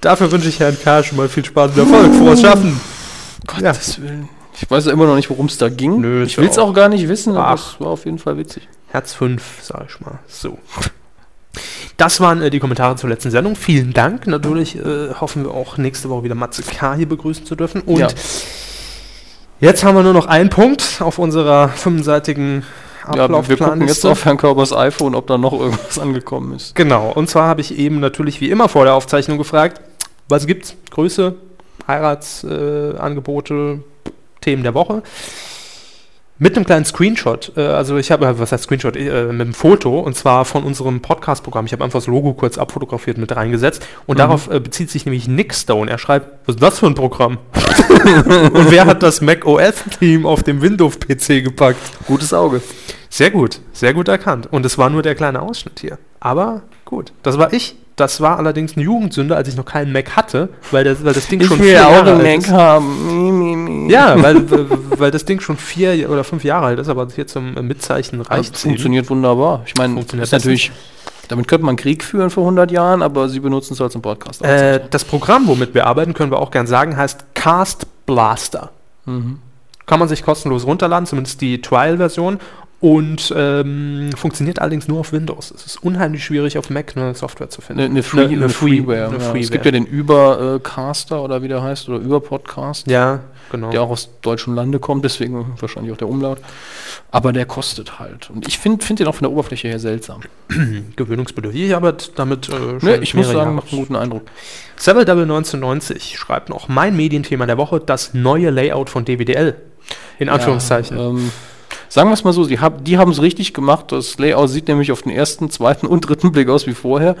Dafür 0.00 0.30
wünsche 0.30 0.48
ich 0.48 0.60
Herrn 0.60 0.76
K. 0.82 1.02
schon 1.02 1.16
mal 1.16 1.28
viel 1.28 1.44
Spaß 1.44 1.72
und 1.72 1.78
Erfolg. 1.78 2.14
Frohes 2.14 2.40
Schaffen. 2.40 2.80
Gottes 3.46 4.00
Willen. 4.00 4.28
Ich 4.60 4.70
weiß 4.70 4.86
ja 4.86 4.92
immer 4.92 5.06
noch 5.06 5.16
nicht, 5.16 5.30
worum 5.30 5.46
es 5.46 5.58
da 5.58 5.68
ging. 5.68 6.00
Nö, 6.00 6.22
ich 6.22 6.38
will 6.38 6.48
es 6.48 6.56
ja 6.56 6.62
auch 6.62 6.72
gar 6.72 6.88
nicht 6.88 7.08
wissen, 7.08 7.36
aber 7.36 7.48
Ach. 7.48 7.74
es 7.74 7.80
war 7.80 7.88
auf 7.88 8.04
jeden 8.04 8.18
Fall 8.18 8.38
witzig. 8.38 8.68
Herz 8.94 9.12
5, 9.14 9.42
sag 9.60 9.86
ich 9.88 10.00
mal. 10.00 10.20
So. 10.28 10.56
Das 11.96 12.20
waren 12.20 12.40
äh, 12.42 12.50
die 12.50 12.60
Kommentare 12.60 12.94
zur 12.94 13.10
letzten 13.10 13.32
Sendung. 13.32 13.56
Vielen 13.56 13.92
Dank. 13.92 14.28
Natürlich 14.28 14.76
äh, 14.76 15.12
hoffen 15.20 15.42
wir 15.44 15.50
auch 15.50 15.78
nächste 15.78 16.08
Woche 16.10 16.22
wieder 16.22 16.36
Matze 16.36 16.62
K. 16.62 16.94
hier 16.94 17.08
begrüßen 17.08 17.44
zu 17.44 17.56
dürfen. 17.56 17.80
Und 17.80 17.98
Ja. 17.98 18.06
jetzt 19.58 19.82
haben 19.82 19.96
wir 19.96 20.04
nur 20.04 20.12
noch 20.12 20.26
einen 20.26 20.48
Punkt 20.48 20.98
auf 21.00 21.18
unserer 21.18 21.70
fünfseitigen 21.70 22.62
Ja, 23.12 23.14
wir 23.14 23.26
gucken 23.26 23.34
jetzt 23.34 23.50
Ablaufplanliste. 23.60 24.10
auf 24.10 24.24
Herrn 24.24 24.36
Körbers 24.36 24.72
iPhone, 24.72 25.16
ob 25.16 25.26
da 25.26 25.38
noch 25.38 25.52
irgendwas 25.54 25.98
angekommen 25.98 26.54
ist. 26.54 26.76
Genau, 26.76 27.10
und 27.10 27.28
zwar 27.28 27.48
habe 27.48 27.62
ich 27.62 27.76
eben 27.76 27.98
natürlich 27.98 28.40
wie 28.40 28.50
immer 28.50 28.68
vor 28.68 28.84
der 28.84 28.94
Aufzeichnung 28.94 29.38
gefragt, 29.38 29.80
was 30.28 30.46
gibt's? 30.46 30.76
Größe, 30.92 31.34
Heiratsangebote, 31.88 33.54
äh, 34.06 34.10
Themen 34.40 34.62
der 34.62 34.74
Woche. 34.74 35.02
Mit 36.36 36.56
einem 36.56 36.66
kleinen 36.66 36.84
Screenshot, 36.84 37.52
äh, 37.56 37.60
also 37.60 37.96
ich 37.96 38.10
habe, 38.10 38.40
was 38.40 38.50
heißt 38.50 38.64
Screenshot, 38.64 38.96
äh, 38.96 39.26
mit 39.26 39.40
einem 39.40 39.54
Foto, 39.54 40.00
und 40.00 40.16
zwar 40.16 40.44
von 40.44 40.64
unserem 40.64 41.00
Podcast-Programm. 41.00 41.66
Ich 41.66 41.72
habe 41.72 41.84
einfach 41.84 42.00
das 42.00 42.08
Logo 42.08 42.34
kurz 42.34 42.58
abfotografiert 42.58 43.18
mit 43.18 43.36
reingesetzt. 43.36 43.86
Und 44.06 44.18
darauf 44.18 44.50
äh, 44.50 44.58
bezieht 44.58 44.90
sich 44.90 45.06
nämlich 45.06 45.28
Nick 45.28 45.54
Stone. 45.54 45.88
Er 45.88 45.98
schreibt, 45.98 46.48
was 46.48 46.56
ist 46.56 46.62
das 46.62 46.80
für 46.80 46.86
ein 46.86 46.94
Programm? 46.94 47.38
und 48.52 48.70
wer 48.72 48.86
hat 48.86 49.04
das 49.04 49.20
Mac 49.20 49.46
OS-Team 49.46 50.26
auf 50.26 50.42
dem 50.42 50.60
Windows-PC 50.60 51.44
gepackt? 51.44 51.78
Gutes 52.08 52.34
Auge. 52.34 52.60
Sehr 53.08 53.30
gut, 53.30 53.60
sehr 53.72 53.94
gut 53.94 54.08
erkannt. 54.08 54.48
Und 54.50 54.66
es 54.66 54.76
war 54.76 54.90
nur 54.90 55.02
der 55.02 55.14
kleine 55.14 55.40
Ausschnitt 55.40 55.78
hier. 55.78 55.98
Aber 56.18 56.62
gut, 56.84 57.12
das 57.22 57.38
war 57.38 57.52
ich. 57.52 57.76
Das 57.94 58.20
war 58.20 58.38
allerdings 58.38 58.74
eine 58.74 58.84
Jugendsünde, 58.84 59.36
als 59.36 59.46
ich 59.46 59.56
noch 59.56 59.66
keinen 59.66 59.92
Mac 59.92 60.16
hatte, 60.16 60.48
weil 60.72 60.82
das, 60.82 61.04
weil 61.04 61.12
das 61.12 61.28
Ding 61.28 61.40
schon 61.44 61.60
vier 61.60 61.74
Jahre 61.74 62.14
alt 62.14 62.38
ist. 62.38 62.50
haben. 62.50 63.33
Ja, 63.88 64.20
weil, 64.22 64.48
weil- 64.98 65.10
das 65.10 65.24
Ding 65.24 65.40
schon 65.40 65.56
vier 65.56 66.10
oder 66.10 66.24
fünf 66.24 66.44
Jahre 66.44 66.66
alt 66.66 66.78
ist, 66.78 66.88
aber 66.88 67.06
hier 67.14 67.26
zum 67.26 67.56
äh, 67.56 67.62
Mitzeichen 67.62 68.18
Ja, 68.20 68.26
reicht 68.28 68.56
funktioniert 68.56 69.08
wunderbar. 69.10 69.62
Ich 69.66 69.74
meine, 69.76 69.94
Funktioniert 69.94 70.26
ist 70.26 70.32
natürlich, 70.32 70.72
damit 71.28 71.48
könnte 71.48 71.64
man 71.66 71.76
Krieg 71.76 72.02
führen 72.02 72.30
vor 72.30 72.44
100 72.44 72.70
Jahren, 72.70 73.02
aber 73.02 73.28
sie 73.28 73.40
benutzen 73.40 73.74
es 73.74 73.80
als 73.80 73.94
einen 73.94 74.02
Podcast. 74.02 74.42
Äh, 74.42 74.80
das 74.90 75.04
Programm, 75.04 75.46
womit 75.46 75.74
wir 75.74 75.86
arbeiten, 75.86 76.14
können 76.14 76.30
wir 76.30 76.38
auch 76.38 76.50
gern 76.50 76.66
sagen, 76.66 76.96
heißt 76.96 77.34
Cast 77.34 77.86
Blaster. 78.06 78.70
Mhm. 79.06 79.38
Kann 79.86 79.98
man 79.98 80.08
sich 80.08 80.22
kostenlos 80.24 80.66
runterladen, 80.66 81.06
zumindest 81.06 81.40
die 81.40 81.60
Trial-Version. 81.60 82.40
Und 82.84 83.32
ähm, 83.34 84.10
funktioniert 84.14 84.58
allerdings 84.58 84.88
nur 84.88 85.00
auf 85.00 85.12
Windows. 85.12 85.50
Es 85.56 85.64
ist 85.64 85.82
unheimlich 85.82 86.22
schwierig, 86.22 86.58
auf 86.58 86.68
Mac 86.68 86.92
eine 86.98 87.14
Software 87.14 87.48
zu 87.48 87.62
finden. 87.62 87.80
Eine, 87.80 87.90
eine, 87.90 88.02
Free, 88.02 88.20
Eine- 88.24 88.28
eine, 88.34 88.36
eine 88.44 88.48
Free- 88.50 88.82
Freeware. 88.82 89.04
eine 89.06 89.12
ja. 89.12 89.16
Es 89.22 89.26
Freeware. 89.30 89.50
gibt 89.52 89.64
ja 89.64 89.70
den 89.70 89.86
Übercaster 89.86 91.22
oder 91.22 91.42
wie 91.42 91.48
der 91.48 91.62
heißt, 91.62 91.88
oder 91.88 91.96
Überpodcast, 91.98 92.86
Ja, 92.86 93.20
genau. 93.50 93.70
der 93.70 93.80
auch 93.80 93.88
aus 93.88 94.10
deutschen 94.20 94.54
Lande 94.54 94.80
kommt, 94.80 95.02
deswegen 95.02 95.54
wahrscheinlich 95.58 95.94
auch 95.94 95.96
der 95.96 96.10
Umlaut. 96.10 96.36
Aber 97.10 97.32
der 97.32 97.46
kostet 97.46 97.98
halt. 97.98 98.28
Und 98.28 98.46
ich 98.46 98.58
finde 98.58 98.84
find 98.84 98.98
den 99.00 99.06
auch 99.06 99.14
von 99.14 99.22
der 99.22 99.32
Oberfläche 99.32 99.68
her 99.68 99.78
seltsam. 99.78 100.20
Gewöhnungsbedürftig, 100.96 101.74
aber 101.74 101.94
damit 102.16 102.50
äh, 102.50 102.52
schon 102.52 102.78
Ne, 102.82 102.96
ich 102.98 103.14
muss 103.14 103.28
sagen, 103.28 103.38
Jahre. 103.38 103.50
macht 103.52 103.72
einen 103.72 103.80
guten 103.80 103.96
Eindruck. 103.96 104.24
Double 104.84 105.04
1990 105.22 106.18
schreibt 106.18 106.50
noch, 106.50 106.68
mein 106.68 106.94
Medienthema 106.94 107.46
der 107.46 107.56
Woche, 107.56 107.80
das 107.80 108.12
neue 108.12 108.50
Layout 108.50 108.90
von 108.90 109.06
DWDL. 109.06 109.54
In 110.18 110.28
Anführungszeichen. 110.28 110.98
Ja, 110.98 111.08
ähm, 111.08 111.30
sagen 111.88 112.08
wir 112.10 112.14
es 112.14 112.24
mal 112.24 112.32
so, 112.32 112.46
die, 112.46 112.60
hab, 112.60 112.84
die 112.84 112.98
haben 112.98 113.10
es 113.10 113.20
richtig 113.20 113.54
gemacht. 113.54 113.92
Das 113.92 114.18
Layout 114.18 114.50
sieht 114.50 114.68
nämlich 114.68 114.92
auf 114.92 115.02
den 115.02 115.12
ersten, 115.12 115.50
zweiten 115.50 115.86
und 115.86 116.00
dritten 116.02 116.32
Blick 116.32 116.48
aus 116.48 116.66
wie 116.66 116.74
vorher. 116.74 117.16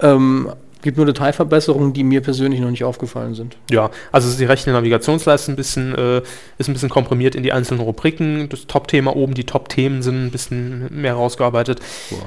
Ähm, 0.00 0.50
gibt 0.82 0.96
nur 0.96 1.06
Detailverbesserungen, 1.06 1.92
die 1.92 2.04
mir 2.04 2.20
persönlich 2.20 2.60
noch 2.60 2.70
nicht 2.70 2.84
aufgefallen 2.84 3.34
sind. 3.34 3.56
Ja, 3.70 3.90
also 4.12 4.36
die 4.36 4.44
rechte 4.44 4.70
Navigationsleiste 4.70 5.52
ein 5.52 5.56
bisschen, 5.56 5.94
äh, 5.94 6.22
ist 6.58 6.68
ein 6.68 6.72
bisschen 6.72 6.88
komprimiert 6.88 7.34
in 7.34 7.42
die 7.42 7.52
einzelnen 7.52 7.80
Rubriken. 7.80 8.48
Das 8.48 8.66
Top-Thema 8.66 9.16
oben, 9.16 9.34
die 9.34 9.44
Top-Themen 9.44 10.02
sind 10.02 10.26
ein 10.26 10.30
bisschen 10.30 10.88
mehr 10.90 11.14
rausgearbeitet. 11.14 11.80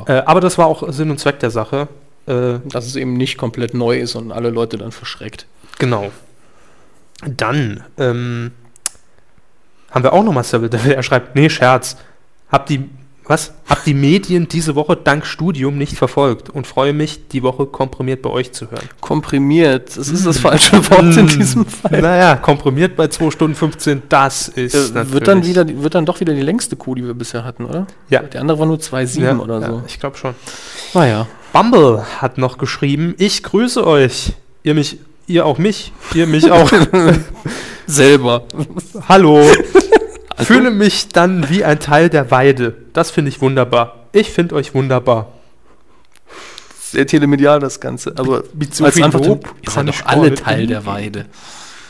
Äh, 0.05 0.13
aber 0.25 0.41
das 0.41 0.57
war 0.57 0.67
auch 0.67 0.91
Sinn 0.91 1.11
und 1.11 1.19
Zweck 1.19 1.39
der 1.39 1.51
Sache. 1.51 1.87
Äh, 2.27 2.59
Dass 2.65 2.85
es 2.85 2.95
eben 2.95 3.13
nicht 3.13 3.37
komplett 3.37 3.73
neu 3.73 3.99
ist 3.99 4.15
und 4.15 4.31
alle 4.31 4.49
Leute 4.49 4.77
dann 4.77 4.91
verschreckt. 4.91 5.45
genau. 5.79 6.11
Dann 7.23 7.83
ähm, 7.99 8.51
haben 9.91 10.03
wir 10.03 10.13
auch 10.13 10.23
nochmal 10.23 10.43
Seville 10.43 10.69
Devil. 10.69 10.93
Er 10.93 11.03
schreibt, 11.03 11.35
nee, 11.35 11.49
Scherz. 11.49 11.97
Hab 12.49 12.65
die, 12.65 12.89
was? 13.25 13.53
Hab 13.69 13.83
die 13.83 13.93
Medien 13.93 14.47
diese 14.47 14.75
Woche 14.75 14.97
dank 14.97 15.25
Studium 15.25 15.77
nicht 15.77 15.97
verfolgt 15.97 16.49
und 16.49 16.67
freue 16.67 16.91
mich, 16.91 17.27
die 17.29 17.43
Woche 17.43 17.65
komprimiert 17.65 18.21
bei 18.21 18.29
euch 18.29 18.51
zu 18.51 18.71
hören. 18.71 18.87
Komprimiert, 18.99 19.95
das 19.95 20.09
ist 20.09 20.25
das 20.25 20.39
falsche 20.39 20.89
Wort 20.89 21.15
in 21.15 21.27
diesem 21.27 21.65
Fall. 21.65 22.01
Naja, 22.01 22.35
komprimiert 22.35 22.95
bei 22.95 23.07
2 23.07 23.31
Stunden 23.31 23.55
15, 23.55 24.03
das 24.09 24.47
ist 24.47 24.95
Äh, 24.95 25.11
wird, 25.11 25.27
dann 25.27 25.45
wieder, 25.45 25.65
wird 25.67 25.95
dann 25.95 26.05
doch 26.05 26.19
wieder 26.19 26.33
die 26.33 26.41
längste 26.41 26.75
Kuh, 26.75 26.95
die 26.95 27.05
wir 27.05 27.13
bisher 27.13 27.43
hatten, 27.43 27.65
oder? 27.65 27.87
Ja. 28.09 28.21
Die 28.23 28.37
andere 28.37 28.59
war 28.59 28.65
nur 28.65 28.77
2,7 28.77 29.21
ja, 29.21 29.37
oder 29.37 29.59
ja, 29.59 29.67
so. 29.67 29.83
Ich 29.87 29.99
glaube 29.99 30.17
schon. 30.17 30.35
Naja. 30.93 31.27
Bumble 31.53 32.03
hat 32.19 32.37
noch 32.37 32.57
geschrieben, 32.57 33.13
ich 33.17 33.43
grüße 33.43 33.85
euch. 33.85 34.33
Ihr 34.63 34.73
mich, 34.73 34.99
ihr 35.31 35.45
auch 35.45 35.57
mich, 35.57 35.93
ihr 36.13 36.27
mich 36.27 36.51
auch. 36.51 36.71
Selber. 37.87 38.43
Hallo. 39.07 39.43
Fühle 40.37 40.71
mich 40.71 41.09
dann 41.09 41.49
wie 41.49 41.63
ein 41.63 41.79
Teil 41.79 42.09
der 42.09 42.31
Weide. 42.31 42.75
Das 42.93 43.11
finde 43.11 43.29
ich 43.29 43.41
wunderbar. 43.41 44.05
Ich 44.11 44.31
finde 44.31 44.55
euch 44.55 44.73
wunderbar. 44.73 45.27
Sehr 46.79 47.07
telemedial 47.07 47.59
das 47.59 47.79
Ganze. 47.79 48.13
Aber 48.17 48.43
Mit 48.53 48.75
so 48.75 48.85
als 48.85 48.95
viel 48.95 49.03
Antwort, 49.03 49.25
Lob 49.25 49.55
ihr 49.61 49.71
seid 49.71 49.87
doch 49.87 50.05
alle 50.05 50.33
Teil 50.33 50.67
der 50.67 50.85
Weide. 50.85 51.25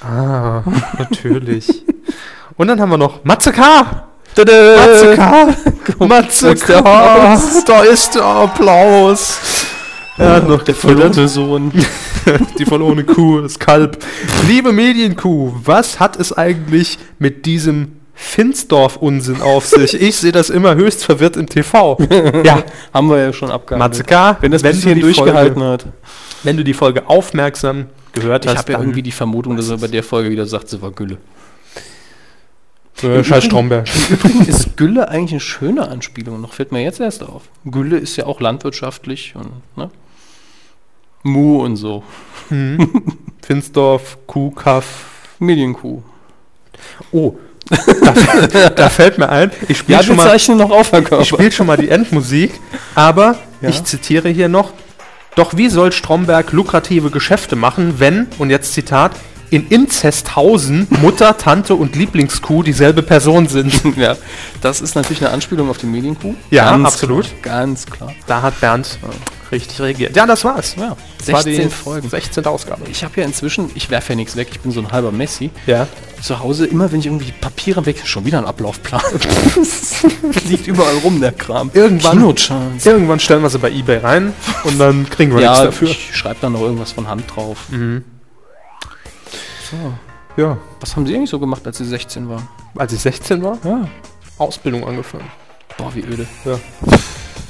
Ah, 0.01 0.63
natürlich. 0.99 1.83
Und 2.57 2.67
dann 2.67 2.79
haben 2.79 2.89
wir 2.89 2.97
noch 2.97 3.23
Matze 3.23 3.51
K. 3.51 4.07
Matze 4.37 5.15
K. 5.15 5.55
Matze 5.99 6.55
K. 6.55 7.41
Da 7.65 7.83
ist 7.83 8.15
der 8.15 8.23
Applaus. 8.23 9.39
Er 10.17 10.33
hat 10.35 10.47
noch 10.47 10.61
Der 10.63 10.75
verloren- 10.75 11.13
verlorene 11.13 11.27
Sohn. 11.27 11.71
Die 12.59 12.65
verlorene 12.65 13.03
Kuh, 13.03 13.41
das 13.41 13.57
Kalb. 13.57 13.97
Liebe 14.47 14.71
Medienkuh, 14.71 15.53
was 15.63 15.99
hat 15.99 16.19
es 16.19 16.31
eigentlich 16.33 16.99
mit 17.17 17.45
diesem 17.45 17.93
Finsdorf-Unsinn 18.13 19.41
auf 19.41 19.65
sich? 19.65 19.99
Ich 19.99 20.17
sehe 20.17 20.31
das 20.31 20.49
immer 20.49 20.75
höchst 20.75 21.03
verwirrt 21.05 21.37
im 21.37 21.47
TV. 21.47 21.97
Ja, 22.43 22.63
Haben 22.93 23.09
wir 23.09 23.17
ja 23.17 23.33
schon 23.33 23.49
abgehandelt. 23.49 23.91
Matze 23.91 24.03
K., 24.03 24.37
Wenn 24.41 24.51
das 24.51 24.63
wenn 24.63 24.73
bis 24.75 24.83
du 24.83 24.95
durchgehalten 24.99 25.55
Folge- 25.61 25.71
hat. 25.71 25.85
wenn 26.43 26.57
du 26.57 26.63
die 26.63 26.73
Folge 26.73 27.07
aufmerksam 27.09 27.85
gehört 28.13 28.45
Ich 28.45 28.51
hast, 28.51 28.57
habe 28.59 28.71
ja 28.73 28.77
dann- 28.77 28.87
irgendwie 28.87 29.01
die 29.03 29.11
Vermutung, 29.11 29.55
dass 29.55 29.69
er 29.69 29.77
bei 29.77 29.87
der 29.87 30.03
Folge 30.03 30.29
wieder 30.29 30.45
sagt, 30.45 30.69
sie 30.69 30.81
war 30.81 30.91
Gülle. 30.91 31.17
Äh, 33.03 33.23
Scheiß 33.23 33.43
Stromberg. 33.45 33.87
ist 34.47 34.77
Gülle 34.77 35.09
eigentlich 35.09 35.31
eine 35.31 35.39
schöne 35.39 35.87
Anspielung? 35.87 36.41
Noch 36.41 36.53
fällt 36.53 36.71
mir 36.71 36.81
jetzt 36.81 36.99
erst 36.99 37.23
auf. 37.23 37.43
Gülle 37.65 37.97
ist 37.97 38.15
ja 38.17 38.25
auch 38.25 38.39
landwirtschaftlich 38.41 39.33
und 39.35 39.51
ne? 39.77 39.89
Mu 41.23 41.63
und 41.63 41.75
so. 41.75 42.03
Finsdorf, 43.41 44.17
Kuh, 44.27 44.51
Kaff. 44.51 45.05
Medienkuh. 45.39 46.01
Oh, 47.11 47.35
da, 48.51 48.69
da 48.69 48.89
fällt 48.89 49.17
mir 49.17 49.29
ein, 49.29 49.51
ich 49.67 49.77
spiele 49.77 49.97
Ja, 49.99 50.03
schon 50.03 50.15
mal 50.17 50.37
noch 50.55 50.71
auf. 50.71 50.91
Ich 50.93 51.27
spiele 51.27 51.51
schon 51.51 51.67
mal 51.67 51.77
die 51.77 51.89
Endmusik, 51.89 52.51
aber 52.95 53.37
Ja. 53.61 53.69
ich 53.69 53.83
zitiere 53.83 54.29
hier 54.29 54.49
noch: 54.49 54.73
Doch 55.35 55.55
wie 55.57 55.69
soll 55.69 55.91
Stromberg 55.91 56.51
lukrative 56.51 57.09
Geschäfte 57.11 57.55
machen, 57.55 57.95
wenn, 57.99 58.27
und 58.39 58.49
jetzt 58.49 58.73
Zitat, 58.73 59.13
in 59.51 59.67
Inzesthausen 59.67 60.87
Mutter, 61.01 61.37
Tante 61.37 61.75
und 61.75 61.95
Lieblingskuh 61.95 62.63
dieselbe 62.63 63.03
Person 63.03 63.47
sind? 63.47 63.73
ja, 63.97 64.15
das 64.61 64.81
ist 64.81 64.95
natürlich 64.95 65.21
eine 65.23 65.31
Anspielung 65.31 65.69
auf 65.69 65.77
die 65.77 65.85
Medienkuh. 65.85 66.33
Ja, 66.49 66.71
Ganz 66.71 66.87
absolut. 66.87 67.25
Klar, 67.43 67.59
ganz 67.59 67.85
klar. 67.85 68.13
Da 68.25 68.41
hat 68.41 68.59
Bernd 68.59 68.97
richtig 69.51 69.79
reagiert. 69.81 70.15
Ja, 70.15 70.25
das 70.25 70.45
war's. 70.45 70.75
Ja, 70.79 70.95
Das 71.17 71.31
war 71.33 71.43
16 71.43 71.63
die 71.67 71.69
Folgen. 71.75 72.09
16. 72.09 72.45
Ausgabe. 72.45 72.83
Ich 72.89 73.03
habe 73.03 73.19
ja 73.19 73.25
inzwischen, 73.27 73.69
ich 73.75 73.89
werfe 73.89 74.13
ja 74.13 74.15
nichts 74.15 74.37
weg, 74.37 74.47
ich 74.51 74.61
bin 74.61 74.71
so 74.71 74.79
ein 74.79 74.91
halber 74.91 75.11
Messi. 75.11 75.51
Ja. 75.67 75.87
Zu 76.21 76.39
Hause, 76.39 76.65
immer 76.67 76.91
wenn 76.91 76.99
ich 77.01 77.07
irgendwie 77.07 77.33
Papiere 77.33 77.85
weg, 77.85 78.01
schon 78.05 78.23
wieder 78.25 78.37
ein 78.37 78.45
Ablaufplan. 78.45 79.01
Liegt 80.47 80.67
überall 80.67 80.95
rum, 81.03 81.19
der 81.19 81.33
Kram. 81.33 81.69
Irgendwann-. 81.73 82.21
Irgendwann 82.85 83.19
stellen 83.19 83.41
wir 83.41 83.49
sie 83.49 83.59
bei 83.59 83.71
eBay 83.71 83.97
rein 83.97 84.33
und 84.63 84.79
dann 84.79 85.09
kriegen 85.09 85.31
wir 85.35 85.41
nichts 85.41 85.57
Ja, 85.57 85.65
dafür. 85.65 85.89
ich 85.89 86.15
schreibe 86.15 86.37
dann 86.41 86.53
noch 86.53 86.61
irgendwas 86.61 86.93
von 86.93 87.07
Hand 87.09 87.23
drauf. 87.35 87.57
So, 89.71 90.41
Ja. 90.41 90.57
was 90.79 90.95
haben 90.95 91.05
Sie 91.07 91.15
eigentlich 91.15 91.29
so 91.29 91.39
gemacht, 91.39 91.65
als 91.65 91.77
Sie 91.77 91.85
16 91.85 92.27
waren? 92.29 92.47
Als 92.75 92.93
ich 92.93 92.99
16 92.99 93.41
war, 93.43 93.57
Ja. 93.63 93.87
Ausbildung 94.37 94.85
angefangen. 94.87 95.29
Boah, 95.77 95.93
wie 95.93 96.01
öde. 96.01 96.27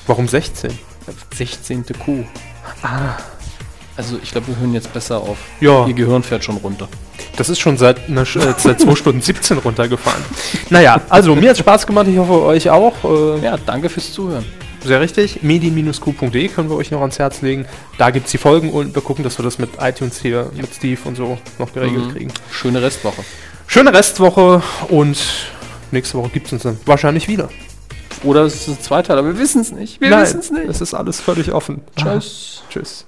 Warum 0.07 0.27
16? 0.27 0.71
16. 1.35 1.85
Kuh. 2.05 2.23
Ah. 2.83 3.15
Also 3.97 4.17
ich 4.21 4.31
glaube, 4.31 4.47
wir 4.47 4.57
hören 4.57 4.73
jetzt 4.73 4.91
besser 4.93 5.17
auf. 5.17 5.37
Ja. 5.59 5.85
Ihr 5.85 5.93
Gehirn 5.93 6.23
fährt 6.23 6.43
schon 6.43 6.57
runter. 6.57 6.87
Das 7.37 7.49
ist 7.49 7.59
schon 7.59 7.77
seit, 7.77 8.07
einer, 8.09 8.23
Sch- 8.25 8.39
äh, 8.39 8.53
seit 8.57 8.79
2 8.79 8.95
Stunden 8.95 9.21
17 9.21 9.57
runtergefahren. 9.59 10.23
Naja, 10.69 10.99
also 11.09 11.35
mir 11.35 11.49
hat 11.51 11.57
Spaß 11.57 11.85
gemacht, 11.85 12.07
ich 12.07 12.17
hoffe 12.17 12.41
euch 12.43 12.69
auch. 12.69 12.93
Äh, 13.03 13.43
Ja, 13.43 13.57
danke 13.57 13.89
fürs 13.89 14.11
Zuhören. 14.11 14.45
Sehr 14.83 14.99
richtig. 14.99 15.43
medien-q.de 15.43 16.47
können 16.47 16.69
wir 16.69 16.75
euch 16.75 16.89
noch 16.91 17.01
ans 17.01 17.19
Herz 17.19 17.41
legen. 17.41 17.65
Da 17.97 18.09
gibt 18.09 18.25
es 18.25 18.31
die 18.31 18.37
Folgen 18.37 18.71
und 18.71 18.95
wir 18.95 19.01
gucken, 19.01 19.23
dass 19.23 19.37
wir 19.37 19.43
das 19.43 19.59
mit 19.59 19.69
iTunes 19.79 20.19
hier, 20.21 20.49
mit 20.55 20.73
Steve 20.73 20.99
und 21.05 21.15
so 21.15 21.37
noch 21.59 21.71
geregelt 21.73 22.07
Mhm. 22.07 22.11
kriegen. 22.13 22.33
Schöne 22.51 22.81
Restwoche. 22.81 23.23
Schöne 23.67 23.93
Restwoche 23.93 24.61
und 24.89 25.17
nächste 25.91 26.17
Woche 26.17 26.29
gibt 26.29 26.47
es 26.47 26.53
uns 26.53 26.63
dann 26.63 26.79
wahrscheinlich 26.85 27.27
wieder. 27.27 27.49
Oder 28.23 28.41
es 28.43 28.55
ist 28.55 28.67
ein 28.67 28.79
Zweiteiler, 28.81 29.23
wir 29.25 29.37
wissen 29.39 29.61
es 29.61 29.71
nicht. 29.71 30.01
Wir 30.01 30.09
wissen 30.19 30.39
es 30.39 30.51
nicht. 30.51 30.67
es 30.67 30.81
ist 30.81 30.93
alles 30.93 31.19
völlig 31.21 31.51
offen. 31.51 31.81
Tschüss. 31.95 32.63
Tschüss. 32.69 33.05